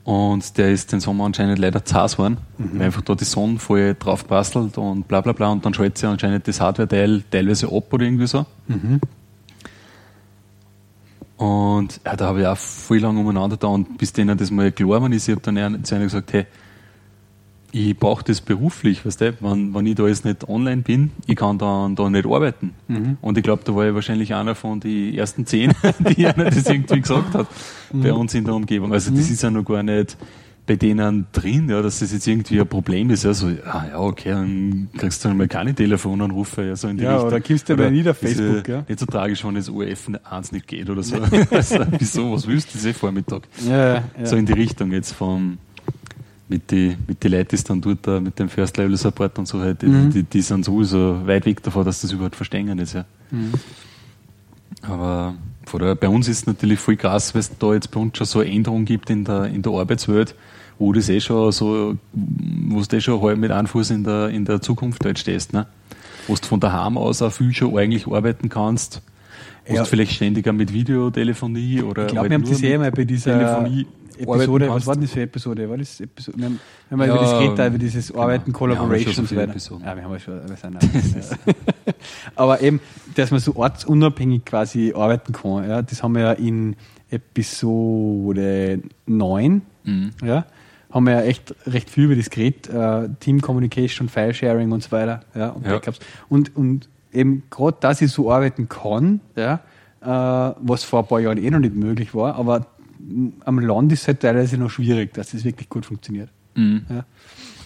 Und 0.05 0.59
der 0.59 0.71
ist 0.71 0.93
den 0.93 1.01
Sommer 1.01 1.25
anscheinend 1.25 1.59
leider 1.59 1.83
zas 1.83 2.19
worden, 2.19 2.37
weil 2.59 2.87
einfach 2.87 3.01
da 3.01 3.15
die 3.15 3.25
Sonne 3.25 3.59
voll 3.59 3.97
drauf 3.99 4.27
prasselt 4.27 4.77
und 4.77 5.09
bla 5.09 5.23
bla 5.23 5.33
bla. 5.33 5.51
Und 5.51 5.65
dann 5.65 5.73
schaltet 5.73 5.97
sie 5.99 6.07
anscheinend 6.07 6.47
das 6.47 6.61
Hardware-Teil 6.61 7.23
teilweise 7.31 7.69
ab 7.69 7.91
oder 7.91 8.05
irgendwie 8.05 8.27
so. 8.27 8.45
Und 11.37 12.01
ja, 12.05 12.17
da 12.17 12.27
habe 12.27 12.43
ich 12.43 12.47
auch 12.47 12.57
viel 12.59 13.01
lang 13.01 13.17
umeinander 13.17 13.57
da 13.57 13.69
und 13.69 13.97
bis 13.99 14.13
denen 14.13 14.37
das 14.37 14.51
mal 14.51 14.71
klar 14.73 15.03
war, 15.03 15.11
ist, 15.11 15.29
ich 15.29 15.35
habe 15.35 15.43
dann 15.43 15.85
zu 15.85 15.95
einer 15.95 16.05
gesagt, 16.05 16.33
hey, 16.33 16.47
ich 17.75 17.99
brauche 17.99 18.23
das 18.23 18.41
beruflich, 18.41 19.05
weißt 19.05 19.21
du, 19.21 19.35
wenn, 19.41 19.75
wenn 19.75 19.87
ich 19.87 19.97
da 19.97 20.07
jetzt 20.07 20.25
nicht 20.25 20.49
online 20.49 20.83
bin, 20.83 21.11
ich 21.27 21.35
kann 21.35 21.59
dann 21.59 21.97
da 21.97 22.09
nicht 22.09 22.25
arbeiten. 22.25 22.73
Und 23.21 23.37
ich 23.37 23.43
glaube, 23.43 23.63
da 23.65 23.75
war 23.75 23.85
ich 23.89 23.95
wahrscheinlich 23.95 24.33
einer 24.33 24.55
von 24.55 24.79
den 24.79 25.13
ersten 25.13 25.45
zehn, 25.45 25.73
die 25.99 26.25
einer 26.25 26.45
das 26.45 26.69
irgendwie 26.69 27.01
gesagt 27.01 27.35
hat 27.35 27.49
bei 27.93 28.13
uns 28.13 28.33
in 28.35 28.45
der 28.45 28.55
Umgebung. 28.55 28.93
Also 28.93 29.11
das 29.11 29.29
ist 29.29 29.43
ja 29.43 29.51
noch 29.51 29.65
gar 29.65 29.83
nicht 29.83 30.17
bei 30.67 30.77
denen 30.77 31.27
drin, 31.33 31.69
ja, 31.69 31.83
dass 31.83 31.99
das 31.99 32.13
jetzt 32.13 32.27
irgendwie 32.27 32.61
ein 32.61 32.67
Problem 32.67 33.11
ist. 33.11 33.25
Ja, 33.25 33.35
so, 33.35 33.49
ah, 33.67 33.85
ja, 33.91 33.99
okay, 33.99 34.31
dann 34.31 34.89
kriegst 34.97 35.25
du 35.25 35.29
dann 35.29 35.37
mal 35.37 35.49
keine 35.49 35.75
Telefonanrufe, 35.75 36.65
ja, 36.65 36.77
so 36.77 36.89
in 36.89 36.97
die 36.97 37.03
Ja, 37.05 37.15
Richtung. 37.15 37.29
oder 37.29 37.41
kommst 37.41 37.69
du 37.69 37.73
aber 37.75 37.91
nicht 37.91 38.09
auf 38.09 38.23
ist 38.23 38.37
Facebook, 38.37 38.69
ja. 38.69 38.85
Nicht 38.89 39.01
so 39.01 39.07
tragisch, 39.07 39.45
wenn 39.45 39.57
das 39.57 39.69
OF 39.69 40.11
1 40.23 40.53
nicht 40.53 40.67
geht 40.67 40.89
oder 40.89 41.03
so. 41.03 41.17
also, 41.51 41.81
wieso, 41.99 42.33
was 42.33 42.47
willst 42.47 42.69
du 42.69 42.79
diese 42.79 42.95
Vormittag? 42.95 43.43
ja, 43.69 43.95
ja. 43.95 44.03
So 44.23 44.37
in 44.37 44.47
die 44.47 44.55
Richtung 44.55 44.93
jetzt 44.93 45.13
vom, 45.13 45.59
mit 46.49 46.71
die, 46.71 46.97
mit 47.07 47.23
die 47.23 47.29
Leute, 47.29 47.47
die 47.51 47.55
es 47.57 47.65
dann 47.65 47.81
dort 47.81 48.07
mit 48.23 48.39
dem 48.39 48.49
First 48.49 48.77
Level 48.77 48.97
Support 48.97 49.39
und 49.39 49.49
so 49.49 49.61
halt, 49.61 49.81
die, 49.83 49.87
Mhm. 49.87 50.11
die, 50.11 50.23
die 50.25 50.41
sind 50.43 50.65
sowieso 50.65 51.27
weit 51.27 51.47
weg 51.47 51.63
davon, 51.63 51.85
dass 51.85 52.03
das 52.03 52.13
überhaupt 52.13 52.37
verstehen 52.37 52.79
ist, 52.79 52.93
ja. 52.95 53.05
Mhm. 53.31 53.53
Aber 54.83 55.35
daher, 55.73 55.95
bei 55.95 56.09
uns 56.09 56.29
ist 56.29 56.39
es 56.39 56.47
natürlich 56.47 56.79
voll 56.79 56.97
krass, 56.97 57.35
weil 57.35 57.41
es 57.41 57.51
da 57.59 57.73
jetzt 57.73 57.91
bei 57.91 58.01
uns 58.01 58.17
schon 58.19 58.27
so 58.27 58.41
eine 58.41 58.51
Änderung 58.51 58.85
gibt 58.85 59.09
in 59.11 59.25
der, 59.25 59.47
in 59.47 59.63
der 59.63 59.73
Arbeitswelt, 59.73 60.35
wo 60.79 60.93
das 60.93 61.09
eh 61.09 61.21
schon 61.21 61.51
so, 61.53 61.97
wo 62.13 62.81
du 62.83 62.97
eh 62.97 63.01
schon 63.01 63.21
halb 63.23 63.39
mit 63.39 63.51
einem 63.51 63.67
Fuß 63.67 63.91
in 63.91 64.05
der, 64.05 64.29
in 64.29 64.45
der 64.45 64.61
Zukunft 64.61 65.05
halt 65.05 65.19
stehst, 65.19 65.53
ne? 65.53 65.67
Wo 66.27 66.35
du 66.35 66.47
von 66.47 66.61
daheim 66.61 66.97
aus 66.99 67.23
auch 67.23 67.33
viel 67.33 67.53
schon 67.55 67.77
eigentlich 67.79 68.07
arbeiten 68.07 68.49
kannst, 68.49 69.01
wo 69.67 69.75
Ja. 69.75 69.83
du 69.83 69.89
vielleicht 69.89 70.13
ständiger 70.13 70.53
mit 70.53 70.73
Videotelefonie 70.73 71.83
oder 71.83 72.03
Ich 72.07 72.13
glaube, 72.13 72.29
halt 72.29 72.31
wir 72.31 72.35
haben 72.47 72.51
das 72.51 72.63
eh 72.63 72.75
einmal 72.75 72.91
bei 72.93 73.05
dieser 73.05 73.39
Telefonie 73.39 73.87
Episode, 74.17 74.69
was 74.69 74.87
war 74.87 74.95
denn 74.95 75.03
das 75.03 75.11
für 75.13 75.17
eine 75.21 75.25
Episode? 75.25 75.69
War 75.71 75.77
das 75.79 76.01
Episode? 76.01 76.39
Wir 76.39 76.45
haben, 76.47 76.61
wir 76.89 76.99
haben 76.99 77.09
Ja, 77.09 77.15
über 77.15 77.23
das 77.25 77.33
geredet, 77.33 77.67
über 77.69 77.79
dieses 77.79 78.09
genau. 78.09 78.23
Arbeiten, 78.23 78.53
Collaboration 78.53 79.15
und 79.19 79.29
so 79.29 79.37
weiter. 79.37 79.51
Episoden. 79.51 79.85
Ja, 79.85 79.97
wir 79.97 80.05
haben 80.05 80.13
ja 80.13 80.19
schon, 80.19 80.41
wir 80.49 80.57
sind 80.57 80.75
ja. 80.83 81.55
Aber 82.37 82.61
eben, 82.61 82.81
dass 83.15 83.31
man 83.31 83.41
so 83.41 83.55
ortsunabhängig 83.57 84.45
quasi 84.45 84.93
arbeiten 84.97 85.33
kann, 85.33 85.69
ja, 85.69 85.83
das 85.83 86.03
haben 86.03 86.15
wir 86.15 86.23
ja 86.23 86.33
in 86.33 86.77
Episode 87.11 88.81
9, 89.07 89.63
Mhm. 89.87 90.13
ja, 90.25 90.47
haben 90.91 91.07
wir 91.07 91.13
ja 91.15 91.23
echt 91.23 91.55
recht 91.67 91.91
viel 91.91 92.05
über 92.05 92.17
das 92.17 92.31
geredet, 92.31 92.69
äh, 92.71 93.09
Team 93.21 93.43
Communication, 93.43 94.09
File-Sharing 94.09 94.73
und 94.73 94.83
so 94.83 94.93
weiter, 94.93 95.21
ja, 95.35 95.51
und 95.51 95.67
Ja. 95.67 95.73
Backups. 95.73 95.99
Und, 96.31 96.57
und 96.57 96.89
eben 97.13 97.43
gerade, 97.51 97.77
dass 97.81 98.01
ich 98.01 98.11
so 98.11 98.33
arbeiten 98.33 98.69
kann, 98.69 99.21
ja, 99.37 99.61
äh, 100.01 100.07
was 100.61 100.85
vor 100.85 101.01
ein 101.01 101.07
paar 101.07 101.21
Jahren 101.21 101.37
eh 101.39 101.51
noch 101.51 101.59
nicht 101.59 101.75
möglich 101.75 102.15
war, 102.15 102.37
aber 102.37 102.67
am 103.45 103.59
Land 103.59 103.93
ist 103.93 104.03
es 104.03 104.09
halt 104.09 104.21
teilweise 104.21 104.57
noch 104.59 104.71
schwierig, 104.71 105.13
dass 105.15 105.31
das 105.31 105.45
wirklich 105.45 105.69
gut 105.69 105.87
funktioniert. 105.87 106.31
Mhm. 106.55 106.83
Ja. 106.89 107.05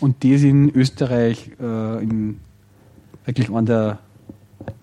Und 0.01 0.25
das 0.25 0.43
in 0.43 0.71
Österreich, 0.75 1.51
äh, 1.61 2.03
in 2.03 2.39
wirklich 3.25 3.51
einer 3.51 3.63
der 3.63 3.99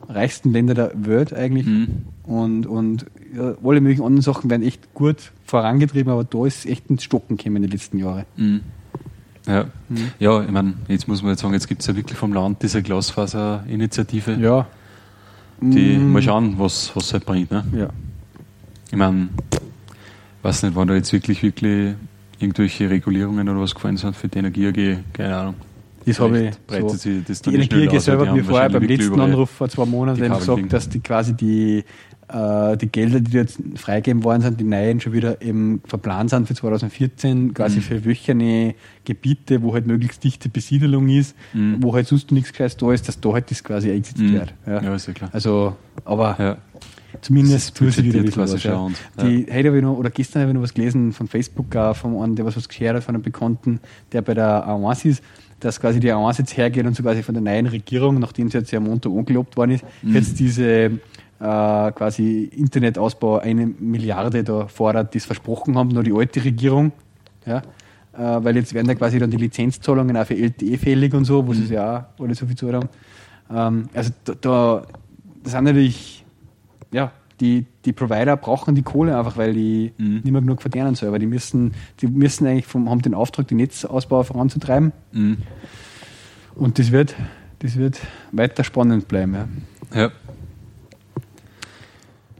reichsten 0.07 0.51
Länder 0.51 0.73
der 0.73 0.91
Welt 0.95 1.33
eigentlich. 1.33 1.65
Mhm. 1.65 1.87
Und, 2.23 2.65
und 2.67 3.05
ja, 3.35 3.55
alle 3.63 3.81
möglichen 3.81 4.03
anderen 4.03 4.21
Sachen 4.21 4.49
werden 4.49 4.63
echt 4.63 4.93
gut 4.93 5.31
vorangetrieben, 5.45 6.11
aber 6.11 6.23
da 6.23 6.45
ist 6.45 6.65
echt 6.65 6.89
ins 6.89 7.03
Stocken 7.03 7.37
gekommen 7.37 7.57
in 7.57 7.61
den 7.63 7.71
letzten 7.71 7.97
Jahren. 7.97 8.25
Mhm. 8.37 8.61
Ja. 9.47 9.65
Mhm. 9.89 9.97
ja, 10.19 10.43
ich 10.43 10.49
meine, 10.51 10.73
jetzt 10.87 11.07
muss 11.07 11.21
man 11.21 11.31
jetzt 11.31 11.41
sagen, 11.41 11.53
jetzt 11.53 11.67
gibt 11.67 11.81
es 11.81 11.87
ja 11.87 11.95
wirklich 11.95 12.17
vom 12.17 12.33
Land 12.33 12.63
diese 12.63 12.81
Glasfaserinitiative, 12.81 14.33
Ja. 14.41 14.67
die 15.61 15.97
mal 15.97 16.21
schauen, 16.21 16.55
was 16.57 16.95
was 16.95 17.13
halt 17.13 17.25
bringt. 17.25 17.51
Ne? 17.51 17.63
Ja. 17.77 17.89
Ich 18.89 18.97
meine, 18.97 19.29
weiß 20.45 20.63
nicht, 20.63 20.75
wann 20.75 20.87
da 20.87 20.93
jetzt 20.95 21.11
wirklich, 21.11 21.43
wirklich 21.43 21.95
irgendwelche 22.39 22.89
Regulierungen 22.89 23.47
oder 23.49 23.59
was 23.59 23.73
gefallen 23.75 23.97
sind 23.97 24.15
für 24.15 24.27
die 24.27 24.39
Energie 24.39 24.67
AG, 24.67 24.97
keine 25.13 25.35
Ahnung. 25.35 25.55
Das 26.05 26.19
habe 26.19 26.39
ich. 26.39 26.53
So. 26.69 26.87
sich 26.89 27.23
das 27.25 27.41
Die 27.41 27.55
Energie 27.55 27.89
aus, 27.89 28.05
selber 28.05 28.27
hat 28.27 28.35
mir 28.35 28.43
vorher 28.43 28.69
beim 28.69 28.83
letzten 28.83 29.19
Anruf 29.19 29.49
vor 29.49 29.67
zwei 29.69 29.85
Monaten 29.85 30.21
gesagt, 30.21 30.47
liegen. 30.57 30.69
dass 30.69 30.87
die 30.87 30.99
quasi 30.99 31.33
die, 31.33 31.83
äh, 32.27 32.77
die 32.77 32.87
Gelder, 32.87 33.19
die 33.21 33.31
jetzt 33.31 33.57
freigegeben 33.75 34.23
worden 34.23 34.43
sind, 34.43 34.59
die 34.59 34.65
neuen 34.65 34.99
schon 35.01 35.13
wieder 35.13 35.41
eben 35.41 35.81
verplant 35.87 36.29
sind 36.29 36.47
für 36.47 36.53
2014, 36.53 37.55
quasi 37.55 37.77
Mhm. 37.77 37.81
für 37.81 38.05
wöcherne 38.05 38.75
Gebiete, 39.03 39.63
wo 39.63 39.73
halt 39.73 39.87
möglichst 39.87 40.23
dichte 40.23 40.47
Besiedelung 40.49 41.09
ist, 41.09 41.35
Mhm. 41.53 41.77
wo 41.81 41.95
halt 41.95 42.05
sonst 42.07 42.31
nichts 42.31 42.51
Gescheites 42.51 42.77
da 42.77 42.91
ist, 42.93 43.07
dass 43.07 43.19
da 43.19 43.33
halt 43.33 43.49
das 43.49 43.63
quasi 43.63 43.89
eingesetzt 43.89 44.19
Mhm. 44.19 44.33
wird. 44.33 44.53
Ja. 44.67 44.83
Ja, 44.83 44.93
ist 44.95 45.07
ja 45.07 45.13
klar. 45.13 45.29
Also, 45.33 45.75
aber 46.03 46.35
Ja. 46.37 46.57
Zumindest 47.21 47.75
tut 47.75 47.91
sie 47.93 48.03
wieder 48.03 48.23
was, 48.37 48.63
ja. 48.63 48.75
und- 48.75 48.95
Die, 49.21 49.45
heute 49.51 49.67
habe 49.69 49.77
ich 49.77 49.83
noch, 49.83 49.97
oder 49.97 50.09
gestern 50.09 50.41
habe 50.41 50.51
ich 50.51 50.55
noch 50.55 50.63
was 50.63 50.73
gelesen 50.73 51.11
von 51.13 51.27
Facebook, 51.27 51.75
auch 51.75 51.95
von 51.95 52.21
einem, 52.21 52.35
der 52.35 52.45
was, 52.45 52.55
was 52.57 52.67
geshared 52.69 52.95
hat, 52.97 53.03
von 53.03 53.15
einem 53.15 53.23
Bekannten, 53.23 53.79
der 54.11 54.21
bei 54.21 54.33
der 54.33 54.67
A1 54.67 55.05
ist, 55.05 55.23
dass 55.59 55.79
quasi 55.79 55.99
die 55.99 56.11
A1 56.11 56.37
jetzt 56.39 56.57
hergeht 56.57 56.85
und 56.85 56.95
so 56.95 57.03
quasi 57.03 57.23
von 57.23 57.33
der 57.33 57.41
neuen 57.43 57.67
Regierung, 57.67 58.19
nachdem 58.19 58.49
sie 58.49 58.57
jetzt 58.57 58.71
ja 58.71 58.77
am 58.79 58.85
Montag 58.85 59.11
angelobt 59.11 59.55
worden 59.57 59.71
ist, 59.71 59.85
Mhm. 60.03 60.15
jetzt 60.15 60.39
diese 60.39 60.65
äh, 60.65 60.91
quasi 61.39 62.43
Internetausbau 62.55 63.39
eine 63.39 63.65
Milliarde 63.67 64.43
da 64.43 64.67
fordert, 64.67 65.13
das 65.15 65.25
versprochen 65.25 65.77
haben, 65.77 65.89
nur 65.89 66.03
die 66.03 66.13
alte 66.13 66.43
Regierung. 66.43 66.91
Ja, 67.45 67.57
äh, 67.57 68.43
weil 68.43 68.55
jetzt 68.55 68.73
werden 68.73 68.87
da 68.87 68.95
quasi 68.95 69.19
dann 69.19 69.29
die 69.31 69.37
Lizenzzahlungen 69.37 70.15
auch 70.17 70.25
für 70.25 70.35
LTE 70.35 70.77
fällig 70.77 71.13
und 71.13 71.25
so, 71.25 71.45
wo 71.45 71.53
sie 71.53 71.63
es 71.65 71.69
ja 71.69 72.07
auch 72.17 72.23
alle 72.23 72.35
so 72.35 72.45
viel 72.45 72.55
zahlen 72.55 72.75
haben. 72.75 72.89
Ähm, 73.83 73.89
also 73.93 74.11
da, 74.23 74.33
da 74.41 74.85
sind 75.43 75.63
natürlich, 75.65 76.24
ja, 76.95 77.11
die, 77.41 77.65
die 77.83 77.91
Provider 77.91 78.37
brauchen 78.37 78.75
die 78.75 78.81
Kohle 78.81 79.17
einfach, 79.17 79.35
weil 79.37 79.53
die 79.53 79.91
Mhm. 79.97 80.13
nicht 80.23 80.31
mehr 80.31 80.41
genug 80.41 80.61
verdienen 80.61 80.95
selber. 80.95 81.19
Die 81.19 81.25
müssen, 81.27 81.73
die 81.99 82.07
müssen 82.07 82.47
eigentlich 82.47 82.65
vom, 82.65 82.89
haben 82.89 83.01
den 83.01 83.13
Auftrag, 83.13 83.47
den 83.49 83.57
Netzausbau 83.57 84.23
voranzutreiben. 84.23 84.93
Mhm. 85.11 85.37
Und 86.55 86.79
das 86.79 86.91
wird, 86.91 87.13
das 87.59 87.75
wird 87.75 87.99
weiter 88.31 88.63
spannend 88.63 89.07
bleiben. 89.09 89.65
Ja, 89.93 89.99
Ja. 90.01 90.11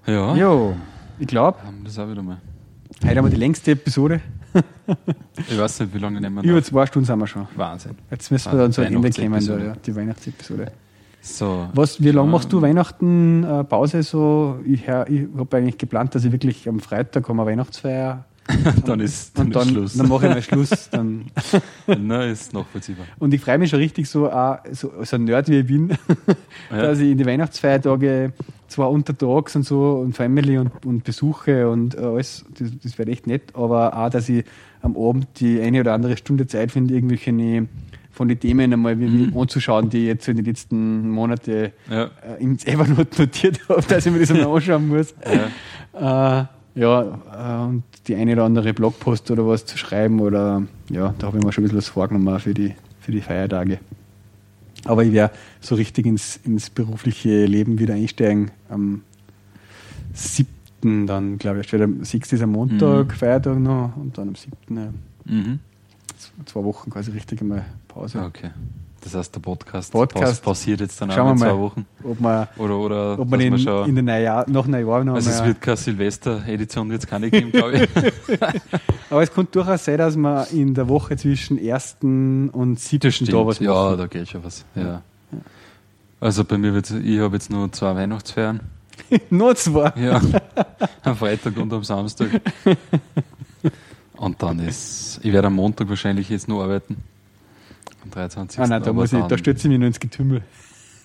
Ja. 0.08 0.36
jo, 0.36 0.76
ich 1.20 1.28
glaube, 1.28 1.58
das 1.84 1.98
auch 2.00 2.10
wieder 2.10 2.22
mal. 2.22 2.38
heute 3.04 3.18
haben 3.18 3.26
wir 3.26 3.32
die 3.32 3.36
längste 3.38 3.72
Episode. 3.72 4.22
Ich 5.50 5.58
weiß 5.58 5.82
nicht, 5.82 5.94
wie 5.94 5.98
lange 5.98 6.22
nehmen 6.22 6.36
wir 6.38 6.44
Über 6.50 6.60
noch. 6.60 6.64
zwei 6.66 6.86
Stunden 6.86 7.06
sind 7.06 7.20
wir 7.20 7.28
schon. 7.28 7.46
Wahnsinn. 7.58 7.96
Jetzt 8.10 8.32
müssen 8.32 8.52
wir 8.54 8.60
dann 8.60 8.72
zu 8.72 8.82
Ende 8.84 9.12
kommen, 9.12 9.42
ja, 9.42 9.74
die 9.86 9.94
Weihnachtsepisode. 9.96 10.72
So. 11.26 11.68
Was, 11.74 12.02
wie 12.04 12.12
lange 12.12 12.28
Ja. 12.28 12.32
machst 12.34 12.54
du 12.54 12.62
Weihnachten 12.62 13.44
äh, 13.44 13.64
Pause? 13.64 14.04
So, 14.04 14.60
ich, 14.64 14.84
ich 14.84 14.88
habe 15.38 15.58
eigentlich 15.58 15.80
geplant, 15.80 16.14
dass 16.14 16.24
ich 16.24 16.32
wirklich 16.32 16.70
am 16.70 16.80
Freitag 16.80 17.28
haben 17.28 17.38
wir 17.38 17.46
Weihnachtsfeier. 17.48 18.26
Dann 18.86 19.00
ist, 19.00 19.36
dann 19.36 19.48
und 19.48 19.56
dann, 19.56 19.64
ist 19.64 19.72
Schluss. 19.72 19.98
dann 19.98 20.08
mache 20.08 20.28
ich 20.28 20.34
mal 20.36 20.42
Schluss. 20.44 20.90
Dann. 20.92 21.26
Na, 21.88 22.26
ist 22.26 22.54
nachvollziehbar. 22.54 23.08
Und 23.18 23.34
ich 23.34 23.42
freue 23.42 23.58
mich 23.58 23.72
schon 23.72 23.80
richtig 23.80 24.08
so, 24.08 24.30
auch, 24.32 24.60
so, 24.72 24.92
so 25.02 25.16
ein 25.16 25.24
Nerd 25.24 25.50
wie 25.50 25.62
ich 25.62 25.66
bin, 25.66 25.90
Ja. 26.70 26.82
dass 26.84 27.00
ich 27.00 27.10
in 27.10 27.18
die 27.18 27.26
Weihnachtsfeiertage 27.26 28.34
zwar 28.68 28.92
untertags 28.92 29.56
und 29.56 29.64
so 29.64 29.94
und 29.94 30.14
Family 30.16 30.60
und, 30.60 30.86
und 30.86 31.04
Besuche 31.04 31.68
und 31.68 31.96
äh, 31.96 32.02
alles, 32.02 32.46
das, 32.60 32.70
das 32.84 33.00
wäre 33.00 33.10
echt 33.10 33.26
nett, 33.26 33.56
aber 33.56 33.98
auch, 33.98 34.10
dass 34.12 34.30
ich 34.30 34.46
am 34.84 34.96
Abend 34.96 35.26
die 35.40 35.60
eine 35.60 35.80
oder 35.80 35.94
andere 35.94 36.16
Stunde 36.16 36.46
Zeit 36.46 36.72
finde, 36.72 36.94
irgendwelche 36.94 37.32
von 38.16 38.28
den 38.30 38.40
Themen 38.40 38.72
einmal 38.74 38.96
Mhm. 38.96 39.38
anzuschauen, 39.38 39.90
die 39.90 40.00
ich 40.00 40.06
jetzt 40.08 40.28
in 40.28 40.38
den 40.38 40.46
letzten 40.46 41.10
Monaten 41.10 41.72
Ja. 41.90 42.06
äh, 42.06 42.42
ins 42.42 42.66
Evernote 42.66 43.22
notiert 43.22 43.60
habe, 43.70 43.82
dass 43.88 44.06
ich 44.06 44.12
mir 44.12 44.20
das 44.20 44.32
einmal 44.32 44.48
anschauen 44.56 44.88
muss. 44.88 45.14
Ja. 45.94 46.42
Äh, 46.42 46.46
ja, 46.80 47.02
äh, 47.62 47.68
und 47.68 47.84
die 48.08 48.16
eine 48.16 48.34
oder 48.34 48.46
andere 48.46 48.74
Blogpost 48.74 49.30
oder 49.32 49.46
was 49.48 49.66
zu 49.66 49.78
schreiben 49.78 50.20
oder 50.22 50.64
ja, 50.90 51.14
da 51.20 51.28
habe 51.28 51.38
ich 51.38 51.44
mir 51.44 51.52
schon 51.52 51.64
ein 51.64 51.66
bisschen 51.66 51.78
was 51.78 51.88
vorgenommen 51.90 52.40
für 52.40 52.54
die, 52.54 52.74
für 53.02 53.12
die 53.12 53.22
Feiertage. 53.22 53.80
Aber 54.86 55.04
ich 55.04 55.12
werde 55.14 55.34
so 55.62 55.76
richtig 55.76 56.06
ins, 56.06 56.40
ins 56.46 56.70
berufliche 56.70 57.46
Leben 57.46 57.80
wieder 57.80 57.94
einsteigen 57.96 58.52
am 58.70 59.02
7. 60.14 61.08
dann, 61.08 61.38
glaube 61.38 61.62
ich. 61.62 61.74
Am 61.74 62.04
6. 62.04 62.34
ist 62.34 62.42
am 62.42 62.52
Montag, 62.52 63.08
Mhm. 63.08 63.12
Feiertag 63.12 63.60
noch 63.60 63.96
und 63.98 64.18
dann 64.18 64.30
am 64.30 64.36
7. 64.36 64.54
Ja, 64.78 64.94
Mhm. 65.26 65.60
zwei 66.46 66.64
Wochen 66.64 66.90
quasi 66.90 67.12
richtig 67.12 67.42
einmal 67.42 67.66
Pause. 67.96 68.20
Okay. 68.24 68.52
Das 69.00 69.16
heißt, 69.16 69.34
der 69.36 69.40
Podcast, 69.40 69.94
Podcast. 69.94 70.24
pass- 70.26 70.40
passiert 70.42 70.82
jetzt 70.82 71.00
dann 71.00 71.12
auch 71.12 71.32
in 71.32 71.38
zwei 71.38 71.46
mal. 71.54 71.60
Wochen. 71.60 71.86
Ob 72.04 72.20
man, 72.20 72.48
Oder, 72.58 72.78
oder 72.78 73.20
ob 73.20 73.30
man 73.30 73.40
in, 73.40 73.58
schon- 73.58 73.88
in 73.88 73.96
den 73.96 74.06
Neujahr, 74.06 74.46
nach 74.50 74.68
Neujahr 74.68 75.04
noch 75.06 75.14
also 75.16 75.30
es 75.30 75.44
wird 75.46 75.62
keine 75.62 75.78
Silvester-Edition 75.78 76.92
jetzt 76.92 77.08
keine 77.08 77.30
geben, 77.30 77.52
glaube 77.52 77.84
ich. 77.84 77.90
Aber 79.10 79.22
es 79.24 79.32
kann 79.32 79.48
durchaus 79.50 79.86
sein, 79.86 79.98
dass 80.00 80.18
man 80.18 80.46
in 80.48 80.74
der 80.74 80.90
Woche 80.90 81.16
zwischen 81.16 81.58
1. 81.58 81.98
und 82.02 82.78
7. 82.80 83.12
da 83.28 83.46
was 83.46 83.60
ja, 83.60 83.72
machen. 83.72 83.98
da 84.00 84.08
geht 84.08 84.28
schon 84.28 84.44
was. 84.44 84.66
Ja. 84.76 85.02
Also 86.20 86.44
bei 86.44 86.58
mir 86.58 86.74
wird 86.74 86.90
ich 86.92 87.20
habe 87.20 87.36
jetzt 87.36 87.50
nur 87.50 87.72
zwei 87.72 87.96
Weihnachtsfeiern. 87.96 88.60
Nur 89.30 89.56
zwei. 89.56 89.94
Ja. 89.98 90.20
am 91.04 91.16
Freitag 91.16 91.56
und 91.58 91.72
am 91.72 91.84
Samstag. 91.84 92.42
Und 94.18 94.42
dann 94.42 94.60
ist, 94.60 95.20
ich 95.22 95.32
werde 95.32 95.48
am 95.48 95.54
Montag 95.56 95.90
wahrscheinlich 95.90 96.30
jetzt 96.30 96.48
nur 96.48 96.64
arbeiten. 96.64 96.98
Am 98.06 98.12
23. 98.12 98.60
Ah 98.60 98.68
nein, 98.68 98.84
da, 98.84 98.94
muss 98.94 99.12
ich, 99.12 99.24
da 99.24 99.38
stürze 99.38 99.68
ich 99.68 99.72
mich 99.72 99.80
nur 99.80 99.88
ins 99.88 100.00
Getümmel. 100.00 100.42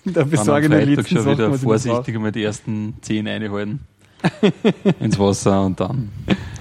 Da 0.03 0.23
besorge 0.23 0.65
ich 0.65 0.85
die 0.85 0.95
letzten 0.95 1.15
schon 1.15 1.23
Sachen, 1.23 1.37
wieder 1.37 1.49
noch 1.49 1.57
vorsichtig 1.57 2.15
einmal 2.15 2.31
die 2.31 2.41
ersten 2.41 2.95
zehn 3.01 3.27
einhalten. 3.27 3.81
ins 4.99 5.19
Wasser 5.19 5.63
und 5.63 5.79
dann 5.79 6.09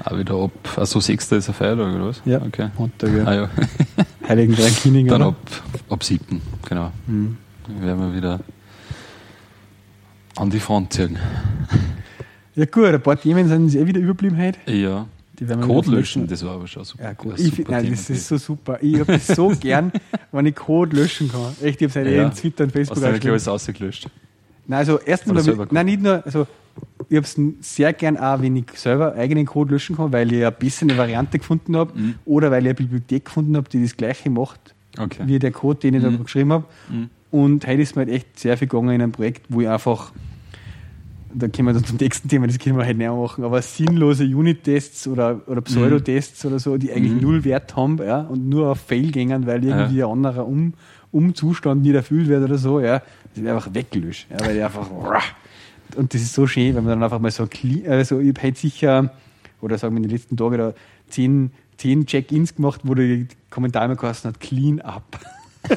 auch 0.05 0.19
wieder 0.19 0.35
ab. 0.35 0.51
Also 0.77 1.01
sechster 1.01 1.39
ist 1.39 1.49
ein 1.49 1.55
Feiertag, 1.55 1.95
oder 1.95 2.09
was? 2.09 2.21
Ja. 2.27 2.43
Okay. 2.43 2.69
Montag, 2.77 3.11
ja. 3.17 3.25
Ah, 3.25 3.35
ja. 3.35 3.51
Heiligen 4.29 4.55
Drei 4.55 4.69
Königen. 4.69 5.09
Dann 5.09 5.23
ab, 5.23 5.37
ab 5.89 6.05
siebten, 6.05 6.43
genau. 6.69 6.93
Mhm. 7.07 7.39
Dann 7.67 7.83
werden 7.83 8.11
wir 8.11 8.15
wieder 8.15 8.41
an 10.37 10.51
die 10.51 10.61
Front 10.61 10.93
ziehen. 10.93 11.19
Ja 12.55 12.67
gut, 12.67 12.87
ein 12.87 13.01
paar 13.01 13.19
Themen 13.19 13.49
sind 13.49 13.63
uns 13.63 13.75
eh 13.75 13.87
wieder 13.87 14.01
überblieben 14.01 14.37
heute. 14.37 14.71
Ja. 14.71 15.07
Die 15.41 15.49
werden 15.49 15.63
Code 15.63 15.91
löschen, 15.91 16.27
das 16.27 16.45
war 16.45 16.53
aber 16.57 16.67
schon 16.67 16.85
super. 16.85 17.03
Ja, 17.03 17.11
ein 17.11 17.33
Ich, 17.37 17.55
super 17.57 17.73
nein, 17.73 17.83
Thema 17.85 17.97
das 17.97 18.11
ist 18.11 18.29
so 18.29 18.37
super. 18.37 18.79
Ich 18.83 19.01
habe 19.01 19.13
das 19.13 19.27
so 19.27 19.49
gern, 19.61 19.91
wenn 20.33 20.47
ich 20.47 20.55
Code 20.55 20.95
löschen 20.97 21.31
kann. 21.33 21.55
Echt, 21.63 21.81
ich 21.81 21.89
habe 21.91 22.01
es 22.01 22.07
ja. 22.07 22.13
Ja. 22.19 22.27
in 22.27 22.33
Twitter 22.33 22.65
und 22.65 22.73
Facebook 22.73 22.97
Hast 22.99 23.07
du 23.07 23.11
geschrieben. 23.13 23.31
alles 23.33 23.49
ausgelöscht? 23.49 24.11
Nein, 24.67 24.79
also 24.79 25.01
erstens 25.01 25.47
mal, 25.47 25.67
nein, 25.71 25.87
nicht 25.87 26.03
nur, 26.03 26.23
also 26.25 26.47
ich 27.09 27.17
habe 27.17 27.27
es 27.27 27.37
sehr 27.75 27.93
gern 27.95 28.17
auch, 28.19 28.41
wenn 28.41 28.55
ich 28.57 28.67
selber 28.75 29.15
eigenen 29.15 29.47
Code 29.47 29.73
löschen 29.73 29.97
kann, 29.97 30.13
weil 30.13 30.31
ich 30.33 30.43
eine 30.43 30.53
bessere 30.53 30.97
Variante 30.97 31.39
gefunden 31.39 31.75
habe 31.77 31.99
Mhm. 31.99 32.15
oder 32.27 32.51
weil 32.51 32.63
ich 32.63 32.69
eine 32.69 32.75
Bibliothek 32.75 33.25
gefunden 33.25 33.57
habe, 33.57 33.69
die 33.69 33.83
das 33.83 33.97
gleiche 33.97 34.31
macht 34.31 34.75
Okay. 34.99 35.23
wie 35.25 35.39
der 35.39 35.51
Code, 35.53 35.81
den 35.81 35.95
ich 35.95 36.03
da 36.03 36.11
Mhm. 36.11 36.23
geschrieben 36.23 36.53
habe. 36.53 36.65
Mhm. 36.91 37.09
Und 37.31 37.67
heute 37.67 37.81
ist 37.83 37.97
mir 37.97 38.03
halt 38.03 38.13
echt 38.15 38.39
sehr 38.39 38.57
viel 38.59 38.69
gegangen 38.69 38.91
in 38.91 39.01
einem 39.03 39.13
Projekt, 39.13 39.47
wo 39.49 39.61
ich 39.63 39.69
einfach, 39.69 40.13
da 41.33 41.49
kommen 41.49 41.69
wir 41.69 41.75
dann 41.75 41.85
zum 41.85 41.97
nächsten 41.99 42.29
Thema, 42.29 42.47
das 42.47 42.59
können 42.59 42.77
wir 42.77 42.85
halt 42.85 42.99
nicht 42.99 43.09
machen, 43.09 43.45
aber 43.45 43.63
sinnlose 43.63 44.25
Unit-Tests 44.25 45.07
oder, 45.07 45.41
oder 45.47 45.61
Pseudotests 45.61 46.45
oder 46.45 46.59
so, 46.59 46.77
die 46.77 46.93
eigentlich 46.93 47.13
Mhm. 47.13 47.21
null 47.21 47.45
Wert 47.45 47.77
haben 47.77 47.99
ja, 47.99 48.21
und 48.23 48.49
nur 48.49 48.69
auf 48.71 48.81
Fail 48.81 49.11
gängen, 49.13 49.47
weil 49.47 49.65
irgendwie 49.65 50.03
ein 50.03 50.11
anderer 50.11 50.47
um, 50.47 50.75
Umzustand 51.13 51.83
nicht 51.83 51.95
erfüllt 51.95 52.29
wird 52.29 52.43
oder 52.45 52.59
so, 52.59 52.81
ja, 52.81 52.99
das 53.35 53.43
wird 53.43 53.49
einfach 53.49 53.73
weggelöscht. 53.75 54.27
Ja, 54.31 54.45
weil 54.47 54.57
ich 54.57 54.65
einfach, 54.65 54.89
und 55.97 56.15
das 56.15 56.21
ist 56.21 56.35
so 56.35 56.47
schön, 56.47 56.75
wenn 56.75 56.85
man 56.85 56.95
dann 56.95 57.03
einfach 57.05 57.19
mal 57.21 57.31
so, 57.31 57.47
clean- 57.47 57.87
also 57.89 58.19
ich 58.21 58.29
habe 58.29 58.43
halt 58.43 58.59
sicher, 58.59 59.13
oder 59.61 59.79
sagen 59.79 59.95
wir 59.95 59.99
in 59.99 60.05
den 60.05 60.13
letzten 60.13 60.37
Tagen 60.37 60.59
da 60.59 60.73
zehn, 61.09 61.51
zehn 61.77 62.07
Check-ins 62.07 62.55
gemacht, 62.57 62.81
wo 62.85 62.95
die 62.95 63.27
Kommentare 63.51 63.87
immer 63.87 63.97
geheißen 63.97 64.31
hat, 64.31 64.41
clean 64.41 64.81
up. 64.81 65.05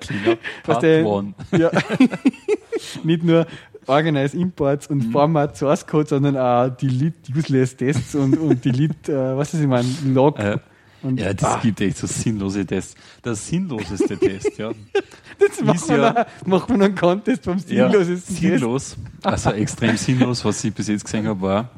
Cleanup 0.00 0.38
Was 0.64 0.74
Part 0.74 0.82
der- 0.82 1.06
One. 1.06 1.34
Ja. 1.56 1.70
Nicht 3.04 3.22
nur 3.24 3.46
Organize 3.86 4.36
Imports 4.36 4.86
und 4.86 5.08
Mhm. 5.08 5.10
Format 5.12 5.56
Source 5.56 5.86
Code, 5.86 6.08
sondern 6.08 6.36
auch 6.36 6.68
Delete 6.76 7.32
Useless 7.36 7.76
Tests 7.76 8.14
und, 8.14 8.38
und 8.38 8.64
Delete, 8.64 9.12
äh, 9.12 9.36
was 9.36 9.54
ist 9.54 9.60
ich 9.60 9.66
meine, 9.66 9.88
Log. 10.06 10.38
Äh, 10.38 10.58
und, 11.02 11.18
ja, 11.18 11.34
das 11.34 11.44
ah, 11.56 11.58
gibt 11.60 11.80
echt 11.80 11.96
so 11.96 12.06
sinnlose 12.06 12.64
Tests. 12.64 12.94
Der 13.24 13.34
sinnloseste 13.34 14.16
Test, 14.16 14.56
ja. 14.56 14.70
das 15.40 15.60
machen 15.64 15.88
wir, 15.88 15.96
ja- 15.96 16.26
noch, 16.44 16.46
machen 16.46 16.68
wir 16.68 16.76
noch 16.78 16.84
einen 16.86 16.94
Contest 16.94 17.42
vom 17.42 17.56
ja 17.56 17.88
sinnlosesten 17.90 18.36
Test. 18.36 18.40
sinnlos. 18.40 18.96
Also 19.24 19.50
extrem 19.50 19.96
sinnlos, 19.96 20.44
was 20.44 20.62
ich 20.62 20.72
bis 20.72 20.86
jetzt 20.86 21.04
gesehen 21.04 21.26
habe, 21.26 21.40
war, 21.42 21.70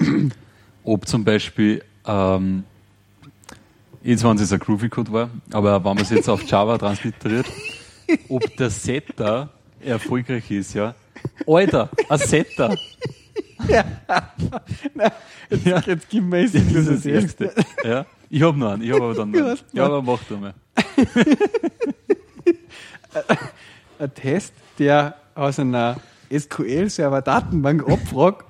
ob 0.83 1.09
zum 1.09 1.25
Beispiel, 1.25 1.83
ähm, 2.07 2.65
jetzt 4.03 4.23
wenn 4.25 4.35
es 4.35 4.43
jetzt 4.43 4.53
ein 4.53 4.59
Groovy 4.59 4.91
Code 4.91 5.11
war, 5.11 5.31
aber 5.53 5.77
wenn 5.83 5.95
man 5.95 5.99
es 6.05 6.11
jetzt 6.11 6.29
auf 6.29 6.43
Java 6.45 6.77
transliteriert, 6.77 7.47
ob 8.29 8.55
der 8.59 8.69
Setter 8.69 9.49
erfolgreich 9.85 10.51
ist, 10.51 10.75
ja. 10.75 10.95
Alter, 11.47 11.91
ein 12.09 12.19
Setter. 12.19 12.77
Jetzt, 15.51 15.87
jetzt 15.87 16.09
gib 16.09 16.25
mir 16.25 16.43
Das 16.43 16.53
das 16.53 17.03
Test. 17.03 17.41
Erste. 17.41 17.55
Ja. 17.85 18.07
Ich 18.31 18.43
habe 18.43 18.59
noch 18.59 18.73
einen, 18.73 18.83
ich 18.83 18.91
habe 18.91 19.05
aber 19.05 19.15
dann 19.15 19.31
noch 19.31 19.41
einen. 19.41 19.59
Ja, 19.73 19.87
aber 19.87 20.03
mach 20.03 20.23
du 20.25 20.37
mal. 20.37 20.55
Ein 23.99 24.13
Test, 24.15 24.53
der 24.79 25.15
aus 25.35 25.59
einer 25.61 25.97
SQL-Server-Datenbank 26.37 27.89
abfragt, 27.89 28.45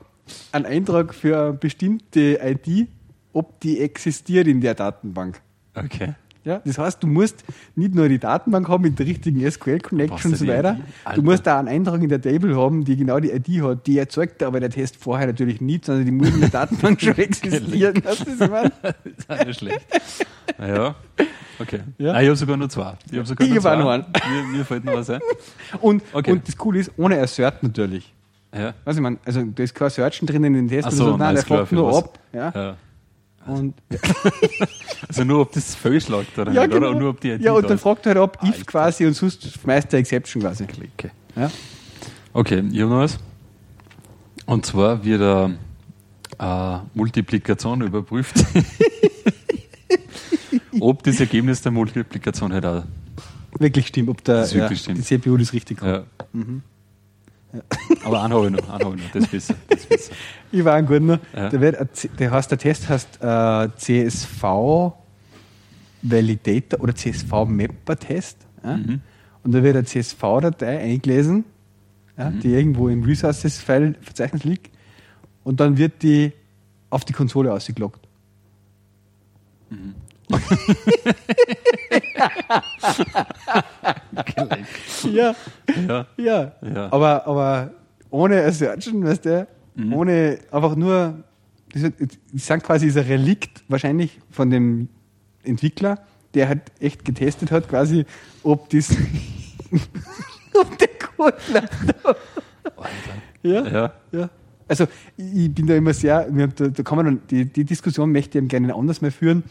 einen 0.52 0.64
Eintrag 0.66 1.14
für 1.14 1.38
eine 1.38 1.52
bestimmte 1.52 2.40
ID, 2.42 2.88
ob 3.34 3.60
die 3.60 3.80
existiert 3.80 4.46
in 4.46 4.60
der 4.62 4.74
Datenbank. 4.74 5.40
Okay. 5.74 6.14
Ja, 6.44 6.60
das 6.64 6.76
heißt, 6.76 7.02
du 7.02 7.06
musst 7.06 7.42
nicht 7.74 7.94
nur 7.94 8.06
die 8.08 8.18
Datenbank 8.18 8.68
haben 8.68 8.82
mit 8.82 8.98
der 8.98 9.06
richtigen 9.06 9.50
SQL-Connection 9.50 10.32
und 10.32 10.36
so 10.38 10.46
weiter. 10.46 10.76
Du 11.14 11.22
musst 11.22 11.46
da 11.46 11.58
einen 11.58 11.68
Eintrag 11.68 12.02
in 12.02 12.10
der 12.10 12.20
Table 12.20 12.54
haben, 12.56 12.84
die 12.84 12.96
genau 12.96 13.18
die 13.18 13.30
ID 13.30 13.62
hat. 13.62 13.86
Die 13.86 13.96
erzeugt 13.98 14.42
aber 14.42 14.60
der 14.60 14.68
Test 14.70 14.96
vorher 14.96 15.26
natürlich 15.26 15.62
nicht, 15.62 15.86
sondern 15.86 16.04
die 16.04 16.12
muss 16.12 16.28
in 16.28 16.40
der 16.40 16.50
Datenbank 16.50 17.00
schon 17.00 17.16
existieren. 17.18 17.94
Du, 17.94 18.46
meine? 18.48 18.70
Das 18.82 18.94
ist 19.16 19.30
auch 19.30 19.46
nicht 19.46 19.58
schlecht. 19.58 19.80
Ja, 20.58 20.94
okay. 21.58 21.80
Ja. 21.98 22.12
Nein, 22.12 22.22
ich 22.24 22.28
habe 22.28 22.36
sogar 22.36 22.56
nur 22.58 22.68
zwei. 22.68 22.92
Ich 23.10 23.16
habe 23.16 23.26
sogar 23.26 23.46
Ich 23.46 23.52
nur 23.54 23.62
zwei. 23.62 23.76
noch 23.76 23.88
einen. 23.88 24.04
Mir, 24.30 24.58
mir 24.58 24.64
fällt 24.66 24.84
noch 24.84 24.94
was 24.94 25.08
ein. 25.10 25.20
Und, 25.80 26.02
Okay. 26.12 26.32
und 26.32 26.46
das 26.46 26.56
Coole 26.56 26.80
ist, 26.80 26.90
ohne 26.98 27.18
Assert 27.20 27.62
natürlich. 27.62 28.12
Ja. 28.54 28.74
Was 28.84 28.96
ich 28.96 29.02
meine, 29.02 29.16
also 29.24 29.42
da 29.42 29.62
ist 29.62 29.74
kein 29.74 29.90
Searchen 29.90 30.26
drin 30.28 30.44
in 30.44 30.52
den 30.52 30.68
Test, 30.68 30.86
Ach 30.88 30.92
so, 30.92 31.04
so, 31.06 31.16
nein, 31.16 31.34
der 31.34 31.44
fragt 31.44 31.72
nur 31.72 31.88
was. 31.88 31.96
ab. 32.04 32.18
Ja? 32.32 32.52
ja. 32.54 32.76
Und, 33.46 33.74
Also 35.08 35.24
nur, 35.24 35.40
ob 35.40 35.52
das 35.52 35.74
fehlschlagt 35.74 36.38
oder 36.38 36.52
ja, 36.52 36.62
nicht, 36.62 36.74
genau. 36.74 36.90
oder? 36.90 36.98
Nur, 36.98 37.10
ob 37.10 37.20
die 37.20 37.28
ja, 37.28 37.52
und 37.52 37.64
da 37.64 37.68
dann 37.68 37.78
fragt 37.78 38.06
er 38.06 38.14
halt 38.14 38.22
ab, 38.22 38.38
if 38.42 38.64
quasi 38.66 39.06
und 39.06 39.14
sonst 39.14 39.52
schmeißt 39.60 39.92
der 39.92 40.00
Exception 40.00 40.42
quasi. 40.42 40.64
Okay. 40.64 41.10
Ja? 41.36 41.50
Okay, 42.32 42.64
ich 42.70 42.80
habe 42.80 42.90
noch 42.90 43.00
was. 43.00 43.18
Und 44.46 44.66
zwar 44.66 45.04
wird 45.04 45.22
eine 45.22 45.58
äh, 46.38 46.78
Multiplikation 46.94 47.82
überprüft, 47.82 48.44
ob 50.80 51.02
das 51.02 51.20
Ergebnis 51.20 51.62
der 51.62 51.72
Multiplikation 51.72 52.52
halt 52.52 52.66
auch. 52.66 52.84
Wirklich 53.58 53.86
stimmt, 53.86 54.08
ob 54.08 54.24
der, 54.24 54.42
wirklich 54.52 54.80
ja, 54.80 54.94
stimmt. 54.94 54.98
die 54.98 55.02
CPU 55.02 55.36
das 55.36 55.52
richtig 55.52 55.80
hat. 55.80 55.86
Ja. 55.86 56.04
Aber 56.18 56.62
einen 57.54 58.32
habe 58.32 58.46
ich 58.46 58.52
noch, 58.52 58.68
einen 58.68 58.84
habe 58.84 58.96
ich 58.96 59.02
noch, 59.04 59.10
das 59.12 59.24
ist 59.24 59.30
besser. 59.30 59.54
Das 59.68 59.86
besser. 59.86 60.12
Ich 60.52 60.64
war 60.64 60.74
ein 60.74 60.86
guter. 60.86 61.20
Ja. 61.34 61.48
Der, 61.50 61.60
wird, 61.60 62.18
der, 62.18 62.30
heißt, 62.30 62.50
der 62.50 62.58
Test 62.58 62.88
heißt 62.88 63.18
äh, 63.22 63.68
CSV 63.76 64.92
Validator 66.02 66.80
oder 66.80 66.94
CSV 66.94 67.30
Mapper 67.46 67.96
Test. 67.98 68.38
Ja? 68.62 68.76
Mhm. 68.76 69.00
Und 69.42 69.52
da 69.52 69.62
wird 69.62 69.76
eine 69.76 69.84
CSV-Datei 69.84 70.78
eingelesen, 70.80 71.44
ja, 72.16 72.30
Mhm. 72.30 72.40
die 72.40 72.48
irgendwo 72.54 72.88
im 72.88 73.02
Resources-File-Verzeichnis 73.02 74.44
liegt. 74.44 74.70
Und 75.42 75.60
dann 75.60 75.76
wird 75.76 76.02
die 76.02 76.32
auf 76.90 77.04
die 77.04 77.12
Konsole 77.12 77.52
ausgeloggt. 77.52 78.00
Ja, 85.12 85.34
Ja. 85.86 86.06
ja. 86.16 86.52
Ja. 86.62 86.92
Aber, 86.92 87.26
aber 87.26 87.70
ohne 88.10 88.42
Assertion, 88.44 89.04
weißt 89.04 89.24
du, 89.24 89.46
Mhm. 89.76 89.92
ohne 89.92 90.38
einfach 90.52 90.76
nur, 90.76 91.24
ich 92.32 92.44
sage 92.44 92.62
quasi, 92.62 92.86
ist 92.86 92.96
ein 92.96 93.06
Relikt 93.06 93.64
wahrscheinlich 93.66 94.20
von 94.30 94.48
dem 94.50 94.88
Entwickler, 95.42 95.98
der 96.32 96.46
halt 96.48 96.62
echt 96.78 97.04
getestet 97.04 97.50
hat, 97.50 97.68
quasi, 97.68 98.06
ob 98.44 98.68
das, 98.70 98.90
ob 100.54 100.78
der 100.78 100.88
Code. 101.16 101.36
Ja, 103.42 103.66
Ja. 103.66 103.92
ja. 104.12 104.30
Also 104.68 104.86
ich 105.16 105.52
bin 105.52 105.66
da 105.66 105.74
immer 105.74 105.92
sehr, 105.92 106.30
da, 106.30 106.68
da 106.68 106.82
kann 106.84 106.96
man 106.96 107.20
die, 107.28 107.44
die 107.44 107.64
Diskussion 107.64 108.12
möchte 108.12 108.30
ich 108.38 108.42
eben 108.42 108.48
gerne 108.48 108.72
anders 108.76 109.02
mal 109.02 109.10
führen. 109.10 109.42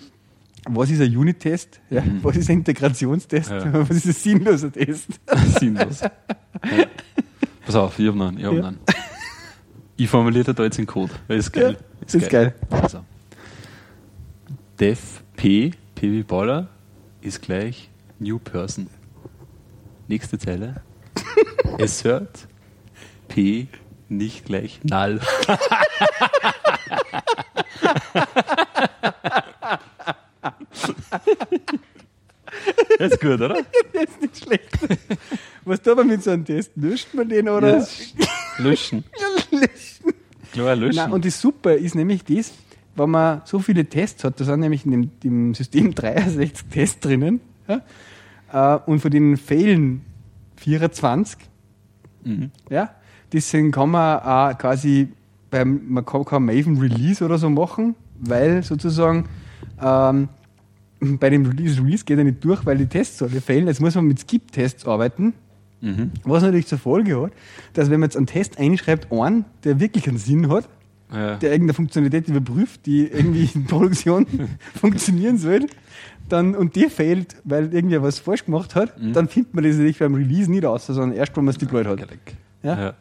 Was 0.69 0.89
ist 0.89 1.01
ein 1.01 1.15
Unit-Test? 1.15 1.81
Ja? 1.89 2.03
Was 2.21 2.37
ist 2.37 2.49
ein 2.49 2.59
Integrationstest? 2.59 3.49
Mhm. 3.51 3.55
Ja. 3.57 3.73
Was 3.89 3.97
ist 3.97 4.05
ein 4.05 4.13
sinnloser 4.13 4.71
Test? 4.71 5.07
Sinnlos. 5.59 6.01
Ja. 6.63 6.85
Pass 7.65 7.75
auf, 7.75 7.99
ich 7.99 8.07
habe 8.07 8.23
einen. 8.23 8.37
Ich, 8.37 8.45
hab 8.45 8.53
Ja. 8.53 8.63
einen. 8.67 8.79
ich 9.97 10.07
formuliere 10.09 10.53
da 10.53 10.63
jetzt 10.63 10.77
den 10.77 10.85
Code. 10.85 11.11
ist 11.27 11.51
geil. 11.51 11.77
Ja, 12.07 12.17
ist 12.19 12.29
geil. 12.29 12.55
Also. 12.69 13.03
Def 14.79 15.23
P, 15.35 15.71
P 15.95 16.11
wie 16.11 16.23
Baller, 16.23 16.69
ist 17.21 17.41
gleich 17.41 17.89
New 18.19 18.39
Person. 18.39 18.87
Nächste 20.07 20.37
Zeile. 20.37 20.81
Assert 21.81 22.47
P 23.27 23.67
nicht 24.07 24.45
gleich 24.45 24.79
Null. 24.83 25.19
Das 32.99 33.13
ist 33.13 33.21
gut, 33.21 33.41
oder? 33.41 33.55
Das 33.93 34.03
ist 34.03 34.21
nicht 34.21 34.37
schlecht. 34.43 34.69
Was 35.65 35.81
tut 35.81 35.97
man 35.97 36.07
mit 36.07 36.23
so 36.23 36.31
einem 36.31 36.45
Test? 36.45 36.71
Löscht 36.75 37.13
man 37.13 37.27
den 37.27 37.49
oder? 37.49 37.77
Yes. 37.77 38.13
Löschen. 38.59 39.03
Löschen. 39.51 40.13
Klar, 40.51 40.75
löschen. 40.75 40.97
Nein, 40.97 41.11
und 41.11 41.25
das 41.25 41.41
Super 41.41 41.73
ist 41.75 41.95
nämlich 41.95 42.23
das, 42.23 42.53
wenn 42.95 43.09
man 43.09 43.41
so 43.45 43.57
viele 43.59 43.85
Tests 43.85 44.23
hat, 44.23 44.39
da 44.39 44.43
sind 44.45 44.59
nämlich 44.59 44.85
in 44.85 44.91
dem, 44.91 45.19
dem 45.21 45.53
System 45.55 45.95
63 45.95 46.65
Tests 46.69 46.99
drinnen, 46.99 47.39
ja, 47.67 48.75
äh, 48.75 48.79
und 48.85 48.99
von 48.99 49.09
denen 49.09 49.37
fehlen 49.37 50.01
24, 50.57 51.39
Mhm. 52.25 52.51
ja, 52.69 52.89
deswegen 53.33 53.71
kann 53.71 53.89
man 53.91 54.19
auch 54.19 54.57
quasi 54.57 55.09
beim, 55.49 55.81
man 55.89 56.05
kann 56.05 56.23
kein 56.23 56.45
Maven 56.45 56.77
Release 56.77 57.25
oder 57.25 57.37
so 57.37 57.49
machen, 57.49 57.95
weil 58.19 58.63
sozusagen 58.63 59.27
ähm, 59.81 60.29
bei 61.19 61.29
dem 61.29 61.45
Release, 61.45 61.81
Release 61.81 62.03
geht 62.05 62.17
er 62.17 62.23
nicht 62.23 62.43
durch, 62.43 62.65
weil 62.65 62.77
die 62.77 62.87
Tests 62.87 63.21
alle 63.21 63.41
fehlen. 63.41 63.67
Jetzt 63.67 63.81
muss 63.81 63.95
man 63.95 64.05
mit 64.05 64.19
Skip-Tests 64.19 64.85
arbeiten. 64.85 65.33
Mhm. 65.81 66.11
Was 66.23 66.43
natürlich 66.43 66.67
zur 66.67 66.77
Folge 66.77 67.21
hat, 67.21 67.31
dass 67.73 67.89
wenn 67.89 67.99
man 67.99 68.07
jetzt 68.07 68.15
einen 68.17 68.25
Test 68.27 68.57
einschreibt, 68.57 69.11
einen, 69.11 69.45
der 69.63 69.79
wirklich 69.79 70.07
einen 70.07 70.17
Sinn 70.17 70.49
hat, 70.49 70.67
Ja. 71.13 71.35
der 71.35 71.51
irgendeine 71.51 71.73
Funktionalität 71.73 72.27
überprüft, 72.29 72.85
die 72.85 73.05
irgendwie 73.07 73.49
in 73.53 73.65
Produktion 73.65 74.25
funktionieren 74.79 75.37
soll, 75.37 75.67
dann, 76.29 76.55
und 76.55 76.75
die 76.77 76.85
fehlt, 76.89 77.35
weil 77.43 77.73
irgendwer 77.73 78.01
was 78.01 78.19
falsch 78.19 78.45
gemacht 78.45 78.75
hat, 78.75 78.99
Mhm. 78.99 79.11
dann 79.13 79.27
findet 79.27 79.53
man 79.53 79.63
das 79.65 79.75
natürlich 79.75 79.99
beim 79.99 80.15
Release 80.15 80.49
nicht 80.49 80.65
aus, 80.65 80.87
sondern 80.87 81.11
erst, 81.11 81.35
wenn 81.35 81.43
man 81.43 81.51
es 81.51 81.57
deployed 81.57 81.85
hat. 81.87 81.99
Ja? 82.63 82.79
Ja. 82.81 82.93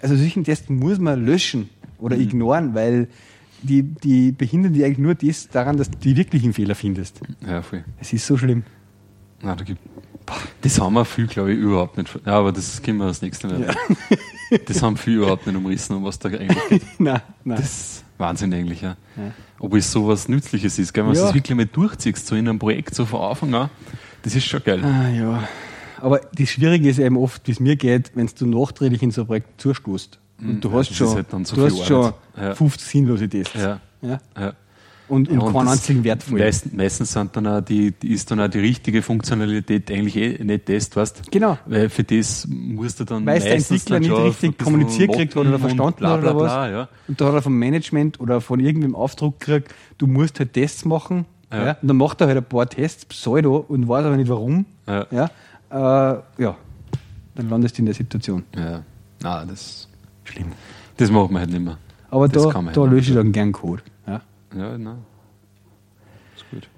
Also 0.00 0.16
solchen 0.16 0.44
Tests 0.44 0.68
muss 0.70 0.98
man 0.98 1.24
löschen 1.26 1.60
Mhm. 1.60 1.68
oder 1.98 2.16
ignorieren, 2.16 2.74
weil 2.74 3.08
die, 3.64 3.82
die 3.82 4.32
behindern 4.32 4.72
die 4.72 4.84
eigentlich 4.84 4.98
nur 4.98 5.14
das 5.14 5.48
daran, 5.48 5.76
dass 5.76 5.90
du 5.90 5.98
die 5.98 6.16
wirklichen 6.16 6.52
Fehler 6.52 6.74
findest. 6.74 7.20
ja, 7.46 7.62
voll. 7.62 7.84
Es 8.00 8.12
ist 8.12 8.26
so 8.26 8.36
schlimm. 8.36 8.62
Nein, 9.42 9.56
da 9.58 9.64
gibt, 9.64 9.80
das 10.62 10.80
haben 10.80 10.94
wir 10.94 11.04
viel, 11.04 11.26
glaube 11.26 11.52
ich, 11.52 11.58
überhaupt 11.58 11.98
nicht. 11.98 12.18
Ja, 12.24 12.32
aber 12.38 12.52
das 12.52 12.80
können 12.82 12.98
wir 12.98 13.06
das 13.06 13.20
nächste 13.22 13.48
Mal. 13.48 13.74
Das 14.66 14.82
haben 14.82 14.96
viel 14.96 15.14
überhaupt 15.16 15.46
nicht 15.46 15.56
umrissen, 15.56 15.96
um 15.96 16.04
was 16.04 16.18
da 16.18 16.28
eigentlich 16.28 16.56
geht. 16.68 16.82
nein, 17.00 17.20
nein. 17.44 17.56
Das 17.58 17.66
ist 17.66 18.04
Wahnsinn 18.18 18.52
eigentlich, 18.54 18.82
ja. 18.82 18.96
Ja. 19.16 19.32
Ob 19.58 19.74
es 19.74 19.90
sowas 19.90 20.28
Nützliches 20.28 20.78
ist, 20.78 20.92
gell? 20.92 21.04
wenn 21.04 21.12
du 21.14 21.18
Ja. 21.18 21.24
das 21.26 21.34
wirklich 21.34 21.56
mal 21.56 21.66
durchziehst, 21.66 22.24
so 22.26 22.36
in 22.36 22.48
einem 22.48 22.58
Projekt, 22.60 22.94
so 22.94 23.04
von 23.04 23.22
Anfang 23.22 23.52
an, 23.54 23.70
das 24.22 24.36
ist 24.36 24.44
schon 24.44 24.62
geil. 24.62 24.84
Ah, 24.84 25.08
ja. 25.08 25.48
Aber 26.00 26.20
das 26.36 26.50
Schwierige 26.50 26.88
ist 26.88 26.98
eben 27.00 27.16
oft, 27.16 27.48
wie 27.48 27.52
es 27.52 27.58
mir 27.58 27.74
geht, 27.74 28.12
wenn 28.14 28.28
du 28.38 28.46
nachträglich 28.46 29.02
in 29.02 29.10
so 29.10 29.22
ein 29.22 29.26
Projekt 29.26 29.60
zustoßt. 29.60 30.20
Und 30.40 30.60
du 30.64 30.68
ja, 30.70 30.74
hast 30.76 30.94
schon, 30.94 31.14
halt 31.14 31.26
so 31.44 31.56
du 31.56 31.64
hast 31.64 31.86
schon. 31.86 32.12
Ja. 32.36 32.54
50 32.54 32.88
sinnlose 32.88 33.28
Tests. 33.28 33.54
Ja. 33.54 33.80
Ja? 34.02 34.54
Und, 35.06 35.28
und 35.28 35.40
Ja, 35.40 35.52
keinen 35.52 35.68
einzigen 35.68 36.02
wertvoll. 36.02 36.38
Meist, 36.38 36.72
meistens 36.72 37.12
sind 37.12 37.36
dann 37.36 37.46
auch 37.46 37.60
die, 37.60 37.92
ist 38.02 38.30
dann 38.30 38.40
auch 38.40 38.48
die 38.48 38.58
richtige 38.58 39.02
Funktionalität 39.02 39.90
eigentlich 39.90 40.16
eh 40.16 40.42
nicht 40.42 40.66
Test, 40.66 40.96
weißt 40.96 41.30
Genau. 41.30 41.58
Weil 41.66 41.90
für 41.90 42.04
das 42.04 42.46
musst 42.48 43.00
du 43.00 43.04
dann 43.04 43.26
Weil 43.26 43.38
der 43.40 43.54
meistens 43.54 43.82
Entwickler 43.82 44.00
nicht 44.00 44.12
richtig 44.12 44.58
kommuniziert 44.58 45.12
kriegt 45.12 45.36
oder 45.36 45.54
und 45.54 45.60
verstanden 45.60 45.96
bla, 45.98 46.16
bla, 46.16 46.30
oder 46.32 46.40
was. 46.40 46.70
ja. 46.70 46.88
Und 47.06 47.20
da 47.20 47.26
hat 47.26 47.34
er 47.34 47.42
vom 47.42 47.58
Management 47.58 48.18
oder 48.18 48.40
von 48.40 48.60
irgendwem 48.60 48.94
Aufdruck 48.94 49.40
gekriegt, 49.40 49.74
du 49.98 50.06
musst 50.06 50.38
halt 50.38 50.54
Tests 50.54 50.86
machen. 50.86 51.26
Ja. 51.52 51.66
Ja. 51.66 51.76
Und 51.82 51.88
dann 51.88 51.96
macht 51.98 52.20
er 52.22 52.26
halt 52.28 52.38
ein 52.38 52.44
paar 52.44 52.68
Tests, 52.68 53.04
Pseudo, 53.04 53.56
und 53.56 53.86
weiß 53.86 54.06
aber 54.06 54.16
nicht 54.16 54.28
warum. 54.30 54.64
Ja. 54.86 55.06
Ja. 55.10 55.30
Äh, 55.70 56.42
ja. 56.42 56.56
Dann 57.34 57.50
landest 57.50 57.76
du 57.76 57.82
in 57.82 57.86
der 57.86 57.94
Situation. 57.94 58.44
Ja, 58.56 58.82
na, 59.22 59.44
das, 59.44 59.88
Schlimm. 60.24 60.52
das 60.96 61.10
macht 61.10 61.30
man 61.30 61.40
halt 61.42 61.50
nicht 61.50 61.62
mehr. 61.64 61.78
Aber 62.10 62.28
Das 62.28 62.42
da, 62.44 62.50
kann 62.50 62.64
man 62.66 62.74
da 62.74 62.80
halt 62.82 62.90
lösche 62.92 63.10
ich 63.10 63.16
dann 63.16 63.32
gern 63.32 63.52
Code. 63.52 63.82
Ja. 64.06 64.20
Ja, 64.56 64.78
na. 64.78 64.96
Ist 66.36 66.44
gut. 66.50 66.68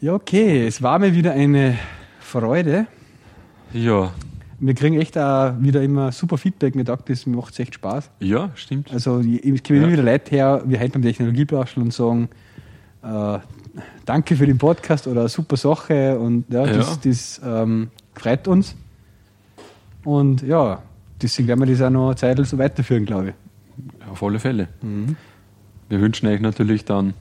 ja, 0.00 0.12
okay. 0.14 0.66
Es 0.66 0.80
war 0.82 0.98
mir 0.98 1.14
wieder 1.14 1.32
eine 1.32 1.78
Freude. 2.20 2.86
Ja, 3.72 4.12
Wir 4.58 4.72
kriegen 4.74 4.98
echt 4.98 5.18
auch 5.18 5.52
wieder 5.60 5.82
immer 5.82 6.12
super 6.12 6.38
Feedback. 6.38 6.74
Mir 6.74 6.86
sagt, 6.86 7.10
das 7.10 7.26
macht 7.26 7.58
echt 7.60 7.74
Spaß. 7.74 8.10
ja, 8.20 8.50
stimmt. 8.54 8.90
Also 8.90 9.20
ich- 9.20 9.44
immer 9.44 9.86
Ja. 9.86 9.92
wieder 9.92 10.02
Leute 10.02 10.30
her, 10.30 10.62
wir 10.64 10.80
heute 10.80 10.92
beim 10.92 11.02
Technologieblauschel 11.02 11.82
und 11.82 11.92
sagen, 11.92 12.30
äh, 13.02 13.38
danke 14.06 14.34
für 14.34 14.46
den 14.46 14.56
Podcast 14.56 15.06
oder 15.06 15.28
super 15.28 15.58
Sache 15.58 16.18
und 16.18 16.46
ja, 16.50 16.64
das, 16.66 16.88
Ja. 16.88 16.96
das 17.04 17.40
ähm, 17.44 17.90
freut 18.14 18.48
uns. 18.48 18.74
Und 20.04 20.40
ja, 20.42 20.82
deswegen 21.22 21.48
werden 21.48 21.60
wir 21.60 21.66
das 21.66 21.82
auch 21.82 21.90
noch 21.90 22.06
eine 22.08 22.16
Zeit 22.16 22.38
so 22.46 22.58
weiterführen, 22.58 23.04
glaube 23.06 23.28
ich. 23.30 24.06
Auf 24.10 24.22
alle 24.22 24.38
Fälle. 24.38 24.68
Mhm. 24.82 25.16
Wir 25.88 26.00
wünschen 26.00 26.26
euch 26.28 26.40
natürlich 26.40 26.84
dann 26.84 27.14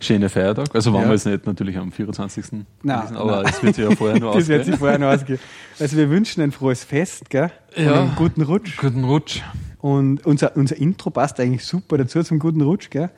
schöne 0.00 0.28
Feiertag. 0.28 0.74
Also 0.74 0.92
waren 0.92 1.02
Ja. 1.02 1.08
wir 1.08 1.14
jetzt 1.14 1.26
nicht 1.26 1.46
natürlich 1.46 1.78
am 1.78 1.90
24. 1.90 2.44
Nein, 2.82 3.00
gewesen, 3.00 3.16
aber 3.16 3.44
es 3.48 3.62
wird 3.62 3.74
sich 3.76 3.84
ja 3.88 3.96
vorher 3.96 4.20
noch 4.20 4.34
Das 4.36 4.46
wird 4.48 4.60
ausgehen. 4.60 4.64
sich 4.74 4.78
vorher 4.78 4.98
noch 4.98 5.08
ausgehen. 5.08 5.38
Also 5.80 5.96
wir 5.96 6.10
wünschen 6.10 6.42
ein 6.42 6.52
frohes 6.52 6.84
Fest, 6.84 7.30
gell? 7.30 7.50
Und 7.76 7.84
Ja. 7.84 8.00
einen 8.02 8.14
guten 8.16 8.42
Rutsch. 8.42 8.76
Guten 8.76 9.04
Rutsch. 9.04 9.40
Und 9.78 10.24
unser, 10.26 10.56
unser 10.56 10.76
Intro 10.76 11.10
passt 11.10 11.40
eigentlich 11.40 11.64
super 11.64 11.96
dazu 11.98 12.22
zum 12.22 12.38
guten 12.38 12.60
Rutsch, 12.60 12.90
gell? 12.90 13.10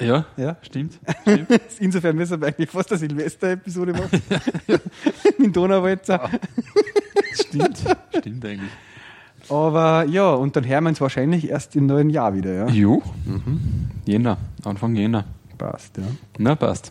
Ja, 0.00 0.24
Ja. 0.36 0.56
stimmt. 0.62 0.98
stimmt. 1.22 1.48
Insofern 1.80 2.16
müssen 2.16 2.40
wir 2.40 2.46
eigentlich 2.48 2.70
fast 2.70 2.90
eine 2.92 2.98
Silvester-Episode 3.00 3.92
machen. 3.92 4.22
Mit 5.38 5.54
Donauwalzer. 5.56 6.30
stimmt. 7.34 7.78
Stimmt 8.18 8.44
eigentlich. 8.44 8.70
Aber 9.50 10.04
ja, 10.04 10.30
und 10.32 10.54
dann 10.56 10.66
hören 10.66 10.84
wir 10.84 10.88
uns 10.90 11.00
wahrscheinlich 11.00 11.48
erst 11.50 11.74
im 11.76 11.86
neuen 11.86 12.10
Jahr 12.10 12.34
wieder, 12.34 12.52
ja? 12.52 12.68
Jo. 12.68 13.02
Jänner. 14.06 14.38
Anfang 14.64 14.94
Jänner. 14.94 15.24
Passt, 15.58 15.98
ja. 15.98 16.04
Na, 16.38 16.54
passt. 16.54 16.90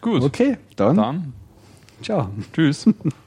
Gut. 0.00 0.22
Okay, 0.22 0.56
dann, 0.76 0.96
Dann, 0.96 1.32
ciao. 2.02 2.28
tschüss. 2.52 2.88